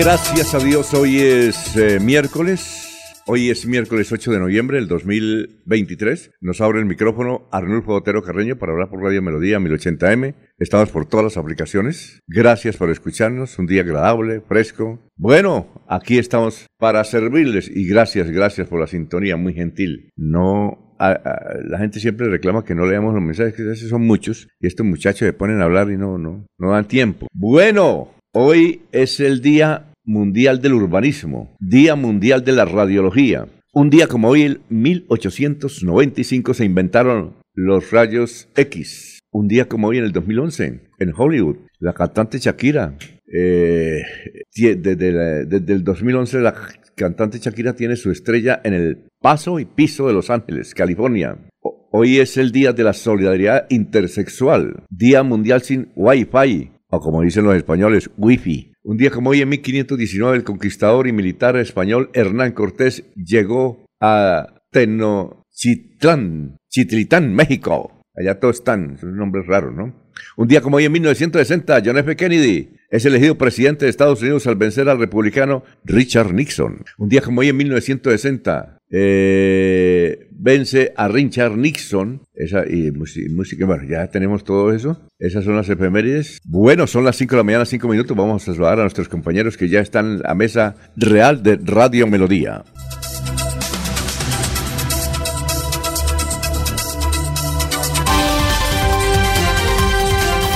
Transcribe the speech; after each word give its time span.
Gracias 0.00 0.54
a 0.54 0.60
Dios, 0.60 0.94
hoy 0.94 1.18
es 1.18 1.76
eh, 1.76 1.98
miércoles. 1.98 2.84
Hoy 3.26 3.50
es 3.50 3.66
miércoles 3.66 4.12
8 4.12 4.30
de 4.30 4.38
noviembre 4.38 4.76
del 4.76 4.86
2023. 4.86 6.30
Nos 6.40 6.60
abre 6.60 6.78
el 6.78 6.84
micrófono 6.86 7.48
Arnulfo 7.50 7.94
Otero 7.94 8.22
Carreño 8.22 8.56
para 8.60 8.70
hablar 8.70 8.90
por 8.90 9.02
Radio 9.02 9.22
Melodía 9.22 9.58
1080M. 9.58 10.36
Estamos 10.56 10.90
por 10.90 11.06
todas 11.06 11.24
las 11.24 11.36
aplicaciones. 11.36 12.20
Gracias 12.28 12.76
por 12.76 12.90
escucharnos. 12.90 13.58
Un 13.58 13.66
día 13.66 13.82
agradable, 13.82 14.40
fresco. 14.40 15.00
Bueno, 15.16 15.66
aquí 15.88 16.16
estamos 16.16 16.68
para 16.78 17.02
servirles 17.02 17.68
y 17.68 17.84
gracias, 17.88 18.30
gracias 18.30 18.68
por 18.68 18.78
la 18.78 18.86
sintonía, 18.86 19.36
muy 19.36 19.52
gentil. 19.52 20.12
No 20.16 20.94
la 21.00 21.78
gente 21.78 21.98
siempre 21.98 22.28
reclama 22.28 22.64
que 22.64 22.76
no 22.76 22.86
leamos 22.86 23.14
los 23.14 23.22
mensajes, 23.22 23.54
que 23.54 23.74
son 23.74 24.02
muchos, 24.06 24.48
y 24.60 24.68
estos 24.68 24.86
muchachos 24.86 25.26
se 25.26 25.32
ponen 25.32 25.60
a 25.60 25.64
hablar 25.64 25.90
y 25.90 25.96
no, 25.96 26.18
no, 26.18 26.46
no 26.56 26.70
dan 26.70 26.86
tiempo. 26.86 27.26
Bueno, 27.32 28.10
hoy 28.32 28.82
es 28.90 29.20
el 29.20 29.40
día 29.40 29.87
Mundial 30.08 30.62
del 30.62 30.72
Urbanismo, 30.72 31.54
Día 31.60 31.94
Mundial 31.94 32.42
de 32.42 32.52
la 32.52 32.64
Radiología. 32.64 33.46
Un 33.74 33.90
día 33.90 34.06
como 34.06 34.28
hoy, 34.28 34.42
en 34.42 34.60
1895, 34.70 36.54
se 36.54 36.64
inventaron 36.64 37.34
los 37.52 37.90
rayos 37.90 38.48
X. 38.56 39.18
Un 39.30 39.48
día 39.48 39.68
como 39.68 39.88
hoy, 39.88 39.98
en 39.98 40.04
el 40.04 40.12
2011, 40.12 40.80
en 40.98 41.12
Hollywood, 41.14 41.56
la 41.78 41.92
cantante 41.92 42.38
Shakira. 42.38 42.96
Eh, 43.30 44.00
desde, 44.56 45.74
el 45.74 45.84
2011, 45.84 46.40
la 46.40 46.54
cantante 46.94 47.38
Shakira 47.38 47.74
tiene 47.74 47.94
su 47.96 48.10
estrella 48.10 48.62
en 48.64 48.72
el 48.72 49.04
Paso 49.20 49.60
y 49.60 49.66
Piso 49.66 50.06
de 50.06 50.14
Los 50.14 50.30
Ángeles, 50.30 50.72
California. 50.72 51.36
Hoy 51.92 52.16
es 52.16 52.38
el 52.38 52.50
Día 52.50 52.72
de 52.72 52.82
la 52.82 52.94
Solidaridad 52.94 53.66
Intersexual, 53.68 54.84
Día 54.88 55.22
Mundial 55.22 55.60
sin 55.60 55.92
Wi-Fi, 55.94 56.70
o 56.90 57.00
como 57.00 57.20
dicen 57.20 57.44
los 57.44 57.56
españoles, 57.56 58.10
Wi-Fi. 58.16 58.72
Un 58.84 58.96
día 58.96 59.10
como 59.10 59.30
hoy, 59.30 59.42
en 59.42 59.48
1519, 59.48 60.36
el 60.36 60.44
conquistador 60.44 61.08
y 61.08 61.12
militar 61.12 61.56
español 61.56 62.10
Hernán 62.14 62.52
Cortés 62.52 63.04
llegó 63.16 63.84
a 64.00 64.54
Tenochtitlán, 64.70 66.56
Chitlitán, 66.68 67.34
México. 67.34 68.02
Allá 68.14 68.38
todos 68.38 68.56
están, 68.56 68.98
son 68.98 69.16
nombres 69.16 69.46
raros, 69.46 69.74
¿no? 69.74 69.94
Un 70.36 70.48
día 70.48 70.60
como 70.60 70.76
hoy, 70.76 70.84
en 70.84 70.92
1960, 70.92 71.82
John 71.84 71.98
F. 71.98 72.16
Kennedy 72.16 72.70
es 72.90 73.04
elegido 73.04 73.36
presidente 73.36 73.84
de 73.84 73.90
Estados 73.90 74.22
Unidos 74.22 74.46
al 74.46 74.56
vencer 74.56 74.88
al 74.88 74.98
republicano 74.98 75.64
Richard 75.84 76.32
Nixon. 76.32 76.84
Un 76.96 77.08
día 77.08 77.20
como 77.20 77.40
hoy, 77.40 77.48
en 77.48 77.56
1960, 77.56 78.78
eh, 78.90 79.97
vence 80.30 80.92
a 80.96 81.08
Richard 81.08 81.56
Nixon. 81.56 82.22
Esa, 82.34 82.64
y 82.68 82.90
música, 82.92 83.66
bueno, 83.66 83.84
ya 83.88 84.06
tenemos 84.08 84.44
todo 84.44 84.72
eso. 84.72 85.00
Esas 85.18 85.44
son 85.44 85.56
las 85.56 85.68
efemérides. 85.68 86.40
Bueno, 86.44 86.86
son 86.86 87.04
las 87.04 87.16
5 87.16 87.32
de 87.32 87.36
la 87.38 87.44
mañana, 87.44 87.64
5 87.64 87.88
minutos. 87.88 88.16
Vamos 88.16 88.42
a 88.42 88.52
saludar 88.52 88.78
a 88.78 88.82
nuestros 88.82 89.08
compañeros 89.08 89.56
que 89.56 89.68
ya 89.68 89.80
están 89.80 90.20
a 90.24 90.34
mesa 90.34 90.76
real 90.96 91.42
de 91.42 91.56
Radio 91.56 92.06
Melodía. 92.06 92.64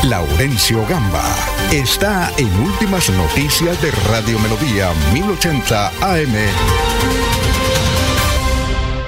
Laurencio 0.09 0.85
Gamba 0.89 1.25
está 1.73 2.31
en 2.37 2.53
Últimas 2.61 3.09
Noticias 3.11 3.81
de 3.81 3.91
Radio 4.11 4.39
Melodía 4.41 4.93
1080 5.15 5.89
AM. 5.89 7.12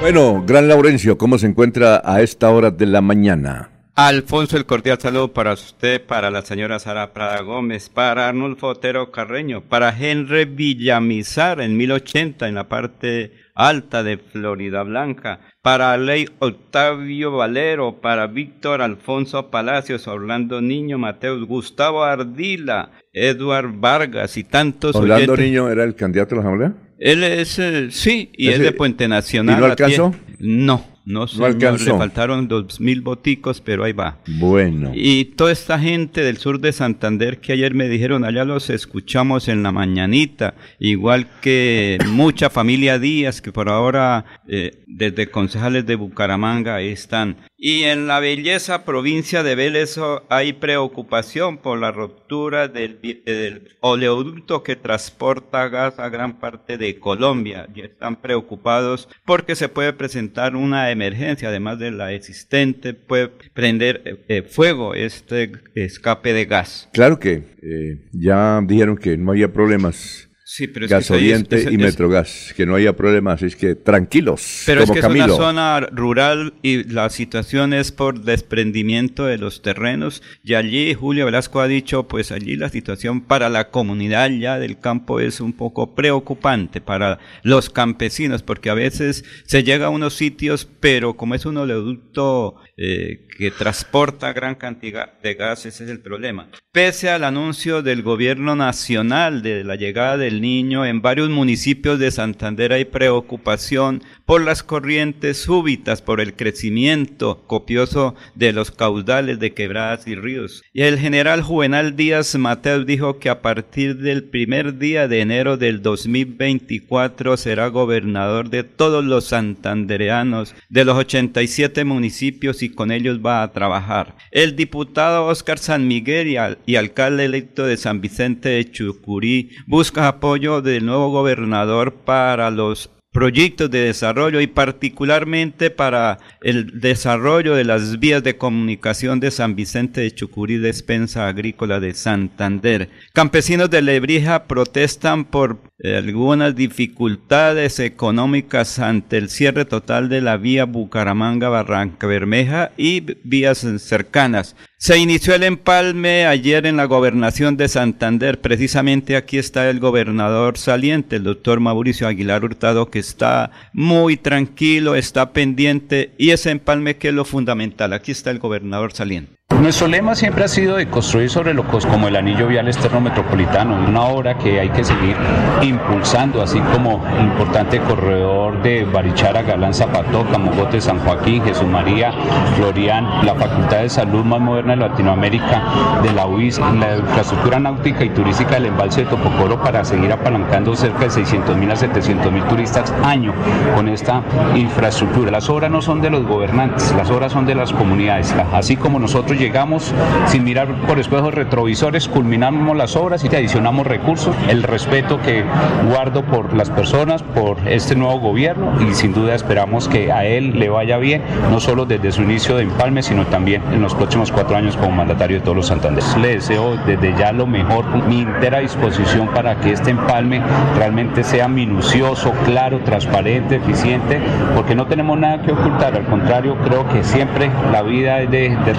Bueno, 0.04 0.44
Gran 0.47 0.69
Laurencio, 0.69 1.16
¿cómo 1.16 1.38
se 1.38 1.47
encuentra 1.47 2.03
a 2.04 2.20
esta 2.20 2.50
hora 2.50 2.70
de 2.70 2.84
la 2.84 3.00
mañana? 3.00 3.70
Alfonso, 3.94 4.59
el 4.59 4.66
cordial 4.66 4.98
saludo 5.00 5.32
para 5.32 5.54
usted, 5.54 6.04
para 6.04 6.31
la 6.31 6.42
señora 6.42 6.78
Sara 6.78 7.15
Prada 7.15 7.41
Gómez, 7.41 7.88
para 7.88 8.28
Arnulfo 8.28 8.66
Otero 8.66 9.10
Carreño, 9.10 9.62
para 9.62 9.98
Henry 9.98 10.44
Villamizar 10.44 11.62
en 11.62 11.78
1080 11.78 12.47
en 12.47 12.54
la 12.54 12.69
parte 12.69 13.32
alta 13.54 14.03
de 14.03 14.19
Florida 14.19 14.82
Blanca, 14.82 15.41
para 15.62 15.97
Ley 15.97 16.28
Octavio 16.38 17.32
Valero, 17.38 18.03
para 18.03 18.26
Víctor 18.26 18.82
Alfonso 18.82 19.50
Palacios, 19.50 20.06
Orlando 20.06 20.60
Niño, 20.60 20.98
Mateus, 20.98 21.47
Gustavo 21.47 22.04
Ardila, 22.04 22.91
Eduard 23.10 23.72
Vargas 23.72 24.37
y 24.37 24.44
tantos 24.44 24.97
¿Orlando 24.97 25.34
Niño 25.34 25.70
era 25.70 25.82
el 25.82 25.94
candidato 25.94 26.34
a 26.34 26.37
la 26.37 26.43
Asamblea? 26.43 26.84
Él 26.99 27.25
es, 27.25 27.59
eh, 27.59 27.88
sí, 27.91 28.31
y 28.37 28.49
es 28.49 28.59
de 28.60 28.72
Puente 28.72 29.09
Nacional. 29.09 29.56
¿Y 29.56 29.60
no 29.60 29.66
alcanzó? 29.66 30.15
No, 30.38 30.94
no, 31.04 31.26
no 31.37 31.44
alcanzó. 31.44 31.92
Le 31.92 31.98
faltaron 31.98 32.48
dos 32.48 32.81
mil 32.81 33.03
boticos, 33.03 33.60
pero 33.60 33.84
ahí 33.84 33.92
va. 33.92 34.19
Bueno. 34.26 34.92
Y 34.94 35.26
toda 35.26 35.53
esta 35.53 35.78
gente 35.78 36.22
del 36.22 36.38
sur 36.38 36.60
de 36.60 36.72
Santander 36.72 37.41
que 37.41 37.53
ayer 37.53 37.75
me 37.75 37.88
dijeron, 37.88 38.25
allá 38.25 38.44
los 38.44 38.70
escuchamos 38.70 39.48
en 39.48 39.62
la 39.62 39.72
mañanita, 39.72 40.54
igual 40.78 41.28
que 41.41 41.98
mucha 42.06 42.50
familia 42.50 42.98
Díaz, 42.98 43.43
que 43.43 43.53
por 43.53 43.69
ahora 43.69 44.25
eh, 44.48 44.82
desde 44.87 45.31
concejales 45.31 45.87
de 45.87 45.97
Bucaramanga 45.97 46.76
ahí 46.76 46.88
están. 46.88 47.37
Y 47.66 47.84
en 47.84 48.06
la 48.06 48.20
belleza 48.20 48.84
provincia 48.84 49.43
de 49.43 49.54
Vélez 49.54 49.98
hay 50.28 50.53
preocupación 50.53 51.56
por 51.56 51.78
la 51.78 51.93
ruptura 51.93 52.69
del, 52.69 53.70
oleoducto 53.81 54.62
que 54.62 54.76
transporta 54.76 55.69
gas 55.69 55.98
a 55.98 56.10
gran 56.10 56.41
parte 56.41 56.76
de 56.76 56.98
Colombia. 56.98 57.66
Y 57.75 57.81
están 57.81 58.16
preocupados 58.16 59.09
porque 59.25 59.56
se 59.56 59.70
puede 59.70 59.94
presentar 59.94 60.56
una 60.56 60.91
emergencia, 60.94 61.49
además 61.49 61.78
de 61.78 61.91
la 61.91 62.12
existente, 62.12 62.94
puede 62.94 63.31
prender 63.53 64.03
eh, 64.05 64.16
eh, 64.28 64.43
fuego 64.43 64.94
este 64.94 65.53
escape 65.75 66.32
de 66.32 66.47
gas. 66.47 66.88
Claro 66.93 67.19
que 67.19 67.44
eh, 67.62 67.99
ya 68.12 68.61
dijeron 68.64 68.96
que 68.96 69.17
no 69.17 69.32
había 69.32 69.52
problemas 69.52 70.29
Sí, 70.46 70.67
pero 70.69 70.85
es 70.85 71.08
que 71.08 71.73
y 71.73 71.79
Metrogas, 71.79 72.52
que 72.55 72.67
no 72.67 72.75
haya 72.75 72.94
problemas, 72.94 73.41
es 73.41 73.56
que 73.56 73.75
tranquilos. 73.75 74.64
Pero 74.67 74.82
es 74.82 74.91
que 74.91 74.99
es 74.99 75.05
una 75.06 75.26
zona 75.29 75.81
rural 75.81 76.52
y 76.61 76.85
la 76.85 77.08
situación 77.08 77.73
es 77.73 77.93
por 77.93 78.20
desprendimiento 78.20 79.25
de 79.25 79.38
los 79.38 79.62
terrenos. 79.62 80.23
Y 80.43 80.52
allí 80.52 80.93
Julio 80.93 81.25
Velasco 81.25 81.62
ha 81.62 81.67
dicho, 81.67 82.08
pues 82.08 82.31
allí 82.31 82.56
la 82.56 82.69
situación 82.69 83.23
para 83.23 83.49
la 83.49 83.70
comunidad 83.70 84.29
ya 84.29 84.58
del 84.58 84.79
campo 84.79 85.19
es 85.19 85.41
un 85.41 85.55
poco 85.55 85.94
preocupante 85.94 86.82
para 86.82 87.20
los 87.43 87.70
campesinos, 87.70 88.43
porque 88.43 88.69
a 88.69 88.75
veces 88.75 89.25
se 89.46 89.64
llega 89.64 89.87
a 89.87 89.91
unos 89.91 90.14
sitios, 90.14 90.69
pero 90.79 91.14
como 91.14 91.37
es 91.37 91.46
un 91.46 91.56
oleoducto 91.56 92.56
eh, 92.76 93.29
que 93.38 93.53
transporta 93.53 94.32
gran 94.32 94.56
cantidad 94.56 95.19
de 95.21 95.35
gas, 95.35 95.65
ese 95.65 95.85
es 95.85 95.91
el 95.91 96.00
problema. 96.00 96.49
Pese 96.73 97.09
al 97.09 97.23
anuncio 97.23 97.82
del 97.82 98.03
gobierno 98.03 98.56
nacional 98.56 99.43
de 99.43 99.62
la 99.62 99.76
llegada 99.76 100.17
del 100.17 100.41
Niño, 100.41 100.85
en 100.85 101.00
varios 101.00 101.31
municipios 101.31 102.00
de 102.00 102.11
Santander 102.11 102.73
hay 102.73 102.85
preocupación 102.85 104.03
por 104.26 104.43
las 104.43 104.65
corrientes 104.65 105.37
súbitas, 105.37 106.03
por 106.03 106.21
el 106.21 106.35
crecimiento 106.35 107.44
copioso 107.47 108.17
de 108.35 108.53
los 108.53 108.73
caudales 108.73 109.38
de 109.38 109.55
quebradas 109.55 110.09
y 110.09 110.17
ríos. 110.17 110.62
Y 110.73 110.82
el 110.82 110.99
general 110.99 111.43
Juvenal 111.43 111.94
Díaz 111.94 112.35
Mateos 112.37 112.87
dijo 112.87 113.20
que 113.20 113.31
a 113.31 113.41
partir 113.41 113.99
del 113.99 114.25
primer 114.25 114.79
día 114.79 115.06
de 115.06 115.20
enero 115.20 115.56
del 115.56 115.81
2024 115.81 117.37
será 117.37 117.69
gobernador 117.69 118.50
de 118.50 118.65
todos 118.65 119.05
los 119.05 119.27
santandereanos 119.27 120.56
de 120.69 120.85
los 120.85 120.97
87 120.97 121.85
municipios 121.85 122.63
y 122.64 122.70
con 122.70 122.90
ellos 122.90 123.20
va 123.25 123.43
a 123.43 123.52
trabajar. 123.52 124.16
El 124.31 124.56
diputado 124.56 125.26
Oscar 125.26 125.58
San 125.58 125.87
Miguel 125.87 126.37
y 126.66 126.76
alcalde 126.76 127.25
electo 127.25 127.66
de 127.66 127.76
San 127.76 128.00
Vicente 128.00 128.49
de 128.49 128.70
Chucurí 128.70 129.50
busca 129.66 130.08
apoyo 130.08 130.62
del 130.62 130.87
nuevo 130.87 131.11
gobernador 131.11 131.94
para 131.94 132.50
los 132.50 132.90
proyectos 133.14 133.70
de 133.70 133.78
desarrollo 133.78 134.40
y 134.40 134.49
particularmente 134.49 135.70
para 135.70 136.19
el 136.43 136.81
desarrollo 136.81 137.55
de 137.55 137.62
las 137.62 138.00
vías 138.00 138.25
de 138.25 138.37
comunicación 138.37 139.20
de 139.20 139.31
San 139.31 139.55
Vicente 139.55 140.00
de 140.00 140.11
Chucurí, 140.11 140.56
despensa 140.58 141.28
agrícola 141.28 141.78
de 141.78 141.94
Santander. 141.94 142.90
Campesinos 143.12 143.70
de 143.70 143.82
Lebrija 143.82 144.49
protestan 144.49 145.25
por 145.25 145.61
eh, 145.78 145.96
algunas 145.96 146.56
dificultades 146.56 147.78
económicas 147.78 148.81
ante 148.81 149.17
el 149.19 149.28
cierre 149.28 149.64
total 149.64 150.08
de 150.08 150.20
la 150.20 150.37
vía 150.37 150.64
Bucaramanga-Barranca 150.64 152.08
Bermeja 152.08 152.72
y 152.76 153.05
vías 153.22 153.64
cercanas. 153.78 154.56
Se 154.84 154.98
inició 154.98 155.34
el 155.34 155.44
empalme 155.44 156.26
ayer 156.26 156.66
en 156.66 156.76
la 156.76 156.84
gobernación 156.84 157.56
de 157.56 157.69
Santander. 157.69 158.42
Precisamente 158.42 159.16
aquí 159.16 159.38
está 159.38 159.70
el 159.70 159.81
gobernador 159.81 160.58
saliente, 160.58 161.16
el 161.16 161.22
doctor 161.22 161.58
Mauricio 161.58 162.06
Aguilar 162.06 162.44
Hurtado, 162.44 162.90
que 162.90 162.98
está 162.98 163.50
muy 163.72 164.19
tranquilo, 164.19 164.94
está 164.94 165.32
pendiente 165.32 166.12
y 166.19 166.32
ese 166.32 166.50
empalme 166.50 166.98
que 166.98 167.08
es 167.08 167.14
lo 167.14 167.25
fundamental. 167.25 167.94
Aquí 167.94 168.12
está 168.12 168.31
el 168.31 168.40
gobernador 168.40 168.92
saliente. 168.92 169.32
Nuestro 169.64 169.88
lema 169.88 170.14
siempre 170.14 170.44
ha 170.44 170.49
sido 170.49 170.76
de 170.76 170.91
construir 170.91 171.31
sobre 171.31 171.55
lo 171.55 171.64
como 171.64 172.08
el 172.08 172.17
anillo 172.17 172.49
vial 172.49 172.69
externo 172.69 173.00
metropolitano, 173.00 173.76
una 173.88 174.02
obra 174.02 174.37
que 174.37 174.61
hay 174.61 174.69
que 174.69 174.85
seguir 174.85 175.17
impulsando, 175.62 176.43
así 176.43 176.61
como 176.61 177.02
el 177.19 177.25
importante 177.25 177.81
corredor 177.81 178.62
de 178.62 178.85
Barichara, 178.85 179.43
Galán, 179.43 179.73
Zapatoca, 179.73 180.37
Mogote, 180.37 180.81
San 180.81 180.99
Joaquín, 180.99 181.43
Jesús 181.44 181.67
María, 181.67 182.12
Florian, 182.56 183.25
la 183.25 183.35
Facultad 183.35 183.79
de 183.79 183.88
Salud 183.88 184.23
más 184.23 184.41
moderna 184.41 184.75
de 184.75 184.81
Latinoamérica, 184.88 185.62
de 186.02 186.12
la 186.12 186.26
UIS, 186.26 186.58
la 186.58 186.99
infraestructura 186.99 187.58
náutica 187.58 188.05
y 188.05 188.11
turística 188.11 188.56
del 188.56 188.67
embalse 188.67 189.05
de 189.05 189.11
Topocoro 189.11 189.62
para 189.62 189.82
seguir 189.85 190.12
apalancando 190.12 190.76
cerca 190.76 191.05
de 191.05 191.11
600 191.11 191.56
mil 191.56 191.70
a 191.70 191.76
700 191.76 192.31
mil 192.31 192.44
turistas 192.44 192.93
año 193.02 193.32
con 193.75 193.88
esta 193.88 194.23
infraestructura. 194.55 195.31
Las 195.31 195.49
obras 195.49 195.70
no 195.70 195.81
son 195.81 196.02
de 196.02 196.11
los 196.11 196.26
gobernantes, 196.26 196.94
las 196.96 197.08
obras 197.11 197.32
son 197.32 197.46
de 197.46 197.55
las 197.55 197.73
comunidades, 197.73 198.35
así 198.52 198.76
como 198.76 198.99
nosotros 198.99 199.33
llegamos 199.34 199.92
sin 200.26 200.44
mirar 200.44 200.69
por 200.86 200.98
espejos 200.98 201.34
retrovisores, 201.34 202.08
culminamos 202.08 202.76
las 202.76 202.96
obras 202.96 203.25
y 203.25 203.28
adicionamos 203.28 203.86
recursos, 203.86 204.34
el 204.48 204.62
respeto 204.62 205.20
que 205.20 205.44
guardo 205.88 206.25
por 206.25 206.54
las 206.54 206.70
personas, 206.70 207.22
por 207.22 207.56
este 207.66 207.94
nuevo 207.94 208.19
gobierno 208.19 208.72
y 208.81 208.94
sin 208.94 209.12
duda 209.12 209.34
esperamos 209.34 209.88
que 209.88 210.12
a 210.12 210.25
él 210.25 210.58
le 210.58 210.69
vaya 210.69 210.98
bien, 210.98 211.22
no 211.50 211.60
solo 211.60 211.86
desde 211.86 212.12
su 212.12 212.22
inicio 212.22 212.56
de 212.56 212.62
empalme, 212.62 213.02
sino 213.02 213.26
también 213.26 213.62
en 213.72 213.82
los 213.82 213.94
próximos 213.94 214.31
cuatro 214.31 214.56
años 214.56 214.76
como 214.76 214.92
mandatario 214.92 215.38
de 215.38 215.42
todos 215.42 215.56
los 215.56 215.66
Santanderes. 215.66 216.16
Le 216.16 216.34
deseo 216.34 216.76
desde 216.86 217.14
ya 217.19 217.32
lo 217.32 217.46
mejor, 217.46 217.84
mi 218.06 218.22
entera 218.22 218.60
disposición 218.60 219.28
para 219.28 219.60
que 219.60 219.72
este 219.72 219.90
empalme 219.90 220.42
realmente 220.76 221.25
sea 221.25 221.48
minucioso, 221.48 222.32
claro, 222.44 222.81
transparente, 222.84 223.56
eficiente, 223.56 224.20
porque 224.54 224.75
no 224.75 224.86
tenemos 224.86 225.19
nada 225.19 225.42
que 225.42 225.52
ocultar, 225.52 225.94
al 225.94 226.06
contrario, 226.06 226.56
creo 226.64 226.88
que 226.88 227.02
siempre 227.02 227.50
la 227.72 227.82
vida 227.82 228.20
es 228.20 228.31
de, 228.31 228.56
de 228.64 228.75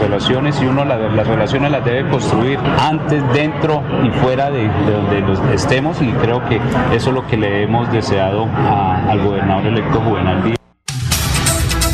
relaciones 0.45 0.61
y 0.61 0.65
uno 0.65 0.85
las, 0.85 1.27
relaciones 1.27 1.71
las 1.71 1.85
debe 1.85 2.09
construir 2.09 2.59
antes, 2.59 3.23
dentro 3.33 3.83
y 4.03 4.09
fuera 4.19 4.51
de, 4.51 4.67
donde 4.67 5.55
estemos 5.55 5.99
y 6.01 6.11
creo 6.13 6.43
que 6.47 6.57
eso 6.95 7.09
es 7.09 7.15
lo 7.15 7.25
que 7.27 7.37
le 7.37 7.63
hemos 7.63 7.91
deseado 7.91 8.45
al 8.45 9.23
gobernador 9.23 9.67
electo 9.67 9.99
Juvenal 10.01 10.43
Díaz. 10.43 10.57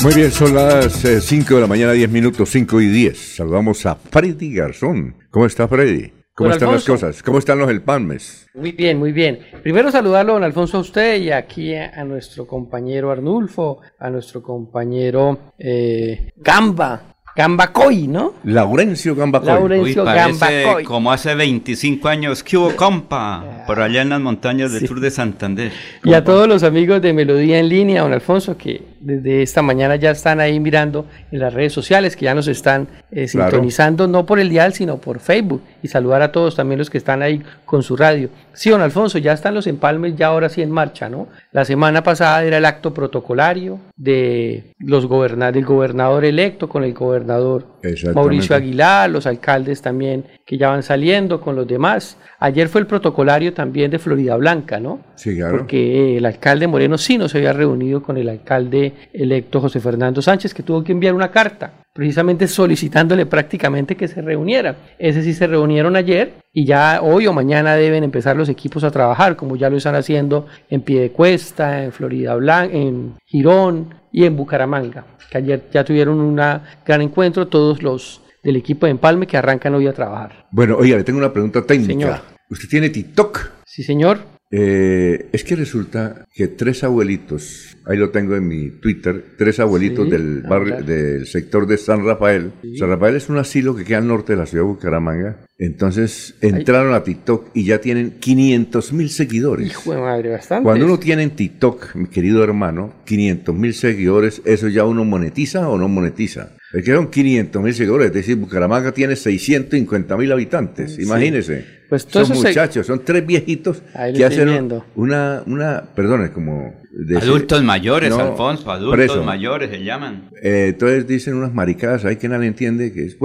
Muy 0.03 0.13
bien, 0.15 0.31
son 0.31 0.55
las 0.55 0.93
5 0.93 1.51
eh, 1.51 1.55
de 1.55 1.61
la 1.61 1.67
mañana, 1.67 1.91
10 1.91 2.09
minutos, 2.09 2.49
5 2.49 2.81
y 2.81 2.87
10. 2.87 3.35
Saludamos 3.35 3.85
a 3.85 3.95
Freddy 3.95 4.53
Garzón. 4.53 5.15
¿Cómo 5.29 5.45
está 5.45 5.67
Freddy? 5.67 6.11
¿Cómo 6.33 6.51
están 6.51 6.71
las 6.71 6.85
cosas? 6.85 7.21
¿Cómo 7.21 7.37
están 7.37 7.59
los 7.59 7.69
Elpalmes? 7.69 8.47
Muy 8.55 8.71
bien, 8.71 8.97
muy 8.97 9.11
bien. 9.11 9.39
Primero 9.61 9.91
saludarlo, 9.91 10.33
don 10.33 10.43
Alfonso, 10.43 10.77
a 10.77 10.81
usted 10.81 11.21
y 11.21 11.31
aquí 11.31 11.75
a, 11.75 12.03
nuestro 12.03 12.47
compañero 12.47 13.11
Arnulfo, 13.11 13.81
a 13.99 14.09
nuestro 14.09 14.41
compañero 14.41 15.53
eh, 15.59 16.31
Gamba, 16.35 17.10
Gambacoy, 17.35 18.07
¿no? 18.07 18.33
Laurencio 18.43 19.15
Gambacoy. 19.15 19.47
Laurencio 19.47 20.03
Gambacoy. 20.03 20.83
Como 20.83 21.11
hace 21.11 21.33
25 21.33 22.07
años 22.07 22.43
que 22.43 22.57
hubo 22.57 22.75
compa 22.75 23.63
por 23.65 23.79
allá 23.79 24.01
en 24.01 24.09
las 24.09 24.19
montañas 24.19 24.73
del 24.73 24.87
sur 24.87 24.99
de 24.99 25.11
Santander. 25.11 25.71
Y 26.03 26.13
a 26.13 26.23
todos 26.23 26.47
los 26.47 26.63
amigos 26.63 27.01
de 27.01 27.13
Melodía 27.13 27.59
en 27.59 27.69
línea, 27.69 28.01
don 28.01 28.13
Alfonso, 28.13 28.57
que 28.57 28.83
desde 28.99 29.41
esta 29.41 29.61
mañana 29.61 29.95
ya 29.95 30.11
están 30.11 30.39
ahí 30.39 30.59
mirando 30.59 31.05
en 31.31 31.39
las 31.39 31.53
redes 31.53 31.73
sociales, 31.73 32.15
que 32.15 32.25
ya 32.25 32.35
nos 32.35 32.47
están 32.47 32.87
eh, 33.11 33.27
sintonizando, 33.27 34.07
no 34.07 34.25
por 34.25 34.39
el 34.39 34.49
dial, 34.49 34.73
sino 34.73 34.97
por 34.97 35.19
Facebook. 35.19 35.61
Y 35.81 35.87
saludar 35.87 36.21
a 36.21 36.31
todos 36.31 36.55
también 36.55 36.79
los 36.79 36.89
que 36.89 36.97
están 36.97 37.21
ahí 37.21 37.43
con 37.65 37.83
su 37.83 37.95
radio. 37.95 38.29
Sí, 38.53 38.69
don 38.69 38.81
Alfonso, 38.81 39.17
ya 39.17 39.33
están 39.33 39.53
los 39.53 39.67
empalmes, 39.67 40.15
ya 40.15 40.27
ahora 40.27 40.49
sí 40.49 40.61
en 40.61 40.71
marcha, 40.71 41.09
¿no? 41.09 41.27
La 41.51 41.65
semana 41.65 42.03
pasada 42.03 42.43
era 42.43 42.57
el 42.57 42.65
acto 42.65 42.93
protocolario 42.93 43.79
de 43.95 44.73
los 44.79 45.07
del 45.09 45.65
gobernador 45.65 46.25
electo 46.25 46.69
con 46.69 46.83
el 46.83 46.93
gobernador 46.93 47.65
Mauricio 48.13 48.55
Aguilar, 48.55 49.09
los 49.09 49.25
alcaldes 49.25 49.81
también 49.81 50.25
que 50.45 50.57
ya 50.57 50.69
van 50.69 50.83
saliendo 50.83 51.39
con 51.41 51.55
los 51.55 51.67
demás. 51.67 52.17
Ayer 52.39 52.67
fue 52.67 52.81
el 52.81 52.87
protocolario 52.87 53.53
también 53.53 53.91
de 53.91 53.99
Florida 53.99 54.35
Blanca, 54.35 54.79
¿no? 54.79 54.99
Sí, 55.15 55.35
claro. 55.35 55.57
Porque 55.57 56.17
el 56.17 56.25
alcalde 56.25 56.67
Moreno 56.67 56.97
sí 56.97 57.17
no 57.17 57.29
se 57.29 57.37
había 57.37 57.53
reunido 57.53 58.01
con 58.01 58.17
el 58.17 58.29
alcalde 58.29 58.93
electo 59.13 59.61
José 59.61 59.79
Fernando 59.79 60.21
Sánchez, 60.21 60.53
que 60.53 60.63
tuvo 60.63 60.83
que 60.83 60.91
enviar 60.91 61.13
una 61.13 61.31
carta 61.31 61.73
precisamente 61.93 62.47
solicitándole 62.47 63.25
prácticamente 63.25 63.95
que 63.95 64.07
se 64.07 64.21
reuniera. 64.21 64.75
Ese 64.97 65.23
sí 65.23 65.33
se 65.33 65.47
reunieron 65.47 65.95
ayer 65.95 66.33
y 66.53 66.65
ya 66.65 67.01
hoy 67.01 67.27
o 67.27 67.33
mañana 67.33 67.75
deben 67.75 68.03
empezar 68.03 68.35
los 68.35 68.49
equipos 68.49 68.83
a 68.83 68.91
trabajar, 68.91 69.35
como 69.35 69.55
ya 69.55 69.69
lo 69.69 69.77
están 69.77 69.95
haciendo 69.95 70.47
en 70.69 70.81
Piedecuesta, 70.81 71.83
en 71.83 71.91
Florida 71.91 72.35
Blanca, 72.35 72.75
en 72.75 73.13
Girón 73.25 73.95
y 74.11 74.25
en 74.25 74.35
Bucaramanga, 74.35 75.05
que 75.29 75.37
ayer 75.37 75.69
ya 75.71 75.83
tuvieron 75.83 76.19
un 76.19 76.35
gran 76.35 77.01
encuentro 77.01 77.47
todos 77.47 77.81
los 77.81 78.21
del 78.43 78.55
equipo 78.55 78.85
de 78.85 78.91
Empalme 78.91 79.27
que 79.27 79.37
arrancan 79.37 79.75
hoy 79.75 79.87
a 79.87 79.93
trabajar. 79.93 80.47
Bueno, 80.51 80.75
oiga, 80.77 80.97
le 80.97 81.03
tengo 81.03 81.19
una 81.19 81.31
pregunta 81.31 81.65
técnica. 81.65 82.21
¿Usted 82.49 82.67
tiene 82.67 82.89
TikTok? 82.89 83.51
Sí, 83.65 83.83
señor. 83.83 84.19
Eh, 84.53 85.29
es 85.31 85.45
que 85.45 85.55
resulta 85.55 86.27
que 86.33 86.49
tres 86.49 86.83
abuelitos, 86.83 87.77
ahí 87.85 87.97
lo 87.97 88.09
tengo 88.09 88.35
en 88.35 88.47
mi 88.47 88.69
Twitter, 88.69 89.23
tres 89.37 89.61
abuelitos 89.61 90.09
del, 90.09 90.41
barrio, 90.41 90.83
del 90.83 91.25
sector 91.25 91.65
de 91.65 91.77
San 91.77 92.05
Rafael. 92.05 92.51
San 92.77 92.89
Rafael 92.89 93.15
es 93.15 93.29
un 93.29 93.37
asilo 93.37 93.73
que 93.73 93.85
queda 93.85 93.99
al 93.99 94.07
norte 94.07 94.33
de 94.33 94.39
la 94.39 94.45
ciudad 94.45 94.65
de 94.65 94.69
Bucaramanga. 94.69 95.37
Entonces 95.57 96.35
entraron 96.41 96.93
a 96.93 97.03
TikTok 97.03 97.51
y 97.53 97.63
ya 97.63 97.79
tienen 97.79 98.17
500 98.19 98.91
mil 98.91 99.09
seguidores. 99.09 99.67
Hijo 99.67 99.93
de 99.93 100.01
madre, 100.01 100.31
bastante. 100.31 100.63
Cuando 100.63 100.85
uno 100.85 100.99
tiene 100.99 101.23
en 101.23 101.31
TikTok, 101.31 101.95
mi 101.95 102.07
querido 102.07 102.43
hermano, 102.43 102.93
500 103.05 103.55
mil 103.55 103.73
seguidores, 103.73 104.41
¿eso 104.43 104.67
ya 104.67 104.83
uno 104.83 105.05
monetiza 105.05 105.69
o 105.69 105.77
no 105.77 105.87
monetiza? 105.87 106.57
Es 106.73 106.85
que 106.85 106.93
son 106.93 107.09
500 107.09 107.61
mil 107.61 107.73
seguidores, 107.73 108.07
es 108.07 108.13
decir, 108.13 108.37
Bucaramanga 108.37 108.93
tiene 108.93 109.15
650 109.15 110.15
mil 110.17 110.31
habitantes, 110.31 110.97
imagínense. 110.99 111.65
Pues 111.89 112.07
son 112.09 112.29
muchachos, 112.29 112.87
son 112.87 113.03
tres 113.03 113.25
viejitos 113.25 113.83
que 114.15 114.23
hacen 114.23 114.81
una, 114.95 115.43
una, 115.45 115.83
perdón, 115.93 116.29
como... 116.29 116.80
adultos 117.17 117.63
mayores, 117.63 118.13
Alfonso, 118.13 118.71
adultos 118.71 119.25
mayores 119.25 119.69
se 119.69 119.83
llaman. 119.83 120.29
Eh, 120.41 120.67
entonces 120.69 121.07
dicen 121.07 121.35
unas 121.35 121.53
maricadas, 121.53 122.05
hay 122.05 122.17
que 122.17 122.27
nadie 122.27 122.47
entiende, 122.47 122.91
que 122.91 123.05
es, 123.05 123.17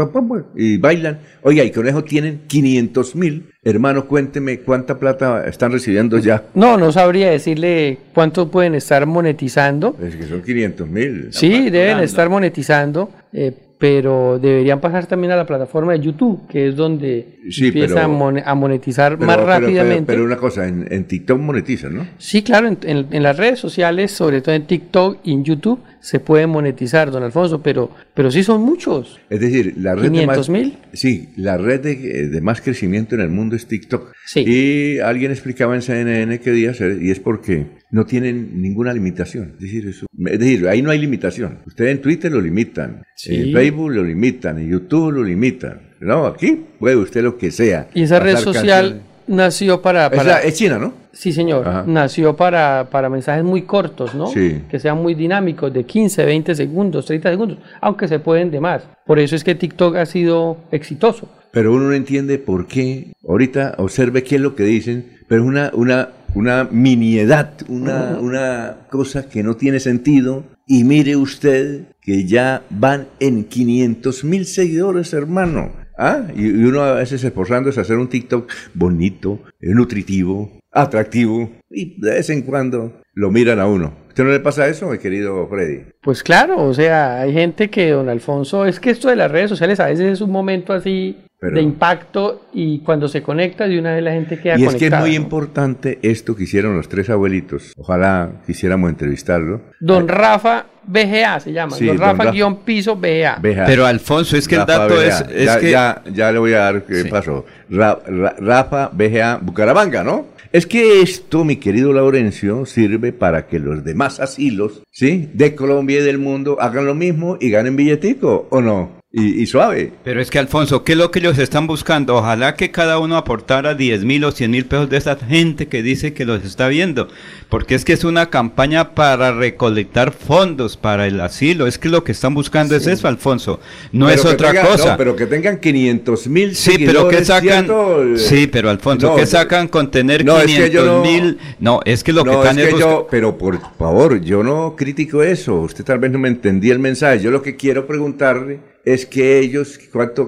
y 0.55 0.77
bailan. 0.79 1.21
Oiga, 1.43 1.65
y 1.65 1.71
con 1.71 1.87
eso 1.87 2.05
tienen 2.05 2.43
500 2.47 3.17
mil. 3.17 3.51
Hermano, 3.63 4.07
cuénteme 4.07 4.61
cuánta 4.61 4.99
plata 4.99 5.45
están 5.47 5.73
recibiendo 5.73 6.19
ya. 6.19 6.45
No, 6.55 6.77
no 6.77 6.93
sabría 6.93 7.31
decirle 7.31 7.99
cuánto 8.15 8.51
pueden 8.51 8.77
estar 8.77 9.07
monetizando. 9.07 9.97
Es 10.01 10.15
que 10.15 10.25
son 10.25 10.43
500 10.43 10.89
mil. 10.89 11.29
Sí, 11.33 11.71
deben 11.71 11.99
estar 11.99 12.29
monetizando. 12.29 13.11
Eh, 13.33 13.53
pero 13.79 14.39
deberían 14.39 14.81
pasar 14.81 15.07
también 15.07 15.33
a 15.33 15.37
la 15.37 15.45
plataforma 15.45 15.93
de 15.93 16.01
YouTube, 16.01 16.47
que 16.49 16.69
es 16.69 16.77
donde 16.77 17.41
empieza 17.61 18.05
a, 18.05 18.55
monetizar 18.55 19.19
más 19.19 19.39
rápidamente. 19.39 20.13
Pero, 20.13 20.25
una 20.25 20.39
cosa, 20.39 20.67
en, 20.67 21.05
TikTok 21.05 21.39
monetizan, 21.39 21.95
¿no? 21.95 22.07
Sí, 22.17 22.43
claro, 22.43 22.75
en, 22.83 23.23
las 23.23 23.37
redes 23.37 23.59
sociales, 23.59 24.13
sobre 24.13 24.41
todo 24.41 24.55
en 24.55 24.67
TikTok 24.67 25.19
y 25.25 25.33
en 25.33 25.45
YouTube, 25.45 25.81
se 26.01 26.21
puede 26.21 26.47
monetizar, 26.47 27.11
don 27.11 27.23
Alfonso, 27.23 27.63
pero, 27.63 27.91
pero 28.15 28.31
sí 28.31 28.43
son 28.43 28.63
muchos. 28.63 29.21
Es 29.29 29.41
decir, 29.41 29.75
la 29.77 29.95
red 29.95 30.11
de 30.11 30.27
más, 30.27 30.49
mil. 30.49 30.79
Sí, 30.95 31.29
la 31.37 31.59
red 31.59 31.81
de, 31.81 32.41
más 32.41 32.63
crecimiento 32.63 33.15
en 33.15 33.21
el 33.21 33.29
mundo 33.29 33.57
es 33.57 33.67
TikTok. 33.67 34.13
Sí. 34.25 34.45
Y 34.47 34.99
alguien 35.01 35.33
explicaba 35.33 35.75
en 35.75 35.83
CNN 35.83 36.41
qué 36.41 36.53
día 36.53 36.73
y 37.01 37.11
es 37.11 37.21
porque 37.21 37.67
no 37.97 38.05
tienen 38.05 38.61
ninguna 38.61 38.93
limitación. 38.93 39.53
Es 39.55 39.61
decir, 39.61 39.89
eso, 39.89 40.07
es 40.27 40.39
decir, 40.39 40.69
ahí 40.69 40.83
no 40.83 40.91
hay 40.91 40.99
limitación. 40.99 41.61
Usted 41.67 41.87
en 41.87 42.03
Twitter 42.03 42.31
lo 42.31 42.43
limitan, 42.43 43.03
en 43.25 43.53
Facebook 43.55 43.91
lo 43.91 44.05
limitan, 44.05 44.59
en 44.59 44.69
YouTube 44.69 45.13
lo 45.13 45.25
limitan. 45.25 45.81
No, 46.01 46.27
aquí 46.27 46.61
puede 46.79 46.95
usted 46.97 47.23
lo 47.23 47.39
que 47.39 47.51
sea. 47.51 47.89
Y 47.95 48.03
esa 48.03 48.21
red 48.21 48.37
social 48.37 49.01
nació 49.27 49.81
para... 49.81 50.11
para... 50.11 50.43
Es, 50.43 50.57
China, 50.57 50.79
¿no? 50.79 50.93
Sí, 51.11 51.33
señor. 51.33 51.89
Nació 51.89 52.37
para, 52.37 52.89
para 52.91 53.09
mensajes 53.09 53.43
muy 53.43 53.63
cortos, 53.63 54.15
¿no? 54.15 54.27
Sí. 54.27 54.61
Que 54.71 54.79
sean 54.79 54.99
muy 54.99 55.15
dinámicos, 55.15 55.73
de 55.73 55.85
15, 55.85 56.27
20 56.27 56.55
segundos, 56.55 57.07
30 57.07 57.31
segundos, 57.31 57.59
aunque 57.81 58.09
se 58.09 58.19
pueden 58.19 58.51
de 58.51 58.61
más. 58.61 58.83
Por 59.07 59.19
eso 59.19 59.35
es 59.35 59.43
que 59.43 59.55
TikTok 59.55 59.97
ha 59.97 60.05
sido 60.05 60.59
exitoso. 60.71 61.31
Pero 61.51 61.73
uno 61.73 61.85
no 61.85 61.95
entiende 61.95 62.37
por 62.37 62.67
qué. 62.67 63.15
Ahorita 63.27 63.77
observe 63.79 64.23
qué 64.23 64.35
es 64.35 64.43
lo 64.43 64.55
que 64.55 64.65
dicen, 64.65 65.17
pero 65.29 65.45
una, 65.45 65.71
una 65.73 66.11
una 66.37 66.69
miniedad, 66.71 67.55
una, 67.67 68.19
una 68.21 68.77
cosa 68.91 69.27
que 69.27 69.43
no 69.43 69.57
tiene 69.57 69.81
sentido. 69.81 70.45
Y 70.67 70.85
mire 70.85 71.17
usted 71.17 71.85
que 72.03 72.27
ya 72.27 72.63
van 72.69 73.09
en 73.21 73.45
500 73.45 74.23
mil 74.25 74.45
seguidores, 74.45 75.15
hermano. 75.15 75.73
¿Ah? 75.97 76.27
Y, 76.37 76.51
uno 76.65 76.83
a 76.83 76.93
veces 76.93 77.25
esforzándose 77.25 77.81
a 77.81 77.85
hacer 77.85 77.97
un 77.97 78.09
TikTok 78.09 78.53
bonito, 78.75 79.41
eh, 79.61 79.71
nutritivo, 79.71 80.61
atractivo, 80.71 81.51
y 81.71 81.99
de 82.03 82.11
vez 82.11 82.29
en 82.29 82.43
cuando 82.43 83.01
lo 83.15 83.31
miran 83.31 83.59
a 83.59 83.67
uno. 83.67 83.95
¿Usted 84.09 84.25
no 84.25 84.31
le 84.31 84.41
pasa 84.41 84.69
eso, 84.69 84.91
mi 84.91 84.99
querido 84.99 85.49
Freddy? 85.49 85.87
Pues 86.03 86.23
claro, 86.23 86.63
o 86.65 86.75
sea, 86.75 87.21
hay 87.23 87.33
gente 87.33 87.71
que, 87.71 87.91
don 87.91 88.11
Alfonso, 88.11 88.67
es 88.67 88.79
que 88.79 88.91
esto 88.91 89.09
de 89.09 89.17
las 89.17 89.31
redes 89.31 89.49
sociales 89.49 89.81
a 89.81 89.87
veces 89.87 90.13
es 90.13 90.21
un 90.21 90.33
momento 90.33 90.75
así 90.75 91.17
de 91.41 91.61
impacto 91.61 92.47
y 92.53 92.81
cuando 92.81 93.09
se 93.09 93.23
conecta 93.23 93.69
de 93.69 93.79
una 93.79 93.95
vez 93.95 94.03
la 94.03 94.13
gente 94.13 94.39
queda 94.41 94.55
y 94.55 94.65
conectada. 94.65 94.73
Y 94.73 94.75
es 94.75 94.91
que 94.91 94.97
es 94.97 95.01
muy 95.01 95.15
importante 95.15 95.99
esto 96.03 96.35
que 96.35 96.45
hicieron 96.45 96.77
los 96.77 96.89
tres 96.89 97.11
abuelitos. 97.11 97.73
Ojalá 97.77 98.31
quisiéramos 98.47 98.91
entrevistarlo. 98.91 99.61
Don 99.81 100.09
Rafa 100.09 100.67
BGA 100.87 101.41
se 101.41 101.53
llama. 101.53 101.77
don 101.79 101.99
Rafa 101.99 102.31
guion 102.31 102.59
piso 102.61 102.97
BGA. 102.97 103.39
Pero 103.43 103.87
Alfonso, 103.87 104.37
es 104.37 104.49
que 104.49 104.57
el 104.57 104.67
dato 104.67 105.01
es, 105.01 105.25
ya, 105.45 105.61
que... 105.61 105.71
ya, 106.13 106.33
le 106.33 106.39
voy 106.39 106.55
a 106.55 106.59
dar 106.61 106.85
qué 106.85 107.05
pasó. 107.05 107.45
Rafa 107.69 108.91
BGA 108.93 109.39
Bucaramanga, 109.43 110.03
¿no? 110.03 110.37
Es 110.53 110.67
que 110.67 111.03
esto, 111.03 111.45
mi 111.45 111.57
querido 111.57 111.93
Laurencio, 111.93 112.65
sirve 112.65 113.13
para 113.13 113.47
que 113.47 113.59
los 113.59 113.85
demás 113.85 114.21
asilos, 114.21 114.83
¿sí? 114.91 115.29
De 115.35 115.55
Colombia 115.55 115.99
y 115.99 116.03
del 116.03 116.19
mundo 116.19 116.59
hagan 116.61 116.87
lo 116.87 116.95
mismo 116.95 117.37
y 117.41 117.51
ganen 117.51 117.77
billetico, 117.77 118.47
¿o 118.49 118.63
no? 118.63 118.91
Y, 119.19 119.47
suave. 119.47 119.95
Pero 120.05 120.21
es 120.21 120.31
que, 120.31 120.39
Alfonso, 120.39 120.85
¿qué 120.85 120.93
es 120.93 120.99
lo 120.99 121.11
que 121.11 121.21
ellos 121.21 121.39
están 121.39 121.67
buscando? 121.67 122.17
Ojalá 122.17 122.55
que 122.55 122.71
cada 122.71 122.99
uno 122.99 123.17
aportara 123.17 123.75
10 123.75 124.05
mil 124.05 124.23
o 124.25 124.31
100 124.31 124.51
mil 124.51 124.67
pesos 124.67 124.91
de 124.91 124.99
esa 124.99 125.17
gente 125.17 125.69
que 125.69 125.83
dice 125.83 126.13
que 126.13 126.27
los 126.27 126.45
está 126.45 126.69
viendo. 126.69 127.09
Porque 127.49 127.75
es 127.75 127.87
que 127.87 127.95
es 127.95 128.05
una 128.05 128.29
campaña 128.29 128.95
para 128.95 129.33
recolectar 129.33 130.13
fondos 130.13 130.77
para 130.77 131.07
el 131.07 131.19
asilo. 131.23 131.67
Es 131.67 131.79
que 131.79 131.89
lo 131.89 132.05
que 132.05 132.13
están 132.13 132.35
buscando 132.35 132.77
es 132.77 132.87
eso, 132.87 133.09
Alfonso. 133.09 133.59
No 133.91 134.11
es 134.11 134.23
otra 134.23 134.53
cosa. 134.67 134.91
No, 134.91 134.97
pero 134.99 135.17
que 135.17 135.25
tengan 135.25 135.61
500 135.61 136.29
mil 136.29 136.55
Sí, 136.55 136.75
pero 136.85 137.09
que 137.09 137.25
sacan. 137.25 137.69
Sí, 138.17 138.49
pero 138.49 138.69
Alfonso, 138.69 139.17
¿qué 139.17 139.25
sacan 139.25 139.69
con 139.69 139.91
tener 139.91 140.27
500 140.27 141.03
mil? 141.03 141.39
No, 141.59 141.81
es 141.87 142.05
que 142.05 142.13
lo 142.13 142.23
que 142.23 142.33
están 142.33 142.59
es. 142.59 142.79
yo, 142.79 143.07
pero 143.11 143.39
por 143.39 143.59
favor, 143.79 144.21
yo 144.21 144.43
no 144.43 144.77
critico 144.77 145.23
eso. 145.23 145.61
Usted 145.61 145.85
tal 145.85 146.01
vez 146.01 146.11
no 146.11 146.19
me 146.19 146.29
entendía 146.29 146.75
el 146.75 146.81
mensaje. 146.81 147.21
Yo 147.21 147.31
lo 147.31 147.41
que 147.41 147.57
quiero 147.57 147.87
preguntarle 147.87 148.76
es 148.87 149.05
que 149.05 149.41
ellos, 149.41 149.79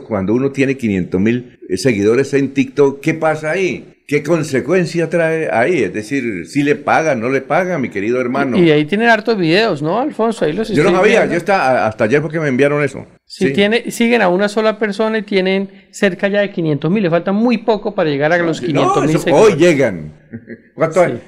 cuando, 0.06 0.34
uno 0.34 0.50
tiene 0.50 0.76
500 0.76 1.20
mil 1.20 1.58
seguidores 1.76 2.34
en 2.34 2.52
TikTok, 2.52 3.00
¿qué 3.00 3.14
pasa 3.14 3.52
ahí? 3.52 3.97
¿Qué 4.08 4.22
consecuencia 4.22 5.10
trae 5.10 5.50
ahí? 5.52 5.82
Es 5.82 5.92
decir, 5.92 6.46
si 6.46 6.62
le 6.62 6.76
pagan, 6.76 7.20
no 7.20 7.28
le 7.28 7.42
pagan, 7.42 7.82
mi 7.82 7.90
querido 7.90 8.18
hermano. 8.18 8.56
Y 8.56 8.70
ahí 8.70 8.86
tienen 8.86 9.10
hartos 9.10 9.36
videos, 9.36 9.82
¿no, 9.82 10.00
Alfonso? 10.00 10.46
Ahí 10.46 10.54
los 10.54 10.70
yo 10.70 10.82
no 10.82 10.92
sabía, 10.92 11.26
yo 11.26 11.34
está, 11.34 11.86
hasta 11.86 12.04
ayer 12.04 12.22
porque 12.22 12.40
me 12.40 12.48
enviaron 12.48 12.82
eso. 12.82 13.04
Si 13.26 13.52
Tiene, 13.52 13.90
siguen 13.90 14.22
a 14.22 14.28
una 14.28 14.48
sola 14.48 14.78
persona 14.78 15.18
y 15.18 15.22
tienen 15.24 15.88
cerca 15.90 16.28
ya 16.28 16.40
de 16.40 16.50
500 16.50 16.90
mil, 16.90 17.02
le 17.02 17.10
falta 17.10 17.32
muy 17.32 17.58
poco 17.58 17.94
para 17.94 18.08
llegar 18.08 18.32
a 18.32 18.38
los 18.38 18.62
500 18.62 19.06
mil. 19.06 19.34
hoy 19.34 19.56
llegan. 19.56 20.14
¿Cuánto 20.74 21.02
hay? 21.02 21.20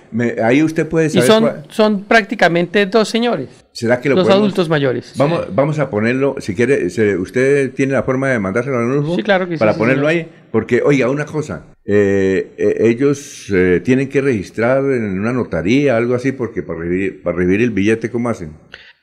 ahí 0.42 0.62
usted 0.62 0.88
puede 0.88 1.10
saber. 1.10 1.24
Y 1.24 1.26
son, 1.26 1.52
son 1.68 2.04
prácticamente 2.04 2.86
dos 2.86 3.10
señores. 3.10 3.48
¿Será 3.72 4.00
que 4.00 4.08
lo 4.08 4.14
Dos 4.14 4.30
adultos 4.30 4.70
mayores. 4.70 5.12
Vamos, 5.16 5.54
vamos 5.54 5.78
a 5.78 5.90
ponerlo, 5.90 6.36
si 6.38 6.54
quiere, 6.54 6.86
¿usted 7.18 7.72
tiene 7.74 7.92
la 7.92 8.04
forma 8.04 8.30
de 8.30 8.38
mandárselo 8.38 8.78
a 8.78 8.82
nosotros? 8.82 9.16
Sí, 9.16 9.22
claro 9.22 9.46
que 9.46 9.56
sí. 9.56 9.58
Para 9.58 9.74
ponerlo 9.74 10.08
ahí, 10.08 10.26
porque, 10.50 10.80
oiga, 10.82 11.10
una 11.10 11.26
cosa, 11.26 11.66
eh, 11.92 12.52
eh, 12.56 12.76
ellos 12.88 13.50
eh, 13.52 13.80
tienen 13.82 14.08
que 14.08 14.20
registrar 14.20 14.78
en 14.92 15.18
una 15.18 15.32
notaría, 15.32 15.96
algo 15.96 16.14
así, 16.14 16.30
porque 16.30 16.62
para 16.62 16.78
recibir, 16.78 17.20
para 17.20 17.38
recibir 17.38 17.62
el 17.62 17.72
billete, 17.72 18.10
¿cómo 18.10 18.28
hacen? 18.28 18.52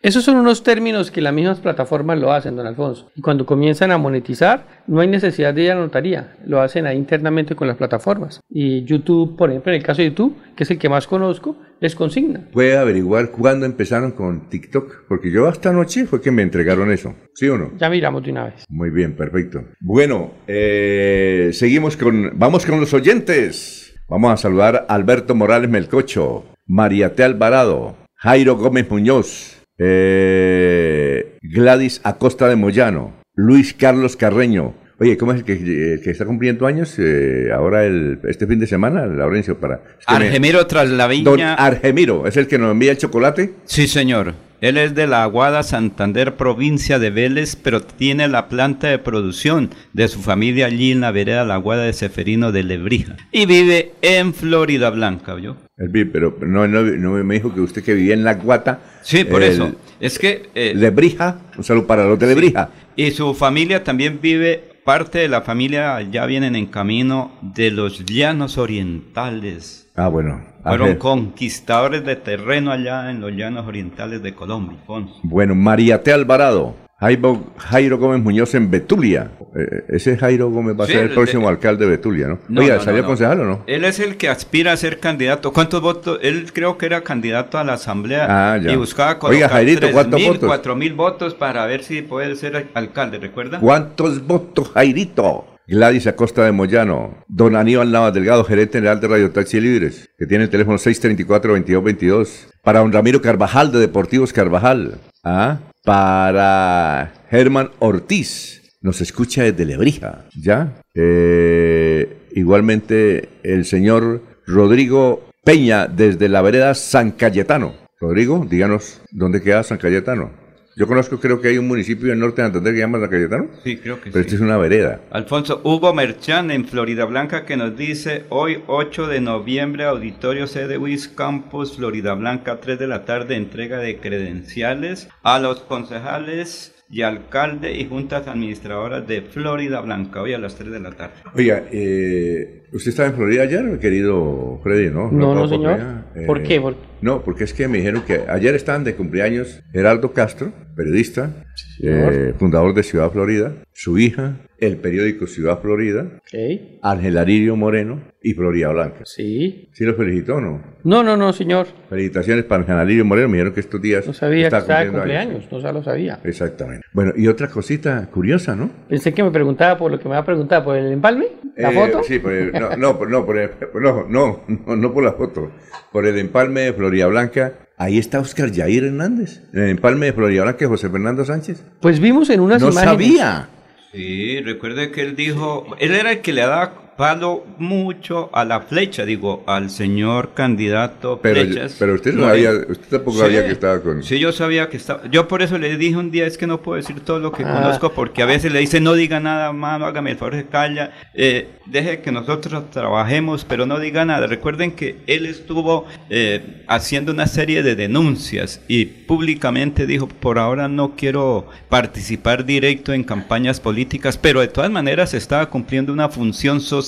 Esos 0.08 0.24
son 0.24 0.38
unos 0.38 0.64
términos 0.64 1.12
que 1.12 1.20
las 1.20 1.34
mismas 1.34 1.60
plataformas 1.60 2.18
lo 2.18 2.32
hacen, 2.32 2.56
don 2.56 2.66
Alfonso. 2.66 3.12
Y 3.14 3.20
cuando 3.20 3.46
comienzan 3.46 3.92
a 3.92 3.98
monetizar, 3.98 4.66
no 4.88 5.02
hay 5.02 5.10
necesidad 5.10 5.54
de 5.54 5.64
ir 5.64 5.72
a 5.72 5.76
notaría. 5.76 6.34
Lo 6.46 6.62
hacen 6.62 6.86
ahí 6.86 6.96
internamente 6.96 7.56
con 7.56 7.68
las 7.68 7.76
plataformas. 7.76 8.40
Y 8.50 8.86
YouTube, 8.86 9.36
por 9.36 9.50
ejemplo, 9.50 9.74
en 9.74 9.80
el 9.80 9.84
caso 9.84 10.02
de 10.02 10.08
YouTube, 10.08 10.38
que 10.56 10.64
es 10.64 10.72
el 10.72 10.80
que 10.80 10.88
más 10.88 11.08
conozco, 11.08 11.58
les 11.82 11.94
consigna. 11.94 12.40
¿Puede 12.54 12.78
averiguar 12.78 13.32
cuándo 13.32 13.66
empezaron 13.66 14.12
con 14.12 14.48
TikTok? 14.48 15.08
Porque 15.10 15.30
yo 15.30 15.46
hasta 15.46 15.72
anoche 15.72 16.06
fue 16.06 16.22
que 16.22 16.32
me 16.32 16.42
entregaron 16.42 16.90
eso. 16.90 17.14
¿Sí 17.34 17.50
o 17.50 17.58
no? 17.58 17.74
Ya 17.78 17.90
miramos 17.90 18.24
de 18.24 18.32
una 18.32 18.46
vez. 18.46 18.64
Muy 18.70 18.92
bien, 18.92 19.14
perfecto. 19.14 19.66
Bueno, 19.82 20.32
eh, 20.48 21.50
seguimos 21.52 21.98
con... 21.98 22.32
Vamos 22.40 22.66
con 22.66 22.80
los 22.80 22.94
oyentes. 22.94 23.94
Vamos 24.08 24.32
a 24.32 24.38
saludar 24.38 24.86
a 24.88 24.96
Alberto 24.96 25.36
Morales 25.36 25.70
Melcocho, 25.70 26.46
Mariate 26.66 27.26
Alvarado, 27.26 27.98
Jairo 28.16 28.56
Gómez 28.56 28.90
Muñoz, 28.90 29.57
eh, 29.78 31.38
Gladys 31.42 32.02
Acosta 32.04 32.48
de 32.48 32.56
Moyano, 32.56 33.14
Luis 33.36 33.74
Carlos 33.74 34.16
Carreño. 34.16 34.74
Oye, 35.00 35.16
¿cómo 35.16 35.32
es 35.32 35.40
el 35.40 35.46
que, 35.46 36.10
está 36.10 36.26
cumpliendo 36.26 36.66
años 36.66 36.96
eh, 36.98 37.50
ahora 37.54 37.86
el, 37.86 38.20
este 38.28 38.48
fin 38.48 38.60
de 38.60 38.66
semana, 38.66 39.06
Laurencio? 39.06 39.60
Para, 39.60 39.82
Argemiro 40.08 40.66
tras 40.66 40.90
la 40.90 41.06
viña. 41.06 41.24
Don 41.24 41.42
Argemiro, 41.42 42.26
¿es 42.26 42.36
el 42.36 42.48
que 42.48 42.58
nos 42.58 42.72
envía 42.72 42.92
el 42.92 42.98
chocolate? 42.98 43.54
Sí, 43.66 43.88
señor. 43.88 44.34
Él 44.60 44.78
es 44.78 44.96
de 44.96 45.06
la 45.06 45.22
Aguada 45.22 45.62
Santander, 45.62 46.36
provincia 46.36 46.98
de 46.98 47.12
Vélez, 47.12 47.56
pero 47.56 47.82
tiene 47.82 48.28
la 48.28 48.50
planta 48.50 48.88
de 48.88 48.98
producción 48.98 49.70
de 49.94 50.08
su 50.08 50.20
familia 50.20 50.66
allí 50.66 50.92
en 50.92 51.02
la 51.02 51.12
vereda 51.12 51.46
La 51.46 51.56
Aguada 51.56 51.84
de 51.84 51.94
Seferino 51.94 52.52
de 52.52 52.64
Lebrija. 52.64 53.18
Y 53.32 53.46
vive 53.46 53.92
en 54.02 54.34
Florida 54.34 54.90
Blanca, 54.90 55.36
¿vio? 55.78 56.12
pero 56.12 56.38
no, 56.42 56.68
no, 56.68 57.12
me 57.24 57.36
dijo 57.36 57.54
que 57.54 57.62
usted 57.62 57.84
que 57.84 57.94
vivía 57.94 58.14
en 58.14 58.24
La 58.24 58.36
Guata. 58.36 58.80
Sí, 59.02 59.24
por 59.24 59.44
eso. 59.44 59.74
Es 60.00 60.20
que... 60.20 60.50
Eh, 60.54 60.74
Lebrija, 60.76 61.40
un 61.58 61.64
saludo 61.64 61.88
para 61.88 62.06
los 62.06 62.20
de 62.20 62.28
Lebrija. 62.28 62.70
Y 62.96 63.12
su 63.12 63.34
familia 63.34 63.84
también 63.84 64.20
vive, 64.22 64.82
parte 64.84 65.20
de 65.20 65.28
la 65.28 65.42
familia 65.42 66.02
ya 66.02 66.26
vienen 66.26 66.56
en 66.56 66.68
camino 66.68 67.32
de 67.42 67.72
los 67.72 68.06
llanos 68.06 68.58
orientales 68.58 69.88
Ah, 69.98 70.10
bueno. 70.10 70.44
Fueron 70.64 70.98
conquistadores 70.98 72.06
de 72.06 72.16
terreno 72.18 72.72
allá 72.72 73.10
en 73.10 73.20
los 73.20 73.32
llanos 73.32 73.66
orientales 73.66 74.22
de 74.22 74.36
Colombia, 74.36 74.78
Bueno, 75.24 75.56
María 75.56 76.04
T. 76.04 76.14
Alvarado. 76.14 76.76
Jairo, 77.00 77.98
Gómez 78.00 78.24
Muñoz 78.24 78.56
en 78.56 78.72
Betulia. 78.72 79.30
Eh, 79.56 79.84
ese 79.90 80.18
Jairo 80.18 80.50
Gómez 80.50 80.76
va 80.80 80.86
a 80.86 80.88
ser 80.88 81.04
el, 81.04 81.10
próximo 81.12 81.48
alcalde 81.48 81.86
de 81.86 81.92
Betulia, 81.92 82.28
¿no? 82.28 82.40
no 82.50 82.62
Oiga, 82.62 82.80
¿salió 82.80 83.06
concejal 83.06 83.42
o 83.42 83.46
no? 83.46 83.64
Él 83.68 83.86
es 83.86 84.00
el 84.00 84.18
que 84.18 84.30
aspira 84.30 84.72
a 84.72 84.78
ser 84.78 85.00
candidato. 85.00 85.54
¿Cuántos 85.54 85.80
votos? 85.80 86.18
Él 86.24 86.52
creo 86.52 86.80
que 86.80 86.88
era 86.88 87.02
candidato 87.02 87.60
a 87.60 87.64
la 87.64 87.74
asamblea 87.74 88.26
ah, 88.28 88.58
y 88.58 88.76
buscaba 88.76 89.20
colocar 89.20 89.36
Oiga, 89.36 89.50
Jairito, 89.50 89.92
¿cuántos 89.92 90.24
votos? 90.24 90.48
cuatro 90.48 90.76
mil 90.76 90.94
votos 90.96 91.36
para 91.36 91.68
ver 91.68 91.84
si 91.84 92.02
puede 92.02 92.36
ser 92.36 92.70
alcalde, 92.74 93.20
¿recuerda? 93.20 93.60
¿Cuántos 93.60 94.26
votos, 94.26 94.72
Jairito? 94.72 95.46
Gladys 95.68 96.08
Acosta 96.08 96.46
de 96.46 96.52
Moyano, 96.52 97.26
don 97.28 97.56
Aníbal 97.58 97.92
Navas 97.92 98.14
Delgado, 98.14 98.44
gerente 98.46 98.80
general 98.80 99.02
de 99.02 99.08
Radio 99.08 99.32
Taxi 99.32 99.60
Libres, 99.60 100.10
que 100.18 100.26
tiene 100.26 100.46
el 100.46 100.50
teléfono 100.50 100.78
634-2222. 100.78 102.48
Para 102.64 102.80
don 102.80 102.92
Ramiro 102.92 103.22
Carvajal 103.22 103.72
de 103.72 103.80
Deportivos 103.80 104.32
Carvajal. 104.32 104.98
¿Ah? 105.24 105.60
Para 105.88 107.14
Germán 107.30 107.70
Ortiz, 107.80 108.76
nos 108.82 109.00
escucha 109.00 109.44
desde 109.44 109.64
Lebrija. 109.64 110.26
¿Ya? 110.36 110.82
Eh, 110.94 112.28
igualmente 112.34 113.30
el 113.44 113.64
señor 113.64 114.22
Rodrigo 114.46 115.30
Peña 115.46 115.88
desde 115.88 116.28
la 116.28 116.42
vereda 116.42 116.76
San 116.76 117.12
Cayetano. 117.12 117.74
Rodrigo, 118.02 118.46
díganos 118.50 119.00
dónde 119.12 119.42
queda 119.42 119.64
San 119.64 119.78
Cayetano. 119.78 120.32
Yo 120.78 120.86
conozco, 120.86 121.20
creo 121.20 121.42
que 121.42 121.48
hay 121.48 121.58
un 121.58 121.68
municipio 121.68 122.14
en 122.14 122.20
norte 122.20 122.44
de 122.44 122.50
Santander 122.50 122.72
que 122.76 122.80
llama 122.82 123.00
La 123.00 123.10
Cayetano. 123.10 123.48
Sí, 123.64 123.78
creo 123.78 124.00
que 124.00 124.12
Pero 124.12 124.24
sí. 124.24 124.28
esta 124.28 124.36
es 124.36 124.42
una 124.42 124.58
vereda. 124.58 125.02
Alfonso 125.10 125.60
Hugo 125.64 125.92
Merchan 125.92 126.52
en 126.52 126.68
Florida 126.68 127.06
Blanca 127.06 127.46
que 127.46 127.58
nos 127.58 127.76
dice 127.76 128.26
hoy 128.30 128.62
8 128.68 129.08
de 129.08 129.20
noviembre 129.20 129.86
auditorio 129.86 130.46
CDWIS 130.46 131.08
Campus 131.08 131.78
Florida 131.78 132.14
Blanca 132.14 132.60
3 132.62 132.78
de 132.78 132.86
la 132.86 133.06
tarde 133.06 133.36
entrega 133.38 133.80
de 133.80 133.98
credenciales 133.98 135.10
a 135.24 135.40
los 135.40 135.62
concejales 135.62 136.76
y 136.92 137.02
alcalde 137.02 137.74
y 137.76 137.88
juntas 137.88 138.28
administradoras 138.28 139.08
de 139.08 139.24
Florida 139.24 139.82
Blanca 139.82 140.22
hoy 140.22 140.34
a 140.34 140.38
las 140.38 140.56
3 140.58 140.72
de 140.72 140.80
la 140.80 140.92
tarde. 140.92 141.16
Oiga, 141.34 141.64
eh, 141.72 142.67
¿usted 142.74 142.90
estaba 142.90 143.10
en 143.10 143.16
Florida 143.16 143.44
ayer, 143.44 143.64
mi 143.64 143.78
querido 143.80 144.60
Freddy, 144.64 144.90
no? 144.90 145.12
No, 145.12 145.34
no, 145.36 145.46
estaba 145.46 145.48
señor. 145.50 145.76
Florida. 145.78 146.06
¿Por 146.26 146.38
Eh, 146.40 146.44
qué? 146.44 146.62
¿Por- 146.62 146.76
No, 147.02 147.22
porque 147.24 147.44
es 147.44 147.54
que 147.54 147.68
me 147.68 147.78
dijeron 147.78 148.02
que 148.08 148.22
ayer 148.28 148.56
estaban 148.56 148.84
de 148.84 148.96
cumpleaños 148.96 149.62
Gerardo 149.72 150.14
Castro, 150.14 150.52
periodista, 150.76 151.44
eh, 151.84 152.34
fundador 152.40 152.74
de 152.74 152.82
Ciudad 152.84 153.12
Florida, 153.12 153.54
su 153.74 154.00
hija, 154.00 154.38
el 154.60 154.78
periódico 154.78 155.28
Ciudad 155.28 155.60
Florida, 155.62 156.08
Ok, 156.18 156.80
Ángel 156.82 157.18
Aririo 157.20 157.56
Moreno 157.56 158.02
y 158.22 158.34
Florida 158.34 158.70
Blanca. 158.70 159.02
sí. 159.06 159.70
¿Sí 159.74 159.84
lo 159.86 159.94
felicitó 159.94 160.36
o 160.38 160.42
no? 160.42 160.64
No, 160.84 161.04
no, 161.04 161.16
no, 161.18 161.32
señor. 161.34 161.68
Felicitaciones 161.90 162.46
para 162.46 162.62
Ángel 162.64 162.78
Aririo 162.78 163.06
Moreno, 163.06 163.28
me 163.28 163.34
dijeron 163.38 163.54
que 163.54 163.60
estos 163.60 163.80
días 163.80 164.08
No 164.08 164.14
sabía 164.14 164.50
que 164.50 164.56
estaba 164.58 164.80
de 164.80 164.88
cumpliendo 164.90 165.02
años. 165.22 165.26
cumpleaños, 165.46 165.52
no 165.52 165.62
se 165.68 165.74
lo 165.74 165.84
sabía. 165.84 166.20
Exactamente. 166.24 166.88
Bueno, 166.94 167.14
y 167.16 167.28
otra 167.28 167.48
cosita 167.50 168.08
curiosa, 168.12 168.56
¿no? 168.56 168.72
Pensé 168.90 169.14
que 169.14 169.22
me 169.24 169.30
preguntaba 169.30 169.78
por 169.78 169.92
lo 169.92 170.00
que 170.00 170.06
me 170.06 170.16
va 170.16 170.22
a 170.22 170.26
preguntar, 170.26 170.64
por 170.64 170.76
el 170.76 170.92
empalme, 170.92 171.28
la 171.56 171.72
Eh, 171.72 171.76
foto. 171.76 172.02
Sí, 172.04 172.18
por 172.18 172.34
el- 172.34 172.56
no, 172.60 172.76
no, 172.78 172.98
por- 172.98 173.10
no, 173.10 173.26
por 173.26 173.38
el- 173.38 173.52
no, 173.76 174.06
no, 174.08 174.44
no, 174.48 174.76
no 174.76 174.94
por 174.94 175.04
la 175.04 175.14
foto. 175.14 175.52
Por 175.92 176.06
el 176.06 176.18
empalme 176.18 176.62
de 176.62 176.74
Florida 176.74 177.08
Blanca. 177.08 177.54
Ahí 177.78 177.98
está 177.98 178.20
Oscar 178.20 178.52
Jair 178.54 178.84
Hernández. 178.86 179.42
En 179.54 179.64
el 179.64 179.70
empalme 179.70 180.08
de 180.08 180.14
Florida 180.14 180.44
Blanca 180.44 180.60
de 180.60 180.68
José 180.68 180.90
Fernando 180.90 181.24
Sánchez. 181.26 181.64
Pues 181.80 182.00
vimos 182.00 182.30
en 182.30 182.40
unas 182.40 182.62
No 182.62 182.70
imágenes. 182.72 182.92
sabía. 182.92 183.50
Sí, 183.94 184.42
recuerde 184.42 184.92
que 184.92 185.02
él 185.02 185.16
dijo, 185.16 185.66
él 185.80 185.94
era 185.96 186.12
el 186.12 186.20
que 186.22 186.34
le 186.34 186.42
daba 186.42 186.87
palo 186.98 187.46
mucho 187.60 188.30
a 188.34 188.44
la 188.44 188.62
flecha, 188.62 189.06
digo, 189.06 189.44
al 189.46 189.70
señor 189.70 190.34
candidato 190.34 191.20
Pero, 191.22 191.42
Flechas. 191.42 191.76
pero 191.78 191.94
usted 191.94 192.14
no 192.14 192.24
sabía, 192.24 192.52
usted 192.52 192.88
tampoco 192.90 193.12
Sí. 193.18 193.20
sabía 193.24 193.46
que 193.46 193.52
estaba 193.52 193.80
con. 193.82 194.04
Sí, 194.04 194.20
yo 194.20 194.32
sabía 194.32 194.70
que 194.70 194.78
estaba. 194.78 195.02
Yo 195.12 195.28
por 195.28 195.42
eso 195.42 195.58
le 195.58 195.78
dije 195.78 195.96
un 195.96 196.10
día, 196.12 196.26
es 196.26 196.38
que 196.38 196.48
no 196.48 196.62
puedo 196.62 196.78
decir 196.78 197.00
todo 197.02 197.20
lo 197.20 197.32
que 197.32 197.44
Ah. 197.44 197.54
conozco, 197.54 197.92
porque 197.94 198.24
a 198.24 198.26
veces 198.26 198.52
le 198.52 198.60
dice, 198.60 198.82
no 198.82 198.94
diga 198.94 199.20
nada, 199.20 199.54
mano, 199.54 199.86
hágame 199.86 200.12
el 200.12 200.18
favor, 200.18 200.36
se 200.36 200.46
calla. 200.48 200.92
Eh, 201.14 201.48
deje 201.68 202.00
que 202.02 202.12
nosotros 202.12 202.70
trabajemos, 202.72 203.46
pero 203.46 203.66
no 203.66 203.80
diga 203.80 204.04
nada. 204.04 204.26
Recuerden 204.28 204.72
que 204.72 204.98
él 205.08 205.26
estuvo 205.28 205.86
eh, 206.10 206.64
haciendo 206.68 207.12
una 207.12 207.28
serie 207.28 207.62
de 207.64 207.76
denuncias 207.76 208.62
y 208.68 208.86
públicamente 208.86 209.86
dijo, 209.86 210.08
por 210.08 210.40
ahora 210.40 210.68
no 210.68 210.96
quiero 210.96 211.48
participar 211.70 212.46
directo 212.46 212.94
en 212.94 213.04
campañas 213.04 213.60
políticas, 213.60 214.18
pero 214.18 214.40
de 214.40 214.48
todas 214.48 214.72
maneras 214.72 215.14
estaba 215.14 215.46
cumpliendo 215.50 215.94
una 215.94 216.10
función 216.10 216.60
social 216.62 216.87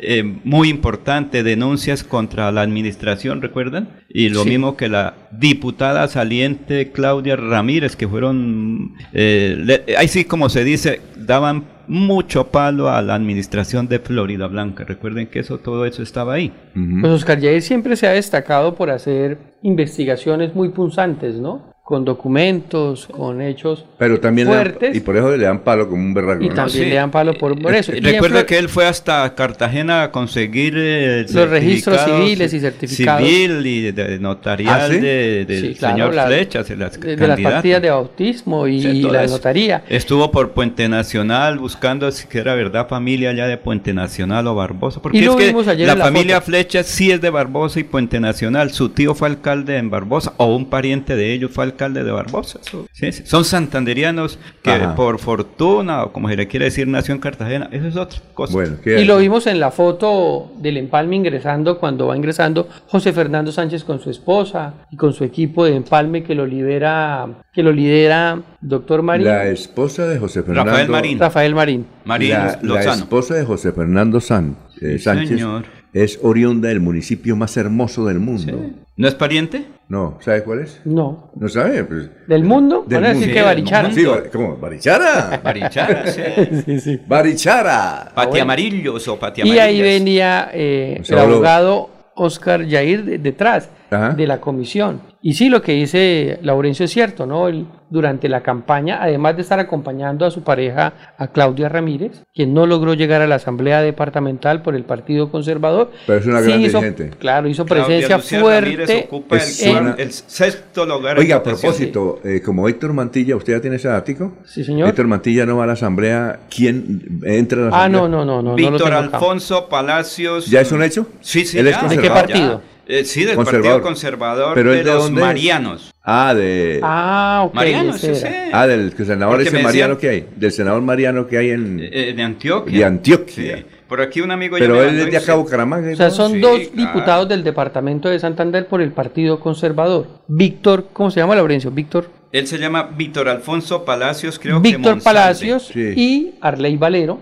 eh, 0.00 0.22
muy 0.44 0.68
importante, 0.68 1.42
denuncias 1.42 2.04
contra 2.04 2.52
la 2.52 2.62
administración, 2.62 3.42
¿recuerdan? 3.42 3.88
Y 4.08 4.28
lo 4.28 4.44
Sí. 4.44 4.50
mismo 4.50 4.76
que 4.76 4.88
la 4.88 5.14
diputada 5.32 6.06
saliente 6.08 6.92
Claudia 6.92 7.36
Ramírez, 7.36 7.96
que 7.96 8.06
fueron, 8.06 8.94
eh, 9.12 9.56
le- 9.58 9.96
ahí 9.96 10.06
sí 10.08 10.24
como 10.24 10.48
se 10.48 10.62
dice, 10.64 11.00
daban 11.16 11.64
mucho 11.88 12.48
palo 12.48 12.90
a 12.90 13.00
la 13.02 13.14
administración 13.14 13.88
de 13.88 13.98
Florida 13.98 14.46
Blanca. 14.46 14.84
Recuerden 14.84 15.26
que 15.26 15.40
eso, 15.40 15.58
todo 15.58 15.84
eso 15.86 16.02
estaba 16.02 16.34
ahí. 16.34 16.52
Pues 17.00 17.12
Oscar 17.12 17.40
Yair 17.40 17.62
siempre 17.62 17.96
se 17.96 18.06
ha 18.06 18.10
destacado 18.12 18.74
por 18.74 18.90
hacer 18.90 19.38
investigaciones 19.62 20.54
muy 20.54 20.68
punzantes, 20.68 21.36
¿no? 21.36 21.72
Con 21.88 22.04
documentos, 22.04 23.06
con 23.06 23.40
hechos 23.40 23.86
Pero 23.96 24.20
también 24.20 24.46
le 24.48 24.54
dan- 24.54 24.62
fuertes. 24.66 24.94
y 24.94 25.00
por 25.00 25.16
eso 25.16 25.34
le 25.34 25.42
dan 25.44 25.60
palo 25.60 25.88
como 25.88 26.02
un 26.02 26.12
berraco. 26.12 26.44
Y 26.44 26.50
¿no? 26.50 26.54
también 26.54 26.84
Sí. 26.84 26.90
le 26.90 26.94
dan 26.96 27.10
palo 27.10 27.32
por, 27.32 27.58
por 27.58 27.74
eso. 27.74 27.92
Eh, 27.92 28.00
Recuerda 28.02 28.44
que 28.44 28.58
él 28.58 28.68
fue 28.68 28.84
hasta 28.86 29.34
Cartagena 29.34 30.02
a 30.02 30.12
conseguir 30.12 30.74
eh, 30.76 31.24
Los 31.32 31.48
registros 31.48 31.98
civiles 32.04 32.52
y 32.52 32.60
certificados. 32.60 33.26
Civil 33.26 33.66
y 33.66 33.90
de 33.92 34.18
notarial 34.18 34.80
¿Ah, 34.82 34.88
sí? 34.90 35.00
de, 35.00 35.44
del 35.46 35.60
Sí, 35.68 35.74
claro, 35.76 35.94
señor 35.96 36.14
la- 36.14 36.26
Flechas, 36.26 36.68
de 36.68 36.76
las 36.76 37.00
de, 37.00 37.08
de 37.08 37.16
las 37.16 37.28
candidatas. 37.28 37.52
partidas 37.54 37.80
de 37.82 37.90
bautismo 37.90 38.66
y, 38.68 38.82
Sí, 38.82 38.88
y 38.88 39.00
todo 39.02 39.12
la 39.14 39.24
eso. 39.24 39.36
notaría. 39.36 39.82
Estuvo 39.88 40.30
por 40.30 40.50
Puente 40.50 40.90
Nacional 40.90 41.58
buscando 41.58 42.10
si 42.12 42.28
que 42.28 42.38
era 42.40 42.54
verdad 42.54 42.86
familia 42.86 43.30
allá 43.30 43.46
de 43.46 43.56
Puente 43.56 43.94
Nacional 43.94 44.46
o 44.46 44.54
Barbosa. 44.54 45.00
Porque 45.00 45.16
Y 45.16 45.22
lo 45.22 45.38
es 45.38 45.54
que 45.64 45.70
ayer 45.70 45.86
la 45.86 45.96
familia 45.96 46.42
foto. 46.42 46.48
Flecha 46.50 46.82
sí 46.82 47.10
es 47.10 47.22
de 47.22 47.30
Barbosa 47.30 47.80
y 47.80 47.84
Puente 47.84 48.20
Nacional. 48.20 48.72
Su 48.72 48.90
tío 48.90 49.14
fue 49.14 49.28
alcalde 49.28 49.78
en 49.78 49.88
Barbosa 49.88 50.34
o 50.36 50.54
un 50.54 50.66
pariente 50.68 51.16
de 51.16 51.32
ellos 51.32 51.50
fue 51.50 51.64
alcalde 51.64 51.77
de 51.78 52.10
Barbosa. 52.10 52.58
Sí. 52.92 53.12
Son 53.12 53.44
santanderianos 53.44 54.38
que 54.62 54.70
Ajá. 54.70 54.94
por 54.94 55.18
fortuna 55.20 56.04
o 56.04 56.12
como 56.12 56.28
se 56.28 56.36
le 56.36 56.48
quiere 56.48 56.66
decir 56.66 56.88
nació 56.88 57.14
en 57.14 57.20
Cartagena. 57.20 57.68
Eso 57.70 57.86
es 57.86 57.96
otra 57.96 58.18
cosa. 58.34 58.52
Bueno, 58.52 58.76
¿qué 58.82 59.00
Y 59.00 59.04
lo 59.04 59.18
vimos 59.18 59.46
en 59.46 59.60
la 59.60 59.70
foto 59.70 60.50
del 60.58 60.76
empalme 60.76 61.16
ingresando, 61.16 61.78
cuando 61.78 62.08
va 62.08 62.16
ingresando 62.16 62.68
José 62.88 63.12
Fernando 63.12 63.52
Sánchez 63.52 63.84
con 63.84 64.00
su 64.00 64.10
esposa 64.10 64.74
y 64.90 64.96
con 64.96 65.12
su 65.12 65.24
equipo 65.24 65.64
de 65.64 65.76
empalme 65.76 66.24
que 66.24 66.34
lo 66.34 66.46
lidera, 66.46 67.28
que 67.52 67.62
lo 67.62 67.72
lidera 67.72 68.40
doctor 68.60 69.02
Marín, 69.02 69.26
La 69.26 69.46
esposa 69.46 70.06
de 70.06 70.18
José 70.18 70.42
Fernando. 70.42 70.70
Rafael 70.72 70.88
Marín. 70.88 71.18
Rafael 71.18 71.54
Marín. 71.54 71.86
Marín 72.04 72.30
la, 72.30 72.82
esposa 72.92 73.34
de 73.34 73.44
José 73.44 73.72
Fernando 73.72 74.20
San- 74.20 74.56
eh, 74.80 74.98
Sánchez 74.98 75.28
señor. 75.28 75.77
Es 76.04 76.18
oriunda 76.22 76.68
del 76.68 76.80
municipio 76.80 77.36
más 77.36 77.56
hermoso 77.56 78.06
del 78.06 78.18
mundo. 78.20 78.52
Sí. 78.64 78.72
¿No 78.96 79.08
es 79.08 79.14
pariente? 79.14 79.64
No, 79.88 80.18
¿sabe 80.20 80.42
cuál 80.42 80.60
es? 80.60 80.80
No. 80.84 81.30
¿No 81.36 81.48
sabe? 81.48 81.84
Pues, 81.84 82.10
¿Del 82.26 82.44
mundo? 82.44 82.84
Del 82.86 83.04
a 83.04 83.08
decir 83.08 83.26
mundo. 83.28 83.34
que 83.34 83.42
Barichara. 83.42 83.90
sí, 83.92 84.04
¿cómo? 84.32 84.56
¿Barichara? 84.56 85.40
Barichara, 85.44 86.06
sí. 86.12 86.22
Sí, 86.66 86.80
sí. 86.80 87.00
¡Barichara! 87.06 88.12
Pati 88.14 88.38
amarillos 88.40 89.06
o 89.08 89.18
pati 89.18 89.42
Y 89.42 89.58
ahí 89.58 89.80
venía 89.80 90.50
eh, 90.52 91.00
el 91.06 91.18
abogado 91.18 91.90
Oscar 92.14 92.64
Yair 92.64 93.04
de- 93.04 93.18
detrás 93.18 93.68
Ajá. 93.90 94.10
de 94.10 94.26
la 94.26 94.40
comisión. 94.40 95.00
Y 95.22 95.32
sí, 95.34 95.48
lo 95.48 95.62
que 95.62 95.72
dice 95.72 96.38
Laurencio 96.42 96.84
es 96.84 96.90
cierto, 96.92 97.26
¿no? 97.26 97.48
Él, 97.48 97.66
durante 97.90 98.28
la 98.28 98.42
campaña, 98.42 98.98
además 99.02 99.34
de 99.36 99.42
estar 99.42 99.58
acompañando 99.58 100.26
a 100.26 100.30
su 100.30 100.42
pareja, 100.42 100.92
a 101.16 101.28
Claudia 101.28 101.68
Ramírez, 101.68 102.22
quien 102.34 102.52
no 102.54 102.66
logró 102.66 102.94
llegar 102.94 103.22
a 103.22 103.26
la 103.26 103.36
Asamblea 103.36 103.80
Departamental 103.80 104.62
por 104.62 104.74
el 104.76 104.84
Partido 104.84 105.30
Conservador. 105.30 105.90
Pero 106.06 106.18
es 106.20 106.26
una 106.26 106.40
sí 106.40 106.46
gran 106.48 106.60
hizo, 106.60 106.78
dirigente. 106.80 107.16
Claro, 107.18 107.48
hizo 107.48 107.64
Claudia 107.64 107.86
presencia 107.86 108.16
Lucía 108.18 108.40
fuerte. 108.40 108.60
Ramírez 108.60 109.04
ocupa 109.06 109.36
el, 109.36 109.42
Es 109.42 109.66
cuar- 109.66 109.80
una- 109.80 109.94
el 109.98 110.12
sexto 110.12 110.86
lugar. 110.86 111.18
Oiga, 111.18 111.36
a 111.36 111.42
propósito, 111.42 112.20
eh, 112.24 112.40
como 112.44 112.68
Héctor 112.68 112.92
Mantilla, 112.92 113.34
¿usted 113.36 113.54
ya 113.54 113.60
tiene 113.60 113.76
ese 113.76 113.88
ático? 113.88 114.34
Sí, 114.44 114.62
señor. 114.64 114.88
Héctor 114.88 115.06
Mantilla 115.08 115.46
no 115.46 115.56
va 115.56 115.64
a 115.64 115.66
la 115.66 115.72
asamblea. 115.72 116.40
¿Quién 116.54 117.20
entra 117.24 117.58
a 117.58 117.70
la 117.70 117.76
Ah, 117.76 117.78
asamblea? 117.80 118.02
no, 118.02 118.08
no, 118.08 118.24
no, 118.24 118.36
no. 118.36 118.42
no 118.42 118.50
lo 118.50 118.54
Víctor. 118.56 118.92
Alfonso 118.92 119.68
Palacios. 119.68 120.46
¿Ya 120.46 120.60
es 120.60 120.70
un 120.72 120.82
hecho? 120.82 121.06
Sí, 121.20 121.44
sí. 121.44 121.58
¿Él 121.58 121.66
es 121.68 121.80
ya. 121.80 121.88
¿De 121.88 121.98
qué 121.98 122.10
partido? 122.10 122.60
Eh, 122.88 123.04
sí, 123.04 123.24
del 123.24 123.36
Conservador. 123.36 123.62
Partido 123.72 123.82
Conservador 123.82 124.54
¿Pero 124.54 124.70
de 124.72 124.78
de 124.78 124.84
los 124.84 125.02
dónde 125.04 125.20
es? 125.20 125.26
Marianos. 125.26 125.94
Ah, 126.02 126.32
de... 126.34 126.80
Ah, 126.82 127.42
ok. 127.46 127.54
Marianos, 127.54 127.96
ese 128.02 128.14
sí, 128.14 128.20
era. 128.26 128.44
sí. 128.44 128.50
Ah, 128.52 128.66
del 128.66 128.92
senador 128.96 129.40
ese 129.42 129.62
Mariano 129.62 129.94
decían- 129.94 129.96
que 129.98 130.08
hay. 130.08 130.26
Del 130.36 130.52
senador 130.52 130.80
Mariano 130.82 131.26
que 131.26 131.36
hay 131.38 131.50
en... 131.50 131.80
Eh, 131.82 132.14
de 132.16 132.22
Antioquia. 132.22 132.78
De 132.78 132.84
Antioquia. 132.86 133.56
Sí. 133.58 133.64
Por 133.86 134.00
aquí 134.00 134.20
un 134.22 134.30
amigo 134.30 134.56
ya 134.56 134.64
Pero 134.64 134.82
él 134.82 134.98
es 135.00 135.10
de 135.10 135.16
acá, 135.18 135.34
Bucaramanga. 135.34 135.92
O 135.92 135.96
sea, 135.96 136.10
son 136.10 136.32
Sí, 136.32 136.40
dos 136.40 136.58
claro. 136.60 136.72
diputados 136.92 137.28
del 137.28 137.44
departamento 137.44 138.08
de 138.08 138.18
Santander 138.18 138.66
por 138.66 138.80
el 138.80 138.92
Partido 138.92 139.38
Conservador. 139.38 140.06
Víctor, 140.26 140.86
¿cómo 140.92 141.10
se 141.10 141.20
llama 141.20 141.34
Laurencio? 141.36 141.70
Víctor. 141.70 142.10
Él 142.32 142.46
se 142.46 142.58
llama 142.58 142.90
Víctor 142.96 143.28
Alfonso 143.28 143.84
Palacios, 143.84 144.38
creo 144.38 144.60
que 144.62 144.68
Víctor. 144.76 145.02
Palacios 145.02 145.68
Sí. 145.72 145.92
y 145.96 146.34
Arley 146.42 146.76
Valero 146.76 147.18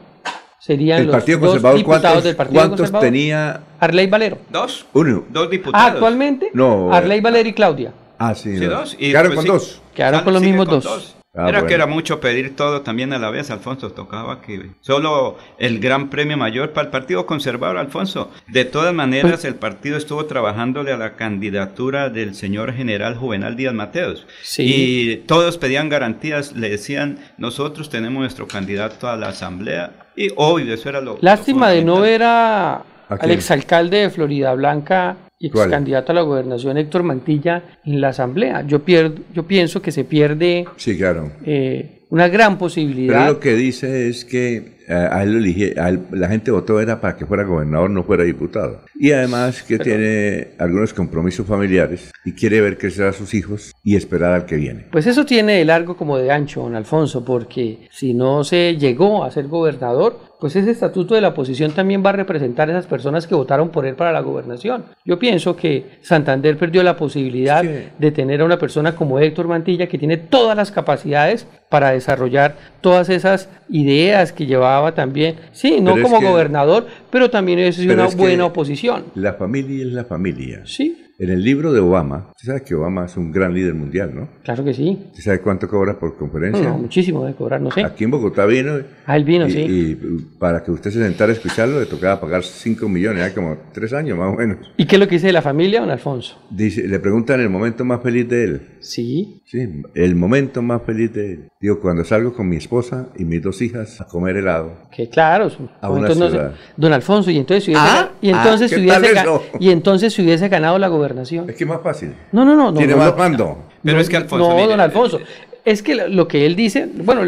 serían 0.66 0.98
El 1.00 1.06
los 1.06 1.14
Partido 1.14 1.38
dos 1.38 1.48
Conservador, 1.50 1.78
diputados 1.78 2.02
¿cuántos, 2.02 2.24
del 2.24 2.36
Partido 2.36 2.60
cuántos 2.60 2.78
Conservador. 2.80 3.06
tenía? 3.06 3.60
Arley 3.78 4.06
Valero. 4.08 4.38
Dos. 4.50 4.86
Uno. 4.94 5.24
Dos 5.30 5.48
diputados. 5.50 5.86
Ah, 5.86 5.92
actualmente 5.92 6.50
No, 6.52 6.92
Arley 6.92 7.18
eh. 7.18 7.20
Valero 7.20 7.48
y 7.48 7.52
Claudia. 7.52 7.92
Ah, 8.18 8.34
sí. 8.34 8.58
Sí, 8.58 8.64
no. 8.64 8.70
dos. 8.80 8.96
Y 8.98 9.10
Quedaron 9.10 9.32
pues 9.32 9.36
con 9.36 9.44
sí, 9.44 9.48
dos. 9.52 9.82
Quedaron 9.94 10.24
con 10.24 10.32
los 10.32 10.42
mismos 10.42 10.68
con 10.68 10.80
dos. 10.80 11.16
Ah, 11.36 11.42
era 11.48 11.58
bueno. 11.58 11.66
que 11.66 11.74
era 11.74 11.86
mucho 11.86 12.18
pedir 12.18 12.56
todo 12.56 12.80
también 12.80 13.12
a 13.12 13.18
la 13.18 13.30
vez, 13.30 13.50
Alfonso. 13.50 13.92
Tocaba 13.92 14.40
que 14.40 14.70
solo 14.80 15.36
el 15.58 15.80
gran 15.80 16.08
premio 16.08 16.36
mayor 16.38 16.72
para 16.72 16.86
el 16.86 16.90
Partido 16.90 17.26
Conservador, 17.26 17.76
Alfonso. 17.76 18.30
De 18.48 18.64
todas 18.64 18.94
maneras, 18.94 19.32
Pues- 19.32 19.44
el 19.44 19.54
partido 19.56 19.96
estuvo 19.98 20.24
trabajándole 20.24 20.92
a 20.92 20.96
la 20.96 21.14
candidatura 21.16 22.08
del 22.08 22.34
señor 22.34 22.72
general 22.72 23.16
Juvenal 23.16 23.54
Díaz 23.54 23.74
Mateos. 23.74 24.26
Sí. 24.42 24.62
Y 24.64 25.16
todos 25.26 25.58
pedían 25.58 25.88
garantías, 25.88 26.52
le 26.52 26.70
decían, 26.70 27.18
nosotros 27.36 27.90
tenemos 27.90 28.20
nuestro 28.20 28.48
candidato 28.48 29.08
a 29.08 29.16
la 29.16 29.28
asamblea. 29.28 29.92
Y 30.16 30.28
obvio, 30.36 30.72
eso 30.72 30.88
era 30.88 31.00
lo. 31.02 31.18
Lástima 31.20 31.68
lo 31.68 31.74
de 31.74 31.84
no 31.84 32.00
ver 32.00 32.22
a, 32.22 32.74
¿A 32.76 32.84
al 33.20 33.30
exalcalde 33.30 33.98
de 33.98 34.10
Florida 34.10 34.54
Blanca 34.54 35.16
y 35.38 35.48
ex 35.48 35.66
candidato 35.66 36.12
a 36.12 36.14
la 36.14 36.22
gobernación 36.22 36.78
Héctor 36.78 37.02
Mantilla 37.02 37.62
en 37.84 38.00
la 38.00 38.08
asamblea. 38.08 38.66
Yo, 38.66 38.84
pierdo, 38.84 39.16
yo 39.34 39.42
pienso 39.44 39.82
que 39.82 39.92
se 39.92 40.04
pierde 40.04 40.64
Sí, 40.76 40.96
claro. 40.96 41.32
eh, 41.44 41.92
una 42.08 42.28
gran 42.28 42.56
posibilidad. 42.56 43.18
Pero 43.18 43.32
lo 43.34 43.40
que 43.40 43.54
dice 43.54 44.08
es 44.08 44.24
que 44.24 44.76
eh, 44.88 44.92
a 44.92 45.24
él 45.24 45.32
lo 45.32 45.38
elige, 45.38 45.74
la 46.12 46.28
gente 46.28 46.52
votó 46.52 46.80
era 46.80 47.00
para 47.00 47.16
que 47.16 47.26
fuera 47.26 47.42
gobernador, 47.42 47.90
no 47.90 48.04
fuera 48.04 48.22
diputado. 48.22 48.82
Y 48.94 49.10
además 49.10 49.64
que 49.64 49.78
tiene 49.80 50.48
algunos 50.58 50.94
compromisos 50.94 51.44
familiares 51.46 52.12
y 52.24 52.32
quiere 52.32 52.60
ver 52.60 52.78
crecer 52.78 53.06
a 53.06 53.12
sus 53.12 53.34
hijos 53.34 53.72
y 53.82 53.96
esperar 53.96 54.32
al 54.32 54.46
que 54.46 54.54
viene. 54.54 54.86
Pues 54.92 55.08
eso 55.08 55.26
tiene 55.26 55.54
de 55.54 55.64
largo 55.64 55.96
como 55.96 56.16
de 56.16 56.30
ancho, 56.30 56.60
don 56.62 56.76
Alfonso, 56.76 57.24
porque 57.24 57.88
si 57.90 58.14
no 58.14 58.44
se 58.44 58.76
llegó 58.76 59.24
a 59.24 59.30
ser 59.32 59.48
gobernador, 59.48 60.20
pues 60.40 60.56
ese 60.56 60.70
estatuto 60.70 61.14
de 61.14 61.20
la 61.20 61.28
oposición 61.28 61.72
también 61.72 62.02
va 62.04 62.10
a 62.10 62.14
representar 62.14 62.68
a 62.68 62.72
esas 62.72 62.86
personas 62.86 63.26
que 63.26 63.34
votaron 63.34 63.70
por 63.70 63.86
él 63.86 63.94
para 63.94 64.12
la 64.12 64.20
gobernación. 64.20 64.84
Yo 65.04 65.18
pienso 65.18 65.56
que 65.56 65.98
Santander 66.02 66.56
perdió 66.56 66.82
la 66.82 66.96
posibilidad 66.96 67.64
de 67.64 68.10
tener 68.10 68.40
a 68.40 68.44
una 68.44 68.58
persona 68.58 68.94
como 68.94 69.18
Héctor 69.18 69.48
Mantilla 69.48 69.86
que 69.86 69.98
tiene 69.98 70.16
todas 70.16 70.56
las 70.56 70.70
capacidades 70.70 71.46
para 71.68 71.90
desarrollar 71.90 72.56
todas 72.80 73.08
esas 73.08 73.48
ideas 73.68 74.32
que 74.32 74.46
llevaba 74.46 74.94
también, 74.94 75.36
sí, 75.52 75.80
no 75.80 76.00
como 76.00 76.20
gobernador, 76.20 76.86
pero 77.10 77.30
también 77.30 77.58
es 77.58 77.78
una 77.78 78.06
buena 78.08 78.46
oposición. 78.46 79.04
La 79.14 79.34
familia 79.34 79.84
es 79.84 79.92
la 79.92 80.04
familia. 80.04 80.62
Sí. 80.64 81.05
En 81.18 81.30
el 81.30 81.42
libro 81.42 81.72
de 81.72 81.80
Obama, 81.80 82.28
usted 82.36 82.48
sabe 82.48 82.62
que 82.62 82.74
Obama 82.74 83.06
es 83.06 83.16
un 83.16 83.32
gran 83.32 83.54
líder 83.54 83.72
mundial, 83.72 84.14
¿no? 84.14 84.28
Claro 84.44 84.62
que 84.62 84.74
sí. 84.74 84.98
¿Usted 85.12 85.22
sabe 85.22 85.40
cuánto 85.40 85.66
cobra 85.66 85.98
por 85.98 86.14
conferencia? 86.18 86.68
No, 86.68 86.76
muchísimo 86.76 87.24
de 87.24 87.34
cobrar, 87.34 87.58
no 87.60 87.70
sé. 87.70 87.84
Aquí 87.84 88.04
en 88.04 88.10
Bogotá 88.10 88.44
vino. 88.44 88.74
Ah, 89.06 89.16
él 89.16 89.24
vino, 89.24 89.48
sí. 89.48 89.60
Y 89.60 89.94
para 90.38 90.62
que 90.62 90.70
usted 90.70 90.90
se 90.90 91.02
sentara 91.02 91.32
a 91.32 91.34
escucharlo 91.34 91.80
le 91.80 91.86
tocaba 91.86 92.20
pagar 92.20 92.42
5 92.42 92.86
millones, 92.88 93.22
hay 93.22 93.32
como 93.32 93.56
3 93.72 93.92
años 93.94 94.18
más 94.18 94.34
o 94.34 94.36
menos. 94.36 94.58
¿Y 94.76 94.84
qué 94.84 94.96
es 94.96 95.00
lo 95.00 95.08
que 95.08 95.14
dice 95.14 95.28
de 95.28 95.32
la 95.32 95.40
familia, 95.40 95.80
don 95.80 95.88
Alfonso? 95.88 96.38
Dice, 96.50 96.86
le 96.86 96.98
preguntan 96.98 97.40
el 97.40 97.48
momento 97.48 97.82
más 97.84 98.02
feliz 98.02 98.28
de 98.28 98.44
él. 98.44 98.60
Sí. 98.80 99.40
Sí, 99.46 99.66
el 99.94 100.16
momento 100.16 100.60
más 100.60 100.82
feliz 100.82 101.14
de 101.14 101.32
él. 101.32 101.48
Digo, 101.66 101.80
cuando 101.80 102.04
salgo 102.04 102.32
con 102.32 102.48
mi 102.48 102.54
esposa 102.54 103.08
y 103.18 103.24
mis 103.24 103.42
dos 103.42 103.60
hijas 103.60 104.00
a 104.00 104.04
comer 104.04 104.36
helado. 104.36 104.70
Que 104.88 105.08
claro. 105.08 105.50
A 105.80 105.90
una 105.90 106.08
ciudad. 106.14 106.54
don 106.76 106.92
Alfonso, 106.92 107.32
y 107.32 107.38
entonces 107.38 107.64
si 107.64 107.72
hubiese, 107.72 107.84
ah, 107.84 108.10
y 108.20 108.28
entonces, 108.28 108.72
ah, 108.72 108.76
si 108.76 108.80
hubiese 108.82 109.40
y 109.58 109.70
entonces 109.70 110.14
si 110.14 110.22
hubiese 110.22 110.48
ganado 110.48 110.78
la 110.78 110.86
gobernación. 110.86 111.50
Es 111.50 111.56
que 111.56 111.66
más 111.66 111.80
fácil. 111.82 112.14
No, 112.30 112.44
no, 112.44 112.54
no. 112.54 112.72
Tiene 112.72 112.94
más 112.94 113.16
mando. 113.18 113.64
Pero 113.82 113.98
es 113.98 114.08
que 114.08 114.16
Alfonso. 114.16 114.48
No, 114.48 114.64
don 114.64 114.78
Alfonso. 114.78 115.18
Es 115.64 115.82
que 115.82 115.96
lo 115.96 116.28
que 116.28 116.46
él 116.46 116.54
dice, 116.54 116.88
bueno, 116.98 117.22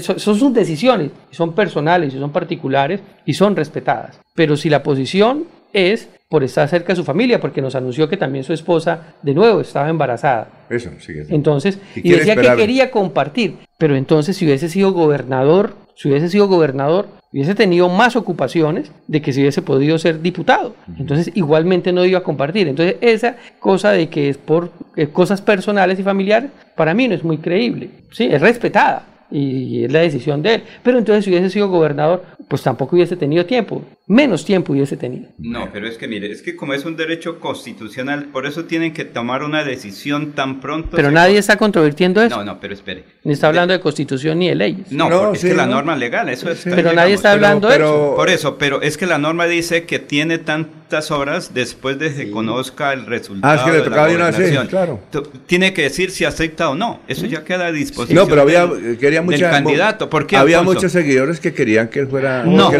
son 0.00 0.18
sus 0.18 0.52
decisiones, 0.52 1.12
son 1.30 1.54
personales 1.54 2.12
y 2.14 2.18
son 2.18 2.32
particulares 2.32 3.00
y 3.24 3.34
son 3.34 3.54
respetadas. 3.54 4.18
Pero 4.34 4.56
si 4.56 4.70
la 4.70 4.82
posición 4.82 5.44
es 5.72 6.08
por 6.34 6.42
estar 6.42 6.68
cerca 6.68 6.88
de 6.88 6.96
su 6.96 7.04
familia, 7.04 7.38
porque 7.38 7.62
nos 7.62 7.76
anunció 7.76 8.08
que 8.08 8.16
también 8.16 8.42
su 8.42 8.52
esposa, 8.52 9.14
de 9.22 9.34
nuevo, 9.34 9.60
estaba 9.60 9.88
embarazada. 9.88 10.48
Eso, 10.68 10.90
sí. 10.98 11.12
Entonces, 11.28 11.78
y 11.94 12.10
decía 12.10 12.34
que 12.34 12.56
quería 12.56 12.90
compartir, 12.90 13.54
pero 13.78 13.94
entonces 13.94 14.36
si 14.36 14.44
hubiese 14.44 14.68
sido 14.68 14.90
gobernador, 14.90 15.76
si 15.94 16.08
hubiese 16.08 16.28
sido 16.28 16.48
gobernador, 16.48 17.06
hubiese 17.32 17.54
tenido 17.54 17.88
más 17.88 18.16
ocupaciones 18.16 18.90
de 19.06 19.22
que 19.22 19.32
si 19.32 19.42
hubiese 19.42 19.62
podido 19.62 19.96
ser 19.96 20.22
diputado. 20.22 20.74
Entonces, 20.98 21.30
igualmente 21.36 21.92
no 21.92 22.04
iba 22.04 22.18
a 22.18 22.24
compartir. 22.24 22.66
Entonces, 22.66 22.96
esa 23.00 23.36
cosa 23.60 23.92
de 23.92 24.08
que 24.08 24.28
es 24.28 24.36
por 24.36 24.72
eh, 24.96 25.06
cosas 25.06 25.40
personales 25.40 26.00
y 26.00 26.02
familiares, 26.02 26.50
para 26.74 26.94
mí 26.94 27.06
no 27.06 27.14
es 27.14 27.22
muy 27.22 27.38
creíble. 27.38 27.90
Sí, 28.10 28.24
es 28.24 28.40
respetada 28.40 29.06
y 29.30 29.84
es 29.84 29.92
la 29.92 30.00
decisión 30.00 30.42
de 30.42 30.56
él. 30.56 30.62
Pero 30.82 30.98
entonces 30.98 31.24
si 31.24 31.30
hubiese 31.30 31.50
sido 31.50 31.68
gobernador, 31.68 32.24
pues 32.48 32.62
tampoco 32.62 32.96
hubiese 32.96 33.16
tenido 33.16 33.44
tiempo, 33.46 33.82
menos 34.06 34.44
tiempo 34.44 34.72
hubiese 34.72 34.96
tenido. 34.96 35.28
No, 35.38 35.70
pero 35.72 35.88
es 35.88 35.96
que 35.96 36.06
mire, 36.06 36.30
es 36.30 36.42
que 36.42 36.56
como 36.56 36.74
es 36.74 36.84
un 36.84 36.96
derecho 36.96 37.40
constitucional, 37.40 38.26
por 38.26 38.46
eso 38.46 38.64
tienen 38.64 38.92
que 38.92 39.04
tomar 39.04 39.42
una 39.42 39.64
decisión 39.64 40.32
tan 40.32 40.60
pronto. 40.60 40.90
Pero 40.96 41.10
nadie 41.10 41.38
está 41.38 41.56
controvirtiendo 41.56 42.22
eso. 42.22 42.36
No, 42.36 42.44
no, 42.44 42.60
pero 42.60 42.74
espere. 42.74 43.04
Ni 43.24 43.32
está 43.32 43.48
hablando 43.48 43.72
de, 43.72 43.80
constitución 43.80 44.38
ni 44.38 44.48
de 44.48 44.54
leyes. 44.54 44.92
No, 44.92 45.08
no 45.08 45.32
es 45.32 45.40
que 45.40 45.54
la 45.54 45.66
norma 45.66 45.96
legal, 45.96 46.28
eso 46.28 46.50
es. 46.50 46.62
Pero 46.64 46.92
nadie 46.92 47.14
está 47.14 47.32
hablando 47.32 47.68
de 47.68 47.76
eso. 47.76 48.14
Por 48.16 48.28
eso, 48.28 48.58
pero 48.58 48.82
es 48.82 48.96
que 48.96 49.06
la 49.06 49.18
norma 49.18 49.46
dice 49.46 49.84
que 49.84 49.98
tiene 49.98 50.38
tantas 50.38 51.10
horas 51.10 51.54
después 51.54 51.98
de 51.98 52.08
que 52.08 52.14
se 52.14 52.30
conozca 52.30 52.92
el 52.92 53.06
resultado. 53.06 53.52
Ah, 53.52 53.56
es 53.56 53.62
que 53.62 53.78
le 53.78 53.84
tocaba 53.84 54.08
de 54.08 54.16
una 54.16 54.30
vez, 54.30 54.68
claro. 54.68 55.00
Tiene 55.46 55.72
que 55.72 55.82
decir 55.82 56.10
si 56.10 56.24
acepta 56.24 56.68
o 56.68 56.74
no. 56.74 57.00
Eso 57.08 57.26
ya 57.26 57.44
queda 57.44 57.66
a 57.66 57.72
disposición. 57.72 58.22
No, 58.22 58.28
pero 58.28 58.42
había, 58.42 58.68
quería 59.00 59.22
mucha, 59.22 59.50
candidato. 59.50 60.10
¿Por 60.10 60.26
qué, 60.26 60.36
Había 60.36 60.62
muchos 60.62 60.92
seguidores 60.92 61.40
que 61.40 61.54
querían 61.54 61.88
que 61.88 62.00
él 62.00 62.08
fuera. 62.08 62.44
No, 62.44 62.70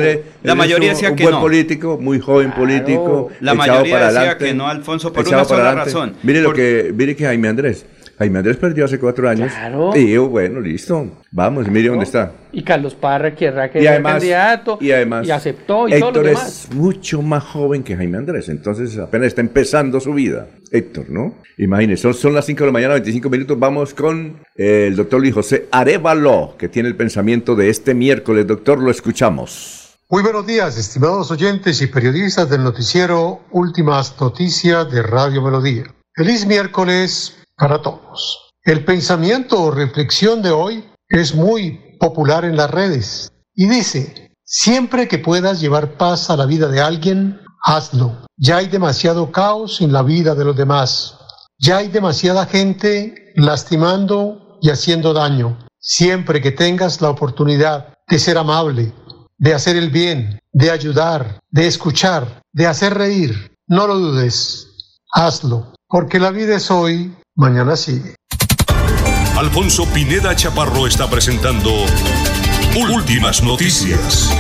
la 0.43 0.55
mayoría 0.55 0.91
decía 0.91 1.14
un 1.15 1.19
que 1.19 1.25
buen 1.25 1.41
político, 1.41 1.99
muy 2.01 2.21
joven 2.21 2.53
político. 2.53 3.31
La 3.41 3.55
mayoría 3.55 4.11
decía 4.11 4.39
que 4.39 4.55
no, 4.55 4.69
Alfonso, 4.69 5.13
por 5.13 5.27
una 5.27 5.45
sola 5.45 5.75
razón. 5.75 6.15
Mire 6.23 6.41
lo 6.41 6.53
que, 6.53 6.93
mire 6.95 7.17
que 7.17 7.25
Jaime 7.25 7.49
Andrés. 7.49 7.87
Jaime 8.19 8.39
Andrés 8.39 8.57
perdió 8.57 8.85
hace 8.85 8.99
cuatro 8.99 9.29
años. 9.29 9.53
Claro. 9.53 9.91
Y 9.97 10.13
yo, 10.13 10.29
bueno, 10.29 10.61
listo. 10.61 11.09
Vamos, 11.33 11.69
mire 11.69 11.89
dónde 11.89 12.05
está. 12.05 12.33
Y 12.53 12.63
Carlos 12.63 12.95
Parra 12.95 13.35
querrá 13.35 13.71
que 13.71 13.81
sea 13.81 14.01
candidato. 14.01 14.79
Y 14.81 14.93
además. 14.93 15.27
Y 15.27 15.33
aceptó 15.33 15.89
y 15.89 15.95
Héctor 15.95 16.13
todo 16.13 16.23
lo 16.23 16.29
demás. 16.29 16.69
es 16.71 16.75
mucho 16.75 17.23
más 17.23 17.43
joven 17.43 17.83
que 17.83 17.97
Jaime 17.97 18.19
Andrés. 18.19 18.49
Entonces 18.49 18.97
apenas 18.99 19.29
está 19.29 19.41
empezando 19.41 19.99
su 19.99 20.15
vida. 20.15 20.47
Héctor, 20.71 21.07
¿no? 21.09 21.35
Imagínese, 21.59 22.03
son, 22.03 22.15
son 22.15 22.35
las 22.35 22.47
5 22.47 22.61
de 22.61 22.67
la 22.67 22.73
mañana, 22.73 22.95
25 22.95 23.29
minutos. 23.31 23.59
Vamos 23.59 23.95
con 23.95 24.37
eh, 24.57 24.87
el 24.89 24.97
doctor 24.97 25.21
Luis 25.21 25.35
José 25.35 25.67
Arevalo, 25.73 26.55
que 26.57 26.69
tiene 26.69 26.89
el 26.89 26.97
pensamiento 26.97 27.57
de 27.57 27.69
este 27.69 27.95
miércoles. 27.95 28.47
Doctor, 28.47 28.81
lo 28.81 28.91
escuchamos. 28.91 29.84
Muy 30.11 30.23
buenos 30.23 30.47
días, 30.47 30.77
estimados 30.77 31.31
oyentes 31.31 31.81
y 31.81 31.87
periodistas 31.87 32.51
del 32.51 32.63
noticiero 32.63 33.41
Últimas 33.53 34.15
Noticias 34.21 34.91
de 34.91 35.03
Radio 35.03 35.41
Melodía. 35.41 35.85
Feliz 36.15 36.45
miércoles 36.45 37.39
para 37.57 37.81
todos. 37.81 38.53
El 38.65 38.85
pensamiento 38.85 39.59
o 39.63 39.71
reflexión 39.71 40.43
de 40.43 40.51
hoy 40.51 40.85
es 41.09 41.35
muy 41.35 41.97
popular 41.99 42.45
en 42.45 42.55
las 42.55 42.71
redes 42.71 43.33
y 43.55 43.67
dice, 43.67 44.31
siempre 44.45 45.09
que 45.09 45.19
puedas 45.19 45.59
llevar 45.59 45.97
paz 45.97 46.29
a 46.29 46.37
la 46.37 46.45
vida 46.45 46.69
de 46.69 46.83
alguien, 46.83 47.41
hazlo. 47.65 48.27
Ya 48.37 48.59
hay 48.59 48.69
demasiado 48.69 49.33
caos 49.33 49.81
en 49.81 49.91
la 49.95 50.03
vida 50.03 50.35
de 50.35 50.45
los 50.45 50.55
demás. 50.55 51.17
Ya 51.59 51.79
hay 51.79 51.89
demasiada 51.89 52.45
gente 52.45 53.33
lastimando 53.37 54.59
y 54.61 54.69
haciendo 54.69 55.15
daño. 55.15 55.59
Siempre 55.79 56.43
que 56.43 56.53
tengas 56.53 57.01
la 57.01 57.09
oportunidad 57.09 57.95
de 58.07 58.19
ser 58.19 58.37
amable, 58.37 58.93
de 59.45 59.53
hacer 59.53 59.77
el 59.77 59.91
bien, 59.91 60.41
de 60.55 60.71
ayudar, 60.71 61.39
de 61.51 61.67
escuchar, 61.67 62.41
de 62.55 62.67
hacer 62.67 62.95
reír, 62.95 63.53
no 63.67 63.87
lo 63.87 63.99
dudes. 63.99 64.97
Hazlo, 65.13 65.75
porque 65.87 66.19
la 66.19 66.31
vida 66.31 66.57
es 66.57 66.71
hoy 66.71 67.15
Mañana 67.37 67.77
sigue. 67.77 68.15
Alfonso 69.37 69.85
Pineda 69.93 70.35
Chaparro 70.35 70.87
está 70.87 71.11
presentando 71.11 71.71
Últimas 72.91 73.43
Noticias. 73.43 74.31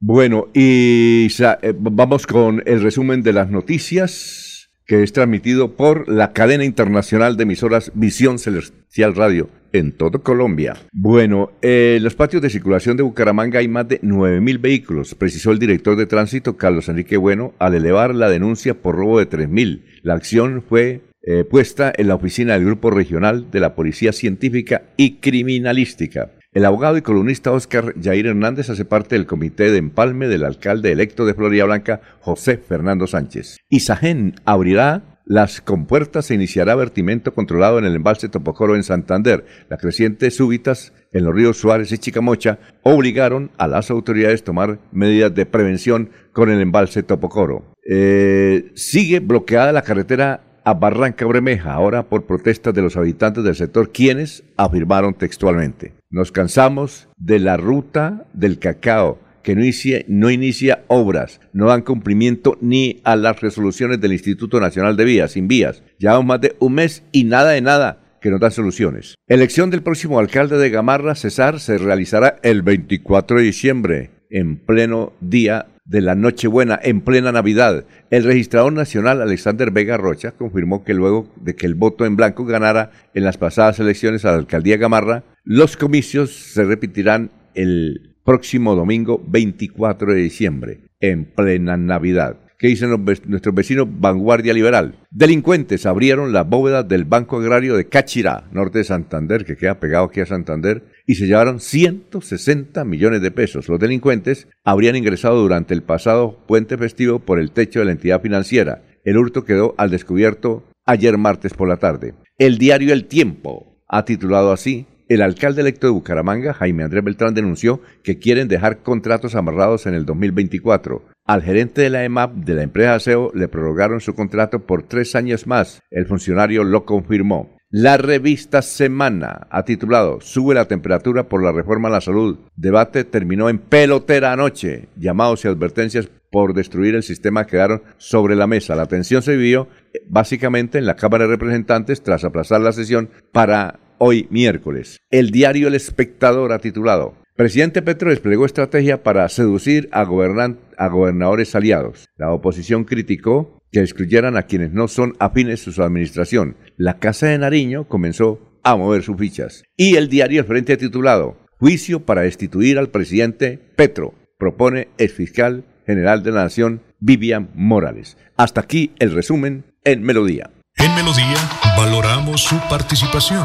Bueno, 0.00 0.48
y 0.52 1.28
eh, 1.28 1.74
vamos 1.78 2.26
con 2.26 2.62
el 2.66 2.82
resumen 2.82 3.22
de 3.22 3.32
las 3.32 3.48
noticias 3.48 4.70
que 4.84 5.02
es 5.02 5.14
transmitido 5.14 5.76
por 5.76 6.10
la 6.10 6.34
cadena 6.34 6.64
internacional 6.64 7.38
de 7.38 7.44
emisoras 7.44 7.90
Visión 7.94 8.38
Celestial 8.38 9.14
Radio 9.14 9.48
en 9.72 9.92
todo 9.92 10.22
Colombia. 10.22 10.76
Bueno, 10.92 11.52
en 11.62 12.02
los 12.02 12.14
patios 12.14 12.42
de 12.42 12.50
circulación 12.50 12.96
de 12.96 13.02
Bucaramanga 13.02 13.58
hay 13.58 13.68
más 13.68 13.88
de 13.88 14.00
9.000 14.00 14.60
vehículos, 14.60 15.14
precisó 15.14 15.52
el 15.52 15.58
director 15.58 15.96
de 15.96 16.06
tránsito 16.06 16.56
Carlos 16.56 16.88
Enrique 16.88 17.16
Bueno 17.16 17.54
al 17.58 17.74
elevar 17.74 18.14
la 18.14 18.28
denuncia 18.28 18.74
por 18.74 18.96
robo 18.96 19.18
de 19.18 19.28
3.000. 19.28 19.82
La 20.02 20.14
acción 20.14 20.62
fue 20.68 21.02
eh, 21.22 21.44
puesta 21.44 21.92
en 21.94 22.08
la 22.08 22.14
oficina 22.14 22.54
del 22.54 22.64
Grupo 22.64 22.90
Regional 22.90 23.50
de 23.50 23.60
la 23.60 23.74
Policía 23.74 24.12
Científica 24.12 24.82
y 24.96 25.16
Criminalística. 25.16 26.30
El 26.52 26.64
abogado 26.64 26.96
y 26.96 27.02
columnista 27.02 27.52
Oscar 27.52 27.94
Jair 28.02 28.26
Hernández 28.26 28.70
hace 28.70 28.84
parte 28.84 29.14
del 29.14 29.26
comité 29.26 29.70
de 29.70 29.78
empalme 29.78 30.26
del 30.26 30.44
alcalde 30.44 30.90
electo 30.90 31.24
de 31.24 31.34
Florida 31.34 31.64
Blanca, 31.64 32.00
José 32.20 32.56
Fernando 32.56 33.06
Sánchez. 33.06 33.58
Isagen 33.68 34.34
abrirá 34.44 35.09
las 35.30 35.60
compuertas 35.60 36.28
e 36.28 36.34
iniciará 36.34 36.74
vertimento 36.74 37.32
controlado 37.32 37.78
en 37.78 37.84
el 37.84 37.94
embalse 37.94 38.28
Topocoro 38.28 38.74
en 38.74 38.82
Santander. 38.82 39.44
Las 39.68 39.80
crecientes 39.80 40.34
súbitas 40.34 40.92
en 41.12 41.22
los 41.22 41.32
ríos 41.32 41.56
Suárez 41.56 41.92
y 41.92 41.98
Chicamocha 41.98 42.58
obligaron 42.82 43.52
a 43.56 43.68
las 43.68 43.92
autoridades 43.92 44.40
a 44.40 44.44
tomar 44.46 44.80
medidas 44.90 45.32
de 45.32 45.46
prevención 45.46 46.10
con 46.32 46.50
el 46.50 46.60
embalse 46.60 47.04
Topocoro. 47.04 47.64
Eh, 47.88 48.72
sigue 48.74 49.20
bloqueada 49.20 49.70
la 49.70 49.82
carretera 49.82 50.40
a 50.64 50.74
Barranca 50.74 51.24
Bremeja, 51.26 51.74
ahora 51.74 52.08
por 52.08 52.24
protestas 52.24 52.74
de 52.74 52.82
los 52.82 52.96
habitantes 52.96 53.44
del 53.44 53.54
sector, 53.54 53.92
quienes 53.92 54.42
afirmaron 54.56 55.14
textualmente, 55.14 55.92
nos 56.10 56.32
cansamos 56.32 57.08
de 57.16 57.38
la 57.38 57.56
ruta 57.56 58.26
del 58.32 58.58
cacao, 58.58 59.20
que 59.42 59.54
no 59.54 59.62
inicia, 59.62 60.04
no 60.08 60.30
inicia 60.30 60.84
obras, 60.88 61.40
no 61.52 61.66
dan 61.66 61.82
cumplimiento 61.82 62.58
ni 62.60 63.00
a 63.04 63.16
las 63.16 63.40
resoluciones 63.40 64.00
del 64.00 64.12
Instituto 64.12 64.60
Nacional 64.60 64.96
de 64.96 65.04
Vías, 65.04 65.32
sin 65.32 65.48
vías. 65.48 65.82
Llevamos 65.98 66.26
más 66.26 66.40
de 66.40 66.56
un 66.58 66.74
mes 66.74 67.02
y 67.12 67.24
nada 67.24 67.50
de 67.50 67.60
nada 67.60 68.00
que 68.20 68.30
nos 68.30 68.40
dan 68.40 68.50
soluciones. 68.50 69.14
Elección 69.28 69.70
del 69.70 69.82
próximo 69.82 70.18
alcalde 70.18 70.58
de 70.58 70.70
Gamarra, 70.70 71.14
Cesar, 71.14 71.58
se 71.60 71.78
realizará 71.78 72.36
el 72.42 72.62
24 72.62 73.38
de 73.38 73.42
diciembre, 73.42 74.10
en 74.30 74.56
pleno 74.56 75.12
día 75.20 75.66
de 75.90 76.00
la 76.00 76.14
Nochebuena 76.14 76.78
en 76.80 77.00
plena 77.00 77.32
Navidad. 77.32 77.84
El 78.10 78.22
registrador 78.22 78.72
nacional 78.72 79.20
Alexander 79.20 79.72
Vega 79.72 79.96
Rocha 79.96 80.30
confirmó 80.30 80.84
que 80.84 80.94
luego 80.94 81.28
de 81.40 81.56
que 81.56 81.66
el 81.66 81.74
voto 81.74 82.06
en 82.06 82.14
blanco 82.14 82.44
ganara 82.44 82.92
en 83.12 83.24
las 83.24 83.38
pasadas 83.38 83.80
elecciones 83.80 84.24
a 84.24 84.30
la 84.30 84.38
alcaldía 84.38 84.76
Gamarra, 84.76 85.24
Los 85.42 85.76
comicios 85.76 86.30
se 86.30 86.64
repetirán 86.64 87.30
el 87.54 88.09
próximo 88.30 88.76
domingo 88.76 89.20
24 89.26 90.14
de 90.14 90.20
diciembre, 90.20 90.82
en 91.00 91.24
plena 91.24 91.76
Navidad. 91.76 92.36
¿Qué 92.60 92.68
dicen 92.68 92.90
nuestros 93.26 93.52
vecinos 93.52 93.88
Vanguardia 93.90 94.54
Liberal? 94.54 95.00
Delincuentes 95.10 95.84
abrieron 95.84 96.32
la 96.32 96.44
bóveda 96.44 96.84
del 96.84 97.06
Banco 97.06 97.38
Agrario 97.38 97.76
de 97.76 97.88
Cáchira, 97.88 98.48
norte 98.52 98.78
de 98.78 98.84
Santander, 98.84 99.44
que 99.44 99.56
queda 99.56 99.80
pegado 99.80 100.04
aquí 100.04 100.20
a 100.20 100.26
Santander, 100.26 100.84
y 101.08 101.16
se 101.16 101.26
llevaron 101.26 101.58
160 101.58 102.84
millones 102.84 103.20
de 103.20 103.32
pesos. 103.32 103.68
Los 103.68 103.80
delincuentes 103.80 104.46
habrían 104.62 104.94
ingresado 104.94 105.42
durante 105.42 105.74
el 105.74 105.82
pasado 105.82 106.38
puente 106.46 106.78
festivo 106.78 107.18
por 107.18 107.40
el 107.40 107.50
techo 107.50 107.80
de 107.80 107.86
la 107.86 107.92
entidad 107.92 108.22
financiera. 108.22 108.84
El 109.04 109.18
hurto 109.18 109.44
quedó 109.44 109.74
al 109.76 109.90
descubierto 109.90 110.62
ayer 110.86 111.18
martes 111.18 111.52
por 111.52 111.66
la 111.66 111.78
tarde. 111.78 112.14
El 112.38 112.58
diario 112.58 112.92
El 112.92 113.06
Tiempo 113.06 113.82
ha 113.88 114.04
titulado 114.04 114.52
así 114.52 114.86
el 115.10 115.22
alcalde 115.22 115.62
electo 115.62 115.88
de 115.88 115.92
Bucaramanga, 115.92 116.54
Jaime 116.54 116.84
Andrés 116.84 117.02
Beltrán, 117.02 117.34
denunció 117.34 117.80
que 118.04 118.20
quieren 118.20 118.46
dejar 118.46 118.78
contratos 118.78 119.34
amarrados 119.34 119.86
en 119.86 119.94
el 119.94 120.06
2024. 120.06 121.02
Al 121.26 121.42
gerente 121.42 121.82
de 121.82 121.90
la 121.90 122.04
EMAP 122.04 122.32
de 122.32 122.54
la 122.54 122.62
empresa 122.62 122.94
ASEO 122.94 123.32
le 123.34 123.48
prorrogaron 123.48 124.00
su 124.00 124.14
contrato 124.14 124.60
por 124.60 124.84
tres 124.84 125.16
años 125.16 125.48
más. 125.48 125.82
El 125.90 126.06
funcionario 126.06 126.62
lo 126.62 126.84
confirmó. 126.84 127.50
La 127.70 127.96
revista 127.96 128.62
Semana 128.62 129.48
ha 129.50 129.64
titulado 129.64 130.20
Sube 130.20 130.54
la 130.54 130.66
temperatura 130.66 131.28
por 131.28 131.42
la 131.42 131.50
reforma 131.50 131.88
a 131.88 131.92
la 131.92 132.00
salud. 132.00 132.38
Debate 132.54 133.02
terminó 133.02 133.48
en 133.48 133.58
pelotera 133.58 134.32
anoche. 134.32 134.90
Llamados 134.96 135.44
y 135.44 135.48
advertencias 135.48 136.08
por 136.30 136.54
destruir 136.54 136.94
el 136.94 137.02
sistema 137.02 137.48
quedaron 137.48 137.82
sobre 137.98 138.36
la 138.36 138.46
mesa. 138.46 138.76
La 138.76 138.86
tensión 138.86 139.22
se 139.22 139.36
vivió 139.36 139.66
eh, 139.92 140.02
básicamente 140.08 140.78
en 140.78 140.86
la 140.86 140.94
Cámara 140.94 141.24
de 141.24 141.30
Representantes 141.30 142.00
tras 142.04 142.22
aplazar 142.22 142.60
la 142.60 142.72
sesión 142.72 143.10
para 143.32 143.80
hoy 144.02 144.26
miércoles. 144.30 144.98
El 145.10 145.30
diario 145.30 145.68
El 145.68 145.74
Espectador 145.74 146.52
ha 146.52 146.58
titulado 146.58 147.14
Presidente 147.36 147.80
Petro 147.80 148.10
desplegó 148.10 148.44
estrategia 148.44 149.02
para 149.02 149.28
seducir 149.28 149.88
a, 149.92 150.04
gobernadores 150.04 151.54
aliados. 151.54 152.06
La 152.16 152.32
oposición 152.32 152.84
criticó 152.84 153.62
que 153.72 153.80
excluyeran 153.80 154.36
a 154.36 154.42
quienes 154.42 154.72
no 154.72 154.88
son 154.88 155.14
afines 155.18 155.66
a 155.66 155.72
su 155.72 155.82
administración. 155.82 156.56
La 156.76 156.98
Casa 156.98 157.28
de 157.28 157.38
Nariño 157.38 157.88
comenzó 157.88 158.58
a 158.62 158.76
mover 158.76 159.02
sus 159.02 159.16
fichas. 159.16 159.64
Y 159.76 159.96
el 159.96 160.08
diario 160.08 160.40
El 160.40 160.46
Frente 160.46 160.76
titulado 160.76 161.38
Juicio 161.58 162.04
para 162.04 162.22
destituir 162.22 162.78
al 162.78 162.88
presidente 162.88 163.58
Petro, 163.76 164.14
propone 164.38 164.88
el 164.98 165.08
fiscal 165.08 165.64
general 165.86 166.22
de 166.22 166.32
la 166.32 166.42
Nación, 166.44 166.82
Vivian 166.98 167.50
Morales. 167.54 168.16
Hasta 168.36 168.60
aquí 168.60 168.92
el 168.98 169.12
resumen 169.12 169.64
en 169.84 170.02
Melodía. 170.02 170.50
En 170.76 170.94
Melodía 170.94 171.36
valoramos 171.76 172.42
su 172.42 172.58
participación. 172.68 173.44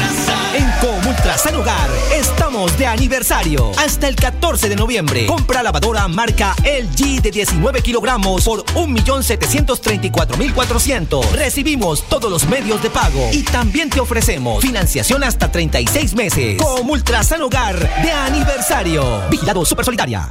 Comultrasan 1.31 1.61
Hogar 1.61 1.89
estamos 2.13 2.77
de 2.77 2.87
aniversario. 2.87 3.71
Hasta 3.77 4.09
el 4.09 4.17
14 4.17 4.67
de 4.67 4.75
noviembre. 4.75 5.25
Compra 5.27 5.63
lavadora 5.63 6.05
marca 6.09 6.53
LG 6.57 7.21
de 7.21 7.31
19 7.31 7.81
kilogramos 7.81 8.43
por 8.43 8.65
1.734.400. 8.65 11.31
Recibimos 11.31 12.03
todos 12.09 12.29
los 12.29 12.45
medios 12.49 12.83
de 12.83 12.89
pago 12.89 13.29
y 13.31 13.43
también 13.43 13.89
te 13.89 14.01
ofrecemos 14.01 14.61
financiación 14.61 15.23
hasta 15.23 15.49
36 15.49 16.15
meses. 16.15 16.61
Comultrasan 16.61 17.41
Hogar 17.43 17.79
de 18.03 18.11
aniversario. 18.11 19.21
Vigilado 19.29 19.63
Super 19.63 19.85
Solidaria. 19.85 20.29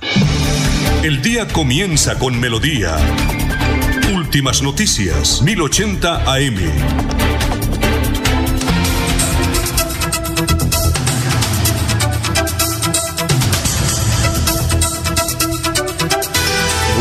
El 1.03 1.23
día 1.23 1.49
comienza 1.49 2.19
con 2.19 2.39
melodía. 2.39 2.99
Últimas 4.15 4.61
noticias, 4.61 5.41
1080 5.41 6.31
AM. 6.31 7.40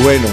Bueno, 0.04 0.28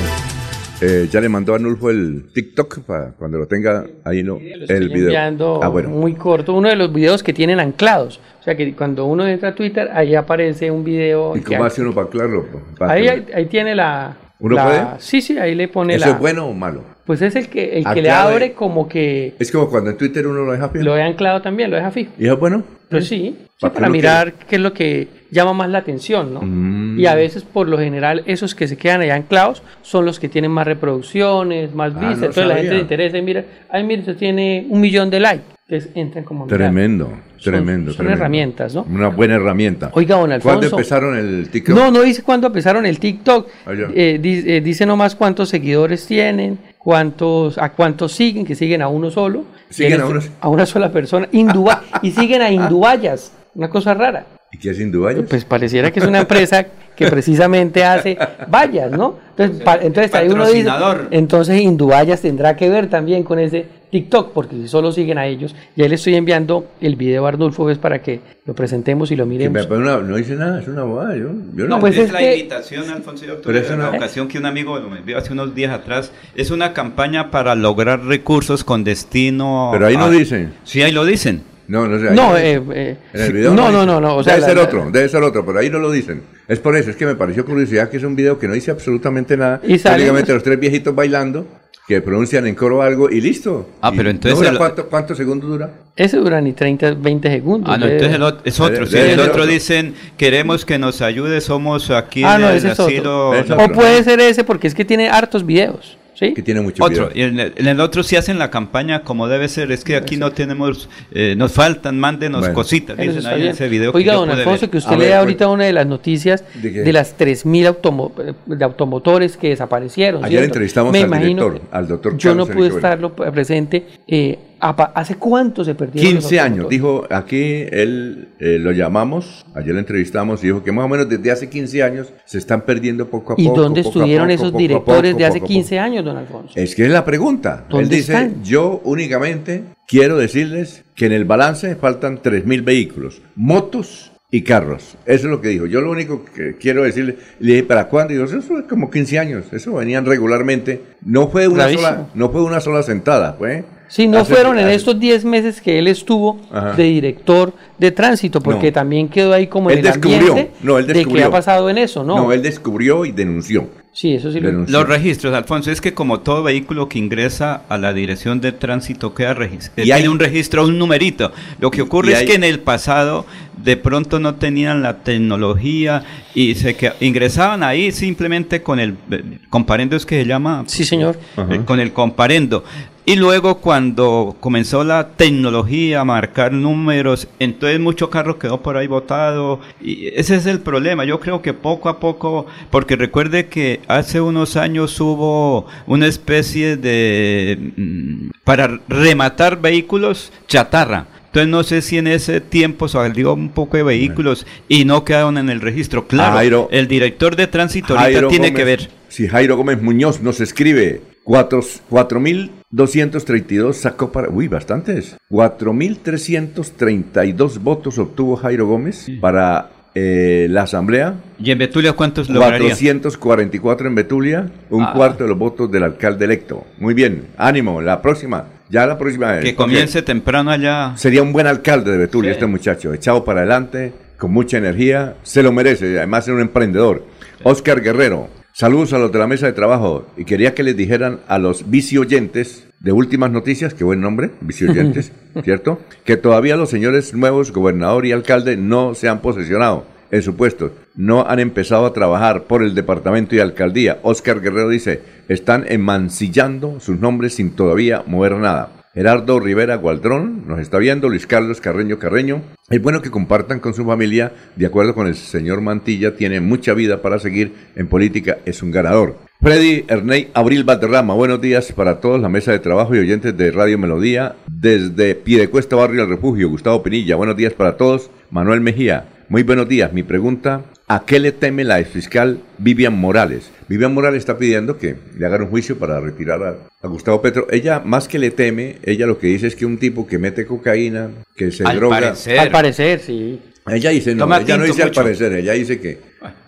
eh, 0.81 1.09
ya 1.11 1.21
le 1.21 1.29
mandó 1.29 1.55
a 1.55 1.59
Nulfo 1.59 1.91
el 1.91 2.27
TikTok 2.33 2.81
para 2.81 3.11
cuando 3.13 3.39
lo 3.39 3.47
tenga 3.47 3.85
ahí 4.05 4.23
no 4.23 4.39
el 4.39 4.89
video. 4.89 5.61
Ah, 5.63 5.69
bueno. 5.69 5.89
Muy 5.89 6.15
corto, 6.15 6.55
uno 6.55 6.69
de 6.69 6.77
los 6.77 6.93
videos 6.93 7.23
que 7.23 7.33
tienen 7.33 7.59
anclados. 7.59 8.21
O 8.41 8.43
sea 8.45 8.57
que 8.57 8.75
cuando 8.75 9.07
uno 9.07 9.27
entra 9.27 9.51
a 9.51 9.55
Twitter, 9.55 9.91
ahí 9.93 10.15
aparece 10.15 10.71
un 10.71 10.85
video. 10.85 11.37
¿Y 11.37 11.41
cómo 11.41 11.65
hace 11.65 11.83
uno 11.83 11.93
para 11.93 12.07
anclarlo? 12.07 12.47
ahí, 12.81 13.09
ahí, 13.09 13.47
tiene 13.47 13.75
la. 13.75 14.17
¿Uno 14.39 14.57
puede? 14.57 14.85
Sí, 14.99 15.21
sí, 15.21 15.37
ahí 15.37 15.55
le 15.55 15.67
pone 15.67 15.99
la. 15.99 16.07
¿Eso 16.07 16.15
es 16.15 16.21
bueno 16.21 16.47
o 16.47 16.55
malo? 16.55 16.83
Pues 17.05 17.21
es 17.23 17.35
el 17.35 17.49
que, 17.49 17.79
el 17.79 17.85
que 17.85 18.03
le 18.03 18.11
abre 18.11 18.53
como 18.53 18.89
que. 18.89 19.35
Es 19.39 19.51
como 19.51 19.69
cuando 19.69 19.91
en 19.91 19.97
Twitter 19.97 20.27
uno 20.27 20.45
lo 20.45 20.53
deja 20.53 20.69
fijo. 20.69 20.85
Lo 20.85 20.97
he 20.97 21.03
anclado 21.03 21.43
también, 21.43 21.71
lo 21.71 21.77
deja 21.77 21.91
fijo. 21.91 22.13
¿Y 22.19 22.29
es 22.29 22.39
bueno? 22.39 22.63
Pues 22.89 23.09
sí, 23.09 23.37
para 23.61 23.89
mirar 23.89 24.35
qué 24.35 24.57
es 24.57 24.63
lo 24.63 24.73
que 24.73 25.09
llama 25.31 25.53
más 25.53 25.71
la 25.71 25.79
atención, 25.79 26.35
¿no? 26.35 26.41
Mm. 26.43 26.99
Y 26.99 27.07
a 27.07 27.15
veces, 27.15 27.43
por 27.45 27.69
lo 27.69 27.79
general, 27.79 28.23
esos 28.27 28.55
que 28.55 28.69
se 28.69 28.77
quedan 28.77 29.01
allá 29.01 29.15
anclados 29.15 29.63
son 29.83 30.05
los 30.05 30.21
que 30.21 30.29
tienen 30.29 30.51
más 30.51 30.67
reproducciones, 30.67 31.75
más 31.75 31.93
ah, 31.97 32.01
vistas. 32.01 32.37
Entonces 32.37 32.47
la 32.47 32.57
gente 32.57 32.75
le 32.75 32.81
interesa 32.81 33.19
y 33.19 33.23
mira, 33.23 33.45
ay, 33.69 33.85
mire, 33.85 34.01
usted 34.01 34.17
tiene 34.17 34.67
un 34.69 34.81
millón 34.81 35.11
de 35.11 35.21
likes. 35.21 35.57
Entonces 35.69 35.91
entran 35.97 36.25
como... 36.25 36.47
Tremendo, 36.47 37.13
tremendo. 37.43 37.93
Son, 37.93 38.09
herramientas, 38.09 38.73
¿no? 38.73 38.87
Una 38.89 39.09
buena 39.09 39.35
herramienta. 39.35 39.91
Oiga, 39.95 40.17
don 40.17 40.31
Alfonso... 40.31 40.61
¿Cuándo 40.61 40.77
empezaron 40.77 41.17
el 41.17 41.49
TikTok? 41.51 41.75
No, 41.75 41.91
no 41.91 42.03
dice 42.03 42.23
cuándo 42.23 42.47
empezaron 42.47 42.87
el 42.87 43.01
TikTok. 43.01 43.49
Ah, 43.67 43.73
eh, 43.93 44.21
dice, 44.23 44.57
eh, 44.57 44.61
dice 44.61 44.87
nomás 44.87 45.17
cuántos 45.17 45.49
seguidores 45.49 46.07
tienen, 46.07 46.59
cuántos, 46.79 47.59
a 47.59 47.73
cuántos 47.73 48.13
siguen, 48.13 48.47
que 48.47 48.55
siguen 48.55 48.81
a 48.81 48.87
uno 48.87 49.11
solo. 49.11 49.45
Siguen 49.69 50.03
a, 50.03 50.07
uno... 50.07 50.21
a 50.41 50.49
una 50.49 50.67
sola 50.67 50.93
persona. 50.93 51.29
y 52.03 52.11
siguen 52.13 52.43
a 52.43 52.51
Indubayas. 52.53 53.33
Una 53.57 53.69
cosa 53.69 53.93
rara. 53.93 54.25
¿Y 54.57 54.59
qué 54.59 54.71
es 54.71 54.81
Indubayas? 54.81 55.27
Pues 55.29 55.45
pareciera 55.45 55.91
que 55.91 56.01
es 56.01 56.07
una 56.07 56.21
empresa 56.21 56.67
que 56.97 57.07
precisamente 57.11 57.85
hace 57.85 58.17
vallas, 58.49 58.91
¿no? 58.91 59.19
Entonces, 59.37 59.67
entonces 59.83 60.15
ahí 60.15 60.29
uno 60.31 60.47
dice, 60.49 60.71
entonces 61.11 61.61
Indubayas 61.61 62.23
tendrá 62.23 62.57
que 62.57 62.71
ver 62.71 62.89
también 62.89 63.23
con 63.23 63.39
ese 63.39 63.67
TikTok, 63.91 64.33
porque 64.33 64.57
si 64.57 64.67
solo 64.67 64.93
siguen 64.93 65.19
a 65.19 65.27
ellos, 65.27 65.55
ya 65.77 65.87
le 65.87 65.95
estoy 65.97 66.15
enviando 66.15 66.69
el 66.81 66.97
video 66.97 67.27
a 67.27 67.29
Arnulfo 67.29 67.65
pues, 67.65 67.77
para 67.77 68.01
que 68.01 68.21
lo 68.47 68.55
presentemos 68.55 69.11
y 69.11 69.17
lo 69.17 69.27
miremos. 69.27 69.69
no 69.69 70.17
dice 70.17 70.37
nada, 70.37 70.59
es 70.59 70.69
una 70.69 70.85
bobada. 70.85 71.15
Yo, 71.17 71.29
no, 71.67 71.79
pues 71.79 71.99
es, 71.99 72.11
la 72.11 72.23
invitación, 72.23 72.89
Alfonso, 72.89 73.27
pero 73.45 73.59
es 73.59 73.71
una 73.71 73.91
ocasión 73.91 74.27
que 74.27 74.39
un 74.39 74.47
amigo 74.47 74.81
me 74.81 75.01
envió 75.01 75.19
hace 75.19 75.35
unos 75.35 75.55
días 75.55 75.75
atrás. 75.75 76.13
Es 76.35 76.51
una 76.51 76.73
campaña 76.73 77.31
para 77.31 77.55
lograr 77.55 78.03
recursos 78.07 78.65
con 78.65 78.85
destino. 78.85 79.69
Pero 79.71 79.87
ahí 79.87 79.99
no 79.99 80.09
dicen. 80.09 80.55
Sí, 80.65 80.81
ahí 80.81 80.93
lo 80.93 81.05
dicen. 81.05 81.43
No, 81.69 81.87
no 81.87 81.99
sé. 81.99 82.15
No, 82.15 82.37
eh, 82.37 82.63
eh, 82.73 82.97
en 83.13 83.21
el 83.21 83.33
video 83.33 83.55
no, 83.55 83.71
no, 83.73 83.85
no, 83.85 84.01
no, 84.01 84.23
debe 84.23 84.41
ser 84.41 84.59
otro, 84.59 84.89
debe 84.91 85.09
ser 85.09 85.23
otro, 85.23 85.45
pero 85.45 85.59
ahí 85.59 85.71
no 85.71 85.79
lo 85.79 85.91
dicen. 85.91 86.23
Es 86.47 86.61
por 86.61 86.77
eso, 86.77 86.91
es 86.91 86.97
que 86.97 87.07
me 87.07 87.17
pareció 87.17 87.45
curiosidad 87.45 87.91
que 87.91 87.97
es 87.97 88.05
un 88.05 88.15
video 88.15 88.39
que 88.39 88.47
no 88.47 88.55
dice 88.55 88.71
absolutamente 88.71 89.37
nada. 89.37 89.61
Y 89.65 89.75
Únicamente 89.75 90.33
los 90.33 90.43
tres 90.43 90.61
viejitos 90.61 90.95
bailando 90.95 91.47
que 91.87 92.01
pronuncian 92.01 92.47
en 92.47 92.55
coro 92.55 92.83
algo 92.83 93.11
y 93.11 93.21
listo. 93.21 93.69
Ah, 93.81 93.93
pero 93.97 94.11
entonces... 94.11 94.59
¿cuántos 94.91 95.17
segundos 95.17 95.49
dura? 95.49 95.71
Ese 95.95 96.17
dura 96.17 96.41
ni 96.41 96.53
30, 96.53 96.95
20 96.95 97.31
segundos. 97.31 97.73
Ah, 97.73 97.79
no, 97.79 97.87
entonces 97.87 98.17
el 98.17 98.23
otro, 98.23 98.41
es 98.45 98.59
otro. 98.61 98.87
Si 98.87 98.97
el 98.97 99.21
otro 99.21 99.47
dicen, 99.47 99.95
queremos 100.17 100.65
que 100.65 100.79
nos 100.79 101.01
ayude, 101.01 101.41
somos 101.41 101.91
aquí 101.91 102.25
ah, 102.25 102.39
no, 102.39 102.51
ese 102.51 102.73
es 102.73 102.81
otro. 102.81 103.31
O 103.31 103.69
puede 103.73 104.03
ser 104.03 104.21
ese 104.21 104.43
porque 104.43 104.67
es 104.67 104.75
que 104.75 104.85
tiene 104.85 105.09
hartos 105.09 105.47
videos. 105.47 105.97
¿Sí? 106.19 106.33
Que 106.33 106.43
tiene 106.43 106.63
mucho 106.63 106.83
Otro, 106.83 107.11
y 107.15 107.23
en 107.23 107.39
el, 107.39 107.53
en 107.57 107.67
el 107.67 107.79
otro 107.79 108.03
sí 108.03 108.17
hacen 108.17 108.39
la 108.39 108.51
campaña 108.51 109.03
como 109.03 109.29
debe 109.29 109.49
ser. 109.49 109.71
Es 109.71 109.85
que 109.85 109.97
aquí 109.97 110.17
no 110.17 110.33
tenemos, 110.33 110.89
eh, 111.13 111.35
nos 111.37 111.53
faltan, 111.53 111.99
mándenos 111.99 112.41
Bueno. 112.41 112.55
cositas. 112.55 112.97
Dicen 112.97 113.19
ese 113.43 113.69
video. 113.69 113.93
que 113.93 113.99
Oiga, 113.99 114.15
yo 114.15 114.21
don 114.21 114.31
Alfonso, 114.31 114.71
que 114.71 114.79
usted 114.79 114.93
A 114.93 114.97
ver, 114.97 115.09
lea 115.09 115.19
ahorita 115.19 115.49
una 115.49 115.65
de 115.65 115.75
las 115.75 115.87
noticias 115.87 116.43
¿De 116.55 116.71
de, 116.71 116.93
las 116.93 117.19
3.000 117.19 117.67
automo 117.67 118.13
de 118.47 118.65
automotores 118.65 119.37
que 119.37 119.51
desaparecieron. 119.51 120.25
Ayer 120.25 120.39
¿cierto? 120.39 120.47
entrevistamos 120.47 120.93
Me 120.93 121.01
al 121.01 121.07
imagino 121.07 121.45
director, 121.45 121.69
que 121.71 121.77
al 121.77 121.89
doctor 121.89 122.17
Yo 122.17 122.35
no 122.35 122.47
Carlos 122.47 122.57
pude 122.57 122.67
Enrique 122.67 122.77
estarlo 122.77 123.15
presente. 123.15 123.87
Eh, 124.09 124.39
¿Hace 124.59 125.17
cuánto 125.17 125.65
se 125.65 125.75
perdieron? 125.75 126.15
los 126.15 126.25
15 126.25 126.41
años, 126.41 126.69
dijo 126.69 127.07
aquí, 127.11 127.65
él 127.71 128.29
eh, 128.39 128.59
lo 128.59 128.73
llamamos, 128.73 129.45
ayer 129.55 129.75
lo 129.75 129.81
entrevistamos 129.81 130.43
y 130.43 130.47
dijo 130.47 130.65
que 130.65 130.73
más 130.73 130.85
o 130.87 130.89
menos 130.89 131.09
desde 131.09 131.31
hace 131.31 131.49
15 131.51 131.83
años 131.83 132.13
se 132.25 132.39
están 132.39 132.63
perdiendo 132.63 133.09
poco 133.09 133.35
a 133.35 133.37
¿Y 133.39 133.49
poco. 133.49 133.61
dónde 133.61 133.83
poco 133.83 133.99
a 133.99 134.03
estuvieron 134.03 134.29
poco, 134.29 134.35
esos 134.35 134.57
directores 134.57 135.13
poco, 135.13 135.19
de 135.19 135.25
hace 135.27 135.39
poco 135.41 135.45
a 135.45 135.49
poco. 135.49 135.61
15 135.61 135.79
años, 135.79 136.05
don 136.05 136.17
Alfonso? 136.17 136.53
Es 136.57 136.75
que 136.75 136.85
es 136.85 136.91
la 136.91 137.05
pregunta. 137.05 137.65
Él 137.65 137.71
¿Dónde 137.71 137.97
dice, 137.97 138.13
están? 138.13 138.43
yo 138.45 138.81
únicamente 138.85 139.65
quiero 139.87 140.17
decirles 140.17 140.85
que 140.95 141.07
en 141.07 141.13
el 141.13 141.25
balance 141.25 141.77
faltan 141.77 142.23
3.000 142.23 142.65
vehículos, 142.65 143.21
motos 143.35 144.13
y 144.31 144.43
carros. 144.43 144.97
Eso 145.07 145.27
es 145.27 145.31
lo 145.31 145.41
que 145.41 145.49
dijo. 145.49 145.67
Yo 145.67 145.81
lo 145.81 145.91
único 145.91 146.25
que 146.25 146.57
quiero 146.57 146.83
decirle, 146.83 147.17
le 147.39 147.53
dije, 147.53 147.63
¿para 147.65 147.89
cuándo? 147.89 148.13
Y 148.13 148.17
dijo, 148.17 148.29
eso 148.29 148.43
fue 148.43 148.67
como 148.67 148.91
15 148.91 149.19
años, 149.19 149.45
eso 149.53 149.75
venían 149.75 150.05
regularmente. 150.05 150.81
No 151.05 151.29
fue 151.29 151.47
una, 151.47 151.69
sola, 151.71 152.09
no 152.15 152.31
fue 152.31 152.43
una 152.43 152.61
sola 152.61 152.83
sentada, 152.83 153.35
fue... 153.35 153.65
Sí, 153.89 154.09
no 154.09 154.19
hace- 154.19 154.35
fueron 154.35 154.59
en 154.59 154.67
hace- 154.67 154.75
estos 154.77 154.99
10 154.99 155.25
meses 155.25 155.61
que 155.61 155.79
él 155.79 155.87
estuvo 155.87 156.41
Ajá. 156.51 156.73
de 156.73 156.83
director 156.85 157.53
de 157.79 157.91
tránsito, 157.93 158.41
porque 158.41 158.67
No. 158.69 158.73
también 158.73 159.09
quedó 159.09 159.33
ahí 159.33 159.47
como 159.47 159.71
en 159.71 159.79
Él 159.79 159.87
el 159.87 159.93
descubrió, 159.93 160.29
ambiente 160.33 160.51
no, 160.63 160.79
él 160.79 160.87
de 160.87 160.93
que 160.93 160.99
descubrió. 161.01 161.27
ha 161.27 161.31
pasado 161.31 161.71
en 161.71 161.79
eso, 161.79 162.03
¿no? 162.03 162.17
No, 162.17 162.33
él 162.33 162.43
descubrió 162.43 163.05
y 163.05 163.13
denunció. 163.13 163.69
Sí, 163.93 164.13
eso 164.13 164.31
sí 164.31 164.41
lo 164.41 164.49
Denunció. 164.49 164.79
Los 164.79 164.89
registros, 164.89 165.33
Alfonso, 165.35 165.71
es 165.71 165.81
que 165.81 165.95
como 165.95 166.21
todo 166.21 166.43
vehículo 166.43 166.87
que 166.87 166.99
ingresa 166.99 167.63
a 167.71 167.79
la 167.79 167.95
dirección 167.95 168.43
de 168.43 168.53
tránsito 168.53 169.15
queda 169.15 169.33
registrado. 169.33 169.87
Y 169.89 169.91
hay- 169.93 170.01
Tiene 170.03 170.13
un 170.13 170.19
registro, 170.19 170.65
un 170.67 170.79
numerito. 170.79 171.33
Lo 171.61 171.71
que 171.71 171.81
ocurre 171.81 172.13
es 172.13 172.19
hay- 172.19 172.27
que 172.27 172.35
en 172.35 172.45
el 172.45 172.59
pasado 172.61 173.25
de 173.57 173.79
pronto 173.79 174.19
no 174.19 174.35
tenían 174.35 174.83
la 174.83 174.99
tecnología 174.99 176.03
y 176.35 176.57
se 176.57 176.75
que 176.75 176.93
ingresaban 177.01 177.63
ahí 177.63 177.91
simplemente 177.91 178.63
con 178.63 178.81
el 178.81 178.97
eh, 179.11 179.39
comparendo 179.49 179.97
es 179.97 180.05
que 180.05 180.21
se 180.23 180.29
llama 180.29 180.65
Sí, 180.67 180.85
señor. 180.85 181.19
eh, 181.39 181.61
con 181.65 181.81
el 181.81 181.93
comparendo. 181.95 182.65
Y 183.09 183.15
luego 183.15 183.59
cuando 183.61 184.37
comenzó 184.41 184.83
la 184.83 185.11
tecnología 185.11 186.01
a 186.01 186.05
marcar 186.05 186.53
números, 186.53 187.29
entonces 187.39 187.79
mucho 187.79 188.11
carro 188.11 188.37
quedó 188.37 188.61
por 188.63 188.77
ahí 188.77 188.89
botado. 188.89 189.61
Y 189.81 190.09
ese 190.09 190.35
es 190.35 190.47
el 190.47 190.59
problema. 190.59 191.05
Yo 191.05 191.21
creo 191.21 191.41
que 191.41 191.55
poco 191.55 191.89
a 191.89 192.01
poco, 192.01 192.47
porque 192.69 192.97
recuerde 192.97 193.47
que 193.47 193.81
hace 193.87 194.21
unos 194.21 194.57
años 194.57 194.99
hubo 195.01 195.67
una 195.87 196.09
especie 196.09 196.77
de... 196.77 197.71
mm, 197.77 198.31
para 198.43 198.81
rematar 198.89 199.61
vehículos 199.61 200.33
chatarra. 200.49 201.07
Entonces 201.27 201.49
no 201.49 201.63
sé 201.63 201.83
si 201.83 201.99
en 201.99 202.09
ese 202.09 202.41
tiempo 202.41 202.89
salió 202.89 203.35
un 203.35 203.51
poco 203.51 203.77
de 203.77 203.85
vehículos 203.85 204.47
y 204.69 204.85
no 204.85 205.05
quedaron 205.05 205.39
en 205.39 205.49
el 205.49 205.61
registro. 205.61 206.09
Claro, 206.09 206.35
Jairo- 206.39 206.69
el 206.73 206.89
director 206.89 207.37
de 207.37 207.47
tránsito 207.47 207.93
ahorita 207.97 208.05
Jairo 208.13 208.29
tiene 208.29 208.49
Gómez- 208.49 208.57
que 208.57 208.65
ver. 208.65 208.91
Si 209.09 209.29
Jairo 209.29 209.57
Gómez 209.57 209.81
Muñoz 209.81 210.21
nos 210.23 210.41
escribe, 210.41 211.03
4.232 211.27 213.73
sacó 213.75 214.11
para... 214.13 214.29
Uy, 214.29 214.49
bastantes. 214.49 215.17
4.332 215.31 217.59
votos 217.61 217.99
obtuvo 217.99 218.37
Jairo 218.37 218.67
Gómez 218.67 219.07
para 219.21 219.71
eh, 219.95 220.47
la 220.51 220.63
asamblea. 220.63 221.15
¿Y 221.39 221.51
en 221.51 221.59
Betulia 221.59 221.93
cuántos 221.95 222.29
lograría? 222.29 222.69
444 222.75 223.89
en 223.89 223.95
Betulia, 223.95 224.51
un 224.71 224.83
Ah. 224.85 224.93
cuarto 224.95 225.25
de 225.25 225.31
los 225.31 225.39
votos 225.39 225.71
del 225.71 225.83
alcalde 225.85 226.25
electo. 226.27 226.65
Muy 226.79 226.93
bien, 226.95 227.29
ánimo, 227.39 227.81
la 227.81 228.03
próxima, 228.03 228.45
ya 228.69 228.87
la 228.87 228.99
próxima 228.99 229.33
vez. 229.33 229.45
Que 229.45 229.55
comience 229.55 230.03
temprano 230.03 230.51
allá. 230.51 230.93
Sería 230.97 231.23
un 231.23 231.33
buen 231.33 231.47
alcalde 231.47 231.93
de 231.93 231.99
Betulia 231.99 232.33
Sí. 232.33 232.35
este 232.35 232.47
muchacho, 232.47 232.93
echado 232.93 233.25
para 233.25 233.41
adelante, 233.41 233.93
con 234.19 234.33
mucha 234.33 234.59
energía, 234.59 235.15
se 235.23 235.43
lo 235.43 235.53
merece, 235.53 235.97
además 235.99 236.27
es 236.29 236.35
un 236.35 236.41
emprendedor. 236.41 237.05
Oscar 237.43 237.81
Guerrero, 237.83 238.29
saludos 238.57 238.95
a 238.95 238.99
los 238.99 239.13
de 239.13 239.19
la 239.19 239.27
mesa 239.27 239.45
de 239.45 239.53
trabajo 239.53 240.07
y 240.17 240.25
quería 240.25 240.55
que 240.55 240.63
les 240.63 240.75
dijeran 240.75 241.21
a 241.29 241.39
los 241.39 241.69
vicioyentes 241.69 242.67
de 242.81 242.91
últimas 242.91 243.31
noticias, 243.31 243.75
qué 243.75 243.85
buen 243.85 244.01
nombre, 244.01 244.31
vicioyentes, 244.41 245.13
¿cierto? 245.45 245.79
Que 246.07 246.17
todavía 246.17 246.57
los 246.57 246.71
señores 246.71 247.13
nuevos, 247.13 247.53
gobernador 247.53 248.07
y 248.07 248.13
alcalde, 248.13 248.57
no 248.57 248.95
se 248.95 249.11
han 249.11 249.21
posesionado 249.21 249.85
en 250.11 250.23
su 250.23 250.37
puesto, 250.37 250.73
no 250.95 251.27
han 251.29 251.39
empezado 251.39 251.85
a 251.85 251.93
trabajar 251.93 252.45
por 252.45 252.63
el 252.63 252.75
departamento 252.75 253.37
y 253.37 253.41
alcaldía. 253.41 253.99
Oscar 254.03 254.41
Guerrero 254.41 254.71
dice, 254.71 255.03
están 255.29 255.67
emancillando 255.69 256.81
sus 256.81 256.99
nombres 256.99 257.35
sin 257.35 257.51
todavía 257.51 258.05
mover 258.07 258.37
nada. 258.37 258.71
Gerardo 258.97 259.39
Rivera 259.41 259.77
Gualdrón 259.77 260.45
nos 260.49 260.59
está 260.59 260.79
viendo, 260.79 261.11
Luis 261.11 261.27
Carlos 261.27 261.61
Carreño 261.61 261.99
Carreño. 261.99 262.41
Es 262.71 262.81
bueno 262.81 263.03
que 263.03 263.11
compartan 263.11 263.61
con 263.61 263.75
su 263.75 263.85
familia, 263.85 264.33
de 264.57 264.65
acuerdo 264.65 264.95
con 264.95 265.07
el 265.07 265.17
señor 265.17 265.61
Mantilla, 265.61 266.17
tiene 266.17 266.41
mucha 266.41 266.73
vida 266.73 267.03
para 267.03 267.19
seguir 267.19 267.53
en 267.75 267.89
política, 267.89 268.39
es 268.47 268.63
un 268.63 268.71
ganador. 268.71 269.19
Freddy 269.43 269.85
Erney 269.87 270.31
Abril 270.33 270.65
Valderrama, 270.65 271.13
buenos 271.13 271.43
días 271.43 271.71
para 271.73 272.01
todos, 272.01 272.23
la 272.23 272.31
mesa 272.31 272.53
de 272.53 272.59
trabajo 272.59 272.95
y 272.95 273.01
oyentes 273.01 273.37
de 273.37 273.51
Radio 273.51 273.77
Melodía, 273.77 274.37
desde 274.51 275.15
Piedecuesta 275.15 275.77
Barrio 275.77 276.01
al 276.01 276.09
Refugio, 276.09 276.49
Gustavo 276.49 276.83
Pinilla, 276.83 277.17
buenos 277.17 277.37
días 277.37 277.53
para 277.53 277.77
todos, 277.77 278.11
Manuel 278.31 278.63
Mejía, 278.63 279.09
muy 279.29 279.43
buenos 279.43 279.69
días, 279.69 279.93
mi 279.93 280.05
pregunta, 280.05 280.63
¿a 280.89 281.05
qué 281.05 281.19
le 281.19 281.33
teme 281.33 281.65
la 281.65 281.83
fiscal 281.85 282.41
Vivian 282.59 282.99
Morales? 282.99 283.51
Vivian 283.69 283.93
Morales 283.93 284.21
está 284.21 284.39
pidiendo 284.39 284.79
que 284.79 284.97
le 285.19 285.27
hagan 285.27 285.43
un 285.43 285.49
juicio 285.49 285.79
para 285.79 286.01
retirar 286.01 286.43
a, 286.43 286.57
a 286.83 286.89
Gustavo 286.89 287.21
Petro. 287.21 287.47
Ella, 287.51 287.81
más 287.85 288.09
que 288.09 288.19
le 288.19 288.31
teme, 288.31 288.77
ella 288.85 289.07
lo 289.07 289.19
que 289.19 289.27
dice 289.27 289.47
es 289.49 289.57
que 289.57 289.67
un 289.67 289.79
tipo 289.79 290.07
que 290.07 290.19
mete 290.19 290.47
cocaína, 290.47 291.11
que 291.35 291.51
se 291.51 291.65
Al 291.65 291.77
droga... 291.77 292.01
parecer. 292.01 292.39
Al 292.39 292.51
parecer, 292.51 293.01
sí. 293.01 293.41
Ella 293.69 293.91
dice, 293.91 294.15
no, 294.15 294.25
Toma 294.25 294.41
ella 294.41 294.57
no 294.57 294.65
dice 294.65 294.85
al 294.85 294.93
parecer, 294.93 295.33
ella 295.33 295.53
dice 295.53 295.81
que, 295.81 295.99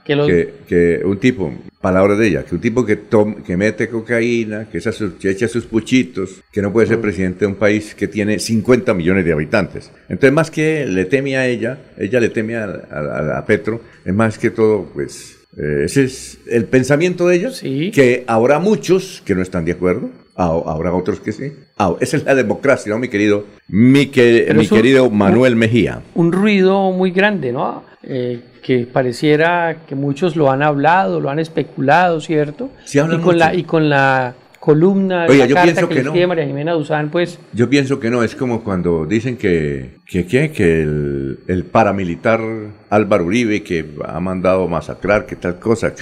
Que 0.09 0.17
los- 0.17 0.27
que, 0.27 0.55
que 0.67 1.01
un 1.05 1.19
tipo, 1.19 1.53
palabra 1.81 2.17
de 2.17 2.27
ella, 2.27 2.43
que 2.45 2.57
un 2.57 2.61
tipo 2.61 2.85
que, 2.85 2.97
tom- 2.97 3.43
que 3.45 3.57
mete 3.57 3.89
cocaína, 3.89 4.69
que, 4.69 4.81
sus, 4.81 5.13
que 5.21 5.31
echa 5.31 5.47
sus 5.47 5.67
puchitos, 5.67 6.43
que 6.51 6.61
no 6.63 6.73
puede 6.73 6.89
ser 6.89 7.01
presidente 7.01 7.41
de 7.41 7.47
un 7.47 7.55
país 7.55 7.95
que 7.95 8.09
tiene 8.09 8.39
50 8.41 8.95
millones 8.95 9.25
de 9.25 9.33
habitantes. 9.33 9.93
Entonces, 10.09 10.33
más 10.33 10.51
que 10.51 10.87
le 10.87 11.05
teme 11.05 11.37
a 11.37 11.47
ella, 11.47 11.79
ella 11.99 12.19
le 12.19 12.31
teme 12.31 12.57
a, 12.57 12.65
a- 12.65 13.39
a 13.39 13.47
Petro, 13.47 13.81
es 14.05 14.13
más 14.15 14.39
que 14.39 14.51
todo, 14.51 14.87
pues, 14.95 15.37
eh, 15.57 15.83
ese 15.85 16.05
es 16.05 16.39
el 16.51 16.65
pensamiento 16.65 17.29
de 17.29 17.37
ella, 17.37 17.51
Sí. 17.51 17.91
que 17.95 18.25
habrá 18.27 18.59
muchos 18.59 19.23
que 19.25 19.35
no 19.35 19.43
están 19.43 19.65
de 19.65 19.73
acuerdo, 19.73 20.11
habrá 20.37 20.95
otros 20.95 21.21
que 21.21 21.33
sí. 21.33 21.53
Ah, 21.77 21.95
esa 22.01 22.17
es 22.17 22.25
la 22.25 22.35
democracia, 22.35 22.91
¿no, 22.93 22.99
mi 22.99 23.09
querido, 23.09 23.45
mi, 23.69 24.07
que- 24.07 24.51
mi 24.57 24.63
es 24.65 24.71
un- 24.73 24.77
querido 24.79 25.11
Manuel 25.11 25.55
Mejía? 25.57 26.03
un 26.15 26.33
ruido 26.33 26.93
muy 26.93 27.11
grande, 27.11 27.53
¿no? 27.53 27.85
Eh, 28.05 28.41
que 28.69 28.87
pareciera 28.87 29.79
que 29.89 29.95
muchos 29.95 30.37
lo 30.37 30.51
han 30.51 30.63
hablado, 30.63 31.21
lo 31.21 31.31
han 31.31 31.39
especulado, 31.39 32.21
¿cierto? 32.21 32.69
Sí, 32.85 32.99
y 32.99 33.01
con 33.01 33.19
mucho. 33.19 33.33
la 33.33 33.55
y 33.55 33.65
con 33.65 33.89
la 33.89 34.35
columna 34.61 35.27
de 35.27 35.39
la 35.39 35.47
yo 35.47 35.55
carta 35.55 35.73
pienso 35.73 35.89
que, 35.89 35.95
que 35.95 36.03
no. 36.03 36.29
María 36.29 36.45
Jimena 36.45 36.73
Duzán, 36.73 37.09
pues 37.11 37.39
Yo 37.55 37.71
pienso 37.71 37.99
que 37.99 38.11
no, 38.11 38.23
es 38.23 38.35
como 38.35 38.63
cuando 38.63 39.07
dicen 39.07 39.39
que, 39.39 39.97
que, 40.05 40.27
¿qué? 40.27 40.51
que 40.51 40.83
el, 40.83 41.39
el 41.47 41.65
paramilitar 41.65 42.43
Álvaro 42.91 43.25
Uribe 43.25 43.63
que 43.63 43.87
ha 44.05 44.21
mandado 44.21 44.69
masacrar, 44.69 45.25
que 45.25 45.37
tal 45.37 45.59
cosa, 45.59 45.95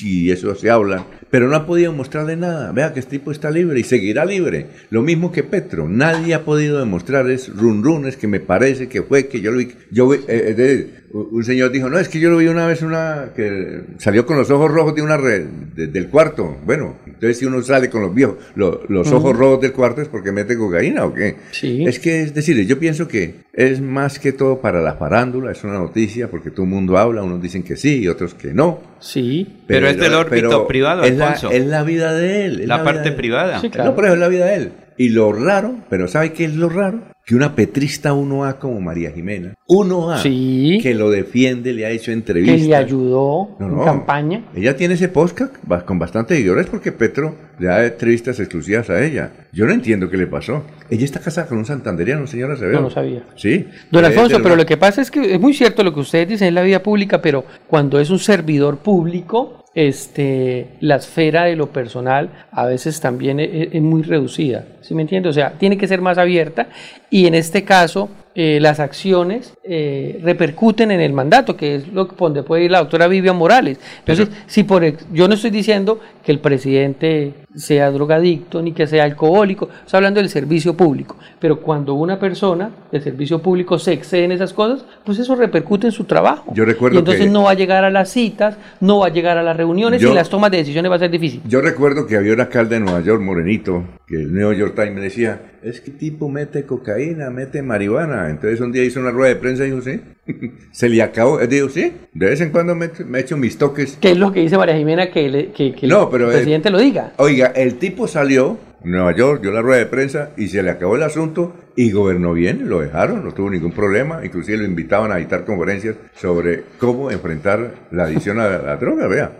y 0.00 0.30
eso 0.30 0.54
se 0.54 0.70
habla, 0.70 1.04
pero 1.30 1.48
no 1.48 1.56
ha 1.56 1.66
podido 1.66 1.92
mostrarle 1.92 2.36
nada. 2.36 2.72
Vea 2.72 2.92
que 2.92 3.00
este 3.00 3.18
tipo 3.18 3.30
está 3.30 3.50
libre 3.50 3.80
y 3.80 3.84
seguirá 3.84 4.24
libre. 4.24 4.68
Lo 4.90 5.02
mismo 5.02 5.32
que 5.32 5.42
Petro, 5.42 5.88
nadie 5.88 6.34
ha 6.34 6.44
podido 6.44 6.78
demostrar 6.78 7.28
es 7.30 7.54
run 7.54 7.82
run, 7.82 8.06
es 8.06 8.16
que 8.16 8.26
me 8.26 8.40
parece 8.40 8.88
que 8.88 9.02
fue 9.02 9.28
que 9.28 9.40
yo 9.40 9.50
lo 9.50 9.58
vi. 9.58 9.72
Yo, 9.90 10.14
eh, 10.14 10.20
eh, 10.28 10.90
un 11.12 11.44
señor 11.44 11.70
dijo, 11.72 11.88
no, 11.88 11.98
es 11.98 12.08
que 12.08 12.18
yo 12.20 12.30
lo 12.30 12.38
vi 12.38 12.48
una 12.48 12.66
vez 12.66 12.82
una 12.82 13.30
que 13.34 13.82
salió 13.98 14.26
con 14.26 14.36
los 14.36 14.50
ojos 14.50 14.70
rojos 14.70 14.94
de 14.94 15.02
una 15.02 15.16
red 15.16 15.44
de- 15.74 15.86
del 15.86 16.08
cuarto. 16.08 16.56
Bueno, 16.64 16.96
entonces 17.06 17.38
si 17.38 17.44
uno 17.46 17.62
sale 17.62 17.88
con 17.88 18.02
los 18.02 18.14
viejos, 18.14 18.36
lo- 18.54 18.82
los 18.88 19.10
ojos 19.12 19.36
rojos 19.36 19.60
del 19.60 19.72
cuarto 19.72 20.02
es 20.02 20.08
porque 20.08 20.32
mete 20.32 20.56
cocaína 20.56 21.04
o 21.04 21.14
qué. 21.14 21.36
Sí. 21.52 21.84
Es 21.86 21.98
que, 21.98 22.22
es 22.22 22.34
decir, 22.34 22.66
yo 22.66 22.78
pienso 22.78 23.08
que 23.08 23.36
es 23.52 23.80
más 23.80 24.18
que 24.18 24.32
todo 24.32 24.60
para 24.60 24.80
la 24.82 24.94
farándula, 24.94 25.52
es 25.52 25.64
una 25.64 25.74
noticia 25.74 26.28
porque 26.30 26.50
todo 26.50 26.62
el 26.64 26.70
mundo 26.70 26.98
habla, 26.98 27.22
unos 27.22 27.40
dicen 27.40 27.62
que 27.62 27.76
sí 27.76 28.00
y 28.02 28.08
otros 28.08 28.34
que 28.34 28.52
no. 28.52 28.80
sí. 29.00 29.60
Pero 29.66 29.88
es 29.88 29.96
del 29.98 30.14
órbito 30.14 30.66
privado, 30.66 31.02
es 31.04 31.16
la, 31.16 31.32
es 31.50 31.66
la 31.66 31.82
vida 31.82 32.12
de 32.14 32.46
él. 32.46 32.60
es 32.60 32.68
La 32.68 32.76
vida 32.76 32.84
parte 32.84 33.12
privada. 33.12 33.60
Sí, 33.60 33.70
claro. 33.70 33.90
No, 33.90 33.96
pero 33.96 34.12
es 34.12 34.18
la 34.18 34.28
vida 34.28 34.46
de 34.46 34.54
él. 34.54 34.72
Y 34.98 35.10
lo 35.10 35.32
raro, 35.32 35.76
pero 35.90 36.08
¿sabe 36.08 36.32
qué 36.32 36.44
es 36.46 36.54
lo 36.54 36.68
raro? 36.68 37.00
Que 37.24 37.34
una 37.34 37.56
petrista 37.56 38.12
1A 38.14 38.58
como 38.58 38.80
María 38.80 39.10
Jimena, 39.10 39.54
1A, 39.68 40.18
Sí. 40.22 40.78
que 40.80 40.94
lo 40.94 41.10
defiende, 41.10 41.72
le 41.72 41.84
ha 41.84 41.90
hecho 41.90 42.06
que 42.06 42.12
entrevistas. 42.12 42.68
le 42.68 42.76
ayudó 42.76 43.56
No, 43.58 43.78
en 43.80 43.84
campaña. 43.84 44.44
Ella 44.54 44.76
tiene 44.76 44.94
ese 44.94 45.08
podcast 45.08 45.52
con 45.84 45.98
bastantes 45.98 46.36
seguidores 46.36 46.66
porque 46.66 46.92
Petro 46.92 47.34
le 47.58 47.66
da 47.66 47.84
entrevistas 47.84 48.38
exclusivas 48.38 48.88
a 48.90 49.04
ella. 49.04 49.32
Yo 49.52 49.66
no 49.66 49.72
entiendo 49.72 50.08
qué 50.08 50.16
le 50.16 50.28
pasó. 50.28 50.62
Ella 50.88 51.04
está 51.04 51.18
casada 51.20 51.48
con 51.48 51.58
un 51.58 51.64
santanderiano, 51.64 52.26
señora 52.28 52.54
Acevedo. 52.54 52.76
No 52.76 52.80
lo 52.82 52.90
sabía. 52.90 53.24
Sí. 53.34 53.66
Don 53.90 54.04
Eh, 54.04 54.06
Alfonso, 54.06 54.38
pero 54.40 54.54
lo 54.54 54.64
que 54.64 54.76
pasa 54.76 55.02
es 55.02 55.10
que 55.10 55.34
es 55.34 55.40
muy 55.40 55.52
cierto 55.52 55.82
lo 55.82 55.92
que 55.92 56.00
ustedes 56.00 56.28
dicen 56.28 56.48
en 56.48 56.54
la 56.54 56.62
vida 56.62 56.80
pública, 56.82 57.20
pero 57.20 57.44
cuando 57.66 57.98
es 57.98 58.08
un 58.10 58.20
servidor 58.20 58.78
público, 58.78 59.64
este, 59.76 60.68
la 60.80 60.96
esfera 60.96 61.44
de 61.44 61.54
lo 61.54 61.66
personal 61.66 62.30
a 62.50 62.64
veces 62.64 62.98
también 62.98 63.38
es, 63.38 63.68
es 63.72 63.82
muy 63.82 64.02
reducida. 64.02 64.64
¿Sí 64.80 64.94
me 64.94 65.02
entiende? 65.02 65.28
O 65.28 65.34
sea, 65.34 65.52
tiene 65.52 65.76
que 65.76 65.86
ser 65.86 66.00
más 66.00 66.16
abierta 66.16 66.68
y 67.10 67.26
en 67.26 67.34
este 67.34 67.64
caso 67.64 68.08
eh, 68.38 68.58
las 68.60 68.80
acciones 68.80 69.54
eh, 69.64 70.20
repercuten 70.22 70.90
en 70.90 71.00
el 71.00 71.14
mandato, 71.14 71.56
que 71.56 71.76
es 71.76 71.88
lo 71.88 72.06
que 72.06 72.14
donde 72.18 72.42
puede 72.42 72.64
ir 72.64 72.70
la 72.70 72.80
doctora 72.80 73.08
Vivian 73.08 73.34
Morales. 73.36 73.78
Entonces, 74.00 74.28
si 74.46 74.62
por 74.62 74.84
yo 75.10 75.26
no 75.26 75.32
estoy 75.34 75.48
diciendo 75.50 76.00
que 76.22 76.32
el 76.32 76.40
presidente 76.40 77.32
sea 77.54 77.90
drogadicto 77.90 78.60
ni 78.60 78.72
que 78.72 78.86
sea 78.86 79.04
alcohólico, 79.04 79.70
estoy 79.86 79.96
hablando 79.98 80.20
del 80.20 80.28
servicio 80.28 80.76
público, 80.76 81.16
pero 81.40 81.60
cuando 81.60 81.94
una 81.94 82.18
persona 82.18 82.70
del 82.92 83.02
servicio 83.02 83.40
público 83.40 83.78
se 83.78 83.94
excede 83.94 84.24
en 84.24 84.32
esas 84.32 84.52
cosas, 84.52 84.84
pues 85.04 85.18
eso 85.18 85.34
repercute 85.34 85.86
en 85.86 85.92
su 85.92 86.04
trabajo. 86.04 86.52
Yo 86.54 86.66
recuerdo 86.66 86.96
y 86.96 86.98
entonces 86.98 87.24
que- 87.24 87.30
no 87.30 87.44
va 87.44 87.52
a 87.52 87.54
llegar 87.54 87.84
a 87.84 87.90
las 87.90 88.10
citas, 88.10 88.58
no 88.80 88.98
va 88.98 89.06
a 89.06 89.10
llegar 89.10 89.38
a 89.38 89.42
las 89.42 89.56
reuniones 89.56 90.02
Yo- 90.02 90.12
y 90.12 90.14
las 90.14 90.28
tomas 90.28 90.50
de 90.50 90.58
decisiones 90.58 90.90
va 90.92 90.96
a 90.96 90.98
ser 90.98 91.10
difícil. 91.10 91.40
Yo 91.48 91.62
recuerdo 91.62 92.06
que 92.06 92.16
había 92.18 92.34
un 92.34 92.40
alcalde 92.40 92.74
de 92.74 92.80
Nueva 92.82 93.00
York, 93.00 93.22
Morenito, 93.22 93.82
que 94.06 94.16
el 94.16 94.34
New 94.34 94.52
York 94.52 94.74
Times 94.74 94.92
me 94.94 95.00
decía, 95.00 95.40
es 95.68 95.80
que 95.80 95.90
tipo 95.90 96.28
mete 96.28 96.64
cocaína, 96.64 97.30
mete 97.30 97.60
marihuana. 97.62 98.30
Entonces 98.30 98.60
un 98.60 98.72
día 98.72 98.84
hizo 98.84 99.00
una 99.00 99.10
rueda 99.10 99.34
de 99.34 99.40
prensa 99.40 99.64
y 99.66 99.70
dijo, 99.70 99.82
sí, 99.82 100.00
se 100.72 100.88
le 100.88 101.02
acabó. 101.02 101.40
Él 101.40 101.48
dijo, 101.48 101.68
sí, 101.68 101.92
de 102.14 102.26
vez 102.26 102.40
en 102.40 102.50
cuando 102.50 102.74
me, 102.74 102.90
me 103.06 103.20
echo 103.20 103.36
mis 103.36 103.58
toques. 103.58 103.98
¿Qué 104.00 104.12
es 104.12 104.16
lo 104.16 104.32
que 104.32 104.40
dice 104.40 104.56
María 104.56 104.76
Jimena 104.76 105.10
que, 105.10 105.28
le- 105.28 105.46
que- 105.52 105.74
que 105.74 105.86
No, 105.86 106.08
pero, 106.10 106.26
el 106.26 106.30
eh, 106.30 106.34
presidente 106.36 106.70
lo 106.70 106.78
diga? 106.78 107.12
Oiga, 107.16 107.46
el 107.48 107.76
tipo 107.76 108.06
salió 108.06 108.58
en 108.84 108.90
Nueva 108.90 109.14
York, 109.16 109.42
dio 109.42 109.50
la 109.52 109.62
rueda 109.62 109.78
de 109.78 109.86
prensa 109.86 110.30
y 110.36 110.48
se 110.48 110.62
le 110.62 110.70
acabó 110.70 110.96
el 110.96 111.02
asunto 111.02 111.54
y 111.78 111.90
gobernó 111.90 112.32
bien, 112.32 112.70
lo 112.70 112.80
dejaron, 112.80 113.22
no 113.22 113.34
tuvo 113.34 113.50
ningún 113.50 113.72
problema, 113.72 114.24
inclusive 114.24 114.56
lo 114.56 114.64
invitaban 114.64 115.12
a 115.12 115.16
dictar 115.16 115.44
conferencias 115.44 115.96
sobre 116.18 116.62
cómo 116.78 117.10
enfrentar 117.10 117.74
la 117.90 118.04
adicción 118.04 118.40
a 118.40 118.48
la 118.48 118.76
droga, 118.76 119.06
vea. 119.08 119.32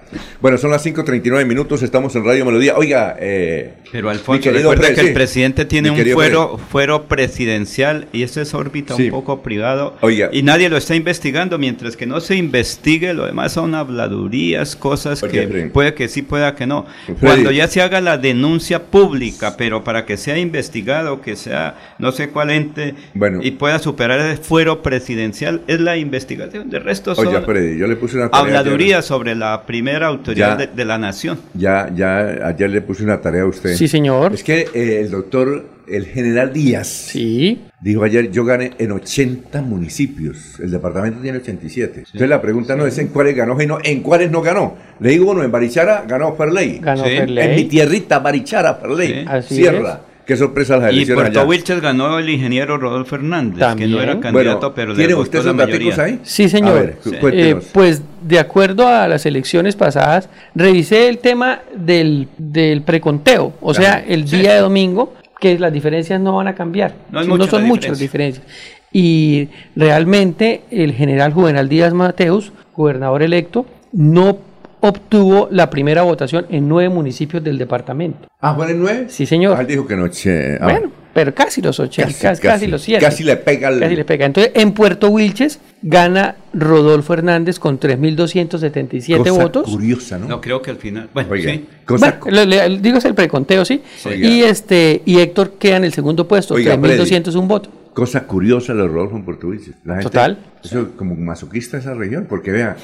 Bueno, 0.43 0.59
son 0.59 0.71
las 0.71 0.85
5.39 0.85 1.47
minutos, 1.47 1.83
estamos 1.83 2.15
en 2.15 2.25
Radio 2.27 2.45
Melodía. 2.45 2.77
Oiga, 2.77 3.17
eh, 3.19 3.77
Pero 3.91 4.11
Alfonso, 4.11 4.51
recuerda 4.51 4.83
Fred, 4.85 4.95
que 4.97 5.01
sí. 5.01 5.07
el 5.07 5.15
presidente 5.15 5.65
tiene 5.65 5.91
un 5.91 6.05
fuero, 6.13 6.59
fuero 6.59 7.05
presidencial 7.09 8.09
y 8.13 8.23
eso 8.23 8.43
es 8.43 8.53
órbita 8.53 8.95
Sí. 8.97 9.05
un 9.05 9.11
poco 9.13 9.43
privado 9.43 9.97
Oiga. 10.03 10.29
y 10.31 10.43
nadie 10.43 10.69
lo 10.69 10.77
está 10.77 10.95
investigando. 10.95 11.57
Mientras 11.59 11.97
que 11.97 12.05
no 12.07 12.21
se 12.21 12.37
investigue, 12.37 13.15
lo 13.15 13.25
demás 13.25 13.53
son 13.53 13.75
habladurías, 13.75 14.77
cosas 14.77 15.23
que 15.23 15.49
Fred. 15.49 15.71
puede 15.73 15.95
que 15.95 16.09
sí, 16.09 16.21
pueda 16.21 16.55
que 16.55 16.67
no. 16.67 16.85
Cuando 17.21 17.51
ya 17.51 17.67
se 17.69 17.81
haga 17.81 18.03
la 18.03 18.19
denuncia 18.19 18.85
pública, 18.85 19.26
pero 19.57 19.85
para 19.85 20.05
que 20.07 20.17
sea 20.17 20.39
investigado, 20.39 21.21
que 21.21 21.37
sea 21.37 21.75
no 21.99 22.13
sé 22.13 22.31
cuál 22.31 22.51
ente 22.51 22.95
Bueno. 23.15 23.41
y 23.43 23.53
pueda 23.53 23.79
superar 23.79 24.21
ese 24.21 24.43
fuero 24.43 24.83
presidencial, 24.83 25.63
es 25.67 25.81
la 25.81 25.97
investigación. 25.97 26.71
De 26.71 26.79
resto 26.79 27.15
son 27.15 27.27
Oiga, 27.29 27.43
Freddy, 27.43 27.79
yo 27.79 27.87
le 27.87 27.97
puse 27.97 28.17
una 28.17 28.31
tarea. 28.31 28.59
habladurías 28.59 29.05
sobre 29.05 29.35
la 29.35 29.65
primera 29.67 30.07
autoridad 30.09 30.59
Ya. 30.59 30.67
de, 30.67 30.73
de 30.75 30.85
la 30.85 30.99
nación. 30.99 31.39
Ya, 31.55 31.91
ya, 31.95 32.19
ayer 32.49 32.71
le 32.71 32.81
puse 32.83 33.03
una 33.05 33.21
tarea 33.21 33.43
a 33.43 33.47
usted. 33.47 33.75
Sí, 33.75 33.89
señor. 33.89 34.35
Es 34.35 34.43
que 34.45 34.69
eh, 34.75 35.01
el 35.01 35.11
doctor, 35.11 35.67
el 35.89 36.07
general 36.07 36.53
Díaz, 36.53 36.89
Sí. 36.89 37.61
Dijo 37.91 38.05
ayer, 38.05 38.31
yo 38.31 38.45
gané 38.45 38.73
en 38.79 38.93
80 38.93 39.63
municipios. 39.63 40.59
El 40.61 40.71
departamento 40.71 41.21
tiene 41.21 41.39
87. 41.39 42.01
Entonces 42.01 42.29
la 42.29 42.41
pregunta 42.41 42.75
no 42.77 42.87
es 42.87 42.99
en 42.99 43.09
cuáles 43.09 43.35
ganó, 43.37 43.59
sino 43.59 43.79
en 43.83 44.01
cuáles 44.03 44.31
no 44.31 44.43
ganó. 44.43 44.77
Le 45.01 45.11
digo, 45.11 45.27
bueno, 45.27 45.43
en 45.43 45.53
Barichara 45.53 46.05
ganó 46.07 46.35
Ferley. 46.35 46.79
Ganó 46.81 47.05
Sí. 47.05 47.11
Ferley. 47.17 47.45
En 47.45 47.55
mi 47.57 47.65
tierrita, 47.65 48.19
Barichara, 48.19 48.75
Ferley. 48.75 49.09
Sí. 49.09 49.25
Así 49.27 49.55
Sierra. 49.57 50.01
Qué 50.27 50.37
sorpresa 50.37 50.77
las 50.77 50.91
Y 50.93 50.97
elecciones 50.97 51.23
Puerto 51.23 51.39
allá. 51.41 51.49
Wilches 51.49 51.81
ganó 51.81 52.19
el 52.19 52.29
ingeniero 52.29 52.77
Rodolfo 52.79 53.15
Hernández, 53.15 53.61
También. 53.61 53.91
que 53.91 53.95
no 53.97 54.03
era 54.03 54.15
Bueno, 54.15 54.21
candidato, 54.33 54.75
pero 54.75 54.91
le 54.91 54.97
¿Tiene 54.99 55.15
usted 55.15 55.35
la 55.39 55.41
esos 55.45 55.57
datos 55.57 55.79
mayoría. 55.79 56.03
ahí? 56.03 56.21
Sí, 56.25 56.49
señor. 56.49 56.75
Ver, 56.75 56.97
Sí. 57.05 57.11
Eh, 57.33 57.57
pues 57.73 58.03
de 58.23 58.39
acuerdo 58.41 58.89
a 58.89 59.07
las 59.07 59.25
elecciones 59.25 59.77
pasadas, 59.77 60.29
revisé 60.57 61.09
el 61.09 61.19
tema 61.19 61.61
del, 61.77 62.27
del 62.39 62.83
preconteo, 62.83 63.53
o 63.61 63.73
sea, 63.73 64.05
el 64.05 64.25
día 64.29 64.55
de 64.55 64.61
domingo, 64.63 65.15
que 65.39 65.59
las 65.59 65.73
diferencias 65.73 66.21
no 66.21 66.37
van 66.37 66.49
a 66.49 66.55
cambiar, 66.55 66.95
No 67.11 67.25
mucha 67.27 67.51
son 67.51 67.63
la 67.63 67.69
muchas 67.69 67.91
las 67.91 67.99
diferencias. 67.99 68.45
Y 68.93 69.49
realmente 69.75 70.63
el 70.71 70.93
general 70.93 71.33
Juvenal 71.33 71.69
Díaz 71.69 71.93
Mateus, 71.93 72.53
gobernador 72.75 73.23
electo, 73.23 73.67
no 73.93 74.39
obtuvo 74.81 75.49
la 75.51 75.69
primera 75.71 76.03
votación 76.03 76.47
en 76.51 76.69
nueve 76.69 76.89
municipios 76.89 77.43
del 77.43 77.59
departamento. 77.59 78.29
Ah, 78.41 78.55
¿fueron 78.55 78.75
en 78.77 78.81
nueve? 78.81 79.07
Sí, 79.09 79.27
señor. 79.27 79.57
Ah, 79.57 79.61
él 79.63 79.67
dijo 79.67 79.87
que 79.87 79.97
no. 79.97 80.05
ah, 80.05 80.59
Bueno, 80.65 80.91
pero 81.13 81.35
casi 81.35 81.63
los 81.63 81.81
80, 81.81 82.19
casi, 82.21 82.43
casi 82.43 82.67
los 82.67 82.83
100. 82.83 83.01
Casi 83.01 83.25
le 83.25 83.37
pega. 83.37 83.71
Casi 83.79 83.97
le 83.97 84.05
pega. 84.05 84.27
Entonces, 84.27 84.53
en 84.55 84.73
Puerto 84.73 85.09
Wilches 85.09 85.61
gana 85.89 86.35
Rodolfo 86.53 87.15
Hernández 87.15 87.61
con 87.61 87.79
3.277 87.79 89.19
Cosa 89.19 89.33
votos. 89.43 89.71
curiosa, 89.71 90.19
¿no? 90.19 90.27
No 90.27 90.41
creo 90.41 90.61
que 90.61 90.71
al 90.73 90.79
final. 90.79 91.09
Bueno, 91.15 91.31
Oiga, 91.31 91.53
sí. 91.53 91.65
cosa 91.85 92.19
Bueno, 92.21 92.45
le- 92.45 92.69
le- 92.69 92.79
digo 92.81 92.99
es 92.99 93.05
el 93.05 93.15
preconteo, 93.15 93.65
sí. 93.65 93.81
Oiga. 94.05 94.29
Y 94.29 94.43
este 94.43 95.03
y 95.05 95.19
Héctor 95.21 95.53
queda 95.59 95.77
en 95.77 95.85
el 95.85 95.93
segundo 95.93 96.27
puesto, 96.27 96.55
Oiga, 96.55 96.77
3.201 96.77 97.47
votos. 97.47 97.73
Cosa 97.95 98.25
curiosa 98.25 98.75
los 98.75 98.91
Rodolfo 98.91 99.17
en 99.17 99.49
Wilches. 99.49 99.75
La 99.85 99.95
gente- 99.95 100.11
Total. 100.11 100.39
Eso 100.63 100.89
como 100.97 101.15
masoquista 101.15 101.79
esa 101.79 101.95
región, 101.95 102.27
porque 102.29 102.51
vea, 102.51 102.77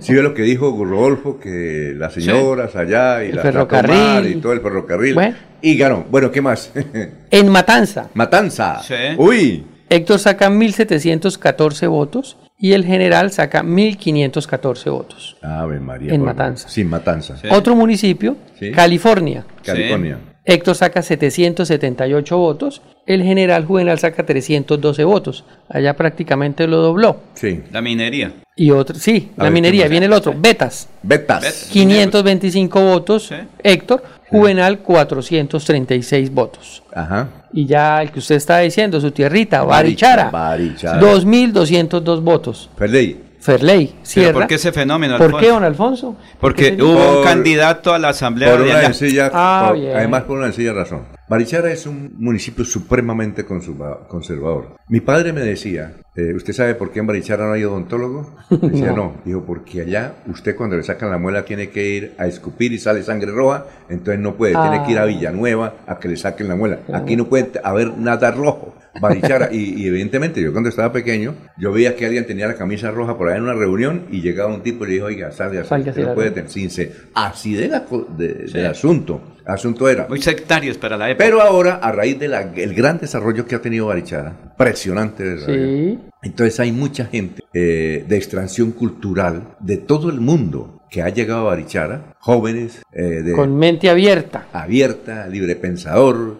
si 0.00 0.12
ve 0.14 0.22
lo 0.22 0.34
que 0.34 0.42
dijo 0.42 0.70
Rodolfo, 0.84 1.40
que 1.40 1.94
las 1.96 2.12
señoras 2.12 2.76
allá 2.76 3.24
y 3.24 3.30
El 3.30 3.36
la 3.36 3.42
ferrocarril. 3.42 4.26
Y 4.36 4.40
todo 4.40 4.52
el 4.52 4.60
ferrocarril. 4.60 5.14
Bueno. 5.14 5.34
Y 5.62 5.76
ganó. 5.76 6.04
Bueno, 6.10 6.30
¿qué 6.30 6.40
más? 6.42 6.70
En 7.30 7.48
Matanza, 7.48 8.10
Matanza. 8.14 8.80
Sí. 8.82 8.94
Uy. 9.16 9.64
Héctor 9.88 10.20
saca 10.20 10.48
1.714 10.50 11.88
votos 11.88 12.36
y 12.60 12.72
el 12.74 12.84
general 12.84 13.30
saca 13.30 13.62
1.514 13.62 14.90
votos. 14.90 15.36
Ave 15.42 15.80
María. 15.80 16.12
En 16.14 16.22
Matanza. 16.22 16.68
Sí, 16.68 16.84
Matanza. 16.84 17.36
Sí. 17.36 17.48
Otro 17.50 17.74
municipio, 17.74 18.36
Sí. 18.58 18.70
California. 18.72 19.44
California. 19.64 20.18
Héctor 20.44 20.74
saca 20.74 21.02
778 21.02 22.36
votos, 22.36 22.82
el 23.06 23.22
general 23.22 23.64
Juvenal 23.66 23.98
saca 23.98 24.24
312 24.26 25.04
votos. 25.04 25.44
Allá 25.68 25.94
prácticamente 25.96 26.66
lo 26.66 26.78
dobló. 26.78 27.20
Sí. 27.34 27.62
La 27.72 27.80
minería. 27.80 28.32
Y 28.56 28.70
otro, 28.72 28.94
sí, 28.96 29.30
A 29.36 29.38
la 29.38 29.44
ver, 29.44 29.50
¿qué 29.50 29.54
minería, 29.54 29.88
viene 29.88 30.06
el 30.06 30.12
otro, 30.12 30.34
Betas, 30.36 30.88
Betas. 31.02 31.42
Betas. 31.42 31.68
525 31.72 32.80
votos, 32.82 33.26
Sí. 33.28 33.34
Héctor, 33.62 34.02
Juvenal 34.30 34.78
436 34.80 36.30
votos. 36.32 36.82
Ajá. 36.94 37.28
Y 37.52 37.66
ya 37.66 38.00
el 38.02 38.10
que 38.10 38.20
usted 38.20 38.36
está 38.36 38.58
diciendo, 38.58 39.00
su 39.00 39.10
tierrita, 39.10 39.62
Barichara. 39.64 40.30
Barichara, 40.30 40.98
Barichara. 41.00 41.00
2.202 41.00 42.20
votos. 42.22 42.70
Ferley. 42.76 43.24
Ferley, 43.40 43.86
¿Pero 43.86 43.98
Sierra. 44.02 44.32
por 44.34 44.46
qué 44.48 44.56
ese 44.56 44.70
fenómeno, 44.70 45.16
¿Por 45.16 45.24
Alfonso? 45.28 45.46
qué, 45.46 45.52
don 45.52 45.64
Alfonso? 45.64 46.16
Porque 46.38 46.72
¿Por 46.74 46.82
hubo 46.86 46.94
Por- 46.98 47.16
un 47.18 47.24
candidato 47.24 47.94
a 47.94 47.98
la 47.98 48.10
asamblea 48.10 48.50
Por 48.50 48.64
de 48.64 48.70
una 48.70 48.82
sencilla, 48.92 49.30
Ah, 49.32 49.64
por- 49.68 49.78
bien. 49.80 49.96
además 49.96 50.22
por 50.24 50.36
una 50.36 50.48
sencilla 50.48 50.74
razón. 50.74 51.06
Barichara 51.26 51.72
es 51.72 51.86
un 51.86 52.12
municipio 52.18 52.66
supremamente 52.66 53.46
conserva- 53.46 54.06
conservador. 54.08 54.76
Mi 54.90 55.00
padre 55.00 55.32
me 55.32 55.40
decía, 55.42 55.92
eh, 56.16 56.34
¿usted 56.34 56.52
sabe 56.52 56.74
por 56.74 56.90
qué 56.90 56.98
en 56.98 57.06
Barichara 57.06 57.46
no 57.46 57.52
hay 57.52 57.62
odontólogo? 57.62 58.34
Decía, 58.50 58.90
no. 58.90 59.14
Dijo, 59.24 59.44
porque 59.44 59.82
allá 59.82 60.14
usted 60.26 60.56
cuando 60.56 60.76
le 60.76 60.82
sacan 60.82 61.10
la 61.12 61.16
muela 61.18 61.44
tiene 61.44 61.70
que 61.70 61.88
ir 61.88 62.14
a 62.18 62.26
escupir 62.26 62.72
y 62.72 62.78
sale 62.78 63.04
sangre 63.04 63.30
roja, 63.30 63.66
entonces 63.88 64.18
no 64.20 64.34
puede, 64.34 64.54
tiene 64.54 64.82
que 64.84 64.92
ir 64.92 64.98
a 64.98 65.02
Ah. 65.02 65.06
Villanueva 65.06 65.74
a 65.86 65.98
que 66.00 66.08
le 66.08 66.16
saquen 66.16 66.48
la 66.48 66.56
muela. 66.56 66.80
Aquí 66.92 67.14
no 67.14 67.26
puede 67.28 67.52
haber 67.62 67.96
nada 67.96 68.32
rojo. 68.32 68.74
Barichara, 69.00 69.50
y, 69.52 69.80
y 69.80 69.86
evidentemente 69.86 70.42
yo 70.42 70.50
cuando 70.50 70.68
estaba 70.68 70.92
pequeño, 70.92 71.36
yo 71.56 71.70
veía 71.70 71.94
que 71.94 72.06
alguien 72.06 72.26
tenía 72.26 72.48
la 72.48 72.54
camisa 72.56 72.90
roja 72.90 73.16
por 73.16 73.28
ahí 73.28 73.36
en 73.36 73.44
una 73.44 73.54
reunión 73.54 74.06
y 74.10 74.20
llegaba 74.20 74.52
un 74.52 74.62
tipo 74.64 74.84
y 74.84 74.88
le 74.88 74.94
dijo, 74.94 75.06
oiga, 75.06 75.30
salga, 75.30 75.62
usted 75.62 75.76
no 76.08 76.14
puede 76.14 76.30
roja". 76.30 76.34
tener 76.34 76.50
sin 76.50 76.70
ser 76.70 76.92
así 77.14 77.54
de 77.54 77.68
la 77.68 77.86
de- 78.16 78.34
del 78.52 78.66
asunto. 78.66 79.20
Asunto 79.46 79.88
era. 79.88 80.06
Muy 80.08 80.20
sectarios 80.20 80.76
para 80.76 80.96
la 80.96 81.08
época. 81.10 81.24
Pero 81.24 81.40
ahora, 81.40 81.76
a 81.76 81.90
raíz 81.92 82.18
del 82.18 82.74
gran 82.74 82.98
desarrollo 82.98 83.46
que 83.46 83.54
ha 83.54 83.60
tenido 83.62 83.86
Barichara, 83.86 84.54
impresionante 84.86 85.24
desarrollo, 85.24 85.66
Sí. 85.66 85.98
entonces 86.22 86.60
hay 86.60 86.72
mucha 86.72 87.04
gente 87.06 87.42
eh, 87.52 88.04
de 88.08 88.16
extracción 88.16 88.72
cultural 88.72 89.56
de 89.60 89.76
todo 89.76 90.10
el 90.10 90.20
mundo 90.20 90.80
que 90.90 91.02
ha 91.02 91.08
llegado 91.08 91.40
a 91.42 91.44
Barichara, 91.54 92.14
jóvenes 92.18 92.82
eh, 92.92 93.22
de 93.22 93.32
Con 93.32 93.56
mente 93.56 93.88
abierta. 93.88 94.46
abierta, 94.52 95.26
libre 95.28 95.54
pensador. 95.56 96.36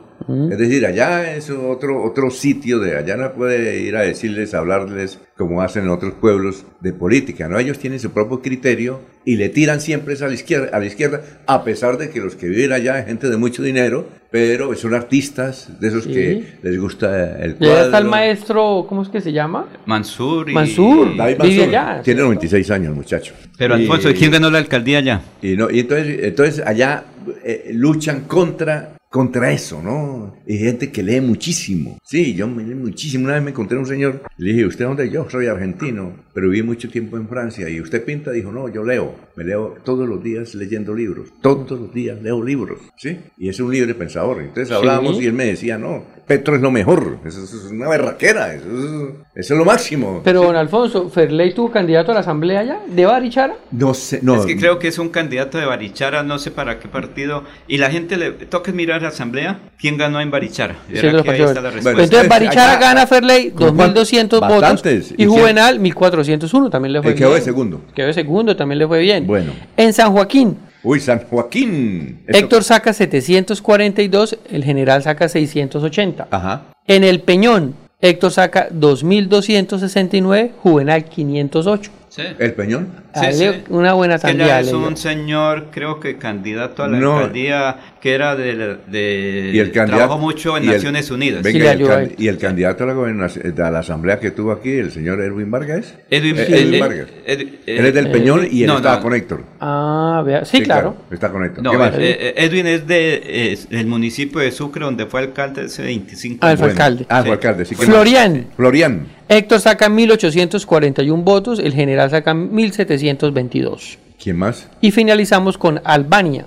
Es 0.50 0.58
decir, 0.58 0.86
allá 0.86 1.34
es 1.34 1.50
otro, 1.50 2.02
otro 2.02 2.30
sitio 2.30 2.78
de 2.78 2.96
allá 2.96 3.16
no 3.16 3.32
puede 3.32 3.80
ir 3.82 3.96
a 3.96 4.02
decirles, 4.02 4.54
hablarles 4.54 5.18
como 5.36 5.62
hacen 5.62 5.84
en 5.84 5.90
otros 5.90 6.12
pueblos 6.20 6.64
de 6.80 6.92
política, 6.92 7.48
¿no? 7.48 7.58
Ellos 7.58 7.78
tienen 7.78 7.98
su 7.98 8.10
propio 8.10 8.40
criterio 8.42 9.00
y 9.24 9.36
le 9.36 9.48
tiran 9.48 9.80
siempre 9.80 10.14
a 10.20 10.26
la 10.28 10.34
izquierda, 10.34 10.68
a 10.76 10.78
la 10.80 10.86
izquierda, 10.86 11.22
a 11.46 11.64
pesar 11.64 11.96
de 11.98 12.10
que 12.10 12.20
los 12.20 12.36
que 12.36 12.46
viven 12.48 12.72
allá 12.72 12.98
es 12.98 13.06
gente 13.06 13.28
de 13.30 13.36
mucho 13.38 13.62
dinero, 13.62 14.06
pero 14.30 14.74
son 14.76 14.94
artistas 14.94 15.80
de 15.80 15.88
esos 15.88 16.04
Sí. 16.04 16.12
que 16.12 16.44
les 16.62 16.78
gusta 16.78 17.38
el 17.42 17.56
Y 17.58 17.64
allá 17.64 17.72
está 17.74 17.84
el 17.84 17.90
cuadro. 17.90 18.10
maestro, 18.10 18.86
¿cómo 18.88 19.02
es 19.02 19.08
que 19.08 19.20
se 19.20 19.32
llama? 19.32 19.68
Mansur 19.86 20.50
y... 20.50 20.52
Mansur. 20.54 21.16
David 21.16 21.36
Vive 21.42 21.48
Mansur, 21.48 21.68
allá, 21.68 22.02
tiene 22.02 22.04
¿cierto? 22.04 22.22
96 22.24 22.70
años, 22.70 22.94
muchacho. 22.94 23.34
Pero 23.58 23.74
Alfonso, 23.74 24.10
Y- 24.10 24.14
¿quién 24.14 24.30
ganó 24.30 24.50
la 24.50 24.58
alcaldía 24.58 24.98
allá? 24.98 25.22
Y, 25.42 25.56
no, 25.56 25.70
y 25.70 25.80
entonces, 25.80 26.18
entonces 26.22 26.62
allá 26.66 27.04
eh, 27.44 27.70
luchan 27.74 28.22
contra 28.22 28.90
contra 29.10 29.50
eso, 29.50 29.82
¿no? 29.82 30.36
Hay 30.48 30.58
gente 30.58 30.92
que 30.92 31.02
lee 31.02 31.20
muchísimo. 31.20 31.98
Sí, 32.04 32.34
yo 32.34 32.46
me 32.46 32.62
leí 32.62 32.76
muchísimo. 32.76 33.24
Una 33.24 33.34
vez 33.34 33.42
me 33.42 33.50
encontré 33.50 33.76
un 33.76 33.86
señor, 33.86 34.22
le 34.36 34.52
dije, 34.52 34.66
¿usted 34.66 34.84
dónde? 34.84 35.10
Yo 35.10 35.28
soy 35.28 35.48
argentino, 35.48 36.14
pero 36.32 36.48
viví 36.48 36.62
mucho 36.64 36.88
tiempo 36.88 37.16
en 37.16 37.28
Francia. 37.28 37.68
¿Y 37.68 37.80
usted 37.80 38.04
pinta? 38.04 38.30
Dijo, 38.30 38.52
no, 38.52 38.68
yo 38.68 38.84
leo. 38.84 39.14
Me 39.34 39.44
leo 39.44 39.76
todos 39.84 40.08
los 40.08 40.22
días 40.22 40.54
leyendo 40.54 40.94
libros. 40.94 41.30
Todos 41.42 41.78
los 41.78 41.92
días 41.92 42.22
leo 42.22 42.42
libros, 42.42 42.78
¿sí? 42.96 43.18
Y 43.36 43.48
es 43.48 43.58
un 43.58 43.72
libre 43.72 43.94
pensador. 43.94 44.42
Entonces 44.42 44.70
hablábamos 44.70 45.20
y 45.20 45.26
él 45.26 45.32
me 45.32 45.46
decía, 45.46 45.76
no, 45.76 46.04
Petro 46.30 46.54
es 46.54 46.62
lo 46.62 46.70
mejor. 46.70 47.18
Eso, 47.24 47.42
es 47.42 47.52
una 47.72 47.88
berraquera. 47.88 48.54
Eso 48.54 48.66
es, 48.68 49.14
eso 49.34 49.54
es 49.54 49.58
lo 49.58 49.64
máximo. 49.64 50.20
Pero, 50.22 50.42
don 50.42 50.54
Alfonso, 50.54 51.08
¿Ferley 51.08 51.52
tuvo 51.52 51.72
candidato 51.72 52.12
a 52.12 52.14
la 52.14 52.20
asamblea 52.20 52.62
ya? 52.62 52.80
¿De 52.86 53.04
Barichara? 53.04 53.56
No 53.72 53.94
sé, 53.94 54.20
no. 54.22 54.36
Es 54.36 54.46
que 54.46 54.56
creo 54.56 54.78
que 54.78 54.86
es 54.86 54.98
un 55.00 55.08
candidato 55.08 55.58
de 55.58 55.66
Barichara, 55.66 56.22
no 56.22 56.38
sé 56.38 56.52
para 56.52 56.78
qué 56.78 56.86
partido. 56.86 57.42
Y 57.66 57.78
la 57.78 57.90
gente 57.90 58.16
le 58.16 58.30
toca 58.30 58.70
mirar 58.70 58.99
la 59.02 59.08
asamblea. 59.08 59.58
¿Quién 59.78 59.96
ganó 59.96 60.20
en 60.20 60.30
Barichara? 60.30 60.76
Sí, 60.92 61.00
los. 61.10 61.24
Bueno, 61.24 62.02
Entonces 62.02 62.28
Barichara 62.28 62.72
acá- 62.72 62.80
gana 62.88 63.06
Ferley 63.06 63.50
¿con 63.50 63.76
cuánto? 63.76 64.02
2.200 64.02 64.40
votos 64.40 65.12
y 65.16 65.22
¿Y? 65.22 65.26
Juvenal 65.26 65.80
1.401 65.80 66.70
también 66.70 66.92
le 66.92 67.02
fue 67.02 67.10
Eh, 67.10 67.14
bien. 67.14 67.24
quedó 67.28 67.34
de 67.34 67.40
segundo. 67.40 67.80
Quedó 67.94 68.06
de 68.08 68.12
segundo, 68.14 68.56
también 68.56 68.78
le 68.78 68.86
fue 68.86 69.00
bien. 69.00 69.26
Bueno. 69.26 69.52
En 69.76 69.92
San 69.92 70.12
Joaquín, 70.12 70.56
Uy, 70.82 70.98
San 70.98 71.20
Joaquín. 71.28 72.22
Eso- 72.26 72.38
Héctor 72.38 72.64
saca 72.64 72.92
742, 72.94 74.38
el 74.50 74.64
general 74.64 75.02
saca 75.02 75.28
680. 75.28 76.26
Ajá. 76.30 76.62
En 76.86 77.04
el 77.04 77.20
Peñón, 77.20 77.74
Héctor 78.00 78.30
saca 78.32 78.68
2.269, 78.70 80.52
Juvenal 80.62 81.04
508. 81.04 81.90
Sí. 82.10 82.22
¿El 82.40 82.54
Peñón? 82.54 82.88
Sí, 83.14 83.20
Dale 83.20 83.32
sí. 83.34 83.62
Una 83.68 83.92
buena 83.92 84.16
ya 84.16 84.58
es 84.60 84.72
un 84.72 84.96
señor, 84.96 85.66
creo 85.70 86.00
que 86.00 86.16
candidato 86.18 86.82
a 86.82 86.88
la 86.88 86.98
No. 86.98 87.18
alcaldía, 87.18 87.76
que 88.00 88.14
era 88.14 88.34
de, 88.34 88.52
la- 88.54 88.76
de 88.88 89.52
Y 89.54 89.58
el 89.60 89.70
trabajó 89.70 90.18
mucho 90.18 90.56
en 90.56 90.64
y 90.64 90.66
el- 90.66 90.72
Naciones 90.74 91.08
Unidas. 91.12 91.42
Venga, 91.44 91.72
Sí, 91.72 91.78
y, 91.78 91.84
el 91.84 92.14
y 92.18 92.26
el 92.28 92.38
candidato 92.38 92.82
a 92.82 92.86
la, 92.88 92.94
gobernación- 92.94 93.60
a 93.60 93.70
la 93.70 93.78
asamblea 93.78 94.18
que 94.18 94.32
tuvo 94.32 94.50
aquí, 94.50 94.72
el 94.72 94.90
señor 94.90 95.20
Edwin 95.20 95.52
Vargas. 95.52 95.94
Edwin, 96.10 96.36
Eh, 96.36 96.46
Edwin 96.48 96.80
Vargas. 96.80 97.06
Ed- 97.26 97.48
él 97.66 97.86
es 97.86 97.94
del 97.94 98.10
Peñón 98.10 98.44
y 98.50 98.62
él 98.62 98.66
no, 98.66 98.76
estaba 98.78 98.96
no. 98.96 99.02
con 99.02 99.14
Héctor. 99.14 99.44
Ah, 99.60 100.22
vea. 100.26 100.44
Sí, 100.44 100.62
claro. 100.62 100.96
Está 101.12 101.30
con 101.30 101.44
Héctor. 101.44 101.62
No, 101.62 101.70
¿Qué 101.70 101.78
más? 101.78 101.94
eh, 101.94 101.98
eh, 102.20 102.34
Edwin 102.38 102.66
es 102.66 102.88
de 102.88 103.52
es 103.52 103.68
del 103.70 103.86
municipio 103.86 104.40
de 104.40 104.50
Sucre, 104.50 104.84
donde 104.84 105.06
fue 105.06 105.20
alcalde 105.20 105.62
hace 105.66 105.82
25 105.84 106.38
Ah, 106.44 106.48
el 106.48 106.50
años. 106.50 106.60
fue 106.60 106.70
alcalde. 106.70 107.06
Ah, 107.08 107.20
Sí. 107.20 107.26
fue 107.26 107.32
alcalde. 107.34 107.64
sí 107.66 107.74
Florian. 107.76 108.46
Florian. 108.56 109.06
Héctor 109.32 109.60
saca 109.60 109.88
1.841 109.88 111.22
votos, 111.22 111.60
el 111.60 111.72
general 111.72 112.10
saca 112.10 112.34
1.722. 112.34 113.96
¿Quién 114.20 114.36
más? 114.36 114.68
Y 114.80 114.90
finalizamos 114.90 115.56
con 115.56 115.80
Albania. 115.84 116.46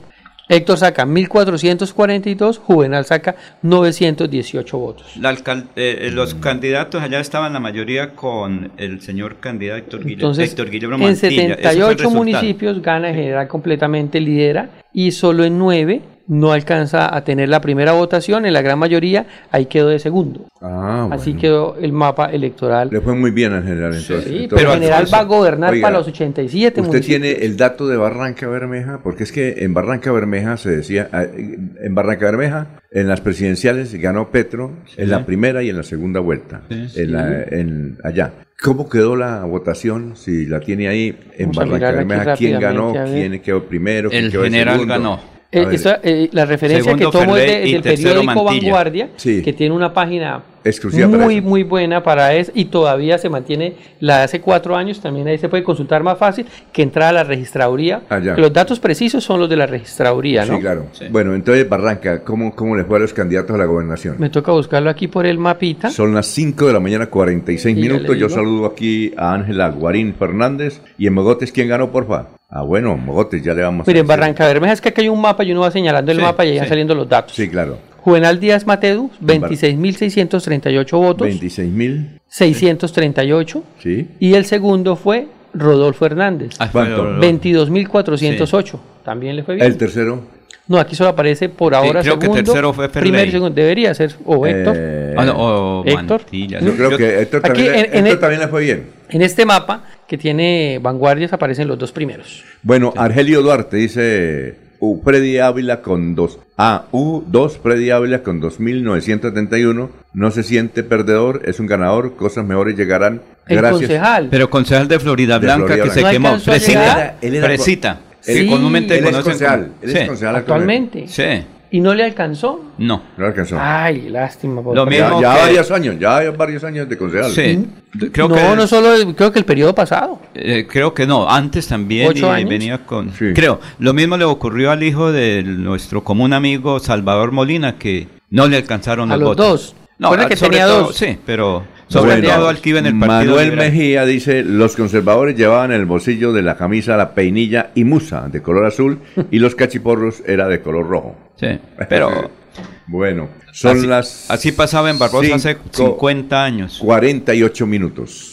Héctor 0.49 0.77
saca 0.77 1.05
1.442, 1.05 2.57
Juvenal 2.57 3.05
saca 3.05 3.37
918 3.61 4.77
votos. 4.77 5.15
La 5.17 5.31
eh, 5.31 5.37
eh, 5.77 6.11
los 6.11 6.35
candidatos 6.35 7.01
allá 7.01 7.21
estaban 7.21 7.53
la 7.53 7.61
mayoría 7.61 8.15
con 8.15 8.73
el 8.75 8.99
señor 8.99 9.37
candidato 9.39 9.79
Héctor, 9.79 10.01
Guille- 10.03 10.13
Entonces, 10.15 10.49
Héctor 10.49 10.69
Guillermo 10.69 10.95
en 10.97 11.01
Mantilla. 11.03 11.27
Ese 11.27 11.35
fue 11.37 11.45
el 11.51 11.55
78 11.55 11.87
resultado. 11.91 12.15
municipios 12.17 12.81
gana 12.81 13.09
el 13.11 13.15
general 13.15 13.47
completamente 13.47 14.19
lidera 14.19 14.69
y 14.93 15.11
solo 15.11 15.43
en 15.43 15.57
9 15.57 16.01
no 16.27 16.51
alcanza 16.51 17.13
a 17.13 17.23
tener 17.23 17.49
la 17.49 17.59
primera 17.59 17.91
votación, 17.91 18.45
en 18.45 18.53
la 18.53 18.61
gran 18.61 18.79
mayoría 18.79 19.25
ahí 19.51 19.65
quedó 19.65 19.89
de 19.89 19.99
segundo. 19.99 20.45
Ah, 20.61 21.09
Así 21.11 21.33
quedó 21.33 21.75
el 21.77 21.91
mapa 21.91 22.27
electoral. 22.27 22.89
Le 22.91 23.01
fue 23.01 23.13
muy 23.13 23.31
bien 23.31 23.51
al 23.53 23.63
general 23.63 23.93
entonces. 23.93 24.23
Sí, 24.23 24.43
Entonces, 24.43 24.49
pero 24.55 24.73
el 24.73 24.79
general 24.79 25.05
va 25.13 25.19
a 25.19 25.23
gobernar 25.23 25.73
oiga, 25.73 25.87
para 25.87 25.97
los 25.97 26.07
87 26.07 26.79
¿Usted 26.79 26.81
municipios. 26.93 27.21
tiene 27.21 27.45
el 27.45 27.57
dato 27.57 27.87
de 27.87 27.97
Barranca 27.97 28.47
Bermeja? 28.47 29.01
Porque 29.03 29.23
es 29.23 29.31
que 29.31 29.55
en 29.59 29.73
Barranca 29.73 30.11
Bermeja 30.11 30.55
se 30.57 30.69
decía, 30.69 31.09
ah, 31.11 31.25
en 31.25 31.93
Barranca 31.93 32.25
Bermeja, 32.25 32.67
en 32.93 33.07
las 33.07 33.21
presidenciales 33.21 33.93
ganó 33.95 34.29
Petro 34.29 34.71
en 34.97 35.09
la 35.09 35.25
primera 35.25 35.63
y 35.63 35.69
en 35.69 35.77
la 35.77 35.83
segunda 35.83 36.19
vuelta, 36.19 36.61
en 36.69 37.11
la- 37.11 37.43
en- 37.43 37.97
allá. 38.03 38.33
¿Cómo 38.61 38.87
quedó 38.87 39.15
la 39.15 39.43
votación? 39.45 40.15
Si 40.15 40.45
la 40.45 40.59
tiene 40.59 40.87
ahí 40.87 41.17
en 41.37 41.51
Vamos 41.51 41.57
Barranca 41.71 41.91
Bermeja, 41.91 42.35
¿quién 42.35 42.59
ganó? 42.59 42.93
¿Quién 43.05 43.41
quedó 43.41 43.63
primero? 43.65 44.09
¿Quién 44.09 44.25
El 44.25 44.31
quedó 44.31 44.43
de 44.43 44.49
general 44.51 44.73
segundo? 44.75 44.93
ganó. 44.93 45.32
Eh, 45.53 45.67
esta- 45.71 45.99
eh, 46.03 46.29
la 46.31 46.45
referencia 46.45 46.83
Segundo 46.83 47.11
que 47.11 47.17
tomo 47.17 47.37
es 47.37 47.47
de- 47.47 47.59
del 47.71 47.81
periódico 47.83 48.23
Mantilla. 48.43 48.61
Vanguardia, 48.71 49.09
Sí. 49.15 49.41
que 49.41 49.53
tiene 49.53 49.75
una 49.75 49.93
página 49.93 50.43
Exclusiva 50.65 51.07
muy, 51.09 51.41
muy 51.41 51.63
buena 51.63 52.01
para 52.03 52.33
eso 52.35 52.49
y 52.55 52.65
todavía 52.65 53.17
se 53.17 53.27
mantiene 53.29 53.73
la 53.99 54.19
de 54.19 54.23
hace 54.23 54.39
cuatro 54.39 54.77
años. 54.77 55.01
También 55.01 55.27
ahí 55.27 55.37
se 55.37 55.49
puede 55.49 55.61
consultar 55.61 56.03
más 56.03 56.17
fácil 56.17 56.45
que 56.71 56.81
entrar 56.81 57.09
a 57.09 57.11
la 57.11 57.23
registraduría. 57.25 58.03
Ah, 58.09 58.19
los 58.19 58.53
datos 58.53 58.79
precisos 58.79 59.25
son 59.25 59.41
los 59.41 59.49
de 59.49 59.57
la 59.57 59.65
registraduría, 59.65 60.45
¿no? 60.45 60.55
Sí, 60.55 60.61
claro. 60.61 60.85
Sí. 60.93 61.05
Bueno, 61.11 61.35
entonces 61.35 61.67
Barranca, 61.67 62.23
¿cómo, 62.23 62.55
¿cómo 62.55 62.77
le 62.77 62.85
fue 62.85 62.95
a 62.95 63.01
los 63.01 63.13
candidatos 63.13 63.53
a 63.53 63.57
la 63.59 63.65
gobernación? 63.65 64.15
Me 64.19 64.29
toca 64.29 64.53
buscarlo 64.53 64.89
aquí 64.89 65.09
por 65.09 65.25
el 65.25 65.37
mapita. 65.37 65.89
Son 65.89 66.13
las 66.13 66.27
5 66.27 66.65
de 66.67 66.71
la 66.73 66.79
mañana, 66.79 67.07
46 67.07 67.77
Y 67.77 67.81
minutos. 67.81 68.17
Yo 68.17 68.29
saludo 68.29 68.65
aquí 68.65 69.11
a 69.17 69.33
Ángela 69.33 69.67
Guarín 69.69 70.13
Fernández. 70.17 70.79
¿Y 70.97 71.07
en 71.07 71.13
Mogotes 71.13 71.51
quién 71.51 71.67
ganó, 71.67 71.91
porfa? 71.91 72.27
Ah, 72.55 72.61
bueno, 72.61 72.95
Mogotes, 72.95 73.41
ya 73.41 73.53
le 73.55 73.63
vamos 73.63 73.87
Mire, 73.87 74.01
en 74.01 74.05
decir. 74.05 74.19
Barranca 74.19 74.45
Bermeja 74.45 74.73
es 74.73 74.81
que 74.81 74.89
acá 74.89 75.01
hay 75.01 75.09
un 75.09 75.19
mapa 75.19 75.43
y 75.43 75.51
uno 75.51 75.61
va 75.61 75.71
señalando 75.71 76.11
el 76.11 76.17
Sí, 76.19 76.23
mapa 76.23 76.45
y 76.45 76.49
ahí 76.49 76.57
van 76.57 76.65
sí. 76.65 76.69
saliendo 76.69 76.93
los 76.93 77.09
datos. 77.09 77.33
Sí, 77.35 77.49
claro. 77.49 77.79
Juvenal 78.01 78.39
Díaz 78.39 78.67
Mateus, 78.67 79.09
26.638 79.21 80.97
votos, 80.97 81.25
26 81.27 81.71
mil, 81.71 82.19
638. 82.27 83.63
sí. 83.79 84.07
Y 84.19 84.33
el 84.35 84.45
segundo 84.45 84.95
fue 84.95 85.27
Rodolfo 85.53 86.05
Hernández, 86.05 86.55
Ah, 86.59 86.69
¿Cuánto? 86.71 87.03
lo- 87.03 87.13
lo- 87.13 87.19
22.408. 87.21 88.79
También 89.03 89.35
le 89.35 89.43
fue 89.43 89.55
bien. 89.55 89.65
El 89.67 89.77
tercero. 89.77 90.21
No, 90.67 90.77
aquí 90.79 90.95
solo 90.95 91.09
aparece 91.09 91.49
por 91.49 91.75
ahora 91.75 92.01
creo 92.01 92.17
que 92.17 92.25
segundo. 92.27 92.43
tercero 92.43 92.73
fue 92.73 92.87
Ferley. 92.87 93.11
Primero 93.11 93.31
segundo. 93.31 93.53
Debería 93.55 93.93
ser. 93.93 94.15
O 94.25 94.47
Héctor. 94.47 94.75
eh, 94.77 95.13
Ah, 95.17 95.25
no, 95.25 95.33
o 95.35 95.85
Héctor. 95.85 96.21
Mantilla. 96.21 96.59
yo 96.61 96.73
creo 96.75 96.97
que 96.97 97.19
Héctor, 97.21 97.41
Aquí 97.43 97.47
también, 97.65 97.71
le- 97.73 97.79
en- 97.79 97.85
en 97.85 97.91
Héctor 98.07 98.11
el- 98.13 98.19
también 98.19 98.39
le 98.41 98.47
fue 98.47 98.61
bien. 98.63 98.87
En 99.09 99.21
este 99.21 99.45
mapa 99.45 99.83
que 100.07 100.17
tiene 100.17 100.79
vanguardias 100.81 101.33
aparecen 101.33 101.67
los 101.67 101.77
dos 101.77 101.91
primeros. 101.91 102.43
Bueno, 102.61 102.93
Argelio 102.95 103.41
Duarte 103.41 103.75
dice 103.77 104.55
U, 104.79 105.01
Freddy 105.03 105.37
Ávila 105.39 105.81
con 105.81 106.15
dos. 106.15 106.39
Ah, 106.57 106.85
U2, 106.91 107.57
Freddy 107.61 107.89
Ávila 107.91 108.23
con 108.23 108.39
2.971. 108.41 109.89
No 110.13 110.31
se 110.31 110.43
siente 110.43 110.83
perdedor, 110.83 111.41
es 111.45 111.59
un 111.59 111.67
ganador. 111.67 112.15
Cosas 112.15 112.45
mejores 112.45 112.75
llegarán. 112.77 113.21
El 113.47 113.57
Gracias. 113.57 113.81
concejal. 113.81 114.27
Pero 114.31 114.49
concejal 114.49 114.87
de 114.87 114.99
Florida 114.99 115.39
De 115.39 115.45
Blanca 115.45 115.65
Florida 115.67 115.83
que 115.85 115.89
se. 115.91 116.01
¿No 116.01 116.09
quemó. 116.09 116.29
a 116.29 116.39
Fresita. 116.39 117.15
llegar? 117.21 117.93
Él. 118.25 118.37
Sí, 118.37 118.45
que 118.45 118.49
comúnmente 118.51 118.97
Él 118.97 119.05
es 119.05 119.17
concejal. 119.17 119.59
como- 119.61 119.73
Él 119.81 119.89
es 119.89 119.99
Sí. 120.01 120.07
concejal 120.07 120.35
Actualmente. 120.37 121.07
Sí. 121.07 121.23
Y 121.71 121.79
no 121.79 121.95
le 121.95 122.03
alcanzó. 122.03 122.61
No. 122.77 123.01
No 123.17 123.25
alcanzó. 123.25 123.57
Ay, 123.59 124.07
lástima. 124.09 124.61
por 124.61 124.75
Lo 124.75 124.81
favor. 124.85 124.93
ya 124.93 125.05
mismo 125.07 125.21
ya 125.21 125.33
que- 125.33 125.41
varios 125.41 125.71
años, 125.71 125.95
ya 125.99 126.31
varios 126.31 126.63
años 126.63 126.87
de 126.87 126.97
concejal. 126.97 127.31
Sí. 127.31 127.65
Creo 128.11 128.27
no, 128.29 128.35
que 128.35 128.41
no 128.55 128.67
solo, 128.67 129.15
creo 129.15 129.31
que 129.31 129.39
el 129.39 129.45
periodo 129.45 129.73
pasado. 129.73 130.19
Eh, 130.35 130.67
creo 130.69 130.93
que 130.93 131.07
no, 131.07 131.27
antes 131.27 131.67
también 131.67 132.09
¿Ocho 132.09 132.27
y 132.27 132.29
años? 132.29 132.49
venía 132.49 132.77
con... 132.85 133.11
Sí. 133.13 133.33
Creo, 133.33 133.59
lo 133.79 133.91
mismo 133.93 134.17
le 134.17 134.23
ocurrió 134.25 134.69
al 134.69 134.83
hijo 134.83 135.11
de 135.11 135.41
nuestro 135.43 136.03
común 136.03 136.33
amigo 136.33 136.79
Salvador 136.79 137.31
Molina, 137.31 137.79
que 137.79 138.07
no 138.29 138.47
le 138.47 138.57
alcanzaron 138.57 139.11
A 139.11 139.15
los 139.15 139.21
los 139.21 139.29
votos. 139.29 139.47
dos. 139.47 139.75
No, 139.97 140.11
que 140.27 140.35
tenía 140.35 140.65
todo- 140.67 140.83
dos. 140.83 140.95
Sí, 140.95 141.17
pero 141.25 141.63
sobre 141.87 142.21
Bueno, 142.21 142.47
al 142.47 142.59
en 142.63 142.85
el 142.85 142.99
partido 142.99 143.35
Manuel 143.35 143.49
liberal. 143.51 143.71
Mejía 143.71 144.05
dice, 144.05 144.43
los 144.43 144.75
conservadores 144.75 145.35
llevaban 145.35 145.71
en 145.71 145.79
el 145.79 145.85
bolsillo 145.85 146.33
de 146.33 146.41
la 146.41 146.57
camisa 146.57 146.97
la 146.97 147.13
peinilla 147.13 147.71
y 147.75 147.83
musa 147.83 148.27
de 148.29 148.41
color 148.41 148.65
azul 148.65 148.99
y 149.31 149.39
los 149.39 149.55
cachiporros 149.55 150.23
era 150.25 150.47
de 150.47 150.61
color 150.61 150.87
rojo. 150.87 151.15
Sí, 151.35 151.59
pero 151.89 152.31
Bueno, 152.87 153.29
son 153.51 153.77
así, 153.77 153.87
las 153.87 154.29
así 154.29 154.51
pasaba 154.51 154.89
en 154.89 154.99
Barbosa 154.99 155.35
hace 155.35 155.57
cinco 155.71 155.97
50 155.97 156.43
años. 156.43 156.79
48 156.79 157.65
minutos. 157.65 158.32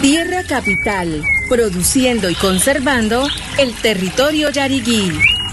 Tierra 0.00 0.42
Capital, 0.48 1.22
produciendo 1.48 2.30
y 2.30 2.34
conservando 2.34 3.26
el 3.58 3.74
territorio 3.74 4.50
yariguí. 4.50 5.12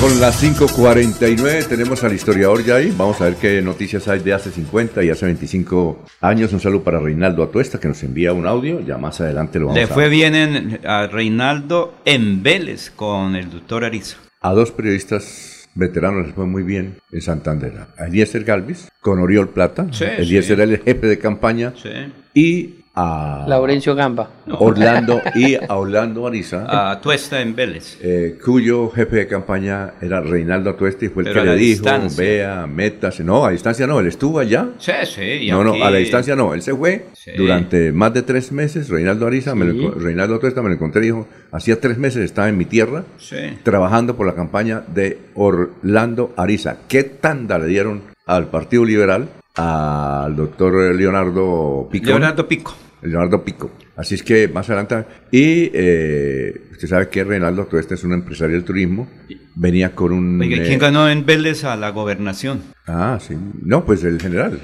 Con 0.00 0.18
las 0.20 0.42
5.49 0.42 1.66
tenemos 1.66 2.02
al 2.02 2.14
historiador 2.14 2.64
ya 2.64 2.76
ahí. 2.76 2.94
Vamos 2.96 3.20
a 3.20 3.24
ver 3.24 3.34
qué 3.34 3.60
noticias 3.60 4.08
hay 4.08 4.20
de 4.20 4.32
hace 4.32 4.50
50 4.50 5.02
y 5.04 5.10
hace 5.10 5.26
25 5.26 6.04
años. 6.22 6.52
Un 6.52 6.60
saludo 6.60 6.82
para 6.84 7.00
Reinaldo 7.00 7.42
Atuesta 7.42 7.78
que 7.78 7.88
nos 7.88 8.02
envía 8.02 8.32
un 8.32 8.46
audio. 8.46 8.80
Ya 8.80 8.96
más 8.96 9.20
adelante 9.20 9.58
lo 9.58 9.66
vamos 9.66 9.76
Le 9.78 9.84
a 9.84 9.88
fue 9.88 10.08
bien 10.08 10.34
en- 10.34 10.80
a 10.86 11.06
Reinaldo 11.08 11.94
en 12.06 12.42
Vélez 12.42 12.90
con 12.94 13.36
el 13.36 13.50
doctor 13.50 13.84
Ariza. 13.84 14.16
A 14.40 14.52
dos 14.54 14.70
periodistas 14.70 15.68
veteranos 15.74 16.26
les 16.26 16.34
fue 16.34 16.46
muy 16.46 16.62
bien 16.62 16.96
en 17.12 17.20
Santander. 17.20 17.72
A 17.98 18.06
Eliezer 18.06 18.44
Galvis 18.44 18.88
con 19.00 19.18
Oriol 19.18 19.50
Plata. 19.50 19.88
Sí, 19.90 20.04
Eliezer 20.04 20.44
sí. 20.44 20.52
era 20.54 20.64
el 20.64 20.78
jefe 20.78 21.06
de 21.06 21.18
campaña. 21.18 21.74
Sí. 21.80 21.90
Y 22.34 22.77
a 23.00 23.44
Laurencio 23.46 23.94
Gamba. 23.94 24.28
Orlando 24.50 25.20
y 25.34 25.54
a 25.54 25.76
Orlando 25.76 26.26
Ariza. 26.26 26.66
A 26.90 27.00
Tuesta 27.00 27.40
en 27.40 27.54
Vélez. 27.54 27.96
eh, 28.02 28.36
cuyo 28.44 28.90
jefe 28.90 29.16
de 29.16 29.26
campaña 29.28 29.92
era 30.00 30.20
Reinaldo 30.20 30.70
Atuesta 30.70 31.04
y 31.04 31.08
fue 31.08 31.22
el 31.22 31.28
Pero 31.28 31.34
que 31.34 31.40
a 31.40 31.44
le 31.44 31.50
la 31.50 31.56
dijo, 31.56 31.82
distancia. 31.84 32.24
vea, 32.24 32.66
métase. 32.66 33.22
No, 33.22 33.44
a 33.46 33.50
distancia 33.50 33.86
no, 33.86 34.00
él 34.00 34.06
estuvo 34.08 34.40
allá. 34.40 34.68
Sí, 34.78 34.92
sí. 35.04 35.22
y 35.22 35.50
No, 35.50 35.62
no, 35.62 35.74
a 35.84 35.90
la 35.90 35.98
distancia 35.98 36.34
no. 36.34 36.54
Él 36.54 36.62
se 36.62 36.74
fue 36.74 37.06
Sí. 37.12 37.30
durante 37.36 37.92
más 37.92 38.12
de 38.14 38.22
tres 38.22 38.50
meses. 38.52 38.88
Reinaldo 38.88 39.26
Ariza, 39.26 39.54
me 39.54 39.64
lo 39.66 39.72
enco- 39.74 39.94
Reinaldo 39.94 40.34
Atuesta 40.36 40.62
me 40.62 40.68
lo 40.68 40.74
encontré 40.74 41.02
y 41.02 41.04
dijo, 41.06 41.28
hacía 41.52 41.80
tres 41.80 41.98
meses 41.98 42.24
estaba 42.24 42.48
en 42.48 42.56
mi 42.58 42.64
tierra 42.64 43.04
Sí. 43.18 43.36
trabajando 43.62 44.16
por 44.16 44.26
la 44.26 44.34
campaña 44.34 44.82
de 44.92 45.18
Orlando 45.34 46.32
Ariza. 46.36 46.78
¿Qué 46.88 47.04
tanda 47.04 47.58
le 47.58 47.66
dieron 47.66 48.02
al 48.26 48.46
Partido 48.48 48.84
Liberal? 48.84 49.28
Al 49.56 50.36
doctor 50.36 50.94
Leonardo 50.94 51.88
Pico. 51.90 52.06
Leonardo 52.06 52.46
Pico. 52.46 52.74
Leonardo 53.02 53.44
Pico. 53.44 53.70
Así 53.96 54.14
es 54.14 54.22
que 54.22 54.48
más 54.48 54.68
adelante. 54.70 55.04
Y 55.30 55.70
eh, 55.72 56.68
usted 56.72 56.88
sabe 56.88 57.08
que 57.08 57.24
Reinaldo 57.24 57.62
Atuesta 57.62 57.94
es 57.94 58.04
un 58.04 58.12
empresario 58.12 58.54
del 58.54 58.64
turismo. 58.64 59.08
Venía 59.54 59.94
con 59.94 60.12
un. 60.12 60.40
Oiga, 60.40 60.62
eh, 60.62 60.66
¿quién 60.66 60.78
ganó 60.78 61.08
en 61.08 61.26
Vélez 61.26 61.64
a 61.64 61.76
la 61.76 61.90
gobernación? 61.90 62.62
Ah, 62.86 63.18
sí. 63.20 63.36
No, 63.62 63.84
pues 63.84 64.04
el 64.04 64.20
general. 64.20 64.60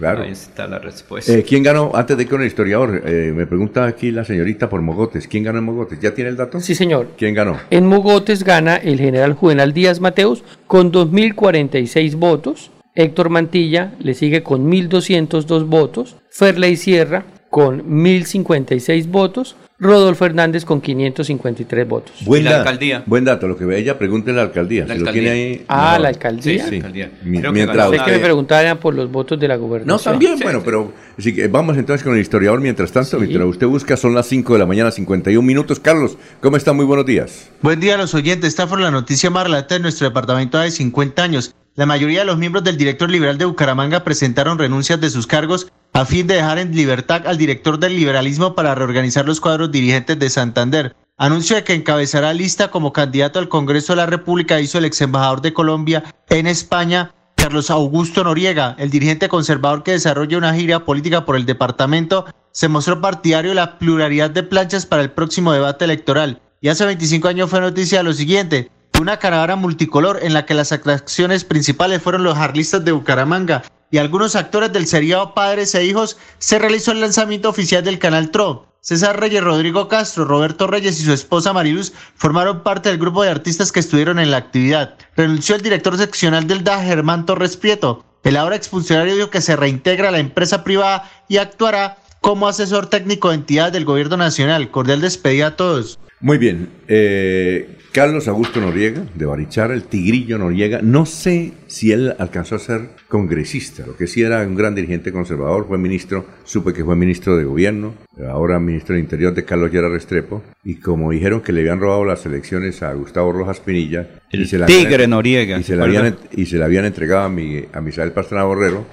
Claro. 0.00 0.22
Ahí 0.22 0.30
está 0.30 0.66
la 0.66 0.78
respuesta. 0.78 1.30
Eh, 1.30 1.42
¿Quién 1.42 1.62
ganó? 1.62 1.90
Antes 1.94 2.16
de 2.16 2.22
ir 2.22 2.28
con 2.30 2.40
el 2.40 2.46
historiador, 2.46 3.02
eh, 3.04 3.34
me 3.36 3.46
pregunta 3.46 3.84
aquí 3.84 4.10
la 4.10 4.24
señorita 4.24 4.68
por 4.70 4.80
Mogotes. 4.80 5.28
¿Quién 5.28 5.44
ganó 5.44 5.58
en 5.58 5.64
Mogotes? 5.64 6.00
¿Ya 6.00 6.14
tiene 6.14 6.30
el 6.30 6.36
dato? 6.36 6.58
Sí, 6.60 6.74
señor. 6.74 7.08
¿Quién 7.18 7.34
ganó? 7.34 7.58
En 7.70 7.86
Mogotes 7.86 8.42
gana 8.42 8.76
el 8.76 8.98
general 8.98 9.34
Juvenal 9.34 9.74
Díaz 9.74 10.00
Mateus 10.00 10.42
con 10.66 10.90
2.046 10.90 12.16
votos. 12.16 12.70
Héctor 12.94 13.28
Mantilla 13.28 13.94
le 13.98 14.14
sigue 14.14 14.42
con 14.42 14.70
1.202 14.70 15.66
votos. 15.66 16.16
Ferley 16.30 16.76
Sierra 16.76 17.26
con 17.50 17.82
1.056 18.02 19.06
votos. 19.08 19.56
Rodolfo 19.82 20.26
Hernández 20.26 20.66
con 20.66 20.82
553 20.82 21.88
votos. 21.88 22.12
Buen 22.26 22.42
¿Y 22.42 22.44
la 22.44 22.58
alcaldía? 22.58 23.02
Buen 23.06 23.24
dato. 23.24 23.48
Lo 23.48 23.56
que 23.56 23.64
ve 23.64 23.78
ella, 23.78 23.96
pregúntele 23.98 24.38
a 24.38 24.42
la 24.42 24.48
alcaldía. 24.48 24.84
La 24.86 24.92
si 24.94 25.00
lo 25.00 25.08
alcaldía. 25.08 25.32
tiene 25.32 25.46
ahí. 25.54 25.64
Ah, 25.68 25.98
la 25.98 26.08
alcaldía. 26.08 26.64
Sí, 26.64 26.68
Sí. 26.68 26.76
alcaldía. 26.76 27.10
Creo 27.22 27.50
mientras 27.52 27.86
que 27.86 27.90
me 27.92 27.96
nadie. 27.96 28.18
preguntaban 28.18 28.76
por 28.78 28.94
los 28.94 29.10
votos 29.10 29.40
de 29.40 29.48
la 29.48 29.56
gobernación. 29.56 29.96
No, 29.96 29.98
también, 29.98 30.36
Sí, 30.36 30.42
bueno, 30.44 30.58
sí. 30.58 30.64
pero 30.66 30.92
así 31.18 31.34
que 31.34 31.48
vamos 31.48 31.78
entonces 31.78 32.04
con 32.04 32.14
el 32.14 32.20
historiador 32.20 32.60
mientras 32.60 32.92
tanto, 32.92 33.08
Sí. 33.12 33.16
mientras 33.26 33.46
usted 33.48 33.66
busca, 33.68 33.96
son 33.96 34.14
las 34.14 34.26
5 34.26 34.52
de 34.52 34.58
la 34.58 34.66
mañana, 34.66 34.90
51 34.90 35.46
minutos. 35.46 35.80
Carlos, 35.80 36.18
¿cómo 36.42 36.58
está? 36.58 36.74
Muy 36.74 36.84
buenos 36.84 37.06
días. 37.06 37.48
Buen 37.62 37.80
día 37.80 37.94
a 37.94 37.98
los 37.98 38.12
oyentes. 38.14 38.48
Esta 38.50 38.66
fue 38.66 38.78
la 38.82 38.90
noticia 38.90 39.30
más 39.30 39.44
relata 39.44 39.76
de 39.76 39.80
nuestro 39.80 40.06
departamento 40.06 40.58
de 40.58 40.70
50 40.70 41.22
años. 41.22 41.54
La 41.76 41.86
mayoría 41.86 42.20
de 42.20 42.24
los 42.26 42.36
miembros 42.36 42.64
del 42.64 42.76
director 42.76 43.08
liberal 43.08 43.38
de 43.38 43.44
Bucaramanga 43.44 44.02
presentaron 44.02 44.58
renuncias 44.58 45.00
de 45.00 45.08
sus 45.08 45.28
cargos 45.28 45.70
a 45.92 46.04
fin 46.04 46.26
de 46.26 46.34
dejar 46.34 46.58
en 46.58 46.74
libertad 46.74 47.26
al 47.26 47.38
director 47.38 47.78
del 47.78 47.94
liberalismo 47.94 48.56
para 48.56 48.74
reorganizar 48.74 49.24
los 49.24 49.40
cuadros 49.40 49.70
dirigentes 49.70 50.18
de 50.18 50.30
Santander. 50.30 50.96
Anuncio 51.16 51.54
de 51.54 51.62
que 51.62 51.74
encabezará 51.74 52.32
lista 52.32 52.72
como 52.72 52.92
candidato 52.92 53.38
al 53.38 53.48
Congreso 53.48 53.92
de 53.92 53.98
la 53.98 54.06
República 54.06 54.60
hizo 54.60 54.78
el 54.78 54.84
ex 54.84 55.00
embajador 55.00 55.42
de 55.42 55.52
Colombia 55.52 56.02
en 56.28 56.48
España, 56.48 57.14
Carlos 57.36 57.70
Augusto 57.70 58.24
Noriega, 58.24 58.74
el 58.78 58.90
dirigente 58.90 59.28
conservador 59.28 59.84
que 59.84 59.92
desarrolla 59.92 60.38
una 60.38 60.54
gira 60.54 60.84
política 60.84 61.24
por 61.24 61.36
el 61.36 61.46
departamento, 61.46 62.26
se 62.50 62.68
mostró 62.68 63.00
partidario 63.00 63.52
de 63.52 63.56
la 63.56 63.78
pluralidad 63.78 64.30
de 64.30 64.42
planchas 64.42 64.86
para 64.86 65.02
el 65.02 65.12
próximo 65.12 65.52
debate 65.52 65.84
electoral. 65.84 66.42
Y 66.60 66.68
hace 66.68 66.84
25 66.84 67.28
años 67.28 67.48
fue 67.48 67.60
noticia 67.60 68.02
lo 68.02 68.12
siguiente, 68.12 68.70
una 69.00 69.18
caravana 69.18 69.56
multicolor 69.56 70.20
en 70.22 70.34
la 70.34 70.46
que 70.46 70.54
las 70.54 70.72
atracciones 70.72 71.44
principales 71.44 72.02
fueron 72.02 72.22
los 72.22 72.36
jarlistas 72.36 72.84
de 72.84 72.92
Bucaramanga 72.92 73.62
y 73.90 73.98
algunos 73.98 74.36
actores 74.36 74.72
del 74.72 74.86
seriado 74.86 75.34
Padres 75.34 75.74
e 75.74 75.84
Hijos, 75.84 76.16
se 76.38 76.58
realizó 76.58 76.92
el 76.92 77.00
lanzamiento 77.00 77.48
oficial 77.48 77.82
del 77.82 77.98
canal 77.98 78.30
TRO. 78.30 78.66
César 78.82 79.18
Reyes, 79.18 79.42
Rodrigo 79.42 79.88
Castro, 79.88 80.24
Roberto 80.24 80.66
Reyes 80.66 81.00
y 81.00 81.04
su 81.04 81.12
esposa 81.12 81.52
Mariluz 81.52 81.92
formaron 82.14 82.62
parte 82.62 82.88
del 82.88 82.98
grupo 82.98 83.22
de 83.22 83.30
artistas 83.30 83.72
que 83.72 83.80
estuvieron 83.80 84.18
en 84.18 84.30
la 84.30 84.38
actividad. 84.38 84.96
Renunció 85.16 85.56
el 85.56 85.62
director 85.62 85.98
seccional 85.98 86.46
del 86.46 86.64
DA, 86.64 86.82
Germán 86.82 87.26
Torres 87.26 87.56
Prieto. 87.56 88.04
El 88.22 88.36
ahora 88.36 88.56
expulsionario 88.56 89.16
dijo 89.16 89.30
que 89.30 89.40
se 89.40 89.56
reintegra 89.56 90.08
a 90.08 90.12
la 90.12 90.18
empresa 90.18 90.62
privada 90.62 91.10
y 91.28 91.38
actuará 91.38 91.98
como 92.20 92.48
asesor 92.48 92.86
técnico 92.86 93.30
de 93.30 93.36
entidades 93.36 93.72
del 93.72 93.84
gobierno 93.84 94.16
nacional. 94.16 94.70
Cordial 94.70 95.00
despedida 95.00 95.48
a 95.48 95.56
todos. 95.56 95.98
Muy 96.20 96.38
bien. 96.38 96.68
eh, 96.88 97.76
Carlos 97.92 98.28
Augusto 98.28 98.60
Noriega, 98.60 99.02
de 99.16 99.26
Barichara, 99.26 99.74
el 99.74 99.82
Tigrillo 99.82 100.38
Noriega. 100.38 100.78
No 100.80 101.06
sé 101.06 101.54
si 101.66 101.90
él 101.90 102.14
alcanzó 102.20 102.54
a 102.54 102.60
ser 102.60 102.90
congresista, 103.08 103.84
lo 103.84 103.96
que 103.96 104.06
sí 104.06 104.22
era 104.22 104.42
un 104.46 104.54
gran 104.54 104.76
dirigente 104.76 105.10
conservador, 105.10 105.66
fue 105.66 105.76
ministro, 105.76 106.24
supe 106.44 106.72
que 106.72 106.84
fue 106.84 106.94
ministro 106.94 107.36
de 107.36 107.42
gobierno, 107.42 107.94
ahora 108.28 108.60
ministro 108.60 108.94
del 108.94 109.02
Interior 109.02 109.34
de 109.34 109.44
Carlos 109.44 109.72
Llera 109.72 109.88
Restrepo, 109.88 110.40
y 110.62 110.76
como 110.76 111.10
dijeron 111.10 111.40
que 111.40 111.52
le 111.52 111.62
habían 111.62 111.80
robado 111.80 112.04
las 112.04 112.24
elecciones 112.26 112.80
a 112.84 112.92
Gustavo 112.92 113.32
Rojas 113.32 113.58
Pinilla, 113.58 114.08
El 114.30 114.42
y 114.42 114.46
se 114.46 114.58
la 114.58 114.66
tigre 114.66 114.94
habían- 114.94 115.10
Noriega, 115.10 115.58
y 115.58 115.64
se, 115.64 115.74
la 115.74 115.82
habían, 115.84 116.16
y 116.30 116.46
se 116.46 116.58
la 116.58 116.66
habían 116.66 116.84
entregado 116.84 117.24
a, 117.24 117.28
mi, 117.28 117.64
a 117.72 117.80
Misael 117.80 118.12
Pastrana 118.12 118.44
Borrero, 118.44 118.86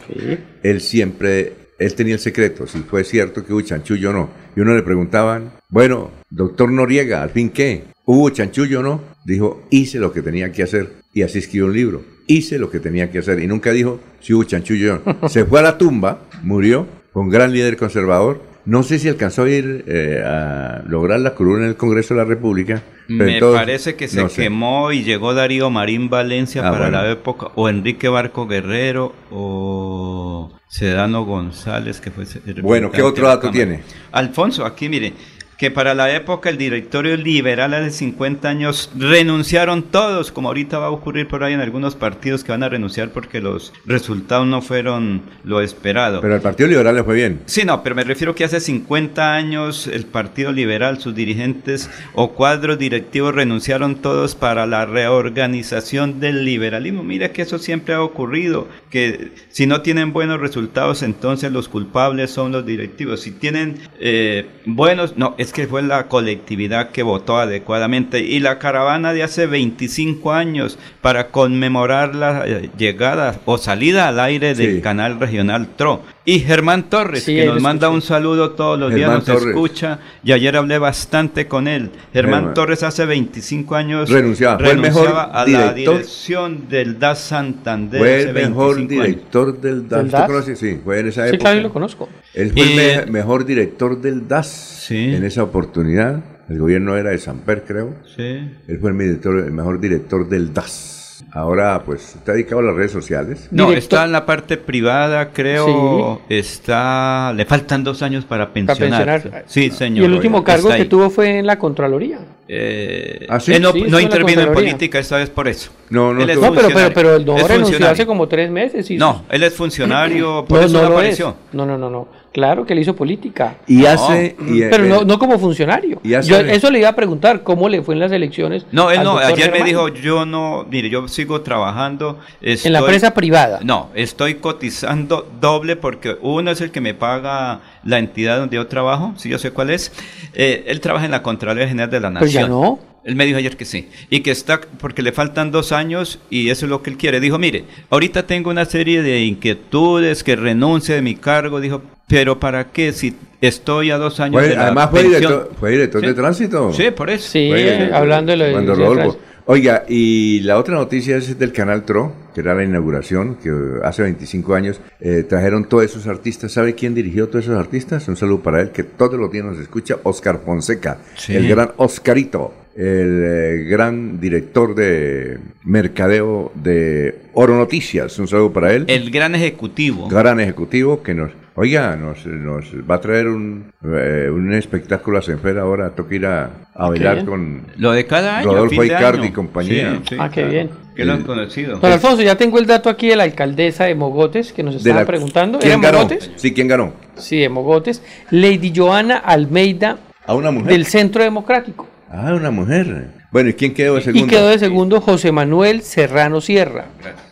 él 0.63 0.81
siempre, 0.81 1.53
él 1.79 1.93
tenía 1.93 2.15
el 2.15 2.19
secreto, 2.19 2.65
si 2.65 2.79
fue 2.79 3.03
cierto 3.03 3.45
que 3.45 3.53
hubo 3.53 3.61
chanchullo 3.61 4.09
o 4.09 4.13
no. 4.13 4.29
Y 4.55 4.61
uno 4.61 4.75
le 4.75 4.81
preguntaban, 4.81 5.51
bueno, 5.69 6.11
doctor 6.29 6.71
Noriega, 6.71 7.21
¿al 7.21 7.29
fin 7.29 7.49
qué? 7.49 7.83
¿Hubo 8.05 8.29
chanchullo 8.29 8.79
o 8.79 8.83
no? 8.83 9.01
Dijo, 9.25 9.63
hice 9.69 9.99
lo 9.99 10.11
que 10.11 10.21
tenía 10.21 10.51
que 10.51 10.63
hacer. 10.63 10.93
Y 11.13 11.21
así 11.21 11.39
escribió 11.39 11.67
un 11.67 11.73
libro. 11.73 12.03
Hice 12.25 12.57
lo 12.57 12.69
que 12.69 12.79
tenía 12.79 13.11
que 13.11 13.19
hacer. 13.19 13.39
Y 13.39 13.47
nunca 13.47 13.71
dijo 13.71 13.99
si 14.21 14.33
hubo 14.33 14.43
chanchullo 14.43 15.01
o 15.05 15.13
no. 15.21 15.29
Se 15.29 15.45
fue 15.45 15.59
a 15.59 15.63
la 15.63 15.77
tumba, 15.77 16.21
murió, 16.41 16.87
con 17.13 17.29
gran 17.29 17.51
líder 17.51 17.77
conservador. 17.77 18.41
No 18.67 18.83
sé 18.83 18.99
si 18.99 19.07
alcanzó 19.07 19.43
a 19.43 19.49
ir 19.49 19.85
eh, 19.87 20.21
a 20.25 20.83
lograr 20.87 21.21
la 21.21 21.33
curul 21.33 21.63
en 21.63 21.69
el 21.69 21.75
Congreso 21.77 22.13
de 22.13 22.19
la 22.19 22.25
República. 22.25 22.83
pero 23.07 23.23
Me 23.23 23.33
entonces- 23.35 23.59
parece 23.61 23.95
que 23.95 24.07
se 24.09 24.21
no 24.21 24.27
sé. 24.29 24.43
quemó 24.43 24.91
y 24.91 25.03
llegó 25.03 25.33
Darío 25.33 25.69
Marín 25.69 26.09
Valencia 26.09 26.61
Ah, 26.67 26.71
para 26.71 26.89
bueno. 26.89 27.01
la 27.01 27.09
época, 27.11 27.47
o 27.55 27.69
Enrique 27.69 28.09
Barco 28.09 28.45
Guerrero, 28.45 29.13
o 29.31 30.51
Sedano 30.67 31.23
González, 31.23 32.01
que 32.01 32.11
fue... 32.11 32.25
Bueno, 32.61 32.91
¿qué 32.91 33.01
otro 33.01 33.27
dato 33.27 33.49
tiene? 33.51 33.79
Alfonso, 34.11 34.65
aquí 34.65 34.89
mire, 34.89 35.13
que 35.57 35.71
para 35.71 35.93
la 35.95 36.13
época 36.13 36.49
el 36.49 36.57
directorio 36.57 37.17
liberal 37.17 37.73
hace 37.73 37.91
50 37.91 38.47
años 38.47 38.91
renunciaron 38.95 39.83
todos, 39.83 40.31
como 40.31 40.49
ahorita 40.49 40.77
va 40.77 40.87
a 40.87 40.91
ocurrir 40.91 41.27
por 41.27 41.43
ahí 41.43 41.53
en 41.53 41.61
algunos 41.61 41.95
partidos 41.95 42.43
que 42.43 42.51
van 42.51 42.63
a 42.63 42.69
renunciar 42.69 43.09
porque 43.09 43.41
los 43.41 43.73
resultados 43.85 44.45
no 44.45 44.61
fueron 44.61 45.23
lo 45.43 45.61
esperado. 45.61 46.21
Pero 46.21 46.35
al 46.35 46.41
Partido 46.41 46.69
Liberal 46.69 46.95
le 46.95 47.03
fue 47.03 47.15
bien. 47.15 47.41
Sí, 47.45 47.65
no, 47.65 47.81
pero 47.83 47.95
me 47.95 48.03
refiero 48.03 48.35
que 48.35 48.43
hace 48.43 48.59
50 48.59 49.33
años 49.33 49.87
el 49.87 50.05
Partido 50.05 50.51
Liberal, 50.51 50.99
sus 50.99 51.15
dirigentes 51.15 51.89
o 52.13 52.33
cuadros 52.33 52.77
directivos 52.77 53.33
renunciaron 53.33 53.95
todos 53.95 54.35
para 54.35 54.67
la 54.67 54.85
reorganización 54.85 56.19
del 56.19 56.45
liberalismo. 56.45 57.03
Mira 57.03 57.31
que 57.31 57.41
eso 57.41 57.57
siempre 57.57 57.95
ha 57.95 58.01
ocurrido, 58.01 58.67
que 58.89 59.31
si 59.49 59.65
no 59.65 59.81
tienen 59.81 60.13
buenos 60.13 60.39
resultados, 60.39 61.01
entonces 61.01 61.51
los 61.51 61.67
culpables 61.67 62.29
son 62.29 62.51
los 62.51 62.65
directivos. 62.65 63.21
Si 63.21 63.31
tienen 63.31 63.79
eh, 63.99 64.45
buenos, 64.65 65.17
no, 65.17 65.35
es 65.37 65.46
es 65.47 65.53
que 65.53 65.65
fue 65.65 65.81
la 65.81 66.07
colectividad 66.07 66.89
que 66.91 67.03
votó 67.03 67.37
adecuadamente 67.37 68.19
y 68.19 68.39
la 68.39 68.59
caravana 68.59 69.13
de 69.13 69.23
hace 69.23 69.47
25 69.47 70.33
años 70.33 70.77
para 71.01 71.29
conmemorar 71.29 72.15
la 72.15 72.43
eh, 72.45 72.69
llegada 72.77 73.39
o 73.45 73.57
salida 73.57 74.09
al 74.09 74.19
aire 74.19 74.55
del 74.55 74.81
canal 74.81 75.19
regional 75.19 75.69
TRO. 75.75 76.01
Y 76.25 76.41
Germán 76.41 76.89
Torres, 76.89 77.23
que 77.23 77.45
nos 77.45 77.61
manda 77.61 77.87
un 77.87 78.01
saludo 78.01 78.51
todos 78.51 78.77
los 78.77 78.93
días, 78.93 79.09
nos 79.09 79.29
escucha 79.29 79.99
y 80.25 80.33
ayer 80.33 80.57
hablé 80.57 80.77
bastante 80.77 81.47
con 81.47 81.69
él. 81.69 81.91
Germán, 82.11 82.53
Torres 82.53 82.83
hace 82.83 83.05
25 83.05 83.75
años 83.75 84.09
renunciaba, 84.09 84.57
renunciaba 84.57 85.23
a 85.23 85.47
la 85.47 85.71
dirección 85.71 86.67
del 86.67 86.99
DAS 86.99 87.19
Santander. 87.19 87.99
Fue 87.99 88.21
el 88.23 88.33
mejor 88.33 88.85
director 88.85 89.57
del 89.57 89.87
DAS. 89.87 90.03
¿Usted 90.03 90.55
Sí, 90.55 90.81
fue 90.83 90.99
en 90.99 91.07
esa 91.07 91.27
época. 91.27 91.37
Sí, 91.37 91.37
claro, 91.37 91.61
lo 91.61 91.71
conozco. 91.71 92.09
Él 92.37 92.51
fue 92.51 92.93
el 92.93 93.11
mejor 93.11 93.45
director 93.45 93.99
del 93.99 94.27
DAS 94.27 94.91
en 94.91 95.23
esa 95.23 95.43
oportunidad. 95.43 96.23
El 96.49 96.59
gobierno 96.59 96.95
era 96.95 97.09
de 97.09 97.17
Samper, 97.17 97.63
creo. 97.63 97.95
Sí. 98.15 98.49
Él 98.67 98.77
fue 98.79 98.91
el, 98.91 98.99
el 98.99 99.51
mejor 99.51 99.79
director 99.79 100.29
del 100.29 100.53
DAS. 100.53 100.97
Ahora, 101.31 101.83
pues, 101.83 102.15
está 102.15 102.33
dedicado 102.33 102.59
a 102.59 102.63
las 102.65 102.75
redes 102.75 102.91
sociales. 102.91 103.47
No, 103.51 103.71
está 103.73 104.05
en 104.05 104.11
la 104.11 104.25
parte 104.25 104.57
privada, 104.57 105.31
creo. 105.31 106.21
Está. 106.29 107.33
Le 107.35 107.45
faltan 107.45 107.83
dos 107.83 108.01
años 108.01 108.25
para 108.25 108.53
pensionar. 108.53 109.43
Sí, 109.47 109.71
señor. 109.71 110.03
Y 110.03 110.05
el 110.05 110.13
último 110.13 110.43
cargo 110.43 110.69
que 110.69 110.85
tuvo 110.85 111.09
fue 111.09 111.39
en 111.39 111.45
la 111.45 111.57
Contraloría. 111.57 112.19
Eh, 112.49 113.27
¿Ah, 113.29 113.39
Él 113.45 113.61
no, 113.61 113.73
no 113.73 113.99
intervino 113.99 114.41
en 114.41 114.53
política 114.53 114.99
esta 114.99 115.17
vez 115.17 115.29
por 115.29 115.47
eso. 115.49 115.69
No, 115.89 116.13
no, 116.13 116.25
no 116.25 116.25
pero, 116.25 116.69
pero, 116.73 116.93
pero, 116.93 117.15
el 117.17 117.25
no 117.25 117.45
renunció 117.45 117.89
hace 117.89 118.05
como 118.05 118.27
tres 118.27 118.49
meses. 118.49 118.89
Y 118.89 118.97
no, 118.97 119.25
él 119.29 119.43
es 119.43 119.53
funcionario, 119.53 120.45
por 120.49 120.63
eso 120.63 120.81
no, 120.81 120.87
apareció. 120.87 121.35
No, 121.51 121.65
no, 121.65 121.77
no, 121.77 121.89
no. 121.89 122.07
Claro 122.37 122.67
que 122.67 122.73
él 122.73 122.79
hizo 122.79 122.95
política. 122.95 123.57
Y 123.65 123.87
hace. 123.87 124.35
pero 124.69 124.83
no, 124.83 125.03
no 125.03 125.17
como 125.17 125.39
funcionario. 125.39 125.99
yo 126.03 126.37
eso 126.37 126.69
le 126.69 126.77
iba 126.77 126.89
a 126.89 126.95
preguntar, 126.95 127.41
¿cómo 127.41 127.67
le 127.67 127.81
fue 127.81 127.95
en 127.95 127.99
las 127.99 128.11
elecciones? 128.11 128.67
No, 128.71 128.91
él 128.91 129.01
no. 129.01 129.17
Ayer 129.17 129.51
me 129.51 129.63
dijo, 129.63 129.87
yo 129.87 130.23
no. 130.23 130.63
Mire, 130.69 130.91
yo 130.91 131.07
sigo 131.07 131.41
trabajando. 131.41 132.19
en 132.41 132.73
la 132.73 132.77
empresa 132.77 133.15
privada. 133.15 133.61
No, 133.63 133.89
estoy 133.95 134.35
cotizando 134.35 135.27
doble 135.41 135.77
porque 135.77 136.15
uno 136.21 136.51
es 136.51 136.61
el 136.61 136.69
que 136.69 136.79
me 136.79 136.93
paga 136.93 137.61
la 137.83 137.97
entidad 137.97 138.37
donde 138.37 138.57
yo 138.57 138.67
trabajo, 138.67 139.13
si 139.17 139.29
yo 139.29 139.39
sé 139.39 139.49
cuál 139.49 139.71
es. 139.71 139.91
Eh, 140.35 140.65
él 140.67 140.79
trabaja 140.79 141.05
en 141.05 141.11
la 141.11 141.23
Contraloría 141.23 141.67
General 141.67 141.89
de 141.89 141.99
la 141.99 142.11
Nación. 142.11 142.19
Pues 142.19 142.33
ya 142.33 142.47
no. 142.47 142.77
Él 143.07 143.15
me 143.15 143.25
dijo 143.25 143.37
ayer 143.37 143.55
que 143.55 143.63
sí. 143.63 143.87
Y 144.09 144.19
que 144.19 144.31
está, 144.31 144.59
porque 144.81 145.01
le 145.01 145.13
faltan 145.13 145.49
dos 145.49 145.71
años 145.71 146.19
y 146.29 146.49
eso 146.49 146.65
es 146.65 146.69
lo 146.69 146.83
que 146.83 146.89
él 146.89 146.97
quiere. 146.97 147.21
Dijo, 147.21 147.39
mire, 147.39 147.63
ahorita 147.89 148.27
tengo 148.27 148.49
una 148.49 148.65
serie 148.65 149.01
de 149.01 149.21
inquietudes, 149.21 150.25
que 150.25 150.35
renuncie 150.35 150.93
de 150.93 151.01
mi 151.01 151.15
cargo. 151.15 151.61
Dijo, 151.61 151.81
pero 152.09 152.37
¿para 152.37 152.65
qué 152.65 152.91
si 152.91 153.15
estoy 153.39 153.91
a 153.91 153.97
dos 153.97 154.19
años 154.19 154.41
de 154.41 154.55
la 154.55 154.63
Además 154.63 154.89
fue 154.89 155.03
director, 155.03 155.51
fue 155.57 155.71
director 155.71 156.01
de 156.01 156.13
tránsito. 156.13 156.73
Sí, 156.73 156.91
por 156.91 157.09
eso. 157.09 157.29
Sí, 157.31 157.49
hablando 157.93 158.33
de 158.33 158.37
lo 158.37 158.95
de... 158.95 159.13
Oiga, 159.45 159.85
y 159.87 160.41
la 160.41 160.57
otra 160.57 160.75
noticia 160.75 161.15
es 161.15 161.39
del 161.39 161.53
canal 161.53 161.85
TRO, 161.85 162.11
que 162.35 162.41
era 162.41 162.53
la 162.53 162.65
inauguración, 162.65 163.35
que 163.35 163.49
hace 163.85 164.01
25 164.01 164.53
años 164.53 164.81
eh, 164.99 165.23
trajeron 165.23 165.69
todos 165.69 165.85
esos 165.85 166.07
artistas. 166.07 166.51
¿Sabe 166.51 166.75
quién 166.75 166.93
dirigió 166.93 167.29
todos 167.29 167.45
esos 167.45 167.57
artistas? 167.57 168.05
Un 168.09 168.17
saludo 168.17 168.43
para 168.43 168.59
él, 168.59 168.71
que 168.71 168.83
todos 168.83 169.17
los 169.17 169.31
días 169.31 169.45
nos 169.45 169.57
escucha, 169.59 169.95
Oscar 170.03 170.41
Fonseca, 170.43 170.97
el 171.29 171.47
gran 171.47 171.71
Oscarito 171.77 172.66
el 172.77 173.23
eh, 173.25 173.63
gran 173.67 174.19
director 174.19 174.75
de 174.75 175.39
mercadeo 175.63 176.51
de 176.53 177.21
Oro 177.33 177.55
Noticias. 177.57 178.17
Un 178.19 178.27
saludo 178.27 178.53
para 178.53 178.71
él. 178.73 178.85
El 178.87 179.09
gran 179.09 179.33
ejecutivo. 179.33 180.07
Gran 180.07 180.39
ejecutivo 180.39 181.01
que 181.01 181.15
nos, 181.15 181.31
oiga, 181.55 181.95
nos, 181.95 182.23
nos 182.27 182.65
va 182.89 182.95
a 182.95 183.01
traer 183.01 183.27
un, 183.27 183.71
eh, 183.83 184.29
un 184.31 184.53
espectáculo 184.53 185.17
a 185.17 185.23
Senfer 185.23 185.57
ahora. 185.57 185.89
Toca 185.95 186.13
ir 186.13 186.27
a, 186.27 186.67
a 186.75 186.89
bailar 186.89 187.25
con 187.25 187.63
Lo 187.77 187.93
de 187.93 188.05
cada 188.05 188.37
año, 188.37 188.51
Rodolfo 188.51 188.83
Icardi 188.83 189.27
y 189.27 189.31
compañía. 189.31 189.99
ah, 190.19 190.29
qué 190.31 190.45
bien. 190.45 190.69
Que 190.95 191.03
lo 191.03 191.13
han 191.13 191.23
conocido. 191.23 191.77
Don 191.79 191.91
Alfonso, 191.91 192.21
ya 192.21 192.35
tengo 192.37 192.59
el 192.59 192.67
dato 192.67 192.89
aquí 192.89 193.07
de 193.07 193.15
la 193.15 193.23
alcaldesa 193.23 193.85
de 193.85 193.95
Mogotes 193.95 194.53
que 194.53 194.61
nos 194.61 194.75
estaba 194.75 195.03
preguntando. 195.05 195.57
¿Quién 195.59 195.81
ganó? 195.81 195.97
Mogotes? 195.99 196.29
Sí, 196.35 196.53
¿quién 196.53 196.67
ganó? 196.67 196.93
Sí, 197.15 197.39
de 197.39 197.49
Mogotes. 197.49 198.03
Lady 198.29 198.71
Joana 198.75 199.17
Almeida. 199.17 199.97
¿A 200.27 200.35
una 200.35 200.51
mujer? 200.51 200.71
Del 200.71 200.85
Centro 200.85 201.23
Democrático. 201.23 201.87
Ah, 202.09 202.33
una 202.33 202.51
mujer. 202.51 203.09
Bueno, 203.31 203.49
¿y 203.49 203.53
quién 203.53 203.73
quedó 203.73 203.95
de 203.95 204.01
segundo? 204.01 204.25
Y 204.25 204.29
quedó 204.29 204.47
de 204.49 204.59
segundo 204.59 205.01
José 205.01 205.31
Manuel 205.31 205.81
Serrano 205.81 206.41
Sierra. 206.41 206.85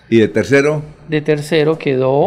¿Y 0.09 0.19
de 0.19 0.27
tercero? 0.27 0.83
De 1.07 1.21
tercero 1.21 1.77
quedó 1.77 2.25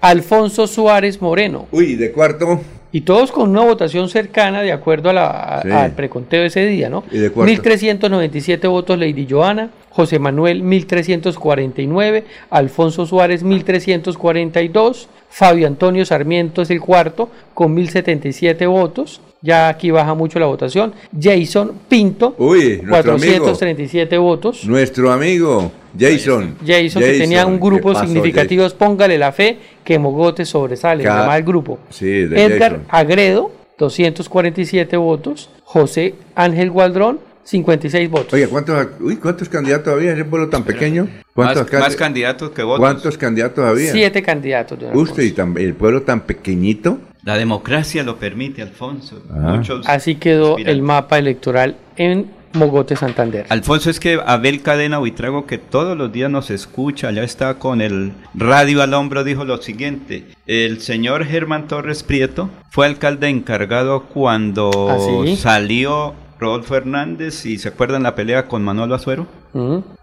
Alfonso 0.00 0.66
Suárez 0.66 1.20
Moreno. 1.20 1.68
Uy, 1.70 1.94
¿de 1.94 2.12
cuarto? 2.12 2.60
Y 2.92 3.00
todos 3.00 3.32
con 3.32 3.50
una 3.50 3.62
votación 3.62 4.08
cercana 4.08 4.62
de 4.62 4.70
acuerdo 4.70 5.10
a 5.10 5.12
la, 5.12 5.58
al 5.58 5.92
preconteo 5.92 6.42
de 6.42 6.46
ese 6.46 6.64
día, 6.64 6.88
¿no? 6.88 7.02
¿Y 7.10 7.18
de 7.18 7.32
1.397 7.34 8.68
votos 8.68 8.96
Lady 8.98 9.26
Joana, 9.28 9.70
José 9.90 10.20
Manuel 10.20 10.62
1.349, 10.62 12.22
Alfonso 12.50 13.04
Suárez 13.04 13.44
1.342, 13.44 15.06
Fabio 15.28 15.66
Antonio 15.66 16.04
Sarmiento 16.04 16.62
es 16.62 16.70
el 16.70 16.80
cuarto 16.80 17.30
con 17.52 17.74
1.077 17.74 18.68
votos, 18.68 19.20
ya 19.44 19.68
aquí 19.68 19.90
baja 19.90 20.14
mucho 20.14 20.38
la 20.38 20.46
votación. 20.46 20.94
Jason 21.20 21.72
Pinto, 21.86 22.34
Uy, 22.38 22.78
437 22.88 24.16
votos. 24.16 24.64
Nuestro 24.64 25.12
amigo 25.12 25.70
Jason. 25.96 26.56
Jason, 26.66 27.02
que 27.02 27.18
tenía 27.18 27.46
un 27.46 27.60
grupo 27.60 27.94
significativo, 27.94 28.66
póngale 28.70 29.18
la 29.18 29.32
fe, 29.32 29.58
que 29.84 29.98
Mogote 29.98 30.46
sobresale, 30.46 31.04
llama 31.04 31.36
el 31.36 31.44
grupo. 31.44 31.78
Sí, 31.90 32.08
Edgar 32.08 32.80
Agredo, 32.88 33.52
247 33.78 34.96
votos. 34.96 35.50
José 35.62 36.14
Ángel 36.34 36.70
Gualdrón, 36.70 37.20
56 37.42 38.10
votos. 38.10 38.32
Oye, 38.32 38.48
¿cuántos, 38.48 38.86
uy, 39.00 39.16
¿cuántos 39.16 39.48
candidatos 39.50 39.92
había 39.92 40.12
en 40.12 40.16
ese 40.16 40.24
pueblo 40.24 40.48
tan 40.48 40.64
pequeño? 40.64 41.06
¿Cuántos 41.34 41.70
más, 41.70 41.96
candidatos 41.96 42.50
que 42.50 42.62
votos. 42.62 42.80
¿Cuántos 42.80 43.18
candidatos 43.18 43.64
había? 43.64 43.92
Siete 43.92 44.22
candidatos. 44.22 44.78
Usted 44.94 45.22
y 45.22 45.62
el 45.62 45.74
pueblo 45.74 46.02
tan 46.02 46.20
pequeñito. 46.22 46.98
La 47.24 47.38
democracia 47.38 48.02
lo 48.02 48.16
permite, 48.16 48.60
Alfonso. 48.60 49.22
Ah. 49.32 49.62
Así 49.86 50.16
quedó 50.16 50.58
el 50.58 50.82
mapa 50.82 51.18
electoral 51.18 51.76
en 51.96 52.30
Mogote, 52.52 52.96
Santander. 52.96 53.46
Alfonso, 53.48 53.88
es 53.88 53.98
que 53.98 54.20
Abel 54.24 54.60
Cadena 54.60 54.98
Buitrago, 54.98 55.46
que 55.46 55.56
todos 55.56 55.96
los 55.96 56.12
días 56.12 56.30
nos 56.30 56.50
escucha, 56.50 57.10
ya 57.12 57.22
está 57.22 57.54
con 57.54 57.80
el 57.80 58.12
radio 58.34 58.82
al 58.82 58.92
hombro, 58.92 59.24
dijo 59.24 59.44
lo 59.44 59.56
siguiente. 59.56 60.26
El 60.46 60.80
señor 60.82 61.24
Germán 61.24 61.66
Torres 61.66 62.02
Prieto 62.02 62.50
fue 62.70 62.86
alcalde 62.86 63.28
encargado 63.28 64.04
cuando 64.04 64.70
¿Ah, 64.90 65.36
salió 65.36 66.14
Rodolfo 66.38 66.76
Hernández 66.76 67.46
y 67.46 67.58
se 67.58 67.68
acuerdan 67.68 68.02
la 68.02 68.14
pelea 68.14 68.46
con 68.46 68.62
Manuel 68.62 68.92
Azuero. 68.92 69.26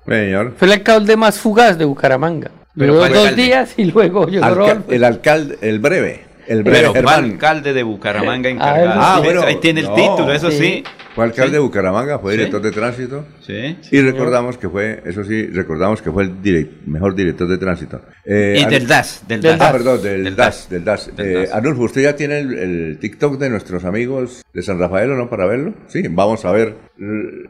Fue 0.06 0.32
el 0.32 0.72
alcalde 0.72 1.16
más 1.16 1.40
fugaz 1.40 1.78
de 1.78 1.86
Bucaramanga. 1.86 2.50
Pero 2.76 2.96
dos 2.96 3.36
días 3.36 3.74
y 3.78 3.86
luego 3.86 4.28
llegó 4.28 4.46
El 4.90 5.04
alcalde, 5.04 5.58
el 5.62 5.80
breve. 5.80 6.31
El 6.48 6.64
breve, 6.64 6.90
Pero 6.94 7.10
alcalde 7.10 7.74
de 7.74 7.84
Bucaramanga 7.84 8.50
ah, 8.50 8.52
encargado. 8.52 9.02
Ah, 9.02 9.22
bueno, 9.24 9.44
ahí 9.44 9.56
tiene 9.56 9.82
el 9.82 9.94
título, 9.94 10.34
eso 10.34 10.52
sí. 10.52 10.84
Fue 11.16 11.26
alcalde 11.26 11.54
de 11.54 11.60
Bucaramanga, 11.60 12.20
fue 12.20 12.34
director 12.34 12.62
de 12.62 12.72
tránsito. 12.72 13.26
Sí. 13.46 13.78
Y 13.92 14.02
recordamos 14.02 14.58
que 14.58 14.70
fue, 14.70 15.04
eso 15.06 15.24
sí, 15.24 15.48
recordamos 15.48 16.02
que 16.02 16.10
fue 16.10 16.24
el 16.24 16.80
mejor 16.86 17.16
director 17.16 17.48
de 17.48 17.58
tránsito. 17.58 18.02
Eh, 18.26 18.64
y 18.66 18.70
del 18.70 18.88
DAS, 18.88 19.24
del, 19.28 19.42
DAS. 19.42 19.58
Ah, 19.60 19.72
perdón, 19.74 20.02
del, 20.02 20.36
DAS, 20.36 20.70
del 20.70 20.86
DAS. 20.86 21.12
Eh, 21.18 21.50
Arnulfo, 21.52 21.84
¿usted 21.84 22.04
ya 22.04 22.16
tiene 22.16 22.40
el, 22.40 22.98
TikTok 23.00 23.38
de 23.38 23.50
nuestros 23.50 23.84
amigos 23.84 24.42
de 24.54 24.62
San 24.62 24.80
Rafael 24.80 25.12
o 25.12 25.16
no 25.16 25.30
para 25.30 25.46
verlo? 25.46 25.74
Sí, 25.88 26.02
vamos 26.10 26.46
a 26.46 26.52
ver. 26.52 26.76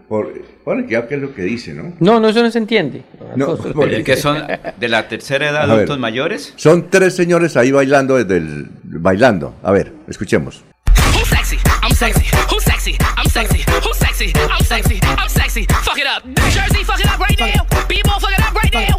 Por, 0.07 0.32
por 0.64 0.86
qué 0.86 1.05
es 1.09 1.22
lo 1.22 1.36
que 1.36 1.43
dice, 1.43 1.74
¿no? 1.74 1.93
No, 1.99 2.20
no, 2.20 2.30
eso 2.30 2.41
no 2.41 2.49
se 2.49 2.57
entiende. 2.57 3.03
No, 3.36 3.57
porque... 3.57 4.03
que 4.03 4.16
son 4.16 4.41
de 4.80 4.88
la 4.88 5.07
tercera 5.07 5.49
edad, 5.49 5.70
adultos 5.70 5.99
mayores. 5.99 6.53
Son 6.55 6.89
tres 6.89 7.16
señores 7.16 7.57
ahí 7.57 7.72
bailando 7.72 8.18
desde 8.18 8.38
el, 8.38 8.70
bailando. 8.84 9.55
A 9.62 9.72
ver, 9.72 9.91
escuchemos. 10.07 10.64
I'm 11.03 11.26
sexy. 11.26 11.57
Who's 11.84 11.97
sexy? 11.97 12.50
I'm 12.89 13.29
sexy. 13.29 13.63
Who's 13.84 13.97
sexy? 13.97 14.34
I'm 14.36 14.63
sexy. 14.65 14.99
I'm 15.03 15.29
sexy. 15.29 15.65
Fuck 15.84 15.99
it 15.99 16.07
up. 16.07 16.23
Jersey, 16.49 16.84
fuck 16.84 16.99
it 16.99 17.05
up 17.05 17.19
right 17.19 17.39
now. 17.39 17.63
People, 17.88 18.13
fuck 18.19 18.32
it 18.32 18.41
up 18.43 18.55
right 18.55 18.73
now. 18.73 18.97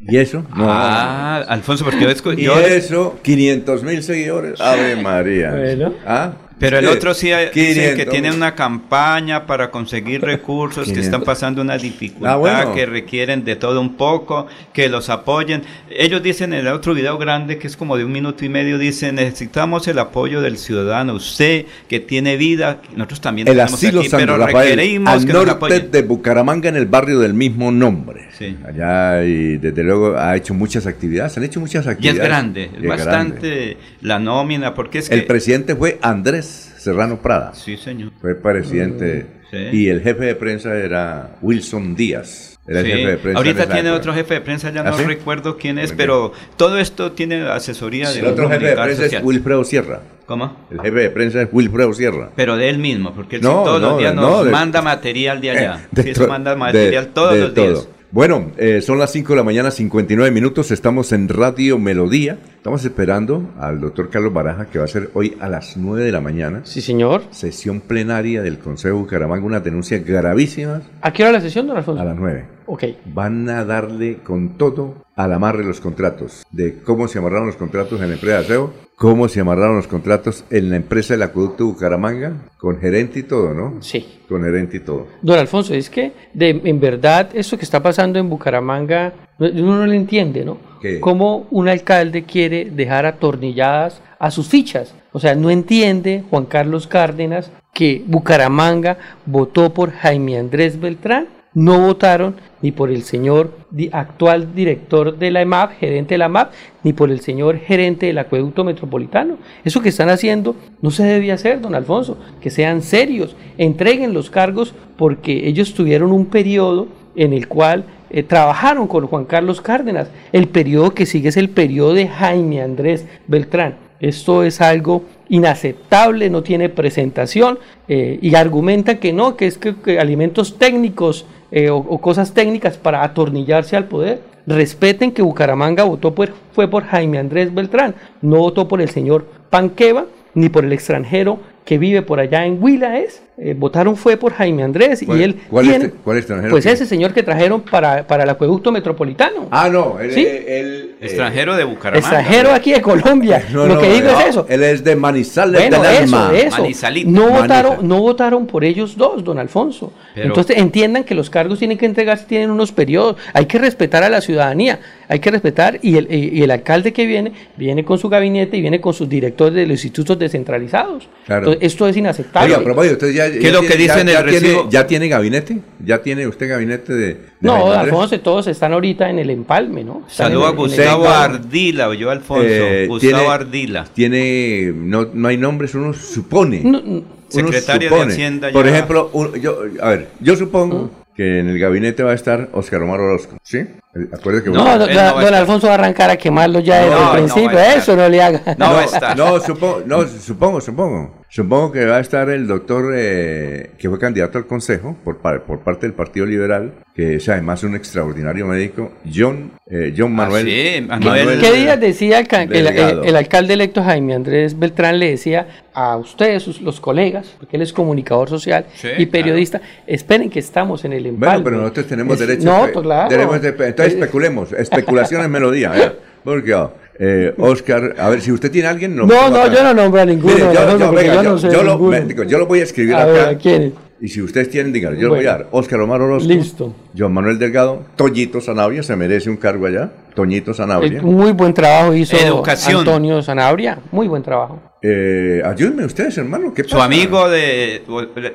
¿Y 0.00 0.16
eso? 0.16 0.42
No. 0.56 0.64
Ah, 0.66 1.44
Alfonso, 1.48 1.84
porque 1.84 2.00
yo... 2.00 2.32
Y 2.32 2.46
eso, 2.46 3.18
500 3.22 3.82
mil 3.82 4.02
seguidores. 4.02 4.60
Ave 4.60 4.96
María. 4.96 5.50
Bueno. 5.50 5.92
¿Ah? 6.06 6.32
Pero 6.58 6.78
el 6.78 6.86
otro 6.86 7.12
sí 7.12 7.30
dice 7.54 7.94
que 7.94 8.06
tiene 8.06 8.32
una 8.32 8.54
campaña 8.54 9.44
para 9.46 9.70
conseguir 9.70 10.22
recursos, 10.22 10.90
que 10.90 11.00
están 11.00 11.22
pasando 11.22 11.60
una 11.60 11.76
dificultad, 11.76 12.46
ah, 12.46 12.72
que 12.74 12.86
requieren 12.86 13.44
de 13.44 13.56
todo 13.56 13.80
un 13.80 13.94
poco, 13.96 14.46
que 14.72 14.88
los 14.88 15.10
apoyen. 15.10 15.62
Ellos 15.90 16.22
dicen 16.22 16.54
en 16.54 16.66
el 16.66 16.72
otro 16.72 16.94
video 16.94 17.18
grande, 17.18 17.58
que 17.58 17.66
es 17.66 17.76
como 17.76 17.96
de 17.96 18.04
un 18.04 18.12
minuto 18.12 18.44
y 18.44 18.48
medio, 18.48 18.78
dicen, 18.78 19.16
necesitamos 19.16 19.86
el 19.88 19.98
apoyo 19.98 20.40
del 20.40 20.56
ciudadano, 20.56 21.14
usted 21.14 21.66
que 21.88 22.00
tiene 22.00 22.36
vida, 22.36 22.80
nosotros 22.94 23.20
también 23.20 23.48
el 23.48 23.54
tenemos 23.54 23.74
asilo 23.74 24.00
aquí, 24.00 24.08
pero 24.10 24.38
requerimos 24.38 25.12
al 25.12 25.26
norte 25.26 25.80
de 25.80 26.02
Bucaramanga, 26.02 26.70
en 26.70 26.76
el 26.76 26.86
barrio 26.86 27.18
del 27.18 27.34
mismo 27.34 27.70
nombre. 27.70 28.28
Sí. 28.38 28.56
Allá 28.66 29.24
y 29.24 29.56
desde 29.56 29.82
luego 29.82 30.16
ha 30.16 30.36
hecho 30.36 30.54
muchas 30.54 30.86
actividades, 30.86 31.36
han 31.36 31.44
hecho 31.44 31.60
muchas 31.60 31.86
actividades. 31.86 32.18
Y 32.18 32.22
es 32.22 32.28
grande, 32.28 32.70
es 32.76 32.88
bastante 32.88 33.76
la 34.00 34.18
nómina, 34.18 34.74
porque 34.74 34.98
es 34.98 35.10
El 35.10 35.24
presidente 35.24 35.74
fue 35.74 35.98
Andrés 36.02 36.45
Serrano 36.86 37.20
Prada. 37.20 37.52
Sí, 37.54 37.76
señor. 37.76 38.12
Fue 38.20 38.34
presidente. 38.36 39.26
Sí. 39.50 39.56
Y 39.72 39.88
el 39.88 40.02
jefe 40.02 40.24
de 40.24 40.34
prensa 40.36 40.74
era 40.76 41.36
Wilson 41.42 41.94
Díaz. 41.96 42.58
Era 42.66 42.80
el 42.80 42.86
jefe 42.86 42.98
de 42.98 43.16
prensa. 43.18 43.30
en 43.30 43.36
Ahorita 43.36 43.68
tiene 43.68 43.90
otro 43.90 44.12
jefe 44.14 44.34
de 44.34 44.40
prensa, 44.40 44.70
ya 44.70 44.80
¿Ah, 44.80 44.90
no 44.90 44.96
sí? 44.98 45.04
recuerdo 45.04 45.56
quién 45.56 45.78
es, 45.78 45.92
pero 45.92 46.32
todo 46.56 46.78
esto 46.78 47.12
tiene 47.12 47.42
asesoría 47.48 48.10
de 48.10 48.20
El 48.20 48.26
otro 48.26 48.48
jefe 48.48 48.66
de 48.66 48.76
prensa 48.76 49.02
social. 49.04 49.20
es 49.22 49.26
Wilfredo 49.26 49.64
Sierra. 49.64 50.00
¿Cómo? 50.26 50.56
El 50.70 50.80
jefe 50.80 50.98
de 50.98 51.10
prensa 51.10 51.42
es 51.42 51.48
Wilfredo 51.52 51.92
Sierra. 51.92 52.30
Pero 52.36 52.56
de 52.56 52.68
él 52.68 52.78
mismo, 52.78 53.12
porque 53.14 53.36
él 53.36 53.42
No, 53.42 53.62
todos 53.64 53.80
no, 53.80 53.90
los 53.90 53.98
días 53.98 54.14
no, 54.14 54.22
nos 54.22 54.44
de- 54.46 54.50
manda 54.50 54.82
material 54.82 55.40
de 55.40 55.50
allá. 55.50 55.88
De 55.92 56.26
manda 56.26 56.54
material 56.56 57.08
todos 57.08 57.36
los 57.38 57.54
días. 57.54 57.68
todo. 57.74 57.88
Bueno, 58.12 58.52
eh, 58.56 58.80
son 58.80 58.98
las 58.98 59.10
5 59.12 59.32
de 59.32 59.36
la 59.36 59.42
mañana, 59.42 59.70
59 59.70 60.30
minutos. 60.30 60.70
Estamos 60.70 61.12
en 61.12 61.28
Radio 61.28 61.78
Melodía. 61.78 62.38
Estamos 62.66 62.84
esperando 62.84 63.54
al 63.60 63.78
doctor 63.80 64.10
Carlos 64.10 64.32
Baraja, 64.32 64.66
que 64.66 64.80
va 64.80 64.86
a 64.86 64.88
ser 64.88 65.10
hoy 65.14 65.36
a 65.38 65.48
las 65.48 65.76
9 65.76 66.04
de 66.04 66.10
la 66.10 66.20
mañana. 66.20 66.62
Sí, 66.64 66.80
señor. 66.80 67.22
Sesión 67.30 67.80
plenaria 67.80 68.42
del 68.42 68.58
Consejo 68.58 68.96
de 68.96 69.02
Bucaramanga, 69.02 69.46
unas 69.46 69.62
denuncias 69.62 70.04
gravísimas 70.04 70.82
¿A 71.00 71.12
qué 71.12 71.22
hora 71.22 71.34
la 71.34 71.40
sesión, 71.40 71.68
don 71.68 71.76
Alfonso? 71.76 72.02
a 72.02 72.04
las 72.04 72.16
9. 72.16 72.44
Ok. 72.66 72.84
Van 73.04 73.48
a 73.48 73.64
darle 73.64 74.16
con 74.16 74.58
todo 74.58 75.04
al 75.14 75.32
amarre 75.32 75.62
los 75.62 75.80
contratos, 75.80 76.44
de 76.50 76.82
cómo 76.82 77.06
se 77.06 77.20
amarraron 77.20 77.46
los 77.46 77.54
contratos 77.54 78.00
en 78.00 78.08
la 78.08 78.14
empresa 78.14 78.38
de 78.38 78.44
aseo, 78.44 78.72
cómo 78.96 79.28
se 79.28 79.38
amarraron 79.40 79.76
los 79.76 79.86
contratos 79.86 80.44
en 80.50 80.68
la 80.70 80.76
empresa 80.76 81.14
del 81.14 81.22
acueducto 81.22 81.66
Bucaramanga, 81.66 82.32
con 82.58 82.80
gerente 82.80 83.20
y 83.20 83.22
todo, 83.22 83.54
¿no? 83.54 83.80
Sí. 83.80 84.22
Con 84.28 84.42
gerente 84.42 84.78
y 84.78 84.80
todo. 84.80 85.06
Don 85.22 85.38
Alfonso, 85.38 85.72
es 85.72 85.88
que 85.88 86.12
de, 86.34 86.60
en 86.64 86.80
verdad 86.80 87.30
eso 87.32 87.56
que 87.56 87.64
está 87.64 87.80
pasando 87.80 88.18
en 88.18 88.28
Bucaramanga, 88.28 89.12
uno 89.38 89.78
no 89.78 89.86
lo 89.86 89.92
entiende, 89.92 90.44
¿no? 90.44 90.58
¿Qué? 90.80 91.00
Cómo 91.00 91.46
un 91.50 91.68
alcalde 91.68 92.24
quiere 92.24 92.66
dejar 92.66 93.06
atornilladas 93.06 94.00
a 94.18 94.30
sus 94.30 94.48
fichas. 94.48 94.94
O 95.12 95.20
sea, 95.20 95.34
no 95.34 95.50
entiende 95.50 96.24
Juan 96.30 96.46
Carlos 96.46 96.86
Cárdenas 96.86 97.50
que 97.72 98.02
Bucaramanga 98.06 98.98
votó 99.26 99.72
por 99.72 99.90
Jaime 99.92 100.38
Andrés 100.38 100.80
Beltrán. 100.80 101.28
No 101.52 101.80
votaron 101.80 102.36
ni 102.60 102.70
por 102.70 102.90
el 102.90 103.02
señor 103.02 103.56
actual 103.92 104.54
director 104.54 105.16
de 105.16 105.30
la 105.30 105.40
EMAP, 105.40 105.78
gerente 105.78 106.14
de 106.14 106.18
la 106.18 106.26
EMAP, 106.26 106.52
ni 106.82 106.92
por 106.92 107.10
el 107.10 107.20
señor 107.20 107.58
gerente 107.58 108.06
del 108.06 108.18
acueducto 108.18 108.62
metropolitano. 108.62 109.38
Eso 109.64 109.80
que 109.80 109.88
están 109.88 110.10
haciendo 110.10 110.54
no 110.82 110.90
se 110.90 111.04
debía 111.04 111.34
hacer, 111.34 111.62
don 111.62 111.74
Alfonso, 111.74 112.18
que 112.42 112.50
sean 112.50 112.82
serios, 112.82 113.36
entreguen 113.56 114.12
los 114.12 114.28
cargos 114.28 114.74
porque 114.98 115.48
ellos 115.48 115.72
tuvieron 115.72 116.12
un 116.12 116.26
periodo 116.26 116.88
en 117.14 117.32
el 117.32 117.48
cual 117.48 117.84
eh, 118.10 118.22
trabajaron 118.22 118.86
con 118.86 119.06
Juan 119.06 119.24
Carlos 119.24 119.60
Cárdenas. 119.60 120.08
El 120.32 120.48
periodo 120.48 120.92
que 120.92 121.06
sigue 121.06 121.28
es 121.28 121.36
el 121.36 121.50
periodo 121.50 121.94
de 121.94 122.08
Jaime 122.08 122.62
Andrés 122.62 123.06
Beltrán. 123.26 123.76
Esto 124.00 124.42
es 124.42 124.60
algo 124.60 125.04
inaceptable, 125.28 126.28
no 126.28 126.42
tiene 126.42 126.68
presentación 126.68 127.58
eh, 127.88 128.18
y 128.20 128.34
argumentan 128.34 128.98
que 128.98 129.12
no, 129.12 129.36
que 129.36 129.46
es 129.46 129.58
que, 129.58 129.98
alimentos 129.98 130.58
técnicos 130.58 131.26
eh, 131.50 131.70
o, 131.70 131.78
o 131.78 131.98
cosas 132.00 132.34
técnicas 132.34 132.76
para 132.76 133.02
atornillarse 133.02 133.76
al 133.76 133.86
poder. 133.86 134.20
Respeten 134.46 135.12
que 135.12 135.22
Bucaramanga 135.22 135.84
votó 135.84 136.14
por, 136.14 136.32
fue 136.52 136.68
por 136.68 136.84
Jaime 136.84 137.18
Andrés 137.18 137.52
Beltrán, 137.52 137.94
no 138.22 138.38
votó 138.38 138.68
por 138.68 138.80
el 138.80 138.90
señor 138.90 139.26
Panqueva 139.50 140.06
ni 140.34 140.48
por 140.48 140.64
el 140.64 140.72
extranjero 140.72 141.40
que 141.64 141.78
vive 141.78 142.02
por 142.02 142.20
allá 142.20 142.46
en 142.46 142.62
Huila 142.62 142.98
es. 142.98 143.22
Eh, 143.38 143.54
votaron 143.54 143.96
fue 143.96 144.16
por 144.16 144.32
Jaime 144.32 144.62
Andrés 144.62 145.02
y 145.02 145.06
¿Cuál- 145.06 145.20
él 145.20 145.36
cuál 145.50 145.66
tiene, 145.68 145.84
este- 145.86 145.98
cuál 146.02 146.16
extranjero 146.16 146.50
pues 146.50 146.64
ese 146.64 146.86
señor 146.86 147.12
que 147.12 147.22
trajeron 147.22 147.60
para, 147.60 148.06
para 148.06 148.22
el 148.24 148.30
acueducto 148.30 148.72
metropolitano. 148.72 149.48
Ah, 149.50 149.68
no, 149.70 150.00
él, 150.00 150.10
¿Sí? 150.12 150.20
él- 150.26 150.46
eh, 150.48 150.96
Extranjero 151.02 151.54
de 151.54 151.64
Bucaramanga. 151.64 151.98
extranjero 151.98 152.52
aquí 152.54 152.72
de 152.72 152.80
Colombia. 152.80 153.44
no, 153.52 153.66
Lo 153.66 153.74
no, 153.74 153.80
que 153.82 153.92
digo 153.92 154.10
no, 154.10 154.20
es 154.20 154.26
eso. 154.28 154.46
Él 154.48 154.62
es 154.62 154.82
de 154.82 154.96
Manizales 154.96 155.60
Bueno, 155.60 155.82
del 155.82 155.92
eso, 156.04 156.16
Alma. 156.16 156.30
eso. 156.34 156.62
Manizalito. 156.62 157.10
No 157.10 157.20
Manizal. 157.24 157.42
votaron, 157.42 157.88
no 157.88 158.00
votaron 158.00 158.46
por 158.46 158.64
ellos 158.64 158.96
dos, 158.96 159.22
don 159.22 159.38
Alfonso. 159.38 159.92
Pero- 160.14 160.28
Entonces 160.28 160.56
entiendan 160.56 161.04
que 161.04 161.14
los 161.14 161.28
cargos 161.28 161.58
tienen 161.58 161.76
que 161.76 161.84
entregarse, 161.84 162.24
tienen 162.24 162.50
unos 162.50 162.72
periodos. 162.72 163.16
Hay 163.34 163.44
que 163.44 163.58
respetar 163.58 164.02
a 164.02 164.08
la 164.08 164.22
ciudadanía, 164.22 164.80
hay 165.08 165.18
que 165.18 165.30
respetar 165.30 165.78
y 165.82 165.98
el, 165.98 166.10
y 166.10 166.42
el 166.42 166.50
alcalde 166.50 166.94
que 166.94 167.04
viene, 167.04 167.32
viene 167.58 167.84
con 167.84 167.98
su 167.98 168.08
gabinete 168.08 168.56
y 168.56 168.62
viene 168.62 168.80
con 168.80 168.94
sus 168.94 169.06
directores 169.10 169.54
de 169.54 169.66
los 169.66 169.84
institutos 169.84 170.18
descentralizados. 170.18 171.06
Claro. 171.26 171.42
Entonces, 171.48 171.66
esto 171.72 171.86
es 171.86 171.96
inaceptable. 171.98 172.48
Oiga, 172.48 172.60
a 172.60 172.64
propósito, 172.64 172.94
usted 172.94 173.12
ya, 173.12 173.25
¿Qué 173.32 173.40
ya 173.40 173.48
es 173.48 173.52
lo 173.54 173.60
tiene- 173.60 173.74
que 173.74 173.78
dice 173.82 173.94
ya- 173.94 174.00
en 174.00 174.08
el 174.08 174.14
ya 174.14 174.22
tiene- 174.24 174.40
recibo? 174.40 174.68
¿Ya 174.70 174.86
tiene 174.86 175.08
gabinete? 175.08 175.58
¿Ya 175.84 176.02
tiene 176.02 176.26
usted 176.26 176.48
gabinete 176.48 176.92
de, 176.92 177.06
de 177.06 177.18
no, 177.40 177.52
Jaime 177.52 177.64
don 177.68 177.78
Andrés? 177.78 177.92
Alfonso, 177.94 178.20
todos 178.20 178.46
están 178.46 178.72
ahorita 178.72 179.08
en 179.10 179.18
el 179.18 179.30
empalme, 179.30 179.84
¿no? 179.84 180.04
Están 180.08 180.28
Saludo 180.30 180.46
a 180.46 180.50
Gustavo 180.50 181.08
Ardila, 181.08 181.88
oyó 181.88 182.10
Alfonso. 182.10 182.44
Eh, 182.48 182.86
Gustavo 182.88 183.12
tiene- 183.18 183.28
Ardila. 183.28 183.84
Tiene, 183.94 184.72
no, 184.74 185.08
no 185.12 185.28
hay 185.28 185.36
nombres, 185.36 185.74
uno 185.74 185.92
supone. 185.92 186.60
No, 186.64 186.80
no, 186.80 187.16
Uno 187.34 187.48
Secretario 187.48 187.90
de. 187.90 188.02
Hacienda 188.02 188.52
Por 188.52 188.66
ya- 188.66 188.70
ejemplo, 188.72 189.10
un- 189.12 189.34
yo, 189.40 189.58
a 189.82 189.88
ver, 189.90 190.08
yo 190.20 190.36
supongo 190.36 190.90
que 191.16 191.40
en 191.40 191.48
el 191.48 191.58
gabinete 191.58 192.02
va 192.04 192.12
a 192.12 192.14
estar 192.14 192.50
Oscar 192.52 192.82
Omar 192.82 193.00
Orozco, 193.00 193.36
¿sí? 193.42 193.64
Acuérdate 194.12 194.44
que 194.44 194.50
No, 194.50 194.78
don, 194.78 194.92
no. 194.92 195.36
Alfonso 195.36 195.66
va 195.66 195.72
a 195.74 195.76
arrancar 195.76 196.10
a 196.10 196.16
quemarlo 196.16 196.60
ya 196.60 196.78
desde 196.84 196.90
No, 196.90 197.12
el 197.14 197.18
principio. 197.24 197.58
Eso 197.58 197.96
no 197.96 198.08
le 198.08 198.22
haga. 198.22 198.42
No 198.58 198.80
estar. 198.82 199.16
No, 199.16 199.40
supongo, 199.40 199.82
no, 199.86 200.06
supongo, 200.06 200.60
supongo. 200.60 201.14
Supongo 201.28 201.72
que 201.72 201.84
va 201.84 201.96
a 201.96 202.00
estar 202.00 202.30
el 202.30 202.46
doctor 202.46 202.92
eh, 202.96 203.72
que 203.78 203.88
fue 203.90 203.98
candidato 203.98 204.38
al 204.38 204.46
Consejo 204.46 204.96
por, 205.04 205.18
par- 205.18 205.42
por 205.42 205.58
parte 205.60 205.86
del 205.86 205.92
Partido 205.92 206.24
Liberal, 206.24 206.72
que 206.94 207.16
es 207.16 207.28
además 207.28 207.62
un 207.64 207.74
extraordinario 207.74 208.46
médico, 208.46 208.92
John, 209.12 209.50
eh, 209.68 209.92
John 209.96 210.14
Manuel. 210.14 210.46
sí, 210.46 210.86
Manuel- 210.86 211.40
¿Qué 211.40 211.52
días 211.52 211.80
decía 211.80 212.20
el, 212.20 212.52
el- 212.54 212.66
el, 213.04 213.16
alcalde 213.16 213.54
electo 213.54 213.82
Jaime 213.82 214.14
Andrés 214.14 214.56
Beltrán 214.58 214.98
le 215.00 215.10
decía 215.10 215.46
a 215.74 215.96
ustedes, 215.96 216.44
sus- 216.44 216.62
los 216.62 216.80
colegas, 216.80 217.34
porque 217.38 217.56
él 217.56 217.62
es 217.62 217.72
comunicador 217.72 218.30
social 218.30 218.64
Sí, 218.74 218.88
y 218.96 219.06
periodista, 219.06 219.60
esperen 219.86 220.30
que 220.30 220.38
estamos 220.38 220.84
en 220.86 220.92
el 220.94 221.06
empalme. 221.06 221.34
Bueno, 221.34 221.44
pero 221.44 221.56
nosotros 221.58 221.86
tenemos 221.88 222.14
Es- 222.20 222.26
derecho. 222.26 222.44
No, 222.46 222.82
claro. 222.82 223.08
tenemos 223.08 223.42
de- 223.42 223.48
entonces 223.48 223.85
Eh, 223.85 223.85
especulemos. 223.86 224.52
Especulación 224.52 225.22
es 225.22 225.28
melodía. 225.28 225.72
¿eh? 225.76 225.92
Porque, 226.24 226.54
oh, 226.54 226.72
eh, 226.98 227.34
Oscar, 227.38 227.94
a 227.98 228.08
ver, 228.08 228.20
si 228.20 228.32
usted 228.32 228.50
tiene 228.50 228.68
a 228.68 228.70
alguien. 228.70 228.96
No, 228.96 229.06
no, 229.06 229.52
yo 229.52 229.62
no 229.62 229.74
nombro 229.74 230.00
a 230.00 230.04
ninguno, 230.04 230.34
Mire, 230.34 230.46
yo, 230.54 230.78
yo, 230.78 230.92
venga, 230.92 231.14
yo 231.14 231.22
no 231.22 231.38
sé 231.38 231.50
yo 231.50 231.62
lo, 231.62 231.72
ninguno. 231.72 231.90
me- 231.90 232.00
digo, 232.02 232.22
yo 232.24 232.38
lo 232.38 232.46
voy 232.46 232.60
a 232.60 232.62
escribir 232.64 232.94
A 232.94 233.02
acá. 233.02 233.12
ver, 233.12 233.28
¿a 233.28 233.38
quién? 233.38 233.74
Y 233.98 234.08
si 234.08 234.20
ustedes 234.20 234.50
tienen, 234.50 234.72
díganlo. 234.74 234.98
Yo 234.98 235.08
lo 235.08 235.14
voy 235.14 235.24
a 235.24 235.30
dar. 235.30 235.46
Oscar 235.52 235.80
Omar 235.80 236.02
Orozco. 236.02 236.28
Listo. 236.28 236.74
John 236.96 237.14
Manuel 237.14 237.38
Delgado. 237.38 237.82
Toñito 237.96 238.42
Sanabria. 238.42 238.82
Se 238.82 238.94
merece 238.94 239.30
un 239.30 239.38
cargo 239.38 239.64
allá. 239.66 239.90
Toñito 240.14 240.52
Sanabria. 240.52 240.98
Eh, 240.98 241.02
Muy 241.02 241.32
buen 241.32 241.54
trabajo 241.54 241.94
hizo 241.94 242.14
Educación. 242.14 242.80
Antonio 242.80 243.22
Sanabria. 243.22 243.78
Muy 243.92 244.06
buen 244.06 244.22
trabajo. 244.22 244.60
Eh, 244.88 245.42
ayúdenme 245.44 245.84
ustedes, 245.84 246.16
hermano. 246.16 246.54
¿Qué 246.54 246.62
Su 246.62 246.80
amigo 246.80 247.28
de. 247.28 247.82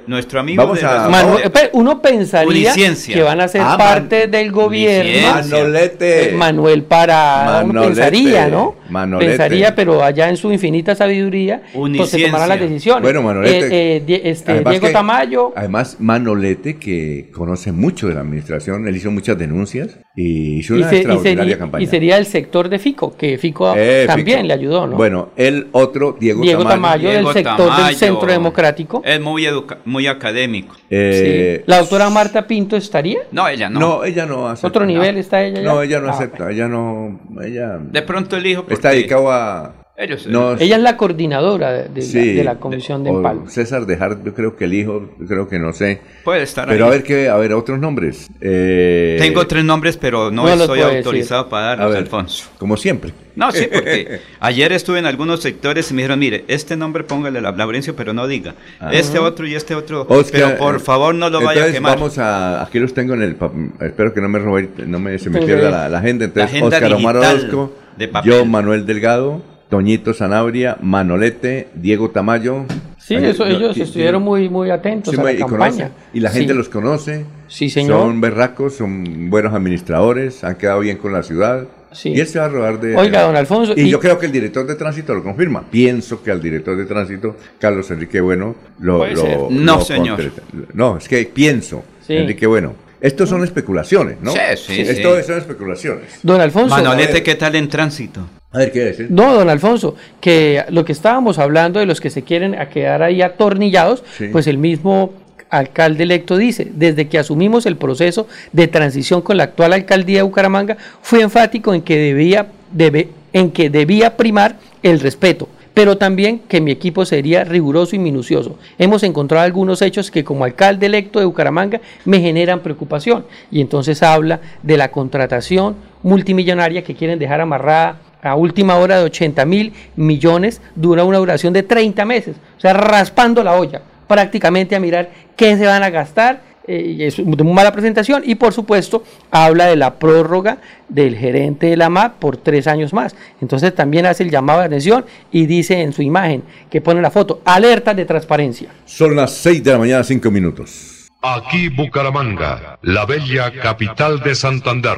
Nuestro 0.08 0.42
amigo 0.42 0.64
Vamos 0.64 0.82
de. 0.82 0.86
a- 0.86 0.92
la- 0.94 0.98
Vamos. 1.08 1.12
Manuel- 1.12 1.44
espera, 1.46 1.70
uno 1.74 2.02
pensaría 2.02 2.50
Uniciencia. 2.50 3.16
que 3.16 3.22
van 3.22 3.40
a 3.40 3.48
ser 3.48 3.62
Ah, 3.64 3.78
parte 3.78 4.22
Man- 4.22 4.32
del 4.32 4.52
gobierno. 4.52 5.12
Uniciencia. 5.12 5.58
Manolete. 5.58 6.30
Eh, 6.30 6.34
Manuel 6.34 6.86
uno 6.92 7.68
Manolete, 7.68 7.86
pensaría, 7.88 8.48
¿no? 8.50 8.76
Manolete. 8.90 9.30
Pensaría, 9.30 9.76
pero 9.76 10.04
allá 10.04 10.28
en 10.28 10.36
su 10.36 10.52
infinita 10.52 10.94
sabiduría, 10.94 11.62
pues 11.74 12.10
se 12.10 12.20
tomarán 12.26 12.50
las 12.50 12.60
decisiones. 12.60 13.04
Bueno, 13.04 13.22
Manolete. 13.22 13.68
Eh, 13.98 14.04
eh, 14.06 14.22
este, 14.26 14.52
Además 14.52 14.72
Diego 14.72 14.88
que- 14.88 14.94
Tamayo, 14.94 15.54
Además, 15.56 15.98
Manolete, 16.00 16.76
que 16.78 17.30
conoce 17.34 17.72
mucho 17.72 18.08
de 18.10 18.16
la 18.16 18.22
administración, 18.22 18.88
él 18.88 18.96
hizo 18.98 19.10
muchas 19.12 19.38
denuncias 19.38 19.98
y 20.16 20.58
hizo 20.60 20.76
y, 20.76 20.80
una 20.80 20.90
se- 20.90 20.96
y 20.96 20.98
extraordinaria 21.00 21.44
sería, 21.44 21.58
campaña. 21.58 21.84
y 21.84 21.88
sería 21.88 22.18
el 22.18 22.26
sector 22.26 22.68
de 22.68 22.80
Fico, 22.80 23.16
que 23.16 23.38
Fico 23.38 23.74
Eh, 23.78 24.04
también 24.08 24.40
Fico. 24.40 24.48
le 24.48 24.54
ayudó, 24.54 24.88
¿no? 24.88 24.98
Bueno, 24.98 25.30
el 25.38 25.68
otro, 25.72 26.18
Diego, 26.20 26.41
Diego 26.42 26.66
Tamayo, 26.66 27.08
del 27.10 27.18
Diego 27.20 27.34
sector 27.34 27.58
Tamayo. 27.70 27.86
del 27.86 27.96
Centro 27.96 28.32
Democrático. 28.32 29.02
Es 29.06 29.20
muy, 29.22 29.46
educa- 29.46 29.78
muy 29.86 30.08
académico. 30.08 30.76
Eh, 30.90 31.60
Sí. 31.62 31.64
La 31.68 31.78
doctora 31.80 32.10
Marta 32.10 32.46
Pinto 32.48 32.76
estaría. 32.76 33.20
No, 33.32 33.48
ella 33.48 33.70
no. 33.70 33.80
no. 33.80 34.04
ella 34.04 34.26
no 34.26 34.48
acepta. 34.48 34.68
Otro 34.68 34.86
nivel 34.86 35.18
está 35.18 35.44
ella 35.44 35.62
ya. 35.62 35.68
No, 35.68 35.82
ella 35.82 36.00
no 36.00 36.08
Ah, 36.08 36.12
acepta, 36.12 36.52
ella 36.52 36.68
no, 36.68 37.20
ella 37.44 37.78
De 37.80 38.02
pronto 38.02 38.38
el 38.38 38.46
hijo. 38.46 38.66
está 38.70 38.90
dedicado 38.90 39.32
a... 39.32 39.74
Ellos. 40.02 40.26
no, 40.26 40.54
Ella 40.58 40.78
es 40.78 40.82
la 40.82 40.98
coordinadora 40.98 41.72
de, 41.72 41.90
de 41.90 42.02
sí, 42.02 42.18
la, 42.18 42.34
de 42.34 42.44
la 42.44 42.56
comisión 42.56 43.04
de 43.04 43.12
empalme. 43.12 43.50
César 43.50 43.86
Dejar, 43.86 44.24
yo 44.24 44.34
creo 44.34 44.56
que 44.56 44.66
el 44.66 44.74
hijo, 44.74 45.12
creo 45.28 45.48
que 45.48 45.60
no 45.60 45.74
sé. 45.74 46.02
Puede 46.24 46.42
estar 46.42 46.68
Pero 46.68 46.86
ahí. 46.86 46.90
a 46.90 46.94
ver 46.96 47.04
qué, 47.04 47.30
a 47.30 47.38
ver, 47.38 47.54
otros 47.54 47.78
nombres. 47.78 48.28
Eh, 48.42 49.18
Tengo 49.20 49.46
tres 49.46 49.64
nombres, 49.64 49.98
pero 49.98 50.32
no, 50.32 50.50
estoy 50.50 50.82
autorizado 50.82 51.50
para 51.50 51.66
a 51.66 51.70
darlos, 51.76 51.90
ver, 51.90 51.98
Alfonso. 52.00 52.50
Como 52.58 52.78
siempre. 52.78 53.14
No, 53.36 53.52
sí, 53.52 53.68
porque 53.72 54.22
ayer 54.40 54.72
estuve 54.74 54.98
en 55.00 55.06
algunos 55.06 55.42
sectores 55.42 55.90
y 55.92 55.94
me 55.94 56.02
dijeron, 56.02 56.18
mire, 56.20 56.46
este 56.48 56.76
nombre 56.76 57.04
póngale 57.04 57.38
a 57.40 57.52
Laurencio, 57.52 57.96
pero 57.96 58.12
no 58.12 58.26
diga. 58.28 58.56
Este 58.92 59.20
otro 59.20 59.46
y 59.46 59.54
este 59.54 59.76
otro, 59.76 60.08
Oscar, 60.10 60.26
pero 60.32 60.58
por 60.58 60.76
eh, 60.78 60.80
favor 60.80 61.14
no 61.14 61.30
lo 61.30 61.42
vaya 61.42 61.66
a 61.66 61.72
quemar. 61.72 61.96
Vamos 61.96 62.18
a, 62.18 62.64
aquí 62.64 62.80
los 62.80 62.94
tengo 62.94 63.14
en 63.14 63.22
el, 63.22 63.38
espero 63.82 64.14
que 64.14 64.22
no 64.22 64.30
me 64.30 64.40
robe, 64.40 64.68
no 64.88 65.00
me, 65.00 65.20
se 65.20 65.30
me 65.30 65.42
pierda 65.42 65.70
la, 65.70 65.90
la 65.90 66.00
agenda. 66.00 66.26
Entonces, 66.26 66.50
agenda 66.52 66.78
Oscar 66.78 66.94
Omar 66.94 67.18
Orozco, 67.18 67.74
de 67.98 68.08
papel. 68.08 68.32
yo 68.32 68.46
Manuel 68.46 68.86
Delgado, 68.86 69.42
Toñito 69.72 70.14
Sanabria, 70.14 70.78
Manolete, 70.82 71.70
Diego 71.76 72.10
Tamayo. 72.12 72.66
Sí, 73.00 73.16
Ay, 73.16 73.26
eso, 73.28 73.46
no, 73.46 73.52
ellos 73.56 73.74
sí, 73.74 73.84
estuvieron 73.84 74.22
sí. 74.22 74.26
muy, 74.26 74.50
muy 74.50 74.70
atentos 74.70 75.16
Sí, 75.16 75.20
a 75.20 75.24
la 75.24 75.32
y 75.32 75.38
campaña. 75.38 75.92
y 76.14 76.20
la 76.20 76.30
gente 76.30 76.52
Sí. 76.52 76.58
los 76.58 76.68
conoce. 76.68 77.24
Sí, 77.48 77.70
señor. 77.70 78.02
Son 78.02 78.20
berracos, 78.20 78.76
son 78.76 79.30
buenos 79.30 79.54
administradores, 79.54 80.44
han 80.44 80.56
quedado 80.56 80.82
bien 80.82 80.98
con 80.98 81.14
la 81.14 81.24
ciudad. 81.24 81.64
Sí. 81.94 82.10
Y 82.10 82.20
él 82.20 82.28
se 82.28 82.40
va 82.40 82.46
a 82.46 82.50
robar 82.50 82.82
de... 82.82 82.98
Oiga, 82.98 83.22
don 83.24 83.36
Alfonso, 83.38 83.74
Y, 83.78 83.84
y- 83.84 83.90
yo 83.90 84.00
creo 84.02 84.20
que 84.20 84.26
el 84.26 84.34
director 84.34 84.68
de 84.68 84.76
tránsito 84.76 85.14
lo 85.14 85.24
confirma. 85.24 85.64
Pienso 85.72 86.22
que 86.22 86.32
al 86.32 86.42
director 86.42 86.76
de 86.76 86.84
tránsito, 86.86 87.38
Carlos 87.58 87.90
Enrique 87.92 88.20
Bueno, 88.20 88.56
lo... 88.80 88.98
Puede 89.00 89.14
lo- 89.16 89.22
ser. 89.22 89.38
No, 89.52 89.76
lo 89.78 89.82
señor. 89.82 90.22
concreta. 90.22 90.42
No, 90.74 90.98
es 90.98 91.08
que 91.08 91.24
pienso, 91.34 91.84
Sí. 92.06 92.18
Enrique 92.18 92.46
Bueno. 92.46 92.76
Estos 93.00 93.30
son 93.30 93.44
especulaciones, 93.44 94.18
¿no? 94.22 94.32
Sí, 94.32 94.38
sí, 94.58 94.82
Esto 94.82 95.16
sí. 95.18 95.24
son 95.24 95.38
especulaciones. 95.40 96.20
Don 96.22 96.40
Alfonso. 96.40 96.76
Manolete, 96.76 97.24
¿qué 97.24 97.34
tal 97.36 97.56
en 97.56 97.68
tránsito? 97.68 98.28
A 98.54 98.58
ver, 98.58 98.72
¿qué 98.72 98.80
decir? 98.82 99.08
No, 99.10 99.34
don 99.34 99.50
Alfonso, 99.50 99.96
que 100.20 100.64
lo 100.70 100.84
que 100.84 100.92
estábamos 100.92 101.40
hablando 101.40 101.80
de 101.80 101.86
los 101.86 102.02
que 102.02 102.10
se 102.10 102.24
quieren 102.24 102.56
a 102.60 102.68
quedar 102.70 103.02
ahí 103.02 103.22
atornillados, 103.22 104.04
Sí. 104.18 104.28
pues 104.32 104.46
el 104.48 104.58
mismo 104.58 105.14
alcalde 105.50 106.04
electo 106.04 106.36
dice, 106.38 106.68
desde 106.74 107.08
que 107.08 107.18
asumimos 107.18 107.66
el 107.66 107.78
proceso 107.78 108.28
de 108.52 108.68
transición 108.68 109.22
con 109.22 109.38
la 109.38 109.44
actual 109.44 109.74
alcaldía 109.74 110.18
de 110.18 110.24
Bucaramanga, 110.24 110.78
fui 111.02 111.22
enfático 111.22 111.74
en 111.74 111.82
que 111.82 111.98
debía, 111.98 112.48
debe- 112.74 113.10
en 113.34 113.52
que 113.52 113.70
debía 113.70 114.18
primar 114.18 114.58
el 114.84 115.00
respeto, 115.00 115.48
pero 115.74 115.98
también 115.98 116.40
que 116.50 116.60
mi 116.60 116.72
equipo 116.72 117.06
sería 117.06 117.46
riguroso 117.46 117.96
y 117.96 118.00
minucioso. 118.00 118.58
Hemos 118.78 119.04
encontrado 119.04 119.46
algunos 119.46 119.82
hechos 119.82 120.12
que 120.12 120.26
como 120.26 120.44
alcalde 120.44 120.88
electo 120.88 121.20
de 121.20 121.26
Bucaramanga 121.26 121.80
me 122.04 122.20
generan 122.20 122.60
preocupación 122.60 123.26
y 123.50 123.62
entonces 123.62 124.04
habla 124.04 124.42
de 124.64 124.76
la 124.78 124.92
contratación 124.92 125.76
multimillonaria 126.04 126.84
que 126.84 126.96
quieren 126.96 127.18
dejar 127.20 127.40
amarrada 127.42 127.98
a 128.22 128.36
última 128.36 128.76
hora 128.78 128.98
de 129.00 129.06
80 129.06 129.46
mil 129.46 129.74
millones, 129.96 130.62
dura 130.76 131.04
una 131.04 131.18
duración 131.18 131.54
de 131.54 131.64
30 131.64 132.06
meses, 132.06 132.36
o 132.58 132.60
sea, 132.60 132.74
raspando 132.74 133.44
la 133.44 133.54
olla 133.54 133.82
prácticamente 134.12 134.76
a 134.76 134.80
mirar 134.82 135.10
qué 135.38 135.56
se 135.56 135.66
van 135.66 135.84
a 135.84 135.90
gastar. 135.90 136.42
eh, 136.68 136.96
y 136.98 137.04
es 137.04 137.18
muy 137.18 137.38
mala 137.54 137.72
presentación 137.72 138.22
y 138.26 138.36
por 138.36 138.54
supuesto 138.54 139.04
habla 139.32 139.66
de 139.66 139.76
la 139.76 139.96
prórroga 139.96 140.58
del 140.90 141.18
gerente 141.18 141.68
de 141.68 141.78
la 141.78 141.90
MAP 141.90 142.20
por 142.20 142.38
tres 142.38 142.68
años 142.68 142.94
más. 142.94 143.16
Entonces 143.42 143.74
también 143.74 144.06
hace 144.06 144.24
el 144.24 144.30
llamado 144.30 144.60
de 144.60 144.66
atención 144.66 145.06
y 145.32 145.46
dice 145.46 145.82
en 145.82 145.94
su 145.94 146.02
imagen 146.02 146.44
que 146.70 146.82
pone 146.82 147.02
la 147.02 147.10
foto, 147.10 147.42
alerta 147.46 147.94
de 147.94 148.06
transparencia. 148.06 148.70
Son 148.86 149.16
las 149.16 149.32
6 149.38 149.64
de 149.64 149.72
la 149.72 149.78
mañana, 149.80 150.04
5 150.04 150.30
minutos. 150.30 151.10
Aquí 151.22 151.70
Bucaramanga, 151.70 152.78
la 152.82 153.06
bella 153.06 153.52
capital 153.52 154.20
de 154.20 154.36
Santander. 154.36 154.98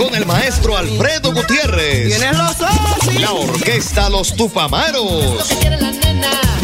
con 0.00 0.14
el 0.14 0.24
maestro 0.24 0.78
Alfredo 0.78 1.34
Gutiérrez. 1.34 2.08
Tienes 2.08 2.38
los 2.38 2.58
ojos, 2.62 3.14
La 3.20 3.32
orquesta 3.32 4.08
Los 4.08 4.34
Tupamaros. 4.34 5.46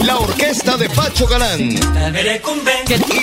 La 0.02 0.16
orquesta 0.16 0.78
de 0.78 0.88
Pacho 0.88 1.26
Galán. 1.26 1.60
Y 1.60 1.76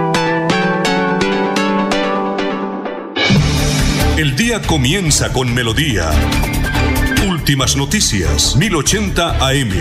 El 4.17 4.35
día 4.35 4.61
comienza 4.61 5.31
con 5.31 5.53
melodía. 5.53 6.11
Últimas 7.27 7.77
noticias, 7.77 8.55
1080 8.57 9.47
AM. 9.47 9.71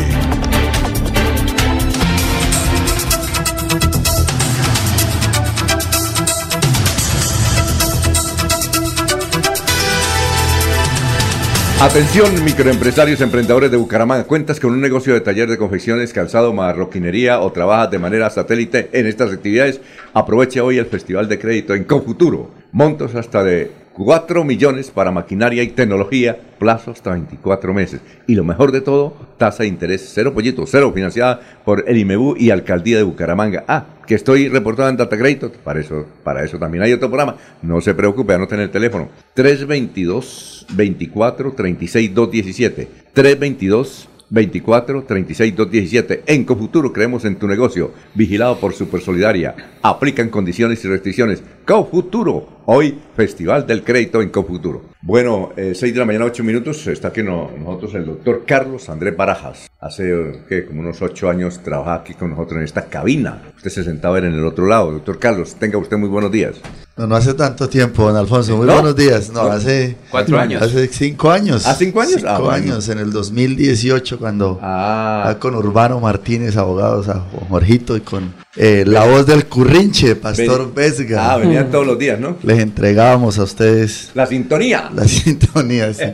Atención, 11.80 12.44
microempresarios, 12.44 13.20
emprendedores 13.20 13.70
de 13.70 13.76
Bucaramanga. 13.76 14.24
¿Cuentas 14.24 14.60
con 14.60 14.72
un 14.72 14.80
negocio 14.80 15.12
de 15.12 15.20
taller 15.20 15.48
de 15.48 15.58
confecciones, 15.58 16.12
calzado, 16.12 16.52
marroquinería 16.52 17.40
o 17.40 17.50
trabajas 17.52 17.90
de 17.90 17.98
manera 17.98 18.30
satélite 18.30 18.90
en 18.92 19.06
estas 19.06 19.32
actividades? 19.32 19.80
Aproveche 20.14 20.60
hoy 20.60 20.78
el 20.78 20.86
Festival 20.86 21.28
de 21.28 21.38
Crédito 21.38 21.74
en 21.74 21.84
Confuturo. 21.84 22.50
Montos 22.72 23.14
hasta 23.14 23.42
de 23.42 23.79
4 23.92 24.44
millones 24.44 24.90
para 24.90 25.10
maquinaria 25.10 25.62
y 25.62 25.68
tecnología, 25.68 26.38
plazo 26.58 26.92
hasta 26.92 27.10
24 27.10 27.74
meses. 27.74 28.00
Y 28.26 28.34
lo 28.34 28.44
mejor 28.44 28.72
de 28.72 28.80
todo, 28.80 29.14
tasa 29.36 29.64
de 29.64 29.68
interés 29.68 30.10
cero 30.14 30.32
pollito, 30.32 30.64
cero, 30.66 30.92
financiada 30.94 31.40
por 31.64 31.84
el 31.86 31.98
IMEBU 31.98 32.36
y 32.36 32.50
Alcaldía 32.50 32.98
de 32.98 33.02
Bucaramanga. 33.02 33.64
Ah, 33.66 33.86
que 34.06 34.14
estoy 34.14 34.48
reportado 34.48 34.88
en 34.88 34.96
Data 34.96 35.18
Crédito, 35.18 35.52
para 35.64 35.80
eso, 35.80 36.06
para 36.24 36.44
eso 36.44 36.58
también 36.58 36.84
hay 36.84 36.92
otro 36.92 37.08
programa. 37.08 37.36
No 37.62 37.80
se 37.80 37.94
preocupe, 37.94 38.34
anoten 38.34 38.60
el 38.60 38.70
teléfono. 38.70 39.08
322 39.34 40.66
24 40.70 41.52
36 41.52 42.14
217. 42.14 42.88
322 43.12 44.08
24 44.30 45.02
36 45.02 45.56
217. 45.56 46.22
En 46.26 46.44
Cofuturo 46.44 46.92
creemos 46.92 47.24
en 47.24 47.36
tu 47.36 47.46
negocio. 47.46 47.92
Vigilado 48.14 48.58
por 48.58 48.72
Super 48.72 49.00
Solidaria. 49.00 49.54
Aplican 49.82 50.30
condiciones 50.30 50.84
y 50.84 50.88
restricciones. 50.88 51.42
Cofuturo. 51.66 52.60
Hoy, 52.66 52.96
Festival 53.16 53.66
del 53.66 53.82
Crédito 53.82 54.22
en 54.22 54.28
Cofuturo. 54.28 54.82
Bueno, 55.02 55.50
eh, 55.56 55.72
6 55.74 55.92
de 55.92 55.98
la 55.98 56.04
mañana, 56.06 56.26
8 56.26 56.44
minutos. 56.44 56.86
Está 56.86 57.08
aquí 57.08 57.22
no- 57.22 57.50
nosotros 57.58 57.94
el 57.94 58.06
doctor 58.06 58.44
Carlos 58.46 58.88
Andrés 58.88 59.16
Barajas. 59.16 59.66
Hace 59.80 60.10
eh, 60.10 60.42
¿qué? 60.48 60.66
como 60.66 60.80
unos 60.80 61.00
8 61.02 61.28
años 61.30 61.60
trabajaba 61.64 61.96
aquí 61.96 62.14
con 62.14 62.30
nosotros 62.30 62.58
en 62.58 62.64
esta 62.64 62.84
cabina. 62.84 63.42
Usted 63.56 63.70
se 63.70 63.82
sentaba 63.84 64.18
en 64.18 64.26
el 64.26 64.44
otro 64.44 64.66
lado. 64.66 64.92
Doctor 64.92 65.18
Carlos, 65.18 65.56
tenga 65.58 65.78
usted 65.78 65.96
muy 65.96 66.08
buenos 66.08 66.30
días. 66.30 66.56
No, 66.96 67.06
no 67.06 67.16
hace 67.16 67.32
tanto 67.34 67.66
tiempo, 67.68 68.04
don 68.04 68.16
Alfonso. 68.16 68.56
Muy 68.58 68.66
¿No? 68.66 68.74
buenos 68.74 68.94
días. 68.94 69.30
No, 69.32 69.40
hace. 69.42 69.96
¿Cuatro 70.10 70.38
años? 70.38 70.60
Hace 70.62 70.86
cinco 70.88 71.30
años. 71.30 71.66
¿Ah, 71.66 71.74
cinco 71.74 72.02
años? 72.02 72.16
Cinco 72.16 72.28
Ah, 72.28 72.38
bueno. 72.40 72.52
años, 72.74 72.88
en 72.90 72.98
el 72.98 73.10
2018, 73.10 74.18
cuando. 74.18 74.58
Ah. 74.62 75.36
con 75.40 75.54
Urbano 75.54 75.98
Martínez, 75.98 76.56
abogados, 76.56 77.08
a 77.08 77.24
Jorgito, 77.48 77.96
y 77.96 78.00
con 78.00 78.34
eh, 78.56 78.84
la 78.86 79.06
voz 79.06 79.24
del 79.26 79.46
Currinche, 79.46 80.14
Pastor 80.16 80.66
Ven- 80.66 80.74
Vesga. 80.74 81.32
Ah, 81.32 81.38
todos 81.64 81.86
los 81.86 81.98
días, 81.98 82.18
¿no? 82.20 82.36
Les 82.42 82.58
entregábamos 82.58 83.38
a 83.38 83.44
ustedes. 83.44 84.10
La 84.14 84.26
sintonía. 84.26 84.90
La 84.94 85.04
sintonía, 85.08 85.92
sí. 85.92 86.04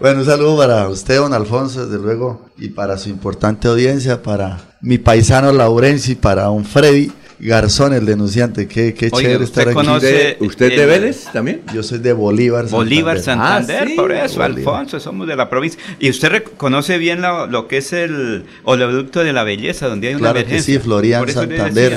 Bueno, 0.00 0.20
un 0.20 0.26
saludo 0.26 0.56
para 0.56 0.88
usted, 0.88 1.16
don 1.16 1.34
Alfonso, 1.34 1.86
desde 1.86 2.02
luego, 2.02 2.48
y 2.58 2.68
para 2.70 2.96
su 2.98 3.08
importante 3.08 3.68
audiencia, 3.68 4.22
para 4.22 4.58
mi 4.80 4.98
paisano 4.98 5.52
Laurencio 5.52 6.12
y 6.12 6.16
para 6.16 6.44
don 6.44 6.64
Freddy 6.64 7.12
Garzón, 7.40 7.92
el 7.92 8.04
denunciante. 8.06 8.66
Qué, 8.66 8.94
qué 8.94 9.06
Oiga, 9.12 9.18
chévere 9.28 9.44
¿usted 9.44 9.60
estar 9.60 9.68
aquí. 9.68 9.74
conoce 9.74 10.36
¿Usted 10.40 10.72
es 10.72 10.78
de 10.78 10.86
Vélez 10.86 11.24
también? 11.32 11.62
Yo 11.72 11.82
soy 11.82 11.98
de 11.98 12.12
Bolívar, 12.12 12.68
Bolívar, 12.68 13.20
Santander. 13.20 13.76
Santander, 13.76 13.82
Ah, 13.82 13.90
sí, 13.90 13.96
por 13.96 14.12
eso, 14.12 14.40
Bolívar. 14.40 14.50
Alfonso, 14.74 15.00
somos 15.00 15.28
de 15.28 15.36
la 15.36 15.48
provincia. 15.48 15.80
Y 16.00 16.10
usted 16.10 16.30
reconoce 16.30 16.98
bien 16.98 17.22
lo, 17.22 17.46
lo 17.46 17.68
que 17.68 17.76
es 17.78 17.92
el 17.92 18.44
oleoducto 18.64 19.22
de 19.22 19.32
la 19.32 19.44
belleza, 19.44 19.86
donde 19.88 20.08
hay 20.08 20.14
una 20.14 20.20
Claro 20.20 20.34
que 20.34 20.40
emergencia. 20.40 20.74
sí, 20.74 20.80
Florian, 20.80 21.28
Santander. 21.28 21.92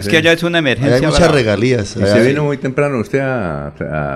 Es 0.00 0.08
que 0.08 0.16
allá 0.16 0.32
es 0.32 0.42
una 0.42 0.58
emergencia. 0.60 0.96
Allá 0.96 1.06
hay 1.06 1.12
muchas 1.12 1.20
brava. 1.20 1.34
regalías. 1.34 1.96
¿Y 1.96 2.02
allá 2.02 2.14
se 2.14 2.26
vino 2.28 2.44
muy 2.44 2.56
temprano 2.56 2.98
usted 2.98 3.18
a, 3.20 3.68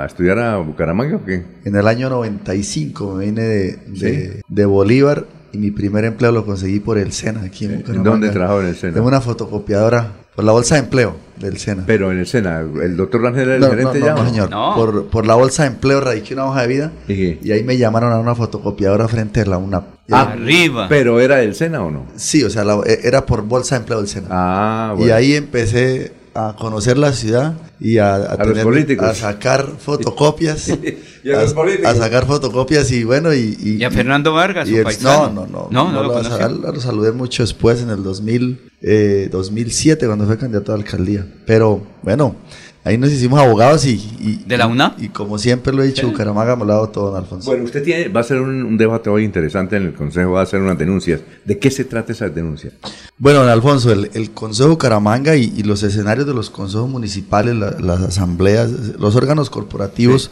a 0.02 0.06
estudiar 0.06 0.38
a 0.38 0.56
Bucaramanga 0.58 1.16
o 1.16 1.24
qué? 1.24 1.44
En 1.64 1.76
el 1.76 1.86
año 1.86 2.08
95 2.08 3.14
me 3.16 3.26
vine 3.26 3.42
de, 3.42 3.76
de, 3.86 4.32
Sí. 4.34 4.40
de 4.48 4.64
Bolívar 4.64 5.26
y 5.52 5.58
mi 5.58 5.70
primer 5.72 6.04
empleo 6.04 6.32
lo 6.32 6.46
conseguí 6.46 6.80
por 6.80 6.96
el 6.96 7.12
SENA 7.12 7.42
aquí 7.42 7.66
en 7.66 7.78
Bucaramanga. 7.78 8.10
¿Dónde 8.10 8.28
trabajó 8.30 8.60
en 8.62 8.68
el 8.68 8.76
SENA? 8.76 8.98
En 8.98 9.04
una 9.04 9.20
fotocopiadora, 9.20 10.12
por 10.40 10.44
la 10.46 10.52
bolsa 10.52 10.76
de 10.76 10.80
empleo 10.80 11.16
del 11.36 11.58
SENA. 11.58 11.84
Pero 11.86 12.10
en 12.12 12.18
el 12.18 12.26
SENA, 12.26 12.60
¿el 12.60 12.96
doctor 12.96 13.20
Rangel 13.22 13.42
era 13.42 13.54
el 13.56 13.60
No, 13.60 13.68
gerente 13.70 13.98
no, 14.00 14.06
ya? 14.06 14.14
no, 14.14 14.24
señor. 14.26 14.48
Por, 14.50 15.06
por 15.08 15.26
la 15.26 15.34
bolsa 15.34 15.64
de 15.64 15.68
empleo 15.68 16.00
radiqué 16.00 16.32
una 16.34 16.46
hoja 16.46 16.62
de 16.62 16.66
vida 16.68 16.92
y 17.08 17.50
ahí 17.52 17.62
me 17.62 17.76
llamaron 17.76 18.10
a 18.12 18.18
una 18.18 18.34
fotocopiadora 18.34 19.06
frente 19.08 19.40
a 19.42 19.44
la 19.46 19.58
UNAP. 19.58 19.84
Ah, 20.10 20.32
Arriba. 20.32 20.86
¿Pero 20.88 21.20
era 21.20 21.36
del 21.36 21.54
SENA 21.54 21.82
o 21.82 21.90
no? 21.90 22.06
Sí, 22.16 22.42
o 22.42 22.48
sea, 22.50 22.64
la- 22.64 22.80
e- 22.86 23.00
era 23.04 23.24
por 23.26 23.42
bolsa 23.42 23.74
de 23.74 23.80
empleo 23.80 23.98
del 23.98 24.08
SENA. 24.08 24.28
Ah, 24.30 24.92
Y 24.96 24.98
bueno. 25.00 25.14
ahí 25.14 25.34
empecé 25.34 26.12
a 26.48 26.56
conocer 26.56 26.96
la 26.98 27.12
ciudad 27.12 27.54
y 27.78 27.98
a, 27.98 28.14
a 28.14 28.32
A 28.34 28.44
los 28.44 28.58
políticos. 28.60 29.06
a 29.08 29.14
sacar 29.14 29.66
fotocopias. 29.78 30.68
Y 31.22 31.32
a 31.32 31.42
los 31.42 31.52
políticos. 31.52 31.90
a 31.90 31.94
sacar 31.96 32.24
fotocopias 32.26 32.90
y 32.92 33.04
bueno, 33.04 33.34
y... 33.34 33.54
Y, 33.60 33.70
¿Y 33.76 33.84
a 33.84 33.90
Fernando 33.90 34.32
Vargas, 34.32 34.66
y 34.66 34.72
su 34.72 34.78
el- 34.78 35.02
no, 35.02 35.28
no, 35.30 35.46
no. 35.46 35.68
No, 35.70 35.92
no 35.92 36.02
lo 36.02 36.02
lo, 36.04 36.12
conoció. 36.14 36.38
sal- 36.38 36.60
lo 36.62 36.80
saludé 36.80 37.12
mucho 37.12 37.42
después, 37.42 37.82
en 37.82 37.90
el 37.90 38.02
2000, 38.02 38.70
eh, 38.80 39.28
2007, 39.30 40.06
cuando 40.06 40.24
fue 40.24 40.38
candidato 40.38 40.72
a 40.72 40.78
la 40.78 40.82
alcaldía. 40.82 41.26
Pero 41.44 41.82
bueno, 42.02 42.36
ahí 42.84 42.96
nos 42.98 43.10
hicimos 43.10 43.38
abogados 43.40 43.84
y... 43.86 43.90
y- 44.20 44.44
¿De 44.46 44.56
la 44.58 44.66
UNA? 44.66 44.94
Y, 44.98 45.08
como 45.08 45.38
siempre 45.38 45.72
lo 45.72 45.82
he 45.82 45.86
dicho, 45.88 46.06
Bucaramanga 46.08 46.56
me 46.56 46.64
lo 46.64 46.72
ha 46.72 46.74
dado 46.76 46.88
todo, 46.88 47.10
don 47.10 47.16
Alfonso. 47.22 47.50
Bueno, 47.50 47.64
usted 47.64 47.82
tiene, 47.82 48.08
va 48.08 48.20
a 48.20 48.22
hacer 48.22 48.40
un, 48.40 48.62
un 48.64 48.76
debate 48.76 49.10
hoy 49.10 49.24
interesante 49.24 49.76
en 49.76 49.84
el 49.84 49.94
Consejo, 49.94 50.32
va 50.32 50.40
a 50.40 50.42
hacer 50.44 50.60
unas 50.60 50.78
denuncias. 50.78 51.20
¿De 51.44 51.58
qué 51.58 51.70
se 51.70 51.84
trata 51.84 52.12
esas 52.12 52.34
denuncias? 52.34 52.72
Bueno, 53.18 53.40
don 53.40 53.48
Alfonso, 53.48 53.92
el, 53.92 54.10
el 54.14 54.30
Consejo 54.30 54.70
Bucaramanga 54.70 55.36
y, 55.36 55.52
y 55.56 55.62
los 55.62 55.82
escenarios 55.82 56.26
de 56.26 56.34
los 56.34 56.50
consejos 56.50 56.88
municipales, 56.88 57.54
la- 57.56 57.76
las 57.80 58.00
asambleas, 58.00 58.70
los 58.98 59.14
órganos 59.16 59.50
corporativos, 59.50 60.30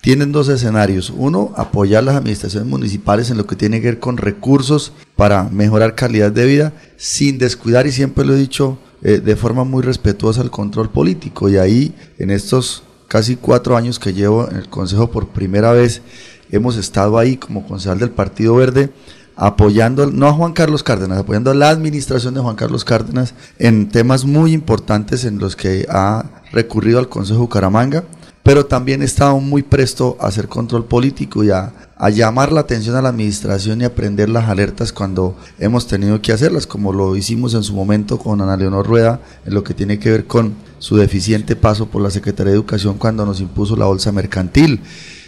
tienen 0.00 0.32
dos 0.32 0.48
escenarios. 0.48 1.12
Uno, 1.14 1.52
apoyar 1.56 2.04
las 2.04 2.16
administraciones 2.16 2.68
municipales 2.68 3.30
en 3.30 3.36
lo 3.36 3.46
que 3.46 3.56
tiene 3.56 3.80
que 3.80 3.88
ver 3.88 3.98
con 3.98 4.16
recursos 4.16 4.92
para 5.16 5.44
mejorar 5.44 5.94
calidad 5.94 6.32
de 6.32 6.46
vida, 6.46 6.72
sin 6.96 7.38
descuidar, 7.38 7.86
y 7.86 7.92
siempre 7.92 8.24
lo 8.24 8.34
he 8.34 8.38
dicho, 8.38 8.78
eh, 9.02 9.20
de 9.20 9.36
forma 9.36 9.64
muy 9.64 9.82
respetuosa 9.82 10.42
el 10.42 10.50
control 10.50 10.90
político. 10.90 11.48
Y 11.48 11.56
ahí, 11.56 11.94
en 12.18 12.30
estos 12.30 12.82
casi 13.08 13.36
cuatro 13.36 13.76
años 13.76 13.98
que 13.98 14.12
llevo 14.12 14.48
en 14.50 14.56
el 14.56 14.68
Consejo 14.68 15.10
por 15.10 15.28
primera 15.28 15.72
vez, 15.72 16.02
hemos 16.50 16.76
estado 16.76 17.18
ahí 17.18 17.36
como 17.36 17.66
concejal 17.66 17.98
del 17.98 18.10
Partido 18.10 18.54
Verde 18.54 18.90
apoyando, 19.38 20.06
no 20.06 20.26
a 20.26 20.32
Juan 20.32 20.52
Carlos 20.52 20.82
Cárdenas, 20.82 21.18
apoyando 21.18 21.52
a 21.52 21.54
la 21.54 21.70
administración 21.70 22.34
de 22.34 22.40
Juan 22.40 22.56
Carlos 22.56 22.84
Cárdenas 22.84 23.34
en 23.60 23.88
temas 23.88 24.24
muy 24.24 24.52
importantes 24.52 25.24
en 25.24 25.38
los 25.38 25.54
que 25.54 25.86
ha 25.88 26.42
recurrido 26.50 26.98
al 26.98 27.08
Consejo 27.08 27.40
Bucaramanga, 27.40 28.02
pero 28.48 28.64
también 28.64 29.02
he 29.02 29.04
estado 29.04 29.38
muy 29.40 29.62
presto 29.62 30.16
a 30.18 30.28
hacer 30.28 30.48
control 30.48 30.86
político 30.86 31.44
y 31.44 31.50
a, 31.50 31.70
a 31.98 32.08
llamar 32.08 32.50
la 32.50 32.60
atención 32.60 32.96
a 32.96 33.02
la 33.02 33.10
administración 33.10 33.82
y 33.82 33.84
a 33.84 33.94
prender 33.94 34.30
las 34.30 34.48
alertas 34.48 34.90
cuando 34.90 35.36
hemos 35.58 35.86
tenido 35.86 36.22
que 36.22 36.32
hacerlas, 36.32 36.66
como 36.66 36.94
lo 36.94 37.14
hicimos 37.14 37.52
en 37.52 37.62
su 37.62 37.74
momento 37.74 38.16
con 38.16 38.40
Ana 38.40 38.56
Leonor 38.56 38.86
Rueda, 38.86 39.20
en 39.44 39.52
lo 39.52 39.62
que 39.62 39.74
tiene 39.74 39.98
que 39.98 40.10
ver 40.10 40.24
con 40.24 40.54
su 40.78 40.96
deficiente 40.96 41.56
paso 41.56 41.90
por 41.90 42.00
la 42.00 42.08
Secretaría 42.08 42.52
de 42.52 42.56
Educación 42.56 42.96
cuando 42.96 43.26
nos 43.26 43.42
impuso 43.42 43.76
la 43.76 43.84
bolsa 43.84 44.12
mercantil. 44.12 44.80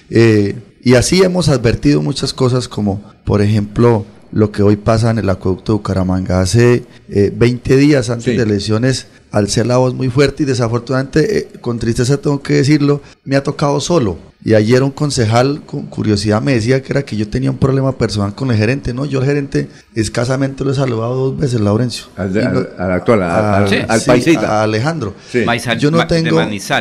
Eh, 0.09 0.57
y 0.83 0.95
así 0.95 1.23
hemos 1.23 1.51
advertido 1.51 2.01
muchas 2.01 2.33
cosas 2.33 2.69
como, 2.69 3.03
por 3.27 3.43
ejemplo, 3.43 4.07
lo 4.33 4.51
que 4.51 4.63
hoy 4.63 4.77
pasa 4.77 5.11
en 5.11 5.19
el 5.19 5.29
acueducto 5.29 5.73
de 5.73 5.77
Bucaramanga. 5.77 6.41
Hace 6.41 6.85
eh, 7.11 7.31
20 7.37 7.77
días 7.77 8.09
antes 8.09 8.35
de 8.35 8.43
elecciones 8.43 9.09
alcé 9.33 9.65
la 9.65 9.77
voz 9.77 9.95
muy 9.95 10.09
fuerte 10.09 10.43
y 10.43 10.47
desafortunadamente, 10.47 11.39
eh, 11.39 11.49
con 11.61 11.79
tristeza 11.79 12.17
tengo 12.17 12.43
que 12.43 12.55
decirlo, 12.55 13.01
me 13.25 13.37
ha 13.37 13.43
tocado 13.43 13.81
solo. 13.81 14.19
Y 14.43 14.55
ayer 14.55 14.83
un 14.83 14.91
concejal 14.91 15.61
con 15.67 15.83
curiosidad 15.83 16.41
me 16.41 16.55
decía 16.55 16.83
que 16.83 16.95
era 16.95 17.03
que 17.03 17.15
yo 17.15 17.29
tenía 17.29 17.51
un 17.51 17.59
problema 17.59 17.99
personal 17.99 18.35
con 18.35 18.51
el 18.51 18.57
gerente. 18.57 18.95
No, 18.95 19.05
yo 19.05 19.21
al 19.21 19.27
gerente 19.27 19.69
escasamente 19.95 20.65
lo 20.65 20.73
he 20.73 20.75
saludado 20.75 21.15
dos 21.31 21.39
veces, 21.39 21.61
Laurencio. 21.61 22.07
Al, 22.17 22.33
de- 22.33 22.43
no- 22.45 22.49
al- 22.61 22.69
al 22.79 22.93
actual, 22.93 23.23
a- 23.23 23.57
al, 23.59 23.69
Sí. 23.69 23.77
al 23.87 24.01
Sí, 24.01 24.07
paisita. 24.07 24.61
a 24.61 24.63
Alejandro. 24.63 25.15
Sí. 25.31 25.41
Maizal- 25.45 25.79
Yo 25.79 25.91
no 25.91 26.07
tengo 26.07 26.41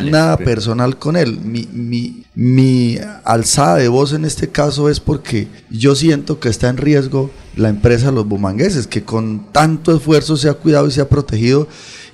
nada 0.10 0.38
Sí. 0.38 0.44
personal 0.46 0.98
con 0.98 1.18
él. 1.18 1.38
Mi, 1.44 1.68
mi, 1.74 2.24
mi 2.34 2.98
alzada 3.26 3.76
de 3.76 3.90
voz 3.90 4.14
en 4.14 4.24
este 4.24 4.48
caso 4.48 4.90
es 4.90 5.02
porque 5.02 5.50
yo 5.70 5.96
siento 5.96 6.40
que 6.40 6.48
está 6.48 6.70
en 6.70 6.78
riesgo 6.78 7.30
la 7.58 7.68
empresa 7.68 8.10
Los 8.12 8.26
Bumangueses, 8.26 8.88
que 8.88 9.04
con 9.04 9.52
tanto 9.52 9.94
esfuerzo 9.94 10.38
se 10.38 10.48
ha 10.48 10.54
cuidado 10.54 10.88
y 10.88 10.92
se 10.92 11.02
ha 11.02 11.10
protegido. 11.10 11.68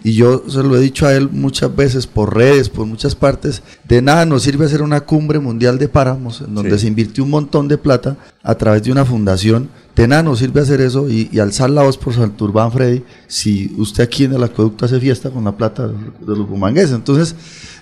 Y 0.06 0.14
yo 0.14 0.44
se 0.48 0.62
lo 0.62 0.78
he 0.78 0.80
dicho 0.80 1.08
a 1.08 1.16
él 1.16 1.30
muchas 1.32 1.76
veces 1.76 2.06
por 2.06 2.36
redes, 2.36 2.70
por 2.70 2.86
muchas 2.86 3.16
partes. 3.16 3.64
De 3.88 4.04
nada 4.04 4.24
nos 4.28 4.44
sirve 4.44 4.68
hacer 4.68 4.84
una 4.84 5.02
cumbre 5.02 5.40
mundial 5.40 5.80
de 5.80 5.88
páramos, 5.90 6.42
en 6.42 6.54
donde 6.54 6.76
Sí. 6.76 6.82
se 6.82 6.88
invirtió 6.90 7.24
un 7.24 7.32
montón 7.32 7.68
de 7.68 7.80
plata 7.80 8.16
a 8.44 8.54
través 8.54 8.84
de 8.84 8.92
una 8.92 9.04
fundación. 9.04 9.68
De 9.96 10.08
nada 10.08 10.22
nos 10.22 10.38
sirve 10.38 10.62
hacer 10.62 10.80
eso 10.80 11.10
y, 11.10 11.28
y 11.32 11.40
alzar 11.40 11.72
la 11.72 11.82
voz 11.82 11.98
por 11.98 12.14
Santurbán, 12.14 12.72
Freddy, 12.72 13.04
si 13.26 13.74
usted 13.80 14.04
aquí 14.04 14.26
en 14.26 14.34
el 14.34 14.44
acueducto 14.44 14.86
hace 14.86 15.00
fiesta 15.00 15.32
con 15.32 15.44
la 15.44 15.58
plata 15.58 15.88
de, 15.88 15.96
los 16.28 16.48
bumangueses. 16.48 16.92
Entonces, 16.92 17.34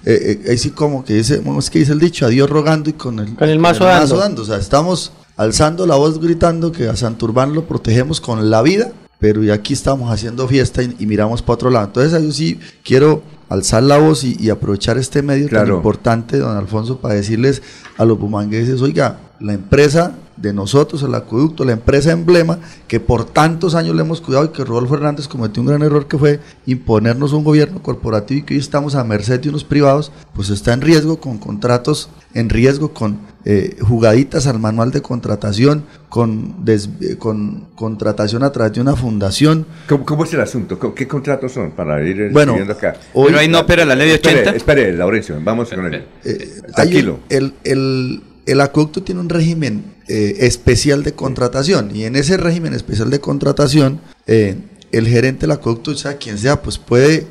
eh, 0.06 0.40
eh, 0.46 0.50
ahí 0.52 0.58
sí 0.58 0.70
como 0.70 1.04
que 1.04 1.16
dice, 1.16 1.40
bueno, 1.40 1.60
es 1.60 1.70
que 1.70 1.80
dice 1.80 1.92
el 1.92 2.00
dicho, 2.00 2.26
a 2.26 2.30
Dios 2.30 2.50
rogando 2.50 2.90
y 2.90 2.94
con 2.94 3.20
el, 3.20 3.36
Con 3.36 3.50
el 3.50 3.60
mazo 3.60 3.84
dando. 3.84 4.44
O 4.44 4.46
sea, 4.46 4.56
estamos 4.60 5.12
alzando 5.36 5.86
la 5.86 5.96
voz 5.96 6.22
gritando 6.22 6.72
que 6.72 6.88
a 6.88 6.96
Santurbán 6.96 7.54
lo 7.54 7.66
protegemos 7.66 8.22
con 8.22 8.50
la 8.50 8.62
vida, 8.62 8.94
pero 9.24 9.42
y 9.42 9.52
aquí 9.52 9.72
estamos 9.72 10.12
haciendo 10.12 10.46
fiesta 10.50 10.84
y, 10.84 10.98
y 11.00 11.06
miramos 11.06 11.42
para 11.42 11.54
otro 11.54 11.70
lado. 11.70 11.86
Entonces, 11.86 12.22
yo 12.22 12.32
sí 12.34 12.60
quiero 12.84 13.24
alzar 13.48 13.82
la 13.82 13.98
voz 13.98 14.26
y, 14.26 14.36
y 14.38 14.50
aprovechar 14.50 14.98
este 14.98 15.22
medio 15.22 15.48
tan 15.48 15.66
importante, 15.70 16.40
don 16.40 16.58
Alfonso, 16.58 16.98
para 16.98 17.14
decirles 17.14 17.62
a 17.98 18.04
los 18.04 18.20
bumangueses, 18.20 18.82
oiga, 18.82 19.20
la 19.40 19.54
empresa 19.54 20.12
de 20.38 20.52
nosotros, 20.54 21.04
el 21.04 21.14
acueducto, 21.16 21.64
la 21.66 21.74
empresa 21.74 22.12
emblema, 22.12 22.60
que 22.88 23.00
por 23.00 23.26
tantos 23.26 23.76
años 23.76 23.96
le 23.96 24.02
hemos 24.02 24.20
cuidado 24.22 24.46
y 24.46 24.50
que 24.50 24.64
Rodolfo 24.64 24.96
Hernández 24.96 25.28
cometió 25.28 25.62
un 25.62 25.68
gran 25.68 25.82
error 25.84 26.08
que 26.08 26.18
fue 26.18 26.40
imponernos 26.66 27.34
un 27.34 27.44
gobierno 27.44 27.82
corporativo 27.84 28.40
y 28.40 28.44
que 28.44 28.54
hoy 28.56 28.60
estamos 28.60 28.96
a 28.96 29.04
merced 29.04 29.40
de 29.40 29.50
unos 29.50 29.64
privados, 29.64 30.12
pues 30.34 30.50
está 30.50 30.74
en 30.74 30.82
riesgo 30.82 31.20
con 31.20 31.38
contratos, 31.38 32.10
en 32.34 32.50
riesgo 32.50 32.94
con 32.94 33.20
eh, 33.46 33.76
jugaditas 33.82 34.48
al 34.48 34.58
manual 34.60 34.92
de 34.92 35.02
contratación, 35.02 35.84
con, 36.10 36.64
des- 36.66 36.90
eh, 37.02 37.18
con 37.18 37.66
contratación 37.76 38.44
a 38.44 38.52
través 38.52 38.74
de 38.74 38.82
una 38.82 38.96
fundación. 38.96 39.66
¿Cómo, 39.90 40.06
cómo 40.06 40.24
es 40.24 40.34
el 40.34 40.42
asunto? 40.42 40.80
¿Cómo- 40.80 40.96
¿Qué 40.96 41.08
contratos 41.08 41.52
son 41.52 41.72
para 41.72 42.02
ir 42.08 42.20
eh, 42.22 42.30
Bueno, 42.32 42.56
acá? 42.70 42.96
hoy- 43.14 43.28
Pero 43.28 43.40
ahí 43.40 43.48
no 43.50 43.60
opera 43.60 43.86
la 43.86 43.96
ley 43.96 44.08
de 44.08 44.16
Espere, 44.16 44.40
80. 44.42 44.58
Espere, 44.58 44.94
Laurencio, 44.94 45.38
vamos 45.44 45.70
con 45.70 45.94
él. 45.94 46.06
Eh, 46.24 46.62
Tranquilo. 46.76 47.14
un- 47.16 47.20
el, 47.30 47.54
el- 47.66 48.24
el 48.46 48.62
acueducto 48.62 49.04
tiene 49.04 49.22
un 49.22 49.30
régimen 49.30 49.93
eh, 50.08 50.38
especial 50.42 51.04
de 51.04 51.14
contratación 51.14 51.96
y 51.96 52.04
en 52.04 52.16
ese 52.16 52.38
régimen 52.38 52.74
especial 52.74 53.10
de 53.10 53.20
contratación 53.20 54.02
eh, 54.28 54.58
el 54.92 55.08
gerente 55.08 55.42
del 55.42 55.52
acueducto, 55.52 55.96
sea 55.96 56.18
quien 56.18 56.38
sea, 56.38 56.62
pues 56.62 56.78
puede 56.78 57.26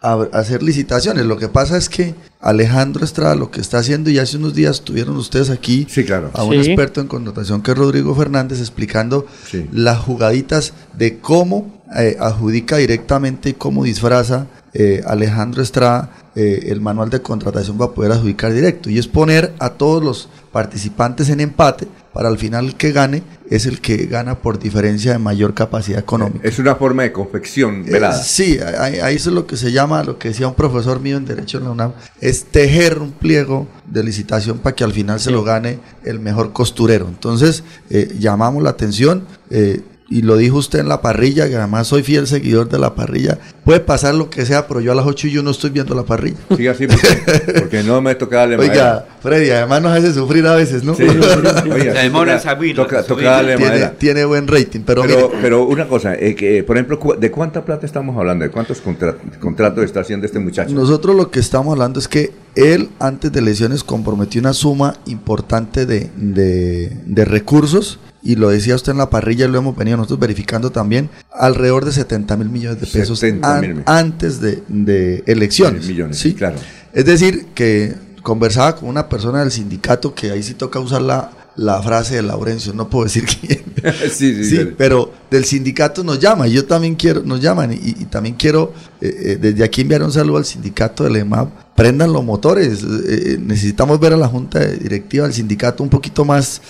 hacer 0.00 0.62
licitaciones. 0.62 1.26
Lo 1.26 1.36
que 1.36 1.48
pasa 1.48 1.76
es 1.76 1.88
que 1.88 2.14
Alejandro 2.40 3.04
Estrada 3.04 3.36
lo 3.36 3.50
que 3.52 3.60
está 3.60 3.78
haciendo 3.78 4.10
y 4.10 4.18
hace 4.18 4.36
unos 4.36 4.52
días 4.54 4.80
tuvieron 4.82 5.16
ustedes 5.16 5.48
aquí 5.50 5.86
a 6.32 6.42
un 6.42 6.52
Sí. 6.54 6.70
experto 6.70 7.00
en 7.00 7.06
contratación 7.06 7.62
que 7.62 7.70
es 7.70 7.78
Rodrigo 7.78 8.14
Fernández 8.16 8.58
explicando 8.58 9.26
Sí. 9.48 9.68
las 9.72 9.98
jugaditas 10.00 10.72
de 10.98 11.18
cómo 11.18 11.82
eh, 11.96 12.16
adjudica 12.18 12.78
directamente 12.78 13.50
y 13.50 13.52
cómo 13.52 13.84
disfraza 13.84 14.46
eh, 14.74 15.02
Alejandro 15.06 15.62
Estrada 15.62 16.10
eh, 16.34 16.68
el 16.68 16.80
manual 16.80 17.10
de 17.10 17.20
contratación 17.20 17.76
para 17.76 17.92
poder 17.92 18.12
adjudicar 18.12 18.52
directo 18.54 18.88
y 18.88 18.98
es 18.98 19.06
poner 19.06 19.52
a 19.58 19.70
todos 19.70 20.02
los 20.02 20.28
participantes 20.50 21.28
en 21.28 21.40
empate 21.40 21.86
para 22.14 22.28
al 22.28 22.38
final 22.38 22.66
el 22.66 22.74
que 22.76 22.92
gane 22.92 23.22
es 23.50 23.66
el 23.66 23.80
que 23.82 24.06
gana 24.06 24.38
por 24.38 24.58
diferencia 24.58 25.12
de 25.12 25.18
mayor 25.18 25.52
capacidad 25.54 25.98
económica. 25.98 26.46
Es 26.46 26.58
una 26.58 26.74
forma 26.76 27.02
de 27.02 27.12
confección 27.12 27.84
Eh, 27.86 27.92
velada. 27.92 28.14
sí, 28.22 28.58
ahí, 28.78 28.98
ahí 29.00 29.16
eso 29.16 29.28
es 29.30 29.34
lo 29.34 29.46
que 29.46 29.56
se 29.58 29.72
llama, 29.72 30.02
lo 30.04 30.18
que 30.18 30.28
decía 30.28 30.48
un 30.48 30.54
profesor 30.54 31.00
mío 31.00 31.16
en 31.18 31.24
Derecho 31.26 31.58
en 31.58 31.64
la 31.64 31.70
UNAM, 31.70 31.92
es 32.20 32.44
tejer 32.44 32.98
un 32.98 33.12
pliego 33.12 33.66
de 33.86 34.02
licitación 34.04 34.58
para 34.58 34.74
que 34.76 34.84
al 34.84 34.92
final 34.92 35.20
se 35.20 35.30
lo 35.30 35.42
gane 35.42 35.80
el 36.04 36.18
mejor 36.20 36.52
costurero. 36.52 37.08
Entonces, 37.08 37.62
eh, 37.90 38.14
llamamos 38.18 38.62
la 38.62 38.70
atención. 38.70 39.26
eh, 39.50 39.82
y 40.10 40.22
lo 40.22 40.36
dijo 40.36 40.58
usted 40.58 40.80
en 40.80 40.88
la 40.88 41.00
parrilla, 41.00 41.48
que 41.48 41.56
además 41.56 41.86
soy 41.86 42.02
fiel 42.02 42.26
seguidor 42.26 42.68
de 42.68 42.78
la 42.78 42.94
parrilla. 42.94 43.38
Puede 43.64 43.80
pasar 43.80 44.14
lo 44.14 44.28
que 44.28 44.44
sea, 44.44 44.66
pero 44.68 44.80
yo 44.80 44.92
a 44.92 44.94
las 44.94 45.06
8 45.06 45.28
y 45.28 45.30
yo 45.30 45.42
no 45.42 45.50
estoy 45.50 45.70
viendo 45.70 45.94
la 45.94 46.02
parrilla. 46.02 46.36
Sí, 46.56 46.66
así, 46.66 46.86
porque, 46.86 47.52
porque 47.60 47.82
no 47.82 48.00
me 48.02 48.14
toca 48.14 48.38
darle 48.38 48.56
Oiga, 48.56 48.68
madera. 48.74 49.06
Freddy, 49.22 49.50
además 49.50 49.82
nos 49.82 49.92
hace 49.96 50.12
sufrir 50.12 50.46
a 50.46 50.54
veces, 50.54 50.84
¿no? 50.84 50.94
Sí. 50.94 51.04
Oiga, 51.04 51.92
Se 51.94 51.98
demora 52.02 52.40
toca- 52.74 53.02
Toca, 53.04 53.22
darle 53.22 53.56
tiene, 53.56 53.70
madera. 53.70 53.94
tiene 53.98 54.24
buen 54.24 54.48
rating, 54.48 54.80
pero, 54.84 55.02
Pero, 55.02 55.28
mire, 55.28 55.38
pero 55.40 55.64
una 55.64 55.86
cosa, 55.88 56.14
eh, 56.14 56.34
que, 56.34 56.62
por 56.62 56.76
ejemplo, 56.76 56.98
cu- 56.98 57.14
¿de 57.18 57.30
cuánta 57.30 57.64
plata 57.64 57.86
estamos 57.86 58.16
hablando? 58.16 58.44
¿De 58.44 58.50
cuántos 58.50 58.80
contra- 58.80 59.16
contratos 59.40 59.84
está 59.84 60.00
haciendo 60.00 60.26
este 60.26 60.38
muchacho? 60.40 60.74
Nosotros 60.74 61.16
lo 61.16 61.30
que 61.30 61.40
estamos 61.40 61.72
hablando 61.72 61.98
es 62.00 62.08
que 62.08 62.32
él 62.54 62.90
antes 62.98 63.32
de 63.32 63.38
elecciones 63.40 63.82
comprometió 63.84 64.40
una 64.40 64.52
suma 64.52 64.94
importante 65.06 65.86
de, 65.86 66.10
de- 66.16 66.92
de 67.06 67.24
recursos 67.24 67.98
y 68.22 68.36
lo 68.36 68.50
decía 68.50 68.74
usted 68.76 68.92
en 68.92 68.98
la 68.98 69.10
parrilla 69.10 69.48
lo 69.48 69.58
hemos 69.58 69.76
venido 69.76 69.96
nosotros 69.96 70.20
verificando 70.20 70.70
también, 70.70 71.10
alrededor 71.32 71.84
de 71.84 71.92
70 71.92 72.36
mil 72.36 72.48
millones 72.50 72.80
de 72.80 72.86
pesos 72.86 73.18
70 73.18 73.48
mil 73.48 73.54
an- 73.54 73.60
millones. 73.62 73.84
antes 73.86 74.40
de, 74.40 74.62
de 74.68 75.24
elecciones. 75.26 75.86
Millones, 75.86 76.18
¿sí? 76.18 76.34
claro. 76.34 76.56
Es 76.92 77.04
decir, 77.04 77.46
que 77.54 77.94
conversaba 78.22 78.76
con 78.76 78.88
una 78.88 79.08
persona 79.08 79.40
del 79.40 79.50
sindicato 79.50 80.14
que 80.14 80.30
ahí 80.30 80.42
sí 80.42 80.54
toca 80.54 80.78
usar 80.78 81.02
la, 81.02 81.30
la 81.56 81.82
frase 81.82 82.16
de 82.16 82.22
Laurencio, 82.22 82.72
no 82.72 82.88
puedo 82.88 83.04
decir 83.04 83.24
quién. 83.40 83.62
sí, 84.10 84.34
sí, 84.34 84.44
Sí, 84.44 84.68
pero 84.76 85.12
del 85.30 85.44
sindicato 85.44 86.02
nos 86.04 86.18
llama, 86.18 86.48
y 86.48 86.52
yo 86.52 86.64
también 86.64 86.94
quiero, 86.94 87.22
nos 87.22 87.40
llaman, 87.40 87.72
y, 87.72 87.76
y 87.82 88.04
también 88.06 88.36
quiero 88.36 88.72
eh, 89.00 89.14
eh, 89.24 89.38
desde 89.40 89.64
aquí 89.64 89.82
enviar 89.82 90.02
un 90.02 90.12
saludo 90.12 90.38
al 90.38 90.44
sindicato 90.44 91.04
del 91.04 91.16
EMAP. 91.16 91.48
Prendan 91.74 92.12
los 92.12 92.24
motores, 92.24 92.82
eh, 92.82 92.86
eh, 93.08 93.38
necesitamos 93.40 93.98
ver 94.00 94.12
a 94.12 94.16
la 94.16 94.28
junta 94.28 94.60
directiva 94.60 95.24
del 95.24 95.34
sindicato 95.34 95.82
un 95.82 95.88
poquito 95.90 96.24
más, 96.24 96.60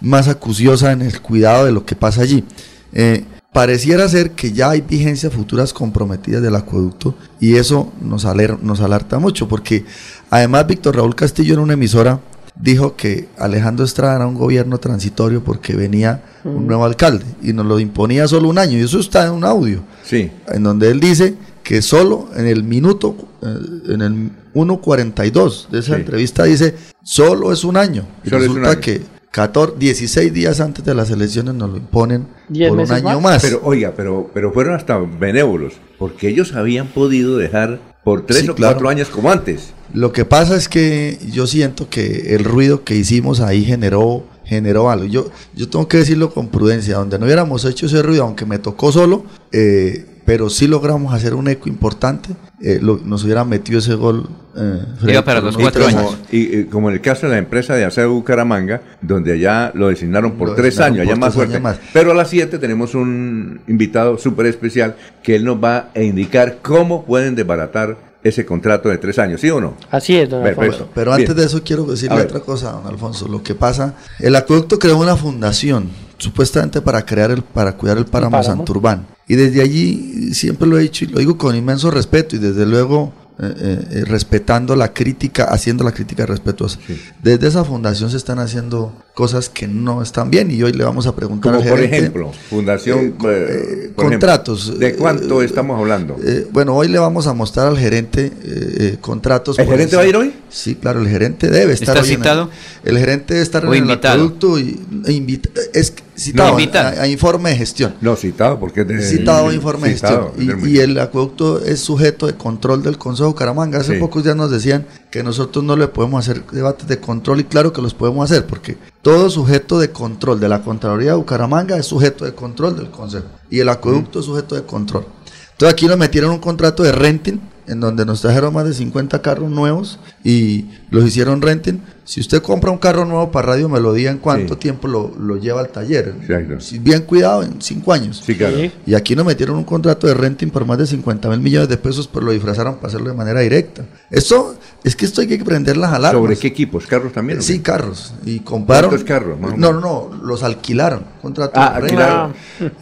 más 0.00 0.28
acuciosa 0.28 0.92
en 0.92 1.02
el 1.02 1.20
cuidado 1.20 1.64
de 1.66 1.72
lo 1.72 1.84
que 1.84 1.94
pasa 1.96 2.22
allí. 2.22 2.44
Eh, 2.92 3.24
pareciera 3.52 4.08
ser 4.08 4.30
que 4.30 4.52
ya 4.52 4.70
hay 4.70 4.80
vigencias 4.80 5.32
futuras 5.32 5.72
comprometidas 5.72 6.42
del 6.42 6.56
acueducto 6.56 7.14
y 7.38 7.56
eso 7.56 7.92
nos, 8.00 8.24
aler- 8.24 8.58
nos 8.62 8.80
alerta 8.80 9.18
mucho 9.18 9.46
porque 9.46 9.84
además 10.30 10.66
Víctor 10.66 10.96
Raúl 10.96 11.14
Castillo 11.14 11.52
en 11.54 11.60
una 11.60 11.74
emisora 11.74 12.18
dijo 12.54 12.96
que 12.96 13.28
Alejandro 13.38 13.84
Estrada 13.84 14.16
era 14.16 14.26
un 14.26 14.34
gobierno 14.34 14.78
transitorio 14.78 15.42
porque 15.42 15.74
venía 15.74 16.22
un 16.44 16.66
nuevo 16.66 16.84
alcalde 16.84 17.24
y 17.42 17.52
nos 17.52 17.66
lo 17.66 17.78
imponía 17.80 18.26
solo 18.28 18.48
un 18.48 18.58
año 18.58 18.78
y 18.78 18.82
eso 18.82 18.98
está 19.00 19.26
en 19.26 19.32
un 19.32 19.44
audio 19.44 19.82
Sí. 20.04 20.30
en 20.48 20.62
donde 20.62 20.90
él 20.90 21.00
dice 21.00 21.34
que 21.62 21.80
solo 21.80 22.28
en 22.36 22.46
el 22.46 22.64
minuto, 22.64 23.14
eh, 23.42 23.92
en 23.94 24.02
el 24.02 24.30
1.42 24.54 25.68
de 25.70 25.78
esa 25.78 25.94
Sí. 25.94 26.00
entrevista 26.00 26.44
dice, 26.44 26.74
solo 27.02 27.52
es 27.52 27.64
un 27.64 27.76
año. 27.76 28.04
Y 28.24 28.28
Solo 28.30 28.40
resulta 28.42 28.70
año. 28.70 28.80
que 28.80 29.00
14, 29.30 29.76
16 29.78 30.32
días 30.32 30.60
antes 30.60 30.84
de 30.84 30.94
las 30.94 31.10
elecciones 31.10 31.54
nos 31.54 31.70
lo 31.70 31.76
imponen 31.78 32.26
por 32.48 32.78
un 32.78 32.92
año 32.92 33.04
más. 33.04 33.22
más. 33.22 33.42
Pero 33.42 33.60
oiga, 33.64 33.94
pero, 33.96 34.30
pero 34.34 34.52
fueron 34.52 34.74
hasta 34.74 34.98
benévolos, 34.98 35.74
porque 35.98 36.28
ellos 36.28 36.52
habían 36.54 36.88
podido 36.88 37.38
dejar 37.38 37.80
por 38.04 38.26
tres 38.26 38.42
Sí, 38.42 38.48
o 38.48 38.54
claro. 38.54 38.74
cuatro 38.74 38.88
años 38.88 39.08
como 39.08 39.30
antes. 39.30 39.72
Lo 39.92 40.12
que 40.12 40.24
pasa 40.24 40.56
es 40.56 40.68
que 40.68 41.18
yo 41.30 41.46
siento 41.46 41.88
que 41.88 42.34
el 42.34 42.44
ruido 42.44 42.82
que 42.84 42.96
hicimos 42.96 43.40
ahí 43.40 43.64
generó 43.64 44.24
generó 44.44 44.90
algo. 44.90 45.06
Yo, 45.06 45.30
yo 45.54 45.68
tengo 45.68 45.88
que 45.88 45.98
decirlo 45.98 46.32
con 46.34 46.48
prudencia, 46.48 46.96
donde 46.96 47.18
no 47.18 47.24
hubiéramos 47.24 47.64
hecho 47.64 47.86
ese 47.86 48.02
ruido, 48.02 48.24
aunque 48.24 48.44
me 48.44 48.58
tocó 48.58 48.92
solo, 48.92 49.24
eh, 49.50 50.04
pero 50.24 50.48
sí 50.50 50.66
logramos 50.68 51.12
hacer 51.14 51.34
un 51.34 51.48
eco 51.48 51.68
importante, 51.68 52.30
eh, 52.60 52.78
lo- 52.80 52.98
nos 53.04 53.24
hubieran 53.24 53.48
metido 53.48 53.78
ese 53.78 53.94
gol. 53.94 54.28
eh, 54.56 55.22
para 55.24 55.40
los 55.40 55.56
cuatro 55.56 55.84
como, 55.86 56.14
y, 56.30 56.58
y 56.58 56.64
como 56.64 56.88
en 56.90 56.96
el 56.96 57.00
caso 57.00 57.26
de 57.26 57.32
la 57.32 57.38
empresa 57.38 57.74
de 57.74 57.84
Aseo 57.86 58.12
Bucaramanga, 58.12 58.82
donde 59.00 59.32
allá 59.32 59.72
lo 59.74 59.88
designaron 59.88 60.32
por 60.32 60.48
Lo 60.50 60.54
tres 60.54 60.76
designaron 60.76 60.94
años, 61.00 61.06
allá 61.12 61.16
más 61.20 61.34
fuerte. 61.34 61.54
años 61.54 61.62
más. 61.62 61.78
Pero 61.92 62.10
a 62.12 62.14
las 62.14 62.28
siete 62.28 62.58
tenemos 62.58 62.94
un 62.94 63.60
invitado 63.66 64.18
súper 64.18 64.46
especial 64.46 64.94
que 65.22 65.36
él 65.36 65.44
nos 65.44 65.56
va 65.62 65.88
a 65.94 66.00
indicar 66.02 66.58
cómo 66.62 67.04
pueden 67.04 67.34
desbaratar 67.34 67.96
ese 68.22 68.44
contrato 68.46 68.88
de 68.88 68.98
tres 68.98 69.18
años, 69.18 69.40
¿sí 69.40 69.50
o 69.50 69.60
no? 69.60 69.74
Así 69.90 70.14
es, 70.16 70.28
don. 70.30 70.46
Alfonso. 70.46 70.88
Pero 70.94 71.12
antes 71.12 71.34
de 71.34 71.44
eso 71.44 71.62
quiero 71.64 71.84
decirle 71.84 72.20
otra 72.20 72.38
cosa, 72.40 72.70
don 72.72 72.86
Alfonso. 72.86 73.26
Lo 73.26 73.42
que 73.42 73.54
pasa, 73.56 73.94
el 74.20 74.36
acueducto 74.36 74.78
creó 74.78 74.98
una 74.98 75.16
fundación, 75.16 75.88
supuestamente 76.22 76.80
para 76.80 77.04
crear 77.04 77.30
el, 77.30 77.42
para 77.42 77.76
cuidar 77.76 77.98
el 77.98 78.06
páramo, 78.06 78.38
páramo. 78.38 78.56
Santurbán. 78.56 79.06
Y 79.26 79.34
desde 79.34 79.60
allí 79.60 80.32
siempre 80.34 80.66
lo 80.68 80.78
he 80.78 80.82
dicho 80.82 81.04
y 81.04 81.08
lo 81.08 81.18
digo 81.18 81.36
con 81.36 81.56
inmenso 81.56 81.90
respeto 81.90 82.36
y 82.36 82.38
desde 82.38 82.64
luego 82.66 83.12
eh, 83.38 83.54
eh, 83.56 83.86
eh, 83.90 84.04
respetando 84.04 84.76
la 84.76 84.92
crítica, 84.92 85.44
haciendo 85.44 85.84
la 85.84 85.92
crítica 85.92 86.26
respetuosa. 86.26 86.78
Desde 87.22 87.48
esa 87.48 87.64
fundación 87.64 88.10
se 88.10 88.16
están 88.16 88.38
haciendo 88.38 88.92
cosas 89.14 89.50
que 89.50 89.68
no 89.68 90.00
están 90.00 90.30
bien 90.30 90.50
y 90.50 90.62
hoy 90.62 90.72
le 90.72 90.84
vamos 90.84 91.06
a 91.06 91.14
preguntar 91.14 91.52
Como 91.52 91.62
al 91.62 91.68
por 91.68 91.80
ejemplo, 91.80 92.32
Fundación... 92.48 92.98
eh, 92.98 93.02
eh, 93.02 93.12
eh, 93.26 93.74
ejemplo, 93.82 94.04
contratos. 94.04 94.78
¿De 94.78 94.94
cuánto 94.94 95.42
Eh, 95.42 95.44
estamos 95.44 95.78
hablando? 95.78 96.16
eh, 96.24 96.46
bueno, 96.50 96.74
hoy 96.74 96.88
le 96.88 96.98
vamos 96.98 97.26
a 97.26 97.34
mostrar 97.34 97.66
al 97.66 97.76
gerente 97.78 98.26
eh, 98.26 98.32
eh, 98.44 98.96
contratos. 99.02 99.58
¿El 99.58 99.66
gerente 99.66 99.96
va 99.96 100.02
a 100.02 100.06
ir 100.06 100.16
hoy? 100.16 100.34
Sí, 100.48 100.76
claro, 100.76 101.00
el 101.00 101.08
gerente 101.08 101.50
debe 101.50 101.74
estar 101.74 101.94
¿Está 101.96 102.00
hoy 102.00 102.08
en 102.08 102.12
el- 102.14 102.18
citado? 102.22 102.50
El, 102.84 102.98
gerente 102.98 103.34
debe 103.34 103.42
estar 103.42 103.66
¿O 103.66 103.74
en 103.74 103.82
invitado? 103.84 104.14
el 104.14 104.20
acueducto 104.22 104.58
y 104.58 104.80
e 105.06 105.12
invita- 105.12 105.50
es 105.74 105.92
citado 106.16 106.52
No, 106.52 106.58
invitado. 106.60 106.98
a, 106.98 107.02
a 107.02 107.06
informe 107.08 107.50
de 107.50 107.56
gestión. 107.56 107.94
No, 108.00 108.16
citado, 108.16 108.58
porque 108.58 108.80
es 108.80 108.88
de... 108.88 109.02
Citado 109.02 109.48
a 109.48 109.54
informe 109.54 109.88
de 109.90 109.94
citado, 109.94 110.32
gestión. 110.38 110.60
Y, 110.70 110.70
y 110.70 110.78
el 110.78 110.98
acueducto 110.98 111.62
es 111.62 111.80
sujeto 111.80 112.26
de 112.26 112.34
control 112.34 112.82
del 112.82 112.96
Consejo 112.96 113.28
Bucaramanga. 113.28 113.78
Hace 113.80 113.94
Sí. 113.94 113.98
pocos 114.00 114.24
días 114.24 114.36
nos 114.36 114.50
decían 114.50 114.86
que 115.12 115.22
nosotros 115.22 115.62
no 115.62 115.76
le 115.76 115.88
podemos 115.88 116.26
hacer 116.26 116.42
debates 116.46 116.88
de 116.88 116.98
control 116.98 117.40
y 117.40 117.44
claro 117.44 117.70
que 117.70 117.82
los 117.82 117.92
podemos 117.92 118.28
hacer 118.28 118.46
porque 118.46 118.78
todo 119.02 119.28
sujeto 119.28 119.78
de 119.78 119.92
control 119.92 120.40
de 120.40 120.48
la 120.48 120.62
Contraloría 120.62 121.10
de 121.10 121.18
Bucaramanga 121.18 121.76
es 121.76 121.84
sujeto 121.84 122.24
de 122.24 122.34
control 122.34 122.76
del 122.76 122.90
Consejo 122.90 123.26
y 123.50 123.60
el 123.60 123.68
acueducto 123.68 124.20
es 124.20 124.24
sujeto 124.24 124.54
de 124.54 124.62
control. 124.62 125.04
Entonces 125.52 125.74
aquí 125.74 125.86
nos 125.86 125.98
metieron 125.98 126.30
un 126.30 126.38
contrato 126.38 126.82
de 126.82 126.92
renting 126.92 127.38
en 127.72 127.80
donde 127.80 128.04
nos 128.06 128.20
trajeron 128.22 128.54
más 128.54 128.64
de 128.64 128.74
50 128.74 129.20
carros 129.22 129.50
nuevos 129.50 129.98
y 130.24 130.66
los 130.90 131.04
hicieron 131.04 131.42
renting. 131.42 131.80
Si 132.04 132.20
usted 132.20 132.42
compra 132.42 132.70
un 132.72 132.78
carro 132.78 133.04
nuevo 133.04 133.30
para 133.30 133.48
Radio 133.48 133.68
Melodía, 133.68 134.10
¿en 134.10 134.18
cuánto 134.18 134.54
Sí. 134.54 134.60
tiempo 134.60 134.88
lo, 134.88 135.12
lo 135.18 135.36
lleva 135.36 135.60
al 135.60 135.68
taller? 135.68 136.14
Exacto. 136.20 136.56
Bien 136.80 137.02
cuidado, 137.02 137.44
en 137.44 137.62
5 137.62 137.92
años. 137.92 138.22
Sí, 138.26 138.34
claro. 138.34 138.56
Sí. 138.56 138.72
Y 138.86 138.94
aquí 138.94 139.14
nos 139.14 139.24
metieron 139.24 139.56
un 139.56 139.62
contrato 139.64 140.08
de 140.08 140.14
renting 140.14 140.48
por 140.50 140.64
más 140.66 140.78
de 140.78 140.86
50 140.86 141.28
mil 141.28 141.38
millones 141.38 141.68
de 141.68 141.76
pesos, 141.76 142.08
pero 142.12 142.26
lo 142.26 142.32
disfrazaron 142.32 142.76
para 142.76 142.88
hacerlo 142.88 143.08
de 143.10 143.16
manera 143.16 143.40
directa. 143.40 143.84
Esto, 144.10 144.56
es 144.82 144.96
que 144.96 145.04
esto 145.04 145.20
hay 145.20 145.28
que 145.28 145.38
prender 145.44 145.76
las 145.76 145.92
alarmas. 145.92 146.20
¿Sobre 146.20 146.36
qué 146.36 146.48
equipos? 146.48 146.86
¿Carros 146.88 147.12
también? 147.12 147.40
Sí, 147.40 147.60
carros. 147.60 148.12
Y 148.26 148.40
compraron. 148.40 148.90
¿Cuántos 148.90 149.06
carros, 149.08 149.38
No, 149.38 149.56
no, 149.56 149.80
no, 149.80 150.10
los 150.24 150.42
alquilaron. 150.42 151.04
Contrato 151.22 151.52
Ah, 151.54 151.74
de 151.74 151.80
renting. 151.82 151.98
alquilaron. 151.98 152.32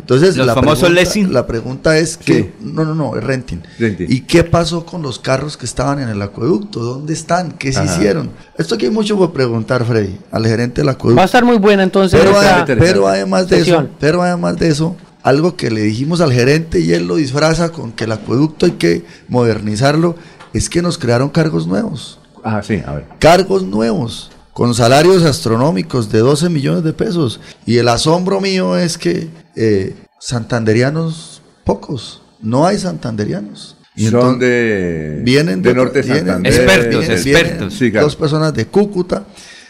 Entonces, 0.00 0.36
Los 0.38 0.46
la 0.46 0.54
famosos 0.54 0.78
pregunta, 0.88 1.02
leasing. 1.02 1.32
la 1.32 1.46
pregunta 1.46 1.98
es 1.98 2.16
que. 2.16 2.34
Sí. 2.34 2.50
No, 2.62 2.84
no, 2.86 2.94
no, 2.94 3.16
es 3.16 3.22
renting. 3.22 3.60
Renting. 3.78 4.06
¿Y 4.10 4.22
qué 4.22 4.44
pasó 4.44 4.79
con 4.84 5.02
los 5.02 5.18
carros 5.18 5.56
que 5.56 5.66
estaban 5.66 5.98
en 6.00 6.08
el 6.08 6.20
acueducto? 6.22 6.80
¿Dónde 6.80 7.12
están? 7.12 7.52
¿Qué 7.52 7.72
se 7.72 7.80
Ajá. 7.80 7.94
hicieron? 7.96 8.30
Esto 8.58 8.74
aquí 8.74 8.86
hay 8.86 8.90
mucho 8.90 9.16
por 9.16 9.32
preguntar, 9.32 9.84
Freddy, 9.84 10.18
al 10.30 10.46
gerente 10.46 10.80
del 10.80 10.88
Va 10.88 10.92
a 10.92 10.94
acueducto. 10.94 11.24
estar 11.24 11.44
muy 11.44 11.58
buena 11.58 11.82
entonces 11.82 12.18
Pero, 12.20 13.06
además 13.06 13.48
de 13.48 13.60
eso, 13.60 13.88
pero 13.98 14.22
además 14.22 14.58
de 14.58 14.68
eso, 14.68 14.96
algo 15.22 15.56
que 15.56 15.70
le 15.70 15.82
dijimos 15.82 16.20
al 16.20 16.32
gerente 16.32 16.80
y 16.80 16.92
él 16.92 17.06
lo 17.06 17.16
disfraza 17.16 17.70
con 17.70 17.92
que 17.92 18.04
el 18.04 18.12
acueducto 18.12 18.66
hay 18.66 18.72
que 18.72 19.04
modernizarlo, 19.28 20.16
es 20.52 20.68
que 20.68 20.82
nos 20.82 20.98
crearon 20.98 21.28
cargos 21.28 21.66
nuevos. 21.66 22.18
Ah, 22.42 22.62
sí, 22.62 22.82
a 22.86 22.94
ver. 22.94 23.06
Cargos 23.18 23.62
nuevos, 23.62 24.30
con 24.52 24.74
salarios 24.74 25.22
astronómicos 25.24 26.10
de 26.10 26.18
12 26.20 26.48
millones 26.48 26.84
de 26.84 26.92
pesos. 26.92 27.40
Y 27.66 27.76
el 27.78 27.88
asombro 27.88 28.40
mío 28.40 28.76
es 28.76 28.98
que 28.98 29.28
eh, 29.56 29.94
santanderianos, 30.18 31.42
pocos, 31.64 32.22
no 32.40 32.66
hay 32.66 32.78
santanderianos. 32.78 33.76
Y 34.00 34.06
Son 34.08 34.38
de... 34.38 35.20
vienen 35.22 35.62
de 35.62 35.74
Norte 35.74 36.00
vienen- 36.02 36.18
Santander. 36.26 36.52
Expertos, 36.52 37.00
vienen- 37.00 37.10
expertos. 37.12 37.58
vienen 37.58 37.70
Sí, 37.70 37.90
claro. 37.90 38.06
Dos 38.06 38.16
personas 38.16 38.54
de 38.54 38.66
Cúcuta. 38.66 39.24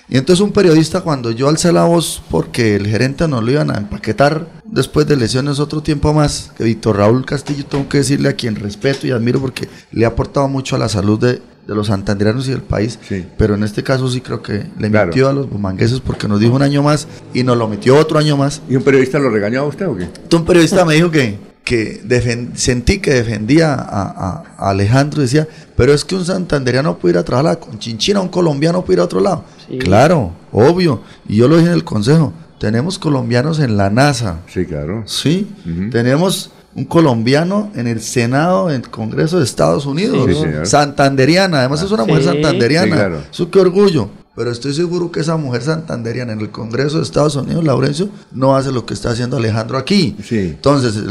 Y 0.09 0.16
entonces 0.16 0.40
un 0.40 0.51
periodista, 0.52 1.02
cuando 1.02 1.31
yo 1.31 1.48
alcé 1.48 1.73
la 1.73 1.85
voz 1.85 2.20
porque 2.31 2.74
el 2.74 2.86
gerente 2.89 3.28
nos 3.28 3.44
lo 3.44 3.51
iban 3.52 3.70
a 3.70 3.78
empaquetar 3.78 4.48
después 4.65 5.07
de 5.07 5.16
lesiones 5.16 5.61
otro 5.61 5.82
tiempo 5.82 6.12
más, 6.12 6.51
que 6.59 6.65
Víctor 6.65 6.97
Raúl 6.97 7.24
Castillo, 7.24 7.65
tengo 7.65 7.89
que 7.89 7.98
decirle 7.98 8.28
a 8.28 8.32
quien 8.32 8.57
respeto 8.57 9.07
y 9.07 9.12
admiro 9.12 9.40
porque 9.40 9.69
le 9.93 10.05
ha 10.05 10.09
aportado 10.09 10.48
mucho 10.48 10.74
a 10.74 10.81
la 10.81 10.89
salud 10.89 11.16
de, 11.20 11.35
de 11.35 11.74
los 11.77 11.86
santanderianos 11.86 12.48
y 12.48 12.51
del 12.51 12.62
país. 12.62 12.98
Sí. 13.09 13.24
Pero 13.39 13.55
en 13.55 13.62
este 13.62 13.85
caso 13.85 14.09
sí 14.11 14.20
creo 14.20 14.43
que 14.43 14.65
le 14.81 14.90
Claro. 14.90 15.07
mintió 15.09 15.28
a 15.28 15.32
los 15.32 15.48
bumangueses 15.48 16.01
porque 16.01 16.27
nos 16.27 16.40
dijo 16.40 16.57
un 16.57 16.62
año 16.62 16.82
más 16.82 17.07
y 17.32 17.44
nos 17.44 17.57
lo 17.57 17.69
metió 17.69 17.97
otro 17.97 18.19
año 18.19 18.36
más. 18.36 18.62
¿Y 18.69 18.74
un 18.74 18.82
periodista 18.82 19.20
lo 19.20 19.31
regañó 19.31 19.61
a 19.61 19.66
usted 19.66 19.86
o 19.86 19.97
qué? 19.97 20.05
Entonces, 20.05 20.40
un 20.40 20.44
periodista 20.44 20.85
me 20.85 20.94
dijo 20.94 21.11
que, 21.12 21.39
que 21.71 22.51
sentí 22.55 22.99
que 22.99 23.13
defendía 23.15 23.75
a, 23.75 24.03
a- 24.03 24.43
a 24.59 24.71
Alejandro, 24.71 25.23
decía, 25.23 25.47
pero 25.77 25.95
es 25.95 26.05
que 26.05 26.17
un 26.17 26.25
santanderiano 26.25 26.99
puede 26.99 27.13
ir 27.15 27.19
a 27.19 27.23
trabajar 27.25 27.61
con 27.61 27.79
Chinchina, 27.79 28.21
un 28.21 28.29
colombiano 28.29 28.85
puede 28.85 28.97
ir 28.97 29.01
a 29.01 29.05
otro 29.05 29.21
lado. 29.21 29.45
Sí. 29.69 29.79
Claro, 29.79 30.33
obvio. 30.51 31.03
Y 31.29 31.37
yo 31.37 31.47
lo 31.47 31.57
dije 31.57 31.69
en 31.69 31.75
el 31.75 31.85
consejo, 31.85 32.33
tenemos 32.59 32.99
colombianos 32.99 33.61
en 33.61 33.77
la 33.77 33.89
NASA, 33.89 34.39
Sí, 34.53 34.65
claro. 34.67 35.05
¿sí? 35.07 35.47
Tenemos 35.93 36.51
un 36.75 36.85
colombiano 36.85 37.71
en 37.75 37.87
el 37.87 38.01
Senado, 38.01 38.69
en 38.71 38.77
el 38.83 38.91
Congreso 38.91 39.39
de 39.39 39.45
Estados 39.45 39.87
Unidos, 39.87 40.27
Sí, 40.29 40.35
señor. 40.35 40.67
santanderiana, 40.67 41.61
además 41.61 41.83
es 41.83 41.91
una 41.93 42.05
mujer 42.05 42.23
Sí. 42.23 42.29
santanderiana, 42.31 42.87
Sí, 42.87 42.93
claro. 42.93 43.23
eso 43.33 43.51
qué 43.51 43.59
orgullo. 43.61 44.11
Pero 44.36 44.52
estoy 44.52 44.73
seguro 44.73 45.11
que 45.11 45.20
esa 45.20 45.36
mujer 45.36 45.62
santanderiana 45.62 46.32
en 46.32 46.40
el 46.40 46.51
Congreso 46.51 46.98
de 46.98 47.02
Estados 47.02 47.35
Unidos, 47.35 47.65
Laurencio, 47.65 48.09
no 48.31 48.57
hace 48.57 48.70
lo 48.70 48.86
que 48.86 48.94
está 48.94 49.11
haciendo 49.11 49.36
Alejandro 49.36 49.77
aquí. 49.77 50.16
Sí. 50.23 50.39
Entonces, 50.39 51.02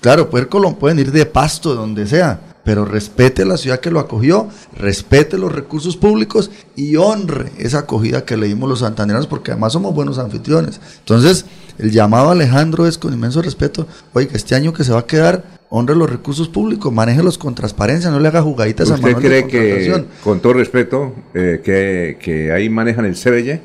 claro, 0.00 0.28
pueden, 0.28 0.98
ir 0.98 1.10
de 1.10 1.24
pasto, 1.24 1.70
de 1.70 1.76
donde 1.76 2.06
sea, 2.06 2.47
pero 2.68 2.84
respete 2.84 3.46
la 3.46 3.56
ciudad 3.56 3.80
que 3.80 3.90
lo 3.90 3.98
acogió, 3.98 4.46
respete 4.76 5.38
los 5.38 5.50
recursos 5.50 5.96
públicos 5.96 6.50
y 6.76 6.96
honre 6.96 7.50
esa 7.56 7.78
acogida 7.78 8.26
que 8.26 8.36
le 8.36 8.46
dimos 8.46 8.68
los 8.68 8.80
santanderianos, 8.80 9.26
porque 9.26 9.52
además 9.52 9.72
somos 9.72 9.94
buenos 9.94 10.18
anfitriones. 10.18 10.78
Entonces, 10.98 11.46
el 11.78 11.92
llamado 11.92 12.28
a 12.28 12.32
Alejandro 12.32 12.86
es 12.86 12.98
con 12.98 13.14
inmenso 13.14 13.40
respeto, 13.40 13.88
oiga, 14.12 14.32
este 14.34 14.54
año 14.54 14.74
que 14.74 14.84
se 14.84 14.92
va 14.92 14.98
a 14.98 15.06
quedar, 15.06 15.46
honre 15.70 15.96
los 15.96 16.10
recursos 16.10 16.50
públicos, 16.50 16.92
manéjelos 16.92 17.38
con 17.38 17.54
transparencia, 17.54 18.10
no 18.10 18.20
le 18.20 18.28
haga 18.28 18.42
jugaditas 18.42 18.90
a 18.90 18.96
¿Usted 18.96 19.12
Manuel 19.14 19.22
de 19.22 19.46
cree 19.46 19.46
que, 19.46 20.04
con 20.22 20.40
todo 20.40 20.52
respeto, 20.52 21.14
eh, 21.32 21.62
que, 21.64 22.18
que 22.20 22.52
ahí 22.52 22.68
manejan 22.68 23.06
el 23.06 23.14
CBY? 23.14 23.62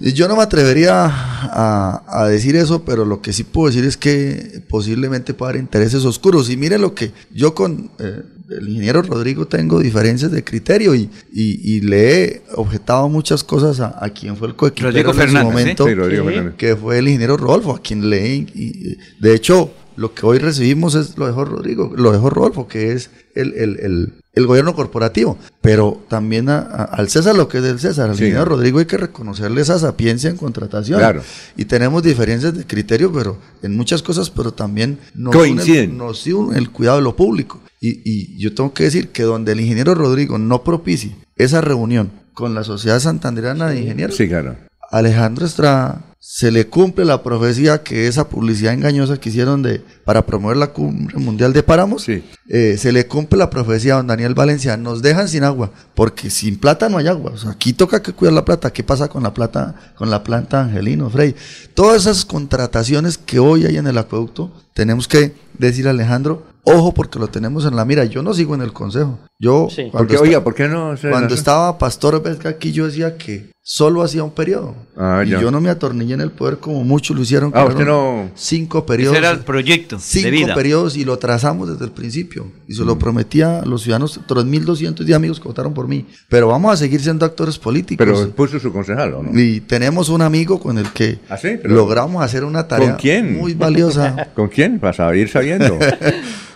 Yo 0.00 0.28
no 0.28 0.36
me 0.36 0.42
atrevería 0.42 1.04
a, 1.06 2.02
a, 2.08 2.26
decir 2.28 2.56
eso, 2.56 2.84
pero 2.84 3.04
lo 3.04 3.20
que 3.20 3.32
sí 3.32 3.44
puedo 3.44 3.68
decir 3.68 3.84
es 3.84 3.96
que 3.96 4.62
posiblemente 4.68 5.34
pueda 5.34 5.50
haber 5.50 5.62
intereses 5.62 6.04
oscuros. 6.04 6.48
Y 6.50 6.56
mire 6.56 6.78
lo 6.78 6.94
que 6.94 7.12
yo 7.34 7.54
con 7.54 7.90
eh, 7.98 8.22
el 8.50 8.68
ingeniero 8.68 9.02
Rodrigo 9.02 9.46
tengo 9.46 9.78
diferencias 9.78 10.30
de 10.30 10.42
criterio 10.42 10.94
y, 10.94 11.10
y, 11.32 11.76
y 11.76 11.80
le 11.82 12.24
he 12.24 12.42
objetado 12.54 13.08
muchas 13.10 13.44
cosas 13.44 13.80
a, 13.80 14.02
a 14.04 14.08
quien 14.10 14.36
fue 14.36 14.48
el 14.48 14.56
coequipero 14.56 15.12
en 15.12 15.20
ese 15.20 15.42
momento, 15.42 15.86
Sí, 15.86 15.94
Rodrigo 15.94 16.24
Fernández. 16.24 16.54
que 16.56 16.76
fue 16.76 16.98
el 16.98 17.06
ingeniero 17.08 17.36
Rodolfo, 17.36 17.74
a 17.76 17.82
quien 17.82 18.08
le 18.08 18.24
he... 18.26 18.34
y- 18.36 18.96
de 19.20 19.34
hecho, 19.34 19.70
lo 19.96 20.14
que 20.14 20.26
hoy 20.26 20.38
recibimos 20.38 20.94
es 20.94 21.16
lo 21.18 21.26
dejó 21.26 21.44
Rodrigo, 21.44 21.92
lo 21.96 22.12
dejó 22.12 22.30
Rodolfo, 22.30 22.66
que 22.68 22.92
es 22.92 23.10
el, 23.34 23.52
el, 23.54 23.78
el, 23.80 24.14
el 24.32 24.46
gobierno 24.46 24.74
corporativo, 24.74 25.36
pero 25.60 26.02
también 26.08 26.48
a- 26.48 26.58
a- 26.58 26.84
al 26.84 27.08
César 27.10 27.34
lo 27.36 27.48
que 27.48 27.58
es 27.58 27.62
del 27.64 27.78
César, 27.80 28.10
al 28.10 28.16
Sí. 28.16 28.22
ingeniero 28.24 28.44
Rodrigo 28.46 28.78
hay 28.78 28.86
que 28.86 28.96
reconocerle 28.96 29.60
esa 29.60 29.78
sapiencia 29.78 30.30
en 30.30 30.36
contratación. 30.36 30.98
Claro. 30.98 31.22
Y 31.56 31.64
tenemos 31.66 32.02
diferencias 32.02 32.56
de 32.56 32.66
criterio, 32.66 33.12
pero 33.12 33.38
en 33.62 33.76
muchas 33.76 34.02
cosas, 34.02 34.30
pero 34.30 34.52
también 34.52 34.98
nos 35.14 35.34
Coinciden. 35.34 35.96
nos 35.98 36.26
une 36.26 36.56
el 36.58 36.70
cuidado 36.70 36.98
de 36.98 37.04
lo 37.04 37.16
público. 37.16 37.60
Y, 37.80 38.00
y 38.04 38.38
yo 38.38 38.54
tengo 38.54 38.72
que 38.74 38.84
decir 38.84 39.08
que 39.08 39.22
donde 39.22 39.52
el 39.52 39.60
ingeniero 39.60 39.94
Rodrigo 39.94 40.38
no 40.38 40.62
propicie 40.64 41.16
esa 41.36 41.60
reunión 41.60 42.10
con 42.34 42.54
la 42.54 42.62
Sociedad 42.64 43.00
Santanderana 43.00 43.68
de 43.68 43.80
Ingenieros, 43.80 44.16
Sí, 44.16 44.28
claro. 44.28 44.56
Alejandro 44.90 45.46
Estrada 45.46 46.04
se 46.22 46.50
le 46.50 46.66
cumple 46.66 47.06
la 47.06 47.22
profecía 47.22 47.82
que 47.82 48.06
esa 48.06 48.28
publicidad 48.28 48.74
engañosa 48.74 49.18
que 49.18 49.30
hicieron 49.30 49.62
de, 49.62 49.82
para 50.04 50.26
promover 50.26 50.58
la 50.58 50.70
cumbre 50.70 51.16
mundial 51.16 51.54
de 51.54 51.62
páramos, 51.62 52.06
eh, 52.08 52.76
se 52.78 52.92
le 52.92 53.06
cumple 53.06 53.38
la 53.38 53.48
profecía 53.48 53.94
a 53.94 53.96
don 53.96 54.06
Daniel 54.06 54.34
Valencia, 54.34 54.76
nos 54.76 55.00
dejan 55.00 55.30
sin 55.30 55.44
agua, 55.44 55.72
porque 55.94 56.28
sin 56.28 56.58
plata 56.58 56.90
no 56.90 56.98
hay 56.98 57.08
agua, 57.08 57.32
o 57.32 57.38
sea, 57.38 57.52
aquí 57.52 57.72
toca 57.72 58.02
que 58.02 58.12
cuidar 58.12 58.34
la 58.34 58.44
plata, 58.44 58.70
¿qué 58.70 58.84
pasa 58.84 59.08
con 59.08 59.22
la 59.22 59.32
plata, 59.32 59.74
con 59.96 60.10
la 60.10 60.22
planta 60.22 60.60
Angelino, 60.60 61.08
Frey? 61.08 61.34
Todas 61.72 62.02
esas 62.02 62.26
contrataciones 62.26 63.16
que 63.16 63.38
hoy 63.38 63.64
hay 63.64 63.78
en 63.78 63.86
el 63.86 63.96
acueducto, 63.96 64.52
tenemos 64.74 65.08
que 65.08 65.34
decir 65.58 65.86
a 65.86 65.90
Alejandro, 65.90 66.44
ojo 66.64 66.92
porque 66.94 67.18
lo 67.18 67.28
tenemos 67.28 67.64
en 67.66 67.76
la 67.76 67.84
mira, 67.84 68.04
yo 68.04 68.22
no 68.22 68.34
sigo 68.34 68.54
en 68.54 68.62
el 68.62 68.72
consejo, 68.72 69.18
yo 69.38 69.68
cuando 69.90 69.90
Porque, 69.92 70.18
oiga, 70.18 70.44
¿por 70.44 70.54
qué 70.54 70.68
no? 70.68 70.96
se- 70.96 71.10
cuando 71.10 71.30
no- 71.30 71.34
estaba 71.34 71.78
Pastor 71.78 72.22
Vesga 72.22 72.50
aquí, 72.50 72.72
yo 72.72 72.86
decía 72.86 73.16
que 73.16 73.50
solo 73.62 74.02
hacía 74.02 74.24
un 74.24 74.32
periodo. 74.32 74.74
Ah, 74.96 75.22
y 75.24 75.30
ya. 75.30 75.40
yo 75.40 75.50
no 75.50 75.60
me 75.60 75.70
atornillé 75.70 76.14
en 76.14 76.20
el 76.22 76.30
poder 76.32 76.58
como 76.58 76.82
muchos 76.84 77.14
lo 77.16 77.22
hicieron. 77.22 77.52
Ah, 77.54 77.64
usted 77.66 77.86
no- 77.86 78.30
Cinco 78.34 78.84
periodos. 78.84 79.16
Ese 79.16 79.24
era 79.26 79.30
el 79.34 79.40
proyecto 79.44 79.96
de 79.96 80.02
Cinco 80.02 80.30
vida. 80.30 80.54
periodos 80.54 80.96
y 80.96 81.04
lo 81.04 81.18
trazamos 81.18 81.68
desde 81.70 81.84
el 81.84 81.90
principio. 81.92 82.46
Y 82.68 82.72
Mm. 82.72 82.76
se 82.76 82.84
lo 82.84 82.98
prometía 82.98 83.60
a 83.60 83.66
los 83.66 83.82
ciudadanos, 83.82 84.20
3.210 84.26 85.14
amigos 85.14 85.38
que 85.40 85.48
votaron 85.48 85.72
por 85.72 85.88
mí. 85.88 86.06
Pero 86.28 86.48
vamos 86.48 86.72
a 86.72 86.76
seguir 86.76 87.00
siendo 87.00 87.24
actores 87.24 87.58
políticos. 87.58 88.06
Pero 88.06 88.30
puso 88.34 88.58
su 88.58 88.72
concejal, 88.72 89.14
¿o 89.14 89.22
no? 89.22 89.38
Y 89.38 89.60
tenemos 89.60 90.08
un 90.08 90.22
amigo 90.22 90.58
con 90.60 90.76
el 90.78 90.90
que 90.92 91.18
¿Ah, 91.28 91.36
sí? 91.36 91.58
Pero- 91.62 91.74
logramos 91.74 92.22
hacer 92.24 92.44
una 92.44 92.66
tarea 92.68 92.90
¿Con 92.90 92.98
quién? 92.98 93.38
muy 93.38 93.54
valiosa. 93.54 94.28
¿Con 94.34 94.48
quién? 94.48 94.69
Para 94.78 95.16
ir 95.16 95.28
sabiendo. 95.28 95.78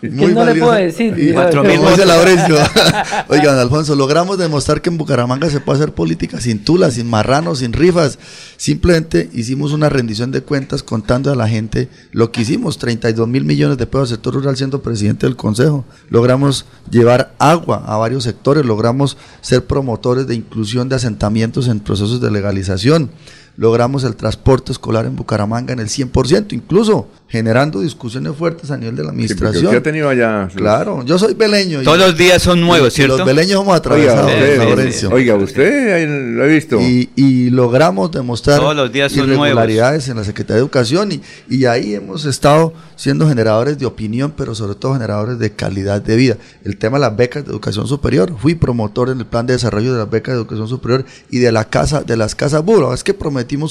Muy 0.03 0.35
no 0.35 0.45
le 0.45 0.55
puedo 0.57 0.73
decir? 0.73 1.19
Y- 1.19 1.33
Cuatro 1.33 1.63
como 1.63 1.73
mil 1.75 1.91
dice. 1.91 2.05
Laurencio. 2.05 2.57
Oigan, 3.29 3.59
Alfonso, 3.59 3.95
logramos 3.95 4.37
demostrar 4.37 4.83
que 4.83 4.91
en 4.91 4.99
Bucaramanga 4.99 5.49
se 5.49 5.61
puede 5.61 5.79
hacer 5.79 5.95
política 5.95 6.41
sin 6.41 6.63
tulas, 6.63 6.95
sin 6.95 7.09
marranos, 7.09 7.61
sin 7.61 7.73
rifas. 7.73 8.19
Simplemente 8.59 9.31
hicimos 9.33 9.73
una 9.73 9.89
rendición 9.89 10.31
de 10.31 10.43
cuentas 10.43 10.83
contando 10.83 11.33
a 11.33 11.37
la 11.37 11.49
gente 11.49 11.89
lo 12.13 12.33
que 12.33 12.43
hicimos, 12.43 12.79
32 12.79 13.27
mil 13.27 13.45
millones 13.45 13.79
de 13.79 13.87
pesos 13.87 14.11
al 14.11 14.17
sector 14.17 14.35
rural 14.35 14.57
siendo 14.59 14.83
presidente 14.83 15.27
del 15.27 15.37
Consejo. 15.37 15.87
Logramos 16.11 16.67
llevar 16.91 17.35
agua 17.39 17.83
a 17.87 17.97
varios 17.97 18.25
sectores, 18.25 18.65
logramos 18.67 19.17
ser 19.41 19.65
promotores 19.65 20.27
de 20.27 20.35
inclusión 20.35 20.89
de 20.91 20.97
asentamientos 20.97 21.67
en 21.69 21.81
procesos 21.81 22.21
de 22.21 22.31
legalización. 22.31 23.11
Logramos 23.57 24.03
el 24.05 24.17
transporte 24.17 24.73
escolar 24.73 25.07
en 25.07 25.15
Bucaramanga 25.15 25.73
en 25.73 25.79
el 25.79 25.89
100%, 25.89 26.53
incluso 26.55 27.09
generando 27.29 27.81
discusiones 27.81 28.35
fuertes 28.37 28.71
a 28.71 28.77
nivel 28.77 28.97
de 28.97 29.03
la 29.03 29.09
Sí, 29.11 29.15
administración. 29.15 29.65
usted 29.67 29.79
ha 29.79 29.83
tenido 29.83 30.09
allá. 30.09 30.49
Claro, 30.55 31.05
yo 31.05 31.19
soy 31.19 31.35
beleño. 31.35 31.81
y- 31.81 31.85
Todos 31.85 31.99
los 31.99 32.17
días 32.17 32.43
son 32.43 32.61
nuevos, 32.61 32.93
¿cierto? 32.93 33.17
Los 33.19 33.27
beleños 33.27 33.53
somos 33.59 33.77
atravesados, 33.77 34.31
Oiga, 34.33 34.75
usted, 34.75 35.13
oiga, 35.13 35.35
usted 35.37 35.93
ahí 35.95 36.07
lo 36.07 36.45
he 36.45 36.49
visto. 36.49 36.81
Y, 36.81 37.11
y 37.17 37.51
logramos 37.51 38.11
demostrar 38.13 38.59
Todos 38.61 38.77
los 38.77 38.93
días 38.93 39.13
son 39.13 39.29
irregularidades 39.29 40.09
en 40.09 40.17
la 40.17 40.25
Secretaría 40.25 40.57
de 40.57 40.61
Educación 40.63 41.13
y, 41.13 41.21
y 41.49 41.65
ahí 41.67 41.95
hemos 41.95 42.25
estado 42.25 42.73
siendo 42.97 43.29
generadores 43.29 43.79
de 43.79 43.87
opinión, 43.87 44.33
pero 44.37 44.55
sobre 44.55 44.75
todo 44.77 44.93
generadores 44.95 45.39
de 45.39 45.51
calidad 45.53 46.01
de 46.03 46.17
vida. 46.17 46.37
El 46.65 46.77
tema 46.77 46.99
de 46.99 47.03
las 47.03 47.17
becas 47.17 47.45
de 47.45 47.51
educación 47.51 47.87
superior, 47.89 48.35
fui 48.39 48.55
promotor 48.55 49.11
en 49.11 49.19
el 49.19 49.27
plan 49.27 49.47
de 49.47 49.55
desarrollo 49.55 49.93
de 49.93 49.99
las 49.99 50.11
becas 50.11 50.35
de 50.35 50.41
educación 50.41 50.69
superior 50.69 51.05
y 51.31 51.39
de 51.39 51.51
la 51.53 51.65
casa 51.69 52.03
de 52.03 52.17
las 52.17 52.35
casas 52.35 52.65
burro. 52.65 52.95
Es 52.95 53.03
que 53.03 53.15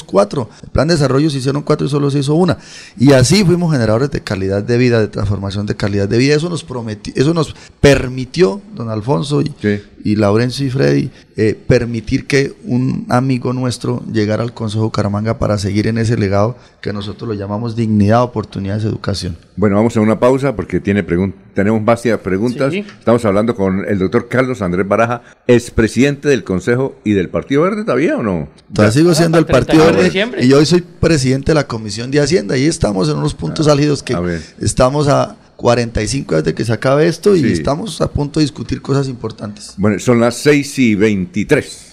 cuatro, 0.04 0.50
el 0.64 0.70
plan 0.70 0.88
de 0.88 0.96
desarrollo 0.96 1.30
se 1.30 1.38
hicieron 1.38 1.62
cuatro 1.62 1.88
y 1.88 1.90
solo 1.90 2.10
se 2.12 2.20
hizo 2.20 2.36
una. 2.36 2.58
Y 2.98 3.14
así 3.14 3.44
fuimos 3.44 3.72
generadores 3.72 4.12
de 4.12 4.22
calidad 4.22 4.64
de 4.64 4.78
vida, 4.78 5.00
de 5.00 5.08
transformación 5.08 5.66
de 5.66 5.76
calidad 5.76 6.08
de 6.08 6.18
vida. 6.18 6.36
Eso 6.36 6.50
nos 6.50 6.64
prometió, 6.64 7.14
eso 7.16 7.34
nos 7.34 7.56
permitió, 7.80 8.62
don 8.76 8.90
Alfonso 8.90 9.42
y, 9.42 9.54
y 10.04 10.16
Laurencio 10.18 10.66
y 10.66 10.70
Freddy, 10.70 11.10
eh, 11.38 11.58
permitir 11.68 12.28
que 12.28 12.54
un 12.66 13.06
amigo 13.10 13.54
nuestro 13.54 14.04
llegara 14.12 14.44
al 14.44 14.54
Consejo 14.54 14.82
de 14.82 14.86
Bucaramanga 14.88 15.40
para 15.40 15.58
seguir 15.58 15.88
en 15.88 15.98
ese 15.98 16.18
legado 16.18 16.58
que 16.82 16.92
nosotros 16.92 17.28
lo 17.30 17.34
llamamos 17.36 17.76
dignidad, 17.76 18.22
oportunidades, 18.24 18.84
educación. 18.84 19.38
Bueno, 19.56 19.78
vamos 19.78 19.96
a 19.96 20.02
una 20.02 20.20
pausa 20.20 20.56
porque 20.56 20.80
tiene 20.82 21.06
pregun- 21.08 21.34
tenemos 21.54 21.84
varias 21.86 22.20
preguntas. 22.20 22.74
Sí. 22.74 22.80
Estamos 23.00 23.24
hablando 23.24 23.56
con 23.56 23.86
el 23.88 23.98
doctor 24.00 24.28
Carlos 24.28 24.62
Andrés 24.62 24.88
Baraja, 24.88 25.22
expresidente 25.48 26.28
del 26.28 26.44
Consejo 26.44 26.96
y 27.04 27.14
del 27.14 27.30
Partido 27.30 27.62
Verde, 27.62 27.84
¿todavía 27.84 28.18
o 28.18 28.24
no? 28.24 28.50
Todavía 28.74 28.92
sigo 28.92 29.14
siendo 29.16 29.38
el 29.38 29.46
Partido 29.46 29.86
31 29.92 30.26
de 30.26 30.26
Verde 30.32 30.46
y 30.46 30.54
hoy 30.54 30.66
soy 30.66 30.82
presidente 30.82 31.52
de 31.52 31.56
la 31.56 31.68
Comisión 31.68 32.12
de 32.12 32.20
Hacienda 32.20 32.58
y 32.58 32.66
estamos 32.66 33.08
en 33.10 33.16
unos 33.18 33.34
puntos 33.36 33.68
álgidos 33.70 34.04
que 34.04 34.14
estamos 34.60 35.08
a 35.08 35.38
45 35.64 36.36
días 36.36 36.44
de 36.44 36.54
que 36.54 36.66
se 36.66 36.74
acabe 36.74 37.08
esto 37.08 37.38
y 37.38 37.40
Sí. 37.40 37.54
estamos 37.54 38.02
a 38.02 38.12
punto 38.12 38.42
de 38.42 38.44
discutir 38.44 38.82
cosas 38.82 39.08
importantes. 39.08 39.76
Bueno, 39.78 39.98
son 39.98 40.20
las 40.20 40.36
6 40.36 40.78
y 40.80 40.96
23. 40.96 41.93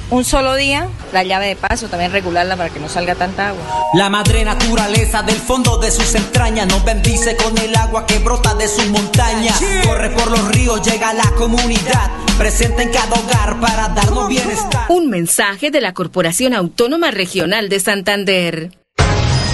un 0.11 0.25
solo 0.25 0.55
día, 0.55 0.87
la 1.13 1.23
llave 1.23 1.47
de 1.47 1.55
paso, 1.55 1.87
también 1.87 2.11
regularla 2.11 2.57
para 2.57 2.69
que 2.69 2.79
no 2.79 2.89
salga 2.89 3.15
tanta 3.15 3.49
agua. 3.49 3.61
La 3.93 4.09
madre 4.09 4.43
naturaleza 4.43 5.23
del 5.23 5.37
fondo 5.37 5.77
de 5.77 5.89
sus 5.89 6.13
entrañas 6.15 6.67
nos 6.67 6.83
bendice 6.83 7.35
con 7.37 7.57
el 7.57 7.73
agua 7.75 8.05
que 8.05 8.19
brota 8.19 8.53
de 8.53 8.67
sus 8.67 8.87
montañas. 8.87 9.59
Corre 9.85 10.09
por 10.11 10.29
los 10.29 10.47
ríos, 10.49 10.81
llega 10.85 11.09
a 11.09 11.13
la 11.13 11.31
comunidad, 11.37 12.11
presente 12.37 12.83
en 12.83 12.91
cada 12.91 13.15
hogar 13.15 13.59
para 13.61 13.87
darnos 13.89 14.27
bienestar. 14.27 14.85
Un 14.89 15.09
mensaje 15.09 15.71
de 15.71 15.81
la 15.81 15.93
Corporación 15.93 16.53
Autónoma 16.53 17.11
Regional 17.11 17.69
de 17.69 17.79
Santander. 17.79 18.71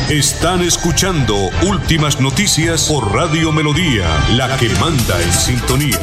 Están 0.10 0.62
escuchando 0.64 1.36
Últimas 1.68 2.20
Noticias 2.20 2.88
por 2.88 3.14
Radio 3.14 3.52
Melodía, 3.52 4.08
la 4.32 4.58
que 4.58 4.70
manda 4.70 5.22
en 5.22 5.34
sintonía. 5.34 6.00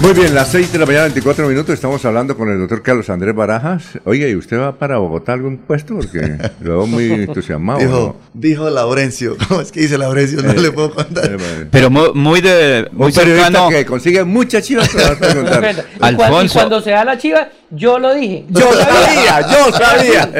Muy 0.00 0.14
bien, 0.14 0.34
las 0.34 0.48
6 0.50 0.72
de 0.72 0.78
la 0.78 0.86
mañana, 0.86 1.04
24 1.04 1.46
minutos, 1.46 1.74
estamos 1.74 2.02
hablando 2.06 2.34
con 2.34 2.48
el 2.48 2.58
doctor 2.58 2.80
Carlos 2.82 3.10
Andrés 3.10 3.34
Barajas. 3.34 3.84
Oye, 4.04 4.30
¿y 4.30 4.34
usted 4.34 4.58
va 4.58 4.74
para 4.78 4.96
Bogotá 4.96 5.32
a 5.32 5.34
algún 5.34 5.58
puesto? 5.58 5.94
Porque 5.96 6.20
lo 6.62 6.78
veo 6.78 6.86
muy 6.86 7.12
entusiasmado. 7.12 7.80
Dijo, 7.80 8.16
dijo 8.32 8.70
Laurencio, 8.70 9.36
¿cómo 9.48 9.60
es 9.60 9.70
que 9.70 9.80
dice 9.80 9.98
Laurencio? 9.98 10.42
No 10.42 10.52
Eh, 10.52 10.58
le 10.58 10.72
puedo 10.72 10.94
contar. 10.94 11.36
Pero 11.70 11.90
muy, 11.90 12.14
muy 12.14 12.40
de 12.40 12.88
muy 12.92 13.08
Un 13.08 13.12
periodista 13.12 13.46
cercano. 13.48 13.68
que 13.68 13.84
consigue 13.84 14.24
muchas 14.24 14.64
chivas, 14.64 14.88
te 14.90 14.96
vas 14.96 15.10
a 15.10 15.34
contar. 15.34 15.84
Y 16.10 16.14
cuando, 16.14 16.44
y 16.44 16.48
cuando 16.48 16.80
se 16.80 16.90
da 16.92 17.04
la 17.04 17.18
chiva, 17.18 17.48
Yo 17.70 17.98
lo 17.98 18.14
dije. 18.14 18.46
Yo 18.50 18.72
sabía, 18.72 19.40
yo 19.42 19.72
sabía. 19.72 20.32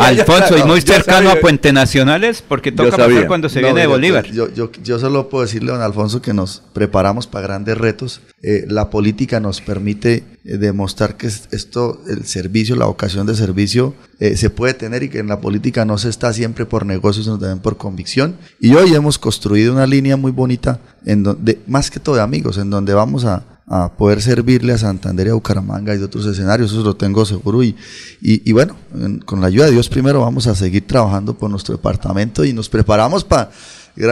Alfonso, 0.00 0.56
y 0.56 0.62
muy 0.62 0.80
cercano 0.80 1.30
a 1.30 1.36
Puente 1.36 1.72
Nacionales, 1.72 2.42
porque 2.46 2.72
toca 2.72 2.96
pasar 2.96 3.26
cuando 3.26 3.48
se 3.48 3.60
viene 3.60 3.80
de 3.80 3.86
Bolívar. 3.86 4.26
Yo, 4.26 4.52
yo, 4.52 4.70
yo, 4.82 4.98
solo 4.98 5.28
puedo 5.28 5.44
decirle, 5.44 5.72
don 5.72 5.82
Alfonso, 5.82 6.22
que 6.22 6.32
nos 6.32 6.62
preparamos 6.72 7.26
para 7.26 7.46
grandes 7.46 7.76
retos. 7.76 8.20
Eh, 8.42 8.64
la 8.68 8.88
política 8.88 9.40
nos 9.40 9.60
permite 9.60 10.24
eh, 10.44 10.56
demostrar 10.56 11.16
que 11.16 11.26
esto, 11.26 12.00
el 12.08 12.24
servicio, 12.24 12.76
la 12.76 12.86
vocación 12.86 13.26
de 13.26 13.34
servicio, 13.34 13.94
eh, 14.18 14.36
se 14.36 14.48
puede 14.48 14.74
tener 14.74 15.02
y 15.02 15.10
que 15.10 15.18
en 15.18 15.28
la 15.28 15.40
política 15.40 15.84
no 15.84 15.98
se 15.98 16.08
está 16.08 16.32
siempre 16.32 16.64
por 16.64 16.86
negocios, 16.86 17.26
sino 17.26 17.38
también 17.38 17.60
por 17.60 17.76
convicción. 17.76 18.36
Y 18.58 18.74
hoy 18.74 18.94
hemos 18.94 19.18
construido 19.18 19.72
una 19.72 19.86
línea 19.86 20.16
muy 20.16 20.32
bonita, 20.32 20.80
en 21.04 21.22
donde, 21.24 21.58
más 21.66 21.90
que 21.90 22.00
todo 22.00 22.14
de 22.14 22.22
amigos, 22.22 22.56
en 22.56 22.70
donde 22.70 22.94
vamos 22.94 23.24
a, 23.24 23.57
a 23.70 23.92
poder 23.92 24.22
servirle 24.22 24.72
a 24.72 24.78
Santander 24.78 25.26
y 25.26 25.30
a 25.30 25.34
Bucaramanga 25.34 25.94
y 25.94 25.98
de 25.98 26.04
otros 26.04 26.24
escenarios, 26.26 26.72
eso 26.72 26.82
lo 26.82 26.96
tengo 26.96 27.24
seguro. 27.24 27.62
Y, 27.62 27.76
y, 28.20 28.52
bueno, 28.52 28.76
con 29.24 29.40
la 29.40 29.48
ayuda 29.48 29.66
de 29.66 29.72
Dios 29.72 29.88
primero 29.88 30.20
vamos 30.20 30.46
a 30.46 30.54
seguir 30.54 30.86
trabajando 30.86 31.34
por 31.34 31.50
nuestro 31.50 31.76
departamento 31.76 32.44
y 32.44 32.52
nos 32.52 32.68
preparamos 32.68 33.24
para 33.24 33.50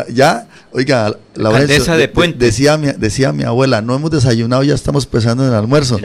ya, 0.08 0.48
oiga, 0.72 1.16
la 1.34 1.50
de 1.50 2.08
Puente. 2.08 2.44
decía, 2.44 2.76
mi, 2.76 2.88
decía 2.88 3.32
mi 3.32 3.44
abuela, 3.44 3.82
no 3.82 3.94
hemos 3.94 4.10
desayunado, 4.10 4.62
ya 4.62 4.74
estamos 4.74 5.06
pensando 5.06 5.44
en 5.44 5.50
el 5.50 5.54
almuerzo. 5.54 5.98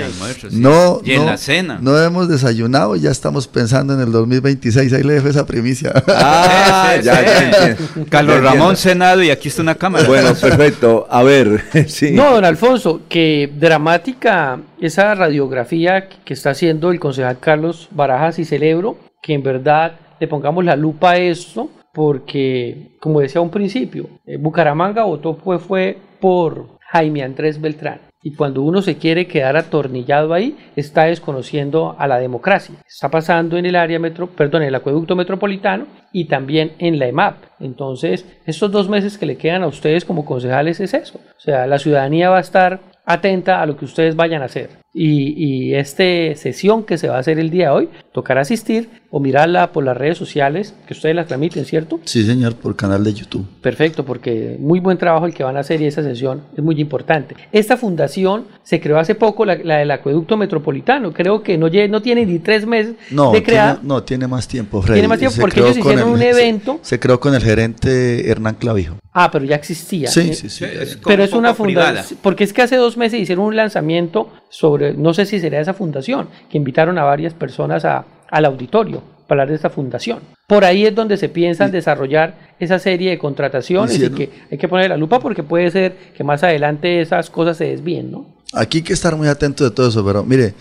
No, 0.51 1.01
y 1.03 1.13
en 1.13 1.25
la 1.25 1.37
cena. 1.37 1.79
No 1.81 1.97
hemos 1.99 2.27
desayunado, 2.27 2.95
ya 2.95 3.09
estamos 3.09 3.47
pensando 3.47 3.93
en 3.93 4.01
el 4.01 4.11
2026. 4.11 4.93
Ahí 4.93 5.03
le 5.03 5.13
dejo 5.13 5.29
esa 5.29 5.45
primicia. 5.45 5.93
Ah, 6.07 6.95
ya, 7.03 7.75
Carlos 8.09 8.43
Ramón 8.43 8.77
Senado 8.77 9.23
y 9.23 9.29
aquí 9.29 9.47
está 9.47 9.61
una 9.61 9.75
cámara. 9.75 10.07
Bueno, 10.07 10.33
perfecto. 10.35 11.07
A 11.09 11.23
ver, 11.23 11.63
sí. 11.87 12.11
No, 12.11 12.31
don 12.31 12.45
Alfonso, 12.45 13.01
que 13.09 13.51
dramática 13.57 14.59
esa 14.79 15.15
radiografía 15.15 16.07
que 16.07 16.33
está 16.33 16.51
haciendo 16.51 16.91
el 16.91 16.99
concejal 16.99 17.39
Carlos 17.39 17.87
Barajas 17.91 18.37
y 18.39 18.45
celebro 18.45 18.97
que 19.21 19.33
en 19.33 19.43
verdad 19.43 19.93
le 20.19 20.27
pongamos 20.27 20.65
la 20.65 20.75
lupa 20.75 21.11
a 21.11 21.17
esto 21.17 21.69
porque, 21.93 22.97
como 22.99 23.19
decía 23.19 23.41
un 23.41 23.49
principio, 23.49 24.07
eh, 24.25 24.37
Bucaramanga 24.37 25.03
votó 25.03 25.35
fue, 25.35 25.59
fue 25.59 25.97
por 26.19 26.79
Jaime 26.91 27.23
Andrés 27.23 27.59
Beltrán. 27.59 28.11
Y 28.23 28.35
cuando 28.35 28.61
uno 28.61 28.83
se 28.83 28.97
quiere 28.97 29.25
quedar 29.25 29.57
atornillado 29.57 30.33
ahí, 30.33 30.55
está 30.75 31.05
desconociendo 31.05 31.95
a 31.97 32.07
la 32.07 32.19
democracia. 32.19 32.75
Está 32.87 33.09
pasando 33.09 33.57
en 33.57 33.65
el 33.65 33.75
área 33.75 33.97
metro, 33.97 34.27
perdón, 34.27 34.61
en 34.61 34.67
el 34.67 34.75
acueducto 34.75 35.15
metropolitano 35.15 35.87
y 36.13 36.25
también 36.25 36.73
en 36.77 36.99
la 36.99 37.07
EMAP. 37.07 37.37
Entonces, 37.59 38.25
estos 38.45 38.71
dos 38.71 38.89
meses 38.89 39.17
que 39.17 39.25
le 39.25 39.37
quedan 39.37 39.63
a 39.63 39.67
ustedes 39.67 40.05
como 40.05 40.23
concejales 40.23 40.79
es 40.79 40.93
eso. 40.93 41.19
O 41.35 41.39
sea, 41.39 41.65
la 41.65 41.79
ciudadanía 41.79 42.29
va 42.29 42.37
a 42.37 42.41
estar 42.41 42.79
atenta 43.05 43.59
a 43.59 43.65
lo 43.65 43.75
que 43.75 43.85
ustedes 43.85 44.15
vayan 44.15 44.43
a 44.43 44.45
hacer. 44.45 44.80
Y, 44.93 45.73
esta 45.73 46.03
sesión 46.35 46.83
que 46.83 46.97
se 46.97 47.07
va 47.07 47.15
a 47.15 47.19
hacer 47.19 47.39
el 47.39 47.49
día 47.49 47.69
de 47.69 47.71
hoy, 47.71 47.89
tocará 48.11 48.41
asistir 48.41 48.89
o 49.09 49.19
mirarla 49.19 49.71
por 49.71 49.83
las 49.83 49.95
redes 49.95 50.17
sociales, 50.17 50.73
que 50.87 50.93
ustedes 50.93 51.15
la 51.15 51.25
transmiten, 51.25 51.65
¿cierto? 51.65 51.99
Sí, 52.05 52.25
señor, 52.25 52.55
por 52.55 52.75
canal 52.75 53.03
de 53.03 53.13
YouTube. 53.13 53.45
Perfecto, 53.61 54.05
porque 54.05 54.57
muy 54.59 54.79
buen 54.79 54.97
trabajo 54.97 55.25
el 55.25 55.33
que 55.33 55.43
van 55.43 55.57
a 55.57 55.61
hacer 55.61 55.81
y 55.81 55.85
esa 55.85 56.01
sesión 56.01 56.43
es 56.55 56.63
muy 56.63 56.79
importante. 56.79 57.35
Esta 57.51 57.75
fundación 57.75 58.45
se 58.63 58.79
creó 58.79 58.99
hace 58.99 59.15
poco, 59.15 59.45
la, 59.45 59.55
del 59.55 59.91
acueducto 59.91 60.37
metropolitano, 60.37 61.11
creo 61.13 61.43
que 61.43 61.57
no, 61.57 61.67
no 61.67 62.01
tiene 62.01 62.25
ni 62.25 62.39
tres 62.39 62.65
meses 62.65 62.95
de 63.09 63.43
crear. 63.43 63.79
no, 63.83 64.03
tiene 64.03 64.27
más 64.27 64.47
tiempo, 64.47 64.81
Freddy. 64.81 64.95
Tiene 64.95 65.07
más 65.09 65.19
tiempo 65.19 65.37
porque 65.41 65.59
ellos 65.59 65.77
hicieron 65.77 66.09
un 66.09 66.21
evento. 66.21 66.79
Se, 66.81 66.99
creó 66.99 67.19
con 67.19 67.35
el 67.35 67.41
gerente 67.41 68.29
Hernán 68.29 68.55
Clavijo. 68.55 68.95
Ah, 69.13 69.29
pero 69.29 69.43
ya 69.43 69.55
existía. 69.55 70.07
Sí, 70.07 70.33
sí, 70.33 70.49
sí. 70.49 70.65
pero 71.05 71.23
es 71.23 71.33
una 71.33 71.53
fundación, 71.53 72.19
porque 72.21 72.45
es 72.45 72.53
que 72.53 72.61
hace 72.61 72.77
dos 72.77 72.95
meses 72.95 73.19
hicieron 73.19 73.45
un 73.45 73.57
lanzamiento 73.57 74.29
sobre, 74.49 74.80
no 74.95 75.13
sé 75.13 75.25
si 75.25 75.39
sería 75.39 75.61
esa 75.61 75.73
fundación, 75.73 76.29
que 76.49 76.57
invitaron 76.57 76.97
a 76.97 77.03
varias 77.03 77.33
personas 77.33 77.85
a, 77.85 78.05
al 78.29 78.45
auditorio 78.45 79.01
para 79.27 79.43
hablar 79.43 79.49
de 79.49 79.55
esta 79.55 79.69
fundación. 79.69 80.19
Por 80.47 80.65
ahí 80.65 80.85
es 80.85 80.93
donde 80.93 81.15
se 81.15 81.29
piensa 81.29 81.65
en 81.65 81.71
desarrollar 81.71 82.53
esa 82.59 82.79
serie 82.79 83.11
de 83.11 83.17
contrataciones 83.17 83.97
y, 83.97 84.09
que 84.09 84.29
hay 84.51 84.57
que 84.57 84.67
poner 84.67 84.89
la 84.89 84.97
lupa 84.97 85.19
porque 85.19 85.43
puede 85.43 85.71
ser 85.71 85.95
que 86.15 86.23
más 86.23 86.43
adelante 86.43 86.99
esas 86.99 87.29
cosas 87.29 87.55
se 87.55 87.65
desvíen, 87.65 88.11
¿no? 88.11 88.25
Aquí 88.53 88.79
hay 88.79 88.83
que 88.83 88.93
estar 88.93 89.15
muy 89.15 89.29
atento 89.29 89.63
de 89.63 89.71
todo 89.71 89.87
eso, 89.87 90.05
pero 90.05 90.25
mire, 90.25 90.53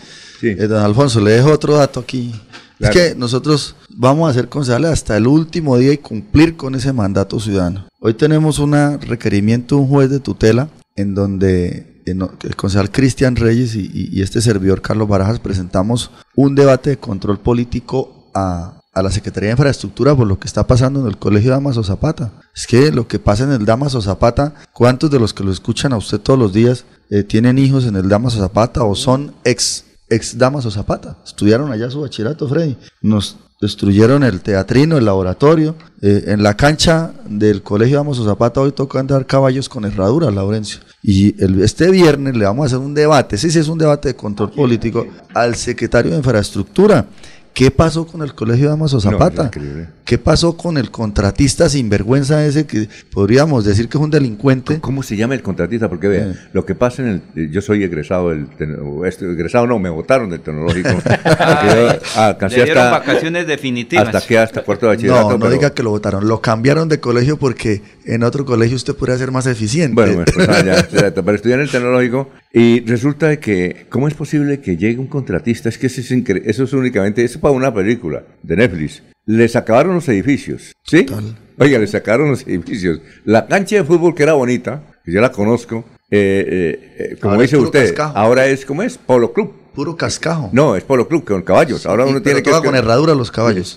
eh, 0.42 0.54
don 0.68 0.82
Alfonso, 0.82 1.20
le 1.20 1.32
dejo 1.32 1.50
otro 1.50 1.74
dato 1.76 1.98
aquí. 1.98 2.32
Es 2.78 2.90
que 2.90 3.14
nosotros 3.14 3.74
vamos 3.90 4.30
a 4.30 4.32
ser 4.32 4.48
concejales 4.48 4.90
hasta 4.90 5.16
el 5.16 5.26
último 5.26 5.76
día 5.76 5.92
y 5.92 5.98
cumplir 5.98 6.56
con 6.56 6.74
ese 6.74 6.92
mandato 6.92 7.38
ciudadano. 7.38 7.86
Hoy 8.00 8.14
tenemos 8.14 8.58
un 8.58 8.72
requerimiento 9.00 9.74
de 9.74 9.82
un 9.82 9.88
juez 9.88 10.08
de 10.08 10.20
tutela 10.20 10.68
en 10.96 11.14
donde 11.14 11.89
el 12.06 12.56
concejal 12.56 12.90
Cristian 12.90 13.36
Reyes 13.36 13.74
y, 13.74 14.20
este 14.20 14.40
servidor 14.40 14.82
Carlos 14.82 15.08
Barajas 15.08 15.40
presentamos 15.40 16.10
un 16.34 16.54
debate 16.54 16.90
de 16.90 16.98
control 16.98 17.38
político 17.38 18.30
a, 18.34 18.76
la 18.94 19.10
Secretaría 19.10 19.48
de 19.48 19.52
Infraestructura 19.52 20.14
por 20.14 20.26
lo 20.26 20.38
que 20.38 20.46
está 20.46 20.66
pasando 20.66 21.00
en 21.00 21.06
el 21.06 21.16
Colegio 21.16 21.52
Damaso 21.52 21.82
Zapata. 21.82 22.32
Es 22.54 22.66
que 22.66 22.92
lo 22.92 23.08
que 23.08 23.18
pasa 23.18 23.44
en 23.44 23.52
el 23.52 23.64
Damaso 23.64 24.02
Zapata, 24.02 24.52
¿cuántos 24.74 25.10
de 25.10 25.18
los 25.18 25.32
que 25.32 25.44
lo 25.44 25.52
escuchan 25.52 25.92
a 25.92 25.96
usted 25.96 26.20
todos 26.20 26.38
los 26.38 26.52
días 26.52 26.84
eh, 27.08 27.22
tienen 27.22 27.56
hijos 27.56 27.86
en 27.86 27.96
el 27.96 28.08
Damaso 28.08 28.38
Zapata 28.38 28.82
o 28.82 28.94
son 28.94 29.32
ex, 29.44 29.84
ex 30.10 30.36
Damaso 30.36 30.70
Zapata? 30.70 31.16
Estudiaron 31.24 31.72
allá 31.72 31.88
su 31.88 32.02
bachillerato, 32.02 32.46
Freddy. 32.46 32.76
Nos 33.00 33.38
destruyeron 33.60 34.22
el 34.24 34.40
teatrino, 34.40 34.96
el 34.96 35.04
laboratorio. 35.04 35.76
Eh, 36.00 36.24
en 36.28 36.42
la 36.42 36.56
cancha 36.56 37.12
del 37.26 37.62
Colegio 37.62 37.98
Damaso 37.98 38.24
Zapata 38.24 38.62
hoy 38.62 38.72
toca 38.72 39.00
andar 39.00 39.26
caballos 39.26 39.68
con 39.68 39.84
herraduras, 39.84 40.34
Laurencio. 40.34 40.80
Y 41.02 41.34
este 41.62 41.90
viernes 41.90 42.36
le 42.36 42.46
vamos 42.46 42.64
a 42.64 42.66
hacer 42.66 42.78
un 42.78 42.94
debate, 42.94 43.36
sí, 43.36 43.50
sí 43.50 43.58
es 43.58 43.68
un 43.68 43.78
debate 43.78 44.08
de 44.08 44.16
control 44.16 44.50
político, 44.50 45.06
al 45.34 45.54
secretario 45.56 46.12
de 46.12 46.18
Infraestructura 46.18 47.06
¿Qué 47.60 47.70
pasó 47.70 48.06
con 48.06 48.22
el 48.22 48.34
Colegio 48.34 48.64
de 48.64 48.70
Damaso 48.70 49.02
Zapata? 49.02 49.50
¿Qué 49.50 50.16
pasó 50.16 50.56
con 50.56 50.78
el 50.78 50.90
contratista 50.90 51.68
sinvergüenza 51.68 52.46
ese 52.46 52.64
que 52.64 52.88
podríamos 53.12 53.66
decir 53.66 53.86
que 53.90 53.98
es 53.98 54.02
un 54.02 54.08
delincuente? 54.08 54.80
¿Cómo 54.80 55.02
se 55.02 55.14
llama 55.14 55.34
el 55.34 55.42
contratista? 55.42 55.86
Porque 55.90 56.08
vean, 56.08 56.40
lo 56.54 56.64
que 56.64 56.74
pasa 56.74 57.02
en 57.02 57.22
el... 57.34 57.50
Yo 57.50 57.60
soy 57.60 57.84
egresado 57.84 58.30
del... 58.30 58.46
Este, 59.04 59.30
egresado 59.30 59.66
no, 59.66 59.78
me 59.78 59.90
votaron 59.90 60.30
del 60.30 60.40
tecnológico. 60.40 60.88
ah, 61.26 62.34
le 62.48 62.64
dieron 62.64 62.92
vacaciones 62.92 63.46
definitivas. 63.46 64.06
Hasta 64.06 64.26
que 64.26 64.38
hasta 64.38 64.62
cuarto 64.62 64.86
de 64.86 64.96
bachillerato. 64.96 65.32
No, 65.32 65.36
no 65.36 65.50
diga 65.50 65.74
que 65.74 65.82
lo 65.82 65.90
votaron. 65.90 66.26
Lo 66.28 66.40
cambiaron 66.40 66.88
de 66.88 66.98
colegio 66.98 67.36
porque 67.36 67.82
en 68.06 68.22
otro 68.22 68.46
colegio 68.46 68.76
usted 68.76 68.96
podría 68.96 69.18
ser 69.18 69.32
más 69.32 69.46
eficiente. 69.46 69.94
Bueno, 69.94 70.24
pues, 70.34 70.48
ah, 70.48 70.64
ya, 70.64 70.88
pero 71.14 71.34
estudiar 71.34 71.58
en 71.58 71.66
el 71.66 71.70
tecnológico 71.70 72.30
y 72.52 72.80
resulta 72.80 73.28
de 73.28 73.38
que, 73.38 73.86
¿cómo 73.90 74.08
es 74.08 74.14
posible 74.14 74.60
que 74.60 74.76
llegue 74.76 74.98
un 74.98 75.06
contratista? 75.06 75.68
Es 75.68 75.78
que 75.78 75.86
eso 75.86 76.00
es, 76.00 76.10
eso 76.10 76.64
es 76.64 76.72
únicamente, 76.72 77.22
eso 77.22 77.34
es 77.34 77.40
para 77.50 77.56
una 77.56 77.74
película 77.74 78.22
de 78.42 78.56
Netflix. 78.56 79.02
Les 79.26 79.54
acabaron 79.56 79.94
los 79.94 80.08
edificios, 80.08 80.72
¿sí? 80.84 81.06
Oiga, 81.58 81.78
les 81.78 81.90
sacaron 81.90 82.30
los 82.30 82.46
edificios. 82.46 83.00
La 83.24 83.46
cancha 83.46 83.76
de 83.76 83.84
fútbol 83.84 84.14
que 84.14 84.22
era 84.22 84.32
bonita, 84.32 84.82
que 85.04 85.12
yo 85.12 85.20
la 85.20 85.30
conozco, 85.30 85.84
eh, 86.10 86.44
eh, 86.48 86.96
eh 86.98 87.16
como 87.20 87.40
dice 87.40 87.56
usted, 87.56 87.94
ahora 87.98 88.46
es, 88.46 88.64
¿cómo 88.64 88.82
es? 88.82 88.98
Polo 88.98 89.32
Club. 89.32 89.59
Puro 89.74 89.96
cascajo. 89.96 90.50
No, 90.52 90.74
es 90.74 90.82
Polo 90.82 91.06
Club, 91.06 91.24
con 91.24 91.42
caballos. 91.42 91.86
Ahora 91.86 92.04
uno 92.04 92.20
tiene 92.20 92.42
que... 92.42 92.50
con 92.50 92.74
herradura 92.74 93.14
los 93.14 93.30
caballos. 93.30 93.76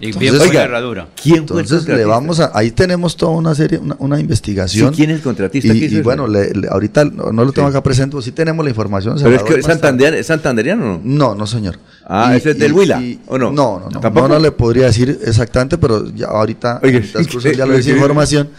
y 0.00 0.10
bien 0.18 0.34
oiga, 0.40 0.64
herradura. 0.64 1.08
¿Quién 1.20 1.38
Entonces 1.38 1.86
le 1.86 2.04
vamos 2.04 2.40
a... 2.40 2.50
Ahí 2.52 2.72
tenemos 2.72 3.16
toda 3.16 3.32
una 3.32 3.54
serie, 3.54 3.80
una, 3.98 4.18
investigación. 4.18 4.92
¿Quién 4.92 5.10
es 5.10 5.16
el 5.18 5.22
contratista? 5.22 5.72
Y, 5.72 6.02
bueno, 6.02 6.26
ahorita 6.70 7.04
no, 7.04 7.44
lo 7.44 7.52
tengo 7.52 7.68
acá 7.68 7.80
presente, 7.80 8.20
sí 8.22 8.32
tenemos 8.32 8.64
la 8.64 8.70
información. 8.70 9.16
Pero 9.22 9.36
es 9.36 9.42
que 9.44 9.54
es, 9.54 9.68
¿es 9.68 10.26
santanderiano 10.26 10.84
no? 10.84 11.00
No, 11.04 11.34
no 11.36 11.46
señor. 11.46 11.78
Ah, 12.06 12.34
¿ese 12.34 12.50
es 12.50 12.58
del 12.58 12.72
Huila 12.72 13.00
o 13.28 13.38
no? 13.38 13.52
No, 13.52 13.78
no, 13.78 13.88
no. 13.88 14.00
¿Tampoco? 14.00 14.28
No, 14.28 14.38
le 14.40 14.50
podría 14.50 14.86
decir 14.86 15.20
exactamente, 15.24 15.78
pero 15.78 16.08
ya 16.12 16.26
ahorita 16.26 16.80
Oye, 16.82 17.04
ya 17.56 17.66
lo 17.66 17.76
dice 17.76 17.92
información. 17.92 18.50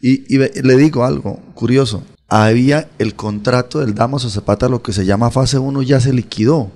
Y, 0.00 0.34
y 0.34 0.38
le 0.38 0.76
digo 0.76 1.04
algo 1.04 1.40
curioso 1.54 2.02
había 2.28 2.88
el 2.98 3.14
contrato 3.14 3.80
del 3.80 3.94
Damaso 3.94 4.30
Zapata, 4.30 4.68
lo 4.68 4.82
que 4.82 4.92
se 4.92 5.04
llama 5.04 5.30
fase 5.30 5.58
1, 5.58 5.82
ya 5.82 6.00
se 6.00 6.12
liquidó. 6.12 6.70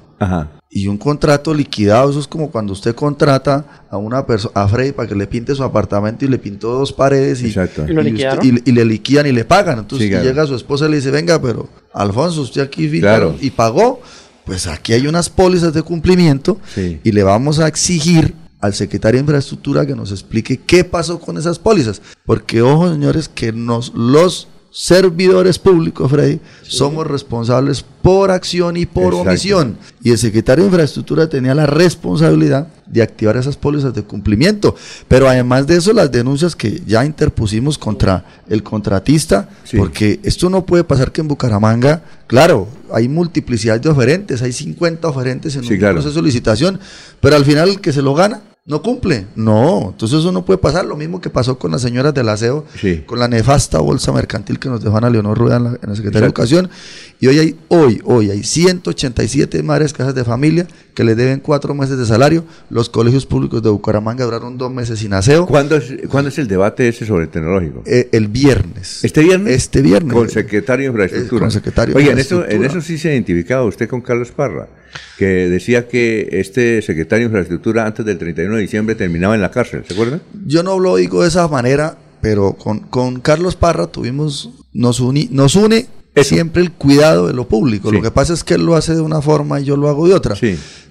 Y 0.69 0.87
un 0.87 0.99
contrato 0.99 1.55
liquidado, 1.55 2.11
eso 2.11 2.21
es 2.21 2.29
como 2.29 2.51
cuando 2.51 2.75
usted 2.75 2.95
contrata 2.95 3.87
a 3.91 3.97
una 3.97 4.27
persona, 4.27 4.53
a 4.55 4.69
Freddy, 4.69 4.93
para 4.93 5.09
que 5.09 5.15
le 5.15 5.27
pinte 5.27 5.55
su 5.55 5.65
apartamento 5.65 6.25
y 6.25 6.29
le 6.29 6.39
pintó 6.39 6.73
dos 6.73 6.93
paredes 6.93 7.43
y, 7.43 7.47
¿Y, 7.49 8.73
le 8.73 8.85
liquidan 8.85 9.27
y 9.27 9.33
le 9.33 9.45
pagan. 9.45 9.79
Entonces 9.81 10.11
llega 10.23 10.47
su 10.47 10.55
esposa 10.55 10.87
y 10.87 10.91
le 10.91 10.97
dice, 10.97 11.11
venga, 11.11 11.41
pero 11.41 11.69
Alfonso, 11.93 12.43
usted 12.43 12.61
aquí 12.61 12.89
claro. 13.01 13.35
y 13.41 13.51
pagó. 13.51 14.01
Pues 14.45 14.67
aquí 14.67 14.93
hay 14.93 15.07
unas 15.07 15.29
pólizas 15.31 15.73
de 15.73 15.83
cumplimiento 15.83 16.59
y 16.77 17.13
le 17.13 17.23
vamos 17.23 17.59
a 17.59 17.67
exigir 17.67 18.35
al 18.61 18.75
secretario 18.75 19.19
de 19.19 19.23
Infraestructura 19.23 19.87
que 19.87 19.97
nos 19.97 20.13
explique 20.13 20.59
qué 20.59 20.85
pasó 20.85 21.19
con 21.19 21.39
esas 21.39 21.59
pólizas. 21.59 22.03
Porque, 22.27 22.63
ojo, 22.63 22.91
señores, 22.91 23.29
que 23.29 23.53
nos 23.53 23.95
los 23.95 24.49
servidores 24.71 25.59
públicos, 25.59 26.11
Freddy, 26.11 26.41
somos 26.63 27.07
responsables 27.07 27.85
por 28.03 28.31
acción 28.31 28.77
y 28.77 28.87
por 28.87 29.15
omisión. 29.15 29.77
Y 30.03 30.11
el 30.11 30.19
secretario 30.19 30.65
de 30.65 30.71
Infraestructura 30.71 31.29
tenía 31.29 31.55
la 31.55 31.67
responsabilidad 31.67 32.69
de 32.87 33.03
activar 33.03 33.37
esas 33.37 33.57
pólizas 33.57 33.95
de 33.95 34.03
cumplimiento. 34.03 34.75
Pero 35.09 35.29
además 35.29 35.67
de 35.67 35.77
eso, 35.77 35.93
las 35.93 36.11
denuncias 36.11 36.55
que 36.55 36.83
ya 36.87 37.05
interpusimos 37.05 37.79
contra 37.79 38.25
el 38.49 38.63
contratista, 38.63 39.49
porque 39.77 40.21
esto 40.23 40.49
no 40.49 40.65
puede 40.65 40.85
pasar 40.85 41.13
que 41.13 41.21
en 41.21 41.29
Bucaramanga, 41.29 42.03
claro, 42.27 42.69
hay 42.93 43.09
multiplicidad 43.09 43.81
de 43.81 43.89
oferentes, 43.89 44.41
hay 44.43 44.53
50 44.53 45.09
oferentes 45.09 45.57
en 45.57 45.63
un 45.63 45.79
proceso 45.79 46.15
de 46.15 46.23
licitación, 46.23 46.81
pero 47.21 47.37
al 47.37 47.45
final 47.45 47.71
el 47.71 47.81
que 47.81 47.93
se 47.93 48.03
lo 48.03 48.15
gana 48.15 48.41
no 48.67 48.83
cumple. 48.83 49.27
No, 49.35 49.91
entonces 49.91 50.21
eso 50.21 50.33
no 50.33 50.45
puede 50.45 50.59
pasar. 50.59 50.85
Lo 50.85 50.97
mismo 50.97 51.21
que 51.21 51.31
pasó 51.31 51.59
con 51.59 51.73
las 51.73 51.83
señoras 51.83 52.15
del 52.15 52.29
aseo, 52.29 52.65
con 53.07 53.19
la 53.19 53.29
nefasta 53.29 53.79
bolsa 53.79 54.13
mercantil 54.13 54.59
que 54.59 54.69
nos 54.69 54.83
dejó 54.83 54.97
Ana 54.97 55.11
Leonor 55.11 55.37
Rueda 55.37 55.57
en 55.57 55.65
la, 55.65 55.95
Secretaría 55.97 56.21
de 56.21 56.27
Educación. 56.27 56.71
Y 57.19 57.27
hoy 57.27 57.39
hay, 57.39 57.59
hoy, 57.69 58.01
hoy 58.05 58.31
hay 58.31 58.45
187 58.45 59.63
madres 59.63 59.93
casas 59.93 60.15
de 60.15 60.25
familia 60.25 60.67
que 61.01 61.05
le 61.05 61.15
deben 61.15 61.41
cuatro 61.41 61.75
meses 61.75 61.97
de 61.97 62.05
salario. 62.05 62.45
Los 62.69 62.91
colegios 62.91 63.25
públicos 63.25 63.63
de 63.63 63.71
Bucaramanga 63.71 64.23
duraron 64.27 64.59
dos 64.59 64.71
meses 64.71 64.99
sin 64.99 65.15
aseo. 65.15 65.47
¿Cuándo 65.47 65.77
es, 65.77 65.91
es 65.91 66.39
el 66.39 66.47
debate 66.47 66.89
ese 66.89 67.07
sobre 67.07 67.25
el 67.25 67.31
tecnológico? 67.31 67.83
Eh, 67.87 68.11
el 68.13 68.29
viernes. 68.29 69.03
¿Este 69.03 69.23
viernes? 69.23 69.55
Este 69.55 69.81
viernes. 69.81 70.13
Con 70.13 70.29
secretario 70.29 70.85
de 70.85 70.91
Infraestructura. 70.91 71.41
con 71.41 71.51
secretario 71.51 71.97
Oye, 71.97 72.11
en 72.11 72.19
eso, 72.19 72.47
en 72.47 72.65
eso 72.67 72.83
sí 72.83 72.99
se 72.99 73.09
ha 73.09 73.13
identificado 73.13 73.65
usted 73.65 73.89
con 73.89 74.03
Carlos 74.03 74.31
Parra 74.31 74.69
que 75.17 75.49
decía 75.49 75.89
que 75.89 76.29
este 76.33 76.83
secretario 76.83 77.25
de 77.25 77.31
Infraestructura 77.31 77.87
antes 77.87 78.05
del 78.05 78.19
31 78.19 78.57
de 78.57 78.61
diciembre 78.61 78.95
terminaba 78.95 79.35
en 79.35 79.41
la 79.41 79.51
cárcel, 79.51 79.83
¿se 79.89 79.95
acuerda? 79.95 80.21
Yo 80.45 80.63
no 80.63 80.79
lo 80.79 80.97
digo 80.97 81.23
de 81.23 81.29
esa 81.29 81.49
manera, 81.49 81.97
pero 82.21 82.53
con, 82.53 82.81
con 82.81 83.21
Carlos 83.21 83.57
Parra 83.57 83.87
tuvimos, 83.87 84.51
nos, 84.75 85.01
nos 85.01 85.57
une 85.57 85.87
siempre 86.17 86.63
el 86.63 86.73
cuidado 86.73 87.27
de 87.27 87.33
lo 87.33 87.49
público. 87.49 87.91
Lo 87.93 88.03
que 88.03 88.11
pasa 88.11 88.33
es 88.33 88.45
que 88.45 88.55
él 88.55 88.65
lo 88.65 88.77
hace 88.77 88.95
de 88.95 89.01
una 89.01 89.23
forma 89.23 89.61
y 89.61 89.65
yo 89.65 89.77
lo 89.77 89.89
hago 89.89 90.09
de 90.09 90.15
otra. 90.15 90.37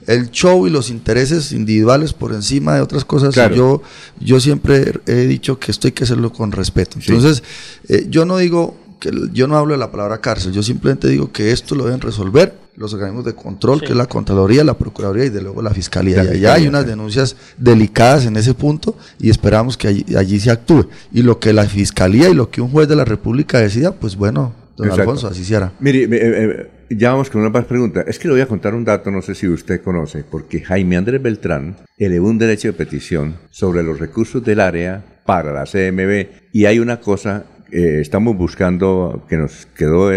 El 0.08 0.32
show 0.32 0.66
y 0.66 0.70
los 0.70 0.90
intereses 0.90 1.52
individuales 1.52 2.14
por 2.14 2.34
encima 2.34 2.76
de 2.76 2.82
otras 2.82 3.06
cosas, 3.06 3.36
yo, 3.56 3.82
yo 4.20 4.40
siempre 4.40 4.94
he 5.06 5.28
dicho 5.28 5.60
que 5.60 5.72
esto 5.72 5.88
hay 5.88 5.92
que 5.92 6.04
hacerlo 6.04 6.32
con 6.32 6.52
respeto. 6.52 6.98
Entonces, 7.00 7.44
eh, 7.88 8.08
yo 8.10 8.26
no 8.26 8.38
digo 8.38 8.76
que 9.00 9.12
yo 9.32 9.48
no 9.48 9.58
hablo 9.58 9.74
de 9.74 9.78
la 9.78 9.92
palabra 9.92 10.20
cárcel, 10.20 10.52
yo 10.52 10.62
simplemente 10.62 11.08
digo 11.08 11.32
que 11.32 11.52
esto 11.52 11.74
lo 11.74 11.86
deben 11.86 12.02
resolver 12.02 12.54
los 12.80 12.94
organismos 12.94 13.26
de 13.26 13.36
control, 13.36 13.82
que 13.82 13.88
es 13.88 13.96
la 13.96 14.06
Contraloría, 14.06 14.64
la 14.64 14.78
Procuraduría 14.78 15.26
y 15.26 15.30
de 15.30 15.42
luego 15.42 15.62
la 15.62 15.72
Fiscalía. 15.72 16.24
y 16.24 16.28
allá 16.30 16.54
hay 16.54 16.66
unas 16.66 16.86
denuncias 16.88 17.36
delicadas 17.58 18.26
en 18.26 18.38
ese 18.38 18.54
punto 18.54 18.96
y 19.20 19.30
esperamos 19.30 19.76
que 19.76 19.90
allí, 19.90 20.40
se 20.40 20.50
actúe. 20.50 20.88
Y 21.12 21.22
lo 21.22 21.40
que 21.40 21.52
la 21.52 21.66
Fiscalía 21.66 22.30
y 22.30 22.34
lo 22.34 22.50
que 22.50 22.62
un 22.62 22.72
juez 22.72 22.88
de 22.88 22.96
la 22.96 23.04
República 23.04 23.60
decida, 23.60 23.94
pues 23.94 24.16
bueno, 24.16 24.54
don 24.80 24.92
Alfonso, 25.00 25.28
así 25.28 25.44
se 25.44 25.56
hará. 25.56 25.74
Mire, 25.80 26.04
eh, 26.04 26.08
eh, 26.12 26.70
ya 26.90 27.12
vamos 27.12 27.30
con 27.30 27.42
una 27.42 27.50
más 27.50 27.66
pregunta. 27.66 28.02
Es 28.08 28.18
que 28.18 28.28
le 28.28 28.36
voy 28.36 28.42
a 28.42 28.48
contar 28.48 28.74
un 28.74 28.86
dato, 28.86 29.12
no 29.12 29.22
sé 29.22 29.36
si 29.36 29.48
usted 29.48 29.82
conoce, 29.82 30.24
porque 30.24 30.62
Jaime 30.62 30.98
Andrés 30.98 31.22
Beltrán 31.22 31.76
elevó 31.98 32.30
un 32.30 32.38
derecho 32.38 32.70
de 32.70 32.74
petición 32.74 33.36
sobre 33.50 33.84
los 33.84 34.00
recursos 34.00 34.44
del 34.44 34.60
área 34.60 35.04
para 35.26 35.52
la 35.52 35.66
CMB 35.66 36.52
y 36.54 36.66
hay 36.66 36.80
una 36.80 37.00
cosa, 37.00 37.46
eh, 37.72 38.00
estamos 38.02 38.36
buscando 38.38 39.26
que 39.28 39.38
nos 39.38 39.68
quedó 39.68 40.10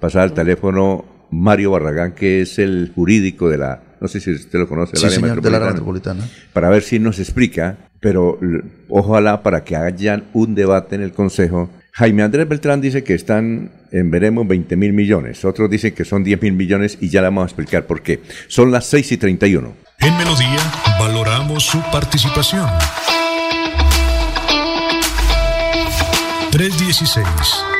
pasar 0.00 0.22
al 0.22 0.34
teléfono 0.34 1.04
Mario 1.30 1.72
Barragán, 1.72 2.12
que 2.12 2.40
es 2.40 2.58
el 2.58 2.92
jurídico 2.94 3.48
de 3.48 3.58
la, 3.58 3.82
no 4.00 4.08
sé 4.08 4.20
si 4.20 4.32
usted 4.32 4.58
lo 4.58 4.68
conoce, 4.68 4.96
sí, 4.96 5.06
área 5.06 5.34
de 5.36 5.50
la 5.50 5.60
metropolitana, 5.60 6.24
para 6.52 6.70
ver 6.70 6.82
si 6.82 6.98
nos 6.98 7.18
explica, 7.18 7.76
pero 8.00 8.38
ojalá 8.88 9.42
para 9.42 9.64
que 9.64 9.76
hayan 9.76 10.24
un 10.32 10.54
debate 10.54 10.96
en 10.96 11.02
el 11.02 11.12
Consejo. 11.12 11.70
Jaime 11.98 12.24
Andrés 12.24 12.46
Beltrán 12.46 12.82
dice 12.82 13.02
que 13.02 13.14
están 13.14 13.70
en 13.90 14.10
veremos 14.10 14.46
20 14.46 14.76
mil 14.76 14.92
millones, 14.92 15.46
otros 15.46 15.70
dicen 15.70 15.94
que 15.94 16.04
son 16.04 16.22
10 16.24 16.42
mil 16.42 16.52
millones 16.52 16.98
y 17.00 17.08
ya 17.08 17.22
le 17.22 17.28
vamos 17.28 17.44
a 17.44 17.46
explicar 17.46 17.86
por 17.86 18.02
qué. 18.02 18.20
Son 18.48 18.70
las 18.70 18.84
6 18.84 19.12
y 19.12 19.16
31. 19.16 19.74
En 20.00 20.16
Melodía 20.18 20.60
valoramos 20.98 21.64
su 21.64 21.80
participación. 21.90 22.68
316 26.50 27.75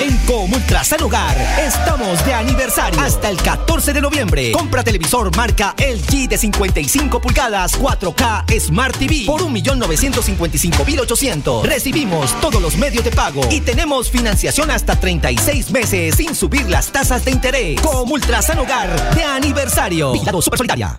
En 0.00 0.16
Comultrasan 0.26 1.02
Hogar 1.02 1.36
estamos 1.60 2.24
de 2.24 2.32
aniversario 2.32 3.00
hasta 3.00 3.28
el 3.28 3.36
14 3.36 3.92
de 3.92 4.00
noviembre. 4.00 4.52
Compra 4.52 4.84
televisor 4.84 5.34
marca 5.36 5.74
LG 5.76 6.28
de 6.28 6.38
55 6.38 7.20
pulgadas 7.20 7.78
4K 7.78 8.60
Smart 8.60 8.96
TV 8.96 9.24
por 9.26 9.42
1.955.800. 9.42 11.64
Recibimos 11.64 12.40
todos 12.40 12.62
los 12.62 12.76
medios 12.76 13.04
de 13.04 13.10
pago 13.10 13.42
y 13.50 13.60
tenemos 13.60 14.08
financiación 14.10 14.70
hasta 14.70 14.98
36 14.98 15.70
meses 15.70 16.14
sin 16.14 16.34
subir 16.34 16.70
las 16.70 16.90
tasas 16.92 17.24
de 17.24 17.32
interés. 17.32 17.80
Comultrasan 17.80 18.58
Hogar 18.58 19.14
de 19.14 19.24
aniversario. 19.24 20.12
Vigilado 20.12 20.40
Super 20.40 20.58
Solidaria. 20.58 20.98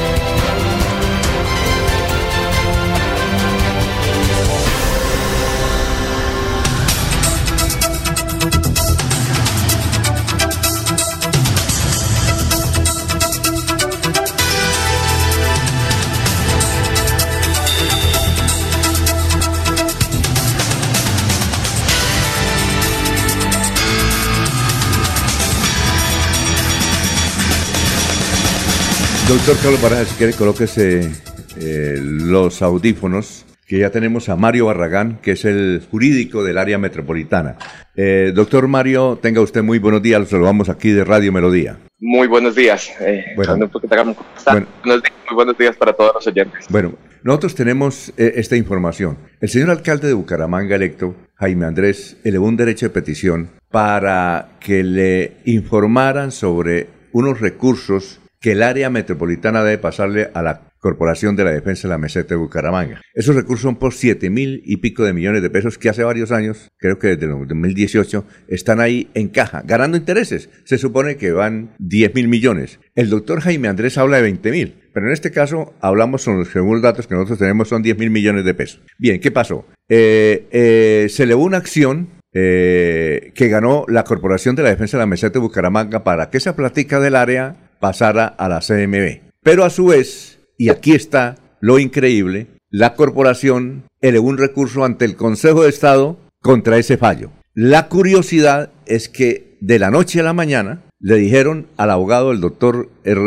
Doctor 29.31 29.55
Carlos 29.63 29.81
Barajas, 29.81 30.09
si 30.09 30.15
quiere, 30.17 30.33
colóquese 30.33 31.09
eh, 31.57 31.95
los 32.01 32.61
audífonos, 32.61 33.45
que 33.65 33.79
ya 33.79 33.89
tenemos 33.89 34.27
a 34.27 34.35
Mario 34.35 34.65
Barragán, 34.65 35.19
que 35.21 35.31
es 35.31 35.45
el 35.45 35.81
jurídico 35.89 36.43
del 36.43 36.57
área 36.57 36.77
metropolitana. 36.77 37.55
Eh, 37.95 38.33
doctor 38.35 38.67
Mario, 38.67 39.17
tenga 39.21 39.39
usted 39.39 39.63
muy 39.63 39.79
buenos 39.79 40.01
días, 40.01 40.19
lo 40.19 40.25
saludamos 40.25 40.67
aquí 40.67 40.89
de 40.89 41.05
Radio 41.05 41.31
Melodía. 41.31 41.77
Muy 42.01 42.27
buenos 42.27 42.55
días. 42.55 42.91
Eh, 42.99 43.23
bueno, 43.37 43.55
muy 43.55 45.33
buenos 45.33 45.57
días 45.57 45.77
para 45.77 45.93
todos 45.93 46.11
los 46.13 46.27
oyentes. 46.27 46.65
Bueno, 46.67 46.95
nosotros 47.23 47.55
tenemos 47.55 48.11
esta 48.17 48.57
información. 48.57 49.17
El 49.39 49.47
señor 49.47 49.69
alcalde 49.69 50.09
de 50.09 50.13
Bucaramanga 50.13 50.75
electo, 50.75 51.15
Jaime 51.35 51.67
Andrés, 51.67 52.17
elevó 52.25 52.47
un 52.47 52.57
derecho 52.57 52.87
de 52.87 52.89
petición 52.89 53.49
para 53.69 54.57
que 54.59 54.83
le 54.83 55.37
informaran 55.45 56.33
sobre 56.33 56.89
unos 57.13 57.39
recursos 57.39 58.20
que 58.41 58.53
el 58.53 58.63
área 58.63 58.89
metropolitana 58.89 59.63
debe 59.63 59.77
pasarle 59.77 60.31
a 60.33 60.41
la 60.41 60.71
Corporación 60.79 61.35
de 61.35 61.43
la 61.43 61.51
Defensa 61.51 61.87
de 61.87 61.91
la 61.91 61.99
Meseta 61.99 62.29
de 62.29 62.37
Bucaramanga. 62.37 63.01
Esos 63.13 63.35
recursos 63.35 63.61
son 63.61 63.75
por 63.75 63.93
7 63.93 64.31
mil 64.31 64.63
y 64.65 64.77
pico 64.77 65.03
de 65.03 65.13
millones 65.13 65.43
de 65.43 65.51
pesos 65.51 65.77
que 65.77 65.89
hace 65.89 66.03
varios 66.03 66.31
años, 66.31 66.71
creo 66.77 66.97
que 66.97 67.09
desde 67.09 67.27
el 67.27 67.47
2018, 67.47 68.25
están 68.47 68.79
ahí 68.79 69.11
en 69.13 69.29
caja, 69.29 69.61
ganando 69.63 69.95
intereses. 69.95 70.49
Se 70.65 70.79
supone 70.79 71.17
que 71.17 71.31
van 71.31 71.75
10 71.77 72.15
mil 72.15 72.27
millones. 72.27 72.79
El 72.95 73.11
doctor 73.11 73.41
Jaime 73.41 73.67
Andrés 73.67 73.99
habla 73.99 74.17
de 74.17 74.23
20 74.23 74.51
mil. 74.51 74.75
Pero 74.91 75.05
en 75.05 75.13
este 75.13 75.29
caso 75.29 75.75
hablamos, 75.79 76.23
son 76.23 76.39
los, 76.39 76.49
según 76.49 76.81
datos 76.81 77.05
que 77.05 77.13
nosotros 77.13 77.37
tenemos, 77.37 77.67
son 77.67 77.83
10 77.83 77.99
mil 77.99 78.09
millones 78.09 78.43
de 78.43 78.55
pesos. 78.55 78.81
Bien, 78.97 79.19
¿qué 79.19 79.29
pasó? 79.29 79.67
Eh, 79.87 80.47
eh, 80.51 81.07
se 81.09 81.23
elevó 81.23 81.43
una 81.43 81.57
acción 81.57 82.09
eh, 82.33 83.33
que 83.35 83.49
ganó 83.49 83.85
la 83.87 84.03
Corporación 84.03 84.55
de 84.55 84.63
la 84.63 84.69
Defensa 84.69 84.97
de 84.97 85.03
la 85.03 85.07
Meseta 85.07 85.33
de 85.33 85.39
Bucaramanga 85.39 86.03
para 86.03 86.31
que 86.31 86.37
esa 86.37 86.55
plática 86.55 86.99
del 86.99 87.15
área 87.15 87.70
pasara 87.81 88.27
a 88.27 88.47
la 88.47 88.61
CMB. 88.61 89.33
Pero 89.43 89.65
a 89.65 89.69
su 89.69 89.87
vez, 89.87 90.39
y 90.57 90.69
aquí 90.69 90.93
está 90.93 91.35
lo 91.59 91.79
increíble, 91.79 92.47
la 92.69 92.93
corporación 92.93 93.83
elevó 93.99 94.29
un 94.29 94.37
recurso 94.37 94.85
ante 94.85 95.03
el 95.03 95.17
Consejo 95.17 95.63
de 95.63 95.69
Estado 95.69 96.17
contra 96.41 96.77
ese 96.77 96.97
fallo. 96.97 97.31
La 97.53 97.89
curiosidad 97.89 98.71
es 98.85 99.09
que 99.09 99.57
de 99.59 99.77
la 99.77 99.91
noche 99.91 100.21
a 100.21 100.23
la 100.23 100.33
mañana 100.33 100.81
le 101.01 101.15
dijeron 101.15 101.67
al 101.77 101.89
abogado, 101.89 102.31
el 102.31 102.39
doctor 102.39 102.89
R, 103.03 103.19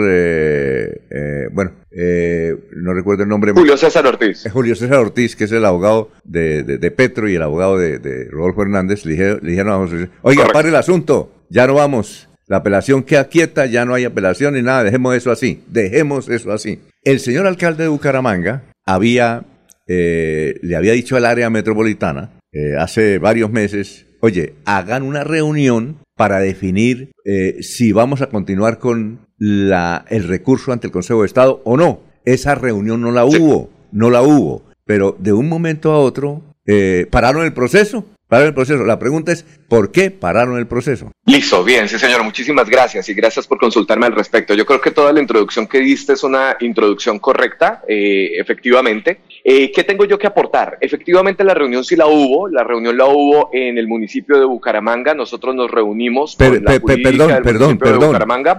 eh, 1.11 1.49
bueno, 1.53 1.73
eh, 1.91 2.57
no 2.77 2.95
recuerdo 2.95 3.25
el 3.25 3.29
nombre. 3.29 3.53
Julio 3.53 3.77
César 3.77 4.07
Ortiz. 4.07 4.49
Julio 4.51 4.77
César 4.77 4.99
Ortiz, 4.99 5.37
que 5.37 5.45
es 5.45 5.53
el 5.53 5.65
abogado 5.65 6.11
de, 6.25 6.63
de, 6.63 6.91
Petro 6.91 7.29
y 7.29 7.35
el 7.35 7.43
abogado 7.43 7.77
de, 7.77 8.29
Rodolfo 8.31 8.63
Hernández, 8.63 9.05
le 9.05 9.13
dijeron, 9.13 9.41
le 9.43 9.51
dijeron 9.51 9.73
a 9.73 9.77
José, 9.77 10.09
oiga, 10.23 10.47
pare 10.53 10.69
el 10.69 10.77
asunto, 10.77 11.33
ya 11.51 11.67
no 11.67 11.75
vamos, 11.75 12.29
la 12.47 12.59
apelación 12.59 13.03
queda 13.03 13.29
quieta, 13.29 13.67
ya 13.67 13.85
no 13.85 13.95
hay 13.95 14.05
apelación 14.05 14.55
ni 14.55 14.63
nada, 14.63 14.85
dejemos 14.85 15.15
eso 15.15 15.31
así, 15.31 15.63
dejemos 15.69 16.29
eso 16.29 16.53
así. 16.53 16.81
El 17.03 17.21
señor 17.21 17.47
alcalde 17.47 17.85
de 17.85 17.89
Bucaramanga 17.89 18.65
había, 18.87 19.45
eh, 19.87 20.59
le 20.63 20.77
había 20.77 20.93
dicho 20.93 21.17
al 21.17 21.25
área 21.25 21.51
metropolitana 21.51 22.31
hace 22.79 23.19
varios 23.19 23.51
meses, 23.51 24.07
oye, 24.21 24.55
hagan 24.65 25.03
una 25.03 25.25
reunión 25.25 25.99
para 26.17 26.39
definir 26.39 27.13
eh, 27.25 27.59
si 27.61 27.93
vamos 27.93 28.23
a 28.23 28.29
continuar 28.29 28.79
con 28.79 29.21
la, 29.39 30.05
el 30.09 30.27
recurso 30.29 30.73
ante 30.73 30.87
el 30.87 30.93
Consejo 30.93 31.21
de 31.21 31.27
Estado 31.27 31.61
o 31.65 31.77
no. 31.77 32.01
Esa 32.25 32.55
reunión 32.55 33.01
no 33.01 33.11
la 33.11 33.25
hubo, 33.25 33.71
no 33.93 34.11
la 34.11 34.23
hubo, 34.23 34.63
pero 34.87 35.17
de 35.19 35.33
un 35.33 35.49
momento 35.49 35.93
a 35.93 35.99
otro 35.99 36.43
eh, 36.67 37.07
pararon 37.11 37.45
el 37.45 37.53
proceso 37.53 38.07
Pararon 38.29 38.49
el 38.49 38.55
proceso. 38.55 38.85
La 38.85 38.99
pregunta 38.99 39.33
es, 39.33 39.45
¿por 39.69 39.93
qué 39.93 40.11
pararon 40.11 40.57
el 40.59 40.67
proceso? 40.67 41.13
Listo, 41.27 41.63
bien, 41.63 41.89
sí 41.89 41.99
señor, 41.99 42.23
muchísimas 42.23 42.69
gracias 42.69 43.09
y 43.09 43.15
gracias 43.15 43.47
por 43.47 43.59
consultarme 43.59 44.07
al 44.07 44.15
respecto. 44.15 44.55
Yo 44.55 44.65
creo 44.65 44.81
que 44.81 44.91
toda 44.91 45.13
la 45.13 45.21
introducción 45.21 45.67
que 45.67 45.81
diste 45.81 46.15
es 46.15 46.23
una 46.23 46.57
introducción 46.61 47.19
correcta, 47.19 47.83
eh, 47.87 48.33
efectivamente. 48.39 49.21
Eh, 49.43 49.71
¿Qué 49.73 49.85
tengo 49.85 50.07
yo 50.07 50.19
que 50.19 50.27
aportar? 50.27 50.79
Efectivamente 50.81 51.45
la 51.45 51.55
reunión 51.55 51.85
sí 51.85 51.97
la 51.97 52.07
hubo, 52.07 52.49
la 52.49 52.65
reunión 52.65 52.97
la 52.97 53.07
hubo 53.07 53.51
en 53.53 53.77
el 53.77 53.87
municipio 53.87 54.39
de 54.39 54.47
Bucaramanga, 54.47 55.15
nosotros 55.15 55.55
nos 55.55 55.71
reunimos 55.71 56.37
con 56.37 56.65
la 56.65 56.81
perdón, 56.81 57.43
perdón, 57.43 57.79
perdón, 57.79 58.19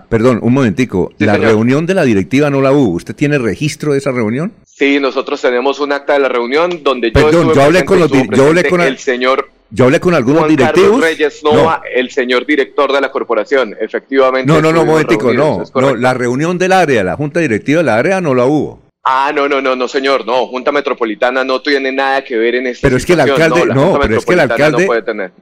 perdón, 0.09 0.39
un 0.41 0.53
momentico, 0.53 1.11
la 1.17 1.37
reunión 1.37 1.85
de 1.85 1.95
la 1.95 2.03
directiva 2.03 2.49
no 2.49 2.61
la 2.61 2.71
hubo, 2.71 2.91
¿usted 2.91 3.15
tiene 3.15 3.39
registro 3.39 3.93
de 3.93 3.97
esa 3.97 4.11
reunión? 4.11 4.53
Sí, 4.77 4.99
nosotros 4.99 5.41
tenemos 5.41 5.79
un 5.79 5.93
acta 5.93 6.11
de 6.13 6.19
la 6.19 6.27
reunión 6.27 6.83
donde 6.83 7.09
yo 7.09 7.31
yo 7.53 7.61
hablé 7.61 7.85
con 7.85 7.97
los, 7.97 8.11
yo 8.11 8.47
hablé 8.47 8.67
con 8.67 8.81
el 8.81 8.97
señor 8.97 9.49
yo 9.69 9.85
hablé 9.85 10.01
con 10.01 10.13
algunos 10.13 10.39
Juan 10.39 10.49
directivos. 10.49 10.89
Carlos 10.89 11.01
Reyes 11.01 11.43
Nova, 11.45 11.81
el 11.95 12.11
señor 12.11 12.45
director 12.45 12.91
de 12.91 12.99
la 12.99 13.09
corporación, 13.09 13.73
efectivamente. 13.79 14.51
No, 14.51 14.61
no, 14.61 14.73
no, 14.73 14.83
momentico, 14.83 15.33
no, 15.33 15.63
no. 15.73 15.95
La 15.95 16.13
reunión 16.13 16.57
del 16.57 16.73
área, 16.73 17.05
la 17.05 17.15
junta 17.15 17.39
directiva 17.39 17.77
del 17.77 17.89
área 17.89 18.19
no 18.19 18.35
la 18.35 18.45
hubo. 18.45 18.81
Ah, 19.05 19.31
no, 19.33 19.47
no, 19.47 19.61
no, 19.61 19.77
no, 19.77 19.87
señor, 19.87 20.25
no, 20.25 20.45
Junta 20.47 20.73
Metropolitana 20.73 21.45
no 21.45 21.61
tiene 21.61 21.93
nada 21.93 22.23
que 22.25 22.35
ver 22.35 22.55
en 22.55 22.67
esta 22.67 22.85
Pero 22.85 22.97
es 22.97 23.05
que 23.05 23.13
el 23.13 23.21
alcalde, 23.21 23.65
no, 23.67 23.97
pero 24.01 24.17
es 24.17 24.25
que 24.25 24.33
el 24.33 24.39
alcalde, 24.41 24.89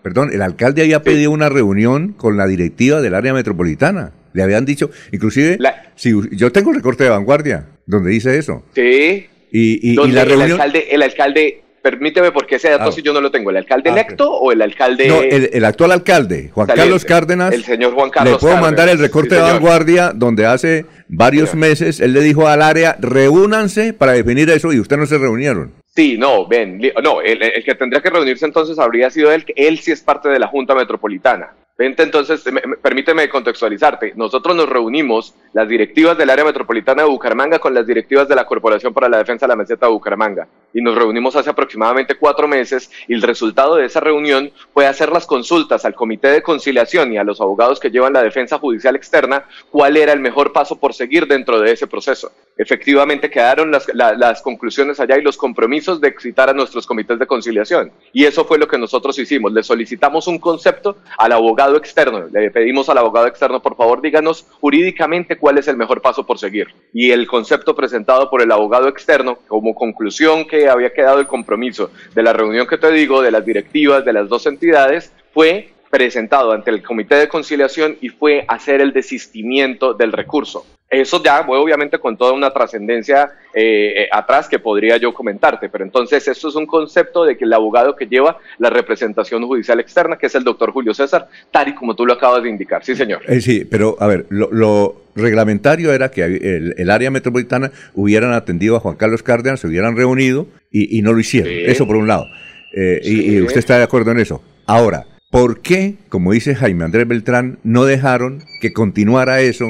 perdón, 0.04 0.30
el 0.32 0.44
alcalde 0.44 0.84
había 0.84 1.02
pedido 1.02 1.32
una 1.32 1.50
reunión 1.50 2.14
con 2.14 2.38
la 2.38 2.46
directiva 2.46 3.02
del 3.02 3.16
área 3.16 3.34
metropolitana. 3.34 4.12
Le 4.34 4.44
habían 4.44 4.66
dicho, 4.66 4.90
inclusive, 5.12 5.58
si 5.96 6.12
yo 6.32 6.52
tengo 6.52 6.72
el 6.72 6.78
recorte 6.78 7.04
de 7.04 7.10
vanguardia 7.10 7.68
donde 7.86 8.12
dice 8.12 8.38
eso. 8.38 8.64
Sí. 8.74 9.28
Y, 9.52 9.92
y, 9.92 9.96
la 10.12 10.26
reunión. 10.26 10.48
El 10.48 10.52
alcalde, 10.54 10.88
el 10.90 11.02
alcalde 11.04 11.64
permíteme 11.84 12.32
porque 12.32 12.56
ese 12.56 12.70
dato 12.70 12.86
ah, 12.90 12.92
si 12.92 13.04
yo 13.04 13.14
no 13.14 13.22
lo 13.22 13.30
tengo. 13.30 13.52
¿El 13.52 13.58
alcalde 13.58 13.90
ah, 13.90 13.94
electo 13.94 14.32
o 14.32 14.52
el 14.52 14.62
alcalde...? 14.62 15.08
No, 15.08 15.22
el, 15.22 15.66
actual 15.66 15.92
alcalde, 15.92 16.50
Juan 16.52 16.68
Carlos 16.68 17.06
Cárdenas. 17.06 17.54
El 17.54 17.64
señor 17.64 17.94
Juan 17.94 18.10
Carlos 18.10 18.34
Le 18.34 18.40
puedo 18.40 18.58
mandar 18.58 18.90
el 18.90 18.98
recorte 18.98 19.36
de 19.36 19.42
vanguardia 19.42 20.14
donde 20.16 20.46
hace 20.46 20.86
varios 21.10 21.54
meses 21.54 22.00
él 22.00 22.14
le 22.14 22.22
dijo 22.22 22.48
al 22.48 22.62
área, 22.62 22.96
reúnanse 23.00 23.94
para 23.94 24.14
definir 24.14 24.50
eso 24.50 24.74
y 24.74 24.80
ustedes 24.80 25.02
no 25.02 25.06
se 25.06 25.18
reunieron. 25.18 25.74
Sí, 25.96 26.18
no, 26.18 26.48
ven, 26.48 26.82
no, 27.04 27.22
el, 27.22 27.40
que 27.64 27.76
tendría 27.76 28.02
que 28.02 28.10
reunirse 28.10 28.46
entonces 28.46 28.80
habría 28.80 29.12
sido 29.12 29.32
él, 29.32 29.46
él 29.56 29.78
sí 29.78 29.92
es 29.92 30.02
parte 30.02 30.30
de 30.30 30.40
la 30.40 30.48
Junta 30.48 30.74
Metropolitana. 30.74 31.52
Entonces, 31.86 32.44
permíteme 32.82 33.28
contextualizarte. 33.28 34.14
Nosotros 34.16 34.56
nos 34.56 34.70
reunimos, 34.70 35.36
las 35.54 35.68
directivas 35.68 36.18
del 36.18 36.30
área 36.30 36.46
metropolitana 36.46 37.04
de 37.04 37.10
Bucaramanga, 37.10 37.60
con 37.60 37.74
las 37.74 37.86
directivas 37.86 38.28
de 38.28 38.36
la 38.36 38.46
Corporación 38.46 38.94
para 38.94 39.10
la 39.10 39.18
Defensa 39.18 39.46
de 39.46 39.50
la 39.50 39.56
Meseta 39.56 39.88
de 39.88 39.92
Bucaramanga. 39.92 40.48
Y 40.74 40.82
nos 40.82 40.96
reunimos 40.96 41.36
hace 41.36 41.50
aproximadamente 41.50 42.16
cuatro 42.16 42.48
meses 42.48 42.90
y 43.08 43.14
el 43.14 43.22
resultado 43.22 43.76
de 43.76 43.86
esa 43.86 44.00
reunión 44.00 44.52
fue 44.74 44.88
hacer 44.88 45.12
las 45.12 45.28
consultas 45.28 45.86
al 45.86 45.94
Comité 45.94 46.30
de 46.30 46.42
Conciliación 46.42 47.14
y 47.14 47.18
a 47.18 47.24
los 47.24 47.42
abogados 47.42 47.80
que 47.80 47.92
llevan 47.92 48.14
la 48.14 48.24
defensa 48.24 48.58
judicial 48.60 48.96
externa 48.96 49.46
cuál 49.70 49.98
era 49.98 50.14
el 50.14 50.20
mejor 50.20 50.54
paso 50.54 50.80
por 50.80 50.94
seguir 50.94 51.28
dentro 51.28 51.60
de 51.60 51.72
ese 51.72 51.88
proceso. 51.88 52.32
Efectivamente 52.58 53.32
quedaron 53.32 53.72
las, 53.72 54.42
conclusiones 54.42 55.00
allá 55.00 55.18
y 55.18 55.22
los 55.22 55.38
compromisos 55.38 56.00
de 56.00 56.08
excitar 56.08 56.50
a 56.50 56.54
nuestros 56.54 56.86
comités 56.86 57.18
de 57.18 57.26
conciliación. 57.26 57.92
Y 58.12 58.26
eso 58.26 58.46
fue 58.46 58.60
lo 58.60 58.68
que 58.68 58.78
nosotros 58.78 59.18
hicimos. 59.18 59.52
Le 59.52 59.64
solicitamos 59.64 60.28
un 60.28 60.38
concepto 60.38 60.98
al 61.18 61.32
abogado 61.32 61.78
externo. 61.78 62.28
Le 62.32 62.52
pedimos 62.52 62.90
al 62.90 63.00
abogado 63.00 63.28
externo, 63.28 63.62
por 63.62 63.76
favor, 63.76 64.02
díganos 64.02 64.46
jurídicamente 64.62 65.38
cuál 65.38 65.58
es 65.58 65.68
el 65.68 65.78
mejor 65.78 66.02
paso 66.02 66.26
por 66.26 66.38
seguir. 66.38 66.68
Y 66.94 67.12
el 67.12 67.26
concepto 67.28 67.76
presentado 67.76 68.30
por 68.30 68.42
el 68.42 68.52
abogado 68.52 68.88
externo, 68.88 69.40
como 69.48 69.74
conclusión 69.74 70.46
que 70.46 70.70
había 70.70 70.94
quedado 70.94 71.20
el 71.20 71.28
compromiso 71.28 71.92
de 72.14 72.24
la 72.24 72.34
reunión 72.34 72.68
que 72.68 72.78
te 72.78 72.92
digo, 72.92 73.22
de 73.22 73.32
las 73.32 73.46
directivas 73.46 74.06
de 74.06 74.14
las 74.14 74.30
dos 74.30 74.46
entidades, 74.46 75.12
fue 75.34 75.74
presentado 75.90 76.52
ante 76.52 76.72
el 76.72 76.82
Comité 76.82 77.16
de 77.16 77.28
Conciliación 77.28 77.98
y 78.02 78.10
fue 78.10 78.46
hacer 78.48 78.82
el 78.82 78.94
desistimiento 78.94 79.94
del 79.94 80.12
recurso. 80.12 80.66
Eso 80.94 81.22
ya, 81.24 81.42
obviamente, 81.42 81.98
con 81.98 82.16
toda 82.18 82.34
una 82.34 82.52
trascendencia 82.52 83.32
eh, 83.54 84.04
eh, 84.04 84.08
atrás 84.12 84.48
que 84.48 84.60
podría 84.60 84.98
yo 84.98 85.14
comentarte, 85.14 85.70
pero 85.70 85.84
entonces 85.84 86.28
esto 86.28 86.50
es 86.50 86.56
un 86.56 86.66
concepto 86.66 87.26
de 87.26 87.36
que 87.36 87.46
el 87.46 87.54
abogado 87.54 87.96
que 87.96 88.06
lleva 88.06 88.38
la 88.60 88.70
representación 88.70 89.46
judicial 89.46 89.80
externa, 89.80 90.18
que 90.18 90.28
es 90.28 90.36
el 90.36 90.44
doctor 90.44 90.72
Julio 90.72 90.94
César, 90.94 91.28
tal 91.52 91.70
y 91.70 91.76
como 91.76 91.96
tú 91.96 92.06
lo 92.06 92.14
acabas 92.14 92.44
de 92.44 92.50
indicar. 92.50 92.84
Sí, 92.86 92.96
señor. 92.96 93.22
Eh, 93.28 93.42
sí, 93.42 93.66
pero 93.66 93.98
a 94.00 94.08
ver, 94.08 94.28
lo, 94.30 94.96
reglamentario 95.16 95.94
era 95.94 96.10
que 96.10 96.24
el, 96.24 96.90
área 96.90 97.12
metropolitana 97.12 97.72
hubieran 97.94 98.34
atendido 98.34 98.76
a 98.76 98.80
Juan 98.80 98.96
Carlos 98.96 99.24
Cárdenas, 99.24 99.60
se 99.60 99.68
hubieran 99.68 99.96
reunido 99.96 100.48
y, 100.72 101.02
no 101.02 101.14
lo 101.14 101.20
hicieron. 101.20 101.52
Eso 101.52 101.88
por 101.88 101.96
un 101.96 102.08
lado. 102.08 102.26
y, 102.74 103.42
usted 103.42 103.60
está 103.60 103.78
de 103.78 103.84
acuerdo 103.84 104.12
en 104.12 104.20
eso. 104.20 104.42
Ahora, 104.66 105.06
¿por 105.30 105.62
qué, 105.62 105.96
como 106.10 106.32
dice 106.32 106.56
Jaime 106.56 106.86
Andrés 106.86 107.08
Beltrán, 107.08 107.60
no 107.64 107.86
dejaron 107.86 108.44
que 108.62 108.74
continuara 108.74 109.42
eso? 109.42 109.70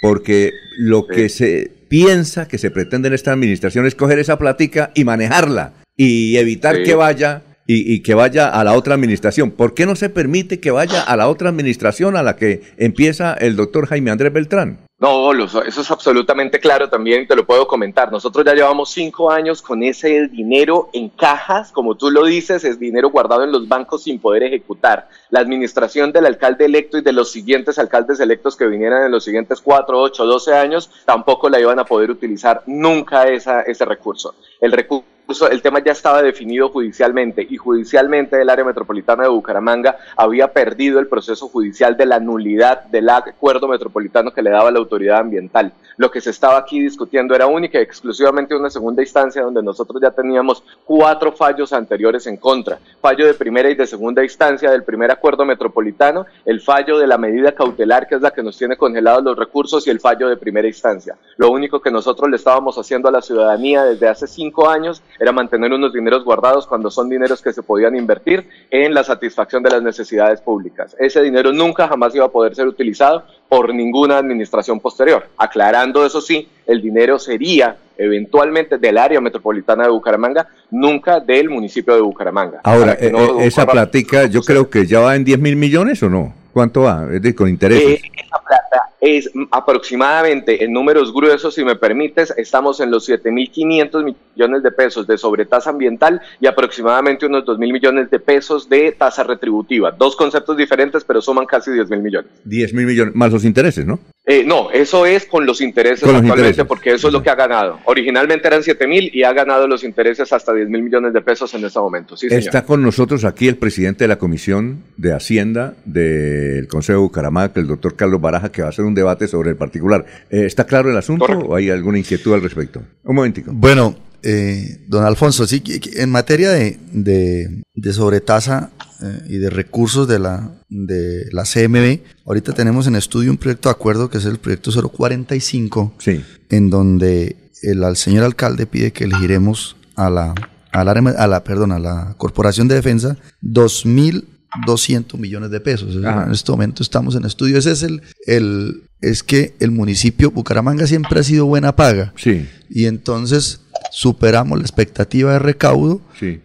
Porque 0.00 0.52
lo 0.76 1.06
que 1.06 1.28
se 1.28 1.70
piensa 1.88 2.46
que 2.46 2.58
se 2.58 2.70
pretende 2.70 3.08
en 3.08 3.14
esta 3.14 3.32
administración 3.32 3.86
es 3.86 3.94
coger 3.94 4.18
esa 4.18 4.38
plática 4.38 4.90
y 4.94 5.04
manejarla 5.04 5.72
y 5.96 6.36
evitar 6.36 6.82
que 6.82 6.94
vaya 6.94 7.42
y, 7.70 8.00
que 8.00 8.14
vaya 8.14 8.48
a 8.48 8.64
la 8.64 8.72
otra 8.72 8.94
administración. 8.94 9.50
¿Por 9.50 9.74
qué 9.74 9.84
no 9.84 9.94
se 9.94 10.08
permite 10.08 10.58
que 10.58 10.70
vaya 10.70 11.02
a 11.02 11.16
la 11.16 11.28
otra 11.28 11.50
administración 11.50 12.16
a 12.16 12.22
la 12.22 12.36
que 12.36 12.62
empieza 12.78 13.34
el 13.34 13.56
doctor 13.56 13.86
Jaime 13.86 14.10
Andrés 14.10 14.32
Beltrán? 14.32 14.78
No, 15.00 15.32
eso 15.32 15.62
es 15.62 15.90
absolutamente 15.92 16.58
claro 16.58 16.90
también, 16.90 17.28
te 17.28 17.36
lo 17.36 17.46
puedo 17.46 17.68
comentar. 17.68 18.10
Nosotros 18.10 18.44
ya 18.44 18.52
llevamos 18.52 18.90
cinco 18.90 19.30
años 19.30 19.62
con 19.62 19.84
ese 19.84 20.26
dinero 20.26 20.90
en 20.92 21.08
cajas, 21.08 21.70
como 21.70 21.96
tú 21.96 22.10
lo 22.10 22.24
dices, 22.24 22.64
es 22.64 22.80
dinero 22.80 23.08
guardado 23.10 23.44
en 23.44 23.52
los 23.52 23.68
bancos 23.68 24.02
sin 24.02 24.18
poder 24.18 24.42
ejecutar. 24.42 25.08
La 25.30 25.38
administración 25.38 26.10
del 26.10 26.26
alcalde 26.26 26.64
electo 26.64 26.98
y 26.98 27.02
de 27.02 27.12
los 27.12 27.30
siguientes 27.30 27.78
alcaldes 27.78 28.18
electos 28.18 28.56
que 28.56 28.66
vinieran 28.66 29.04
en 29.04 29.12
los 29.12 29.22
siguientes 29.22 29.60
cuatro, 29.60 30.00
ocho, 30.00 30.26
doce 30.26 30.52
años 30.52 30.90
tampoco 31.04 31.48
la 31.48 31.60
iban 31.60 31.78
a 31.78 31.84
poder 31.84 32.10
utilizar 32.10 32.64
nunca 32.66 33.28
esa, 33.28 33.60
ese 33.62 33.84
recurso. 33.84 34.34
El 34.60 34.72
recurso 34.72 35.17
el 35.50 35.60
tema 35.60 35.80
ya 35.84 35.92
estaba 35.92 36.22
definido 36.22 36.70
judicialmente 36.70 37.46
y 37.48 37.58
judicialmente 37.58 38.40
el 38.40 38.48
área 38.48 38.64
metropolitana 38.64 39.24
de 39.24 39.28
Bucaramanga 39.28 39.98
había 40.16 40.52
perdido 40.54 40.98
el 41.00 41.06
proceso 41.06 41.48
judicial 41.48 41.98
de 41.98 42.06
la 42.06 42.18
nulidad 42.18 42.84
del 42.84 43.10
acuerdo 43.10 43.68
metropolitano 43.68 44.32
que 44.32 44.40
le 44.40 44.48
daba 44.48 44.70
la 44.70 44.78
autoridad 44.78 45.18
ambiental. 45.18 45.74
Lo 45.98 46.12
que 46.12 46.20
se 46.20 46.30
estaba 46.30 46.58
aquí 46.58 46.80
discutiendo 46.80 47.34
era 47.34 47.48
única 47.48 47.80
y 47.80 47.82
exclusivamente 47.82 48.54
una 48.54 48.70
segunda 48.70 49.02
instancia 49.02 49.42
donde 49.42 49.64
nosotros 49.64 50.00
ya 50.00 50.12
teníamos 50.12 50.62
cuatro 50.84 51.32
fallos 51.32 51.72
anteriores 51.72 52.28
en 52.28 52.36
contra. 52.36 52.78
Fallo 53.00 53.26
de 53.26 53.34
primera 53.34 53.68
y 53.68 53.74
de 53.74 53.84
segunda 53.84 54.22
instancia 54.22 54.70
del 54.70 54.84
primer 54.84 55.10
acuerdo 55.10 55.44
metropolitano, 55.44 56.24
el 56.44 56.60
fallo 56.60 56.98
de 56.98 57.08
la 57.08 57.18
medida 57.18 57.50
cautelar 57.50 58.06
que 58.06 58.14
es 58.14 58.22
la 58.22 58.30
que 58.30 58.44
nos 58.44 58.56
tiene 58.56 58.76
congelados 58.76 59.24
los 59.24 59.36
recursos 59.36 59.88
y 59.88 59.90
el 59.90 59.98
fallo 59.98 60.28
de 60.28 60.36
primera 60.36 60.68
instancia. 60.68 61.16
Lo 61.36 61.50
único 61.50 61.80
que 61.80 61.90
nosotros 61.90 62.30
le 62.30 62.36
estábamos 62.36 62.78
haciendo 62.78 63.08
a 63.08 63.12
la 63.12 63.20
ciudadanía 63.20 63.82
desde 63.82 64.06
hace 64.06 64.28
cinco 64.28 64.68
años 64.68 65.02
era 65.18 65.32
mantener 65.32 65.72
unos 65.72 65.92
dineros 65.92 66.22
guardados 66.22 66.68
cuando 66.68 66.92
son 66.92 67.08
dineros 67.08 67.42
que 67.42 67.52
se 67.52 67.64
podían 67.64 67.96
invertir 67.96 68.48
en 68.70 68.94
la 68.94 69.02
satisfacción 69.02 69.64
de 69.64 69.70
las 69.70 69.82
necesidades 69.82 70.40
públicas. 70.42 70.94
Ese 71.00 71.22
dinero 71.22 71.52
nunca 71.52 71.88
jamás 71.88 72.14
iba 72.14 72.26
a 72.26 72.30
poder 72.30 72.54
ser 72.54 72.68
utilizado 72.68 73.24
por 73.48 73.74
ninguna 73.74 74.18
administración 74.18 74.80
posterior. 74.80 75.26
Aclarando 75.36 76.04
eso 76.04 76.20
sí, 76.20 76.48
el 76.66 76.82
dinero 76.82 77.18
sería 77.18 77.76
eventualmente 77.96 78.78
del 78.78 78.96
área 78.96 79.20
metropolitana 79.20 79.84
de 79.84 79.90
Bucaramanga, 79.90 80.48
nunca 80.70 81.18
del 81.18 81.50
municipio 81.50 81.94
de 81.94 82.00
Bucaramanga. 82.00 82.60
Ahora, 82.62 82.92
eh, 82.92 83.12
eh, 83.14 83.36
esa 83.40 83.66
platica 83.66 84.26
yo 84.26 84.42
creo 84.42 84.70
que 84.70 84.86
ya 84.86 85.00
va 85.00 85.16
en 85.16 85.24
10 85.24 85.40
mil 85.40 85.56
millones 85.56 86.02
o 86.02 86.08
no? 86.08 86.32
¿Cuánto 86.58 86.80
va? 86.80 87.06
Es 87.12 87.22
de, 87.22 87.36
con 87.36 87.48
intereses. 87.48 88.00
Eh, 88.00 88.10
esa 88.16 88.36
plata 88.40 88.90
es 89.00 89.30
aproximadamente, 89.52 90.64
en 90.64 90.72
números 90.72 91.14
gruesos, 91.14 91.54
si 91.54 91.64
me 91.64 91.76
permites, 91.76 92.34
estamos 92.36 92.80
en 92.80 92.90
los 92.90 93.08
7.500 93.08 94.16
millones 94.34 94.64
de 94.64 94.72
pesos 94.72 95.06
de 95.06 95.16
sobretasa 95.18 95.70
ambiental 95.70 96.20
y 96.40 96.48
aproximadamente 96.48 97.26
unos 97.26 97.44
2.000 97.44 97.72
millones 97.72 98.10
de 98.10 98.18
pesos 98.18 98.68
de 98.68 98.90
tasa 98.90 99.22
retributiva. 99.22 99.92
Dos 99.92 100.16
conceptos 100.16 100.56
diferentes, 100.56 101.04
pero 101.04 101.22
suman 101.22 101.46
casi 101.46 101.70
10.000 101.70 102.02
millones. 102.02 102.30
10.000 102.44 102.74
millones, 102.74 103.14
más 103.14 103.32
los 103.32 103.44
intereses, 103.44 103.86
¿no? 103.86 104.00
Eh, 104.30 104.44
no, 104.44 104.70
eso 104.70 105.06
es 105.06 105.24
con 105.24 105.46
los 105.46 105.62
intereses 105.62 106.06
actualmente, 106.06 106.66
porque 106.66 106.92
eso 106.92 107.06
es 107.06 107.14
lo 107.14 107.22
que 107.22 107.30
ha 107.30 107.34
ganado. 107.34 107.80
Originalmente 107.86 108.46
eran 108.46 108.62
7 108.62 108.86
mil 108.86 109.10
y 109.14 109.22
ha 109.22 109.32
ganado 109.32 109.66
los 109.66 109.82
intereses 109.82 110.30
hasta 110.34 110.52
10 110.52 110.68
mil 110.68 110.82
millones 110.82 111.14
de 111.14 111.22
pesos 111.22 111.54
en 111.54 111.64
este 111.64 111.78
momento. 111.78 112.14
Está 112.20 112.66
con 112.66 112.82
nosotros 112.82 113.24
aquí 113.24 113.48
el 113.48 113.56
presidente 113.56 114.04
de 114.04 114.08
la 114.08 114.18
Comisión 114.18 114.82
de 114.98 115.14
Hacienda 115.14 115.76
del 115.86 116.68
Consejo 116.68 116.98
de 116.98 117.02
Bucaramanga, 117.04 117.52
el 117.54 117.68
doctor 117.68 117.96
Carlos 117.96 118.20
Baraja, 118.20 118.52
que 118.52 118.60
va 118.60 118.68
a 118.68 118.70
hacer 118.70 118.84
un 118.84 118.94
debate 118.94 119.28
sobre 119.28 119.48
el 119.48 119.56
particular. 119.56 120.04
Eh, 120.28 120.44
¿Está 120.44 120.64
claro 120.64 120.90
el 120.90 120.98
asunto 120.98 121.24
o 121.24 121.56
hay 121.56 121.70
alguna 121.70 121.96
inquietud 121.96 122.34
al 122.34 122.42
respecto? 122.42 122.82
Un 123.04 123.16
momentico. 123.16 123.50
Bueno, 123.54 123.96
eh, 124.22 124.84
don 124.88 125.04
Alfonso, 125.04 125.46
sí, 125.46 125.62
en 125.94 126.10
materia 126.10 126.50
de, 126.50 126.78
de, 126.92 127.92
sobretasa 127.92 128.70
eh, 129.02 129.22
y 129.28 129.38
de 129.38 129.50
recursos 129.50 130.08
de 130.08 130.18
la, 130.18 130.50
de 130.68 131.28
la 131.32 131.44
CMB, 131.44 132.00
ahorita 132.26 132.52
tenemos 132.52 132.86
en 132.86 132.96
estudio 132.96 133.30
un 133.30 133.36
proyecto 133.36 133.68
de 133.68 133.74
acuerdo 133.74 134.10
que 134.10 134.18
es 134.18 134.24
el 134.24 134.38
proyecto 134.38 134.70
045, 134.72 135.94
sí. 135.98 136.24
en 136.50 136.70
donde 136.70 137.36
el, 137.62 137.96
señor 137.96 138.24
alcalde 138.24 138.66
pide 138.66 138.92
que 138.92 139.04
elegiremos 139.04 139.76
a 139.94 140.10
la, 140.10 140.34
a 140.72 140.84
la, 140.84 140.92
a 140.92 141.26
la, 141.26 141.44
perdón, 141.44 141.72
a 141.72 141.78
la 141.78 142.14
Corporación 142.18 142.66
de 142.68 142.74
Defensa 142.74 143.16
2.200 143.42 145.16
millones 145.16 145.50
de 145.50 145.60
pesos. 145.60 145.94
En 145.94 146.32
este 146.32 146.50
momento 146.50 146.82
estamos 146.82 147.14
en 147.14 147.24
estudio. 147.24 147.58
Ese 147.58 147.72
es 147.72 147.82
el, 147.82 148.02
el, 148.26 148.82
es 149.00 149.22
que 149.22 149.54
el 149.60 149.70
municipio 149.70 150.30
Bucaramanga 150.30 150.86
siempre 150.86 151.20
ha 151.20 151.22
sido 151.22 151.46
buena 151.46 151.76
paga. 151.76 152.12
Sí. 152.16 152.48
Y 152.68 152.86
entonces 152.86 153.60
superamos 153.90 154.58
la 154.58 154.64
expectativa 154.64 155.32
de 155.32 155.38
recaudo 155.38 156.00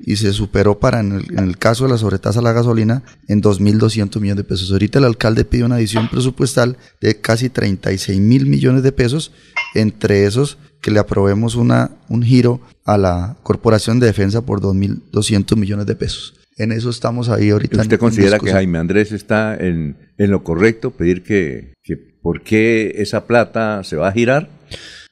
y 0.05 0.15
se 0.17 0.33
superó 0.33 0.79
para, 0.79 0.99
en 0.99 1.21
el, 1.37 1.57
caso 1.57 1.85
de 1.85 1.91
la 1.91 1.97
sobretasa 1.97 2.39
a 2.39 2.43
la 2.43 2.53
gasolina, 2.53 3.03
en 3.27 3.41
2.200 3.41 4.19
millones 4.19 4.37
de 4.37 4.43
pesos. 4.43 4.71
Ahorita 4.71 4.99
el 4.99 5.05
alcalde 5.05 5.45
pide 5.45 5.63
una 5.63 5.75
adición 5.75 6.09
presupuestal 6.09 6.77
de 7.01 7.19
casi 7.19 7.49
36 7.49 8.19
mil 8.19 8.45
millones 8.45 8.83
de 8.83 8.91
pesos, 8.91 9.31
entre 9.75 10.25
esos 10.25 10.57
que 10.81 10.91
le 10.91 10.99
aprobemos 10.99 11.55
una, 11.55 11.91
un 12.09 12.23
giro 12.23 12.59
a 12.85 12.97
la 12.97 13.37
Corporación 13.43 13.99
de 13.99 14.07
Defensa 14.07 14.41
por 14.41 14.61
2.200 14.61 15.55
millones 15.55 15.85
de 15.85 15.95
pesos. 15.95 16.35
En 16.57 16.71
eso 16.71 16.89
estamos 16.89 17.29
ahí 17.29 17.49
ahorita. 17.49 17.81
¿Usted 17.81 17.97
considera 17.97 18.37
que 18.37 18.51
Jaime 18.51 18.77
Andrés 18.77 19.11
está 19.11 19.55
en, 19.55 19.95
en 20.17 20.29
lo 20.29 20.43
correcto, 20.43 20.91
pedir 20.91 21.23
que, 21.23 21.73
que 21.81 21.97
por 21.97 22.41
qué 22.41 22.95
esa 22.97 23.25
plata 23.25 23.83
se 23.83 23.95
va 23.95 24.09
a 24.09 24.11
girar? 24.11 24.49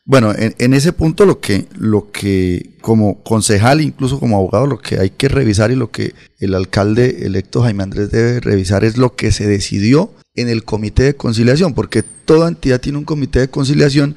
Bueno, 0.04 0.34
en, 0.36 0.74
ese 0.74 0.94
punto 0.94 1.26
lo 1.26 1.40
que, 1.40 1.68
lo 1.78 2.12
que 2.12 2.72
como 2.82 3.22
concejal, 3.22 3.82
incluso 3.82 4.20
como 4.20 4.38
abogado, 4.38 4.66
lo 4.66 4.80
que 4.80 5.00
hay 5.00 5.12
que 5.12 5.30
revisar 5.30 5.72
y 5.72 5.76
lo 5.76 5.92
que 5.92 6.14
el 6.40 6.56
alcalde 6.56 7.26
electo 7.26 7.62
Jaime 7.62 7.84
Andrés 7.84 8.10
debe 8.10 8.40
revisar 8.40 8.84
es 8.84 8.98
lo 8.98 9.16
que 9.16 9.32
se 9.32 9.48
decidió 9.48 10.12
en 10.34 10.50
el 10.50 10.64
comité 10.64 11.04
de 11.04 11.16
conciliación, 11.16 11.74
porque 11.74 12.04
toda 12.04 12.48
entidad 12.48 12.82
tiene 12.82 12.98
un 12.98 13.06
comité 13.06 13.42
de 13.42 13.50
conciliación 13.50 14.16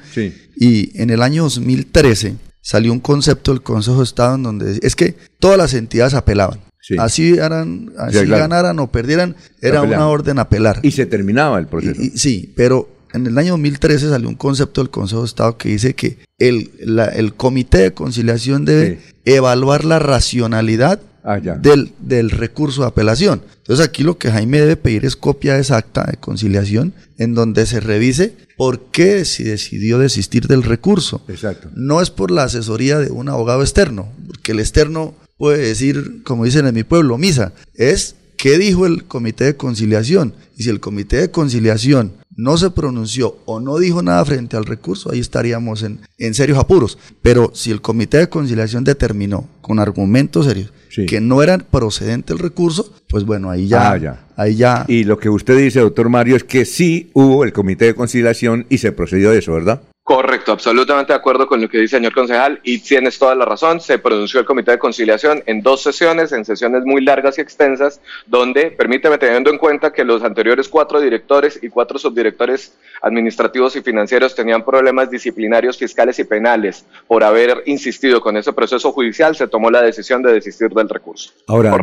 y 0.55 0.99
en 0.99 1.11
el 1.11 1.21
año 1.21 1.43
2013 1.43 2.35
salió 2.61 2.91
un 2.91 2.99
concepto 2.99 3.51
del 3.51 3.61
Consejo 3.61 3.97
de 3.97 4.05
Estado 4.05 4.35
en 4.35 4.43
donde 4.43 4.79
es 4.81 4.95
que 4.95 5.15
todas 5.39 5.57
las 5.57 5.73
entidades 5.75 6.15
apelaban. 6.15 6.61
Así, 6.99 7.33
eran, 7.33 7.93
así 7.97 8.25
ganaran 8.25 8.77
o 8.79 8.91
perdieran, 8.91 9.35
era 9.61 9.81
una 9.81 10.07
orden 10.07 10.39
apelar. 10.39 10.79
Y 10.83 10.91
se 10.91 11.05
terminaba 11.05 11.57
el 11.59 11.67
proceso. 11.67 11.99
sí, 12.15 12.53
pero 12.55 12.94
en 13.15 13.27
el 13.27 13.37
año 13.37 13.51
2013 13.51 14.09
salió 14.09 14.29
un 14.29 14.35
concepto 14.35 14.81
del 14.81 14.89
Consejo 14.89 15.21
de 15.21 15.27
Estado 15.27 15.57
que 15.57 15.69
dice 15.69 15.95
que 15.95 16.19
el, 16.37 16.71
el 17.13 17.33
Comité 17.33 17.77
de 17.79 17.93
Conciliación 17.93 18.65
debe 18.65 18.99
evaluar 19.23 19.85
la 19.85 19.99
racionalidad 19.99 20.99
ah, 21.23 21.39
del, 21.39 21.93
del, 21.99 22.29
recurso 22.29 22.81
de 22.81 22.87
apelación. 22.87 23.41
Entonces 23.57 23.85
aquí 23.85 24.03
lo 24.03 24.17
que 24.17 24.31
Jaime 24.31 24.59
debe 24.59 24.75
pedir 24.75 25.05
es 25.05 25.15
copia 25.15 25.57
exacta 25.57 26.03
de 26.03 26.17
conciliación 26.17 26.93
en 27.17 27.33
donde 27.33 27.65
se 27.65 27.79
revise 27.79 28.33
por 28.57 28.91
qué 28.91 29.25
si 29.25 29.43
decidió 29.43 29.97
desistir 29.97 30.47
del 30.47 30.63
recurso. 30.63 31.23
Exacto. 31.27 31.69
No 31.73 32.01
es 32.01 32.09
por 32.09 32.31
la 32.31 32.43
asesoría 32.43 32.99
de 32.99 33.11
un 33.11 33.29
abogado 33.29 33.61
externo, 33.61 34.11
porque 34.27 34.51
el 34.51 34.59
externo 34.59 35.15
puede 35.37 35.59
decir, 35.59 36.21
como 36.23 36.45
dicen 36.45 36.67
en 36.67 36.75
mi 36.75 36.83
pueblo, 36.83 37.17
misa, 37.17 37.53
es 37.73 38.15
qué 38.37 38.57
dijo 38.57 38.85
el 38.85 39.05
comité 39.05 39.45
de 39.45 39.55
conciliación. 39.55 40.33
Y 40.57 40.63
si 40.63 40.69
el 40.69 40.79
comité 40.79 41.17
de 41.17 41.31
conciliación 41.31 42.13
no 42.35 42.57
se 42.57 42.69
pronunció 42.69 43.37
o 43.45 43.59
no 43.59 43.77
dijo 43.77 44.01
nada 44.01 44.23
frente 44.25 44.57
al 44.57 44.65
recurso, 44.65 45.11
ahí 45.11 45.19
estaríamos 45.19 45.83
en, 45.83 46.01
en 46.17 46.33
serios 46.33 46.57
apuros. 46.57 46.97
Pero 47.21 47.51
si 47.53 47.71
el 47.71 47.81
comité 47.81 48.17
de 48.17 48.29
conciliación 48.29 48.83
determinó 48.83 49.47
con 49.61 49.79
argumentos 49.79 50.45
serios 50.45 50.71
que 51.07 51.19
no 51.19 51.43
era 51.43 51.57
procedente 51.57 52.31
el 52.31 52.39
recurso, 52.39 52.93
pues 53.09 53.25
bueno, 53.25 53.49
ahí 53.49 53.67
ya, 53.67 53.91
ah, 53.91 53.97
ya, 53.97 54.25
ahí 54.37 54.55
ya. 54.55 54.85
Y 54.87 55.03
lo 55.03 55.17
que 55.17 55.29
usted 55.29 55.57
dice, 55.57 55.81
doctor 55.81 56.09
Mario, 56.09 56.35
es 56.35 56.43
que 56.43 56.63
sí 56.63 57.09
hubo 57.13 57.43
el 57.43 57.51
comité 57.51 57.85
de 57.85 57.95
conciliación 57.95 58.65
y 58.69 58.77
se 58.77 58.93
procedió 58.93 59.31
de 59.31 59.39
eso, 59.39 59.53
¿verdad? 59.53 59.81
Correcto, 60.05 60.51
absolutamente 60.51 61.13
de 61.13 61.17
acuerdo 61.17 61.47
con 61.47 61.59
lo 61.59 61.67
que 61.67 61.79
dice 61.79 61.95
el 61.95 62.01
señor 62.01 62.13
concejal 62.13 62.59
y 62.61 62.77
tienes 62.77 63.17
toda 63.17 63.33
la 63.33 63.43
razón. 63.43 63.81
Se 63.81 63.97
pronunció 63.97 64.39
el 64.39 64.45
Comité 64.45 64.69
de 64.69 64.77
Conciliación 64.77 65.41
en 65.47 65.63
dos 65.63 65.81
sesiones, 65.81 66.31
en 66.31 66.45
sesiones 66.45 66.83
muy 66.85 67.03
largas 67.03 67.39
y 67.39 67.41
extensas, 67.41 67.99
donde, 68.27 68.69
permíteme 68.69 69.17
teniendo 69.17 69.49
en 69.49 69.57
cuenta 69.57 69.91
que 69.91 70.03
los 70.03 70.21
anteriores 70.21 70.69
cuatro 70.69 71.01
directores 71.01 71.57
y 71.59 71.69
cuatro 71.69 71.97
subdirectores 71.97 72.73
administrativos 73.01 73.75
y 73.77 73.81
financieros 73.81 74.35
tenían 74.35 74.63
problemas 74.63 75.09
disciplinarios, 75.09 75.79
fiscales 75.79 76.19
y 76.19 76.23
penales 76.23 76.85
por 77.07 77.23
haber 77.23 77.63
insistido 77.65 78.21
con 78.21 78.37
ese 78.37 78.53
proceso 78.53 78.91
judicial, 78.91 79.35
se 79.35 79.47
tomó 79.47 79.71
la 79.71 79.81
decisión 79.81 80.21
de 80.21 80.33
desistir 80.33 80.69
del 80.69 80.87
recurso. 80.87 81.31
Ahora, 81.47 81.75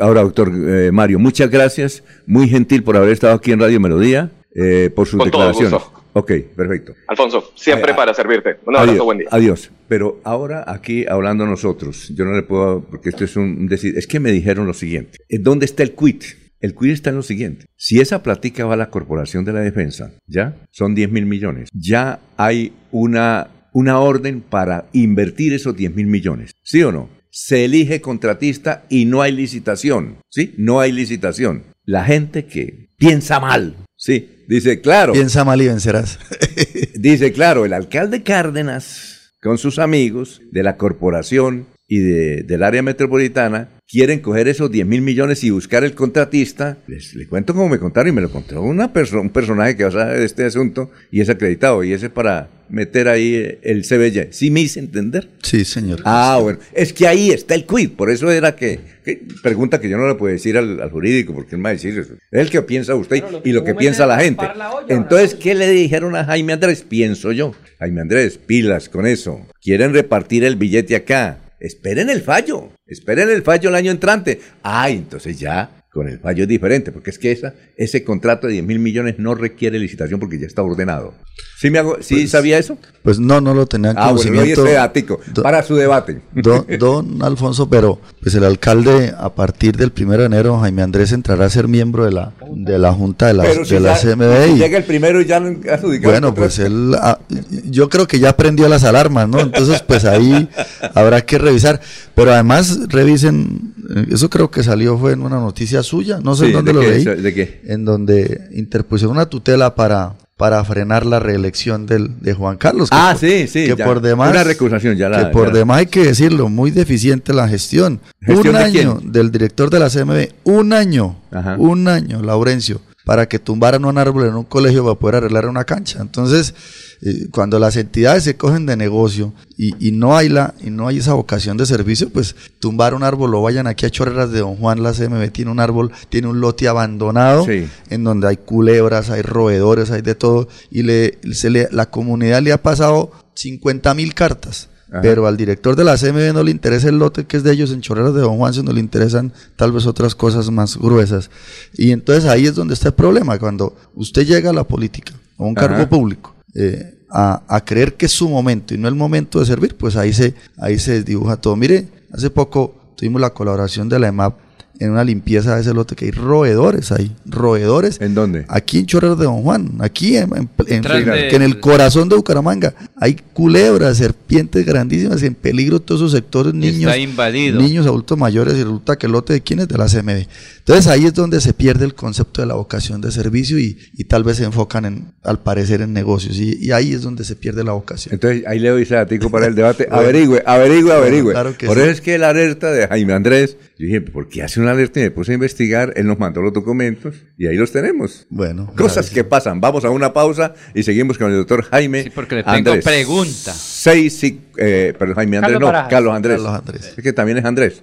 ahora 0.00 0.22
doctor 0.22 0.48
eh, 0.48 0.92
Mario, 0.92 1.18
muchas 1.18 1.50
gracias, 1.50 2.04
muy 2.24 2.48
gentil 2.48 2.84
por 2.84 2.96
haber 2.96 3.10
estado 3.10 3.34
aquí 3.34 3.50
en 3.50 3.58
Radio 3.58 3.80
Melodía, 3.80 4.30
eh, 4.54 4.90
por 4.94 5.08
sus 5.08 5.24
declaraciones. 5.24 5.82
Ok, 6.14 6.30
perfecto. 6.54 6.94
Alfonso, 7.08 7.52
siempre 7.56 7.90
eh, 7.90 7.94
para 7.94 8.14
servirte. 8.14 8.56
Un 8.66 8.76
abrazo, 8.76 8.92
adiós, 8.92 9.04
buen 9.04 9.18
día. 9.18 9.28
Adiós. 9.32 9.70
Pero 9.88 10.20
ahora 10.22 10.64
aquí 10.66 11.04
hablando 11.08 11.44
nosotros, 11.44 12.12
yo 12.14 12.24
no 12.24 12.32
le 12.34 12.42
puedo, 12.42 12.82
porque 12.84 13.08
esto 13.08 13.24
es 13.24 13.36
un 13.36 13.66
decir, 13.66 13.98
es 13.98 14.06
que 14.06 14.20
me 14.20 14.30
dijeron 14.30 14.66
lo 14.66 14.74
siguiente. 14.74 15.18
Eh, 15.28 15.38
¿Dónde 15.40 15.66
está 15.66 15.82
el 15.82 15.92
quit? 15.92 16.22
El 16.60 16.76
quit 16.76 16.92
está 16.92 17.10
en 17.10 17.16
lo 17.16 17.22
siguiente. 17.22 17.66
Si 17.76 18.00
esa 18.00 18.22
plática 18.22 18.64
va 18.64 18.74
a 18.74 18.76
la 18.76 18.90
Corporación 18.90 19.44
de 19.44 19.52
la 19.52 19.60
Defensa, 19.60 20.12
¿ya? 20.26 20.56
Son 20.70 20.94
10 20.94 21.10
mil 21.10 21.26
millones. 21.26 21.68
Ya 21.74 22.20
hay 22.36 22.72
una, 22.92 23.48
una 23.72 23.98
orden 23.98 24.40
para 24.40 24.86
invertir 24.92 25.52
esos 25.52 25.76
10 25.76 25.96
mil 25.96 26.06
millones. 26.06 26.52
¿Sí 26.62 26.82
o 26.84 26.92
no? 26.92 27.10
Se 27.30 27.64
elige 27.64 28.00
contratista 28.00 28.84
y 28.88 29.04
no 29.04 29.20
hay 29.20 29.32
licitación. 29.32 30.18
¿Sí? 30.30 30.54
No 30.56 30.78
hay 30.78 30.92
licitación. 30.92 31.64
La 31.84 32.04
gente 32.04 32.46
que 32.46 32.88
piensa 32.96 33.40
mal, 33.40 33.74
Sí, 34.04 34.44
dice, 34.46 34.82
claro. 34.82 35.14
Piensa 35.14 35.46
mal 35.46 35.62
y 35.62 35.66
vencerás. 35.66 36.18
dice, 36.94 37.32
claro, 37.32 37.64
el 37.64 37.72
alcalde 37.72 38.22
Cárdenas, 38.22 39.32
con 39.40 39.56
sus 39.56 39.78
amigos 39.78 40.42
de 40.52 40.62
la 40.62 40.76
corporación 40.76 41.68
y 41.88 42.00
de, 42.00 42.42
del 42.42 42.64
área 42.64 42.82
metropolitana, 42.82 43.73
quieren 43.88 44.20
coger 44.20 44.48
esos 44.48 44.70
10 44.70 44.86
mil 44.86 45.02
millones 45.02 45.44
y 45.44 45.50
buscar 45.50 45.84
el 45.84 45.94
contratista. 45.94 46.78
Les, 46.86 47.14
le 47.14 47.26
cuento 47.26 47.54
como 47.54 47.68
me 47.68 47.78
contaron 47.78 48.08
y 48.08 48.12
me 48.12 48.22
lo 48.22 48.30
contó 48.30 48.60
una 48.62 48.92
persona, 48.92 49.22
un 49.22 49.30
personaje 49.30 49.76
que 49.76 49.84
va 49.84 49.90
a 49.90 49.92
saber 49.92 50.18
de 50.18 50.24
este 50.24 50.44
asunto 50.44 50.90
y 51.10 51.20
es 51.20 51.28
acreditado 51.28 51.84
y 51.84 51.92
ese 51.92 52.10
para 52.10 52.50
meter 52.68 53.08
ahí 53.08 53.58
el 53.62 53.82
CBY. 53.86 54.28
¿Sí 54.30 54.50
me 54.50 54.60
hice 54.60 54.80
entender? 54.80 55.28
Sí, 55.42 55.64
señor. 55.64 56.00
Ah, 56.04 56.38
bueno. 56.42 56.58
Es 56.72 56.92
que 56.92 57.06
ahí 57.06 57.30
está 57.30 57.54
el 57.54 57.66
quid. 57.66 57.90
Por 57.90 58.10
eso 58.10 58.30
era 58.30 58.56
que, 58.56 58.80
que 59.04 59.22
pregunta 59.42 59.80
que 59.80 59.88
yo 59.88 59.96
no 59.96 60.08
le 60.08 60.14
puedo 60.14 60.32
decir 60.32 60.56
al, 60.56 60.80
al 60.80 60.90
jurídico, 60.90 61.34
porque 61.34 61.54
él 61.54 61.58
me 61.58 61.64
va 61.64 61.70
a 61.70 61.72
decir 61.74 61.96
eso. 61.98 62.14
Es 62.30 62.40
el 62.40 62.50
que 62.50 62.62
piensa 62.62 62.94
usted 62.94 63.22
y 63.44 63.52
lo 63.52 63.64
que 63.64 63.74
piensa 63.74 64.06
la 64.06 64.18
gente. 64.18 64.44
Entonces, 64.88 65.34
¿qué 65.34 65.54
le 65.54 65.68
dijeron 65.70 66.16
a 66.16 66.24
Jaime 66.24 66.54
Andrés? 66.54 66.82
Pienso 66.82 67.32
yo. 67.32 67.54
Jaime 67.78 68.00
Andrés, 68.00 68.38
pilas 68.38 68.88
con 68.88 69.06
eso. 69.06 69.46
Quieren 69.60 69.92
repartir 69.92 70.44
el 70.44 70.56
billete 70.56 70.96
acá. 70.96 71.38
Esperen 71.64 72.10
el 72.10 72.20
fallo. 72.20 72.72
Esperen 72.86 73.30
el 73.30 73.42
fallo 73.42 73.70
el 73.70 73.74
año 73.74 73.90
entrante. 73.90 74.38
Ay, 74.62 74.96
entonces 74.96 75.38
ya 75.40 75.83
con 75.94 76.08
el 76.08 76.18
fallo 76.18 76.42
es 76.42 76.48
diferente, 76.48 76.90
porque 76.92 77.10
es 77.10 77.18
que 77.18 77.30
esa, 77.32 77.54
ese 77.76 78.02
contrato 78.04 78.48
de 78.48 78.54
10 78.54 78.64
mil 78.66 78.80
millones 78.80 79.14
no 79.18 79.34
requiere 79.34 79.78
licitación 79.78 80.18
porque 80.20 80.38
ya 80.40 80.46
está 80.46 80.62
ordenado. 80.62 81.14
¿Sí, 81.58 81.70
me 81.70 81.78
hago, 81.78 81.96
sí 82.00 82.16
Pues- 82.16 82.30
sabía 82.30 82.58
eso? 82.58 82.76
Pues 83.02 83.18
no, 83.18 83.40
no 83.40 83.54
lo 83.54 83.66
tenía 83.66 83.90
en 83.92 83.98
Ah, 83.98 84.12
bueno, 84.12 84.16
conocimiento. 84.30 84.66
ese 84.66 84.78
ático, 84.78 85.20
para 85.42 85.62
su 85.62 85.76
debate. 85.76 86.20
Don, 86.32 86.66
don 86.78 87.22
Alfonso, 87.22 87.68
pero 87.68 88.00
pues 88.20 88.34
el 88.34 88.44
alcalde 88.44 89.12
a 89.16 89.34
partir 89.34 89.76
del 89.76 89.92
primero 89.92 90.20
de 90.20 90.26
enero, 90.26 90.58
Jaime 90.58 90.82
Andrés 90.82 91.12
entrará 91.12 91.44
a 91.46 91.50
ser 91.50 91.68
miembro 91.68 92.04
de 92.04 92.12
la, 92.12 92.32
de 92.54 92.78
la 92.78 92.92
Junta 92.92 93.26
de 93.28 93.34
la, 93.34 93.44
Pero 93.44 93.64
si 93.64 93.74
de 93.74 93.80
la 93.80 93.94
ya- 93.94 94.00
CMB. 94.16 94.54
y- 94.54 94.58
llega 94.58 94.78
el 94.78 94.84
primero 94.84 95.20
y 95.20 95.26
ya 95.26 95.38
no 95.40 95.48
adjudicado 95.70 96.12
Bueno, 96.12 96.34
pues 96.34 96.58
él, 96.58 96.94
ah, 96.98 97.18
yo 97.64 97.88
creo 97.88 98.06
que 98.08 98.18
ya 98.18 98.36
prendió 98.36 98.68
las 98.68 98.84
alarmas, 98.84 99.28
¿no? 99.28 99.40
Entonces, 99.40 99.82
pues 99.82 100.04
ahí 100.06 100.48
habrá 100.94 101.20
que 101.22 101.38
revisar. 101.38 101.80
Pero 102.14 102.32
además, 102.32 102.78
revisen, 102.88 103.73
eso 104.10 104.30
creo 104.30 104.50
que 104.50 104.62
salió 104.62 104.98
fue 104.98 105.12
en 105.12 105.22
una 105.22 105.36
noticia 105.36 105.82
suya, 105.82 106.18
no 106.22 106.34
sé 106.34 106.44
Sí, 106.44 106.50
en 106.50 106.52
dónde 106.56 106.72
¿de 106.72 106.74
lo 106.74 106.80
qué? 106.80 106.90
leí. 106.90 107.22
¿De 107.22 107.34
qué? 107.34 107.60
En 107.66 107.84
donde 107.84 108.48
interpusieron 108.52 109.16
una 109.16 109.26
tutela 109.26 109.74
para, 109.74 110.14
para 110.36 110.64
frenar 110.64 111.06
la 111.06 111.20
reelección 111.20 111.86
del, 111.86 112.20
de 112.20 112.34
Juan 112.34 112.56
Carlos. 112.56 112.90
que 112.90 112.96
Ah, 112.98 113.10
por- 113.12 113.20
sí, 113.20 113.46
sí, 113.46 113.66
Que 113.66 113.76
ya. 113.76 113.84
por 113.84 114.00
demás. 114.00 114.30
Una 114.30 114.44
recusación, 114.44 114.96
ya 114.96 115.08
la- 115.08 115.18
Que 115.26 115.32
por 115.32 115.48
ya 115.48 115.58
demás 115.58 115.78
hay 115.78 115.86
que 115.86 116.04
decirlo, 116.04 116.48
muy 116.48 116.70
deficiente 116.70 117.32
la 117.32 117.48
gestión. 117.48 118.00
¿Gestión 118.20 118.56
un 118.56 118.62
de 118.62 118.70
quién? 118.70 118.88
año 118.88 119.00
del 119.04 119.30
director 119.30 119.70
de 119.70 119.78
la 119.80 119.88
CMB, 119.90 120.28
un 120.44 120.72
año, 120.72 121.16
Ajá. 121.30 121.56
un 121.58 121.86
año, 121.88 122.22
Laurencio, 122.22 122.80
para 123.04 123.28
que 123.28 123.38
tumbaran 123.38 123.84
un 123.84 123.98
árbol 123.98 124.26
en 124.26 124.34
un 124.34 124.44
colegio 124.44 124.82
para 124.84 124.94
poder 124.98 125.14
arreglar 125.16 125.46
una 125.46 125.64
cancha. 125.64 126.00
Entonces, 126.00 126.54
eh, 127.02 127.28
cuando 127.30 127.58
las 127.58 127.76
entidades 127.76 128.24
se 128.24 128.36
cogen 128.36 128.64
de 128.66 128.76
negocio 128.76 129.34
y, 129.58 129.88
y 129.88 129.92
no 129.92 130.16
hay 130.16 130.28
la 130.30 130.54
y 130.64 130.70
no 130.70 130.88
hay 130.88 130.98
esa 130.98 131.12
vocación 131.14 131.56
de 131.58 131.66
servicio, 131.66 132.08
pues 132.10 132.34
tumbar 132.60 132.94
un 132.94 133.02
árbol 133.02 133.34
o 133.34 133.42
vayan 133.42 133.66
aquí 133.66 133.84
a 133.84 133.90
Chorreras 133.90 134.30
de 134.30 134.40
Don 134.40 134.56
Juan, 134.56 134.82
la 134.82 134.92
CMB 134.92 135.30
tiene 135.32 135.50
un 135.50 135.60
árbol, 135.60 135.92
tiene 136.08 136.28
un 136.28 136.40
lote 136.40 136.66
abandonado 136.66 137.44
Sí. 137.44 137.68
en 137.90 138.04
donde 138.04 138.28
hay 138.28 138.36
culebras, 138.38 139.10
hay 139.10 139.22
roedores, 139.22 139.90
hay 139.90 140.00
de 140.02 140.14
todo 140.14 140.48
y 140.70 140.82
le, 140.82 141.18
se 141.32 141.50
le, 141.50 141.68
la 141.72 141.90
comunidad 141.90 142.40
le 142.42 142.52
ha 142.52 142.62
pasado 142.62 143.12
50 143.34 143.92
mil 143.94 144.14
cartas. 144.14 144.68
Ajá. 144.94 145.02
Pero 145.02 145.26
al 145.26 145.36
director 145.36 145.74
de 145.74 145.82
la 145.82 145.96
CMB 145.96 146.32
no 146.32 146.44
le 146.44 146.52
interesa 146.52 146.88
el 146.88 146.98
lote 146.98 147.24
que 147.24 147.36
es 147.36 147.42
de 147.42 147.52
ellos 147.52 147.72
en 147.72 147.80
Chorreras 147.80 148.14
de 148.14 148.20
Don 148.20 148.36
Juan, 148.36 148.54
sino 148.54 148.72
le 148.72 148.78
interesan 148.78 149.32
tal 149.56 149.72
vez 149.72 149.86
otras 149.86 150.14
cosas 150.14 150.50
más 150.50 150.76
gruesas. 150.76 151.30
Y 151.74 151.90
entonces 151.90 152.26
ahí 152.26 152.46
es 152.46 152.54
donde 152.54 152.74
está 152.74 152.88
el 152.88 152.94
problema, 152.94 153.38
cuando 153.38 153.74
usted 153.94 154.24
llega 154.24 154.50
a 154.50 154.52
la 154.52 154.62
política, 154.62 155.12
a 155.36 155.42
un 155.42 155.58
Ajá. 155.58 155.66
cargo 155.66 155.88
público, 155.88 156.34
eh, 156.54 156.94
a, 157.10 157.42
a 157.48 157.64
creer 157.64 157.94
que 157.94 158.06
es 158.06 158.12
su 158.12 158.28
momento 158.28 158.72
y 158.72 158.78
no 158.78 158.86
el 158.86 158.94
momento 158.94 159.40
de 159.40 159.46
servir, 159.46 159.76
pues 159.76 159.96
ahí 159.96 160.12
se, 160.12 160.34
ahí 160.58 160.78
se 160.78 160.92
desdibuja 160.92 161.36
todo. 161.36 161.56
Mire, 161.56 161.88
hace 162.12 162.30
poco 162.30 162.74
tuvimos 162.96 163.20
la 163.20 163.30
colaboración 163.30 163.88
de 163.88 163.98
la 163.98 164.08
EMAP 164.08 164.43
en 164.80 164.90
una 164.90 165.04
limpieza 165.04 165.54
de 165.54 165.60
ese 165.60 165.72
lote 165.72 165.94
que 165.94 166.06
hay 166.06 166.10
roedores 166.10 166.90
ahí, 166.92 167.14
roedores. 167.26 168.00
¿En 168.00 168.14
dónde? 168.14 168.44
Aquí 168.48 168.78
en 168.80 168.86
Chorreras 168.86 169.18
de 169.18 169.24
Don 169.24 169.42
Juan, 169.42 169.70
aquí 169.80 170.16
en, 170.16 170.30
en- 170.36 170.48
en- 170.66 170.82
Detrás 170.82 171.04
de- 171.04 171.28
que 171.28 171.36
en 171.36 171.42
el 171.42 171.60
corazón 171.60 172.08
de 172.08 172.16
Bucaramanga 172.16 172.74
hay 172.96 173.16
culebras, 173.32 173.98
serpientes 173.98 174.64
grandísimas 174.66 175.22
en 175.22 175.34
peligro 175.34 175.80
todos 175.80 176.00
esos 176.00 176.12
sectores, 176.12 176.54
niños, 176.54 176.90
Está 176.90 176.98
invadido. 176.98 177.60
niños 177.60 177.86
adultos 177.86 178.18
mayores 178.18 178.54
y 178.54 178.58
resulta 178.64 178.96
que 178.96 179.06
el 179.06 179.12
lote 179.12 179.32
de 179.34 179.40
quién 179.42 179.60
es 179.60 179.68
de 179.68 179.78
la 179.78 179.86
CMB. 179.86 180.26
Entonces 180.58 180.86
ahí 180.86 181.04
es 181.04 181.14
donde 181.14 181.40
se 181.40 181.52
pierde 181.52 181.84
el 181.84 181.94
concepto 181.94 182.40
de 182.42 182.46
la 182.48 182.54
vocación 182.54 183.00
de 183.00 183.12
servicio 183.12 183.58
y, 183.58 183.78
y 183.92 184.04
tal 184.04 184.24
vez 184.24 184.38
se 184.38 184.44
enfocan 184.44 184.84
en, 184.86 185.12
al 185.22 185.38
parecer 185.40 185.82
en 185.82 185.92
negocios 185.92 186.36
y, 186.38 186.56
y 186.60 186.72
ahí 186.72 186.92
es 186.94 187.02
donde 187.02 187.24
se 187.24 187.36
pierde 187.36 187.62
la 187.64 187.72
vocación. 187.72 188.14
Entonces 188.14 188.44
ahí 188.46 188.58
le 188.58 188.70
doy 188.70 188.82
ese 188.82 188.94
datico 188.94 189.30
para 189.30 189.46
el 189.46 189.54
debate. 189.56 189.86
Bueno. 189.88 190.02
averigüe, 190.02 190.42
averigüe, 190.46 190.82
Bueno, 190.84 190.98
averigüe. 191.00 191.32
claro 191.32 191.56
que 191.56 191.66
Por 191.66 191.76
sí. 191.76 191.82
eso 191.82 191.90
es 191.90 192.00
que 192.00 192.18
la 192.18 192.30
alerta 192.30 192.70
de 192.72 192.88
Jaime 192.88 193.12
Andrés, 193.12 193.56
yo 193.76 193.86
dije, 193.86 194.00
¿por 194.00 194.28
qué 194.28 194.42
hace 194.42 194.60
una 194.60 194.70
alerta? 194.70 195.00
Y 195.00 195.04
me 195.04 195.10
puse 195.10 195.32
a 195.32 195.34
investigar, 195.34 195.92
él 195.96 196.06
nos 196.06 196.18
mandó 196.18 196.40
los 196.42 196.52
documentos 196.52 197.16
y 197.36 197.46
ahí 197.48 197.56
los 197.56 197.72
tenemos. 197.72 198.26
Bueno, 198.30 198.72
Cosas 198.76 199.10
que 199.10 199.24
pasan. 199.24 199.60
Vamos 199.60 199.84
a 199.84 199.90
una 199.90 200.12
pausa 200.12 200.54
y 200.74 200.82
seguimos 200.84 201.18
con 201.18 201.30
el 201.32 201.38
doctor 201.38 201.64
Jaime. 201.64 202.10
porque 202.14 202.36
le 202.36 202.42
tengo 202.44 202.56
Andrés. 202.56 202.84
pregunta. 202.84 203.52
Seis 203.52 204.22
y, 204.22 204.40
eh, 204.58 204.94
pero 204.98 205.14
Jaime 205.14 205.38
Andrés, 205.38 205.52
Carlos 205.54 205.60
no, 205.60 205.66
Barajas. 205.66 205.90
Carlos 205.90 206.14
Andrés. 206.14 206.36
Carlos 206.40 206.58
Andrés. 206.60 206.94
Es 206.96 207.02
que 207.02 207.12
también 207.12 207.38
es 207.38 207.44
Andrés. 207.44 207.82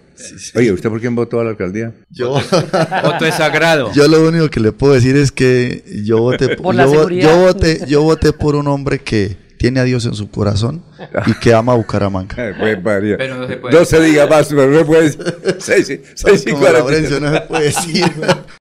Oye, 0.55 0.71
¿usted 0.71 0.89
por 0.89 1.01
quién 1.01 1.13
votó 1.15 1.39
a 1.41 1.43
la 1.43 1.49
alcaldía? 1.49 1.93
Yo, 2.09 2.33
Voto 3.03 3.25
es 3.25 3.35
sagrado. 3.35 3.91
yo 3.93 4.07
lo 4.07 4.27
único 4.27 4.49
que 4.49 4.59
le 4.59 4.71
puedo 4.71 4.93
decir 4.93 5.15
es 5.17 5.31
que 5.31 5.83
yo 6.05 6.19
voté, 6.19 6.55
Por 6.55 6.73
la 6.75 6.83
yo, 6.85 6.89
vo- 6.91 6.95
seguridad. 6.99 7.29
yo 7.29 7.37
voté, 7.41 7.79
yo 7.87 8.01
voté 8.03 8.31
por 8.33 8.55
un 8.55 8.67
hombre 8.67 8.99
que 8.99 9.35
tiene 9.61 9.79
a 9.79 9.83
Dios 9.83 10.07
en 10.07 10.15
su 10.15 10.31
corazón 10.31 10.81
y 11.27 11.35
que 11.35 11.53
ama 11.53 11.73
a 11.73 11.75
Bucaramanga. 11.75 12.35
Ay, 12.35 12.53
pues, 12.57 12.83
María. 12.83 13.15
Pero 13.15 13.37
no 13.37 13.47
se 13.47 13.57
puede. 13.57 13.77
No 13.77 13.85
se 13.85 14.01
diga 14.01 14.25
más, 14.25 14.47
pero 14.47 14.71
no 14.71 14.83
puede. 14.87 15.15
Como 15.15 16.59
cuarenta. 16.59 16.71
Laurencio, 16.71 17.19
no 17.19 17.31
se 17.31 17.41
puede 17.41 17.63
decir. 17.65 18.05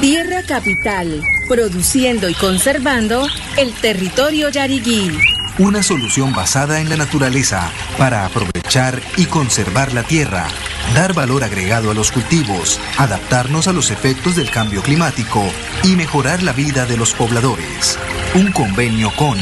Tierra 0.00 0.42
Capital, 0.48 1.22
produciendo 1.46 2.26
y 2.30 2.34
conservando 2.34 3.26
el 3.58 3.74
territorio 3.74 4.48
yariguí. 4.48 5.18
Una 5.58 5.82
solución 5.82 6.32
basada 6.32 6.80
en 6.80 6.88
la 6.88 6.96
naturaleza 6.96 7.70
para 7.98 8.24
aprovechar 8.24 9.02
y 9.18 9.26
conservar 9.26 9.92
la 9.92 10.04
tierra, 10.04 10.48
dar 10.94 11.12
valor 11.12 11.44
agregado 11.44 11.90
a 11.90 11.94
los 11.94 12.10
cultivos, 12.10 12.80
adaptarnos 12.96 13.68
a 13.68 13.74
los 13.74 13.90
efectos 13.90 14.34
del 14.34 14.50
cambio 14.50 14.80
climático 14.82 15.44
y 15.84 15.96
mejorar 15.96 16.42
la 16.42 16.52
vida 16.52 16.86
de 16.86 16.96
los 16.96 17.12
pobladores. 17.12 17.98
Un 18.34 18.52
convenio 18.52 19.12
con 19.16 19.36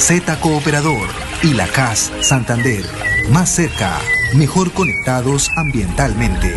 Z 0.00 0.40
Cooperador 0.40 1.08
y 1.42 1.52
la 1.52 1.68
CAS 1.68 2.10
Santander. 2.22 2.82
Más 3.30 3.50
cerca, 3.50 3.98
mejor 4.34 4.72
conectados 4.72 5.50
ambientalmente. 5.56 6.54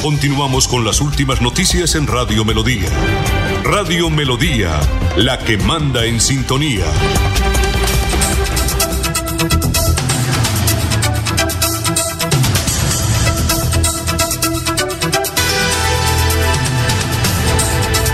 Continuamos 0.00 0.68
con 0.68 0.84
las 0.84 1.00
últimas 1.00 1.42
noticias 1.42 1.96
en 1.96 2.06
Radio 2.06 2.44
Melodía. 2.44 2.88
Radio 3.64 4.10
Melodía, 4.10 4.78
la 5.16 5.40
que 5.40 5.58
manda 5.58 6.06
en 6.06 6.20
sintonía. 6.20 6.86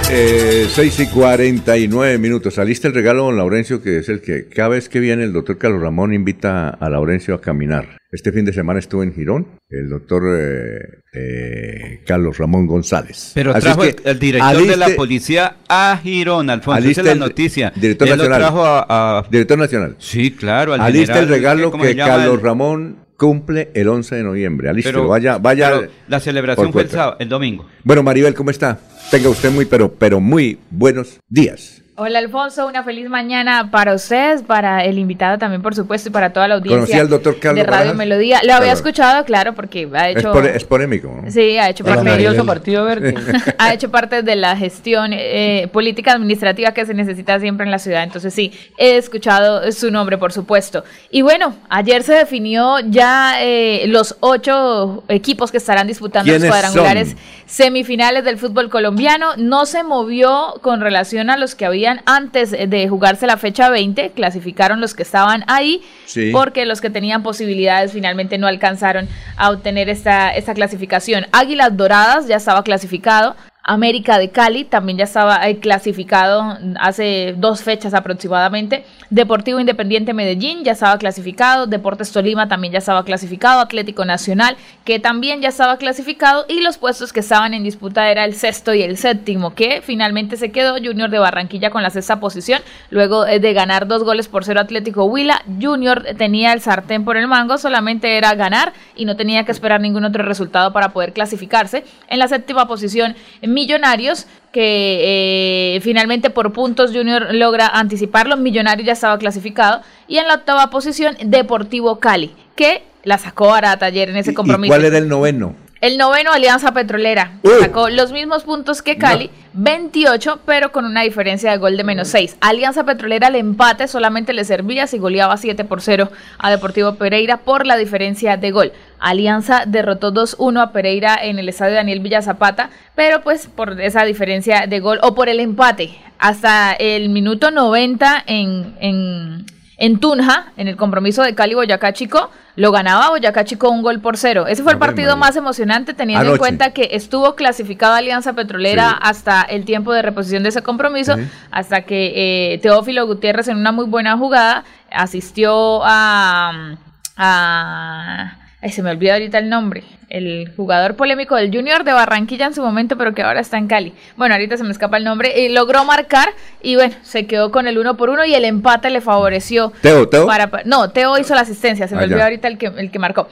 Eh, 0.08 0.66
6 0.70 1.00
y 1.00 1.06
49 1.08 2.18
minutos. 2.18 2.54
Saliste 2.54 2.86
el 2.86 2.94
regalo, 2.94 3.24
don 3.24 3.36
Laurencio, 3.36 3.82
que 3.82 3.98
es 3.98 4.08
el 4.08 4.20
que 4.20 4.46
cada 4.48 4.68
vez 4.68 4.88
que 4.88 5.00
viene 5.00 5.24
el 5.24 5.32
doctor 5.32 5.58
Carlos 5.58 5.82
Ramón 5.82 6.14
invita 6.14 6.68
a 6.68 6.88
Laurencio 6.88 7.34
a 7.34 7.40
caminar. 7.40 7.98
Este 8.12 8.30
fin 8.30 8.44
de 8.44 8.52
semana 8.52 8.78
estuvo 8.78 9.02
en 9.02 9.12
Girón, 9.12 9.48
el 9.68 9.88
doctor 9.90 10.22
eh, 10.38 10.78
eh, 11.12 12.00
Carlos 12.06 12.38
Ramón 12.38 12.68
González. 12.68 13.32
Pero 13.34 13.50
Así 13.50 13.62
trajo 13.62 13.82
es 13.82 13.96
que 13.96 14.08
el, 14.08 14.18
director 14.20 14.66
de 14.66 14.76
la 14.76 14.86
aliste- 14.86 14.94
policía 14.96 15.56
a 15.68 15.98
Girón, 16.00 16.50
Alfonso. 16.50 16.78
Esa 16.78 16.84
aliste 16.86 17.00
es 17.00 17.06
la 17.08 17.14
noticia. 17.16 17.72
Director 17.74 18.06
Él 18.06 18.12
lo 18.12 18.16
nacional. 18.18 18.40
trajo 18.40 18.64
a, 18.64 19.18
a- 19.18 19.22
Director 19.28 19.58
nacional. 19.58 19.96
Sí, 19.98 20.30
claro. 20.30 20.72
Al 20.74 20.82
Alista 20.82 21.18
el 21.18 21.28
regalo 21.28 21.72
¿cómo 21.72 21.82
que? 21.82 21.96
Carlos 21.96 22.40
Ramón 22.40 23.05
cumple 23.16 23.70
el 23.74 23.88
11 23.88 24.16
de 24.16 24.22
noviembre. 24.22 24.70
Pero- 24.82 25.08
vaya, 25.08 25.38
vaya. 25.38 25.70
pero 25.72 25.90
la 26.08 26.20
celebración 26.20 26.72
fue 26.72 26.82
el, 26.82 26.90
sábado, 26.90 27.16
el 27.18 27.28
domingo. 27.28 27.66
Bueno, 27.84 28.02
Maribel, 28.02 28.34
¿cómo 28.34 28.50
está? 28.50 28.78
Tenga 29.10 29.28
usted 29.28 29.50
muy, 29.50 29.64
pero, 29.64 29.92
pero 29.92 30.20
muy 30.20 30.58
buenos 30.70 31.20
días. 31.28 31.82
Hola 31.98 32.18
Alfonso, 32.18 32.66
una 32.66 32.82
feliz 32.84 33.08
mañana 33.08 33.70
para 33.70 33.94
ustedes, 33.94 34.42
para 34.42 34.84
el 34.84 34.98
invitado 34.98 35.38
también 35.38 35.62
por 35.62 35.74
supuesto 35.74 36.10
y 36.10 36.12
para 36.12 36.30
toda 36.30 36.46
la 36.46 36.56
audiencia 36.56 36.76
¿Conocía 36.76 37.00
al 37.00 37.08
doctor 37.08 37.38
Carlos 37.40 37.56
de 37.56 37.62
Radio 37.64 37.78
Barajas? 37.78 37.96
Melodía. 37.96 38.36
Lo 38.42 38.52
había 38.52 38.58
Claro. 38.66 38.72
escuchado, 38.76 39.24
claro, 39.24 39.54
porque 39.54 39.88
ha 39.94 40.10
Es, 40.10 40.18
hecho... 40.18 40.38
es 40.42 40.64
polémico. 40.64 41.20
¿no? 41.22 41.30
Sí, 41.30 41.56
ha 41.56 41.70
hecho 41.70 41.84
parte 41.84 42.02
glorioso 42.02 42.44
Partido 42.44 42.84
Verde. 42.84 43.14
ha 43.58 43.72
hecho 43.72 43.90
parte 43.90 44.20
de 44.22 44.36
la 44.36 44.54
gestión 44.58 45.12
eh, 45.14 45.70
política 45.72 46.12
administrativa 46.12 46.72
que 46.72 46.84
se 46.84 46.92
necesita 46.92 47.40
siempre 47.40 47.64
en 47.64 47.70
la 47.70 47.78
ciudad. 47.78 48.02
Entonces 48.02 48.34
sí, 48.34 48.52
he 48.76 48.98
escuchado 48.98 49.72
su 49.72 49.90
nombre, 49.90 50.18
por 50.18 50.34
supuesto. 50.34 50.84
Y 51.10 51.22
bueno, 51.22 51.54
ayer 51.70 52.02
se 52.02 52.12
definió 52.12 52.78
ya 52.80 53.38
eh, 53.42 53.84
los 53.86 54.16
ocho 54.20 55.02
equipos 55.08 55.50
que 55.50 55.56
estarán 55.56 55.86
disputando 55.86 56.30
los 56.30 56.42
¿Quiénes 56.42 56.50
cuadrangulares 56.54 57.08
son? 57.12 57.18
semifinales 57.46 58.22
del 58.22 58.36
fútbol 58.36 58.68
colombiano. 58.68 59.30
No 59.38 59.64
se 59.64 59.82
movió 59.82 60.56
con 60.60 60.82
relación 60.82 61.30
a 61.30 61.38
los 61.38 61.54
que 61.54 61.64
habían 61.86 62.02
antes 62.06 62.50
de 62.50 62.88
jugarse 62.88 63.26
la 63.26 63.36
fecha 63.36 63.70
20. 63.70 64.10
Clasificaron 64.10 64.80
los 64.80 64.94
que 64.94 65.02
estaban 65.04 65.44
ahí 65.46 65.82
Sí. 66.04 66.30
porque 66.32 66.66
los 66.66 66.80
que 66.80 66.90
tenían 66.90 67.22
posibilidades 67.22 67.92
finalmente 67.92 68.38
no 68.38 68.46
alcanzaron 68.46 69.08
a 69.36 69.50
obtener 69.50 69.88
esta, 69.88 70.30
esta 70.30 70.54
clasificación. 70.54 71.26
Águilas 71.32 71.76
Doradas 71.76 72.26
ya 72.26 72.36
estaba 72.36 72.62
clasificado. 72.64 73.36
América 73.68 74.16
de 74.18 74.30
Cali 74.30 74.64
también 74.64 74.96
ya 74.96 75.04
estaba 75.04 75.48
eh, 75.48 75.58
clasificado 75.58 76.56
hace 76.78 77.34
dos 77.36 77.62
fechas 77.62 77.94
aproximadamente. 77.94 78.84
Deportivo 79.10 79.58
Independiente 79.58 80.14
Medellín 80.14 80.62
ya 80.62 80.72
estaba 80.72 80.96
clasificado. 80.98 81.66
Deportes 81.66 82.12
Tolima 82.12 82.46
también 82.46 82.72
ya 82.72 82.78
estaba 82.78 83.04
clasificado. 83.04 83.60
Atlético 83.60 84.04
Nacional 84.04 84.56
que 84.84 85.00
también 85.00 85.40
ya 85.40 85.48
estaba 85.48 85.78
clasificado. 85.78 86.46
Y 86.48 86.60
los 86.60 86.78
puestos 86.78 87.12
que 87.12 87.18
estaban 87.18 87.54
en 87.54 87.64
disputa 87.64 88.08
era 88.08 88.24
el 88.24 88.34
sexto 88.34 88.72
y 88.72 88.82
el 88.82 88.96
séptimo 88.98 89.52
que 89.54 89.82
finalmente 89.82 90.36
se 90.36 90.52
quedó 90.52 90.76
Junior 90.76 91.10
de 91.10 91.18
Barranquilla 91.18 91.70
con 91.70 91.82
la 91.82 91.90
sexta 91.90 92.20
posición. 92.20 92.62
Luego 92.90 93.26
eh, 93.26 93.40
de 93.40 93.52
ganar 93.52 93.88
dos 93.88 94.04
goles 94.04 94.28
por 94.28 94.44
cero 94.44 94.60
Atlético 94.60 95.06
Huila, 95.06 95.42
Junior 95.60 96.04
tenía 96.16 96.52
el 96.52 96.60
sartén 96.60 97.04
por 97.04 97.16
el 97.16 97.26
mango. 97.26 97.58
Solamente 97.58 98.16
era 98.16 98.32
ganar 98.36 98.72
y 98.94 99.06
no 99.06 99.16
tenía 99.16 99.44
que 99.44 99.50
esperar 99.50 99.80
ningún 99.80 100.04
otro 100.04 100.22
resultado 100.22 100.72
para 100.72 100.90
poder 100.90 101.12
clasificarse. 101.12 101.82
En 102.08 102.20
la 102.20 102.28
séptima 102.28 102.68
posición 102.68 103.16
Millonarios, 103.56 104.26
que 104.52 105.76
eh, 105.76 105.80
finalmente 105.80 106.28
por 106.28 106.52
puntos 106.52 106.92
Junior 106.92 107.32
logra 107.32 107.68
anticiparlo. 107.68 108.36
Millonarios 108.36 108.86
ya 108.86 108.92
estaba 108.92 109.16
clasificado. 109.16 109.80
Y 110.08 110.18
en 110.18 110.28
la 110.28 110.34
octava 110.34 110.68
posición 110.68 111.16
Deportivo 111.24 111.98
Cali, 111.98 112.34
que 112.54 112.82
la 113.02 113.16
sacó 113.16 113.46
barata 113.48 113.86
ayer 113.86 114.10
en 114.10 114.18
ese 114.18 114.32
¿Y 114.32 114.34
compromiso. 114.34 114.70
cuál 114.70 114.84
era 114.84 114.98
el 114.98 115.08
noveno? 115.08 115.54
El 115.80 115.96
noveno, 115.98 116.32
Alianza 116.32 116.72
Petrolera, 116.72 117.32
sacó 117.60 117.90
los 117.90 118.10
mismos 118.10 118.44
puntos 118.44 118.82
que 118.82 118.96
Cali, 118.96 119.30
28, 119.52 120.40
pero 120.46 120.72
con 120.72 120.84
una 120.86 121.02
diferencia 121.02 121.50
de 121.50 121.58
gol 121.58 121.76
de 121.76 121.84
menos 121.84 122.08
6. 122.08 122.38
Alianza 122.40 122.84
Petrolera, 122.84 123.28
el 123.28 123.36
empate 123.36 123.86
solamente 123.86 124.32
le 124.32 124.44
servía 124.44 124.86
si 124.86 124.98
goleaba 124.98 125.36
7 125.36 125.64
por 125.64 125.82
0 125.82 126.10
a 126.38 126.50
Deportivo 126.50 126.94
Pereira 126.94 127.36
por 127.36 127.66
la 127.66 127.76
diferencia 127.76 128.38
de 128.38 128.50
gol. 128.50 128.72
Alianza 128.98 129.64
derrotó 129.66 130.12
2-1 130.12 130.60
a 130.62 130.72
Pereira 130.72 131.16
en 131.20 131.38
el 131.38 131.48
estadio 131.48 131.74
Daniel 131.74 132.00
Villa 132.00 132.22
Zapata, 132.22 132.70
pero 132.94 133.22
pues 133.22 133.46
por 133.46 133.80
esa 133.80 134.04
diferencia 134.04 134.66
de 134.66 134.80
gol 134.80 134.98
o 135.02 135.14
por 135.14 135.28
el 135.28 135.40
empate. 135.40 135.96
Hasta 136.18 136.72
el 136.72 137.08
minuto 137.10 137.50
90 137.50 138.24
en, 138.26 138.74
en, 138.80 139.44
en 139.76 140.00
Tunja, 140.00 140.46
en 140.56 140.68
el 140.68 140.76
compromiso 140.76 141.22
de 141.22 141.34
Cali 141.34 141.54
Boyacá 141.54 141.92
Chico, 141.92 142.30
lo 142.56 142.72
ganaba 142.72 143.10
Boyacá 143.10 143.44
Chico 143.44 143.68
un 143.68 143.82
gol 143.82 144.00
por 144.00 144.16
cero. 144.16 144.46
Ese 144.46 144.62
fue 144.62 144.72
el 144.72 144.78
partido 144.78 145.08
María. 145.14 145.20
más 145.28 145.36
emocionante 145.36 145.92
teniendo 145.92 146.32
en 146.32 146.38
cuenta 146.38 146.70
que 146.70 146.88
estuvo 146.92 147.34
clasificado 147.34 147.92
Alianza 147.92 148.32
Petrolera 148.32 148.92
Sí. 148.92 148.96
hasta 149.02 149.42
el 149.42 149.66
tiempo 149.66 149.92
de 149.92 150.00
reposición 150.00 150.42
de 150.42 150.48
ese 150.48 150.62
compromiso, 150.62 151.16
Sí. 151.16 151.28
hasta 151.50 151.82
que 151.82 152.54
eh, 152.54 152.58
Teófilo 152.62 153.06
Gutiérrez 153.06 153.48
en 153.48 153.58
una 153.58 153.72
muy 153.72 153.84
buena 153.84 154.16
jugada 154.16 154.64
asistió 154.90 155.82
a... 155.84 156.76
a 157.18 158.36
ay, 158.62 158.70
se 158.72 158.82
me 158.82 158.90
olvida 158.90 159.14
ahorita 159.14 159.38
el 159.38 159.48
nombre. 159.48 159.84
El 160.08 160.52
jugador 160.56 160.94
polémico 160.94 161.34
del 161.36 161.52
Junior 161.54 161.82
de 161.84 161.92
Barranquilla 161.92 162.46
en 162.46 162.54
su 162.54 162.62
momento, 162.62 162.96
pero 162.96 163.12
que 163.14 163.22
ahora 163.22 163.40
está 163.40 163.58
en 163.58 163.66
Cali. 163.66 163.92
Bueno, 164.16 164.34
ahorita 164.34 164.56
se 164.56 164.64
me 164.64 164.70
escapa 164.70 164.96
el 164.96 165.04
nombre. 165.04 165.38
Y 165.40 165.48
logró 165.48 165.84
marcar 165.84 166.28
y 166.62 166.76
bueno, 166.76 166.94
se 167.02 167.26
quedó 167.26 167.50
con 167.50 167.66
el 167.66 167.76
uno 167.78 167.96
por 167.96 168.10
uno 168.10 168.24
y 168.24 168.34
el 168.34 168.44
empate 168.44 168.90
le 168.90 169.00
favoreció. 169.00 169.72
Teo, 169.82 170.08
Teo. 170.08 170.26
Para, 170.26 170.48
pa- 170.48 170.62
no, 170.64 170.90
Teo 170.90 171.18
hizo 171.18 171.34
la 171.34 171.40
asistencia, 171.42 171.88
se 171.88 171.94
me 171.96 172.02
Ah, 172.02 172.04
olvidó 172.04 172.22
ahorita 172.22 172.48
el 172.48 172.56
que, 172.58 172.66
el 172.66 172.90
que 172.90 172.98
marcó. 172.98 173.28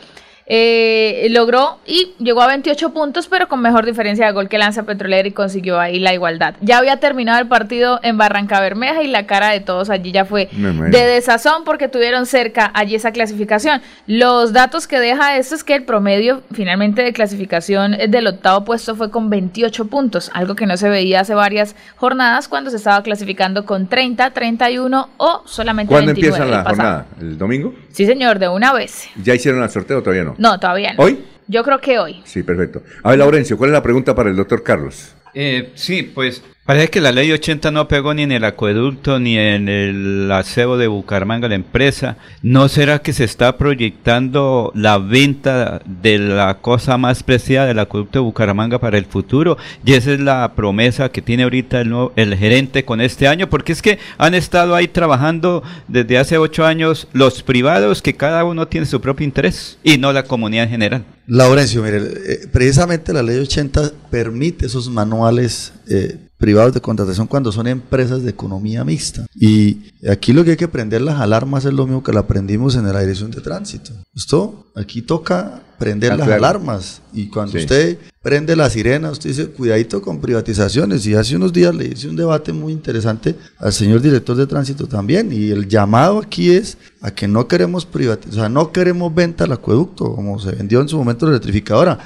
Eh, 0.46 1.26
logró 1.30 1.78
y 1.86 2.14
llegó 2.18 2.42
a 2.42 2.48
28 2.48 2.92
puntos, 2.92 3.28
pero 3.28 3.48
con 3.48 3.62
mejor 3.62 3.86
diferencia 3.86 4.26
de 4.26 4.32
gol 4.32 4.48
que 4.48 4.58
Lanza 4.58 4.82
Petrolera 4.82 5.26
y 5.26 5.32
consiguió 5.32 5.80
ahí 5.80 5.98
la 5.98 6.12
igualdad. 6.12 6.54
Ya 6.60 6.78
había 6.78 7.00
terminado 7.00 7.40
el 7.40 7.48
partido 7.48 7.98
en 8.02 8.18
Barranca 8.18 8.60
Bermeja 8.60 9.02
y 9.02 9.06
la 9.06 9.26
cara 9.26 9.50
de 9.50 9.60
todos 9.60 9.88
allí 9.88 10.12
ya 10.12 10.26
fue 10.26 10.48
de 10.52 11.06
desazón 11.06 11.64
porque 11.64 11.88
tuvieron 11.88 12.26
cerca 12.26 12.70
allí 12.74 12.94
esa 12.94 13.12
clasificación. 13.12 13.80
Los 14.06 14.52
datos 14.52 14.86
que 14.86 15.00
deja 15.00 15.38
esto 15.38 15.54
es 15.54 15.64
que 15.64 15.74
el 15.74 15.84
promedio 15.84 16.42
finalmente 16.52 17.02
de 17.02 17.12
clasificación 17.12 17.92
del 17.92 18.26
octavo 18.26 18.64
puesto 18.64 18.94
fue 18.94 19.10
con 19.10 19.30
28 19.30 19.86
puntos, 19.86 20.30
algo 20.34 20.54
que 20.54 20.66
no 20.66 20.76
se 20.76 20.90
veía 20.90 21.20
hace 21.20 21.34
varias 21.34 21.74
jornadas 21.96 22.48
cuando 22.48 22.70
se 22.70 22.76
estaba 22.76 23.02
clasificando 23.02 23.64
con 23.64 23.88
30, 23.88 24.30
31 24.30 25.08
o 25.16 25.42
solamente 25.46 25.90
¿Cuándo 25.90 26.12
29 26.12 26.36
empieza 26.36 26.44
el 26.44 26.50
la 26.50 26.68
jornada? 26.68 27.06
¿El 27.18 27.38
domingo? 27.38 27.74
Sí, 27.90 28.06
señor, 28.06 28.38
de 28.38 28.48
una 28.48 28.72
vez. 28.72 29.08
¿Ya 29.22 29.34
hicieron 29.34 29.62
el 29.62 29.70
sorteo 29.70 29.98
o 29.98 30.02
todavía 30.02 30.24
no? 30.24 30.33
No, 30.38 30.58
todavía 30.58 30.94
no. 30.94 31.02
¿Hoy? 31.02 31.24
Yo 31.46 31.62
creo 31.62 31.80
que 31.80 31.98
hoy. 31.98 32.22
Sí, 32.24 32.42
perfecto. 32.42 32.82
A 33.02 33.10
ver, 33.10 33.18
Laurencio, 33.18 33.58
¿cuál 33.58 33.70
es 33.70 33.74
la 33.74 33.82
pregunta 33.82 34.14
para 34.14 34.30
el 34.30 34.36
doctor 34.36 34.62
Carlos? 34.62 35.14
Eh, 35.34 35.72
sí, 35.74 36.02
pues 36.02 36.42
parece 36.64 36.88
que 36.90 37.00
la 37.00 37.12
ley 37.12 37.30
80 37.32 37.70
no 37.70 37.88
pegó 37.88 38.14
ni 38.14 38.22
en 38.22 38.32
el 38.32 38.44
acueducto 38.44 39.18
ni 39.20 39.36
en 39.36 39.68
el 39.68 40.30
aseo 40.32 40.76
de 40.76 40.86
Bucaramanga, 40.86 41.48
la 41.48 41.54
empresa. 41.54 42.16
¿No 42.42 42.68
será 42.68 43.00
que 43.00 43.12
se 43.12 43.24
está 43.24 43.56
proyectando 43.58 44.72
la 44.74 44.98
venta 44.98 45.80
de 45.84 46.18
la 46.18 46.58
cosa 46.60 46.96
más 46.98 47.22
preciada 47.22 47.66
del 47.66 47.78
acueducto 47.78 48.18
de 48.18 48.24
Bucaramanga 48.24 48.78
para 48.78 48.98
el 48.98 49.04
futuro? 49.06 49.56
Y 49.84 49.92
esa 49.94 50.12
es 50.12 50.20
la 50.20 50.52
promesa 50.54 51.10
que 51.10 51.22
tiene 51.22 51.42
ahorita 51.44 51.80
el, 51.80 51.90
nuevo- 51.90 52.12
el 52.16 52.34
gerente 52.36 52.84
con 52.84 53.00
este 53.00 53.28
año, 53.28 53.48
porque 53.50 53.72
es 53.72 53.82
que 53.82 53.98
han 54.18 54.34
estado 54.34 54.74
ahí 54.74 54.88
trabajando 54.88 55.62
desde 55.88 56.18
hace 56.18 56.38
ocho 56.38 56.64
años 56.64 57.08
los 57.12 57.42
privados, 57.42 58.02
que 58.02 58.14
cada 58.14 58.44
uno 58.44 58.68
tiene 58.68 58.86
su 58.86 59.00
propio 59.00 59.24
interés 59.24 59.78
y 59.82 59.98
no 59.98 60.12
la 60.12 60.24
comunidad 60.24 60.64
en 60.64 60.70
general. 60.70 61.04
Laurencio, 61.26 61.82
mire, 61.82 61.98
eh, 61.98 62.48
precisamente 62.52 63.12
la 63.12 63.22
ley 63.22 63.38
80 63.38 63.92
permite 64.10 64.66
esos 64.66 64.90
manuales 64.90 65.72
eh, 65.88 66.18
privados 66.44 66.74
de 66.74 66.80
contratación 66.82 67.26
cuando 67.26 67.50
son 67.50 67.66
empresas 67.66 68.22
de 68.22 68.28
economía 68.28 68.84
mixta. 68.84 69.24
Y 69.34 69.92
aquí 70.06 70.34
lo 70.34 70.44
que 70.44 70.50
hay 70.50 70.56
que 70.58 70.68
prender 70.68 71.00
las 71.00 71.18
alarmas 71.18 71.64
es 71.64 71.72
lo 71.72 71.86
mismo 71.86 72.02
que 72.02 72.12
lo 72.12 72.18
aprendimos 72.18 72.76
en 72.76 72.84
la 72.92 73.00
dirección 73.00 73.30
de 73.30 73.40
tránsito. 73.40 73.92
Esto, 74.14 74.66
aquí 74.76 75.00
toca 75.00 75.62
prender 75.78 76.12
Ah, 76.12 76.16
las 76.18 76.26
claro. 76.26 76.44
alarmas. 76.44 77.00
Y 77.14 77.28
cuando 77.28 77.52
Sí. 77.52 77.58
usted 77.60 77.98
prende 78.22 78.54
la 78.56 78.68
sirena, 78.68 79.10
usted 79.10 79.30
dice, 79.30 79.46
cuidadito 79.48 80.02
con 80.02 80.20
privatizaciones. 80.20 81.06
Y 81.06 81.14
hace 81.14 81.34
unos 81.34 81.50
días 81.54 81.74
le 81.74 81.86
hice 81.86 82.08
un 82.10 82.16
debate 82.16 82.52
muy 82.52 82.74
interesante 82.74 83.34
al 83.58 83.72
señor 83.72 84.02
director 84.02 84.36
de 84.36 84.46
tránsito 84.46 84.86
también. 84.86 85.32
Y 85.32 85.48
el 85.50 85.66
llamado 85.66 86.18
aquí 86.18 86.50
es 86.50 86.76
a 87.00 87.10
que 87.10 87.26
no 87.26 87.48
queremos 87.48 87.86
privatizar, 87.86 88.32
o 88.32 88.34
sea, 88.34 88.48
no 88.50 88.70
queremos 88.70 89.14
venta 89.14 89.44
al 89.44 89.52
acueducto, 89.52 90.14
como 90.14 90.38
se 90.38 90.52
vendió 90.52 90.82
en 90.82 90.88
su 90.88 90.98
momento 90.98 91.24
la 91.24 91.32
electrificadora. 91.32 91.98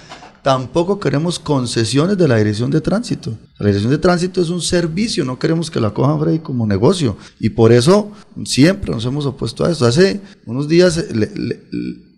Tampoco 0.42 0.98
queremos 1.00 1.38
concesiones 1.38 2.16
de 2.16 2.28
la 2.28 2.36
dirección 2.36 2.70
de 2.70 2.80
tránsito. 2.80 3.36
La 3.58 3.66
dirección 3.66 3.90
de 3.90 3.98
tránsito 3.98 4.40
es 4.40 4.50
un 4.50 4.62
servicio, 4.62 5.24
no 5.24 5.38
queremos 5.38 5.70
que 5.70 5.80
la 5.80 5.90
cojan 5.90 6.18
Freddy 6.20 6.38
como 6.38 6.66
negocio. 6.66 7.16
Y 7.40 7.50
por 7.50 7.72
eso 7.72 8.10
siempre 8.44 8.90
nos 8.92 9.04
hemos 9.04 9.26
opuesto 9.26 9.64
a 9.64 9.70
eso. 9.70 9.84
Hace 9.86 10.20
unos 10.46 10.68
días 10.68 10.96
eh, 10.98 11.08
le, 11.14 11.30
le- 11.34 11.60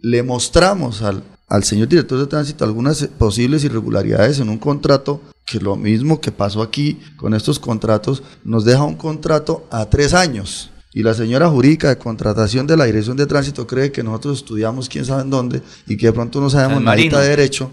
le 0.03 0.23
mostramos 0.23 1.03
al, 1.03 1.23
al 1.49 1.65
señor 1.65 1.89
director 1.89 2.19
de 2.19 2.27
tránsito 2.27 2.65
algunas 2.65 3.05
posibles 3.19 3.65
irregularidades 3.65 4.39
en 4.41 4.49
un 4.49 4.59
contrato 4.59 5.21
que 5.47 5.59
lo 5.61 5.77
mismo 5.77 6.21
que 6.21 6.31
pasó 6.33 6.63
aquí 6.63 7.01
con 7.17 7.35
estos 7.35 7.59
contratos, 7.59 8.23
nos 8.45 8.65
deja 8.65 8.85
un 8.85 8.95
contrato 8.95 9.67
a 9.71 9.87
tres 9.87 10.15
años. 10.15 10.71
Y 10.95 11.03
la 11.03 11.13
señora 11.15 11.49
jurídica 11.49 11.89
de 11.89 11.99
contratación 11.99 12.67
de 12.67 12.77
la 12.77 12.85
Dirección 12.85 13.17
de 13.17 13.27
Tránsito 13.27 13.67
cree 13.67 13.93
que 13.93 14.03
nosotros 14.03 14.39
estudiamos 14.39 14.89
quién 14.89 15.05
sabe 15.05 15.23
en 15.23 15.31
dónde 15.31 15.63
y 15.87 15.97
que 15.97 16.07
de 16.07 16.13
pronto 16.13 16.41
no 16.41 16.51
sabemos 16.51 16.83
nada 16.83 16.97
de 17.21 17.29
derecho. 17.29 17.71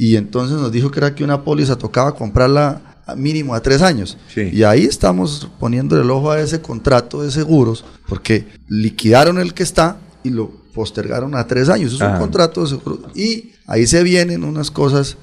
Y 0.00 0.14
entonces 0.14 0.56
nos 0.58 0.70
dijo 0.70 0.92
que 0.92 1.00
era 1.00 1.12
que 1.12 1.24
una 1.24 1.42
póliza 1.42 1.76
tocaba 1.76 2.14
comprarla 2.14 3.02
a 3.04 3.16
mínimo 3.16 3.52
a 3.52 3.60
tres 3.60 3.82
años. 3.82 4.16
Y 4.36 4.62
ahí 4.62 4.84
estamos 4.84 5.48
poniéndole 5.58 6.02
el 6.02 6.10
ojo 6.12 6.30
a 6.30 6.40
ese 6.40 6.60
contrato 6.60 7.20
de 7.20 7.32
seguros 7.32 7.84
porque 8.06 8.46
liquidaron 8.68 9.40
el 9.40 9.54
que 9.54 9.64
está 9.64 9.96
y 10.22 10.30
lo 10.30 10.52
postergaron 10.72 11.34
a 11.34 11.48
tres 11.48 11.68
años. 11.68 11.94
Es 11.94 12.00
un 12.00 12.16
contrato 12.16 12.62
de 12.62 12.68
seguros. 12.68 13.00
Y 13.16 13.54
ahí 13.66 13.88
se 13.88 14.04
vienen 14.04 14.44
unas 14.44 14.70
cosas 14.70 15.16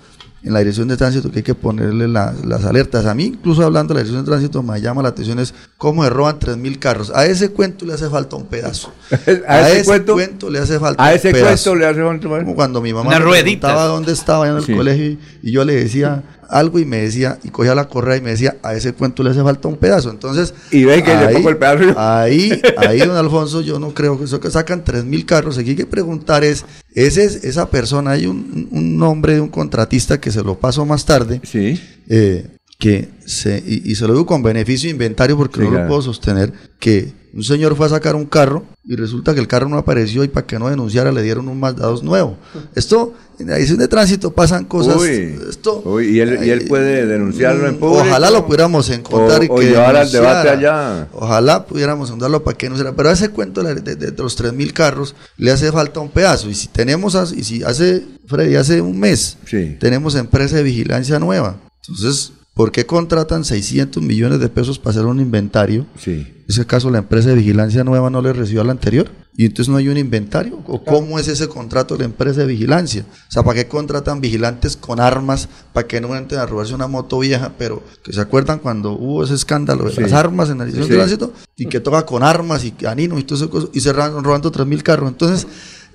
en 0.46 0.54
la 0.54 0.60
dirección 0.60 0.88
de 0.88 0.96
tránsito 0.96 1.32
que 1.32 1.40
hay 1.40 1.44
que 1.44 1.56
ponerle 1.56 2.08
la- 2.08 2.34
las 2.46 2.64
alertas. 2.66 3.06
A 3.08 3.14
mí, 3.16 3.26
incluso 3.26 3.64
hablando 3.66 3.94
de 3.94 4.00
la 4.00 4.04
dirección 4.04 4.24
de 4.24 4.30
tránsito, 4.32 4.62
me 4.64 4.80
llama 4.80 5.02
la 5.02 5.10
atención 5.10 5.40
es 5.40 5.54
cómo 5.78 6.04
se 6.04 6.10
roban 6.12 6.38
3.000 6.40 6.78
carros. 6.80 7.12
A 7.16 7.26
ese 7.26 7.50
cuento 7.50 7.86
le 7.86 7.94
hace 7.94 8.10
falta 8.10 8.36
un 8.36 8.46
pedazo. 8.46 8.92
¿A 9.48 9.70
ese 9.72 9.84
cuento? 10.06 10.50
le 10.50 10.60
hace 10.60 10.80
falta 10.80 11.04
¿A 11.04 11.10
un 11.10 11.16
ese 11.16 11.32
pedazo. 11.32 11.72
cuento 11.72 11.76
le 11.76 11.86
hace 11.88 12.02
falta 12.04 12.28
Como 12.44 12.56
cuando 12.56 12.82
mi 12.82 12.94
mamá 12.94 13.10
me 13.10 13.26
preguntaba 13.26 13.86
dónde 13.86 14.12
estaba 14.14 14.48
en 14.48 14.58
el 14.58 14.64
Sí. 14.64 14.74
colegio 14.76 15.06
y- 15.06 15.20
y 15.42 15.52
yo 15.52 15.66
le 15.66 15.76
decía, 15.76 16.24
algo 16.50 16.80
y 16.80 16.86
me 16.86 16.98
decía, 16.98 17.40
y 17.44 17.50
cogía 17.50 17.76
la 17.76 17.88
correa 17.88 18.18
y 18.18 18.22
me 18.22 18.32
decía, 18.32 18.58
a 18.64 18.74
ese 18.74 18.94
cuento 18.94 19.24
le 19.24 19.32
hace 19.32 19.44
falta 19.44 19.68
un 19.68 19.78
pedazo. 19.78 20.10
Entonces, 20.10 20.54
y 20.72 20.84
ve 20.84 21.04
que 21.04 21.12
ahí, 21.12 21.36
pongo 21.36 21.50
el 21.50 21.58
pedazo. 21.58 21.94
Ahí, 21.98 22.62
ahí, 22.78 23.00
don 23.00 23.16
Alfonso, 23.16 23.62
yo 23.62 23.80
no 23.80 23.94
creo 23.94 24.18
que 24.18 24.26
eso 24.26 24.40
que 24.40 24.52
sacan 24.52 24.84
tres 24.84 25.04
mil 25.04 25.26
carros. 25.26 25.58
Aquí 25.58 25.72
hay 25.72 25.76
que 25.76 25.86
preguntar 25.86 26.44
es, 26.44 26.66
ese 26.94 27.26
es 27.26 27.44
esa 27.44 27.70
persona, 27.70 28.12
hay 28.12 28.26
un, 28.26 28.68
un 28.72 28.98
nombre 28.98 29.36
de 29.36 29.42
un 29.42 29.50
contratista 29.50 30.20
que 30.20 30.32
se 30.32 30.44
lo 30.44 30.60
paso 30.60 30.86
más 30.86 31.06
tarde. 31.06 31.42
Sí. 31.44 31.80
Eh, 32.08 32.48
que 32.78 33.10
se, 33.26 33.64
y, 33.66 33.96
se 33.96 34.06
lo 34.06 34.14
digo 34.14 34.26
con 34.26 34.44
beneficio 34.44 34.88
de 34.88 34.92
inventario 34.92 35.38
porque 35.38 35.62
no 35.62 35.72
lo 35.72 35.88
puedo 35.88 36.02
sostener, 36.02 36.52
que 36.80 37.14
un 37.36 37.44
señor 37.44 37.76
fue 37.76 37.86
a 37.86 37.90
sacar 37.90 38.16
un 38.16 38.26
carro 38.26 38.64
y 38.86 38.96
resulta 38.96 39.34
que 39.34 39.42
el 39.42 39.48
carro 39.50 39.68
no 39.68 39.78
apareció 39.78 40.24
y 40.24 40.30
para 40.30 40.48
que 40.48 40.58
no 40.58 40.70
denunciara 40.70 41.12
le 41.12 41.22
dieron 41.22 41.50
un 41.50 41.60
Mazda 41.60 41.86
2 41.88 42.02
nuevo. 42.04 42.38
Esto, 42.76 43.14
en 43.40 43.48
la 43.48 43.58
edición 43.58 43.78
de 43.80 43.90
tránsito 43.90 44.32
pasan 44.32 44.64
cosas. 44.64 45.04
esto, 45.04 45.84
y, 46.00 46.22
él, 46.22 46.40
y, 46.46 46.50
él, 46.50 46.66
puede 46.66 47.06
denunciarlo 47.06 47.68
en 47.68 47.76
público. 47.76 48.08
Ojalá 48.08 48.32
lo 48.32 48.46
pudiéramos 48.46 48.90
encontrar 48.90 49.44
y 49.44 49.50
que 49.50 49.66
llevar 49.66 49.98
al 49.98 50.10
debate 50.10 50.50
allá. 50.50 51.10
Ojalá 51.12 51.66
pudiéramos 51.66 52.10
andarlo 52.10 52.42
para 52.42 52.58
que 52.58 52.70
no 52.70 52.78
sea. 52.78 52.94
Pero 52.96 53.10
a 53.10 53.12
ese 53.12 53.28
cuento 53.28 53.64
de, 53.64 53.76
de, 53.76 53.96
de 53.98 54.24
los 54.24 54.42
3.000 54.42 54.72
carros 54.72 55.14
le 55.36 55.52
hace 55.52 55.70
falta 55.74 56.00
un 56.00 56.10
pedazo. 56.10 56.50
Y 56.50 56.56
si 56.56 56.70
tenemos, 56.70 57.34
y 57.36 57.44
si 57.44 57.64
hace, 57.64 58.02
Freddy, 58.28 58.56
hace 58.56 58.80
un 58.80 58.98
mes, 58.98 59.38
tenemos 59.82 60.16
empresa 60.16 60.56
de 60.56 60.64
vigilancia 60.64 61.20
nueva. 61.20 61.58
Entonces, 61.82 62.32
¿Por 62.56 62.72
qué 62.72 62.86
contratan 62.86 63.44
600 63.44 64.02
millones 64.02 64.40
de 64.40 64.48
pesos 64.48 64.80
para 64.80 64.92
hacer 64.92 65.06
un 65.06 65.20
inventario? 65.20 65.86
Sí. 66.00 66.12
En 66.14 66.46
ese 66.48 66.66
caso, 66.66 66.90
la 66.90 67.00
empresa 67.00 67.28
de 67.28 67.36
vigilancia 67.36 67.84
nueva 67.84 68.10
no 68.10 68.22
le 68.22 68.32
recibió 68.32 68.62
al 68.62 68.70
anterior. 68.70 69.12
Y 69.38 69.46
entonces 69.46 69.70
no 69.70 69.76
hay 69.76 69.90
un 69.90 69.98
inventario. 69.98 70.62
¿O 70.66 70.82
cómo 70.82 71.20
es 71.20 71.28
ese 71.28 71.50
contrato 71.50 71.96
de 71.96 72.00
la 72.00 72.06
empresa 72.06 72.40
de 72.40 72.48
vigilancia? 72.48 73.06
O 73.28 73.32
sea, 73.32 73.44
¿para 73.44 73.56
qué 73.56 73.68
contratan 73.68 74.22
vigilantes 74.22 74.78
con 74.78 75.02
armas 75.02 75.50
para 75.74 75.86
que 75.86 76.00
no 76.00 76.16
entren 76.16 76.40
a 76.40 76.46
robarse 76.46 76.74
una 76.74 76.88
moto 76.88 77.20
vieja? 77.20 77.52
Pero 77.58 77.84
que 78.02 78.14
se 78.14 78.22
acuerdan 78.22 78.60
cuando 78.60 78.94
hubo 78.94 79.26
ese 79.26 79.34
escándalo 79.34 79.90
de 79.90 80.02
las 80.02 80.14
armas 80.14 80.50
en 80.50 80.60
la 80.60 80.64
edición 80.64 80.88
de 80.88 80.96
tránsito 80.96 81.34
y 81.58 81.66
que 81.66 81.82
toca 81.82 82.06
con 82.06 82.24
armas 82.24 82.64
y 82.64 82.72
canino 82.72 83.20
y 83.20 83.24
todo 83.24 83.38
eso 83.38 83.70
y 83.74 83.82
se 83.82 83.92
robando 83.92 84.50
3 84.50 84.66
mil 84.66 84.82
carros. 84.82 85.10
Entonces 85.10 85.46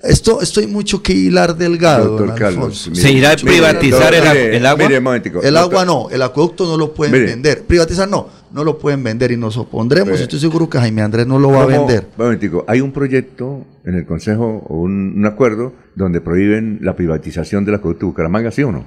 esto, 0.03 0.41
esto 0.41 0.59
hay 0.59 0.67
mucho 0.67 1.01
que 1.01 1.13
hilar 1.13 1.55
delgado. 1.55 2.17
Doctor 2.17 2.35
Carlos, 2.35 2.89
¿Se 2.93 3.11
irá 3.11 3.31
a 3.31 3.35
privatizar 3.35 4.13
el, 4.13 4.65
agua? 4.65 4.87
el 5.43 5.57
agua 5.57 5.85
no, 5.85 6.09
el 6.09 6.21
acueducto 6.21 6.65
no 6.65 6.77
lo 6.77 6.93
pueden 6.93 7.25
vender. 7.25 7.63
Privatizar 7.63 8.07
no, 8.07 8.27
no 8.51 8.63
lo 8.63 8.77
pueden 8.77 9.03
vender 9.03 9.31
y 9.31 9.37
nos 9.37 9.57
opondremos. 9.57 10.19
Estoy 10.19 10.39
seguro 10.39 10.69
que 10.69 10.79
Jaime 10.79 11.01
Andrés 11.01 11.27
no 11.27 11.39
lo 11.39 11.51
va 11.51 11.63
a 11.63 11.65
vender. 11.65 12.07
Momentico, 12.17 12.65
hay 12.67 12.81
un 12.81 12.91
proyecto 12.91 13.65
en 13.85 13.95
el 13.95 14.05
Consejo, 14.05 14.63
o 14.67 14.77
un, 14.77 15.25
acuerdo, 15.25 15.73
donde 15.95 16.21
prohíben 16.21 16.79
la 16.81 16.95
privatización 16.95 17.65
del 17.65 17.75
acueducto 17.75 18.05
de 18.05 18.09
Bucaramanga, 18.11 18.51
¿sí 18.51 18.63
o 18.63 18.71
no? 18.71 18.85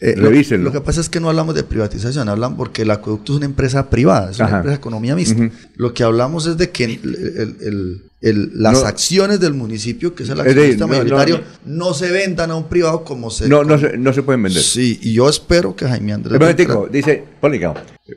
Eh, 0.00 0.14
lo, 0.16 0.70
que 0.70 0.80
pasa 0.80 1.00
es 1.00 1.08
que 1.08 1.18
no 1.18 1.28
hablamos 1.28 1.56
de 1.56 1.64
privatización, 1.64 2.28
hablamos 2.28 2.56
porque 2.56 2.82
el 2.82 2.90
acueducto 2.92 3.32
es 3.32 3.38
una 3.38 3.46
empresa 3.46 3.90
privada, 3.90 4.30
es 4.30 4.38
una 4.38 4.58
empresa 4.58 4.68
de 4.68 4.76
economía 4.76 5.16
mixta. 5.16 5.50
Lo 5.74 5.92
que 5.92 6.04
hablamos 6.04 6.46
es 6.46 6.56
de 6.56 6.70
que 6.70 6.84
el, 6.84 8.02
las 8.20 8.84
acciones 8.84 9.40
del 9.40 9.54
municipio, 9.54 10.14
que 10.14 10.22
es 10.22 10.28
el 10.28 10.40
accionista 10.40 10.86
mayoritario, 10.86 11.40
no, 11.64 11.94
se 11.94 12.12
vendan 12.12 12.52
a 12.52 12.54
un 12.54 12.68
privado 12.68 13.02
como 13.02 13.30
se... 13.30 13.48
No, 13.48 13.64
no, 13.64 13.76
se, 13.76 13.98
no 13.98 14.12
se 14.12 14.22
pueden 14.22 14.42
vender. 14.42 14.62
Sí, 14.62 15.00
y 15.02 15.14
yo 15.14 15.28
espero 15.28 15.74
que 15.74 15.86
Jaime 15.86 16.12
Andrés... 16.12 16.40
Un 16.40 16.92
dice, 16.92 17.24
ponle 17.40 17.58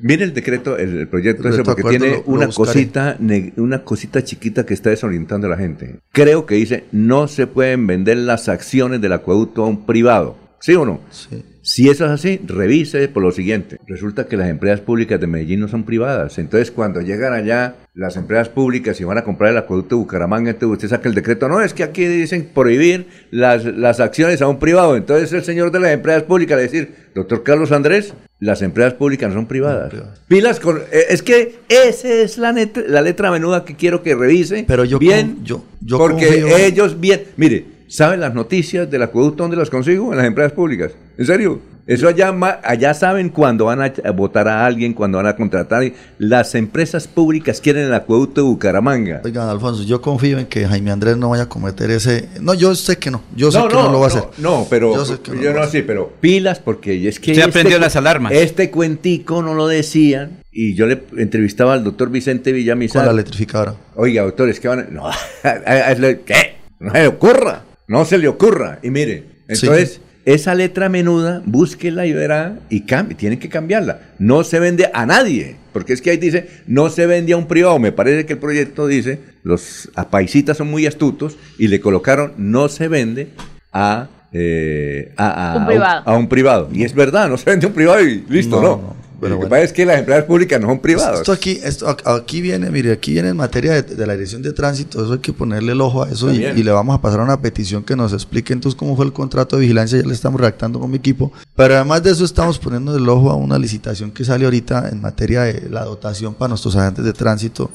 Viene 0.01 0.23
el 0.23 0.33
decreto, 0.33 0.77
el, 0.77 1.07
proyecto 1.07 1.49
ese, 1.49 1.63
porque 1.63 1.83
tiene 1.83 2.21
una 2.27 2.47
cosita, 2.47 3.17
una 3.57 3.83
cosita 3.83 4.23
chiquita 4.23 4.67
que 4.67 4.75
está 4.75 4.91
desorientando 4.91 5.47
a 5.47 5.49
la 5.49 5.57
gente. 5.57 5.99
Creo 6.11 6.45
que 6.45 6.55
dice, 6.55 6.85
no 6.91 7.27
se 7.27 7.47
pueden 7.47 7.87
vender 7.87 8.17
las 8.17 8.49
acciones 8.49 9.01
del 9.01 9.13
acueducto 9.13 9.63
a 9.63 9.67
un 9.67 9.85
privado. 9.87 10.37
¿Sí 10.59 10.75
o 10.75 10.85
no? 10.85 11.01
Sí. 11.09 11.43
Si 11.63 11.89
eso 11.89 12.05
es 12.05 12.11
así, 12.11 12.41
revise 12.45 13.07
por 13.07 13.21
lo 13.21 13.31
siguiente. 13.31 13.77
Resulta 13.85 14.25
que 14.25 14.35
las 14.35 14.49
empresas 14.49 14.79
públicas 14.79 15.19
de 15.19 15.27
Medellín 15.27 15.59
no 15.59 15.67
son 15.67 15.83
privadas. 15.83 16.39
Entonces, 16.39 16.71
cuando 16.71 17.01
llegan 17.01 17.33
allá 17.33 17.75
las 17.93 18.17
empresas 18.17 18.49
públicas 18.49 18.99
y 18.99 19.03
van 19.03 19.19
a 19.19 19.23
comprar 19.23 19.51
el 19.51 19.57
acueducto 19.57 19.95
de 19.95 20.01
Bucaramanga, 20.01 20.49
entonces 20.49 20.73
usted 20.73 20.89
saca 20.89 21.07
el 21.07 21.13
decreto. 21.13 21.47
No, 21.47 21.61
es 21.61 21.73
que 21.73 21.83
aquí 21.83 22.05
dicen 22.05 22.49
prohibir 22.53 23.07
las, 23.29 23.65
las 23.65 23.99
acciones 23.99 24.41
a 24.41 24.47
un 24.47 24.57
privado. 24.57 24.95
Entonces, 24.95 25.31
el 25.33 25.43
señor 25.43 25.71
de 25.71 25.79
las 25.79 25.91
empresas 25.91 26.23
públicas 26.23 26.57
le 26.57 26.63
decir, 26.63 26.95
doctor 27.13 27.43
Carlos 27.43 27.71
Andrés, 27.71 28.13
las 28.39 28.63
empresas 28.63 28.95
públicas 28.95 29.29
no 29.29 29.35
son 29.35 29.47
privadas. 29.47 29.93
Pilas 30.27 30.59
con... 30.59 30.79
Eh, 30.91 31.05
es 31.09 31.21
que 31.21 31.59
esa 31.69 32.07
es 32.07 32.39
la, 32.39 32.55
la 32.87 33.01
letra 33.01 33.29
menuda 33.29 33.65
que 33.65 33.75
quiero 33.75 34.01
que 34.01 34.15
revise. 34.15 34.65
Pero 34.67 34.83
yo... 34.83 34.97
Bien, 34.97 35.37
yo, 35.43 35.63
yo 35.79 35.99
porque 35.99 36.65
ellos 36.65 36.99
bien... 36.99 37.25
Mire, 37.37 37.65
¿Saben 37.91 38.21
las 38.21 38.33
noticias 38.33 38.89
del 38.89 39.03
acueducto 39.03 39.43
dónde 39.43 39.57
las 39.57 39.69
consigo? 39.69 40.13
En 40.13 40.17
las 40.17 40.25
empresas 40.25 40.53
públicas. 40.53 40.93
¿En 41.21 41.27
serio? 41.27 41.61
Eso 41.85 42.07
allá, 42.07 42.33
allá 42.63 42.95
saben 42.95 43.29
cuando 43.29 43.65
van 43.65 43.79
a 43.79 44.11
votar 44.11 44.47
a 44.47 44.65
alguien, 44.65 44.91
cuando 44.95 45.19
van 45.19 45.27
a 45.27 45.35
contratar. 45.35 45.83
Las 46.17 46.55
empresas 46.55 47.07
públicas 47.07 47.61
quieren 47.61 47.85
el 47.85 47.93
acueducto 47.93 48.41
de 48.41 48.47
Bucaramanga. 48.47 49.21
Oigan, 49.23 49.47
Alfonso, 49.47 49.83
yo 49.83 50.01
confío 50.01 50.39
en 50.39 50.47
que 50.47 50.67
Jaime 50.67 50.89
Andrés 50.89 51.17
no 51.17 51.29
vaya 51.29 51.43
a 51.43 51.45
cometer 51.49 51.91
ese... 51.91 52.27
No, 52.41 52.55
yo 52.55 52.73
sé 52.73 52.97
que 52.97 53.11
no. 53.11 53.21
Yo 53.35 53.51
sé 53.51 53.59
que 53.67 53.75
no, 53.75 53.91
lo 53.91 53.99
va 53.99 54.05
a 54.05 54.07
hacer. 54.07 54.23
No, 54.39 54.65
pero... 54.67 54.95
Yo, 54.95 55.05
sé 55.05 55.19
que 55.19 55.31
no, 55.31 55.41
yo 55.43 55.53
no 55.53 55.67
sé, 55.67 55.83
pero 55.83 56.11
pilas 56.19 56.57
porque 56.57 57.07
es 57.07 57.19
que... 57.19 57.35
Se 57.35 57.41
este, 57.41 57.43
aprendió 57.43 57.77
las 57.77 57.95
alarmas. 57.95 58.31
Este 58.31 58.71
cuentico 58.71 59.43
no 59.43 59.53
lo 59.53 59.67
decían 59.67 60.39
y 60.51 60.73
yo 60.73 60.87
le 60.87 61.03
entrevistaba 61.17 61.73
al 61.73 61.83
doctor 61.83 62.09
Vicente 62.09 62.51
Villamizar. 62.51 63.01
Con 63.01 63.05
la 63.05 63.11
electrificadora. 63.11 63.75
Oiga, 63.95 64.23
doctor, 64.23 64.49
es 64.49 64.59
que 64.59 64.67
van 64.67 64.79
a... 64.79 64.83
No, 64.85 65.03
¿qué? 66.25 66.55
No 66.79 66.91
se 66.91 66.99
le 66.99 67.07
ocurra. 67.07 67.63
No 67.87 68.05
se 68.05 68.17
le 68.17 68.27
ocurra. 68.27 68.79
Y 68.81 68.89
mire, 68.89 69.31
entonces, 69.47 70.01
esa 70.25 70.55
letra 70.55 70.89
menuda, 70.89 71.41
búsquela 71.45 72.05
y 72.05 72.13
verá 72.13 72.59
y 72.69 72.81
cambie. 72.81 73.15
Tiene 73.15 73.39
que 73.39 73.49
cambiarla. 73.49 73.99
No 74.19 74.43
se 74.43 74.59
vende 74.59 74.89
a 74.93 75.05
nadie. 75.05 75.55
Porque 75.73 75.93
es 75.93 76.01
que 76.01 76.11
ahí 76.11 76.17
dice, 76.17 76.47
no 76.67 76.89
se 76.89 77.07
vende 77.07 77.33
a 77.33 77.37
un 77.37 77.47
privado. 77.47 77.79
Me 77.79 77.91
parece 77.91 78.25
que 78.25 78.33
el 78.33 78.39
proyecto 78.39 78.87
dice, 78.87 79.19
los 79.43 79.89
apaisitas 79.95 80.57
son 80.57 80.69
muy 80.69 80.85
astutos 80.85 81.37
y 81.57 81.67
le 81.67 81.79
colocaron, 81.79 82.33
no 82.37 82.67
se 82.67 82.87
vende 82.87 83.29
a 83.71 84.09
eh, 84.33 85.11
a, 85.17 86.15
un 86.17 86.27
privado. 86.27 86.69
Y 86.71 86.83
es 86.83 86.93
verdad, 86.93 87.29
no 87.29 87.37
se 87.37 87.49
vende 87.49 87.65
a 87.65 87.69
un 87.69 87.75
privado 87.75 88.01
y 88.01 88.23
listo, 88.29 88.61
¿no? 88.61 88.95
Lo 89.29 89.39
que 89.39 89.47
pasa 89.47 89.63
es 89.63 89.73
que 89.73 89.85
las 89.85 89.99
empresas 89.99 90.23
públicas 90.23 90.59
no 90.59 90.67
son 90.67 90.79
privadas. 90.79 91.19
Esto 91.19 91.31
aquí, 91.31 91.59
esto 91.63 91.95
aquí 92.05 92.41
viene, 92.41 92.71
mire, 92.71 92.91
aquí 92.91 93.13
viene 93.13 93.29
en 93.29 93.37
materia 93.37 93.81
de, 93.81 94.07
la 94.07 94.13
dirección 94.13 94.41
de 94.41 94.51
tránsito, 94.51 95.03
eso 95.03 95.13
hay 95.13 95.19
que 95.19 95.31
ponerle 95.31 95.73
el 95.73 95.81
ojo 95.81 96.03
a 96.03 96.09
eso 96.09 96.31
y, 96.31 96.39
le 96.39 96.71
vamos 96.71 96.97
a 96.97 97.01
pasar 97.01 97.19
una 97.19 97.39
petición 97.39 97.83
que 97.83 97.95
nos 97.95 98.13
explique 98.13 98.53
entonces 98.53 98.77
cómo 98.77 98.95
fue 98.95 99.05
el 99.05 99.13
contrato 99.13 99.55
de 99.55 99.61
vigilancia, 99.61 99.99
ya 99.99 100.07
le 100.07 100.13
estamos 100.13 100.39
redactando 100.39 100.79
con 100.79 100.89
mi 100.89 100.97
equipo, 100.97 101.31
pero 101.55 101.75
además 101.75 102.01
de 102.03 102.11
eso 102.11 102.25
estamos 102.25 102.57
poniendo 102.57 102.95
el 102.95 103.07
ojo 103.09 103.29
a 103.29 103.35
una 103.35 103.59
licitación 103.59 104.11
que 104.11 104.25
sale 104.25 104.45
ahorita 104.45 104.89
en 104.89 105.01
materia 105.01 105.41
de 105.43 105.69
la 105.69 105.85
dotación 105.85 106.33
para 106.33 106.49
nuestros 106.49 106.75
agentes 106.75 107.05
de 107.05 107.13
tránsito 107.13 107.69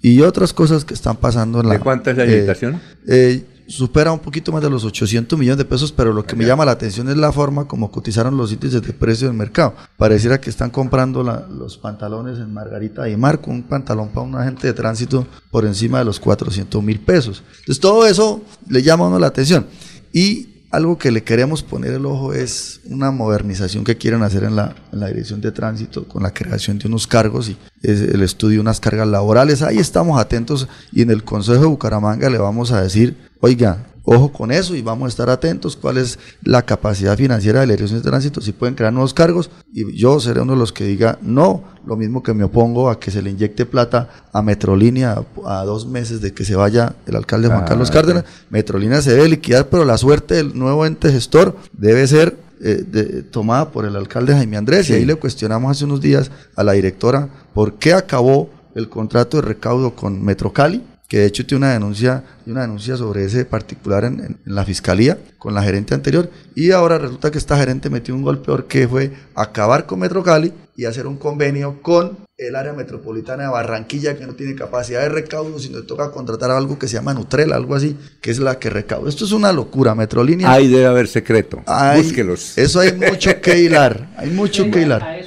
y 0.00 0.20
otras 0.20 0.52
cosas 0.52 0.84
que 0.84 0.94
están 0.94 1.16
pasando 1.16 1.60
en 1.60 1.68
la... 1.68 1.74
¿De 1.74 1.80
cuánta 1.80 2.10
es 2.10 2.16
la 2.16 2.24
licitación? 2.24 2.80
Eh, 3.06 3.44
supera 3.66 4.12
un 4.12 4.18
poquito 4.18 4.52
más 4.52 4.62
de 4.62 4.70
los 4.70 4.84
800 4.84 5.38
millones 5.38 5.58
de 5.58 5.64
pesos, 5.64 5.92
pero 5.92 6.12
lo 6.12 6.24
que 6.24 6.36
me 6.36 6.44
llama 6.44 6.64
la 6.64 6.72
atención 6.72 7.08
es 7.08 7.16
la 7.16 7.32
forma 7.32 7.66
como 7.66 7.90
cotizaron 7.90 8.36
los 8.36 8.52
índices 8.52 8.82
de 8.82 8.92
precio 8.92 9.28
del 9.28 9.36
mercado. 9.36 9.74
Pareciera 9.96 10.40
que 10.40 10.50
están 10.50 10.70
comprando 10.70 11.22
los 11.22 11.78
pantalones 11.78 12.38
en 12.38 12.52
Margarita 12.52 13.08
y 13.08 13.16
Marco, 13.16 13.50
un 13.50 13.62
pantalón 13.62 14.08
para 14.08 14.26
un 14.26 14.34
agente 14.34 14.66
de 14.66 14.72
tránsito 14.72 15.26
por 15.50 15.64
encima 15.64 15.98
de 15.98 16.04
los 16.04 16.20
400 16.20 16.82
mil 16.82 17.00
pesos. 17.00 17.42
Entonces 17.60 17.80
todo 17.80 18.06
eso 18.06 18.42
le 18.68 18.82
llama 18.82 19.04
a 19.04 19.08
uno 19.08 19.18
la 19.18 19.28
atención. 19.28 19.66
Y 20.12 20.51
algo 20.72 20.96
que 20.96 21.12
le 21.12 21.22
queremos 21.22 21.62
poner 21.62 21.92
el 21.92 22.06
ojo 22.06 22.32
es 22.32 22.80
una 22.86 23.10
modernización 23.10 23.84
que 23.84 23.98
quieren 23.98 24.22
hacer 24.22 24.44
en 24.44 24.56
la, 24.56 24.74
dirección 24.90 25.42
de 25.42 25.52
tránsito 25.52 26.08
con 26.08 26.22
la 26.22 26.32
creación 26.32 26.78
de 26.78 26.88
unos 26.88 27.06
cargos 27.06 27.50
y 27.50 27.58
el 27.82 28.22
estudio 28.22 28.56
de 28.56 28.60
unas 28.62 28.80
cargas 28.80 29.06
laborales. 29.06 29.60
Ahí 29.62 29.78
estamos 29.78 30.18
atentos 30.18 30.66
y 30.90 31.02
en 31.02 31.10
el 31.10 31.24
Consejo 31.24 31.60
de 31.60 31.66
Bucaramanga 31.66 32.30
le 32.30 32.38
vamos 32.38 32.72
a 32.72 32.82
decir 32.82 33.16
Oiga, 33.44 33.86
ojo 34.04 34.32
con 34.32 34.50
eso 34.50 34.74
y 34.74 34.82
vamos 34.82 35.06
a 35.06 35.08
estar 35.08 35.30
atentos 35.30 35.76
cuál 35.76 35.98
es 35.98 36.18
la 36.42 36.62
capacidad 36.62 37.16
financiera 37.16 37.60
de 37.60 37.66
la 37.66 37.72
dirección 37.72 38.00
de 38.00 38.08
tránsito, 38.08 38.40
si 38.40 38.52
pueden 38.52 38.74
crear 38.74 38.92
nuevos 38.92 39.14
cargos 39.14 39.50
y 39.72 39.96
yo 39.96 40.18
seré 40.20 40.40
uno 40.40 40.52
de 40.52 40.58
los 40.58 40.72
que 40.72 40.84
diga 40.84 41.18
no, 41.22 41.64
lo 41.86 41.96
mismo 41.96 42.22
que 42.22 42.34
me 42.34 42.44
opongo 42.44 42.90
a 42.90 42.98
que 42.98 43.10
se 43.10 43.22
le 43.22 43.30
inyecte 43.30 43.66
plata 43.66 44.08
a 44.32 44.42
Metrolínea 44.42 45.22
a, 45.44 45.64
dos 45.64 45.86
meses 45.86 46.20
de 46.20 46.32
que 46.32 46.44
se 46.44 46.56
vaya 46.56 46.94
el 47.06 47.16
alcalde 47.16 47.48
Juan 47.48 47.62
ah, 47.62 47.64
Carlos 47.64 47.90
Cárdenas, 47.90 48.24
Metrolínea 48.50 49.02
se 49.02 49.14
debe 49.14 49.28
liquidar, 49.28 49.68
pero 49.68 49.84
la 49.84 49.98
suerte 49.98 50.34
del 50.34 50.58
nuevo 50.58 50.84
ente 50.86 51.12
gestor 51.12 51.56
debe 51.72 52.06
ser 52.06 52.36
eh, 52.64 53.24
tomada 53.30 53.70
por 53.70 53.84
el 53.84 53.96
alcalde 53.96 54.34
Jaime 54.34 54.56
Andrés 54.56 54.88
y 54.90 54.94
ahí 54.94 55.04
le 55.04 55.16
cuestionamos 55.16 55.70
hace 55.72 55.84
unos 55.84 56.00
días 56.00 56.30
a 56.54 56.62
la 56.62 56.72
directora 56.72 57.28
por 57.54 57.74
qué 57.74 57.92
acabó 57.92 58.50
el 58.74 58.88
contrato 58.88 59.38
de 59.38 59.42
recaudo 59.42 59.94
con 59.96 60.24
Metrocali 60.24 60.82
que 61.12 61.18
de 61.18 61.26
hecho 61.26 61.44
tiene 61.44 61.66
una 61.66 61.74
denuncia, 61.74 62.24
una 62.46 62.62
denuncia 62.62 62.96
sobre 62.96 63.26
ese 63.26 63.44
particular 63.44 64.04
en, 64.04 64.18
en, 64.20 64.38
la 64.46 64.64
fiscalía 64.64 65.18
con 65.36 65.52
la 65.52 65.62
gerente 65.62 65.92
anterior 65.92 66.30
y 66.54 66.70
ahora 66.70 66.96
resulta 66.96 67.30
que 67.30 67.36
esta 67.36 67.58
gerente 67.58 67.90
metió 67.90 68.14
un 68.14 68.22
golpe 68.22 68.50
que 68.66 68.88
fue 68.88 69.12
acabar 69.34 69.84
con 69.84 69.98
Metro 69.98 70.22
Cali 70.22 70.54
y 70.74 70.86
hacer 70.86 71.06
un 71.06 71.18
convenio 71.18 71.82
con 71.82 72.16
el 72.38 72.56
área 72.56 72.72
metropolitana 72.72 73.44
de 73.44 73.48
Barranquilla 73.50 74.16
que 74.16 74.26
no 74.26 74.34
tiene 74.34 74.54
capacidad 74.54 75.02
de 75.02 75.10
recaudo, 75.10 75.58
sino 75.58 75.82
toca 75.82 76.10
contratar 76.10 76.50
algo 76.50 76.78
que 76.78 76.88
se 76.88 76.94
llama 76.94 77.14
Nutrela, 77.14 77.56
algo 77.56 77.74
así, 77.74 77.96
que 78.20 78.30
es 78.30 78.38
la 78.38 78.58
que 78.58 78.70
recauda. 78.70 79.08
Esto 79.08 79.24
es 79.24 79.32
una 79.32 79.52
locura, 79.52 79.94
Metrolínea. 79.94 80.50
Ahí 80.50 80.68
debe 80.68 80.86
haber 80.86 81.08
secreto. 81.08 81.62
Búsquelos. 81.96 82.56
Eso 82.56 82.80
hay 82.80 82.92
mucho 82.94 83.40
que 83.40 83.60
hilar, 83.60 84.08
hay 84.16 84.30
mucho 84.30 84.70
que 84.70 84.82
hilar. 84.82 85.21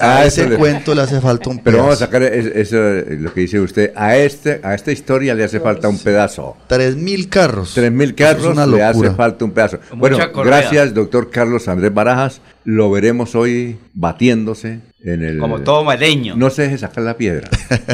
A 0.00 0.24
eso 0.24 0.42
le 0.46 0.50
hace 0.50 0.50
falta 0.50 0.50
un 0.50 0.50
pedazo. 0.50 0.50
A 0.50 0.54
ese 0.54 0.56
cuento 0.56 0.94
le 0.94 1.02
hace 1.02 1.20
falta 1.20 1.50
un 1.50 1.58
pedazo. 1.58 1.64
Pero 1.64 1.78
vamos 1.78 1.94
a 1.94 2.06
sacar 2.06 2.22
eso, 2.22 2.76
lo 2.76 3.34
que 3.34 3.40
dice 3.40 3.60
usted. 3.60 3.92
A 3.94 4.16
este, 4.16 4.60
a 4.62 4.74
esta 4.74 4.92
historia 4.92 5.34
le 5.34 5.44
hace 5.44 5.60
falta 5.60 5.88
un 5.88 5.98
pedazo. 5.98 6.56
Tres 6.66 6.96
mil 6.96 7.28
carros. 7.28 7.74
Tres 7.74 7.92
mil 7.92 8.14
carros 8.14 8.56
le 8.68 8.82
hace 8.82 9.10
falta 9.10 9.44
un 9.44 9.52
pedazo. 9.52 9.78
Bueno, 9.94 10.18
gracias, 10.44 10.94
doctor 10.94 11.30
Carlos 11.30 11.68
Andrés 11.68 11.92
Barajas. 11.92 12.40
Lo 12.64 12.90
veremos 12.90 13.34
hoy 13.34 13.78
batiéndose 13.94 14.80
en 15.02 15.24
el, 15.24 15.38
Como 15.38 15.60
todo 15.60 15.82
maleño. 15.82 16.36
No 16.36 16.50
se 16.50 16.62
deje 16.62 16.78
sacar 16.78 17.04
la 17.04 17.16
piedra. 17.16 17.48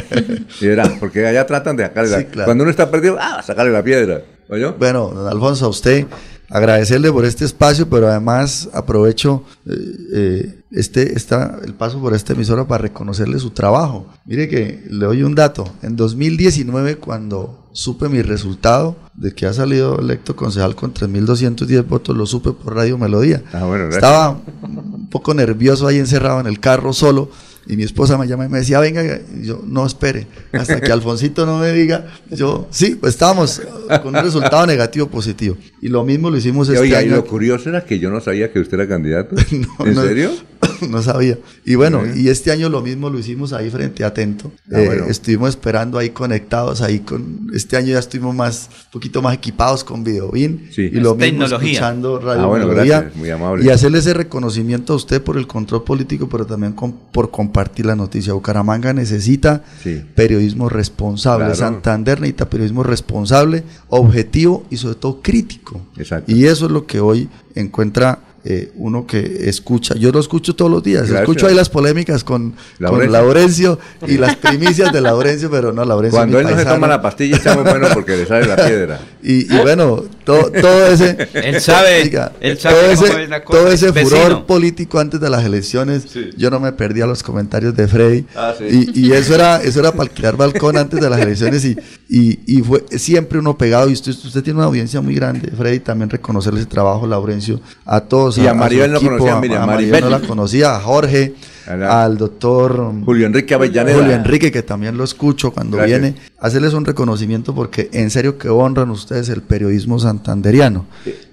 y 0.60 0.66
verán, 0.66 0.98
porque 0.98 1.26
allá 1.26 1.46
tratan 1.46 1.76
de 1.76 1.84
sacarle 1.84 2.28
la 2.34 2.44
Cuando 2.44 2.62
uno 2.62 2.70
está 2.70 2.90
perdido, 2.90 3.16
ah, 3.20 3.42
sacarle 3.42 3.72
la 3.72 3.82
piedra. 3.82 4.22
¿Oye? 4.48 4.66
Bueno, 4.78 5.08
don 5.08 5.28
Alfonso, 5.28 5.66
a 5.66 5.68
usted 5.68 6.06
agradecerle 6.50 7.10
por 7.12 7.24
este 7.24 7.44
espacio, 7.44 7.88
pero 7.88 8.08
además 8.08 8.68
aprovecho 8.72 9.44
eh, 9.66 9.72
eh, 10.14 10.60
este, 10.70 11.16
esta, 11.16 11.58
el 11.64 11.74
paso 11.74 12.00
por 12.00 12.14
esta 12.14 12.32
emisora 12.32 12.66
para 12.66 12.82
reconocerle 12.82 13.38
su 13.38 13.50
trabajo. 13.50 14.06
Mire 14.24 14.48
que 14.48 14.84
le 14.88 15.06
doy 15.06 15.22
un 15.22 15.34
dato. 15.34 15.64
En 15.82 15.96
2019, 15.96 16.96
cuando 16.96 17.68
supe 17.72 18.08
mi 18.08 18.22
resultado 18.22 18.96
de 19.14 19.32
que 19.32 19.46
ha 19.46 19.52
salido 19.52 19.98
electo 19.98 20.34
concejal 20.36 20.74
con 20.74 20.94
3.210 20.94 21.86
votos, 21.86 22.16
lo 22.16 22.26
supe 22.26 22.52
por 22.52 22.74
Radio 22.74 22.98
Melodía. 22.98 23.42
Ah, 23.52 23.68
Estaba 23.90 24.40
un 24.62 25.08
poco 25.10 25.34
nervioso 25.34 25.86
ahí 25.86 25.98
encerrado 25.98 26.40
en 26.40 26.46
el 26.46 26.60
carro 26.60 26.92
solo 26.92 27.30
y 27.66 27.76
mi 27.76 27.82
esposa 27.82 28.16
me 28.18 28.26
llama 28.26 28.46
y 28.46 28.48
me 28.48 28.58
decía, 28.58 28.78
venga, 28.80 29.02
y 29.04 29.44
yo 29.46 29.62
no 29.66 29.86
espere, 29.86 30.26
hasta 30.52 30.80
que 30.80 30.92
Alfonsito 30.92 31.46
no 31.46 31.58
me 31.58 31.72
diga, 31.72 32.06
yo, 32.30 32.68
sí, 32.70 32.96
pues 33.00 33.14
estábamos 33.14 33.60
con 34.02 34.14
un 34.16 34.22
resultado 34.22 34.66
negativo 34.66 35.06
positivo. 35.08 35.56
Y 35.80 35.88
lo 35.88 36.04
mismo 36.04 36.30
lo 36.30 36.36
hicimos 36.36 36.68
este 36.68 36.80
Oiga, 36.80 36.98
año. 36.98 37.08
Y 37.08 37.10
lo 37.10 37.24
curioso 37.24 37.68
era 37.68 37.84
que 37.84 37.98
yo 37.98 38.10
no 38.10 38.20
sabía 38.20 38.52
que 38.52 38.60
usted 38.60 38.74
era 38.80 38.88
candidato. 38.88 39.36
¿En 39.84 39.94
serio? 39.94 40.30
no 40.90 41.02
sabía. 41.02 41.38
Y 41.64 41.74
bueno, 41.74 42.02
y 42.14 42.28
este 42.28 42.50
año 42.50 42.68
lo 42.68 42.80
mismo 42.82 43.10
lo 43.10 43.18
hicimos 43.18 43.52
ahí 43.52 43.70
frente 43.70 44.04
a 44.04 44.08
Atento. 44.08 44.50
Ah, 44.72 44.80
eh, 44.80 45.02
Estuvimos 45.08 45.50
esperando 45.50 45.98
ahí 45.98 46.10
conectados, 46.10 46.80
ahí 46.80 47.00
con, 47.00 47.50
este 47.54 47.76
año 47.76 47.88
ya 47.92 47.98
estuvimos 47.98 48.34
más, 48.34 48.68
un 48.86 48.90
poquito 48.92 49.22
más 49.22 49.34
equipados 49.34 49.84
con 49.84 50.02
Videobin. 50.02 50.68
Sí. 50.72 50.82
Y 50.82 50.90
lo 50.92 51.14
mismo 51.14 51.44
Tecnología. 51.44 51.72
escuchando 51.72 52.18
Radio 52.18 52.42
Ah, 52.42 52.46
bueno, 52.46 52.68
gracias, 52.68 53.14
muy 53.16 53.30
amable. 53.30 53.64
Y 53.64 53.68
hacerle 53.70 53.98
ese 53.98 54.14
reconocimiento 54.14 54.92
a 54.94 54.96
usted 54.96 55.22
por 55.22 55.36
el 55.36 55.46
control 55.46 55.84
político, 55.84 56.28
pero 56.28 56.46
también 56.46 56.72
con- 56.72 56.92
por 57.12 57.30
compartir 57.30 57.55
la 57.84 57.96
noticia. 57.96 58.32
Bucaramanga 58.32 58.92
necesita 58.92 59.62
Sí. 59.82 60.02
periodismo 60.14 60.68
responsable. 60.68 61.46
Claro. 61.46 61.58
Santander 61.58 62.20
necesita 62.20 62.48
periodismo 62.50 62.82
responsable, 62.82 63.64
objetivo 63.88 64.64
y 64.70 64.76
sobre 64.76 64.96
todo 64.96 65.20
crítico. 65.22 65.80
Exacto. 65.96 66.30
Y 66.30 66.44
eso 66.46 66.66
es 66.66 66.72
lo 66.72 66.86
que 66.86 67.00
hoy 67.00 67.28
encuentra 67.54 68.20
eh, 68.48 68.70
uno 68.76 69.06
que 69.06 69.48
escucha. 69.48 69.94
Yo 69.96 70.12
lo 70.12 70.20
escucho 70.20 70.54
todos 70.54 70.70
los 70.70 70.82
días. 70.82 71.02
Gracias. 71.02 71.20
Escucho 71.22 71.46
ahí 71.48 71.54
las 71.54 71.68
polémicas 71.68 72.22
con 72.24 72.54
Laurencio. 72.78 73.04
con 73.06 73.12
Laurencio 73.12 73.78
y 74.06 74.18
las 74.18 74.36
primicias 74.36 74.92
de 74.92 75.00
Laurencio, 75.00 75.50
pero 75.50 75.72
no, 75.72 75.84
Laurencio. 75.84 76.18
Cuando 76.18 76.38
es 76.40 76.46
él 76.46 76.52
no 76.52 76.58
se 76.58 76.64
toma 76.66 76.86
la 76.86 77.02
pastilla, 77.02 77.36
está 77.36 77.54
muy 77.54 77.64
bueno 77.64 77.88
porque 77.92 78.16
le 78.16 78.26
sale 78.26 78.46
la 78.46 78.56
piedra. 78.66 79.00
Y, 79.22 79.52
y 79.52 79.58
bueno, 79.60 80.04
to- 80.24 80.50
todo 80.60 80.86
ese. 80.86 81.28
Él 81.34 81.60
sabe, 81.60 82.02
oiga, 82.02 82.32
él 82.40 82.58
sabe 82.58 82.76
todo 82.76 82.94
cómo 82.94 83.06
ese, 83.06 83.22
es 83.24 83.28
la 83.28 83.44
cosa, 83.44 83.58
todo 83.58 83.72
ese 83.72 83.86
es 83.88 83.92
furor 83.92 84.18
vecino. 84.20 84.46
político 84.46 84.98
antes 85.00 85.20
de 85.20 85.28
las 85.30 85.44
elecciones. 85.44 86.04
Sí. 86.12 86.30
Yo 86.36 86.50
no 86.50 86.60
me 86.60 86.72
perdía 86.72 87.06
los 87.06 87.22
comentarios 87.22 87.74
de 87.74 87.88
Freddy. 87.88 88.24
Ah, 88.36 88.54
sí. 88.56 88.90
y, 88.94 89.06
y 89.08 89.12
eso 89.12 89.34
era 89.34 89.60
eso 89.62 89.80
era 89.80 89.90
para 89.90 90.04
alquilar 90.04 90.36
balcón 90.36 90.76
antes 90.76 91.00
de 91.00 91.10
las 91.10 91.20
elecciones. 91.20 91.64
Y, 91.64 91.76
y, 92.08 92.38
y 92.46 92.62
fue 92.62 92.84
siempre 92.90 93.38
uno 93.38 93.58
pegado. 93.58 93.88
Y 93.90 93.94
usted, 93.94 94.12
usted 94.12 94.42
tiene 94.42 94.58
una 94.58 94.66
audiencia 94.68 95.00
muy 95.00 95.14
grande, 95.14 95.50
Freddy. 95.56 95.80
También 95.80 96.08
reconocerle 96.10 96.60
ese 96.60 96.68
trabajo, 96.68 97.06
Laurencio, 97.06 97.60
a 97.84 98.00
todos. 98.02 98.35
Y 98.42 98.46
a 98.46 98.50
su 98.50 98.56
Maribel 98.56 98.90
no 98.92 98.96
equipo, 98.98 99.18
conocía 99.18 99.32
a 99.56 99.58
a- 99.58 99.62
a 99.62 99.66
Maribel. 99.66 100.00
No 100.04 100.10
la 100.10 100.20
conocía, 100.20 100.76
a 100.76 100.80
Jorge, 100.80 101.34
al 101.66 102.16
doctor 102.16 102.92
Julio 103.04 103.26
Enrique 103.26 103.54
Avellaneda. 103.54 103.96
Julio 103.98 104.12
Enrique, 104.14 104.52
que 104.52 104.62
también 104.62 104.96
lo 104.96 105.04
escucho 105.04 105.50
cuando 105.50 105.76
Gracias. 105.78 106.00
viene, 106.00 106.16
hacerles 106.38 106.74
un 106.74 106.84
reconocimiento 106.84 107.54
porque 107.54 107.88
en 107.92 108.10
serio 108.10 108.38
que 108.38 108.48
honran 108.48 108.90
ustedes 108.90 109.28
el 109.28 109.42
periodismo 109.42 109.98
santanderiano. 109.98 110.86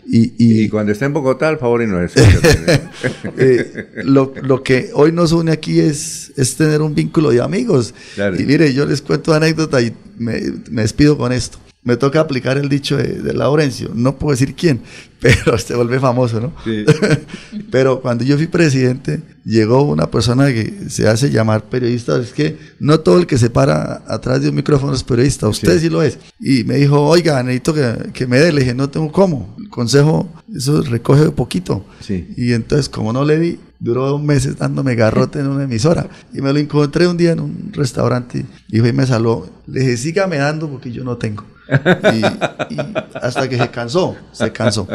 Y, 0.05 0.17
y, 0.38 0.63
Y 0.63 0.69
cuando 0.69 0.91
esté 0.91 1.05
en 1.05 1.13
Bogotá, 1.13 1.47
al 1.49 1.57
favor 1.59 1.81
y 1.81 1.88
no 1.88 2.01
es. 2.01 2.13
eh, 3.38 3.88
lo, 4.03 4.34
lo 4.41 4.63
que 4.63 4.89
hoy 4.93 5.11
nos 5.11 5.31
une 5.31 5.51
aquí 5.51 5.80
es, 5.80 6.31
es 6.35 6.55
tener 6.55 6.81
un 6.81 6.93
vínculo 6.95 7.31
de 7.31 7.41
amigos. 7.41 7.93
Claro. 8.15 8.39
Y 8.39 8.45
mire, 8.45 8.73
yo 8.73 8.85
les 8.85 9.01
cuento 9.01 9.34
anécdota 9.34 9.81
y 9.81 9.93
me, 10.17 10.41
me 10.69 10.81
despido 10.81 11.17
con 11.17 11.31
esto. 11.31 11.57
Me 11.84 11.97
toca 11.97 12.19
aplicar 12.22 12.57
el 12.57 12.69
dicho 12.69 12.97
de, 12.97 13.22
de 13.22 13.34
Laurencio, 13.34 13.91
no 13.93 14.18
puedo 14.18 14.31
decir 14.31 14.55
quién, 14.55 14.81
pero 15.19 15.57
se 15.57 15.76
vuelve 15.76 15.99
famoso, 15.99 16.39
¿no? 16.39 16.53
Sí. 16.64 16.85
pero 17.72 18.01
cuando 18.01 18.23
yo 18.23 18.38
fui 18.38 18.47
presidente, 18.47 19.22
llegó 19.43 19.84
una 19.84 20.10
persona 20.10 20.47
que 20.47 20.89
se 20.89 21.07
hace 21.07 21.30
llamar 21.30 21.65
periodista, 21.65 22.18
es 22.19 22.31
que 22.31 22.57
no 22.80 22.99
todo 22.99 23.18
el 23.18 23.27
que 23.27 23.38
se 23.38 23.49
para 23.49 24.03
atrás 24.07 24.41
de 24.41 24.49
un 24.49 24.55
micrófono 24.55 24.93
es 24.93 25.03
periodista, 25.03 25.47
usted 25.47 25.80
sí, 25.80 25.89
lo 25.89 26.01
es. 26.01 26.19
Y 26.39 26.64
me 26.64 26.76
dijo, 26.76 27.01
oiga, 27.01 27.41
necesito 27.43 27.73
que, 27.73 28.11
que 28.14 28.27
me 28.27 28.39
dé, 28.39 28.51
le 28.51 28.61
dije, 28.61 28.73
no 28.73 28.89
tengo 28.89 29.11
cómo, 29.11 29.55
el 29.60 29.69
consejo, 29.69 30.31
eso 30.55 30.81
recoge 30.81 31.30
poquito. 31.31 31.85
Sí. 31.99 32.27
Y 32.38 32.53
entonces, 32.53 32.89
como 32.89 33.11
no 33.11 33.26
le 33.26 33.39
di, 33.39 33.60
duró 33.84 34.07
dos 34.07 34.23
meses 34.23 34.57
dándome 34.57 34.95
garrote 34.95 35.39
en 35.39 35.47
una 35.47 35.65
emisora. 35.65 36.07
Y 36.34 36.41
me 36.41 36.53
lo 36.53 36.60
encontré 36.60 37.05
un 37.05 37.18
día 37.18 37.34
en 37.34 37.41
un 37.41 37.72
restaurante 37.73 38.45
y 38.69 38.80
fue 38.80 38.89
y 38.89 38.93
me 38.93 39.05
saludó. 39.05 39.49
Le 39.68 39.81
dije, 39.81 39.97
sígame 39.97 40.38
dando 40.38 40.69
porque 40.69 40.91
yo 40.91 41.03
no 41.03 41.18
tengo. 41.18 41.43
Y, 41.69 42.73
y 42.73 42.77
hasta 43.14 43.48
que 43.48 43.57
se 43.57 43.69
cansó, 43.69 44.15
se 44.31 44.52
cansó. 44.52 44.88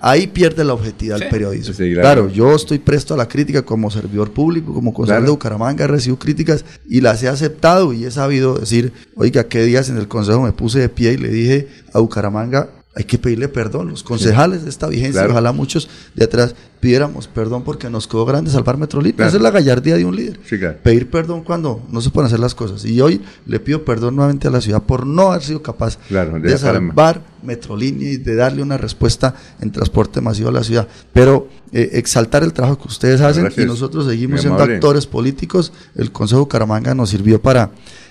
Ahí 0.00 0.26
pierde 0.26 0.64
la 0.64 0.74
objetividad 0.74 1.20
el 1.22 1.28
periodismo. 1.28 1.74
Sí, 1.74 1.92
claro. 1.94 2.22
claro. 2.24 2.28
yo 2.28 2.54
estoy 2.54 2.78
presto 2.78 3.14
a 3.14 3.16
la 3.16 3.28
crítica 3.28 3.62
como 3.62 3.90
servidor 3.90 4.32
público, 4.32 4.72
como 4.74 4.92
concejal 4.92 5.18
Claro. 5.20 5.26
de 5.26 5.30
Bucaramanga, 5.32 5.86
recibo 5.86 6.18
críticas 6.18 6.64
y 6.88 7.00
las 7.00 7.22
he 7.22 7.28
aceptado 7.28 7.92
y 7.92 8.04
he 8.04 8.10
sabido 8.10 8.58
decir, 8.58 8.92
oiga, 9.16 9.44
qué 9.44 9.62
días 9.62 9.88
en 9.88 9.96
el 9.96 10.08
consejo 10.08 10.42
me 10.42 10.52
puse 10.52 10.78
de 10.80 10.88
pie 10.88 11.12
y 11.12 11.18
le 11.18 11.28
dije 11.28 11.68
a 11.92 11.98
Bucaramanga, 12.00 12.68
hay 12.94 13.04
que 13.04 13.18
pedirle 13.18 13.48
perdón. 13.48 13.90
Los 13.90 14.02
concejales 14.02 14.64
de 14.64 14.70
esta 14.70 14.88
vigencia, 14.88 15.20
Claro. 15.20 15.32
ojalá 15.32 15.52
muchos 15.52 15.88
de 16.16 16.24
atrás 16.24 16.54
pidiéramos 16.80 17.28
perdón 17.28 17.62
porque 17.64 17.88
nos 17.90 18.08
quedó 18.08 18.24
grande 18.24 18.50
salvar 18.50 18.76
Metrolínea. 18.76 19.16
Claro. 19.16 19.28
Esa 19.28 19.36
es 19.36 19.42
la 19.42 19.50
gallardía 19.50 19.96
de 19.96 20.04
un 20.04 20.16
líder. 20.16 20.40
Sí, 20.48 20.58
claro. 20.58 20.78
Pedir 20.82 21.08
perdón 21.10 21.44
cuando 21.44 21.80
no 21.90 22.00
se 22.00 22.10
pueden 22.10 22.26
hacer 22.26 22.40
las 22.40 22.54
cosas. 22.54 22.84
Y 22.84 23.00
hoy 23.00 23.20
le 23.46 23.60
pido 23.60 23.84
perdón 23.84 24.16
nuevamente 24.16 24.48
a 24.48 24.50
la 24.50 24.60
ciudad 24.60 24.82
por 24.82 25.06
no 25.06 25.30
haber 25.30 25.42
sido 25.44 25.62
capaz 25.62 25.98
de 26.08 26.58
salvar 26.58 27.22
Metrolínea 27.42 28.10
y 28.10 28.16
de 28.16 28.34
darle 28.34 28.62
una 28.62 28.76
respuesta 28.78 29.32
en 29.60 29.70
transporte 29.70 30.20
masivo 30.20 30.48
a 30.48 30.52
la 30.52 30.64
ciudad. 30.64 30.88
Pero 31.12 31.48
eh, 31.72 31.90
exaltar 31.92 32.42
el 32.42 32.52
trabajo 32.52 32.78
que 32.80 32.88
ustedes 32.88 33.20
hacen 33.20 33.44
Gracias. 33.44 33.64
y 33.64 33.68
nosotros 33.68 34.06
seguimos 34.06 34.40
siendo 34.40 34.60
actores 34.62 35.06
políticos. 35.06 35.72
El 35.94 36.10
Consejo 36.10 36.40
Bucaramanga 36.42 36.94
nos 36.96 37.10
sirvió 37.10 37.40
para 37.40 37.70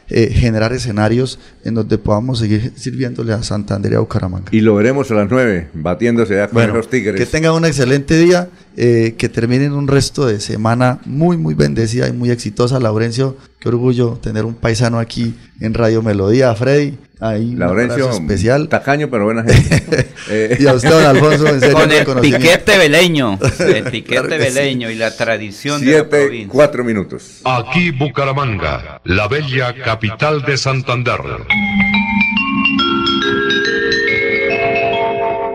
eh, 0.10 0.30
generar 0.34 0.74
escenarios 0.74 1.40
en 1.64 1.74
donde 1.76 1.98
podamos 1.98 2.40
seguir 2.40 2.72
sirviéndole 2.76 3.34
a 3.34 3.44
Santander 3.44 3.92
y 3.92 3.96
a 3.96 4.00
Bucaramanga. 4.00 4.48
Y 4.52 4.62
lo 4.62 4.76
veremos 4.76 5.12
a 5.12 5.16
las 5.16 5.30
9, 5.30 5.70
batiéndose 5.74 6.36
ya 6.36 6.48
con 6.48 6.54
Bueno, 6.56 6.74
esos 6.74 6.90
tigres. 6.90 7.20
que 7.20 7.26
tengan 7.26 7.54
un 7.54 7.66
excelente 7.66 8.18
día, 8.18 8.50
eh, 8.78 9.16
que 9.18 9.28
terminen 9.28 9.74
un 9.74 9.88
resto 9.88 10.26
de 10.28 10.40
semana 10.40 11.00
muy, 11.06 11.36
muy 11.36 11.56
bendecida 11.56 12.08
y 12.08 12.14
muy 12.14 12.30
exitosa. 12.30 12.80
Laurencio, 12.80 13.36
qué 13.60 13.70
orgullo 13.70 14.20
tener 14.22 14.46
un 14.46 14.54
paisano 14.54 15.00
aquí 15.00 15.34
en 15.60 15.74
Radio 15.74 16.04
Melodía. 16.04 16.54
Freddy, 16.54 16.96
ahí 17.20 17.50
un 17.54 17.60
Laurencio, 17.60 18.10
especial. 18.12 18.70
tacaño, 18.70 19.10
pero 19.10 19.26
buena 19.26 19.44
gente. 19.44 20.08
Eh, 20.30 20.58
Y 20.62 20.68
a 20.68 20.74
usted, 20.74 20.90
don 20.92 21.04
Alfonso, 21.06 21.48
en 21.48 21.60
serio, 21.60 21.76
Con 21.76 21.92
el 21.92 22.22
piquete 22.22 22.78
veleño, 22.78 23.40
el 23.60 23.84
piquete 23.86 24.22
Claro 24.28 24.30
sí. 24.30 24.38
veleño 24.54 24.92
y 24.92 24.96
la 24.96 25.16
tradición 25.16 25.82
de 25.82 25.88
la 25.88 25.92
Siete, 25.94 26.10
provincia. 26.26 26.50
cuatro 26.52 26.84
minutos. 26.84 27.42
Aquí 27.46 27.90
Bucaramanga, 27.92 29.02
la 29.06 29.28
bella 29.28 29.74
capital 29.84 30.44
de 30.44 30.56
Santander. 30.56 31.20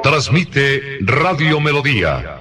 Transmite 0.03 0.99
Radio 1.03 1.61
Melodía, 1.61 2.41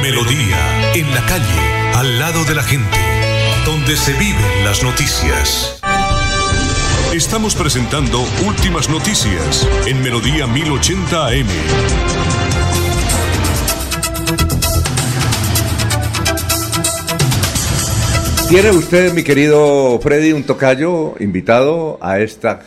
Melodía, 0.00 0.92
en 0.94 1.12
la 1.12 1.26
calle, 1.26 1.92
al 1.96 2.20
lado 2.20 2.44
de 2.44 2.54
la 2.54 2.62
gente, 2.62 2.98
donde 3.64 3.96
se 3.96 4.12
viven 4.12 4.64
las 4.64 4.80
noticias. 4.84 5.74
Estamos 7.12 7.56
presentando 7.56 8.24
Últimas 8.46 8.88
Noticias 8.88 9.66
en 9.86 10.00
Melodía 10.02 10.46
1080 10.46 11.26
AM. 11.26 12.65
¿Tiene 18.48 18.70
usted, 18.70 19.12
mi 19.12 19.24
querido 19.24 19.98
Freddy, 20.00 20.32
un 20.32 20.44
tocayo 20.44 21.14
invitado 21.18 21.98
a 22.00 22.20
esta 22.20 22.60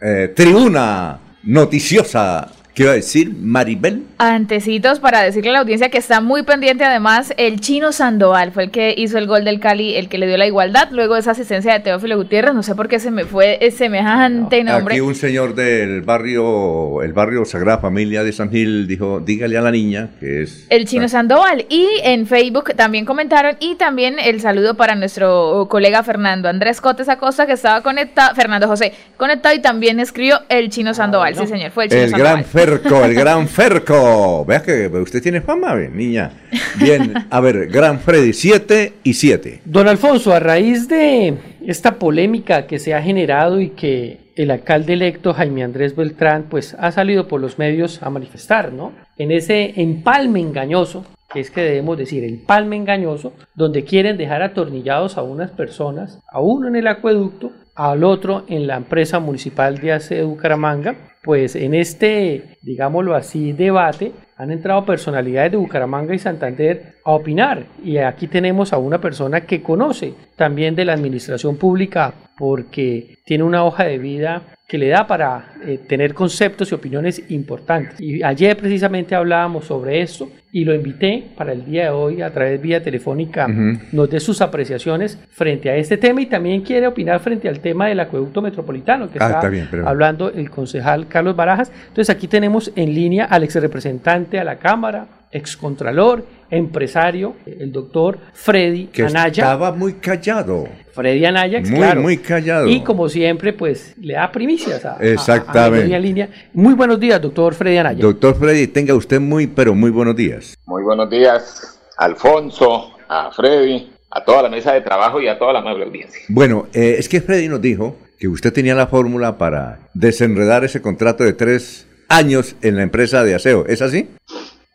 eh, 0.00 0.30
tribuna 0.36 1.18
noticiosa 1.42 2.48
¿Qué 2.74 2.84
iba 2.84 2.92
a 2.92 2.94
decir? 2.94 3.34
Maribel. 3.38 4.04
Antecitos 4.16 4.98
para 4.98 5.22
decirle 5.22 5.50
a 5.50 5.52
la 5.52 5.58
audiencia 5.58 5.90
que 5.90 5.98
está 5.98 6.22
muy 6.22 6.42
pendiente 6.42 6.84
además 6.84 7.34
el 7.36 7.60
chino 7.60 7.92
Sandoval, 7.92 8.52
fue 8.52 8.64
el 8.64 8.70
que 8.70 8.94
hizo 8.96 9.18
el 9.18 9.26
gol 9.26 9.44
del 9.44 9.60
Cali, 9.60 9.94
el 9.94 10.08
que 10.08 10.16
le 10.16 10.26
dio 10.26 10.38
la 10.38 10.46
igualdad, 10.46 10.88
luego 10.90 11.12
de 11.12 11.20
esa 11.20 11.32
asistencia 11.32 11.74
de 11.74 11.80
Teófilo 11.80 12.16
Gutiérrez, 12.16 12.54
no 12.54 12.62
sé 12.62 12.74
por 12.74 12.88
qué 12.88 12.98
se 12.98 13.10
me 13.10 13.24
fue 13.24 13.58
semejante 13.76 14.64
nombre. 14.64 14.94
Aquí 14.94 15.00
un 15.02 15.14
señor 15.14 15.54
del 15.54 16.00
barrio, 16.00 17.02
el 17.02 17.12
barrio 17.12 17.44
Sagrada 17.44 17.76
Familia 17.76 18.24
de 18.24 18.32
San 18.32 18.50
Gil 18.50 18.86
dijo, 18.86 19.20
dígale 19.20 19.58
a 19.58 19.60
la 19.60 19.70
niña 19.70 20.08
que 20.18 20.42
es... 20.42 20.66
El 20.70 20.86
chino 20.86 21.10
Sandoval. 21.10 21.66
Y 21.68 21.86
en 22.04 22.26
Facebook 22.26 22.74
también 22.74 23.04
comentaron 23.04 23.56
y 23.60 23.74
también 23.74 24.18
el 24.18 24.40
saludo 24.40 24.78
para 24.78 24.94
nuestro 24.94 25.66
colega 25.68 26.02
Fernando 26.02 26.48
Andrés 26.48 26.80
Cotes 26.80 27.10
Acosta 27.10 27.46
que 27.46 27.52
estaba 27.52 27.82
conectado, 27.82 28.34
Fernando 28.34 28.66
José, 28.66 28.94
conectado 29.18 29.54
y 29.54 29.60
también 29.60 30.00
escribió 30.00 30.40
el 30.48 30.70
chino 30.70 30.94
Sandoval, 30.94 31.36
sí 31.36 31.46
señor, 31.46 31.70
fue 31.70 31.84
el 31.84 31.90
chino 31.90 32.08
Sandoval. 32.08 32.44
Ferco, 32.64 33.04
el 33.04 33.14
gran 33.14 33.48
Ferco. 33.48 34.44
Vea 34.44 34.62
que 34.62 34.86
usted 34.86 35.20
tiene 35.20 35.40
fama, 35.40 35.74
niña. 35.74 36.30
Bien, 36.78 37.12
a 37.28 37.40
ver, 37.40 37.66
Gran 37.66 37.98
Freddy, 37.98 38.32
7 38.32 38.92
y 39.02 39.14
7. 39.14 39.62
Don 39.64 39.88
Alfonso, 39.88 40.32
a 40.32 40.38
raíz 40.38 40.86
de 40.86 41.34
esta 41.66 41.98
polémica 41.98 42.68
que 42.68 42.78
se 42.78 42.94
ha 42.94 43.02
generado 43.02 43.60
y 43.60 43.70
que 43.70 44.18
el 44.36 44.52
alcalde 44.52 44.92
electo 44.92 45.34
Jaime 45.34 45.64
Andrés 45.64 45.96
Beltrán 45.96 46.44
pues 46.48 46.76
ha 46.78 46.92
salido 46.92 47.26
por 47.26 47.40
los 47.40 47.58
medios 47.58 48.00
a 48.00 48.10
manifestar, 48.10 48.72
¿no? 48.72 48.92
En 49.18 49.32
ese 49.32 49.80
empalme 49.80 50.38
engañoso, 50.38 51.04
que 51.32 51.40
es 51.40 51.50
que 51.50 51.62
debemos 51.62 51.98
decir 51.98 52.22
empalme 52.22 52.76
engañoso, 52.76 53.32
donde 53.56 53.82
quieren 53.82 54.16
dejar 54.16 54.42
atornillados 54.42 55.18
a 55.18 55.22
unas 55.22 55.50
personas, 55.50 56.20
a 56.30 56.40
uno 56.40 56.68
en 56.68 56.76
el 56.76 56.86
acueducto, 56.86 57.50
al 57.74 58.04
otro 58.04 58.44
en 58.48 58.66
la 58.66 58.76
empresa 58.76 59.18
municipal 59.18 59.78
de 59.78 59.92
ACE 59.92 60.22
Bucaramanga, 60.22 60.94
pues 61.22 61.54
en 61.54 61.74
este, 61.74 62.58
digámoslo 62.62 63.14
así, 63.14 63.52
debate 63.52 64.12
han 64.36 64.50
entrado 64.50 64.84
personalidades 64.84 65.52
de 65.52 65.56
Bucaramanga 65.56 66.14
y 66.14 66.18
Santander 66.18 66.96
a 67.04 67.12
opinar. 67.12 67.64
Y 67.84 67.98
aquí 67.98 68.26
tenemos 68.26 68.72
a 68.72 68.78
una 68.78 69.00
persona 69.00 69.42
que 69.42 69.62
conoce 69.62 70.14
también 70.34 70.74
de 70.74 70.84
la 70.84 70.94
administración 70.94 71.56
pública 71.56 72.12
porque 72.36 73.18
tiene 73.24 73.44
una 73.44 73.64
hoja 73.64 73.84
de 73.84 73.98
vida 73.98 74.42
que 74.72 74.78
le 74.78 74.88
da 74.88 75.06
para 75.06 75.52
eh, 75.66 75.80
tener 75.86 76.14
conceptos 76.14 76.72
y 76.72 76.74
opiniones 76.74 77.22
importantes. 77.28 78.00
Y 78.00 78.22
ayer 78.22 78.56
precisamente 78.56 79.14
hablábamos 79.14 79.66
sobre 79.66 80.00
esto 80.00 80.30
y 80.50 80.64
lo 80.64 80.74
invité 80.74 81.26
para 81.36 81.52
el 81.52 81.66
día 81.66 81.84
de 81.84 81.90
hoy 81.90 82.22
a 82.22 82.32
través 82.32 82.52
de 82.52 82.66
vía 82.66 82.82
telefónica, 82.82 83.46
nos 83.48 84.08
dé 84.08 84.18
sus 84.18 84.40
apreciaciones 84.40 85.18
frente 85.28 85.68
a 85.68 85.76
este 85.76 85.98
tema 85.98 86.22
y 86.22 86.26
también 86.26 86.62
quiere 86.62 86.86
opinar 86.86 87.20
frente 87.20 87.50
al 87.50 87.60
tema 87.60 87.88
del 87.88 88.00
acueducto 88.00 88.40
metropolitano 88.40 89.10
que 89.10 89.18
ah, 89.20 89.42
está, 89.42 89.86
hablando 89.86 90.30
el 90.30 90.48
concejal 90.48 91.06
Carlos 91.06 91.36
Barajas. 91.36 91.70
Entonces 91.88 92.08
aquí 92.08 92.26
tenemos 92.26 92.72
en 92.74 92.94
línea 92.94 93.26
al 93.26 93.44
ex 93.44 93.56
representante 93.56 94.38
a 94.38 94.44
la 94.44 94.58
Cámara, 94.58 95.06
excontralor, 95.32 96.24
empresario, 96.50 97.34
el 97.46 97.72
doctor 97.72 98.18
Freddy 98.34 98.86
que 98.86 99.04
Anaya. 99.04 99.42
Estaba 99.42 99.72
muy 99.72 99.94
callado. 99.94 100.68
Freddy 100.92 101.24
Anaya, 101.24 101.60
muy, 101.60 101.70
claro. 101.70 102.02
Muy 102.02 102.18
callado. 102.18 102.68
Y 102.68 102.82
como 102.82 103.08
siempre, 103.08 103.54
pues 103.54 103.94
le 103.98 104.14
da 104.14 104.30
primicias 104.30 104.84
a, 104.84 104.98
Exactamente. 105.00 105.98
línea. 105.98 106.28
Muy 106.52 106.74
buenos 106.74 107.00
días, 107.00 107.20
doctor 107.20 107.54
Freddy 107.54 107.78
Anaya. 107.78 108.02
Doctor 108.02 108.34
Freddy, 108.36 108.66
tenga 108.66 108.94
usted 108.94 109.18
muy, 109.18 109.46
pero 109.46 109.74
muy 109.74 109.90
buenos 109.90 110.14
días. 110.14 110.56
Muy 110.66 110.82
buenos 110.82 111.08
días, 111.08 111.80
Alfonso, 111.96 112.92
a 113.08 113.30
Freddy, 113.32 113.90
a 114.10 114.22
toda 114.22 114.42
la 114.42 114.50
mesa 114.50 114.74
de 114.74 114.82
trabajo 114.82 115.20
y 115.20 115.28
a 115.28 115.38
toda 115.38 115.54
la 115.54 115.60
amable 115.60 115.86
audiencia. 115.86 116.20
Bueno, 116.28 116.68
eh, 116.74 116.96
es 116.98 117.08
que 117.08 117.22
Freddy 117.22 117.48
nos 117.48 117.62
dijo 117.62 117.96
que 118.18 118.28
usted 118.28 118.52
tenía 118.52 118.74
la 118.74 118.86
fórmula 118.86 119.38
para 119.38 119.88
desenredar 119.94 120.64
ese 120.64 120.82
contrato 120.82 121.24
de 121.24 121.32
tres 121.32 121.86
años 122.08 122.56
en 122.60 122.76
la 122.76 122.82
empresa 122.82 123.24
de 123.24 123.34
aseo. 123.34 123.64
¿Es 123.66 123.80
así? 123.80 124.08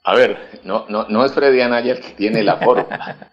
A 0.08 0.16
ver, 0.16 0.38
no, 0.64 0.86
no, 0.88 1.06
no 1.10 1.26
es 1.26 1.34
Freddy 1.34 1.60
Anaya 1.60 1.92
el 1.92 2.00
que 2.00 2.12
tiene 2.12 2.42
la 2.42 2.56
fórmula. 2.64 3.30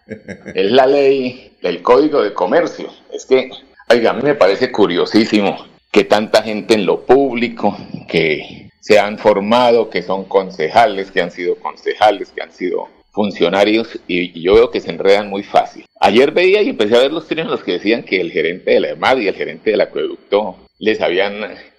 es 0.53 0.71
la 0.71 0.85
ley 0.85 1.53
del 1.61 1.81
Código 1.81 2.21
de 2.21 2.33
Comercio. 2.33 2.89
Es 3.13 3.25
que, 3.25 3.49
oiga, 3.89 4.09
a 4.09 4.13
mí 4.13 4.21
me 4.21 4.35
parece 4.35 4.73
curiosísimo 4.73 5.55
que 5.89 6.03
tanta 6.03 6.43
gente 6.43 6.73
en 6.73 6.85
lo 6.85 7.05
público, 7.05 7.77
que 8.09 8.71
se 8.81 8.99
han 8.99 9.17
formado, 9.17 9.89
que 9.89 10.01
son 10.01 10.25
concejales, 10.25 11.11
que 11.11 11.21
han 11.21 11.31
sido 11.31 11.55
concejales, 11.55 12.33
que 12.35 12.41
han 12.41 12.51
sido 12.51 12.89
funcionarios, 13.11 13.97
y, 14.05 14.37
yo 14.41 14.55
veo 14.55 14.69
que 14.69 14.81
se 14.81 14.91
enredan 14.91 15.29
muy 15.29 15.43
fácil. 15.43 15.85
Ayer 16.01 16.31
veía 16.31 16.61
y 16.61 16.67
empecé 16.67 16.97
a 16.97 17.03
ver 17.03 17.13
los 17.13 17.25
términos 17.25 17.63
que 17.63 17.71
decían 17.71 18.03
que 18.03 18.19
el 18.19 18.33
gerente 18.33 18.71
de 18.71 18.79
la 18.81 18.89
EMAD 18.89 19.19
y 19.19 19.29
el 19.29 19.35
gerente 19.35 19.71
del 19.71 19.79
acueducto 19.79 20.57
les 20.79 20.99
habían 20.99 21.35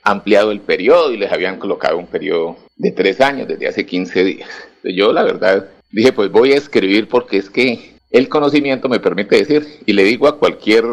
ampliado 0.06 0.52
el 0.52 0.60
periodo 0.60 1.12
y 1.12 1.16
les 1.16 1.32
habían 1.32 1.58
colocado 1.58 1.98
un 1.98 2.06
periodo 2.06 2.56
de 2.76 2.92
tres 2.92 3.20
años 3.20 3.48
desde 3.48 3.66
hace 3.66 3.84
15 3.84 4.24
días. 4.24 4.48
Yo 4.84 5.12
la 5.12 5.24
verdad 5.24 5.68
dije, 5.90 6.12
pues 6.12 6.30
voy 6.30 6.52
a 6.52 6.56
escribir 6.56 7.08
porque 7.08 7.38
es 7.38 7.50
que 7.50 7.96
el 8.10 8.28
conocimiento 8.28 8.88
me 8.88 9.00
permite 9.00 9.36
decir 9.36 9.66
y 9.84 9.92
le 9.92 10.04
digo 10.04 10.28
a 10.28 10.38
cualquier 10.38 10.84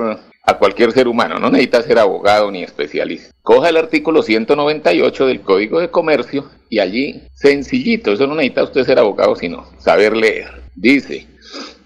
a 0.45 0.57
cualquier 0.57 0.91
ser 0.91 1.07
humano, 1.07 1.39
no 1.39 1.49
necesita 1.49 1.81
ser 1.83 1.99
abogado 1.99 2.51
ni 2.51 2.63
especialista. 2.63 3.33
Coja 3.43 3.69
el 3.69 3.77
artículo 3.77 4.23
198 4.23 5.27
del 5.27 5.39
Código 5.39 5.79
de 5.79 5.89
Comercio 5.89 6.49
y 6.69 6.79
allí, 6.79 7.23
sencillito, 7.33 8.11
eso 8.11 8.27
no 8.27 8.35
necesita 8.35 8.63
usted 8.63 8.83
ser 8.83 8.99
abogado, 8.99 9.37
sino 9.37 9.65
saber 9.77 10.17
leer. 10.17 10.63
Dice 10.75 11.27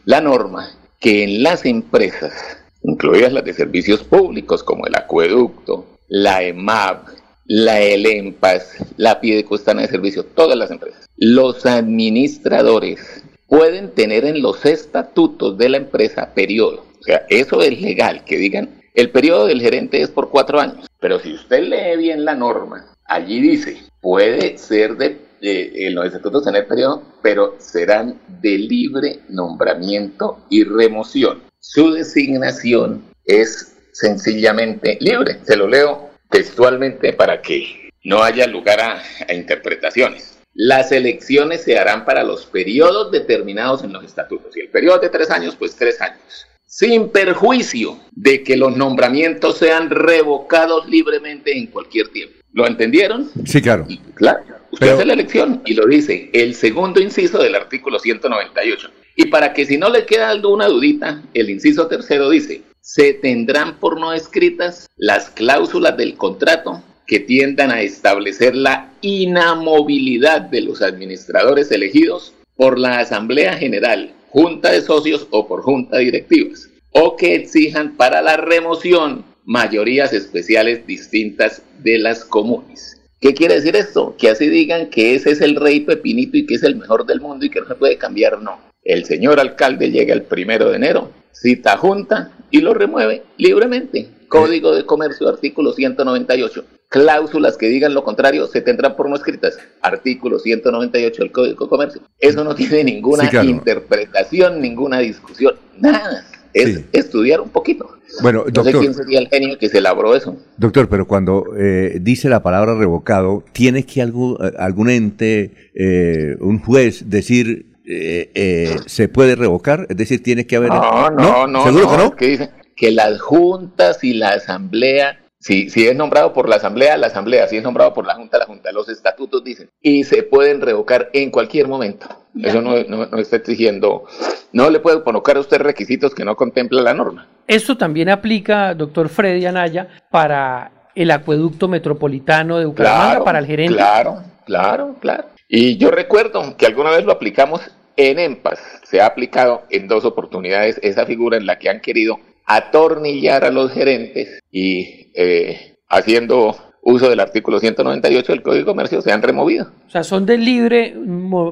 la 0.06 0.22
norma 0.22 0.72
que 1.00 1.24
en 1.24 1.44
las 1.44 1.66
empresas, 1.66 2.34
incluidas 2.82 3.32
las 3.32 3.46
de 3.46 3.54
servicios 3.54 4.04
públicos 4.04 4.64
como 4.64 4.88
el 4.88 4.96
acueducto, 4.96 5.97
la 6.08 6.44
EMAP, 6.44 7.08
la 7.46 7.82
ELEMPAS, 7.82 8.78
la 8.98 9.20
Pidecostana 9.22 9.82
de 9.82 9.88
Servicio, 9.88 10.24
todas 10.24 10.58
las 10.58 10.72
empresas. 10.72 11.08
Los 11.18 11.66
administradores 11.66 13.24
pueden 13.48 13.92
tener 13.92 14.26
en 14.26 14.42
los 14.42 14.66
estatutos 14.66 15.58
de 15.58 15.70
la 15.70 15.78
empresa 15.78 16.34
periodo. 16.34 16.86
O 17.00 17.04
sea, 17.04 17.26
eso 17.30 17.62
es 17.62 17.82
legal, 17.82 18.26
que 18.26 18.38
digan, 18.38 18.82
el 18.94 19.12
periodo 19.12 19.48
del 19.48 19.62
gerente 19.62 20.02
es 20.02 20.10
por 20.10 20.30
cuatro 20.30 20.60
años. 20.60 20.88
Pero 21.00 21.20
si 21.20 21.34
usted 21.34 21.64
lee 21.64 21.98
bien 21.98 22.26
la 22.26 22.36
norma, 22.36 22.94
allí 23.06 23.40
dice, 23.40 23.78
puede 24.02 24.58
ser 24.58 24.98
de, 24.98 25.22
en 25.42 25.96
los 25.96 26.06
estatutos 26.08 26.44
tener 26.44 26.68
periodo, 26.68 27.04
pero 27.22 27.56
serán 27.60 28.20
de 28.42 28.58
libre 28.58 29.20
nombramiento 29.30 30.40
y 30.50 30.64
remoción. 30.64 31.44
Su 31.60 31.92
designación 31.92 33.04
es 33.26 33.77
sencillamente 33.98 34.98
libre. 35.02 35.40
Se 35.44 35.56
lo 35.56 35.68
leo 35.68 36.12
textualmente 36.30 37.14
para 37.14 37.42
que 37.42 37.90
no 38.04 38.22
haya 38.22 38.46
lugar 38.48 38.80
a, 38.80 39.34
interpretaciones. 39.34 40.38
Las 40.54 40.92
elecciones 40.92 41.64
se 41.64 41.78
harán 41.78 42.06
para 42.06 42.24
los 42.24 42.46
periodos 42.46 43.12
determinados 43.12 43.84
en 43.84 43.94
los 43.94 44.04
estatutos. 44.04 44.56
Y 44.56 44.62
el 44.62 44.70
periodo 44.70 45.00
de 45.00 45.10
tres 45.10 45.30
años, 45.32 45.56
pues 45.56 45.76
tres 45.76 46.00
años. 46.02 46.48
sin 46.66 47.10
perjuicio 47.10 47.98
de 48.12 48.44
que 48.44 48.58
los 48.58 48.76
nombramientos 48.76 49.58
sean 49.58 49.90
revocados 49.90 50.88
libremente 50.88 51.58
en 51.58 51.68
cualquier 51.68 52.10
tiempo. 52.10 52.36
¿Lo 52.54 52.68
entendieron? 52.68 53.32
Sí, 53.46 53.62
claro. 53.62 53.88
Claro. 54.16 54.44
Usted 54.72 54.90
hace 54.90 55.06
la 55.06 55.14
elección 55.14 55.62
y 55.66 55.74
lo 55.74 55.86
dice 55.88 56.30
el 56.34 56.54
segundo 56.54 57.00
inciso 57.00 57.42
del 57.42 57.56
artículo 57.56 58.00
198. 58.00 58.90
Y 59.16 59.26
para 59.28 59.54
que 59.54 59.66
si 59.66 59.78
no 59.78 59.90
le 59.90 60.06
queda 60.06 60.30
alguna 60.30 60.68
dudita, 60.68 61.24
el 61.34 61.50
inciso 61.50 61.88
tercero 61.88 62.30
dice, 62.30 62.62
se 62.88 63.14
tendrán 63.14 63.80
por 63.80 64.00
no 64.00 64.14
escritas 64.14 64.88
las 64.96 65.30
cláusulas 65.30 65.98
del 65.98 66.16
contrato 66.16 66.82
que 67.06 67.20
tiendan 67.20 67.70
a 67.70 67.82
establecer 67.82 68.56
la 68.56 68.94
inamovilidad 69.02 70.40
de 70.40 70.62
los 70.62 70.82
administradores 70.82 71.70
elegidos 71.70 72.34
por 72.56 72.80
la 72.80 73.00
Asamblea 73.00 73.58
General, 73.58 74.14
Junta 74.30 74.72
de 74.72 74.82
Socios 74.82 75.28
o 75.32 75.50
por 75.50 75.64
Junta 75.64 75.98
Directivas, 75.98 76.70
o 76.92 77.18
que 77.18 77.36
exijan 77.36 77.98
para 77.98 78.22
la 78.22 78.38
remoción 78.38 79.26
mayorías 79.44 80.14
especiales 80.14 80.88
distintas 80.88 81.62
de 81.80 82.00
las 82.00 82.24
comunes. 82.24 83.02
¿Qué 83.20 83.34
quiere 83.34 83.56
decir 83.56 83.76
esto? 83.76 84.16
Que 84.18 84.30
así 84.30 84.48
digan 84.48 84.90
que 84.90 85.14
ese 85.14 85.32
es 85.32 85.42
el 85.42 85.58
rey 85.58 85.82
Pepinito 85.82 86.38
y 86.38 86.46
que 86.46 86.56
es 86.56 86.64
el 86.64 86.78
mejor 86.78 87.06
del 87.06 87.20
mundo 87.20 87.46
y 87.46 87.50
que 87.50 87.60
no 87.60 87.68
se 87.68 87.76
puede 87.76 87.98
cambiar, 87.98 88.42
no. 88.42 88.62
El 88.82 89.04
señor 89.04 89.42
alcalde 89.42 89.92
llega 89.92 90.14
el 90.14 90.24
primero 90.24 90.70
de 90.70 90.78
enero, 90.78 91.12
cita 91.34 91.76
junta 91.76 92.32
y 92.52 92.62
lo 92.62 92.74
remueve 92.74 93.24
libremente. 93.38 94.10
Código 94.28 94.76
de 94.76 94.86
Comercio, 94.86 95.30
artículo 95.30 95.72
198. 95.72 96.66
Cláusulas 96.90 97.58
que 97.58 97.68
digan 97.68 97.94
lo 97.94 98.04
contrario 98.04 98.48
se 98.48 98.62
tendrán 98.62 98.96
por 98.96 99.10
no 99.10 99.16
escritas. 99.16 99.58
Artículo 99.82 100.40
198 100.40 101.24
del 101.24 101.32
Código 101.32 101.66
de 101.66 101.70
Comercio. 101.70 102.02
Eso 102.20 102.44
no 102.44 102.56
tiene 102.56 102.84
ninguna 102.84 103.30
interpretación, 103.44 104.62
ninguna 104.62 105.00
discusión, 105.00 105.56
nada. 105.78 106.26
Es 106.54 106.82
estudiar 106.92 107.42
un 107.42 107.50
poquito. 107.50 107.98
Bueno, 108.22 108.46
doctor. 108.46 108.66
No 108.66 108.72
sé 108.72 108.78
quién 108.80 108.94
sería 108.94 109.20
el 109.20 109.28
genio 109.28 109.58
que 109.60 109.70
se 109.70 109.78
elaboró 109.78 110.16
eso. 110.16 110.38
Doctor, 110.58 110.90
pero 110.90 111.08
cuando 111.08 111.46
eh, 111.58 112.00
dice 112.02 112.30
la 112.30 112.42
palabra 112.42 112.74
revocado, 112.76 113.44
¿tiene 113.52 113.86
que 113.86 114.02
algún, 114.02 114.38
eh, 114.42 114.54
algún 114.58 114.90
ente, 114.90 115.54
eh, 115.76 116.36
un 116.40 116.60
juez, 116.60 117.10
decir 117.10 117.67
se 117.88 119.10
puede 119.10 119.36
revocar? 119.36 119.88
Es 119.90 119.98
decir, 119.98 120.22
tiene 120.22 120.46
que 120.46 120.58
haber. 120.58 120.70
No, 120.70 121.10
no, 121.10 121.48
no. 121.48 121.64
¿Seguro 121.64 121.90
que 121.90 121.98
no? 121.98 122.16
Que 122.16 122.28
dice 122.28 122.52
que 122.76 122.92
las 122.92 123.20
juntas 123.20 124.04
y 124.04 124.14
la 124.14 124.30
asamblea 124.30 125.20
si, 125.40 125.70
si, 125.70 125.88
es 125.88 125.96
nombrado 125.96 126.34
por 126.34 126.50
la 126.50 126.56
Asamblea, 126.56 126.98
la 126.98 127.08
Asamblea. 127.08 127.48
Si 127.48 127.58
es 127.58 127.64
nombrado 127.64 127.94
por 127.94 128.06
la 128.06 128.16
Junta, 128.16 128.40
la 128.40 128.46
Junta. 128.46 128.72
Los 128.72 128.90
estatutos 128.90 129.44
dicen. 129.44 129.70
Y 129.82 130.04
se 130.04 130.24
pueden 130.24 130.62
revocar 130.62 131.10
en 131.14 131.30
cualquier 131.30 131.68
momento. 131.68 132.08
Eso 132.42 132.62
no, 132.62 132.84
no, 132.84 133.18
está 133.18 133.38
exigiendo. 133.38 134.06
No 134.52 134.70
le 134.70 134.80
puede 134.80 135.04
colocar 135.04 135.38
a 135.38 135.40
usted 135.40 135.60
requisitos 135.60 136.16
que 136.16 136.26
no 136.26 136.36
contempla 136.36 136.82
la 136.82 136.94
norma. 136.94 137.28
Esto 137.48 137.78
también 137.78 138.10
aplica, 138.10 138.74
doctor 138.74 139.10
Freddy 139.10 139.46
Anaya, 139.46 139.88
para 140.10 140.90
el 140.96 141.12
acueducto 141.12 141.68
metropolitano 141.68 142.58
de 142.58 142.66
Bucaramanga, 142.66 143.24
para 143.24 143.40
el 143.40 143.46
gerente. 143.46 143.76
Claro, 143.76 144.24
claro, 144.46 144.96
claro. 145.00 145.26
Y 145.48 145.78
yo 145.78 145.92
recuerdo 145.92 146.58
que 146.58 146.66
alguna 146.66 146.90
vez 146.90 147.06
lo 147.06 147.12
aplicamos 147.12 147.62
en 147.98 148.20
EMPAS. 148.20 148.60
Se 148.84 149.02
ha 149.02 149.08
aplicado 149.08 149.64
en 149.70 149.88
dos 149.88 150.06
oportunidades 150.06 150.80
esa 150.82 151.06
figura 151.06 151.36
en 151.36 151.46
la 151.46 151.60
que 151.60 151.70
han 151.70 151.82
querido 151.82 152.20
atornillar 152.46 153.44
a 153.44 153.52
los 153.52 153.74
gerentes 153.74 154.40
y 154.50 155.12
eh, 155.14 155.76
haciendo 155.90 156.56
uso 156.82 157.10
del 157.10 157.20
artículo 157.20 157.60
198 157.60 158.32
del 158.32 158.42
Código 158.42 158.60
de 158.60 158.66
Comercio 158.66 159.02
se 159.02 159.12
han 159.12 159.22
removido. 159.22 159.70
O 159.88 159.90
sea, 159.90 160.06
son 160.06 160.26
de 160.26 160.38
libre 160.38 160.86
eh, 160.86 160.94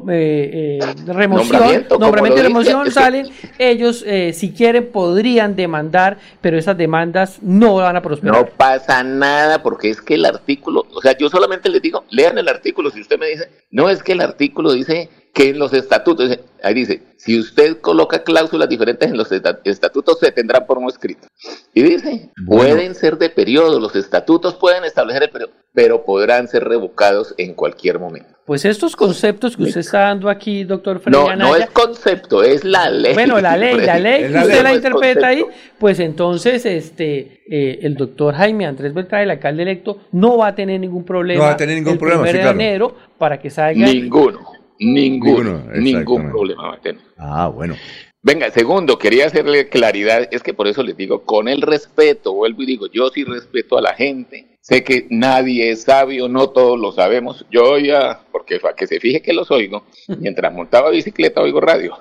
eh, 0.10 0.80
remoción, 1.08 1.86
nombramiento, 1.90 2.40
y 2.40 2.42
remoción, 2.42 2.90
salen, 2.90 3.28
ellos 3.60 4.06
si 4.32 4.54
quieren 4.54 4.90
podrían 4.94 5.58
demandar, 5.58 6.20
pero 6.40 6.58
esas 6.58 6.78
demandas 6.78 7.40
no 7.42 7.76
van 7.76 7.98
a 7.98 8.02
prosperar. 8.02 8.40
No 8.40 8.46
pasa 8.46 9.04
nada 9.04 9.62
porque 9.62 9.90
es 9.90 10.02
que 10.02 10.14
el 10.14 10.24
artículo, 10.24 10.86
o 10.94 11.02
sea, 11.02 11.18
yo 11.18 11.28
solamente 11.28 11.68
les 11.68 11.82
digo, 11.82 12.06
lean 12.12 12.38
el 12.38 12.48
artículo, 12.48 12.90
si 12.90 13.02
usted 13.02 13.20
me 13.20 13.28
dice, 13.28 13.50
no 13.72 13.90
es 13.90 14.02
que 14.02 14.14
el 14.14 14.22
artículo 14.22 14.72
dice 14.72 15.10
que 15.36 15.50
en 15.50 15.60
los 15.60 15.74
estatutos, 15.74 16.40
ahí 16.64 16.74
dice, 16.74 17.04
si 17.18 17.38
usted 17.38 17.82
coloca 17.82 18.24
cláusulas 18.24 18.70
diferentes 18.70 19.10
en 19.12 19.18
los 19.18 19.30
estatutos, 19.66 20.18
se 20.18 20.32
tendrán 20.32 20.66
por 20.66 20.82
no 20.82 20.88
escrito. 20.88 21.28
Y 21.74 21.84
dice, 21.84 22.32
pueden 22.48 22.96
ser 22.96 23.18
de 23.18 23.30
periodo, 23.30 23.78
los 23.82 23.98
estatutos 23.98 24.56
pueden 24.56 24.86
establecer 24.86 25.24
el 25.24 25.30
periodo, 25.30 25.52
pero 25.74 26.06
podrán 26.06 26.48
ser 26.48 26.64
revocados 26.64 27.36
en 27.38 27.54
cualquier 27.54 28.00
momento. 28.00 28.30
Pues 28.46 28.64
estos 28.64 28.96
conceptos 28.96 29.58
que 29.58 29.64
usted 29.64 29.82
está 29.82 30.00
dando 30.02 30.30
aquí, 30.30 30.64
doctor 30.64 31.02
Freddy 31.02 31.18
No, 31.18 31.36
no 31.36 31.56
es 31.58 31.70
concepto, 31.72 32.42
es 32.42 32.64
la 32.64 32.90
ley. 32.90 33.14
Bueno, 33.14 33.42
la 33.42 33.58
ley, 33.58 33.76
la 33.76 34.00
ley 34.00 34.32
que 34.32 34.38
usted 34.38 34.64
la 34.64 34.74
interpreta 34.74 35.28
ahí, 35.28 35.46
pues 35.78 36.00
entonces 36.00 36.66
este 36.66 37.42
eh, 37.50 37.80
el 37.82 37.96
doctor 37.96 38.36
Jaime 38.36 38.68
Andrés 38.68 38.94
Beltrán, 38.94 39.24
el 39.24 39.32
alcalde 39.32 39.64
electo, 39.64 39.98
no 40.14 40.38
va 40.38 40.48
a 40.48 40.56
tener 40.56 40.80
ningún 40.80 41.04
problema. 41.04 41.40
No 41.40 41.48
va 41.48 41.54
a 41.56 41.58
tener 41.58 41.76
ningún 41.76 41.98
problema, 41.98 42.26
sí, 42.26 42.38
de 42.38 42.48
enero 42.48 42.96
para 43.18 43.38
que 43.38 43.50
salga. 43.50 43.86
Ninguno. 43.86 44.65
Ninguno, 44.80 45.64
ningún 45.74 46.30
problema 46.30 46.70
va 46.70 46.76
a 46.76 46.82
tener. 46.82 47.02
Ah, 47.18 47.48
bueno. 47.48 47.76
Venga, 48.22 48.50
segundo, 48.50 48.98
quería 48.98 49.28
hacerle 49.28 49.70
claridad, 49.70 50.28
es 50.32 50.42
que 50.42 50.56
por 50.56 50.68
eso 50.68 50.82
les 50.82 50.98
digo, 50.98 51.26
con 51.26 51.48
el 51.48 51.62
respeto, 51.62 52.34
vuelvo 52.34 52.64
y 52.64 52.66
digo, 52.66 52.88
yo 52.88 53.10
sí 53.10 53.24
respeto 53.24 53.78
a 53.78 53.84
la 53.84 53.94
gente, 53.94 54.58
sé 54.62 54.84
que 54.84 55.06
nadie 55.12 55.70
es 55.70 55.84
sabio, 55.84 56.28
no 56.28 56.50
todos 56.50 56.80
lo 56.80 56.92
sabemos, 56.92 57.46
yo 57.52 57.78
ya, 57.78 58.26
porque 58.32 58.60
para 58.60 58.76
que 58.76 58.88
se 58.88 59.00
fije 59.00 59.22
que 59.22 59.32
los 59.32 59.52
oigo, 59.52 59.84
mientras 60.20 60.52
montaba 60.52 60.90
bicicleta 60.90 61.42
oigo 61.42 61.62
radio. 61.62 62.00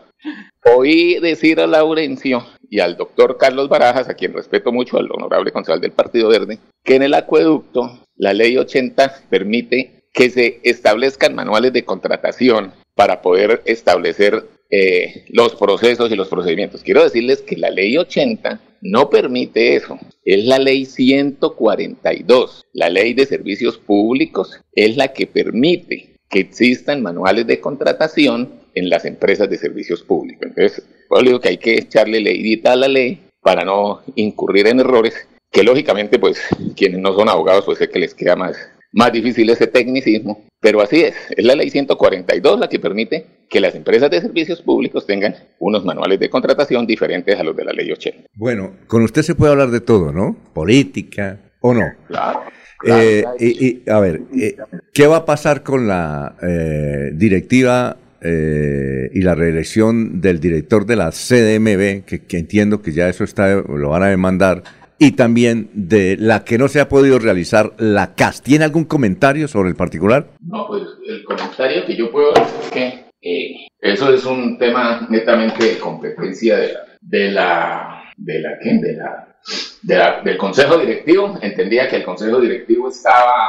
Oí 0.75 1.21
decir 1.21 1.61
a 1.61 1.67
Laurencio 1.67 2.47
y 2.71 2.81
al 2.81 2.97
doctor 2.97 3.37
Carlos 3.37 3.69
Barajas, 3.69 4.09
a 4.09 4.15
quien 4.15 4.33
respeto 4.33 4.73
mucho, 4.73 4.97
al 4.97 5.13
honorable 5.13 5.53
concejal 5.53 5.83
del 5.83 5.93
Partido 5.93 6.31
Verde, 6.31 6.59
que 6.83 6.97
en 6.97 7.03
el 7.03 7.13
acueducto 7.13 8.01
la 8.17 8.33
ley 8.33 8.57
80 8.57 9.27
permite 9.29 10.04
que 10.15 10.31
se 10.31 10.61
establezcan 10.63 11.35
manuales 11.35 11.73
de 11.73 11.85
contratación 11.85 12.73
para 12.95 13.21
poder 13.21 13.63
establecer 13.67 14.45
eh, 14.71 15.25
los 15.29 15.57
procesos 15.57 16.11
y 16.11 16.17
los 16.17 16.29
procedimientos. 16.29 16.83
Quiero 16.83 17.03
decirles 17.03 17.43
que 17.43 17.57
la 17.57 17.69
ley 17.69 17.99
80 17.99 18.61
no 18.81 19.11
permite 19.11 19.75
eso. 19.75 19.99
Es 20.25 20.45
la 20.45 20.59
ley 20.59 20.87
142. 20.87 22.65
La 22.73 22.89
ley 22.89 23.13
de 23.13 23.27
servicios 23.27 23.77
públicos 23.77 24.61
es 24.73 24.97
la 24.97 25.09
que 25.09 25.27
permite 25.27 26.17
que 26.31 26.41
existan 26.41 27.03
manuales 27.03 27.47
de 27.47 27.61
contratación 27.61 28.63
en 28.75 28.89
las 28.89 29.05
empresas 29.05 29.51
de 29.51 29.59
servicios 29.59 30.03
públicos. 30.03 30.47
Entonces, 30.49 30.87
pues 31.09 31.25
digo 31.25 31.41
que 31.41 31.49
hay 31.49 31.59
que 31.59 31.75
echarle 31.75 32.21
leidita 32.21 32.73
a 32.73 32.77
la 32.77 32.89
ley 32.89 33.21
para 33.43 33.65
no 33.65 34.03
incurrir 34.15 34.69
en 34.69 34.81
errores 34.81 35.29
que 35.51 35.63
lógicamente 35.63 36.19
pues 36.19 36.41
quienes 36.75 37.01
no 37.01 37.15
son 37.15 37.29
abogados 37.29 37.65
pues 37.65 37.79
sé 37.79 37.89
que 37.89 38.01
les 38.01 38.13
queda 38.13 38.35
más 38.35 38.57
más 38.95 39.13
difícil 39.13 39.51
ese 39.51 39.67
tecnicismo, 39.67 40.45
pero 40.61 40.81
así 40.81 41.03
es, 41.03 41.15
es 41.37 41.45
la 41.45 41.57
ley 41.57 41.69
142 41.69 42.61
la 42.61 42.69
que 42.69 42.79
permite 42.79 43.27
que 43.51 43.61
las 43.61 43.75
empresas 43.75 44.11
de 44.11 44.21
servicios 44.21 44.63
públicos 44.63 45.05
tengan 45.07 45.35
unos 45.59 45.85
manuales 45.85 46.21
de 46.21 46.31
contratación 46.31 46.87
diferentes 46.87 47.39
a 47.39 47.43
los 47.43 47.57
de 47.57 47.65
la 47.65 47.73
ley 47.73 47.91
80. 47.91 48.29
Bueno, 48.35 48.73
con 48.87 49.03
usted 49.03 49.23
se 49.23 49.35
puede 49.35 49.53
hablar 49.53 49.71
de 49.71 49.81
todo, 49.81 50.13
¿no? 50.13 50.37
Política 50.55 51.41
o 51.61 51.75
no. 51.75 51.85
Claro. 52.07 52.43
Eh, 52.87 53.25
y, 53.41 53.91
a 53.91 53.99
ver, 53.99 54.23
eh, 54.39 54.57
¿qué 54.93 55.07
va 55.07 55.19
a 55.19 55.25
pasar 55.25 55.63
con 55.63 55.89
la 55.89 56.37
eh, 56.43 57.11
directiva 57.15 57.99
y 58.27 59.21
la 59.21 59.35
reelección 59.35 60.23
del 60.23 60.41
director 60.41 60.87
de 60.87 60.97
la 60.97 61.11
CDMB, 61.11 62.07
que, 62.07 62.23
que, 62.27 62.39
entiendo 62.39 62.81
que 62.81 62.93
ya 62.93 63.07
eso 63.07 63.23
está, 63.23 63.55
lo 63.57 63.91
van 63.91 64.03
a 64.03 64.07
demandar, 64.07 64.63
y 64.99 65.13
también 65.13 65.71
de 65.75 66.17
la 66.19 66.45
que 66.45 66.59
no 66.59 66.69
se 66.69 66.81
ha 66.81 66.89
podido 66.89 67.19
realizar 67.19 67.73
la 67.79 68.15
CAS. 68.15 68.43
¿Tiene 68.43 68.65
algún 68.65 68.85
comentario 68.85 69.49
sobre 69.49 69.69
el 69.69 69.77
particular? 69.77 70.29
No, 70.41 70.67
pues 70.69 70.83
el 71.07 71.25
comentario 71.25 71.85
que 71.87 71.97
yo 71.97 72.11
puedo 72.11 72.33
hacer 72.33 72.61
es 72.63 72.71
que 72.71 73.05
eh, 73.23 73.67
eso 73.81 74.13
es 74.13 74.25
un 74.25 74.59
tema 74.59 75.07
netamente 75.11 75.65
de 75.65 75.79
competencia 75.79 76.59
de 76.59 76.73
la, 76.73 78.05
de 78.17 78.41
la, 78.41 78.51
de 78.63 78.97
la, 78.97 79.37
De 79.83 79.97
la, 79.97 80.23
del 80.23 80.37
consejo 80.37 80.79
directivo. 80.79 81.39
Entendía 81.43 81.89
que 81.89 81.97
el 81.97 82.05
consejo 82.05 82.41
directivo 82.41 82.89
estaba 82.89 83.49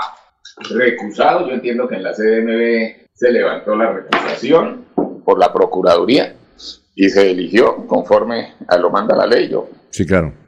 recusado. 0.72 1.48
Yo 1.48 1.54
entiendo 1.54 1.88
que 1.88 1.96
en 1.96 2.04
la 2.04 2.14
CDMB 2.14 3.08
se 3.14 3.32
levantó 3.32 3.76
la 3.76 3.92
recusación 3.92 4.86
por 5.24 5.40
la 5.40 5.54
Procuraduría 5.54 6.36
y 6.96 7.10
se 7.10 7.30
eligió 7.30 7.86
conforme 7.88 8.54
a 8.68 8.78
lo 8.78 8.90
manda 8.90 9.16
la 9.16 9.28
ley. 9.28 9.50
Yo, 9.50 9.70
sí, 9.90 10.06
claro 10.06 10.45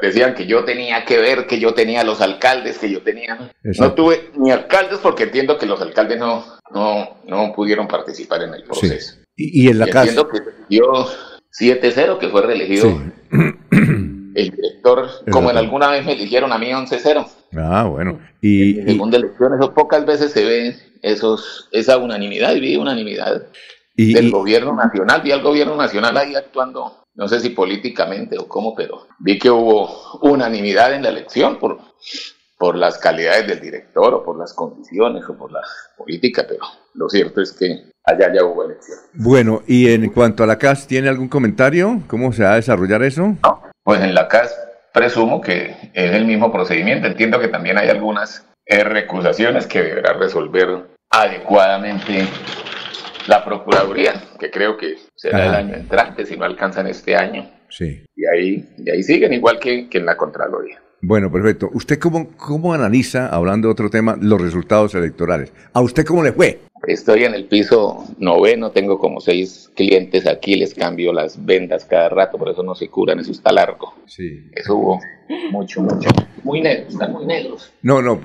decían 0.00 0.34
que 0.34 0.46
yo 0.46 0.64
tenía 0.64 1.04
que 1.04 1.18
ver, 1.18 1.46
que 1.46 1.58
yo 1.58 1.74
tenía 1.74 2.04
los 2.04 2.20
alcaldes, 2.20 2.78
que 2.78 2.90
yo 2.90 3.02
tenía... 3.02 3.52
No 3.62 3.92
tuve 3.92 4.30
ni 4.36 4.50
alcaldes 4.50 4.98
porque 4.98 5.24
entiendo 5.24 5.58
que 5.58 5.66
los 5.66 5.80
alcaldes 5.80 6.18
no, 6.18 6.44
no, 6.72 7.18
no 7.26 7.52
pudieron 7.54 7.88
participar 7.88 8.42
en 8.42 8.54
el 8.54 8.62
proceso. 8.64 9.16
Y, 9.36 9.68
en 9.68 9.78
la 9.78 9.86
casa... 9.86 10.08
Entiendo 10.08 10.28
que 10.28 10.40
dio 10.68 11.06
7-0, 11.58 12.18
que 12.18 12.28
fue 12.28 12.42
reelegido 12.42 13.00
el 14.36 14.50
director, 14.50 15.08
como 15.30 15.50
en 15.50 15.56
alguna 15.56 15.90
vez 15.90 16.04
me 16.04 16.12
eligieron 16.12 16.52
a 16.52 16.58
mí 16.58 16.66
11-0. 16.66 17.26
Ah, 17.56 17.84
bueno. 17.84 18.20
Y, 18.40 18.80
en 18.80 18.88
segunda 18.88 19.16
elección, 19.16 19.54
eso 19.54 19.72
pocas 19.72 20.04
veces 20.04 20.32
se 20.32 20.44
ve 20.44 20.76
esos, 21.02 21.68
esa 21.72 21.96
unanimidad, 21.96 22.54
y 22.54 22.60
vi 22.60 22.76
unanimidad 22.76 23.46
del 23.96 24.30
gobierno 24.30 24.74
nacional, 24.74 25.22
vi 25.22 25.32
al 25.32 25.42
gobierno 25.42 25.76
nacional 25.76 26.16
ahí 26.16 26.34
actuando 26.34 27.05
no 27.16 27.28
sé 27.28 27.40
si 27.40 27.50
políticamente 27.50 28.38
o 28.38 28.46
cómo, 28.46 28.74
pero 28.74 29.08
vi 29.18 29.38
que 29.38 29.50
hubo 29.50 30.18
unanimidad 30.20 30.94
en 30.94 31.02
la 31.02 31.08
elección 31.08 31.58
por, 31.58 31.78
por 32.58 32.76
las 32.76 32.98
calidades 32.98 33.46
del 33.46 33.60
director 33.60 34.14
o 34.14 34.24
por 34.24 34.38
las 34.38 34.52
condiciones 34.52 35.24
o 35.28 35.36
por 35.36 35.50
la 35.50 35.62
política, 35.96 36.44
pero 36.46 36.64
lo 36.94 37.08
cierto 37.08 37.40
es 37.40 37.52
que 37.52 37.90
allá 38.04 38.32
ya 38.32 38.44
hubo 38.44 38.64
elección. 38.64 38.98
Bueno, 39.14 39.62
y 39.66 39.90
en 39.92 40.10
cuanto 40.10 40.44
a 40.44 40.46
la 40.46 40.58
CAS, 40.58 40.86
¿tiene 40.86 41.08
algún 41.08 41.28
comentario? 41.28 42.02
¿Cómo 42.06 42.32
se 42.32 42.44
va 42.44 42.52
a 42.52 42.56
desarrollar 42.56 43.02
eso? 43.02 43.36
No, 43.42 43.62
pues 43.82 44.00
en 44.02 44.14
la 44.14 44.28
CAS 44.28 44.54
presumo 44.92 45.40
que 45.40 45.90
es 45.92 46.12
el 46.12 46.24
mismo 46.24 46.52
procedimiento. 46.52 47.06
Entiendo 47.06 47.40
que 47.40 47.48
también 47.48 47.78
hay 47.78 47.88
algunas 47.88 48.46
recusaciones 48.66 49.66
que 49.66 49.82
deberá 49.82 50.14
resolver 50.14 50.86
adecuadamente 51.10 52.26
la 53.26 53.44
Procuraduría, 53.44 54.14
que 54.38 54.50
creo 54.50 54.76
que 54.76 54.96
será 55.16 55.46
el 55.46 55.54
año 55.54 55.74
entrante 55.74 56.24
si 56.24 56.36
no 56.36 56.44
alcanzan 56.44 56.86
este 56.86 57.16
año. 57.16 57.50
Sí. 57.68 58.04
Y 58.14 58.26
ahí, 58.26 58.68
y 58.78 58.90
ahí 58.90 59.02
siguen 59.02 59.32
igual 59.32 59.58
que, 59.58 59.88
que 59.88 59.98
en 59.98 60.06
la 60.06 60.16
Contraloría. 60.16 60.80
Bueno, 61.02 61.30
perfecto. 61.30 61.70
¿Usted 61.72 61.98
cómo, 61.98 62.30
cómo 62.36 62.72
analiza, 62.72 63.28
hablando 63.28 63.68
de 63.68 63.72
otro 63.72 63.90
tema, 63.90 64.16
los 64.20 64.40
resultados 64.40 64.94
electorales? 64.94 65.52
¿A 65.72 65.80
usted 65.80 66.04
cómo 66.04 66.22
le 66.22 66.32
fue? 66.32 66.60
Estoy 66.86 67.24
en 67.24 67.34
el 67.34 67.46
piso 67.46 68.04
noveno, 68.18 68.70
tengo 68.70 68.98
como 68.98 69.20
seis 69.20 69.70
clientes 69.74 70.26
aquí, 70.26 70.56
les 70.56 70.74
cambio 70.74 71.12
las 71.12 71.44
vendas 71.44 71.84
cada 71.84 72.08
rato, 72.08 72.38
por 72.38 72.48
eso 72.48 72.62
no 72.62 72.74
se 72.74 72.88
curan, 72.88 73.18
eso 73.18 73.32
está 73.32 73.52
largo. 73.52 73.94
Sí. 74.06 74.50
Eso 74.52 74.76
hubo 74.76 75.00
mucho, 75.50 75.82
mucho. 75.82 76.08
Muy 76.44 76.60
negros, 76.60 76.92
están 76.92 77.12
muy 77.12 77.26
negros. 77.26 77.72
No, 77.82 78.02
no, 78.02 78.20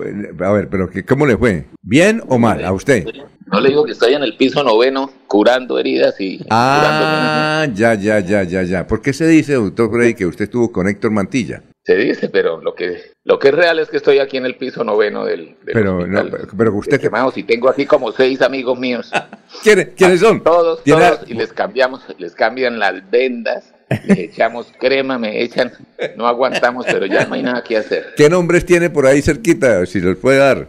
a 0.46 0.52
ver, 0.52 0.70
pero 0.70 0.90
¿cómo 1.08 1.26
le 1.26 1.38
fue? 1.38 1.66
¿Bien 1.82 2.22
o 2.28 2.38
mal 2.38 2.64
a 2.64 2.72
usted? 2.72 3.06
No 3.48 3.60
le 3.60 3.70
digo 3.70 3.84
que 3.84 3.92
estoy 3.94 4.14
en 4.14 4.24
el 4.24 4.38
piso 4.38 4.64
noveno 4.64 5.12
curando 5.28 5.78
heridas 5.80 6.20
y... 6.22 6.46
Ah, 6.50 7.68
ya, 7.74 7.96
ya, 7.96 8.20
ya, 8.20 8.44
ya, 8.44 8.64
ya. 8.64 8.88
¿Por 8.88 9.02
qué 9.02 9.12
se 9.12 9.28
dice, 9.28 9.54
doctor 9.54 9.92
Frey, 9.92 10.14
que 10.14 10.26
usted 10.26 10.46
estuvo 10.46 10.72
con 10.72 10.88
Héctor 10.88 11.12
Mantilla? 11.12 11.64
Se 11.84 11.96
dice, 11.96 12.30
pero 12.30 12.62
lo 12.62 12.76
que 12.76 13.12
lo 13.24 13.40
que 13.40 13.48
es 13.50 13.56
real 13.56 13.80
es 13.80 13.90
que 13.90 13.98
estoy 13.98 14.20
aquí 14.20 14.38
en 14.38 14.46
el 14.46 14.56
piso 14.56 14.84
noveno 14.84 15.26
del, 15.26 15.56
del 15.64 15.74
pero, 15.74 16.06
no, 16.06 16.24
pero 16.56 16.76
usted... 16.76 17.00
Quemados, 17.00 17.38
y 17.38 17.44
tengo 17.44 17.70
aquí 17.70 17.88
como 17.88 18.12
seis 18.12 18.42
amigos 18.42 18.78
míos. 18.78 19.12
¿Quiénes, 19.64 19.90
¿quiénes 19.96 20.20
son? 20.20 20.44
Todos, 20.44 20.84
todos, 20.84 21.20
y 21.28 21.34
les 21.34 21.52
cambiamos, 21.52 22.04
les 22.20 22.36
cambian 22.36 22.78
las 22.78 23.10
vendas, 23.10 23.74
les 24.06 24.18
echamos 24.20 24.72
crema, 24.80 25.18
me 25.18 25.42
echan, 25.42 25.72
no 26.18 26.28
aguantamos, 26.28 26.86
pero 26.86 27.08
ya 27.08 27.26
no 27.26 27.34
hay 27.34 27.44
nada 27.44 27.64
que 27.64 27.78
hacer. 27.78 28.14
¿Qué 28.16 28.30
nombres 28.30 28.64
tiene 28.66 28.92
por 28.92 29.08
ahí 29.08 29.22
cerquita, 29.24 29.84
si 29.88 30.02
los 30.02 30.18
puede 30.18 30.38
dar? 30.38 30.68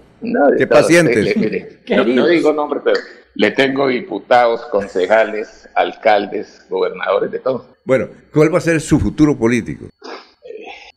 ¿Qué 0.57 0.67
pacientes? 0.67 1.37
no, 1.91 2.05
no 2.05 2.27
digo 2.27 2.53
nombres, 2.53 2.83
pero 2.85 2.99
le 3.35 3.51
tengo 3.51 3.89
diputados, 3.89 4.63
concejales, 4.67 5.69
alcaldes, 5.75 6.65
gobernadores, 6.69 7.31
de 7.31 7.39
todo. 7.39 7.67
Bueno, 7.85 8.09
¿cuál 8.33 8.53
va 8.53 8.59
a 8.59 8.63
ser 8.63 8.81
su 8.81 9.01
futuro 9.01 9.37
político? 9.37 9.87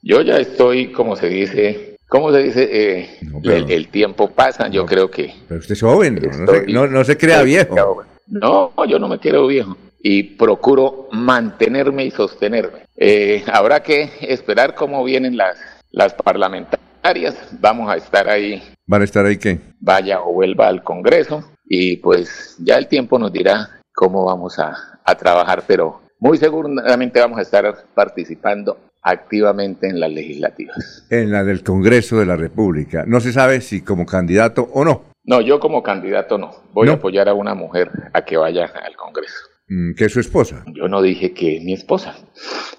Yo 0.07 0.21
ya 0.21 0.37
estoy, 0.37 0.91
como 0.91 1.15
se 1.15 1.27
dice, 1.27 1.97
¿cómo 2.07 2.31
se 2.31 2.43
dice? 2.43 2.69
Eh, 2.71 3.09
el, 3.43 3.87
tiempo 3.87 4.29
pasa, 4.29 4.67
yo 4.67 4.85
creo 4.85 5.09
que... 5.09 5.33
Pero 5.47 5.59
usted 5.59 5.73
es 5.73 5.81
joven, 5.81 6.21
no, 6.67 7.03
se, 7.03 7.17
crea 7.17 7.41
viejo. 7.41 8.03
No, 8.27 8.71
yo 8.87 8.99
no 8.99 9.07
me 9.07 9.17
quiero 9.17 9.47
viejo 9.47 9.75
y 9.97 10.21
procuro 10.21 11.07
mantenerme 11.11 12.05
y 12.05 12.11
sostenerme. 12.11 12.83
Eh, 12.95 13.43
habrá 13.51 13.81
que 13.81 14.11
esperar 14.21 14.75
cómo 14.75 15.03
vienen 15.03 15.37
las, 15.37 15.57
las 15.89 16.13
parlamentarias. 16.13 17.35
Vamos 17.59 17.89
a 17.89 17.95
estar 17.95 18.29
ahí. 18.29 18.61
¿Van 18.85 19.01
a 19.01 19.05
estar 19.05 19.25
ahí 19.25 19.37
qué? 19.37 19.59
Vaya 19.79 20.21
o 20.21 20.33
vuelva 20.33 20.67
al 20.67 20.83
Congreso 20.83 21.43
y 21.67 21.97
pues 21.97 22.57
ya 22.59 22.77
el 22.77 22.87
tiempo 22.87 23.17
nos 23.17 23.33
dirá 23.33 23.81
cómo 23.91 24.23
vamos 24.23 24.59
a, 24.59 24.99
a 25.03 25.15
trabajar, 25.15 25.63
pero 25.65 26.01
muy 26.19 26.37
seguramente 26.37 27.19
vamos 27.19 27.39
a 27.39 27.41
estar 27.41 27.85
participando 27.95 28.77
activamente 29.05 29.87
en 29.87 29.99
las 29.99 30.11
legislativas. 30.11 31.05
En 31.11 31.31
la 31.31 31.43
del 31.43 31.63
Congreso 31.63 32.17
de 32.17 32.25
la 32.25 32.35
República. 32.35 33.05
No 33.07 33.21
se 33.21 33.31
sabe 33.31 33.61
si 33.61 33.81
como 33.81 34.05
candidato 34.05 34.67
o 34.73 34.83
no. 34.83 35.03
No, 35.23 35.41
yo 35.41 35.59
como 35.59 35.83
candidato 35.83 36.37
no. 36.37 36.51
Voy 36.73 36.89
a 36.89 36.93
apoyar 36.93 37.29
a 37.29 37.33
una 37.33 37.53
mujer 37.53 37.89
a 38.13 38.25
que 38.25 38.35
vaya 38.35 38.65
al 38.65 38.95
Congreso. 38.95 39.37
Mm, 39.67 39.93
¿Que 39.93 40.05
es 40.05 40.11
su 40.11 40.19
esposa? 40.19 40.63
Yo 40.73 40.87
no 40.87 41.01
dije 41.01 41.33
que 41.33 41.59
mi 41.63 41.73
esposa, 41.73 42.15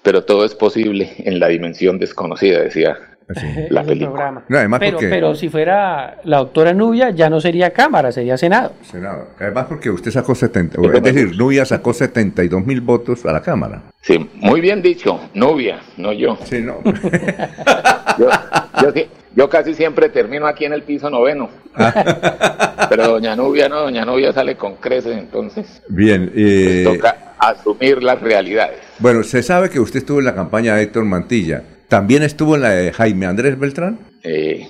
pero 0.03 0.23
todo 0.23 0.45
es 0.45 0.53
posible 0.53 1.11
en 1.19 1.39
la 1.39 1.47
dimensión 1.47 1.97
desconocida, 1.97 2.59
decía 2.61 2.97
la 3.69 3.83
película. 3.83 4.43
pero, 4.79 4.97
pero 4.99 5.35
si 5.35 5.49
fuera 5.49 6.17
la 6.23 6.37
doctora 6.37 6.73
Nubia, 6.73 7.09
ya 7.09 7.29
no 7.29 7.41
sería 7.41 7.71
Cámara, 7.71 8.11
sería 8.11 8.37
Senado. 8.37 8.73
Senado. 8.83 9.27
Además 9.39 9.65
porque 9.67 9.89
usted 9.89 10.11
sacó 10.11 10.33
70, 10.33 10.79
es 10.81 11.03
decir, 11.03 11.37
Nubia 11.37 11.65
sacó 11.65 11.93
72 11.93 12.65
mil 12.65 12.81
votos 12.81 13.25
a 13.25 13.33
la 13.33 13.41
Cámara. 13.41 13.83
Sí, 14.01 14.29
muy 14.35 14.61
bien 14.61 14.81
dicho, 14.81 15.19
Nubia, 15.33 15.79
no 15.97 16.13
yo. 16.13 16.37
Sí, 16.45 16.61
no. 16.61 16.77
yo, 19.35 19.49
casi 19.49 19.73
siempre 19.73 20.09
termino 20.09 20.47
aquí 20.47 20.65
en 20.65 20.73
el 20.73 20.83
piso 20.83 21.09
noveno. 21.09 21.49
pero 22.89 23.07
doña 23.07 23.35
Nubia 23.35 23.67
no, 23.67 23.81
doña 23.81 24.05
Nubia 24.05 24.31
sale 24.31 24.55
con 24.55 24.75
creces, 24.75 25.17
entonces. 25.17 25.81
Bien. 25.89 26.31
Eh... 26.33 26.85
toca 26.85 27.33
asumir 27.37 28.01
las 28.01 28.21
realidades. 28.21 28.79
Bueno, 28.99 29.23
se 29.23 29.43
sabe 29.43 29.69
que 29.69 29.81
usted 29.81 29.99
estuvo 29.99 30.19
en 30.19 30.25
la 30.25 30.33
campaña 30.33 30.75
de 30.75 30.83
Héctor 30.83 31.03
Mantilla. 31.03 31.63
¿También 31.87 32.23
estuvo 32.23 32.55
en 32.55 32.61
la 32.61 32.71
de 32.71 32.91
Jaime 32.91 33.25
Andrés 33.25 33.57
Beltrán? 33.57 33.99
Eh, 34.23 34.67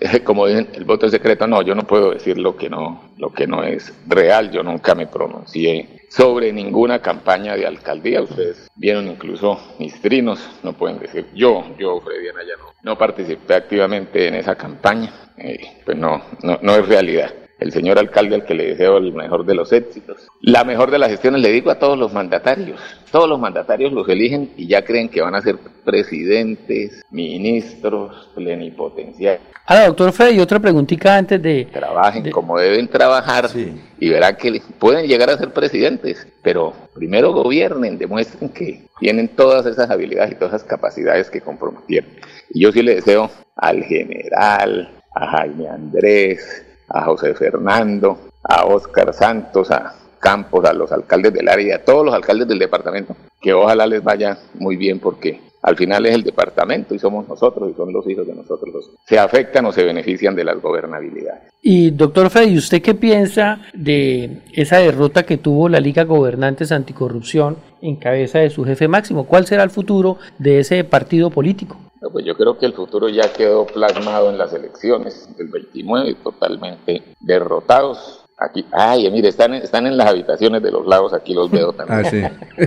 como 0.24 0.46
dicen, 0.46 0.68
el 0.74 0.84
voto 0.84 1.06
es 1.06 1.12
secreto, 1.12 1.46
no, 1.46 1.62
yo 1.62 1.74
no 1.74 1.86
puedo 1.86 2.12
decir 2.12 2.36
lo 2.38 2.56
que 2.56 2.68
no, 2.68 3.12
lo 3.16 3.32
que 3.32 3.46
no 3.46 3.62
es 3.62 3.92
real, 4.08 4.50
yo 4.50 4.62
nunca 4.62 4.94
me 4.94 5.06
pronuncié 5.06 6.06
sobre 6.08 6.52
ninguna 6.52 7.00
campaña 7.00 7.54
de 7.54 7.66
alcaldía, 7.66 8.22
ustedes 8.22 8.68
vieron 8.74 9.08
incluso 9.08 9.60
mis 9.78 10.00
trinos, 10.00 10.40
no 10.62 10.72
pueden 10.72 10.98
decir 10.98 11.26
yo, 11.34 11.64
yo, 11.78 12.00
Freddy 12.00 12.28
Anaya, 12.28 12.54
no, 12.58 12.74
no 12.82 12.98
participé 12.98 13.54
activamente 13.54 14.26
en 14.26 14.34
esa 14.34 14.56
campaña, 14.56 15.12
eh, 15.36 15.80
pues 15.84 15.96
no, 15.96 16.22
no, 16.42 16.58
no 16.60 16.74
es 16.74 16.88
realidad 16.88 17.32
el 17.58 17.72
señor 17.72 17.98
alcalde 17.98 18.36
al 18.36 18.44
que 18.44 18.54
le 18.54 18.68
deseo 18.68 18.98
el 18.98 19.12
mejor 19.12 19.44
de 19.44 19.54
los 19.54 19.72
éxitos. 19.72 20.28
La 20.40 20.64
mejor 20.64 20.90
de 20.90 20.98
las 20.98 21.10
gestiones 21.10 21.40
le 21.40 21.50
digo 21.50 21.70
a 21.70 21.78
todos 21.78 21.98
los 21.98 22.12
mandatarios. 22.12 22.80
Todos 23.10 23.28
los 23.28 23.40
mandatarios 23.40 23.92
los 23.92 24.08
eligen 24.08 24.52
y 24.56 24.68
ya 24.68 24.84
creen 24.84 25.08
que 25.08 25.22
van 25.22 25.34
a 25.34 25.40
ser 25.40 25.56
presidentes, 25.84 27.02
ministros, 27.10 28.30
plenipotenciarios. 28.34 29.42
Ahora, 29.66 29.86
doctor 29.86 30.12
Freddy, 30.12 30.40
otra 30.40 30.60
preguntita 30.60 31.16
antes 31.16 31.42
de... 31.42 31.66
Trabajen 31.72 32.30
como 32.30 32.58
deben 32.58 32.88
trabajar 32.88 33.50
y 33.98 34.08
verán 34.08 34.36
que 34.36 34.62
pueden 34.78 35.06
llegar 35.06 35.28
a 35.30 35.36
ser 35.36 35.52
presidentes, 35.52 36.26
pero 36.42 36.72
primero 36.94 37.32
gobiernen, 37.32 37.98
demuestren 37.98 38.50
que 38.50 38.86
tienen 39.00 39.28
todas 39.28 39.66
esas 39.66 39.90
habilidades 39.90 40.32
y 40.32 40.34
todas 40.36 40.54
esas 40.54 40.66
capacidades 40.66 41.28
que 41.28 41.40
comprometieron. 41.40 42.10
Y 42.50 42.62
yo 42.62 42.72
sí 42.72 42.82
le 42.82 42.94
deseo 42.94 43.30
al 43.56 43.82
general, 43.84 44.90
a 45.14 45.26
Jaime 45.26 45.68
Andrés, 45.68 46.64
a 46.88 47.04
José 47.04 47.34
Fernando, 47.34 48.18
a 48.42 48.64
Óscar 48.64 49.12
Santos, 49.12 49.70
a 49.70 49.94
Campos, 50.18 50.64
a 50.64 50.72
los 50.72 50.90
alcaldes 50.90 51.32
del 51.32 51.48
área, 51.48 51.76
a 51.76 51.84
todos 51.84 52.04
los 52.04 52.14
alcaldes 52.14 52.48
del 52.48 52.58
departamento, 52.58 53.16
que 53.40 53.52
ojalá 53.52 53.86
les 53.86 54.02
vaya 54.02 54.38
muy 54.54 54.76
bien 54.76 54.98
porque 54.98 55.40
al 55.62 55.76
final 55.76 56.06
es 56.06 56.14
el 56.14 56.22
departamento 56.22 56.94
y 56.94 56.98
somos 56.98 57.28
nosotros 57.28 57.70
y 57.70 57.74
son 57.74 57.92
los 57.92 58.08
hijos 58.08 58.26
de 58.26 58.34
nosotros 58.34 58.90
se 59.08 59.18
afectan 59.18 59.64
o 59.66 59.72
se 59.72 59.84
benefician 59.84 60.36
de 60.36 60.44
las 60.44 60.60
gobernabilidades. 60.60 61.42
Y 61.62 61.90
doctor 61.90 62.30
Freddy, 62.30 62.56
¿usted 62.56 62.82
qué 62.82 62.94
piensa 62.94 63.60
de 63.72 64.42
esa 64.52 64.78
derrota 64.78 65.24
que 65.24 65.38
tuvo 65.38 65.68
la 65.68 65.80
Liga 65.80 66.04
Gobernantes 66.04 66.72
Anticorrupción 66.72 67.56
en 67.80 67.96
cabeza 67.96 68.38
de 68.38 68.50
su 68.50 68.64
jefe 68.64 68.86
máximo? 68.86 69.24
¿Cuál 69.24 69.46
será 69.46 69.62
el 69.62 69.70
futuro 69.70 70.18
de 70.38 70.60
ese 70.60 70.84
partido 70.84 71.30
político? 71.30 71.78
Pues 72.12 72.24
yo 72.24 72.36
creo 72.36 72.58
que 72.58 72.66
el 72.66 72.72
futuro 72.72 73.08
ya 73.08 73.32
quedó 73.32 73.66
plasmado 73.66 74.30
en 74.30 74.38
las 74.38 74.52
elecciones 74.52 75.28
del 75.36 75.48
29, 75.48 76.16
totalmente 76.22 77.02
derrotados. 77.20 78.24
Aquí, 78.38 78.64
ay, 78.72 79.10
mire, 79.10 79.28
están, 79.28 79.54
están 79.54 79.86
en 79.86 79.96
las 79.96 80.08
habitaciones 80.08 80.62
de 80.62 80.70
los 80.70 80.86
lagos, 80.86 81.12
aquí 81.12 81.34
los 81.34 81.50
veo 81.50 81.72
también. 81.72 82.24
Ah, 82.24 82.32
sí. 82.56 82.64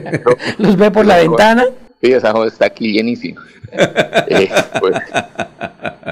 ¿Los 0.57 0.75
ve 0.75 0.91
por 0.91 1.05
la 1.05 1.17
ventana? 1.17 1.65
Sí, 2.01 2.11
esa 2.11 2.31
joda 2.31 2.47
está 2.47 2.65
aquí 2.65 2.91
llenísima. 2.93 3.41
Eh, 4.27 4.49
pues, 4.81 4.97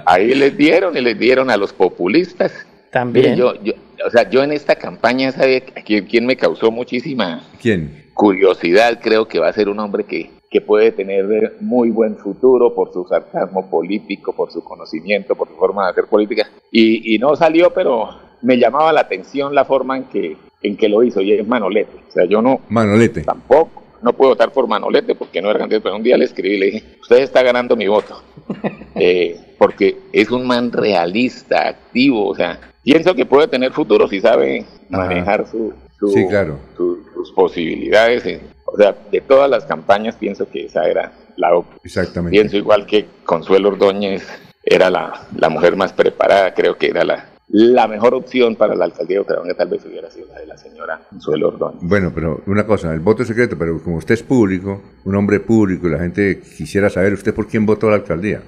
ahí 0.06 0.34
les 0.34 0.56
dieron 0.56 0.96
y 0.96 1.02
les 1.02 1.20
dieron 1.20 1.50
a 1.50 1.58
los 1.58 1.74
populistas. 1.74 2.54
También. 2.90 3.36
yo, 3.36 3.54
yo, 3.62 3.74
o 4.06 4.10
sea, 4.10 4.30
yo 4.30 4.42
en 4.44 4.54
esta 4.54 4.76
campaña, 4.76 5.32
¿sabe 5.34 5.62
quién, 5.86 6.06
quién 6.06 6.26
me 6.26 6.38
causó 6.38 6.72
muchísima 6.72 7.44
¿Quién? 7.62 8.06
curiosidad? 8.14 9.00
Creo 9.02 9.28
que 9.28 9.40
va 9.40 9.50
a 9.50 9.54
ser 9.54 9.68
un 9.68 9.80
hombre 9.80 10.06
que 10.06 10.32
que 10.50 10.62
puede 10.62 10.92
tener 10.92 11.58
muy 11.60 11.92
buen 11.92 12.18
futuro 12.18 12.74
por 12.74 12.92
su 12.92 13.06
sarcasmo 13.06 13.70
político, 13.70 14.34
por 14.34 14.52
su 14.52 14.64
conocimiento, 14.64 15.36
por 15.36 15.48
su 15.48 15.56
forma 15.56 15.86
de 15.86 15.92
hacer 15.92 16.06
política. 16.06 16.50
Y, 16.72 17.18
no 17.20 17.36
salió, 17.36 17.72
pero 17.72 18.10
me 18.42 18.58
llamaba 18.58 18.92
la 18.92 19.02
atención 19.02 19.54
la 19.54 19.66
forma 19.66 19.98
en 19.98 20.06
que, 20.06 20.38
en 20.64 20.76
que 20.76 20.90
lo 20.90 21.04
hizo, 21.04 21.22
y 21.22 21.34
es 21.34 21.48
Manolete. 21.48 21.98
O 22.08 22.12
sea, 22.12 22.26
yo 22.26 22.42
no... 22.42 22.62
Manolete. 22.70 23.22
Tampoco. 23.24 23.84
No 24.02 24.14
puedo 24.14 24.32
votar 24.32 24.52
por 24.52 24.68
Manolete 24.68 25.14
porque 25.14 25.42
no 25.42 25.50
era 25.50 25.60
candidato, 25.60 25.84
pero 25.84 25.98
un 25.98 26.04
día 26.04 26.18
le 26.18 26.26
escribí 26.26 26.56
y 26.56 26.60
le 26.60 26.66
dije, 26.68 26.84
usted 27.02 27.18
está 27.18 27.44
ganando 27.44 27.76
mi 27.76 27.88
voto. 27.88 28.22
Eh, 29.02 29.56
porque 29.58 29.98
es 30.12 30.30
un 30.30 30.46
man 30.46 30.74
realista, 30.74 31.70
activo, 31.70 32.28
o 32.28 32.36
sea, 32.36 32.60
pienso 32.84 33.16
que 33.16 33.26
puede 33.26 33.48
tener 33.48 33.72
futuro 33.72 34.10
si 34.10 34.20
sabe 34.20 34.66
manejar 34.90 35.48
su, 35.48 35.74
sí, 36.14 36.28
claro. 36.28 36.58
sus 36.76 37.32
posibilidades. 37.32 38.42
O 38.74 38.78
sea, 38.78 38.96
de 39.12 39.22
todas 39.22 39.50
las 39.50 39.66
campañas 39.66 40.16
pienso 40.16 40.50
que 40.50 40.66
esa 40.66 40.88
era 40.88 41.12
la 41.38 41.56
óptima. 41.56 41.80
Exactamente. 41.84 42.38
Pienso 42.38 42.58
igual 42.58 42.86
que 42.86 43.08
Consuelo 43.24 43.70
Ordóñez 43.70 44.28
era 44.64 44.90
la, 44.90 45.28
la 45.36 45.50
mujer 45.50 45.76
más 45.76 45.94
preparada, 45.94 46.54
creo 46.54 46.78
que 46.78 46.88
era 46.88 47.04
la, 47.04 47.30
la 47.50 47.88
mejor 47.88 48.14
opción 48.14 48.56
para 48.56 48.76
la 48.76 48.86
alcaldía 48.86 49.16
de 49.16 49.22
Bucaramanga 49.22 49.56
tal 49.56 49.70
vez 49.70 49.84
hubiera 49.86 50.10
sido 50.12 50.28
la 50.28 50.40
de 50.40 50.46
la 50.46 50.58
señora 50.58 51.02
Consuelo 51.10 51.48
Ordóñez. 51.48 51.82
Bueno, 51.82 52.12
pero 52.14 52.42
una 52.46 52.66
cosa, 52.66 52.94
el 52.94 53.00
voto 53.00 53.24
es 53.24 53.28
secreto, 53.28 53.58
pero 53.58 53.82
como 53.82 53.98
usted 53.98 54.14
es 54.14 54.24
público, 54.24 54.82
un 55.06 55.16
hombre 55.16 55.40
público, 55.40 55.88
y 55.88 55.92
la 55.92 56.00
gente 56.00 56.40
quisiera 56.40 56.90
saber 56.90 57.14
usted 57.14 57.34
por 57.34 57.48
quién 57.48 57.66
votó 57.66 57.88
a 57.88 57.92
la 57.92 57.96
alcaldía. 57.98 58.42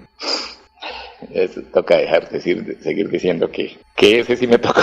Eso 1.29 1.61
toca 1.73 1.97
dejar 1.97 2.29
decir, 2.29 2.77
seguir 2.81 3.09
diciendo 3.09 3.49
que, 3.51 3.77
que 3.95 4.19
ese 4.19 4.35
sí 4.35 4.47
me 4.47 4.57
tocó 4.57 4.81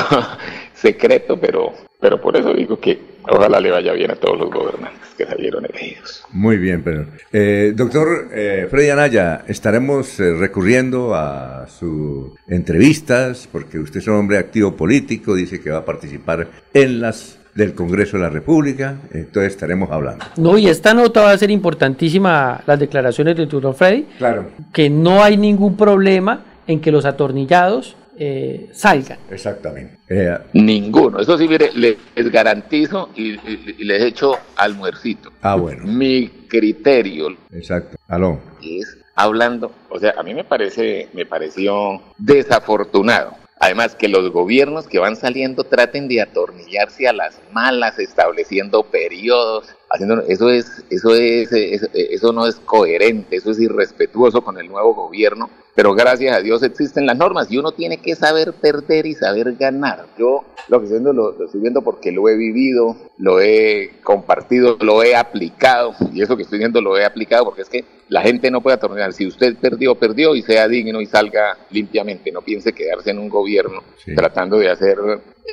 secreto, 0.81 1.39
pero, 1.39 1.73
pero 2.01 2.21
por 2.21 2.37
eso 2.37 2.53
digo 2.55 2.79
que 2.79 2.99
ojalá 3.29 3.61
le 3.61 3.71
vaya 3.71 3.93
bien 3.93 4.11
a 4.11 4.15
todos 4.17 4.39
los 4.39 4.51
gobernantes 4.51 5.09
que 5.17 5.27
salieron 5.27 5.65
elegidos. 5.67 6.23
Muy 6.31 6.57
bien, 6.57 6.83
pero 6.83 7.07
eh, 7.33 7.73
doctor 7.75 8.29
eh, 8.33 8.67
Freddy 8.71 8.91
Anaya, 8.91 9.45
estaremos 9.49 10.19
eh, 10.21 10.35
recurriendo 10.35 11.15
a 11.15 11.67
sus 11.69 12.33
entrevistas 12.49 13.49
porque 13.51 13.79
usted 13.79 14.01
es 14.01 14.07
un 14.07 14.15
hombre 14.15 14.39
activo 14.39 14.77
político, 14.77 15.35
dice 15.35 15.61
que 15.61 15.71
va 15.71 15.79
a 15.79 15.85
participar 15.85 16.47
en 16.73 17.01
las 17.01 17.39
del 17.55 17.75
Congreso 17.75 18.17
de 18.17 18.23
la 18.23 18.31
República, 18.31 18.99
entonces 19.13 19.53
estaremos 19.55 19.91
hablando. 19.91 20.25
No, 20.37 20.57
y 20.59 20.69
esta 20.69 20.95
nota 20.95 21.23
va 21.23 21.33
a 21.33 21.39
ser 21.39 21.51
importantísima, 21.51 22.63
las 22.65 22.79
declaraciones 22.79 23.37
del 23.37 23.49
doctor 23.49 23.75
Freddy, 23.75 24.07
Claro. 24.17 24.47
que 24.73 24.89
no 24.89 25.25
hay 25.25 25.37
ningún 25.37 25.77
problema 25.77 26.45
en 26.69 26.81
que 26.81 26.93
los 26.93 27.05
atornillados 27.05 27.97
eh, 28.19 28.69
salgan. 28.73 29.19
Exactamente. 29.31 29.97
Eh, 30.09 30.37
Ninguno. 30.55 31.21
Eso 31.21 31.39
sí, 31.39 31.47
mire, 31.49 31.71
les 31.75 31.97
garantizo 32.31 33.11
y, 33.15 33.33
y- 33.35 33.77
y 33.79 33.85
les 33.85 34.03
echo 34.03 34.37
almuercito. 34.57 35.31
ah, 35.43 35.55
bueno, 35.57 35.85
Mi 35.87 36.29
criterio 36.49 37.37
exacto. 37.53 37.97
Aló. 38.09 38.41
es 38.63 38.97
hablando, 39.15 39.73
o 39.91 39.99
sea, 39.99 40.15
a 40.17 40.23
mí 40.23 40.33
me 40.35 40.45
parece, 40.45 41.09
me 41.13 41.27
pareció 41.27 42.01
desafortunado. 42.19 43.33
Además, 43.61 43.97
que 43.97 44.07
los 44.09 44.31
gobiernos 44.31 44.87
que 44.87 45.01
van 45.01 45.17
saliendo 45.17 45.65
traten 45.65 46.07
de 46.07 46.21
atornillarse 46.23 47.09
a 47.09 47.13
las 47.13 47.41
malas, 47.53 47.99
estableciendo 47.99 48.85
periodos, 48.85 49.67
haciendo 49.91 50.21
eso 50.23 50.51
es, 50.51 50.85
eso 50.91 51.15
es, 51.15 51.53
eso, 51.53 51.87
eso 51.93 52.33
no 52.33 52.47
es 52.47 52.57
coherente, 52.57 53.37
eso 53.37 53.51
es 53.51 53.61
irrespetuoso 53.61 54.43
con 54.43 54.59
el 54.59 54.69
nuevo 54.69 54.95
gobierno. 54.95 55.51
Pero 55.75 55.95
gracias 55.95 56.37
a 56.37 56.41
Dios 56.41 56.63
existen 56.65 57.07
las 57.07 57.17
normas 57.17 57.51
y 57.51 57.59
uno 57.59 57.73
tiene 57.73 57.99
que 57.99 58.17
saber 58.17 58.53
perder 58.53 59.07
y 59.07 59.15
saber 59.15 59.55
ganar. 59.55 60.07
Yo 60.19 60.45
lo 60.69 60.81
que 60.81 60.87
estoy 60.87 60.99
viendo 60.99 61.13
lo, 61.13 61.33
lo 61.33 61.45
estoy 61.47 61.61
viendo 61.61 61.83
porque 61.83 62.11
lo 62.11 62.29
he 62.29 62.37
vivido, 62.37 62.97
lo 63.17 63.41
he 63.41 63.93
compartido, 64.03 64.77
lo 64.81 65.03
he 65.05 65.15
aplicado 65.15 65.95
y 66.13 66.23
eso 66.23 66.37
que 66.37 66.43
estoy 66.43 66.59
viendo 66.59 66.81
lo 66.81 66.99
he 66.99 67.05
aplicado 67.05 67.45
porque 67.45 67.63
es 67.63 67.69
que 67.69 67.85
la 68.09 68.23
gente 68.23 68.51
no 68.51 68.61
puede 68.61 68.77
atornillar. 68.77 69.13
Si 69.13 69.27
usted 69.27 69.57
perdió, 69.57 69.95
perdió 69.95 70.35
y 70.35 70.43
sea 70.43 70.67
digno 70.67 71.01
y 71.01 71.07
salga 71.07 71.57
limpiamente. 71.71 72.33
No 72.33 72.43
piense 72.43 72.73
quedarse 72.73 73.11
en 73.11 73.19
un 73.19 73.29
gobierno 73.29 73.83
tratando 74.17 74.59
de 74.59 74.71
hacer 74.71 74.99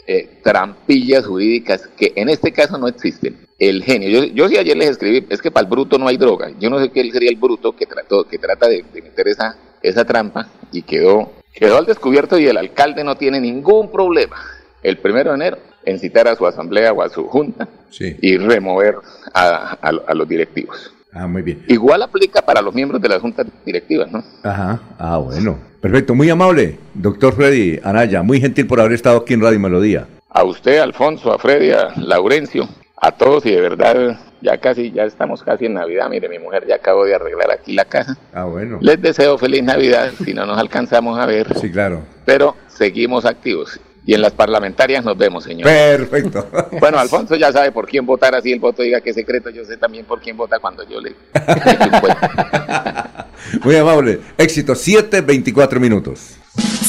eh, 0.08 0.40
trampillas 0.44 1.26
jurídicas 1.26 1.88
que 1.98 2.14
en 2.16 2.30
este 2.30 2.52
caso 2.52 2.78
no 2.78 2.88
existen. 2.88 3.45
El 3.58 3.84
genio. 3.84 4.10
Yo, 4.10 4.26
yo 4.34 4.50
sí 4.50 4.58
ayer 4.58 4.76
les 4.76 4.90
escribí, 4.90 5.26
es 5.30 5.42
que 5.42 5.50
para 5.52 5.66
el 5.66 5.70
bruto 5.72 5.98
no 5.98 6.08
hay 6.08 6.18
droga. 6.18 6.52
Yo 6.60 6.70
no 6.70 6.80
sé 6.80 6.90
qué 6.92 7.10
sería 7.12 7.30
el 7.30 7.38
bruto 7.38 7.74
que 7.76 7.86
trató, 7.86 8.26
que 8.28 8.38
trata 8.38 8.68
de, 8.68 8.84
de 8.94 9.02
meter 9.02 9.28
esa, 9.30 9.56
esa 9.82 10.04
trampa 10.06 10.48
y 10.74 10.82
quedó, 10.82 11.32
quedó 11.54 11.78
al 11.78 11.86
descubierto 11.86 12.38
y 12.38 12.48
el 12.48 12.58
alcalde 12.58 13.04
no 13.04 13.16
tiene 13.16 13.40
ningún 13.40 13.90
problema. 13.92 14.36
El 14.84 14.98
primero 14.98 15.30
de 15.32 15.36
enero 15.36 15.58
en 15.86 16.00
citar 16.00 16.28
a 16.28 16.36
su 16.36 16.46
asamblea 16.46 16.92
o 16.92 17.02
a 17.02 17.10
su 17.10 17.28
junta 17.28 17.68
Sí. 17.90 18.18
y 18.22 18.38
remover 18.38 18.96
a, 19.34 19.78
a- 19.82 20.02
a 20.08 20.14
los 20.14 20.28
directivos. 20.28 20.92
Ah, 21.14 21.28
muy 21.28 21.42
bien. 21.44 21.64
Igual 21.70 22.02
aplica 22.04 22.42
para 22.42 22.62
los 22.62 22.74
miembros 22.76 23.02
de 23.02 23.08
las 23.08 23.22
juntas 23.22 23.48
directivas, 23.66 24.12
¿no? 24.12 24.22
Ajá. 24.44 24.82
Ah, 25.00 25.18
bueno. 25.18 25.58
Perfecto. 25.80 26.14
Muy 26.14 26.30
amable, 26.30 26.78
doctor 26.94 27.34
Freddy 27.34 27.80
Anaya. 27.84 28.22
Muy 28.22 28.42
gentil 28.42 28.68
por 28.68 28.82
haber 28.82 28.92
estado 28.94 29.20
aquí 29.20 29.34
en 29.34 29.42
Radio 29.42 29.60
Melodía. 29.62 30.08
A 30.30 30.44
usted, 30.44 30.80
Alfonso, 30.80 31.32
a 31.32 31.38
Freddy, 31.40 31.72
a 31.72 31.94
Laurencio, 31.96 32.68
a 32.98 33.12
todos 33.12 33.46
y 33.46 33.52
de 33.52 33.62
verdad 33.62 34.18
ya 34.42 34.58
casi, 34.58 34.92
ya 34.92 35.04
estamos 35.04 35.44
casi 35.44 35.66
en 35.66 35.74
Navidad. 35.74 36.10
Mire, 36.10 36.30
mi 36.30 36.40
mujer 36.40 36.66
ya 36.68 36.76
acabó 36.76 37.06
de 37.06 37.16
arreglar 37.16 37.52
aquí 37.52 37.74
la 37.74 37.86
casa. 37.86 38.18
Ah, 38.34 38.46
bueno. 38.46 38.78
Les 38.82 39.02
deseo 39.02 39.38
feliz 39.38 39.64
Navidad 39.64 40.12
si 40.24 40.34
no 40.34 40.46
nos 40.46 40.58
alcanzamos 40.58 41.20
a 41.20 41.26
ver. 41.26 41.54
Sí, 41.60 41.72
claro. 41.72 42.04
Pero 42.26 42.56
seguimos 42.68 43.26
activos. 43.26 43.80
Y 44.08 44.14
en 44.14 44.22
las 44.22 44.34
parlamentarias 44.34 45.04
nos 45.04 45.18
vemos, 45.18 45.44
señor. 45.44 45.68
Perfecto. 45.68 46.48
Bueno, 46.80 47.00
Alfonso 47.00 47.36
ya 47.36 47.52
sabe 47.52 47.72
por 47.72 47.88
quién 47.88 48.06
votar, 48.06 48.36
así 48.36 48.52
el 48.52 48.60
voto 48.60 48.84
diga 48.84 49.02
que 49.02 49.10
es 49.10 49.16
secreto. 49.16 49.50
Yo 49.50 49.66
sé 49.66 49.78
también 49.78 50.06
por 50.06 50.22
quién 50.22 50.38
vota 50.38 50.60
cuando 50.60 50.88
yo 50.88 51.02
le... 51.02 51.16
Muy 53.64 53.76
amable. 53.76 54.20
Éxito. 54.38 54.74
7.24 54.74 55.80
minutos. 55.80 56.38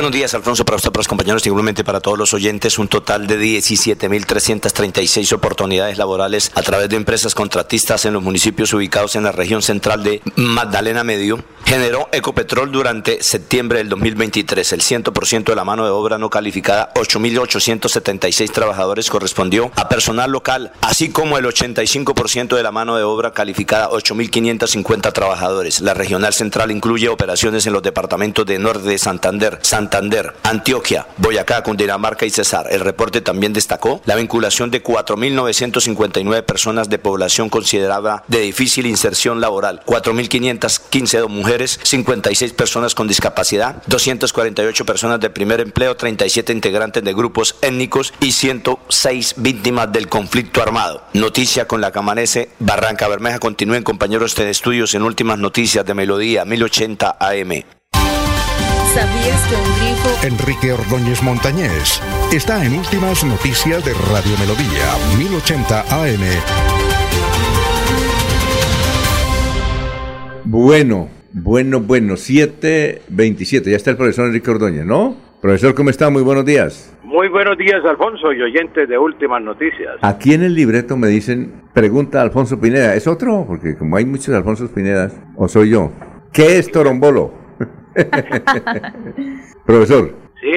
Buenos 0.00 0.16
días, 0.16 0.32
Alfonso, 0.32 0.64
para 0.64 0.76
usted, 0.76 0.90
para 0.92 1.00
los 1.00 1.08
compañeros, 1.08 1.46
igualmente 1.46 1.84
para 1.84 2.00
todos 2.00 2.16
los 2.16 2.32
oyentes. 2.32 2.78
Un 2.78 2.88
total 2.88 3.26
de 3.26 3.38
17.336 3.38 5.30
oportunidades 5.34 5.98
laborales 5.98 6.50
a 6.54 6.62
través 6.62 6.88
de 6.88 6.96
empresas 6.96 7.34
contratistas 7.34 8.06
en 8.06 8.14
los 8.14 8.22
municipios 8.22 8.72
ubicados 8.72 9.14
en 9.16 9.24
la 9.24 9.32
región 9.32 9.60
central 9.60 10.02
de 10.02 10.22
Magdalena 10.36 11.04
Medio 11.04 11.44
generó 11.70 12.08
Ecopetrol 12.10 12.72
durante 12.72 13.22
septiembre 13.22 13.78
del 13.78 13.88
2023. 13.90 14.72
El 14.72 14.80
100% 14.80 15.44
de 15.44 15.54
la 15.54 15.64
mano 15.64 15.84
de 15.84 15.90
obra 15.90 16.18
no 16.18 16.28
calificada, 16.28 16.92
8.876 16.94 18.50
trabajadores, 18.50 19.08
correspondió 19.08 19.70
a 19.76 19.88
personal 19.88 20.32
local, 20.32 20.72
así 20.80 21.10
como 21.10 21.38
el 21.38 21.44
85% 21.44 22.56
de 22.56 22.62
la 22.64 22.72
mano 22.72 22.96
de 22.96 23.04
obra 23.04 23.32
calificada, 23.32 23.88
8.550 23.90 25.12
trabajadores. 25.12 25.80
La 25.80 25.94
regional 25.94 26.34
central 26.34 26.72
incluye 26.72 27.08
operaciones 27.08 27.64
en 27.66 27.72
los 27.72 27.84
departamentos 27.84 28.44
de 28.46 28.58
Norte 28.58 28.88
de 28.88 28.98
Santander, 28.98 29.60
Santander, 29.62 29.89
Antioquia, 30.42 31.06
Boyacá, 31.16 31.62
Cundinamarca 31.62 32.26
y 32.26 32.30
Cesar. 32.30 32.68
El 32.70 32.80
reporte 32.80 33.20
también 33.20 33.52
destacó 33.52 34.00
la 34.04 34.16
vinculación 34.16 34.70
de 34.70 34.82
4.959 34.82 36.42
personas 36.44 36.88
de 36.88 36.98
población 36.98 37.48
considerada 37.48 38.24
de 38.28 38.40
difícil 38.40 38.86
inserción 38.86 39.40
laboral, 39.40 39.82
4.515 39.86 41.28
mujeres, 41.28 41.80
56 41.82 42.52
personas 42.52 42.94
con 42.94 43.08
discapacidad, 43.08 43.82
248 43.86 44.84
personas 44.84 45.20
de 45.20 45.30
primer 45.30 45.60
empleo, 45.60 45.96
37 45.96 46.52
integrantes 46.52 47.04
de 47.04 47.12
grupos 47.12 47.56
étnicos 47.62 48.12
y 48.20 48.32
106 48.32 49.34
víctimas 49.38 49.92
del 49.92 50.08
conflicto 50.08 50.62
armado. 50.62 51.02
Noticia 51.12 51.66
con 51.66 51.80
la 51.80 51.92
que 51.92 51.98
amanece 51.98 52.50
Barranca 52.58 53.08
Bermeja. 53.08 53.38
Continúen 53.38 53.82
compañeros 53.82 54.34
de 54.34 54.50
estudios 54.50 54.94
en 54.94 55.02
últimas 55.02 55.38
noticias 55.38 55.84
de 55.84 55.94
Melodía 55.94 56.44
1080 56.44 57.16
AM. 57.18 57.79
¿Sabías 58.94 59.46
que 59.46 59.54
un 59.54 59.62
grifo... 59.78 60.26
Enrique 60.26 60.72
Ordóñez 60.72 61.22
Montañés 61.22 62.02
está 62.34 62.64
en 62.64 62.76
Últimas 62.76 63.22
Noticias 63.24 63.84
de 63.84 63.92
Radio 63.92 64.36
Melodía, 64.40 64.84
1080 65.16 65.80
AM. 65.82 66.20
Bueno, 70.44 71.08
bueno, 71.32 71.78
bueno, 71.78 72.14
7.27, 72.14 73.70
ya 73.70 73.76
está 73.76 73.92
el 73.92 73.96
profesor 73.96 74.26
Enrique 74.26 74.50
Ordóñez, 74.50 74.84
¿no? 74.84 75.14
Profesor, 75.40 75.72
¿cómo 75.76 75.90
está? 75.90 76.10
Muy 76.10 76.24
buenos 76.24 76.44
días. 76.44 76.92
Muy 77.04 77.28
buenos 77.28 77.56
días, 77.58 77.84
Alfonso, 77.88 78.32
y 78.32 78.42
oyentes 78.42 78.88
de 78.88 78.98
Últimas 78.98 79.40
Noticias. 79.40 79.98
Aquí 80.02 80.34
en 80.34 80.42
el 80.42 80.56
libreto 80.56 80.96
me 80.96 81.06
dicen, 81.06 81.62
pregunta 81.72 82.20
Alfonso 82.20 82.60
Pineda, 82.60 82.96
¿es 82.96 83.06
otro? 83.06 83.44
Porque 83.46 83.76
como 83.76 83.96
hay 83.96 84.04
muchos 84.04 84.34
Alfonso 84.34 84.66
Pinedas, 84.66 85.16
¿o 85.36 85.46
soy 85.46 85.70
yo? 85.70 85.92
¿Qué 86.32 86.58
es 86.58 86.72
torombolo? 86.72 87.39
Profesor. 89.66 90.10
Sí. 90.40 90.52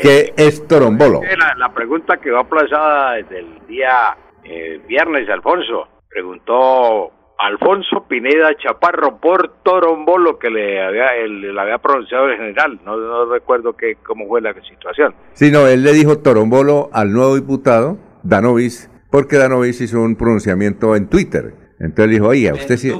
¿Qué 0.00 0.32
es 0.36 0.66
torombolo? 0.68 1.20
La, 1.38 1.54
la 1.56 1.74
pregunta 1.74 2.18
que 2.18 2.30
va 2.30 2.40
aplazada 2.40 3.14
desde 3.14 3.40
el 3.40 3.66
día 3.66 4.16
eh, 4.44 4.80
viernes, 4.86 5.28
Alfonso. 5.28 5.88
Preguntó 6.08 7.10
Alfonso 7.38 8.06
Pineda 8.08 8.56
Chaparro 8.56 9.18
por 9.20 9.62
Torombolo 9.62 10.38
que 10.38 10.50
le 10.50 10.82
había, 10.82 11.12
le 11.26 11.60
había 11.60 11.78
pronunciado 11.78 12.28
el 12.28 12.36
general. 12.36 12.80
No, 12.84 12.96
no 12.96 13.26
recuerdo 13.26 13.74
qué, 13.74 13.96
cómo 14.06 14.26
fue 14.28 14.40
la 14.40 14.54
situación. 14.54 15.14
Sí, 15.32 15.50
no, 15.50 15.66
él 15.66 15.82
le 15.82 15.92
dijo 15.92 16.18
Torombolo 16.18 16.90
al 16.92 17.12
nuevo 17.12 17.34
diputado, 17.34 17.98
Danovis, 18.22 18.90
porque 19.10 19.36
Danovis 19.36 19.80
hizo 19.80 20.00
un 20.00 20.16
pronunciamiento 20.16 20.94
en 20.94 21.08
Twitter. 21.08 21.54
Entonces 21.80 22.06
le 22.06 22.12
dijo, 22.14 22.28
oye, 22.28 22.52
usted 22.52 22.76
sí, 22.76 22.92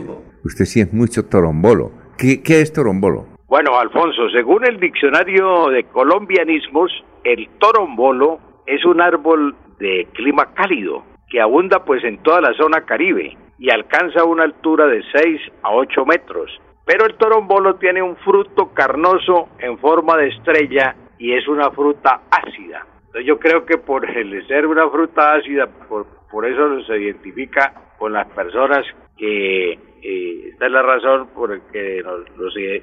usted 0.44 0.64
sí 0.64 0.80
es 0.80 0.92
mucho 0.92 1.26
Torombolo. 1.26 1.92
¿Qué, 2.18 2.42
qué 2.42 2.60
es 2.60 2.72
Torombolo? 2.72 3.33
Bueno, 3.46 3.78
Alfonso, 3.78 4.30
según 4.30 4.64
el 4.66 4.80
diccionario 4.80 5.68
de 5.68 5.84
colombianismos, 5.84 6.90
el 7.24 7.48
torombolo 7.58 8.38
es 8.66 8.84
un 8.84 9.00
árbol 9.02 9.54
de 9.78 10.08
clima 10.14 10.54
cálido 10.54 11.04
que 11.28 11.40
abunda 11.40 11.84
pues 11.84 12.02
en 12.04 12.22
toda 12.22 12.40
la 12.40 12.54
zona 12.54 12.86
caribe 12.86 13.36
y 13.58 13.70
alcanza 13.70 14.24
una 14.24 14.44
altura 14.44 14.86
de 14.86 15.02
6 15.12 15.40
a 15.62 15.72
8 15.72 16.06
metros. 16.06 16.50
Pero 16.86 17.06
el 17.06 17.14
torombolo 17.14 17.76
tiene 17.76 18.02
un 18.02 18.16
fruto 18.16 18.72
carnoso 18.72 19.48
en 19.58 19.78
forma 19.78 20.16
de 20.16 20.28
estrella 20.28 20.96
y 21.18 21.34
es 21.34 21.46
una 21.46 21.70
fruta 21.70 22.22
ácida. 22.30 22.86
Yo 23.24 23.38
creo 23.38 23.64
que 23.64 23.78
por 23.78 24.08
el 24.08 24.46
ser 24.46 24.66
una 24.66 24.88
fruta 24.88 25.34
ácida, 25.34 25.66
por, 25.88 26.06
por 26.30 26.46
eso 26.46 26.82
se 26.84 26.98
identifica 26.98 27.72
con 27.98 28.12
las 28.12 28.26
personas 28.28 28.84
que 29.16 29.78
eh, 30.04 30.50
esta 30.52 30.66
es 30.66 30.72
la 30.72 30.82
razón 30.82 31.28
por 31.34 31.50
la 31.50 31.60
que 31.72 32.02
nos, 32.02 32.20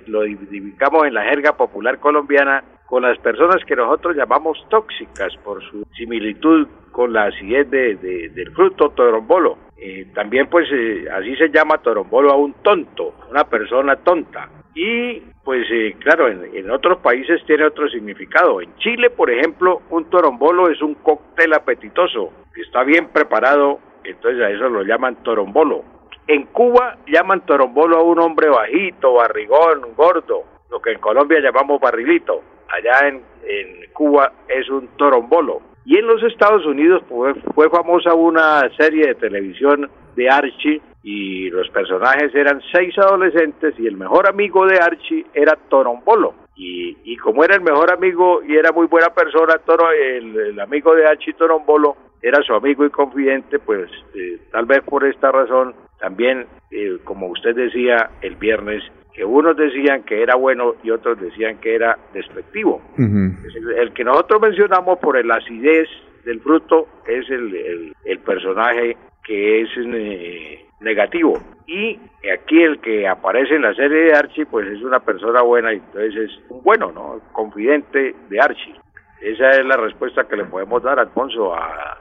lo 0.08 0.26
identificamos 0.26 1.06
en 1.06 1.14
la 1.14 1.24
jerga 1.24 1.56
popular 1.56 2.00
colombiana 2.00 2.64
con 2.88 3.04
las 3.04 3.18
personas 3.20 3.64
que 3.66 3.76
nosotros 3.76 4.16
llamamos 4.18 4.58
tóxicas 4.70 5.34
por 5.46 5.64
su 5.70 5.86
similitud 5.96 6.68
con 6.92 7.14
la 7.14 7.26
acidez 7.26 7.70
de, 7.70 7.96
del 7.96 8.52
fruto 8.52 8.90
torombolo. 8.90 9.58
Eh, 9.78 10.08
también 10.14 10.48
pues 10.48 10.68
eh, 10.74 11.06
así 11.10 11.36
se 11.38 11.50
llama 11.50 11.78
torombolo 11.78 12.32
a 12.32 12.36
un 12.36 12.54
tonto, 12.56 13.14
una 13.30 13.46
persona 13.46 13.96
tonta. 13.98 14.50
Y 14.76 15.20
pues 15.44 15.68
eh, 15.72 15.96
claro, 16.00 16.28
en, 16.28 16.70
otros 16.72 16.98
países 17.00 17.42
tiene 17.46 17.66
otro 17.66 17.88
significado. 17.88 18.62
En 18.62 18.76
Chile, 18.78 19.10
por 19.10 19.30
ejemplo, 19.30 19.84
un 19.90 20.10
torombolo 20.10 20.70
es 20.70 20.82
un 20.82 20.96
cóctel 20.96 21.54
apetitoso, 21.54 22.34
que 22.54 22.62
está 22.62 22.84
bien 22.84 23.10
preparado, 23.10 23.80
entonces 24.04 24.42
a 24.42 24.50
eso 24.50 24.70
lo 24.70 24.84
llaman 24.84 25.22
torombolo. 25.24 26.01
En 26.32 26.46
Cuba 26.46 26.96
llaman 27.08 27.42
torombolo 27.42 27.98
a 27.98 28.04
un 28.04 28.18
hombre 28.18 28.48
bajito, 28.48 29.16
barrigón, 29.16 29.82
gordo, 29.98 30.46
lo 30.70 30.82
que 30.82 30.94
en 30.94 31.00
Colombia 31.00 31.42
llamamos 31.42 31.82
barrilito. 31.82 32.42
Allá 32.70 33.10
en, 33.10 33.22
en 33.44 33.92
Cuba 33.92 34.32
es 34.48 34.70
un 34.70 34.88
torombolo. 34.96 35.60
Y 35.84 35.98
en 35.98 36.08
los 36.08 36.24
Estados 36.24 36.66
Unidos 36.66 37.04
fue, 37.10 37.34
fue 37.54 37.70
famosa 37.70 38.14
una 38.14 38.62
serie 38.78 39.08
de 39.08 39.16
televisión 39.16 39.90
de 40.16 40.30
Archie 40.30 40.82
y 41.04 41.50
los 41.50 41.70
personajes 41.72 42.34
eran 42.34 42.62
seis 42.72 42.98
adolescentes 42.98 43.78
y 43.78 43.86
el 43.86 43.98
mejor 43.98 44.30
amigo 44.30 44.66
de 44.66 44.80
Archie 44.80 45.26
era 45.34 45.58
Torombolo. 45.68 46.36
Y, 46.56 46.96
y 47.04 47.18
como 47.18 47.44
era 47.44 47.56
el 47.56 47.62
mejor 47.62 47.92
amigo 47.92 48.42
y 48.42 48.56
era 48.56 48.72
muy 48.72 48.88
buena 48.88 49.10
persona, 49.10 49.58
Toro, 49.66 49.92
el, 49.92 50.58
amigo 50.62 50.96
de 50.96 51.08
Archie 51.08 51.34
Torombolo 51.34 51.98
era 52.22 52.42
su 52.42 52.54
amigo 52.54 52.86
y 52.86 52.90
confidente, 52.90 53.60
pues 53.60 53.92
eh, 54.16 54.40
tal 54.50 54.66
vez 54.66 54.82
por 54.84 55.04
esta 55.04 55.30
razón 55.30 55.76
también, 56.02 56.48
eh, 56.72 56.98
como 57.04 57.28
usted 57.28 57.56
decía 57.56 58.10
el 58.22 58.36
viernes, 58.36 58.84
que 59.14 59.24
unos 59.24 59.56
decían 59.56 60.04
que 60.04 60.24
era 60.24 60.36
bueno 60.36 60.74
y 60.84 60.90
otros 60.90 61.20
decían 61.22 61.58
que 61.60 61.76
era 61.76 61.98
despectivo. 62.14 62.82
el, 62.98 63.94
que 63.94 64.04
nosotros 64.04 64.42
mencionamos 64.42 64.98
por 65.00 65.24
la 65.24 65.36
acidez 65.36 65.88
del 66.26 66.42
fruto 66.42 66.88
es 67.08 67.30
el, 67.30 67.94
el, 68.04 68.20
personaje 68.20 68.98
que 69.24 69.62
es 69.62 69.70
eh, 69.78 70.66
negativo. 70.80 71.40
Y 71.68 72.00
aquí 72.34 72.62
el 72.62 72.80
que 72.80 73.08
aparece 73.08 73.56
en 73.56 73.62
la 73.62 73.76
serie 73.76 74.06
de 74.06 74.14
Archie, 74.14 74.48
pues 74.48 74.68
es 74.68 74.82
una 74.82 75.00
persona 75.00 75.44
buena 75.44 75.72
y 75.72 75.78
entonces 75.78 76.16
es 76.16 76.50
un 76.50 76.64
bueno, 76.64 76.92
¿no? 76.92 77.20
Confidente 77.32 78.16
de 78.28 78.40
Archie. 78.40 78.76
Esa 79.22 79.52
es 79.52 79.66
la 79.66 79.78
respuesta 79.78 80.28
que 80.28 80.36
le 80.36 80.46
podemos 80.46 80.82
dar, 80.82 81.00
Alfonso, 81.00 81.54
a, 81.54 81.96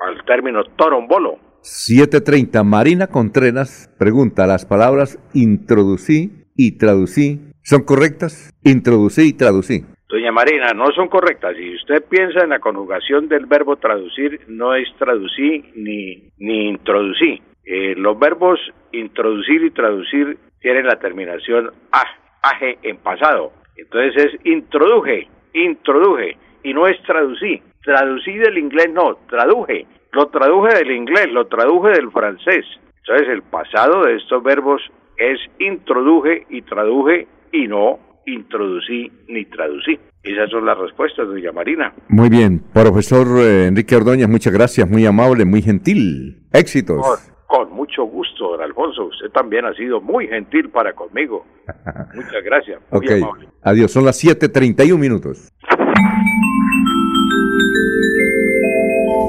al 0.00 0.24
término 0.24 0.64
torombolo. 0.76 1.38
7.30. 1.62 2.64
Marina 2.64 3.06
Contreras 3.08 3.94
pregunta, 3.98 4.46
¿las 4.46 4.64
palabras 4.64 5.18
introducí 5.34 6.46
y 6.56 6.78
traducí 6.78 7.40
son 7.62 7.84
correctas? 7.84 8.52
Introducí 8.64 9.28
y 9.28 9.32
traducí. 9.34 9.84
Doña 10.08 10.32
Marina, 10.32 10.72
no 10.74 10.90
son 10.92 11.08
correctas. 11.08 11.54
Si 11.56 11.74
usted 11.76 12.04
piensa 12.08 12.42
en 12.42 12.50
la 12.50 12.58
conjugación 12.58 13.28
del 13.28 13.46
verbo 13.46 13.76
traducir, 13.76 14.40
no 14.48 14.74
es 14.74 14.88
traducí 14.98 15.64
ni, 15.76 16.30
ni 16.38 16.68
introducí. 16.70 17.40
Eh, 17.64 17.94
los 17.96 18.18
verbos 18.18 18.58
introducir 18.90 19.62
y 19.62 19.70
traducir 19.70 20.38
tienen 20.60 20.86
la 20.86 20.98
terminación 20.98 21.70
a, 21.92 22.02
aje 22.42 22.78
en 22.82 22.96
pasado. 22.96 23.52
Entonces 23.76 24.24
es 24.24 24.46
introduje, 24.46 25.28
introduje, 25.54 26.36
y 26.64 26.74
no 26.74 26.86
es 26.86 27.00
traducí. 27.04 27.62
Traducí 27.84 28.36
del 28.36 28.58
inglés 28.58 28.90
no, 28.92 29.16
traduje. 29.28 29.86
Lo 30.12 30.26
traduje 30.28 30.74
del 30.78 30.90
inglés, 30.90 31.30
lo 31.30 31.46
traduje 31.46 31.90
del 31.90 32.10
francés. 32.10 32.64
Entonces 32.98 33.28
el 33.28 33.42
pasado 33.42 34.04
de 34.04 34.16
estos 34.16 34.42
verbos 34.42 34.82
es 35.16 35.38
introduje 35.58 36.46
y 36.48 36.62
traduje 36.62 37.28
y 37.52 37.66
no 37.68 37.98
introducí 38.26 39.10
ni 39.28 39.44
traducí. 39.46 39.98
Esas 40.22 40.50
son 40.50 40.66
las 40.66 40.76
respuestas, 40.76 41.26
doña 41.26 41.52
Marina. 41.52 41.94
Muy 42.08 42.28
bien, 42.28 42.62
profesor 42.72 43.26
eh, 43.40 43.66
Enrique 43.68 43.96
Ordóñez, 43.96 44.28
muchas 44.28 44.52
gracias, 44.52 44.88
muy 44.88 45.06
amable, 45.06 45.44
muy 45.44 45.62
gentil. 45.62 46.46
Éxitos. 46.52 47.00
Con, 47.46 47.72
mucho 47.72 48.04
gusto, 48.04 48.50
don 48.52 48.60
Alfonso. 48.60 49.06
Usted 49.06 49.30
también 49.30 49.64
ha 49.64 49.74
sido 49.74 50.00
muy 50.00 50.28
gentil 50.28 50.68
para 50.70 50.92
conmigo. 50.92 51.44
muchas 52.14 52.44
gracias. 52.44 52.80
Muy 52.90 53.08
amable. 53.08 53.48
Adiós, 53.62 53.90
son 53.90 54.04
las 54.04 54.22
7:31 54.22 54.98
minutos. 54.98 55.50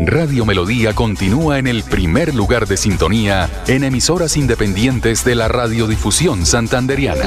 Radio 0.06 0.46
Melodía 0.46 0.94
continúa 0.94 1.60
en 1.60 1.68
el 1.68 1.84
primer 1.84 2.34
lugar 2.34 2.68
de 2.68 2.76
sintonía 2.76 3.50
en 3.68 3.84
emisoras 3.84 4.36
independientes 4.36 5.24
de 5.24 5.36
la 5.36 5.48
radiodifusión 5.48 6.46
santanderiana. 6.46 7.24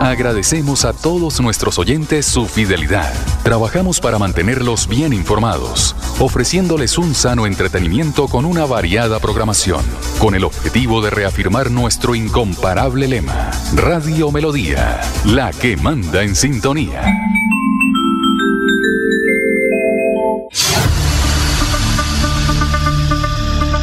Agradecemos 0.00 0.84
a 0.84 0.92
todos 0.92 1.40
nuestros 1.40 1.78
oyentes 1.78 2.24
su 2.24 2.46
fidelidad. 2.46 3.12
Trabajamos 3.42 4.00
para 4.00 4.18
mantenerlos 4.18 4.86
bien 4.86 5.12
informados, 5.12 5.96
ofreciéndoles 6.20 6.96
un 6.96 7.14
sano 7.14 7.44
entretenimiento 7.46 8.28
con 8.28 8.44
una 8.44 8.64
variada 8.66 9.18
programación, 9.18 9.84
con 10.18 10.34
el 10.34 10.44
objetivo 10.44 11.02
de 11.02 11.10
reafirmar 11.10 11.70
nuestro 11.70 12.14
incomparable 12.14 13.08
lema, 13.08 13.50
Radio 13.74 14.30
Melodía, 14.30 15.00
la 15.26 15.50
que 15.50 15.76
manda 15.76 16.22
en 16.22 16.36
sintonía. 16.36 17.02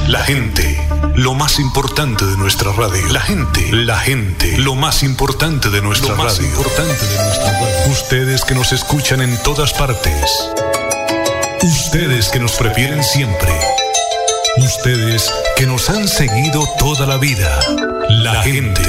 La 0.08 0.24
gente, 0.24 0.80
lo 1.16 1.34
más 1.34 1.60
importante 1.60 2.26
de 2.26 2.38
nuestra 2.38 2.72
radio. 2.72 3.06
La 3.10 3.20
gente, 3.20 3.74
la 3.74 4.00
gente, 4.00 4.58
lo 4.58 4.74
más 4.74 5.04
importante 5.04 5.70
de 5.70 5.82
nuestra 5.82 6.16
lo 6.16 6.24
más 6.24 6.40
importante 6.40 7.06
de 7.06 7.24
nuestra 7.26 7.52
radio. 7.52 7.92
Ustedes 7.92 8.46
que 8.46 8.56
nos 8.56 8.72
escuchan 8.72 9.22
en 9.22 9.38
todas 9.44 9.74
partes. 9.74 10.32
Ustedes 11.62 12.30
que 12.30 12.40
nos 12.40 12.54
prefieren 12.54 13.04
siempre. 13.04 13.52
Ustedes 14.60 15.30
que 15.58 15.66
nos 15.66 15.90
han 15.90 16.08
seguido 16.08 16.66
toda 16.80 17.06
la 17.06 17.18
vida. 17.18 17.60
La 18.08 18.42
gente, 18.44 18.82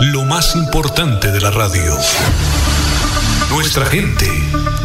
lo 0.00 0.24
más 0.24 0.56
importante 0.56 1.30
de 1.30 1.40
la 1.40 1.52
radio. 1.52 1.96
Nuestra 3.50 3.86
gente, 3.86 4.28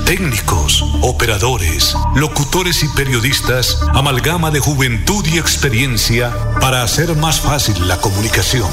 técnicos, 0.09 0.83
operadores, 1.03 1.95
locutores 2.15 2.81
y 2.81 2.87
periodistas, 2.87 3.79
amalgama 3.93 4.49
de 4.49 4.59
juventud 4.59 5.23
y 5.27 5.37
experiencia 5.37 6.33
para 6.59 6.81
hacer 6.81 7.15
más 7.15 7.39
fácil 7.39 7.87
la 7.87 7.97
comunicación 7.97 8.67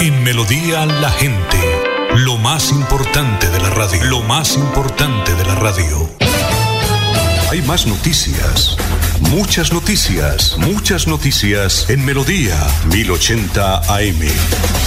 En 0.00 0.24
Melodía 0.24 0.86
la 0.86 1.10
gente. 1.10 1.58
Lo 2.14 2.38
más 2.38 2.70
importante 2.70 3.50
de 3.50 3.60
la 3.60 3.68
radio. 3.68 4.02
Lo 4.04 4.22
más 4.22 4.56
importante 4.56 5.34
de 5.34 5.44
la 5.44 5.56
radio. 5.56 6.08
Hay 7.50 7.60
más 7.60 7.86
noticias. 7.86 8.78
Muchas 9.30 9.74
noticias. 9.74 10.56
Muchas 10.56 11.06
noticias 11.06 11.90
en 11.90 12.02
Melodía 12.02 12.56
1080 12.86 13.94
AM. 13.94 14.85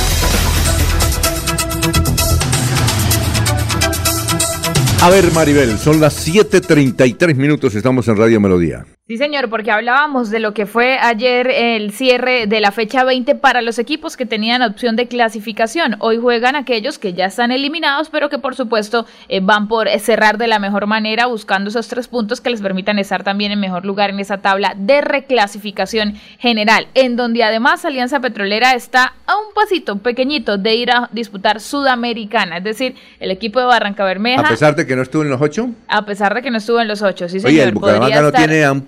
A 5.02 5.10
ver, 5.10 5.32
Maribel, 5.32 5.78
son 5.78 6.02
las 6.02 6.28
7:33 6.28 7.34
minutos, 7.38 7.74
estamos 7.74 8.10
en 8.10 8.18
Radio 8.18 8.42
Melodía. 8.42 8.86
Sí, 9.10 9.18
señor, 9.18 9.50
porque 9.50 9.72
hablábamos 9.72 10.30
de 10.30 10.40
lo 10.40 10.54
que 10.54 10.68
fue 10.68 11.00
ayer 11.00 11.48
el 11.50 11.92
cierre 11.92 12.46
de 12.46 12.62
la 12.62 12.72
fecha 12.72 13.04
20 13.04 13.34
para 13.34 13.64
los 13.64 13.80
equipos 13.80 14.16
que 14.16 14.28
tenían 14.28 14.62
opción 14.62 14.96
de 14.96 15.08
clasificación. 15.08 15.96
Hoy 15.98 16.20
juegan 16.20 16.56
aquellos 16.56 17.00
que 17.00 17.14
ya 17.14 17.26
están 17.26 17.52
eliminados, 17.52 18.12
pero 18.12 18.30
que 18.30 18.38
por 18.38 18.54
supuesto 18.54 19.08
eh, 19.28 19.40
van 19.42 19.68
por 19.68 19.90
cerrar 19.98 20.38
de 20.38 20.46
la 20.46 20.60
mejor 20.60 20.86
manera, 20.86 21.26
buscando 21.26 21.72
esos 21.72 21.88
tres 21.88 22.08
puntos 22.08 22.40
que 22.40 22.52
les 22.52 22.62
permitan 22.62 23.00
estar 23.00 23.24
también 23.24 23.52
en 23.52 23.60
mejor 23.60 23.84
lugar 23.84 24.12
en 24.12 24.20
esa 24.20 24.38
tabla 24.44 24.76
de 24.78 25.02
reclasificación 25.02 26.14
general, 26.38 26.86
en 26.94 27.16
donde 27.16 27.44
además 27.44 27.86
Alianza 27.86 28.20
Petrolera 28.20 28.76
está 28.76 29.16
a 29.26 29.38
un 29.38 29.56
pasito 29.56 29.98
pequeñito 29.98 30.60
de 30.60 30.76
ir 30.76 30.92
a 30.92 31.10
disputar 31.12 31.62
Sudamericana, 31.62 32.58
es 32.58 32.64
decir, 32.64 32.94
el 33.20 33.32
equipo 33.32 33.60
de 33.60 33.66
Barranca 33.66 34.06
Bermeja. 34.06 34.42
A 34.42 34.50
pesar 34.52 34.76
de 34.76 34.86
que 34.86 34.96
no 34.96 35.02
estuvo 35.02 35.24
en 35.24 35.32
los 35.32 35.42
ocho. 35.42 35.72
A 35.88 36.06
pesar 36.06 36.36
de 36.36 36.44
que 36.44 36.52
no 36.52 36.60
estuvo 36.60 36.80
en 36.80 36.88
los 36.88 37.02
ocho, 37.02 37.28
sí, 37.28 37.40
señor. 37.40 37.52
Oye, 37.52 37.64
el 37.64 37.72
Bucaramanga 37.72 38.22
no 38.22 38.32
tiene 38.32 38.64
a 38.64 38.72
un 38.72 38.82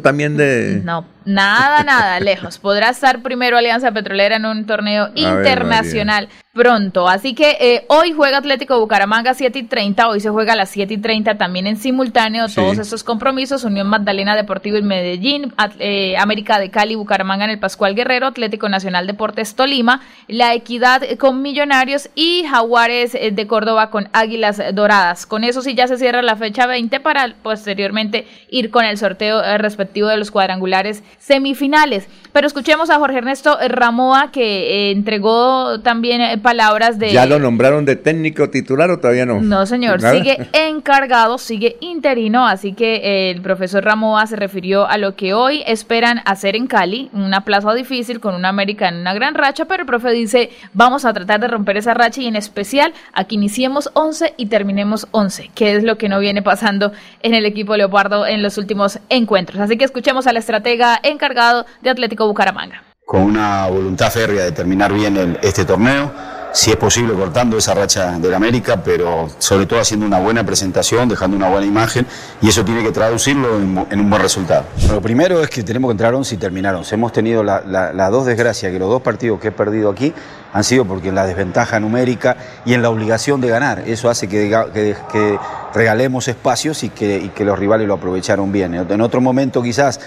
también 0.00 0.36
de... 0.36 0.80
No, 0.84 1.06
nada, 1.24 1.82
nada, 1.84 2.20
lejos. 2.20 2.58
Podrá 2.58 2.90
estar 2.90 3.22
primero 3.22 3.56
Alianza 3.56 3.92
Petrolera 3.92 4.36
en 4.36 4.46
un 4.46 4.66
torneo 4.66 5.10
internacional 5.14 6.28
pronto. 6.58 7.08
Así 7.08 7.34
que 7.34 7.56
eh, 7.60 7.84
hoy 7.86 8.12
juega 8.12 8.38
Atlético 8.38 8.80
Bucaramanga 8.80 9.32
7 9.32 9.60
y 9.60 9.62
30, 9.62 10.08
hoy 10.08 10.18
se 10.18 10.28
juega 10.28 10.54
a 10.54 10.56
las 10.56 10.70
7 10.70 10.92
y 10.92 10.98
30 10.98 11.38
también 11.38 11.68
en 11.68 11.76
simultáneo 11.76 12.46
todos 12.48 12.78
estos 12.78 13.04
compromisos, 13.04 13.62
Unión 13.62 13.86
Magdalena 13.86 14.34
Deportivo 14.34 14.76
en 14.76 14.88
Medellín, 14.88 15.54
eh, 15.78 16.16
América 16.18 16.58
de 16.58 16.70
Cali, 16.70 16.96
Bucaramanga 16.96 17.44
en 17.44 17.52
el 17.52 17.60
Pascual 17.60 17.94
Guerrero, 17.94 18.26
Atlético 18.26 18.68
Nacional 18.68 19.06
Deportes 19.06 19.54
Tolima, 19.54 20.00
La 20.26 20.52
Equidad 20.52 21.02
con 21.16 21.42
Millonarios 21.42 22.10
y 22.16 22.42
Jaguares 22.50 23.14
eh, 23.14 23.30
de 23.30 23.46
Córdoba 23.46 23.90
con 23.90 24.08
Águilas 24.12 24.60
Doradas. 24.74 25.26
Con 25.26 25.44
eso 25.44 25.62
sí 25.62 25.76
ya 25.76 25.86
se 25.86 25.96
cierra 25.96 26.22
la 26.22 26.34
fecha 26.34 26.66
20 26.66 26.98
para 26.98 27.34
posteriormente 27.40 28.26
ir 28.50 28.70
con 28.70 28.84
el 28.84 28.98
sorteo 28.98 29.58
respectivo 29.58 30.08
de 30.08 30.16
los 30.16 30.32
cuadrangulares 30.32 31.04
semifinales. 31.18 32.08
Pero 32.32 32.48
escuchemos 32.48 32.90
a 32.90 32.98
Jorge 32.98 33.18
Ernesto 33.18 33.56
Ramoa 33.68 34.32
que 34.32 34.90
entregó 34.90 35.80
también 35.80 36.40
palabras 36.48 36.98
de... 36.98 37.12
¿Ya 37.12 37.26
lo 37.26 37.38
nombraron 37.38 37.84
de 37.84 37.94
técnico 37.94 38.48
titular 38.48 38.90
o 38.90 38.98
todavía 38.98 39.26
no? 39.26 39.42
No, 39.42 39.66
señor, 39.66 40.00
sigue 40.00 40.48
encargado, 40.54 41.36
sigue 41.36 41.76
interino, 41.80 42.46
así 42.46 42.72
que 42.72 42.96
eh, 42.96 43.30
el 43.32 43.42
profesor 43.42 43.84
Ramoa 43.84 44.26
se 44.26 44.36
refirió 44.36 44.88
a 44.88 44.96
lo 44.96 45.14
que 45.14 45.34
hoy 45.34 45.62
esperan 45.66 46.22
hacer 46.24 46.56
en 46.56 46.66
Cali, 46.66 47.10
una 47.12 47.42
plaza 47.42 47.74
difícil 47.74 48.18
con 48.18 48.34
una 48.34 48.48
América 48.48 48.88
en 48.88 48.96
una 48.96 49.12
gran 49.12 49.34
racha, 49.34 49.66
pero 49.66 49.82
el 49.82 49.86
profe 49.86 50.10
dice, 50.10 50.48
vamos 50.72 51.04
a 51.04 51.12
tratar 51.12 51.38
de 51.38 51.48
romper 51.48 51.76
esa 51.76 51.92
racha 51.92 52.22
y 52.22 52.26
en 52.26 52.36
especial 52.36 52.94
aquí 53.12 53.34
iniciemos 53.34 53.90
11 53.92 54.32
y 54.38 54.46
terminemos 54.46 55.06
11, 55.10 55.50
que 55.54 55.76
es 55.76 55.84
lo 55.84 55.98
que 55.98 56.08
no 56.08 56.18
viene 56.18 56.40
pasando 56.40 56.92
en 57.22 57.34
el 57.34 57.44
equipo 57.44 57.76
Leopardo 57.76 58.26
en 58.26 58.42
los 58.42 58.56
últimos 58.56 59.00
encuentros. 59.10 59.60
Así 59.60 59.76
que 59.76 59.84
escuchemos 59.84 60.26
al 60.26 60.38
estratega 60.38 60.98
encargado 61.02 61.66
de 61.82 61.90
Atlético 61.90 62.26
Bucaramanga. 62.26 62.87
Con 63.08 63.22
una 63.22 63.66
voluntad 63.68 64.10
férrea 64.10 64.44
de 64.44 64.52
terminar 64.52 64.92
bien 64.92 65.38
este 65.40 65.64
torneo 65.64 66.12
si 66.52 66.70
es 66.70 66.76
posible 66.76 67.14
cortando 67.14 67.56
esa 67.56 67.72
racha 67.72 68.18
del 68.18 68.34
América, 68.34 68.82
pero 68.84 69.30
sobre 69.38 69.64
todo 69.64 69.80
haciendo 69.80 70.04
una 70.04 70.18
buena 70.18 70.44
presentación, 70.44 71.08
dejando 71.08 71.34
una 71.34 71.48
buena 71.48 71.66
imagen 71.66 72.06
y 72.42 72.50
eso 72.50 72.66
tiene 72.66 72.82
que 72.82 72.90
traducirlo 72.90 73.56
en, 73.56 73.98
un 73.98 74.10
buen 74.10 74.20
resultado. 74.20 74.64
Lo 74.90 75.00
primero 75.00 75.42
es 75.42 75.48
que 75.48 75.62
tenemos 75.62 75.88
que 75.88 75.92
entrar 75.92 76.12
11 76.12 76.34
y 76.34 76.36
terminar 76.36 76.74
11. 76.74 76.96
Hemos 76.96 77.14
tenido 77.14 77.42
la, 77.42 78.10
dos 78.10 78.26
desgracias, 78.26 78.70
que 78.70 78.78
los 78.78 78.90
dos 78.90 79.00
partidos 79.00 79.40
que 79.40 79.48
he 79.48 79.52
perdido 79.52 79.88
aquí 79.88 80.12
han 80.52 80.64
sido 80.64 80.84
porque 80.84 81.08
en 81.08 81.14
la 81.14 81.24
desventaja 81.24 81.80
numérica 81.80 82.36
y 82.66 82.74
en 82.74 82.82
la 82.82 82.90
obligación 82.90 83.40
de 83.40 83.48
ganar. 83.48 83.84
Eso 83.86 84.10
hace 84.10 84.28
que, 84.28 85.38
regalemos 85.72 86.28
espacios 86.28 86.84
y 86.84 86.90
que 86.90 87.44
los 87.44 87.58
rivales 87.58 87.88
lo 87.88 87.94
aprovecharon 87.94 88.52
bien. 88.52 88.74
En 88.74 89.00
otro 89.00 89.22
momento 89.22 89.62
quizás 89.62 89.98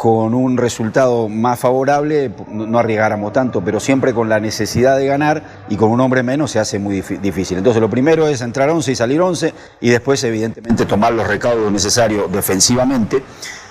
con 0.00 0.32
un 0.32 0.56
resultado 0.56 1.28
más 1.28 1.60
favorable, 1.60 2.32
no 2.48 2.78
arriesgáramos 2.78 3.34
tanto, 3.34 3.60
pero 3.62 3.80
siempre 3.80 4.14
con 4.14 4.30
la 4.30 4.40
necesidad 4.40 4.96
de 4.96 5.04
ganar 5.04 5.42
y 5.68 5.76
con 5.76 5.90
un 5.90 6.00
hombre 6.00 6.22
menos 6.22 6.52
se 6.52 6.58
hace 6.58 6.78
muy 6.78 7.02
difícil. 7.02 7.58
Entonces 7.58 7.82
lo 7.82 7.90
primero 7.90 8.26
es 8.26 8.40
entrar 8.40 8.70
11 8.70 8.92
y 8.92 8.94
salir 8.94 9.20
11 9.20 9.52
y 9.78 9.90
después 9.90 10.24
evidentemente 10.24 10.86
tomar 10.86 11.12
los 11.12 11.26
recaudos 11.26 11.70
necesarios 11.70 12.32
defensivamente, 12.32 13.22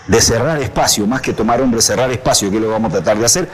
de 0.06 0.22
cerrar 0.22 0.62
espacio, 0.62 1.08
más 1.08 1.22
que 1.22 1.34
tomar 1.34 1.62
hombres, 1.62 1.86
cerrar 1.86 2.12
espacio, 2.12 2.52
que 2.52 2.58
es 2.58 2.62
lo 2.62 2.68
que 2.68 2.74
vamos 2.74 2.92
a 2.92 2.98
tratar 2.98 3.18
de 3.18 3.26
hacer, 3.26 3.50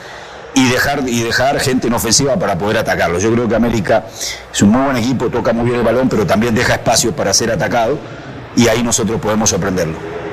y 0.54 0.68
dejar, 0.68 1.08
y 1.08 1.24
dejar 1.24 1.58
gente 1.62 1.88
en 1.88 1.94
ofensiva 1.94 2.36
para 2.36 2.58
poder 2.58 2.80
atacarlo. 2.80 3.20
Yo 3.20 3.32
creo 3.32 3.48
que 3.48 3.56
América 3.56 4.04
es 4.52 4.62
un 4.62 4.72
muy 4.72 4.84
buen 4.84 4.98
equipo, 4.98 5.30
toca 5.30 5.54
muy 5.54 5.64
bien 5.64 5.78
el 5.78 5.86
balón, 5.86 6.10
pero 6.10 6.28
también 6.28 6.54
deja 6.54 6.74
espacio 6.74 7.16
para 7.16 7.34
ser 7.34 7.52
atacado 7.52 7.98
y 8.58 8.68
ahí 8.68 8.84
nosotros 8.84 9.22
podemos 9.22 9.50
sorprenderlo. 9.50 10.25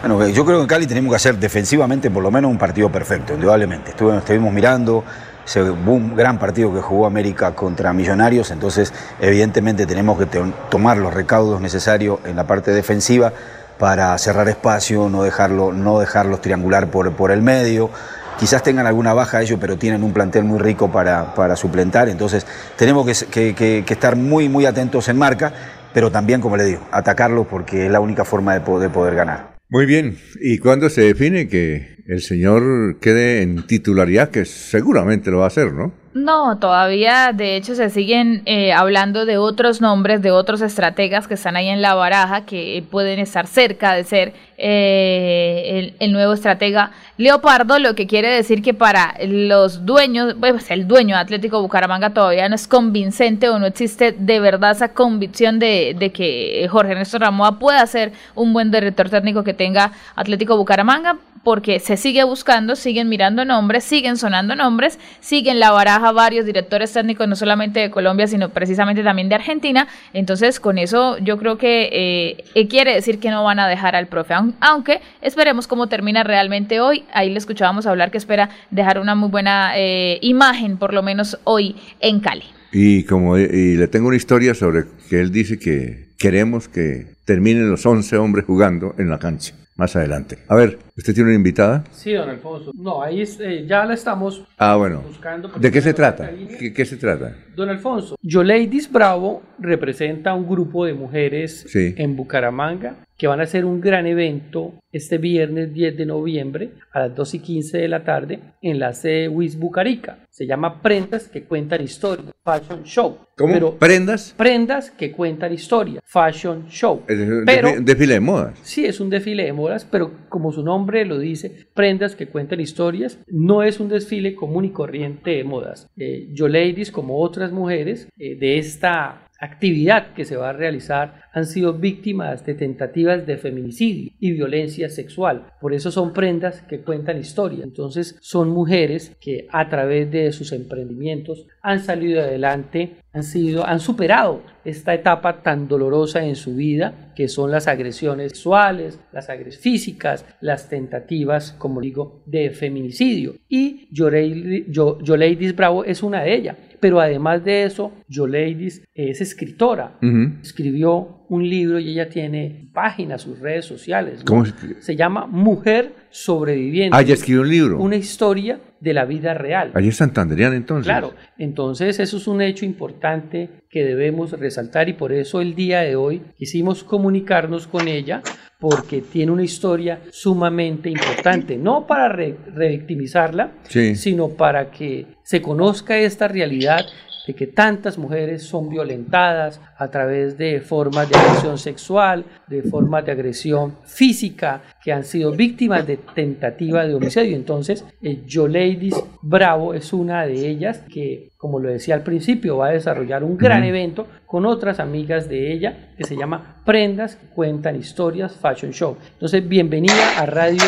Bueno, 0.00 0.26
yo 0.28 0.46
creo 0.46 0.56
que 0.56 0.62
en 0.62 0.68
Cali 0.68 0.86
tenemos 0.86 1.10
que 1.10 1.16
hacer 1.16 1.36
defensivamente 1.36 2.10
por 2.10 2.22
lo 2.22 2.30
menos 2.30 2.50
un 2.50 2.56
partido 2.56 2.90
perfecto, 2.90 3.34
indudablemente. 3.34 3.90
estuvimos 3.90 4.50
mirando 4.50 5.04
ese 5.44 5.60
un 5.62 6.16
gran 6.16 6.38
partido 6.38 6.72
que 6.72 6.80
jugó 6.80 7.04
América 7.04 7.54
contra 7.54 7.92
Millonarios, 7.92 8.50
entonces 8.50 8.94
evidentemente 9.20 9.84
tenemos 9.84 10.18
que 10.18 10.26
tomar 10.70 10.96
los 10.96 11.12
recaudos 11.12 11.60
necesarios 11.60 12.18
en 12.24 12.36
la 12.36 12.44
parte 12.44 12.70
defensiva 12.70 13.30
para 13.78 14.16
cerrar 14.16 14.48
espacio, 14.48 15.10
no, 15.10 15.22
dejarlo, 15.22 15.70
no 15.72 15.98
dejarlos 15.98 16.40
triangular 16.40 16.86
por, 16.86 17.30
el 17.30 17.42
medio. 17.42 17.90
Quizás 18.38 18.62
tengan 18.62 18.86
alguna 18.86 19.12
baja 19.12 19.42
ellos, 19.42 19.58
pero 19.60 19.76
tienen 19.76 20.02
un 20.02 20.14
plantel 20.14 20.44
muy 20.44 20.60
rico 20.60 20.90
para, 20.90 21.34
para 21.34 21.56
suplentar, 21.56 22.08
entonces 22.08 22.46
tenemos 22.76 23.04
que, 23.04 23.84
estar 23.86 24.16
muy, 24.16 24.48
muy 24.48 24.64
atentos 24.64 25.10
en 25.10 25.18
marca, 25.18 25.52
pero 25.92 26.10
también, 26.10 26.40
como 26.40 26.56
le 26.56 26.64
digo, 26.64 26.80
atacarlos 26.90 27.46
porque 27.46 27.84
es 27.84 27.92
la 27.92 28.00
única 28.00 28.24
forma 28.24 28.54
de 28.54 28.60
poder 28.60 29.14
ganar. 29.14 29.59
Muy 29.70 29.86
bien. 29.86 30.18
¿Y 30.40 30.58
cuándo 30.58 30.90
se 30.90 31.02
define 31.02 31.46
que 31.46 32.02
el 32.08 32.22
señor 32.22 32.98
quede 32.98 33.42
en 33.42 33.68
titularidad? 33.68 34.30
Que 34.30 34.44
seguramente 34.44 35.30
lo 35.30 35.38
va 35.38 35.44
a 35.44 35.46
hacer, 35.46 35.72
¿no? 35.72 35.94
No, 36.12 36.58
todavía, 36.58 37.30
de 37.32 37.54
hecho, 37.54 37.76
se 37.76 37.88
siguen 37.88 38.42
eh, 38.44 38.72
hablando 38.72 39.26
de 39.26 39.38
otros 39.38 39.80
nombres, 39.80 40.20
de 40.22 40.32
otros 40.32 40.60
estrategas 40.60 41.28
que 41.28 41.34
están 41.34 41.54
ahí 41.54 41.68
en 41.68 41.82
la 41.82 41.94
baraja, 41.94 42.44
que 42.44 42.82
pueden 42.90 43.20
estar 43.20 43.46
cerca 43.46 43.94
de 43.94 44.02
ser 44.02 44.32
eh, 44.58 45.94
el, 46.00 46.12
nuevo 46.12 46.32
estratega 46.32 46.90
Leopardo, 47.16 47.78
lo 47.78 47.94
que 47.94 48.08
quiere 48.08 48.28
decir 48.28 48.60
que 48.60 48.74
para 48.74 49.14
los 49.24 49.86
dueños, 49.86 50.34
pues 50.40 50.68
el 50.72 50.88
dueño 50.88 51.14
de 51.14 51.22
Atlético 51.22 51.62
Bucaramanga 51.62 52.10
todavía 52.10 52.48
no 52.48 52.56
es 52.56 52.66
convincente 52.66 53.48
o 53.48 53.60
no 53.60 53.66
existe 53.66 54.10
de 54.10 54.40
verdad 54.40 54.72
esa 54.72 54.88
convicción 54.88 55.60
de, 55.60 55.94
de 55.96 56.10
que 56.10 56.66
Jorge 56.68 56.90
Ernesto 56.92 57.20
Ramoa 57.20 57.60
pueda 57.60 57.86
ser 57.86 58.10
un 58.34 58.52
buen 58.52 58.72
director 58.72 59.08
técnico 59.10 59.44
que 59.44 59.54
tenga 59.54 59.92
Atlético 60.16 60.56
Bucaramanga, 60.56 61.18
porque 61.42 61.80
se 61.80 61.96
sigue 61.96 62.24
buscando, 62.24 62.76
siguen 62.76 63.08
mirando 63.08 63.44
nombres, 63.44 63.84
siguen 63.84 64.16
sonando 64.16 64.54
nombres, 64.54 64.98
siguen 65.20 65.58
la 65.58 65.70
baraja 65.70 65.99
varios 66.12 66.46
directores 66.46 66.92
técnicos, 66.92 67.28
no 67.28 67.36
solamente 67.36 67.80
de 67.80 67.90
Colombia, 67.90 68.26
sino 68.26 68.48
precisamente 68.48 69.02
también 69.02 69.28
de 69.28 69.34
Argentina. 69.36 69.86
Entonces, 70.12 70.60
con 70.60 70.78
eso 70.78 71.18
yo 71.18 71.38
creo 71.38 71.58
que 71.58 72.44
eh, 72.54 72.68
quiere 72.68 72.94
decir 72.94 73.18
que 73.20 73.30
no 73.30 73.44
van 73.44 73.60
a 73.60 73.68
dejar 73.68 73.94
al 73.96 74.06
profe, 74.06 74.34
aunque 74.60 75.00
esperemos 75.22 75.66
cómo 75.66 75.88
termina 75.88 76.22
realmente 76.24 76.80
hoy. 76.80 77.04
Ahí 77.12 77.30
le 77.30 77.38
escuchábamos 77.38 77.86
hablar 77.86 78.10
que 78.10 78.18
espera 78.18 78.50
dejar 78.70 78.98
una 78.98 79.14
muy 79.14 79.28
buena 79.28 79.72
eh, 79.76 80.18
imagen, 80.22 80.76
por 80.76 80.92
lo 80.94 81.02
menos 81.02 81.38
hoy 81.44 81.76
en 82.00 82.20
Cali. 82.20 82.44
Y 82.72 83.04
como 83.04 83.36
y 83.36 83.76
le 83.76 83.88
tengo 83.88 84.08
una 84.08 84.16
historia 84.16 84.54
sobre 84.54 84.84
que 85.08 85.20
él 85.20 85.32
dice 85.32 85.58
que 85.58 86.10
queremos 86.18 86.68
que 86.68 87.14
terminen 87.24 87.70
los 87.70 87.84
11 87.84 88.16
hombres 88.18 88.44
jugando 88.44 88.94
en 88.98 89.08
la 89.08 89.18
cancha 89.18 89.54
más 89.80 89.96
adelante. 89.96 90.36
A 90.46 90.54
ver, 90.54 90.78
¿usted 90.94 91.14
tiene 91.14 91.30
una 91.30 91.36
invitada? 91.36 91.84
Sí, 91.90 92.12
don 92.12 92.28
Alfonso. 92.28 92.70
No, 92.74 93.02
ahí 93.02 93.22
eh, 93.22 93.64
ya 93.66 93.86
la 93.86 93.94
estamos 93.94 94.44
ah, 94.58 94.76
bueno. 94.76 95.00
buscando. 95.00 95.48
¿De 95.48 95.72
qué 95.72 95.80
se 95.80 95.94
trata? 95.94 96.30
¿Qué, 96.30 96.84
se 96.84 96.98
trata? 96.98 97.34
Don 97.56 97.70
Alfonso, 97.70 98.16
Yoleidis 98.20 98.92
Bravo 98.92 99.42
representa 99.58 100.34
un 100.34 100.46
grupo 100.46 100.84
de 100.84 100.92
mujeres 100.92 101.66
en 101.74 102.14
Bucaramanga 102.14 102.96
que 103.20 103.26
van 103.26 103.40
a 103.40 103.42
hacer 103.42 103.66
un 103.66 103.82
gran 103.82 104.06
evento 104.06 104.72
este 104.92 105.18
viernes 105.18 105.74
10 105.74 105.94
de 105.98 106.06
noviembre 106.06 106.70
a 106.90 107.00
las 107.00 107.14
2 107.14 107.34
y 107.34 107.38
15 107.40 107.76
de 107.76 107.86
la 107.86 108.02
tarde 108.02 108.40
en 108.62 108.78
la 108.78 108.94
sede 108.94 109.28
WIS 109.28 109.58
Bucarica. 109.58 110.20
Se 110.30 110.46
llama 110.46 110.80
Prendas 110.80 111.28
que 111.28 111.42
cuentan 111.42 111.82
historias, 111.82 112.32
Fashion 112.42 112.82
Show. 112.84 113.18
¿Cómo? 113.36 113.74
¿Prendas? 113.74 114.34
Prendas 114.38 114.90
que 114.90 115.12
cuentan 115.12 115.52
historia, 115.52 116.00
Fashion 116.02 116.66
Show. 116.68 117.02
Es 117.08 117.18
un 117.18 117.84
desfile 117.84 118.14
de 118.14 118.20
modas. 118.20 118.58
Sí, 118.62 118.86
es 118.86 119.00
un 119.00 119.10
desfile 119.10 119.44
de 119.44 119.52
modas, 119.52 119.84
pero 119.84 120.12
como 120.30 120.50
su 120.50 120.62
nombre 120.62 121.04
lo 121.04 121.18
dice, 121.18 121.68
Prendas 121.74 122.16
que 122.16 122.26
cuentan 122.26 122.58
historias, 122.60 123.18
no 123.26 123.62
es 123.62 123.80
un 123.80 123.90
desfile 123.90 124.34
común 124.34 124.64
y 124.64 124.70
corriente 124.70 125.32
de 125.32 125.44
modas. 125.44 125.90
Eh, 125.98 126.28
Yo 126.32 126.48
Ladies, 126.48 126.90
como 126.90 127.20
otras 127.20 127.52
mujeres 127.52 128.08
eh, 128.18 128.36
de 128.36 128.56
esta 128.56 129.26
actividad 129.40 130.12
que 130.12 130.24
se 130.24 130.36
va 130.36 130.50
a 130.50 130.52
realizar 130.52 131.22
han 131.32 131.46
sido 131.46 131.72
víctimas 131.72 132.44
de 132.44 132.54
tentativas 132.54 133.26
de 133.26 133.38
feminicidio 133.38 134.12
y 134.20 134.32
violencia 134.32 134.88
sexual. 134.90 135.46
Por 135.60 135.72
eso 135.72 135.90
son 135.90 136.12
prendas 136.12 136.60
que 136.62 136.80
cuentan 136.80 137.18
historias. 137.18 137.64
Entonces 137.64 138.16
son 138.20 138.50
mujeres 138.50 139.16
que 139.20 139.46
a 139.50 139.68
través 139.68 140.10
de 140.10 140.30
sus 140.32 140.52
emprendimientos 140.52 141.46
han 141.62 141.80
salido 141.80 142.20
adelante, 142.20 142.96
han 143.12 143.22
sido 143.22 143.66
han 143.66 143.80
superado 143.80 144.42
esta 144.64 144.94
etapa 144.94 145.42
tan 145.42 145.66
dolorosa 145.68 146.24
en 146.24 146.36
su 146.36 146.54
vida 146.54 147.12
que 147.16 147.28
son 147.28 147.50
las 147.50 147.66
agresiones 147.66 148.32
sexuales, 148.32 149.00
las 149.12 149.30
agresiones 149.30 149.58
físicas, 149.58 150.26
las 150.40 150.68
tentativas, 150.68 151.52
como 151.52 151.80
digo, 151.80 152.22
de 152.26 152.50
feminicidio. 152.50 153.36
Y 153.48 153.88
Ladies 153.90 155.56
Bravo 155.56 155.84
es 155.84 156.02
una 156.02 156.22
de 156.22 156.34
ellas 156.34 156.56
pero 156.80 157.00
además 157.00 157.44
de 157.44 157.64
eso, 157.64 157.92
Ladies 158.26 158.82
es 158.94 159.20
escritora. 159.20 159.98
Escribió 160.42 161.19
un 161.30 161.48
libro 161.48 161.78
y 161.78 161.90
ella 161.90 162.08
tiene 162.08 162.68
páginas, 162.74 163.22
sus 163.22 163.38
redes 163.38 163.64
sociales. 163.64 164.22
¿Cómo 164.24 164.44
se 164.80 164.96
llama 164.96 165.26
Mujer 165.26 165.94
Sobreviviente. 166.10 166.96
Ah, 166.96 167.02
ya 167.02 167.14
escribió 167.14 167.42
un 167.42 167.48
libro. 167.48 167.78
Una 167.78 167.94
historia 167.94 168.58
de 168.80 168.92
la 168.92 169.04
vida 169.04 169.32
real. 169.32 169.70
Allí 169.74 169.88
es 169.88 169.96
Santanderiana 169.96 170.56
entonces. 170.56 170.86
Claro, 170.86 171.14
entonces 171.38 172.00
eso 172.00 172.16
es 172.16 172.26
un 172.26 172.42
hecho 172.42 172.64
importante 172.64 173.48
que 173.70 173.84
debemos 173.84 174.32
resaltar 174.32 174.88
y 174.88 174.94
por 174.94 175.12
eso 175.12 175.40
el 175.40 175.54
día 175.54 175.82
de 175.82 175.94
hoy 175.94 176.20
quisimos 176.36 176.82
comunicarnos 176.82 177.68
con 177.68 177.86
ella 177.86 178.22
porque 178.58 179.00
tiene 179.00 179.30
una 179.30 179.44
historia 179.44 180.00
sumamente 180.10 180.90
importante, 180.90 181.56
no 181.56 181.86
para 181.86 182.08
revictimizarla, 182.08 183.52
sino 183.94 184.30
para 184.30 184.72
que 184.72 185.06
se 185.22 185.40
conozca 185.40 185.96
esta 185.96 186.26
realidad 186.26 186.84
de 187.30 187.36
que 187.36 187.46
tantas 187.46 187.96
mujeres 187.96 188.42
son 188.42 188.68
violentadas 188.68 189.60
a 189.78 189.88
través 189.88 190.36
de 190.36 190.60
formas 190.60 191.08
de 191.08 191.16
agresión 191.16 191.58
sexual, 191.58 192.24
de 192.48 192.62
formas 192.62 193.06
de 193.06 193.12
agresión 193.12 193.76
física, 193.84 194.62
que 194.82 194.92
han 194.92 195.04
sido 195.04 195.30
víctimas 195.30 195.86
de 195.86 195.96
tentativa 195.96 196.84
de 196.84 196.94
homicidio. 196.94 197.36
Entonces, 197.36 197.84
eh, 198.02 198.22
Yo 198.26 198.48
Ladies 198.48 199.00
Bravo 199.22 199.74
es 199.74 199.92
una 199.92 200.26
de 200.26 200.48
ellas 200.48 200.82
que, 200.92 201.30
como 201.38 201.60
lo 201.60 201.68
decía 201.68 201.94
al 201.94 202.02
principio, 202.02 202.56
va 202.56 202.66
a 202.66 202.72
desarrollar 202.72 203.22
un 203.22 203.38
gran 203.38 203.62
evento 203.62 204.08
con 204.26 204.44
otras 204.44 204.80
amigas 204.80 205.28
de 205.28 205.52
ella 205.52 205.92
que 205.96 206.04
se 206.04 206.16
llama 206.16 206.56
Prendas 206.64 207.16
Cuentan 207.32 207.76
Historias 207.76 208.34
Fashion 208.34 208.72
Show. 208.72 208.96
Entonces, 209.12 209.48
bienvenida 209.48 210.18
a 210.18 210.26
Radio 210.26 210.64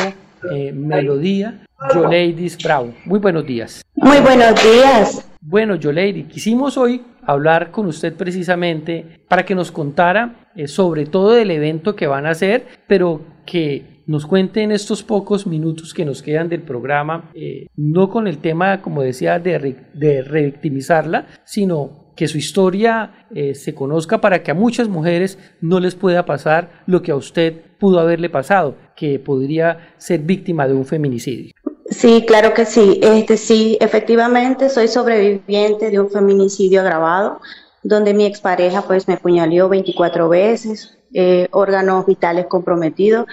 eh, 0.53 0.71
Melodía, 0.73 1.67
Yo 1.93 2.05
Ladies 2.05 2.57
Bravo. 2.63 2.95
Muy 3.05 3.19
buenos 3.19 3.45
días. 3.45 3.83
Muy 3.97 4.21
buenos 4.21 4.55
días. 4.63 5.27
Bueno, 5.45 5.75
Lady, 5.75 6.23
quisimos 6.23 6.79
hoy 6.79 7.03
hablar 7.27 7.73
con 7.73 7.87
usted 7.87 8.15
precisamente 8.15 9.25
para 9.29 9.45
que 9.45 9.57
nos 9.57 9.73
contara 9.73 10.53
eh, 10.55 10.69
sobre 10.69 11.05
todo 11.05 11.33
del 11.33 11.51
evento 11.51 11.97
que 11.97 12.07
van 12.07 12.27
a 12.27 12.31
hacer, 12.31 12.65
pero 12.87 13.23
que 13.45 14.05
nos 14.07 14.25
cuente 14.25 14.63
en 14.63 14.71
estos 14.71 15.03
pocos 15.03 15.49
minutos 15.49 15.95
que 15.95 16.05
nos 16.05 16.23
quedan 16.23 16.49
del 16.49 16.63
programa, 16.63 17.33
eh, 17.35 17.67
no 17.75 18.09
con 18.09 18.29
el 18.29 18.39
tema, 18.39 18.81
como 18.83 19.03
decía, 19.03 19.41
de, 19.41 19.77
de 19.95 20.23
revictimizarla, 20.23 21.27
sino 21.45 22.13
que 22.15 22.29
su 22.29 22.39
historia 22.39 23.27
eh, 23.35 23.57
se 23.57 23.75
conozca 23.75 24.21
para 24.21 24.45
que 24.45 24.53
a 24.53 24.55
muchas 24.55 24.89
mujeres 24.89 25.39
no 25.61 25.81
les 25.81 25.97
pueda 25.97 26.25
pasar 26.25 26.85
lo 26.87 27.03
que 27.03 27.11
a 27.11 27.17
usted 27.17 27.63
pudo 27.81 27.99
haberle 27.99 28.31
pasado, 28.31 28.77
que 28.95 29.19
podría 29.19 29.95
ser 29.97 30.21
víctima 30.21 30.69
de 30.69 30.75
un 30.75 30.85
feminicidio. 30.85 31.53
Sí, 31.91 32.25
claro 32.27 32.55
que 32.55 32.65
sí. 32.65 33.01
Este 33.03 33.37
sí, 33.37 33.77
efectivamente 33.81 34.69
soy 34.69 34.89
sobreviviente 34.89 35.91
de 35.91 36.01
un 36.01 36.11
feminicidio 36.11 36.81
agravado, 36.81 37.41
donde 37.83 38.15
mi 38.15 38.25
expareja 38.25 38.83
pues 38.83 39.09
me 39.09 39.17
puñaleó 39.17 39.69
24 39.69 40.29
veces, 40.29 40.99
eh, 41.13 41.49
órganos 41.51 42.07
vitales 42.07 42.47
comprometidos. 42.47 43.27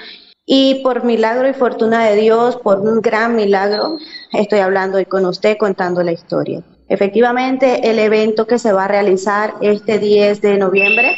Y 0.46 0.82
por 0.82 1.04
milagro 1.04 1.48
y 1.48 1.54
fortuna 1.54 2.06
de 2.06 2.16
Dios, 2.16 2.56
por 2.58 2.80
un 2.80 3.02
gran 3.02 3.36
milagro, 3.36 3.98
estoy 4.34 4.60
hablando 4.60 4.98
hoy 4.98 5.06
con 5.06 5.26
usted 5.28 5.58
contando 5.58 6.02
la 6.02 6.12
historia. 6.12 6.64
Efectivamente, 6.88 7.88
el 7.88 8.00
evento 8.00 8.48
que 8.48 8.58
se 8.58 8.74
va 8.74 8.86
a 8.86 8.88
realizar 8.88 9.54
este 9.62 10.00
10 10.00 10.42
de 10.42 10.58
noviembre 10.58 11.16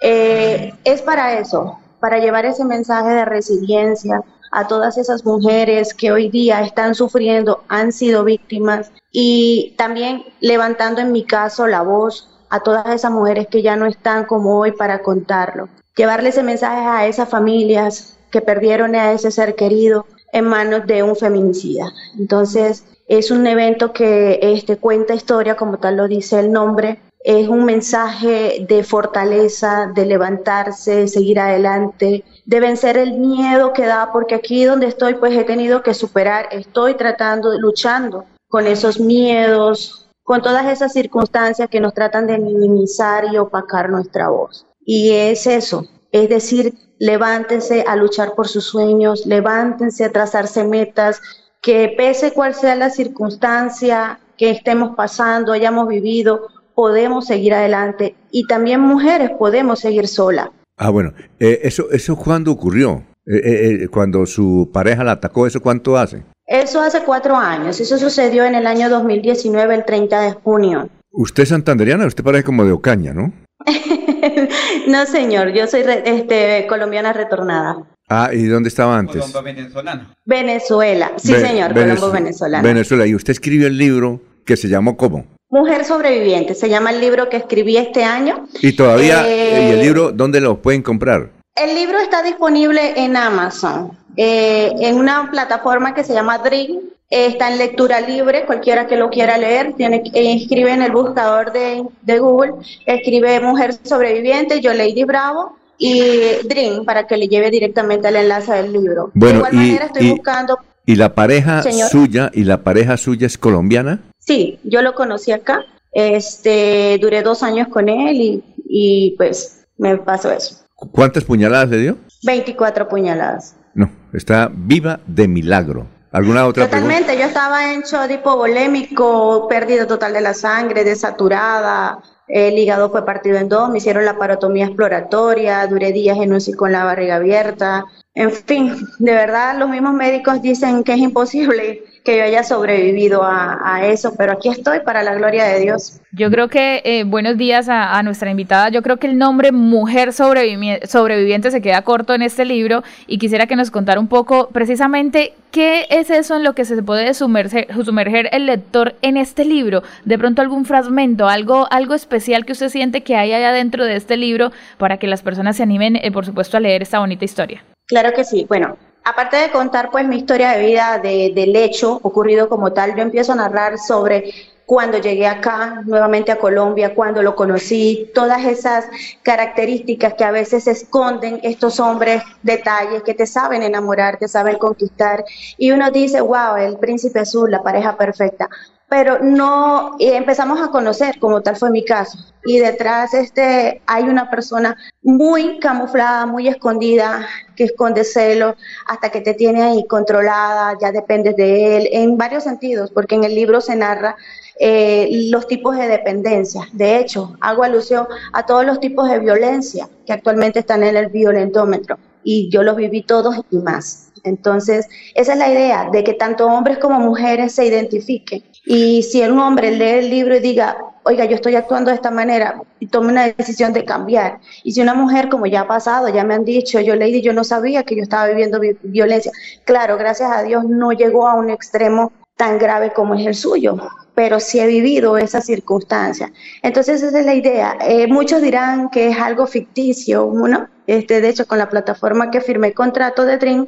eh, 0.00 0.74
es 0.82 1.00
para 1.00 1.38
eso, 1.38 1.78
para 2.00 2.18
llevar 2.18 2.44
ese 2.44 2.64
mensaje 2.64 3.10
de 3.10 3.24
resiliencia, 3.24 4.20
a 4.52 4.68
todas 4.68 4.98
esas 4.98 5.24
mujeres 5.24 5.94
que 5.94 6.12
hoy 6.12 6.28
día 6.28 6.60
están 6.60 6.94
sufriendo, 6.94 7.64
han 7.68 7.90
sido 7.90 8.22
víctimas 8.22 8.92
y 9.10 9.74
también 9.76 10.24
levantando 10.40 11.00
en 11.00 11.10
mi 11.10 11.24
caso 11.24 11.66
la 11.66 11.82
voz 11.82 12.28
a 12.50 12.60
todas 12.60 12.86
esas 12.94 13.10
mujeres 13.10 13.48
que 13.48 13.62
ya 13.62 13.76
no 13.76 13.86
están 13.86 14.26
como 14.26 14.58
hoy 14.58 14.72
para 14.72 15.02
contarlo. 15.02 15.68
Llevarle 15.96 16.28
ese 16.28 16.42
mensaje 16.42 16.86
a 16.86 17.06
esas 17.06 17.28
familias 17.28 18.18
que 18.30 18.42
perdieron 18.42 18.94
a 18.94 19.12
ese 19.12 19.30
ser 19.30 19.54
querido 19.54 20.06
en 20.32 20.44
manos 20.44 20.86
de 20.86 21.02
un 21.02 21.16
feminicida. 21.16 21.92
Entonces, 22.18 22.84
es 23.08 23.30
un 23.30 23.46
evento 23.46 23.92
que 23.92 24.38
este, 24.42 24.76
cuenta 24.76 25.14
historia, 25.14 25.56
como 25.56 25.78
tal 25.78 25.96
lo 25.96 26.08
dice 26.08 26.40
el 26.40 26.52
nombre, 26.52 26.98
es 27.24 27.48
un 27.48 27.64
mensaje 27.64 28.64
de 28.68 28.82
fortaleza, 28.82 29.90
de 29.94 30.06
levantarse, 30.06 30.96
de 30.96 31.08
seguir 31.08 31.38
adelante, 31.38 32.24
de 32.44 32.60
vencer 32.60 32.96
el 32.96 33.14
miedo 33.18 33.72
que 33.72 33.86
da, 33.86 34.10
porque 34.12 34.34
aquí 34.34 34.64
donde 34.64 34.86
estoy 34.86 35.14
pues 35.14 35.36
he 35.36 35.44
tenido 35.44 35.82
que 35.82 35.94
superar, 35.94 36.48
estoy 36.50 36.94
tratando, 36.94 37.56
luchando 37.58 38.24
con 38.48 38.66
esos 38.66 38.98
miedos, 38.98 40.10
con 40.24 40.42
todas 40.42 40.66
esas 40.66 40.92
circunstancias 40.92 41.68
que 41.70 41.80
nos 41.80 41.94
tratan 41.94 42.26
de 42.26 42.38
minimizar 42.38 43.32
y 43.32 43.38
opacar 43.38 43.90
nuestra 43.90 44.28
voz. 44.28 44.66
Y 44.84 45.12
es 45.12 45.46
eso, 45.46 45.86
es 46.10 46.28
decir, 46.28 46.74
levántense 46.98 47.84
a 47.86 47.96
luchar 47.96 48.34
por 48.34 48.48
sus 48.48 48.64
sueños, 48.64 49.26
levántense 49.26 50.04
a 50.04 50.12
trazarse 50.12 50.64
metas, 50.64 51.20
que 51.60 51.94
pese 51.96 52.32
cual 52.32 52.54
sea 52.54 52.74
la 52.74 52.90
circunstancia 52.90 54.18
que 54.36 54.50
estemos 54.50 54.96
pasando, 54.96 55.52
hayamos 55.52 55.86
vivido, 55.86 56.48
podemos 56.74 57.26
seguir 57.26 57.54
adelante 57.54 58.14
y 58.30 58.46
también 58.46 58.80
mujeres 58.80 59.30
podemos 59.38 59.80
seguir 59.80 60.08
sola. 60.08 60.52
Ah, 60.76 60.90
bueno, 60.90 61.12
eh, 61.38 61.60
eso, 61.62 61.90
eso 61.90 62.16
cuándo 62.16 62.50
ocurrió? 62.52 63.04
Eh, 63.24 63.84
eh, 63.84 63.88
cuando 63.88 64.26
su 64.26 64.68
pareja 64.72 65.04
la 65.04 65.12
atacó, 65.12 65.46
¿eso 65.46 65.60
cuánto 65.60 65.96
hace? 65.96 66.24
Eso 66.44 66.80
hace 66.80 67.02
cuatro 67.04 67.36
años, 67.36 67.78
eso 67.80 67.96
sucedió 67.98 68.44
en 68.44 68.56
el 68.56 68.66
año 68.66 68.90
2019, 68.90 69.74
el 69.74 69.84
30 69.84 70.20
de 70.20 70.32
junio. 70.32 70.88
¿Usted 71.12 71.44
es 71.44 71.50
santanderiana? 71.50 72.06
Usted 72.06 72.24
parece 72.24 72.44
como 72.44 72.64
de 72.64 72.72
Ocaña, 72.72 73.12
¿no? 73.12 73.32
no, 74.88 75.06
señor, 75.06 75.52
yo 75.52 75.66
soy 75.68 75.84
este, 76.04 76.66
colombiana 76.68 77.12
retornada. 77.12 77.76
Ah, 78.08 78.30
¿y 78.32 78.44
dónde 78.46 78.68
estaba 78.68 78.98
antes? 78.98 79.16
Colombo 79.16 79.42
venezolano. 79.42 80.14
Venezuela, 80.24 81.12
sí, 81.16 81.34
señor, 81.34 81.72
Colombo 81.74 82.10
venezolano. 82.10 82.66
Venezuela, 82.66 83.06
y 83.06 83.14
usted 83.14 83.30
escribió 83.32 83.68
el 83.68 83.78
libro 83.78 84.20
que 84.44 84.56
se 84.56 84.68
llamó 84.68 84.96
¿cómo? 84.96 85.26
Mujer 85.52 85.84
Sobreviviente, 85.84 86.54
se 86.54 86.70
llama 86.70 86.92
el 86.92 87.00
libro 87.02 87.28
que 87.28 87.36
escribí 87.36 87.76
este 87.76 88.02
año. 88.04 88.46
¿Y 88.62 88.72
todavía, 88.72 89.28
eh, 89.28 89.68
¿y 89.68 89.72
el 89.74 89.80
libro 89.82 90.10
dónde 90.10 90.40
lo 90.40 90.62
pueden 90.62 90.80
comprar? 90.80 91.28
El 91.54 91.74
libro 91.74 91.98
está 91.98 92.22
disponible 92.22 92.94
en 92.96 93.18
Amazon, 93.18 93.92
eh, 94.16 94.72
en 94.80 94.96
una 94.96 95.30
plataforma 95.30 95.92
que 95.92 96.04
se 96.04 96.14
llama 96.14 96.38
Dream. 96.38 96.78
está 97.10 97.52
en 97.52 97.58
lectura 97.58 98.00
libre, 98.00 98.46
cualquiera 98.46 98.86
que 98.86 98.96
lo 98.96 99.10
quiera 99.10 99.36
leer, 99.36 99.74
tiene, 99.74 100.02
eh, 100.14 100.36
escribe 100.40 100.72
en 100.72 100.80
el 100.80 100.90
buscador 100.90 101.52
de, 101.52 101.84
de, 102.00 102.18
Google, 102.18 102.54
escribe 102.86 103.38
Mujer 103.40 103.74
Sobreviviente, 103.82 104.62
yo 104.62 104.72
Lady 104.72 105.04
Bravo 105.04 105.58
y 105.76 106.12
Dream 106.48 106.86
para 106.86 107.06
que 107.06 107.18
le 107.18 107.28
lleve 107.28 107.50
directamente 107.50 108.08
al 108.08 108.16
enlace 108.16 108.54
del 108.54 108.72
libro. 108.72 109.10
Bueno, 109.12 109.32
de 109.32 109.36
igual 109.36 109.52
manera 109.52 109.84
estoy 109.84 110.12
buscando... 110.12 110.58
¿Y 110.86 110.94
la 110.94 111.14
pareja 111.14 111.62
suya, 111.90 112.30
y 112.32 112.44
la 112.44 112.62
pareja 112.62 112.96
suya 112.96 113.26
es 113.26 113.36
colombiana? 113.36 114.00
Sí, 114.24 114.58
yo 114.64 114.82
lo 114.82 114.94
conocí 114.94 115.32
acá. 115.32 115.64
Este, 115.92 116.98
duré 117.00 117.22
dos 117.22 117.42
años 117.42 117.68
con 117.68 117.88
él 117.88 118.42
y, 118.68 119.14
pues 119.16 119.66
me 119.76 119.98
pasó 119.98 120.30
eso. 120.30 120.56
¿Cuántas 120.74 121.24
puñaladas 121.24 121.68
le 121.70 121.78
dio? 121.78 121.96
24 122.24 122.88
puñaladas. 122.88 123.56
No, 123.74 123.90
está 124.12 124.50
viva 124.52 125.00
de 125.06 125.28
milagro. 125.28 125.86
¿Alguna 126.12 126.46
otra 126.46 126.66
Totalmente, 126.66 127.16
yo 127.16 127.24
estaba 127.24 127.72
en 127.72 127.82
shock 127.82 128.10
hipovolémico, 128.10 129.48
pérdida 129.48 129.86
total 129.86 130.12
de 130.12 130.20
la 130.20 130.34
sangre, 130.34 130.84
desaturada, 130.84 132.02
el 132.28 132.58
hígado 132.58 132.90
fue 132.90 133.04
partido 133.04 133.38
en 133.38 133.48
dos, 133.48 133.70
me 133.70 133.78
hicieron 133.78 134.04
la 134.04 134.18
parotomía 134.18 134.66
exploratoria, 134.66 135.66
duré 135.66 135.92
días 135.92 136.18
en 136.18 136.32
UCI 136.32 136.52
con 136.52 136.72
la 136.72 136.84
barriga 136.84 137.16
abierta. 137.16 137.84
En 138.14 138.30
fin, 138.30 138.74
de 138.98 139.12
verdad 139.12 139.58
los 139.58 139.70
mismos 139.70 139.94
médicos 139.94 140.42
dicen 140.42 140.84
que 140.84 140.92
es 140.92 140.98
imposible 140.98 141.82
que 142.04 142.18
yo 142.18 142.24
haya 142.24 142.42
sobrevivido 142.42 143.22
a, 143.24 143.86
eso, 143.86 144.14
pero 144.18 144.32
aquí 144.32 144.48
estoy 144.48 144.80
para 144.80 145.02
la 145.02 145.14
gloria 145.14 145.44
de 145.44 145.60
Dios. 145.60 146.00
Yo 146.12 146.30
creo 146.30 146.48
que, 146.48 146.82
eh, 146.84 147.04
buenos 147.04 147.38
días 147.38 147.68
a, 147.68 148.02
nuestra 148.02 148.30
invitada, 148.30 148.68
yo 148.68 148.82
creo 148.82 148.98
que 148.98 149.06
el 149.06 149.16
nombre 149.16 149.52
mujer 149.52 150.12
sobreviviente 150.12 151.50
se 151.50 151.62
queda 151.62 151.82
corto 151.82 152.12
en 152.12 152.22
este 152.22 152.44
libro 152.44 152.82
y 153.06 153.18
quisiera 153.18 153.46
que 153.46 153.56
nos 153.56 153.70
contara 153.70 154.00
un 154.00 154.08
poco 154.08 154.48
precisamente 154.48 155.32
qué 155.50 155.86
es 155.90 156.10
eso 156.10 156.36
en 156.36 156.44
lo 156.44 156.54
que 156.54 156.64
se 156.64 156.82
puede 156.82 157.14
sumerger, 157.14 157.68
sumerger 157.84 158.28
el 158.32 158.46
lector 158.46 158.94
en 159.02 159.16
este 159.16 159.44
libro, 159.44 159.82
de 160.04 160.18
pronto 160.18 160.42
algún 160.42 160.64
fragmento, 160.64 161.28
algo, 161.28 161.66
algo 161.70 161.94
especial 161.94 162.44
que 162.44 162.52
usted 162.52 162.68
siente 162.68 163.02
que 163.02 163.16
hay 163.16 163.32
allá 163.32 163.52
dentro 163.52 163.84
de 163.84 163.96
este 163.96 164.16
libro 164.16 164.50
para 164.76 164.98
que 164.98 165.06
las 165.06 165.22
personas 165.22 165.56
se 165.56 165.62
animen, 165.62 165.96
eh, 165.96 166.10
por 166.10 166.26
supuesto, 166.26 166.56
a 166.56 166.60
leer 166.60 166.82
esta 166.82 166.98
bonita 166.98 167.24
historia. 167.24 167.62
Claro 167.92 168.14
que 168.14 168.24
sí. 168.24 168.46
Bueno, 168.48 168.78
aparte 169.04 169.36
de 169.36 169.50
contar 169.50 169.90
pues 169.90 170.08
mi 170.08 170.16
historia 170.16 170.52
de 170.52 170.64
vida 170.64 170.98
de, 170.98 171.30
del 171.34 171.54
hecho 171.54 172.00
ocurrido 172.02 172.48
como 172.48 172.72
tal, 172.72 172.96
yo 172.96 173.02
empiezo 173.02 173.32
a 173.32 173.36
narrar 173.36 173.76
sobre 173.78 174.32
cuando 174.64 174.96
llegué 174.96 175.26
acá 175.26 175.82
nuevamente 175.84 176.32
a 176.32 176.38
Colombia, 176.38 176.94
cuando 176.94 177.22
lo 177.22 177.34
conocí, 177.36 178.10
todas 178.14 178.46
esas 178.46 178.86
características 179.22 180.14
que 180.14 180.24
a 180.24 180.30
veces 180.30 180.66
esconden 180.66 181.38
estos 181.42 181.78
hombres, 181.80 182.22
detalles 182.42 183.02
que 183.02 183.12
te 183.12 183.26
saben 183.26 183.62
enamorar, 183.62 184.16
te 184.16 184.26
saben 184.26 184.56
conquistar, 184.56 185.22
y 185.58 185.72
uno 185.72 185.90
dice, 185.90 186.22
wow, 186.22 186.56
el 186.56 186.78
príncipe 186.78 187.18
azul, 187.18 187.50
la 187.50 187.62
pareja 187.62 187.94
perfecta, 187.98 188.48
pero 188.92 189.20
no 189.22 189.96
empezamos 189.98 190.60
a 190.60 190.70
conocer, 190.70 191.18
como 191.18 191.40
tal 191.40 191.56
fue 191.56 191.70
mi 191.70 191.82
caso. 191.82 192.18
Y 192.44 192.58
detrás 192.58 193.14
este 193.14 193.80
hay 193.86 194.02
una 194.02 194.28
persona 194.28 194.76
muy 195.00 195.60
camuflada, 195.60 196.26
muy 196.26 196.46
escondida, 196.46 197.26
que 197.56 197.64
esconde 197.64 198.04
celo 198.04 198.54
hasta 198.86 199.08
que 199.08 199.22
te 199.22 199.32
tiene 199.32 199.62
ahí 199.62 199.86
controlada, 199.86 200.76
ya 200.78 200.92
dependes 200.92 201.36
de 201.36 201.78
él, 201.78 201.88
en 201.90 202.18
varios 202.18 202.44
sentidos, 202.44 202.90
porque 202.90 203.14
en 203.14 203.24
el 203.24 203.34
libro 203.34 203.62
se 203.62 203.76
narra 203.76 204.14
eh, 204.60 205.08
los 205.30 205.46
tipos 205.46 205.74
de 205.78 205.88
dependencia. 205.88 206.68
De 206.74 206.98
hecho, 206.98 207.34
hago 207.40 207.62
alusión 207.62 208.06
a 208.34 208.44
todos 208.44 208.66
los 208.66 208.78
tipos 208.78 209.08
de 209.08 209.20
violencia 209.20 209.88
que 210.04 210.12
actualmente 210.12 210.58
están 210.58 210.82
en 210.82 210.98
el 210.98 211.08
violentómetro 211.08 211.96
y 212.24 212.50
yo 212.50 212.62
los 212.62 212.76
viví 212.76 213.04
todos 213.04 213.36
y 213.50 213.56
más. 213.56 214.12
Entonces, 214.22 214.86
esa 215.14 215.32
es 215.32 215.38
la 215.38 215.50
idea, 215.50 215.88
de 215.90 216.04
que 216.04 216.12
tanto 216.12 216.46
hombres 216.46 216.76
como 216.76 217.00
mujeres 217.00 217.54
se 217.54 217.64
identifiquen. 217.64 218.51
Y 218.64 219.02
si 219.02 219.22
un 219.22 219.38
hombre 219.38 219.72
lee 219.72 219.98
el 220.04 220.10
libro 220.10 220.36
y 220.36 220.40
diga, 220.40 220.76
oiga, 221.02 221.24
yo 221.24 221.34
estoy 221.34 221.56
actuando 221.56 221.90
de 221.90 221.96
esta 221.96 222.10
manera 222.10 222.62
y 222.78 222.86
tome 222.86 223.08
una 223.08 223.28
decisión 223.28 223.72
de 223.72 223.84
cambiar. 223.84 224.38
Y 224.62 224.72
si 224.72 224.80
una 224.80 224.94
mujer, 224.94 225.28
como 225.28 225.46
ya 225.46 225.62
ha 225.62 225.66
pasado, 225.66 226.08
ya 226.08 226.24
me 226.24 226.34
han 226.34 226.44
dicho, 226.44 226.80
yo 226.80 226.94
leí 226.94 227.20
yo 227.22 227.32
no 227.32 227.44
sabía 227.44 227.82
que 227.82 227.96
yo 227.96 228.02
estaba 228.02 228.28
viviendo 228.28 228.60
violencia. 228.82 229.32
Claro, 229.64 229.96
gracias 229.96 230.30
a 230.30 230.42
Dios 230.42 230.64
no 230.64 230.92
llegó 230.92 231.26
a 231.26 231.34
un 231.34 231.50
extremo 231.50 232.12
tan 232.36 232.58
grave 232.58 232.92
como 232.92 233.14
es 233.14 233.26
el 233.26 233.34
suyo, 233.34 233.76
pero 234.14 234.40
sí 234.40 234.60
he 234.60 234.66
vivido 234.66 235.16
esa 235.18 235.40
circunstancia. 235.40 236.32
Entonces 236.62 237.02
esa 237.02 237.18
es 237.18 237.26
la 237.26 237.34
idea. 237.34 237.76
Eh, 237.80 238.06
muchos 238.06 238.40
dirán 238.40 238.90
que 238.90 239.08
es 239.08 239.18
algo 239.18 239.46
ficticio, 239.46 240.30
¿no? 240.32 240.68
Este, 240.86 241.20
de 241.20 241.28
hecho, 241.28 241.46
con 241.46 241.58
la 241.58 241.68
plataforma 241.68 242.30
que 242.30 242.40
firmé 242.40 242.72
contrato 242.72 243.24
de 243.24 243.38
Dream, 243.38 243.66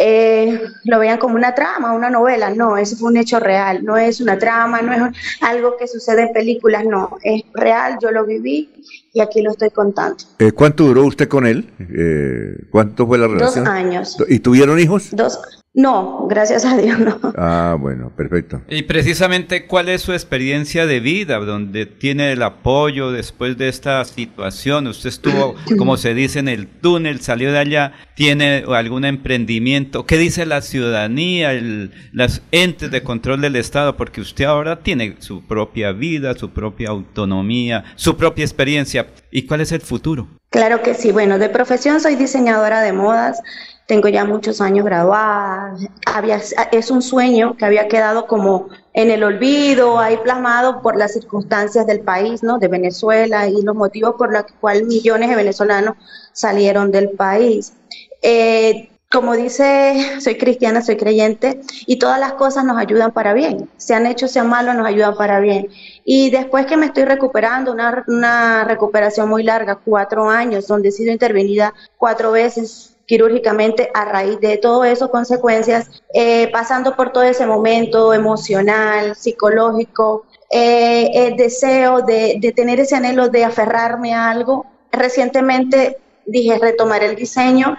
eh, 0.00 0.62
lo 0.84 1.00
vean 1.00 1.18
como 1.18 1.34
una 1.34 1.54
trama, 1.56 1.92
una 1.92 2.08
novela. 2.08 2.50
No, 2.50 2.76
eso 2.76 2.96
fue 2.96 3.10
un 3.10 3.16
hecho 3.16 3.40
real. 3.40 3.84
No 3.84 3.96
es 3.96 4.20
una 4.20 4.38
trama, 4.38 4.80
no 4.80 5.06
es 5.06 5.16
algo 5.40 5.76
que 5.76 5.88
sucede 5.88 6.22
en 6.22 6.32
películas. 6.32 6.84
No, 6.84 7.18
es 7.22 7.42
real. 7.52 7.98
Yo 8.00 8.12
lo 8.12 8.24
viví 8.24 8.70
y 9.12 9.20
aquí 9.20 9.42
lo 9.42 9.50
estoy 9.50 9.70
contando. 9.70 10.16
Eh, 10.38 10.52
¿Cuánto 10.52 10.84
duró 10.84 11.04
usted 11.04 11.28
con 11.28 11.46
él? 11.46 11.68
Eh, 11.80 12.66
¿Cuánto 12.70 13.08
fue 13.08 13.18
la 13.18 13.26
relación? 13.26 13.64
Dos 13.64 13.74
años. 13.74 14.16
¿Y 14.28 14.38
tuvieron 14.38 14.78
hijos? 14.78 15.08
Dos. 15.10 15.40
No, 15.74 16.26
gracias 16.28 16.64
a 16.64 16.76
Dios 16.76 16.98
no. 16.98 17.18
Ah, 17.36 17.76
bueno, 17.78 18.10
perfecto. 18.16 18.62
Y 18.68 18.82
precisamente, 18.82 19.66
¿cuál 19.66 19.88
es 19.88 20.02
su 20.02 20.12
experiencia 20.12 20.86
de 20.86 20.98
vida 20.98 21.38
donde 21.38 21.86
tiene 21.86 22.32
el 22.32 22.42
apoyo 22.42 23.12
después 23.12 23.56
de 23.58 23.68
esta 23.68 24.04
situación? 24.04 24.86
Usted 24.88 25.10
estuvo, 25.10 25.54
como 25.78 25.96
se 25.96 26.14
dice, 26.14 26.40
en 26.40 26.48
el 26.48 26.66
túnel, 26.66 27.20
salió 27.20 27.52
de 27.52 27.58
allá, 27.58 27.92
tiene 28.16 28.64
algún 28.66 29.04
emprendimiento. 29.04 30.06
¿Qué 30.06 30.16
dice 30.16 30.46
la 30.46 30.62
ciudadanía, 30.62 31.52
el, 31.52 31.92
las 32.12 32.42
entes 32.50 32.90
de 32.90 33.02
control 33.02 33.40
del 33.40 33.56
Estado? 33.56 33.96
Porque 33.96 34.20
usted 34.20 34.46
ahora 34.46 34.80
tiene 34.80 35.16
su 35.20 35.46
propia 35.46 35.92
vida, 35.92 36.34
su 36.34 36.50
propia 36.50 36.88
autonomía, 36.88 37.84
su 37.94 38.16
propia 38.16 38.44
experiencia. 38.44 39.06
¿Y 39.30 39.42
cuál 39.46 39.60
es 39.60 39.70
el 39.70 39.82
futuro? 39.82 40.28
Claro 40.50 40.82
que 40.82 40.94
sí. 40.94 41.12
Bueno, 41.12 41.38
de 41.38 41.50
profesión 41.50 42.00
soy 42.00 42.16
diseñadora 42.16 42.80
de 42.80 42.92
modas 42.92 43.42
tengo 43.88 44.08
ya 44.08 44.26
muchos 44.26 44.60
años 44.60 44.84
graduada, 44.84 45.74
había, 46.04 46.42
es 46.72 46.90
un 46.90 47.00
sueño 47.00 47.56
que 47.56 47.64
había 47.64 47.88
quedado 47.88 48.26
como 48.26 48.68
en 48.92 49.10
el 49.10 49.24
olvido, 49.24 49.98
ahí 49.98 50.18
plasmado 50.18 50.82
por 50.82 50.94
las 50.94 51.14
circunstancias 51.14 51.86
del 51.86 52.00
país, 52.00 52.42
¿no? 52.42 52.58
De 52.58 52.68
Venezuela 52.68 53.48
y 53.48 53.62
los 53.62 53.74
motivos 53.74 54.16
por 54.18 54.30
los 54.30 54.44
cuales 54.60 54.84
millones 54.84 55.30
de 55.30 55.36
venezolanos 55.36 55.96
salieron 56.34 56.92
del 56.92 57.08
país. 57.12 57.72
Eh, 58.20 58.90
como 59.10 59.34
dice, 59.34 60.20
soy 60.20 60.36
cristiana, 60.36 60.82
soy 60.82 60.98
creyente 60.98 61.62
y 61.86 61.98
todas 61.98 62.20
las 62.20 62.34
cosas 62.34 62.66
nos 62.66 62.76
ayudan 62.76 63.12
para 63.12 63.32
bien. 63.32 63.70
Sean 63.78 64.04
hechos, 64.04 64.32
sean 64.32 64.50
malos, 64.50 64.74
nos 64.74 64.86
ayudan 64.86 65.16
para 65.16 65.40
bien. 65.40 65.68
Y 66.04 66.28
después 66.28 66.66
que 66.66 66.76
me 66.76 66.84
estoy 66.84 67.06
recuperando, 67.06 67.72
una, 67.72 68.04
una 68.06 68.64
recuperación 68.64 69.30
muy 69.30 69.44
larga, 69.44 69.76
cuatro 69.82 70.28
años, 70.28 70.66
donde 70.66 70.90
he 70.90 70.92
sido 70.92 71.10
intervenida 71.10 71.72
cuatro 71.96 72.32
veces 72.32 72.97
quirúrgicamente 73.08 73.90
a 73.94 74.04
raíz 74.04 74.38
de 74.38 74.58
todo 74.58 74.84
eso, 74.84 75.10
consecuencias, 75.10 75.90
eh, 76.14 76.48
pasando 76.52 76.94
por 76.94 77.10
todo 77.10 77.24
ese 77.24 77.46
momento 77.46 78.12
emocional, 78.12 79.16
psicológico, 79.16 80.26
eh, 80.52 81.08
el 81.14 81.36
deseo 81.36 82.02
de, 82.02 82.36
de, 82.38 82.52
tener 82.52 82.78
ese 82.80 82.94
anhelo 82.96 83.28
de 83.28 83.44
aferrarme 83.44 84.14
a 84.14 84.30
algo. 84.30 84.66
Recientemente 84.92 85.96
dije 86.26 86.58
retomar 86.58 87.02
el 87.02 87.16
diseño 87.16 87.76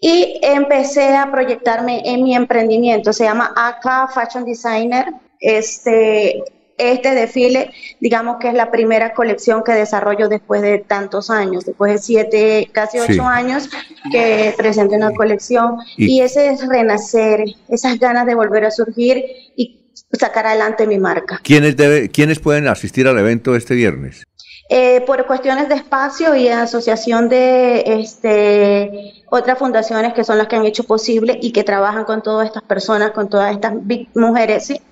y 0.00 0.40
empecé 0.42 1.16
a 1.16 1.30
proyectarme 1.30 2.02
en 2.04 2.24
mi 2.24 2.34
emprendimiento. 2.34 3.12
Se 3.12 3.24
llama 3.24 3.52
AK 3.56 4.12
Fashion 4.12 4.44
Designer. 4.44 5.06
Este, 5.40 6.42
este 6.78 7.14
desfile, 7.14 7.72
digamos 8.00 8.38
que 8.38 8.48
es 8.48 8.54
la 8.54 8.70
primera 8.70 9.12
colección 9.12 9.62
que 9.64 9.72
desarrollo 9.72 10.28
después 10.28 10.62
de 10.62 10.78
tantos 10.78 11.28
años, 11.28 11.64
después 11.64 11.92
de 11.92 11.98
siete, 11.98 12.70
casi 12.72 12.98
ocho 13.00 13.24
años 13.24 13.68
que 14.10 14.54
presente 14.56 14.96
una 14.96 15.10
colección. 15.10 15.76
Y, 15.96 16.20
ese 16.20 16.48
es 16.48 16.66
renacer, 16.66 17.44
esas 17.68 17.98
ganas 17.98 18.26
de 18.26 18.34
volver 18.34 18.64
a 18.64 18.70
surgir 18.70 19.24
y 19.56 19.92
sacar 20.12 20.46
adelante 20.46 20.86
mi 20.86 20.98
marca. 20.98 21.40
¿Quiénes, 21.42 21.76
debe, 21.76 22.08
¿quiénes 22.08 22.38
pueden 22.38 22.68
asistir 22.68 23.06
al 23.08 23.18
evento 23.18 23.56
este 23.56 23.74
viernes? 23.74 24.24
Eh, 24.70 25.00
por 25.06 25.26
cuestiones 25.26 25.68
de 25.70 25.76
espacio 25.76 26.36
y 26.36 26.48
asociación 26.48 27.30
de 27.30 27.82
este, 27.86 29.14
otras 29.30 29.58
fundaciones 29.58 30.12
que 30.12 30.24
son 30.24 30.36
las 30.36 30.46
que 30.46 30.56
han 30.56 30.66
hecho 30.66 30.84
posible 30.84 31.38
y 31.40 31.52
que 31.52 31.64
trabajan 31.64 32.04
con 32.04 32.22
todas 32.22 32.46
estas 32.46 32.62
personas, 32.64 33.12
con 33.12 33.30
todas 33.30 33.54
estas 33.54 33.72
mujeres, 34.14 34.66
¿sí? 34.66 34.82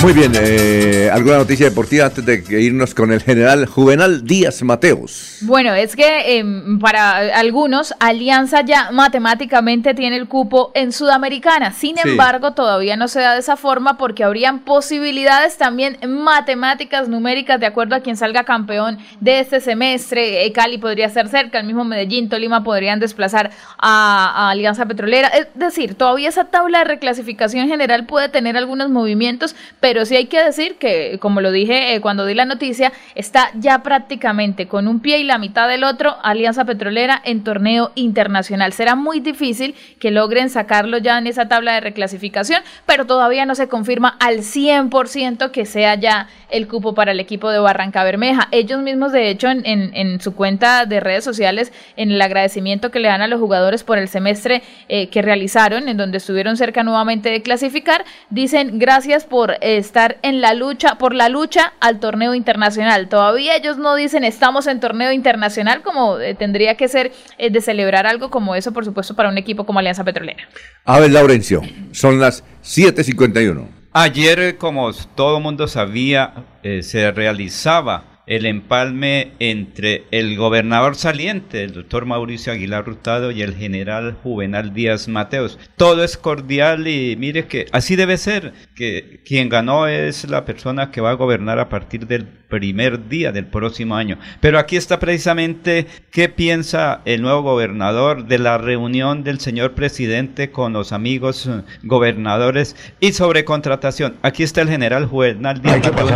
Muy 0.00 0.12
bien, 0.12 0.30
eh, 0.36 1.10
¿alguna 1.12 1.38
noticia 1.38 1.68
deportiva 1.68 2.06
antes 2.06 2.24
de 2.24 2.62
irnos 2.62 2.94
con 2.94 3.12
el 3.12 3.20
general 3.20 3.66
Juvenal 3.66 4.24
Díaz 4.24 4.62
Mateos? 4.62 5.38
Bueno, 5.40 5.74
es 5.74 5.96
que 5.96 6.38
em, 6.38 6.78
para 6.78 7.36
algunos 7.36 7.92
Alianza 7.98 8.60
ya 8.60 8.92
matemáticamente 8.92 9.94
tiene 9.94 10.16
el 10.16 10.28
cupo 10.28 10.70
en 10.74 10.92
Sudamericana, 10.92 11.72
sin 11.72 11.96
embargo 11.98 12.52
todavía 12.52 12.96
no 12.96 13.08
se 13.08 13.20
da 13.20 13.34
de 13.34 13.40
esa 13.40 13.56
forma 13.56 13.98
porque 13.98 14.22
habrían 14.22 14.60
posibilidades 14.60 15.56
también 15.56 15.98
matemáticas, 16.06 17.08
numéricas, 17.08 17.58
de 17.58 17.66
acuerdo 17.66 17.96
a 17.96 18.00
quien 18.00 18.16
salga 18.16 18.44
campeón 18.44 18.98
de 19.18 19.40
este 19.40 19.60
semestre, 19.60 20.46
eh, 20.46 20.52
Cali 20.52 20.78
podría 20.78 21.08
ser 21.08 21.28
cerca, 21.28 21.58
el 21.58 21.66
mismo 21.66 21.84
Medellín, 21.84 22.28
Tolima 22.28 22.62
podrían 22.62 23.00
desplazar 23.00 23.50
a, 23.78 24.46
a 24.46 24.50
Alianza 24.50 24.86
Petrolera, 24.86 25.26
es 25.28 25.48
decir, 25.54 25.96
todavía 25.96 26.28
esa 26.28 26.44
tabla 26.44 26.78
de 26.78 26.84
reclasificación 26.84 27.66
general 27.66 28.06
puede 28.06 28.28
tener 28.28 28.56
algunos 28.56 28.90
movimientos, 28.90 29.56
pero 29.80 29.87
pero 29.88 30.04
sí 30.04 30.16
hay 30.16 30.26
que 30.26 30.44
decir 30.44 30.76
que, 30.76 31.16
como 31.18 31.40
lo 31.40 31.50
dije 31.50 31.94
eh, 31.94 32.02
cuando 32.02 32.26
di 32.26 32.34
la 32.34 32.44
noticia, 32.44 32.92
está 33.14 33.50
ya 33.54 33.82
prácticamente 33.82 34.68
con 34.68 34.86
un 34.86 35.00
pie 35.00 35.16
y 35.16 35.24
la 35.24 35.38
mitad 35.38 35.66
del 35.66 35.82
otro 35.82 36.14
Alianza 36.22 36.66
Petrolera 36.66 37.22
en 37.24 37.42
torneo 37.42 37.90
internacional. 37.94 38.74
Será 38.74 38.96
muy 38.96 39.20
difícil 39.20 39.74
que 39.98 40.10
logren 40.10 40.50
sacarlo 40.50 40.98
ya 40.98 41.16
en 41.16 41.26
esa 41.26 41.48
tabla 41.48 41.72
de 41.72 41.80
reclasificación, 41.80 42.62
pero 42.84 43.06
todavía 43.06 43.46
no 43.46 43.54
se 43.54 43.68
confirma 43.68 44.14
al 44.20 44.40
100% 44.40 45.52
que 45.52 45.64
sea 45.64 45.94
ya 45.94 46.28
el 46.50 46.68
cupo 46.68 46.94
para 46.94 47.12
el 47.12 47.20
equipo 47.20 47.50
de 47.50 47.58
Barranca 47.58 48.04
Bermeja. 48.04 48.48
Ellos 48.50 48.80
mismos, 48.80 49.12
de 49.12 49.30
hecho, 49.30 49.48
en, 49.50 50.20
su 50.20 50.34
cuenta 50.34 50.86
de 50.86 51.00
redes 51.00 51.24
sociales, 51.24 51.72
en 51.96 52.10
el 52.10 52.20
agradecimiento 52.20 52.90
que 52.90 53.00
le 53.00 53.08
dan 53.08 53.22
a 53.22 53.28
los 53.28 53.40
jugadores 53.40 53.84
por 53.84 53.98
el 53.98 54.08
semestre 54.08 54.62
eh, 54.88 55.08
que 55.08 55.22
realizaron, 55.22 55.88
en 55.88 55.96
donde 55.96 56.18
estuvieron 56.18 56.56
cerca 56.56 56.82
nuevamente 56.82 57.30
de 57.30 57.42
clasificar, 57.42 58.04
dicen 58.30 58.78
gracias 58.78 59.24
por... 59.24 59.56
Estar 59.60 60.18
en 60.22 60.40
la 60.40 60.54
lucha, 60.54 60.96
por 60.96 61.14
la 61.14 61.28
lucha 61.28 61.72
al 61.80 62.00
torneo 62.00 62.34
internacional. 62.34 63.08
Todavía 63.08 63.56
ellos 63.56 63.78
no 63.78 63.94
dicen 63.94 64.24
estamos 64.24 64.66
en 64.66 64.80
torneo 64.80 65.12
internacional 65.12 65.82
como 65.82 66.18
eh, 66.18 66.34
tendría 66.34 66.76
que 66.76 66.88
ser 66.88 67.12
eh, 67.38 67.50
de 67.50 67.60
celebrar 67.60 68.06
algo 68.06 68.30
como 68.30 68.54
eso, 68.54 68.72
por 68.72 68.84
supuesto, 68.84 69.14
para 69.14 69.28
un 69.28 69.38
equipo 69.38 69.64
como 69.64 69.78
Alianza 69.78 70.04
Petrolera. 70.04 70.48
A 70.84 71.00
ver, 71.00 71.10
Laurencio, 71.10 71.62
son 71.92 72.20
las 72.20 72.44
7.51. 72.62 73.66
Ayer, 74.00 74.58
como 74.58 74.92
todo 74.92 75.40
mundo 75.40 75.66
sabía, 75.66 76.44
eh, 76.62 76.84
se 76.84 77.10
realizaba 77.10 78.22
el 78.28 78.46
empalme 78.46 79.32
entre 79.40 80.04
el 80.12 80.36
gobernador 80.36 80.94
saliente, 80.94 81.64
el 81.64 81.72
doctor 81.72 82.06
Mauricio 82.06 82.52
Aguilar 82.52 82.86
Rutado, 82.86 83.32
y 83.32 83.42
el 83.42 83.56
general 83.56 84.16
Juvenal 84.22 84.72
Díaz 84.72 85.08
Mateos. 85.08 85.58
Todo 85.76 86.04
es 86.04 86.16
cordial 86.16 86.86
y 86.86 87.16
mire 87.16 87.48
que 87.48 87.66
así 87.72 87.96
debe 87.96 88.18
ser, 88.18 88.52
que 88.76 89.20
quien 89.26 89.48
ganó 89.48 89.88
es 89.88 90.30
la 90.30 90.44
persona 90.44 90.92
que 90.92 91.00
va 91.00 91.10
a 91.10 91.14
gobernar 91.14 91.58
a 91.58 91.68
partir 91.68 92.06
del 92.06 92.37
primer 92.48 93.08
día 93.08 93.32
del 93.32 93.46
próximo 93.46 93.96
año. 93.96 94.18
Pero 94.40 94.58
aquí 94.58 94.76
está 94.76 94.98
precisamente 94.98 95.86
qué 96.10 96.28
piensa 96.28 97.00
el 97.04 97.22
nuevo 97.22 97.42
gobernador 97.42 98.26
de 98.26 98.38
la 98.38 98.58
reunión 98.58 99.24
del 99.24 99.40
señor 99.40 99.72
presidente 99.72 100.50
con 100.50 100.72
los 100.72 100.92
amigos 100.92 101.46
eh, 101.46 101.62
gobernadores 101.82 102.76
y 103.00 103.12
sobre 103.12 103.44
contratación. 103.44 104.14
Aquí 104.22 104.42
está 104.42 104.62
el 104.62 104.68
general 104.68 105.06
Juvenal 105.06 105.60
Díaz 105.60 105.80
Mateos. 105.84 106.10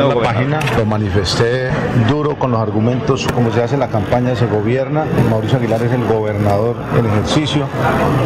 lo 0.77 0.87
manifesté 0.87 1.71
duro 2.09 2.39
con 2.39 2.53
los 2.53 2.61
argumentos, 2.61 3.27
como 3.35 3.53
se 3.53 3.63
hace 3.63 3.77
la 3.77 3.89
campaña, 3.89 4.35
se 4.35 4.47
gobierna. 4.47 5.05
Mauricio 5.31 5.59
Aguilar 5.59 5.83
es 5.83 5.93
el 5.93 6.05
gobernador 6.05 6.77
en 6.99 7.07
ejercicio, 7.07 7.67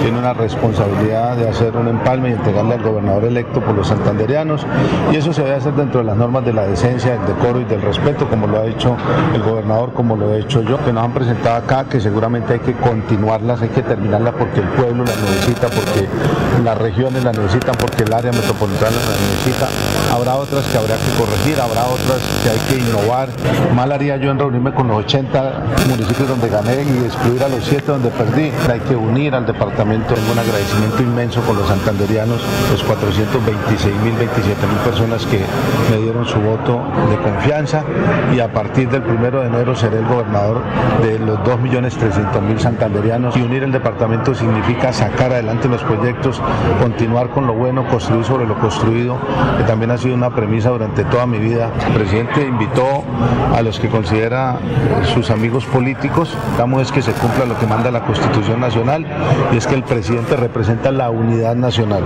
tiene 0.03 0.19
una 0.19 0.33
responsabilidad 0.35 1.37
de 1.37 1.49
hacer 1.49 1.77
un 1.77 1.89
empalme 1.89 2.31
y 2.31 2.33
entregarle 2.33 2.75
al 2.75 2.83
gobernador 2.83 3.25
electo 3.25 3.61
por 3.61 3.75
los 3.75 3.89
santanderianos, 3.89 4.67
y 5.13 5.17
eso 5.17 5.33
se 5.33 5.43
debe 5.43 5.57
hacer 5.57 5.75
dentro 5.75 6.01
de 6.01 6.07
las 6.07 6.17
normas 6.17 6.45
de 6.45 6.53
la 6.53 6.67
decencia, 6.67 7.13
del 7.13 7.27
decoro 7.27 7.61
y 7.61 7.65
del 7.65 7.83
respeto, 7.83 7.96
como 8.29 8.47
lo 8.47 8.61
ha 8.61 8.65
dicho 8.65 8.97
el 9.35 9.43
gobernador, 9.43 9.93
como 9.93 10.17
lo 10.17 10.35
he 10.35 10.41
hecho 10.41 10.63
yo, 10.63 10.83
que 10.85 10.93
nos 10.93 11.05
han 11.05 11.13
presentado 11.13 11.57
acá, 11.57 11.85
que 11.85 12.01
seguramente 12.01 12.55
hay 12.55 12.61
que 12.61 12.73
continuarlas, 12.75 13.61
hay 13.63 13.69
que 13.69 13.83
terminarlas 13.83 14.35
porque 14.35 14.61
el 14.61 14.69
pueblo 14.69 15.05
las 15.05 15.17
necesita, 15.19 15.69
porque 15.69 16.07
las 16.65 16.79
regiones 16.79 17.25
las 17.25 17.37
necesitan, 17.37 17.75
porque 17.79 18.05
el 18.05 18.13
área 18.13 18.33
metropolitana 18.33 18.91
las 18.91 19.21
necesita. 19.21 19.69
Habrá 20.15 20.37
otras 20.37 20.65
que 20.67 20.79
habrá 20.79 20.95
que 20.97 21.11
corregir, 21.19 21.61
habrá 21.61 21.85
otras 21.87 22.21
que 22.43 22.51
hay 22.51 22.59
que 22.69 22.77
innovar, 22.79 23.29
Mal 23.75 23.93
haría 23.93 24.17
yo 24.17 24.31
en 24.31 24.39
reunirme 24.39 24.73
con 24.73 24.89
los 24.89 25.05
80 25.05 25.65
municipios 25.89 26.29
donde 26.29 26.49
gané 26.49 26.83
y 26.83 27.05
excluir 27.05 27.43
a 27.43 27.49
los 27.49 27.65
7 27.65 27.85
donde 27.87 28.09
perdí. 28.11 28.51
Hay 28.71 28.81
que 28.81 28.97
unir 28.97 29.35
al 29.35 29.45
departamento. 29.45 30.15
Tengo 30.15 30.33
un 30.33 30.39
agradecimiento 30.39 31.03
inmenso 31.03 31.41
con 31.43 31.57
los 31.57 31.69
santanderianos, 31.69 32.41
los 32.71 32.83
426 32.83 33.95
mil, 33.97 34.15
27 34.15 34.67
mil 34.67 34.79
personas 34.79 35.27
que 35.27 35.45
me 35.91 36.03
dieron 36.03 36.25
su 36.25 36.41
voto 36.41 36.81
de 37.11 37.17
confianza 37.19 37.85
y 38.35 38.41
a 38.41 38.53
partir 38.53 38.89
del 38.89 39.03
primero 39.03 39.41
de 39.41 39.49
enero 39.49 39.75
seré 39.75 39.99
el 39.99 40.07
gobernador 40.07 40.63
de 41.03 41.19
los 41.19 41.43
2 41.45 41.61
millones 41.61 41.97
300 41.97 42.43
mil 42.43 42.59
santanderianos 42.61 43.37
y 43.37 43.43
unir 43.43 43.63
el 43.63 43.73
departamento 43.73 44.35
significa 44.35 44.93
sacar 44.93 45.33
adelante 45.33 45.69
los 45.69 45.83
proyectos, 45.83 46.41
continuar 46.81 47.31
con 47.31 47.47
lo 47.47 47.55
bueno, 47.55 47.87
construir 47.89 48.25
sobre 48.25 48.47
lo 48.47 48.59
construido, 48.59 49.17
que 49.59 49.65
también 49.65 49.91
ha 49.91 49.99
sido 49.99 50.15
una 50.15 50.31
premisa 50.31 50.71
durante 50.71 51.05
toda 51.05 51.27
mi 51.27 51.39
vida. 51.39 51.71
El 51.87 51.95
presidente 51.95 52.47
invitó 52.47 53.05
a 53.55 53.63
los 53.63 53.79
que 53.79 53.89
considera 53.89 54.59
sus 55.15 55.31
amigos 55.31 55.65
políticos. 55.65 56.37
Estamos 56.51 56.83
es 56.83 56.93
que 56.93 57.03
se 57.03 57.13
cumpla 57.13 57.45
lo 57.45 57.59
que 57.59 57.67
manda 57.67 57.91
la 57.91 58.05
Constitución 58.05 58.61
Nacional 58.61 59.07
y 59.53 59.57
es 59.57 59.67
que 59.67 59.75
el 59.75 59.83
presidente 59.83 60.37
representa 60.37 60.91
la 60.91 61.11
unidad 61.11 61.55
nacional. 61.55 62.03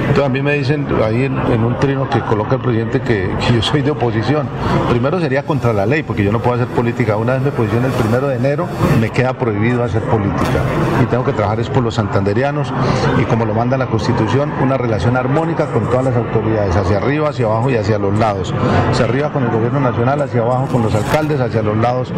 Entonces 0.00 0.24
a 0.24 0.28
mí 0.28 0.42
me 0.42 0.54
dicen 0.54 0.86
ahí 1.04 1.24
en, 1.24 1.64
un 1.64 1.78
trino 1.78 2.08
que 2.08 2.20
coloca 2.20 2.56
el 2.56 2.60
presidente 2.60 3.00
que, 3.00 3.30
yo 3.54 3.62
soy 3.62 3.82
de 3.82 3.90
oposición. 3.90 4.48
Primero 4.90 5.19
sería 5.20 5.42
contra 5.44 5.72
la 5.72 5.86
ley, 5.86 6.02
porque 6.02 6.24
yo 6.24 6.32
no 6.32 6.40
puedo 6.40 6.54
hacer 6.54 6.68
política. 6.68 7.16
Una 7.16 7.34
vez 7.34 7.42
me 7.42 7.50
posiciono 7.50 7.86
el 7.86 7.92
primero 7.92 8.28
de 8.28 8.36
enero, 8.36 8.66
me 9.00 9.10
queda 9.10 9.34
prohibido 9.34 9.84
hacer 9.84 10.02
política. 10.02 10.60
Y 11.02 11.06
tengo 11.06 11.24
que 11.24 11.32
trabajar 11.32 11.60
es 11.60 11.68
por 11.68 11.82
los 11.82 11.94
santanderianos 11.94 12.72
y 13.20 13.24
como 13.24 13.44
lo 13.44 13.54
manda 13.54 13.76
la 13.76 13.86
Constitución, 13.86 14.52
una 14.62 14.76
relación 14.76 15.16
armónica 15.16 15.66
con 15.66 15.88
todas 15.90 16.04
las 16.04 16.16
autoridades, 16.16 16.76
hacia 16.76 16.98
arriba, 16.98 17.30
hacia 17.30 17.46
abajo 17.46 17.70
y 17.70 17.76
hacia 17.76 17.98
los 17.98 18.18
lados. 18.18 18.54
Hacia 18.90 19.04
arriba 19.04 19.32
con 19.32 19.44
el 19.44 19.50
gobierno 19.50 19.80
nacional, 19.80 20.22
hacia 20.22 20.40
abajo 20.40 20.66
con 20.66 20.82
los 20.82 20.94
alcaldes, 20.94 21.40
hacia 21.40 21.62
los 21.62 21.76
lados 21.76 22.12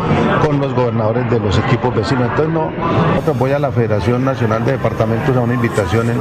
con 0.44 0.60
los 0.60 0.74
gobernadores 0.74 1.30
de 1.30 1.40
los 1.40 1.58
equipos 1.58 1.94
vecinos. 1.94 2.28
Entonces 2.30 2.52
no, 2.52 2.70
voy 3.38 3.52
a 3.52 3.58
la 3.58 3.70
Federación 3.70 4.24
Nacional 4.24 4.64
de 4.64 4.72
Departamentos 4.72 5.36
a 5.36 5.40
una 5.40 5.54
invitación 5.54 6.10
en, 6.10 6.16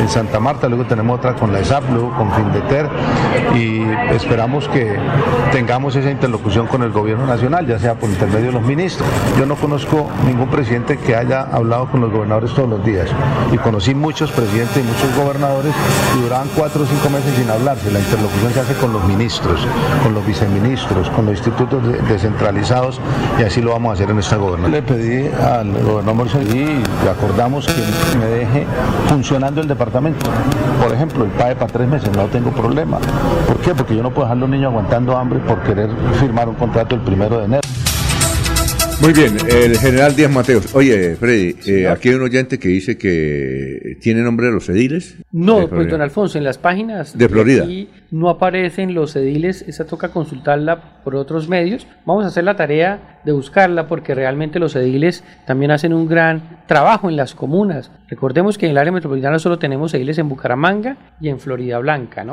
en 0.00 0.08
Santa 0.08 0.40
Marta, 0.40 0.68
luego 0.68 0.84
tenemos 0.84 1.18
otra 1.18 1.34
con 1.34 1.52
la 1.52 1.60
ESAP, 1.60 1.90
luego 1.90 2.12
con 2.16 2.30
Findeter 2.32 2.88
y 3.54 3.82
esperamos 4.12 4.68
que 4.68 4.96
tengamos 5.52 5.96
esa 5.96 6.10
interlocución 6.14 6.66
con 6.66 6.82
el 6.82 6.90
gobierno 6.90 7.26
nacional, 7.26 7.66
ya 7.66 7.78
sea 7.78 7.94
por 7.94 8.08
intermedio 8.08 8.46
de 8.46 8.52
los 8.52 8.62
ministros. 8.62 9.06
Yo 9.38 9.46
no 9.46 9.56
conozco 9.56 10.08
ningún 10.26 10.48
presidente 10.48 10.96
que 10.96 11.14
haya 11.14 11.42
hablado 11.42 11.86
con 11.86 12.00
los 12.00 12.10
gobernadores 12.10 12.52
todos 12.54 12.68
los 12.68 12.84
días 12.84 13.08
y 13.52 13.58
conocí 13.58 13.94
muchos 13.94 14.30
presidentes 14.32 14.78
y 14.78 14.82
muchos 14.82 15.16
gobernadores 15.16 15.74
y 16.16 16.22
duraban 16.22 16.48
cuatro 16.56 16.84
o 16.84 16.86
cinco 16.86 17.10
meses 17.10 17.34
sin 17.36 17.50
hablarse. 17.50 17.90
La 17.90 18.00
interlocución 18.00 18.52
se 18.52 18.60
hace 18.60 18.74
con 18.74 18.92
los 18.92 19.04
ministros, 19.04 19.60
con 20.02 20.14
los 20.14 20.26
viceministros, 20.26 21.10
con 21.10 21.26
los 21.26 21.36
institutos 21.36 21.82
descentralizados 22.08 23.00
y 23.38 23.42
así 23.42 23.60
lo 23.60 23.72
vamos 23.72 23.90
a 23.90 23.92
hacer 23.94 24.10
en 24.10 24.18
esta 24.18 24.36
gobernación. 24.36 24.72
Le 24.72 24.82
pedí 24.82 25.28
al 25.42 25.70
gobernador 25.82 26.14
y 26.14 27.08
acordamos 27.08 27.66
que 27.66 28.18
me 28.18 28.26
deje 28.26 28.66
funcionando 29.08 29.60
el 29.60 29.66
departamento. 29.66 30.30
Por 30.80 30.92
ejemplo, 30.92 31.24
el 31.24 31.30
PAE 31.32 31.56
para 31.56 31.72
tres 31.72 31.88
meses, 31.88 32.10
no 32.16 32.26
tengo 32.26 32.50
problema. 32.50 32.98
¿Por 33.46 33.56
qué? 33.58 33.74
Porque 33.74 33.96
yo 33.96 34.02
no 34.02 34.10
puedo 34.10 34.26
dejar 34.26 34.36
a 34.36 34.40
los 34.40 34.48
niños 34.48 34.70
aguantando 34.70 35.16
hambre 35.16 35.40
por 35.40 35.60
querer 35.62 35.90
firmar 36.12 36.48
un 36.48 36.54
contrato 36.54 36.94
el 36.94 37.02
primero 37.02 37.38
de 37.38 37.44
enero. 37.46 37.62
Muy 39.00 39.12
bien, 39.12 39.36
el 39.50 39.76
general 39.76 40.14
Díaz 40.14 40.30
Mateos. 40.30 40.74
Oye, 40.74 41.16
Freddy, 41.16 41.56
eh, 41.66 41.88
aquí 41.88 42.08
hay 42.08 42.14
un 42.14 42.22
oyente 42.22 42.58
que 42.58 42.68
dice 42.68 42.96
que 42.96 43.98
tiene 44.00 44.22
nombre 44.22 44.46
de 44.46 44.52
los 44.52 44.68
ediles. 44.68 45.16
No, 45.32 45.68
pues 45.68 45.90
don 45.90 46.00
Alfonso, 46.00 46.38
en 46.38 46.44
las 46.44 46.58
páginas 46.58 47.16
de 47.18 47.28
Florida 47.28 47.66
no 48.10 48.30
aparecen 48.30 48.94
los 48.94 49.16
ediles, 49.16 49.62
esa 49.66 49.84
toca 49.84 50.10
consultarla 50.10 51.02
por 51.02 51.16
otros 51.16 51.48
medios. 51.48 51.86
Vamos 52.06 52.24
a 52.24 52.28
hacer 52.28 52.44
la 52.44 52.54
tarea 52.54 53.13
de 53.24 53.32
buscarla 53.32 53.86
porque 53.86 54.14
realmente 54.14 54.58
los 54.58 54.76
ediles 54.76 55.24
también 55.46 55.70
hacen 55.70 55.92
un 55.92 56.06
gran 56.06 56.60
trabajo 56.66 57.08
en 57.08 57.16
las 57.16 57.34
comunas. 57.34 57.90
Recordemos 58.08 58.58
que 58.58 58.66
en 58.66 58.72
el 58.72 58.78
área 58.78 58.92
metropolitana 58.92 59.38
solo 59.38 59.58
tenemos 59.58 59.92
ediles 59.94 60.18
en 60.18 60.28
Bucaramanga 60.28 60.96
y 61.20 61.28
en 61.28 61.38
Florida 61.38 61.78
Blanca, 61.78 62.24
¿no? 62.24 62.32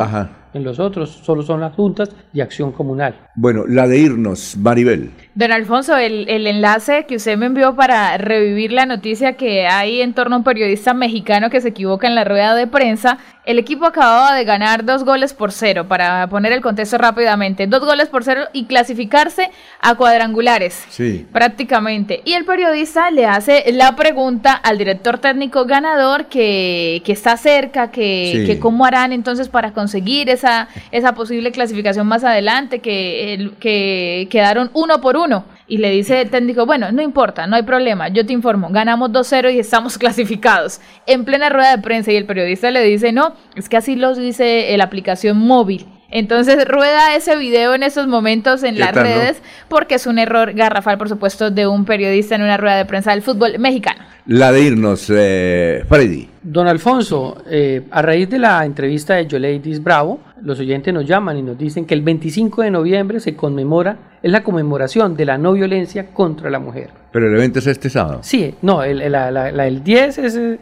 En 0.53 0.65
los 0.65 0.79
otros 0.79 1.09
solo 1.09 1.43
son 1.43 1.61
las 1.61 1.73
juntas 1.73 2.09
y 2.33 2.41
acción 2.41 2.73
comunal. 2.73 3.15
Bueno, 3.35 3.63
la 3.65 3.87
de 3.87 3.99
irnos, 3.99 4.57
Maribel. 4.57 5.11
Don 5.33 5.53
Alfonso, 5.53 5.95
el, 5.95 6.27
el 6.27 6.45
enlace 6.45 7.05
que 7.07 7.15
usted 7.15 7.37
me 7.37 7.45
envió 7.45 7.73
para 7.73 8.17
revivir 8.17 8.73
la 8.73 8.85
noticia 8.85 9.37
que 9.37 9.65
hay 9.65 10.01
en 10.01 10.13
torno 10.13 10.35
a 10.35 10.39
un 10.39 10.43
periodista 10.43 10.93
mexicano 10.93 11.49
que 11.49 11.61
se 11.61 11.69
equivoca 11.69 12.05
en 12.05 12.15
la 12.15 12.25
rueda 12.25 12.53
de 12.53 12.67
prensa 12.67 13.17
el 13.43 13.57
equipo 13.57 13.85
acababa 13.85 14.35
de 14.35 14.43
ganar 14.43 14.85
dos 14.85 15.03
goles 15.03 15.33
por 15.33 15.51
cero, 15.51 15.87
para 15.87 16.27
poner 16.27 16.51
el 16.51 16.61
contexto 16.61 16.99
rápidamente. 16.99 17.65
Dos 17.65 17.79
goles 17.81 18.07
por 18.07 18.23
cero 18.23 18.43
y 18.53 18.65
clasificarse 18.65 19.49
a 19.81 19.95
cuadrangulares. 19.95 20.80
Sí. 20.89 21.25
Prácticamente. 21.31 22.21
Y 22.25 22.33
el 22.33 22.45
periodista 22.45 23.11
le 23.11 23.25
hace 23.25 23.71
la 23.71 23.95
pregunta 23.95 24.53
al 24.53 24.77
director 24.77 25.17
técnico 25.19 25.65
ganador 25.65 26.25
que, 26.25 27.01
que 27.05 27.11
está 27.11 27.37
cerca, 27.37 27.91
que, 27.91 28.43
que, 28.45 28.59
cómo 28.59 28.85
harán 28.85 29.13
entonces 29.13 29.49
para 29.49 29.73
conseguir 29.73 30.29
esa, 30.29 30.67
esa 30.91 31.13
posible 31.13 31.51
clasificación 31.51 32.07
más 32.07 32.23
adelante, 32.23 32.79
que, 32.79 33.51
que 33.59 34.27
quedaron 34.29 34.69
uno 34.73 35.01
por 35.01 35.17
uno 35.17 35.45
y 35.71 35.77
le 35.77 35.89
dice 35.89 36.19
el 36.19 36.29
técnico, 36.29 36.65
bueno, 36.65 36.91
no 36.91 37.01
importa, 37.01 37.47
no 37.47 37.55
hay 37.55 37.63
problema, 37.63 38.09
yo 38.09 38.25
te 38.25 38.33
informo, 38.33 38.67
ganamos 38.71 39.09
2-0 39.11 39.53
y 39.53 39.59
estamos 39.59 39.97
clasificados. 39.97 40.81
En 41.07 41.23
plena 41.23 41.47
rueda 41.47 41.75
de 41.75 41.81
prensa 41.81 42.11
y 42.11 42.17
el 42.17 42.25
periodista 42.25 42.71
le 42.71 42.83
dice, 42.83 43.13
no, 43.13 43.35
es 43.55 43.69
que 43.69 43.77
así 43.77 43.95
lo 43.95 44.13
dice 44.13 44.75
la 44.75 44.83
aplicación 44.83 45.37
móvil. 45.37 45.85
Entonces 46.11 46.67
rueda 46.67 47.15
ese 47.15 47.37
video 47.37 47.73
en 47.73 47.83
esos 47.83 48.07
momentos 48.07 48.63
en 48.63 48.77
las 48.77 48.93
redes 48.93 49.41
porque 49.69 49.95
es 49.95 50.05
un 50.05 50.19
error 50.19 50.53
garrafal, 50.53 50.97
por 50.97 51.09
supuesto, 51.09 51.49
de 51.49 51.67
un 51.67 51.85
periodista 51.85 52.35
en 52.35 52.43
una 52.43 52.57
rueda 52.57 52.75
de 52.77 52.85
prensa 52.85 53.11
del 53.11 53.21
fútbol 53.21 53.57
mexicano. 53.59 54.03
La 54.27 54.51
de 54.51 54.61
irnos, 54.61 55.11
eh, 55.13 55.83
Freddy. 55.87 56.29
Don 56.43 56.67
Alfonso, 56.67 57.43
eh, 57.49 57.83
a 57.89 58.01
raíz 58.01 58.29
de 58.29 58.39
la 58.39 58.63
entrevista 58.65 59.15
de 59.15 59.25
Yoleidis 59.25 59.81
Bravo, 59.81 60.19
los 60.41 60.59
oyentes 60.59 60.93
nos 60.93 61.07
llaman 61.07 61.37
y 61.37 61.41
nos 61.41 61.57
dicen 61.57 61.85
que 61.85 61.93
el 61.93 62.01
25 62.01 62.61
de 62.61 62.71
noviembre 62.71 63.19
se 63.19 63.35
conmemora, 63.35 63.97
es 64.21 64.31
la 64.31 64.43
conmemoración 64.43 65.15
de 65.15 65.25
la 65.25 65.37
no 65.37 65.53
violencia 65.53 66.07
contra 66.13 66.49
la 66.49 66.59
mujer. 66.59 67.00
Pero 67.11 67.27
el 67.27 67.35
evento 67.35 67.59
es 67.59 67.67
este 67.67 67.89
sábado. 67.89 68.19
Sí, 68.23 68.55
no, 68.61 68.83
el, 68.83 69.01
el 69.01 69.83
10 69.83 70.17
es, 70.17 70.35
eh, 70.35 70.59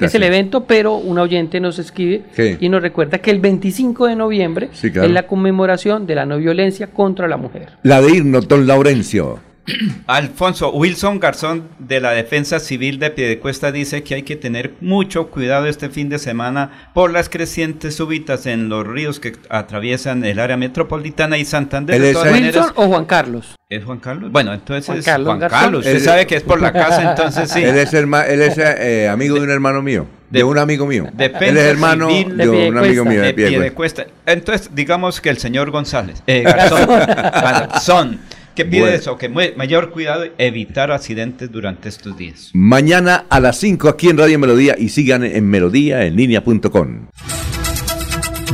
es 0.00 0.14
el 0.14 0.22
evento, 0.22 0.64
pero 0.64 0.94
un 0.94 1.18
oyente 1.18 1.58
nos 1.60 1.78
escribe 1.78 2.22
y 2.60 2.68
nos 2.68 2.82
recuerda 2.82 3.18
que 3.18 3.30
el 3.30 3.40
25 3.40 4.06
de 4.06 4.16
noviembre 4.16 4.70
es 4.72 5.10
la 5.10 5.26
conmemoración 5.26 6.06
de 6.06 6.14
la 6.14 6.26
no 6.26 6.38
violencia 6.38 6.86
contra 6.88 7.26
la 7.26 7.36
mujer. 7.36 7.70
La 7.82 8.00
de 8.00 8.10
irnos, 8.16 8.46
don 8.46 8.66
Laurencio. 8.66 9.49
Alfonso, 10.06 10.70
Wilson 10.72 11.20
Garzón 11.20 11.68
de 11.78 12.00
la 12.00 12.12
Defensa 12.12 12.60
Civil 12.60 12.98
de 12.98 13.10
Piedecuesta 13.10 13.72
dice 13.72 14.02
que 14.02 14.14
hay 14.14 14.22
que 14.22 14.36
tener 14.36 14.74
mucho 14.80 15.28
cuidado 15.28 15.66
este 15.66 15.90
fin 15.90 16.08
de 16.08 16.18
semana 16.18 16.90
por 16.94 17.10
las 17.10 17.28
crecientes 17.28 17.96
súbitas 17.96 18.46
en 18.46 18.68
los 18.68 18.86
ríos 18.86 19.20
que 19.20 19.32
atraviesan 19.48 20.24
el 20.24 20.38
área 20.38 20.56
metropolitana 20.56 21.38
y 21.38 21.44
Santander. 21.44 22.02
¿Es 22.02 22.16
Wilson 22.16 22.72
o 22.74 22.86
Juan 22.88 23.04
Carlos? 23.04 23.56
¿Es 23.68 23.84
Juan 23.84 23.98
Carlos? 23.98 24.32
Bueno, 24.32 24.52
entonces 24.52 24.86
Juan 24.86 25.02
Carlos, 25.02 25.26
Juan 25.26 25.48
Carlos. 25.48 25.86
Usted 25.86 26.00
sabe 26.00 26.26
que 26.26 26.36
es 26.36 26.42
por 26.42 26.60
la 26.60 26.72
casa, 26.72 27.10
entonces 27.10 27.50
sí. 27.50 27.62
Él 27.62 27.76
es, 27.78 27.92
él 27.94 28.42
es 28.42 28.58
eh, 28.58 29.08
amigo 29.08 29.36
de 29.36 29.42
un 29.42 29.50
hermano 29.50 29.82
mío. 29.82 30.06
De, 30.30 30.44
un 30.44 30.58
amigo 30.58 30.86
mío. 30.86 31.06
Defensa 31.12 31.46
él 31.46 31.56
es 31.56 31.64
hermano 31.64 32.06
de, 32.08 32.68
un 32.68 32.78
amigo 32.78 33.04
mío 33.04 33.20
de, 33.22 33.34
Piedecuesta. 33.34 34.06
Entonces, 34.26 34.70
digamos 34.74 35.20
que 35.20 35.28
el 35.28 35.38
señor 35.38 35.70
González, 35.70 36.22
eh, 36.26 36.42
Garzón, 36.44 36.86
Garzón 36.88 38.20
¿Qué 38.54 38.64
pide 38.64 38.94
eso? 38.94 39.16
Que 39.16 39.28
mayor 39.28 39.90
cuidado, 39.90 40.24
evitar 40.38 40.90
accidentes 40.90 41.50
durante 41.50 41.88
estos 41.88 42.16
días. 42.16 42.50
Mañana 42.52 43.26
a 43.28 43.40
las 43.40 43.58
5 43.58 43.88
aquí 43.88 44.08
en 44.08 44.18
Radio 44.18 44.38
Melodía 44.38 44.76
y 44.78 44.88
sigan 44.88 45.24
en 45.24 45.48
melodía 45.48 46.04
en 46.04 46.16
línea.com. 46.16 47.08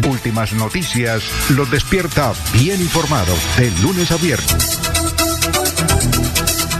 Últimas 0.08 0.52
noticias 0.52 1.24
los 1.56 1.70
despierta 1.70 2.32
bien 2.52 2.80
informados 2.80 3.38
de 3.58 3.70
lunes 3.82 4.12
a 4.12 4.16
viernes. 4.16 4.85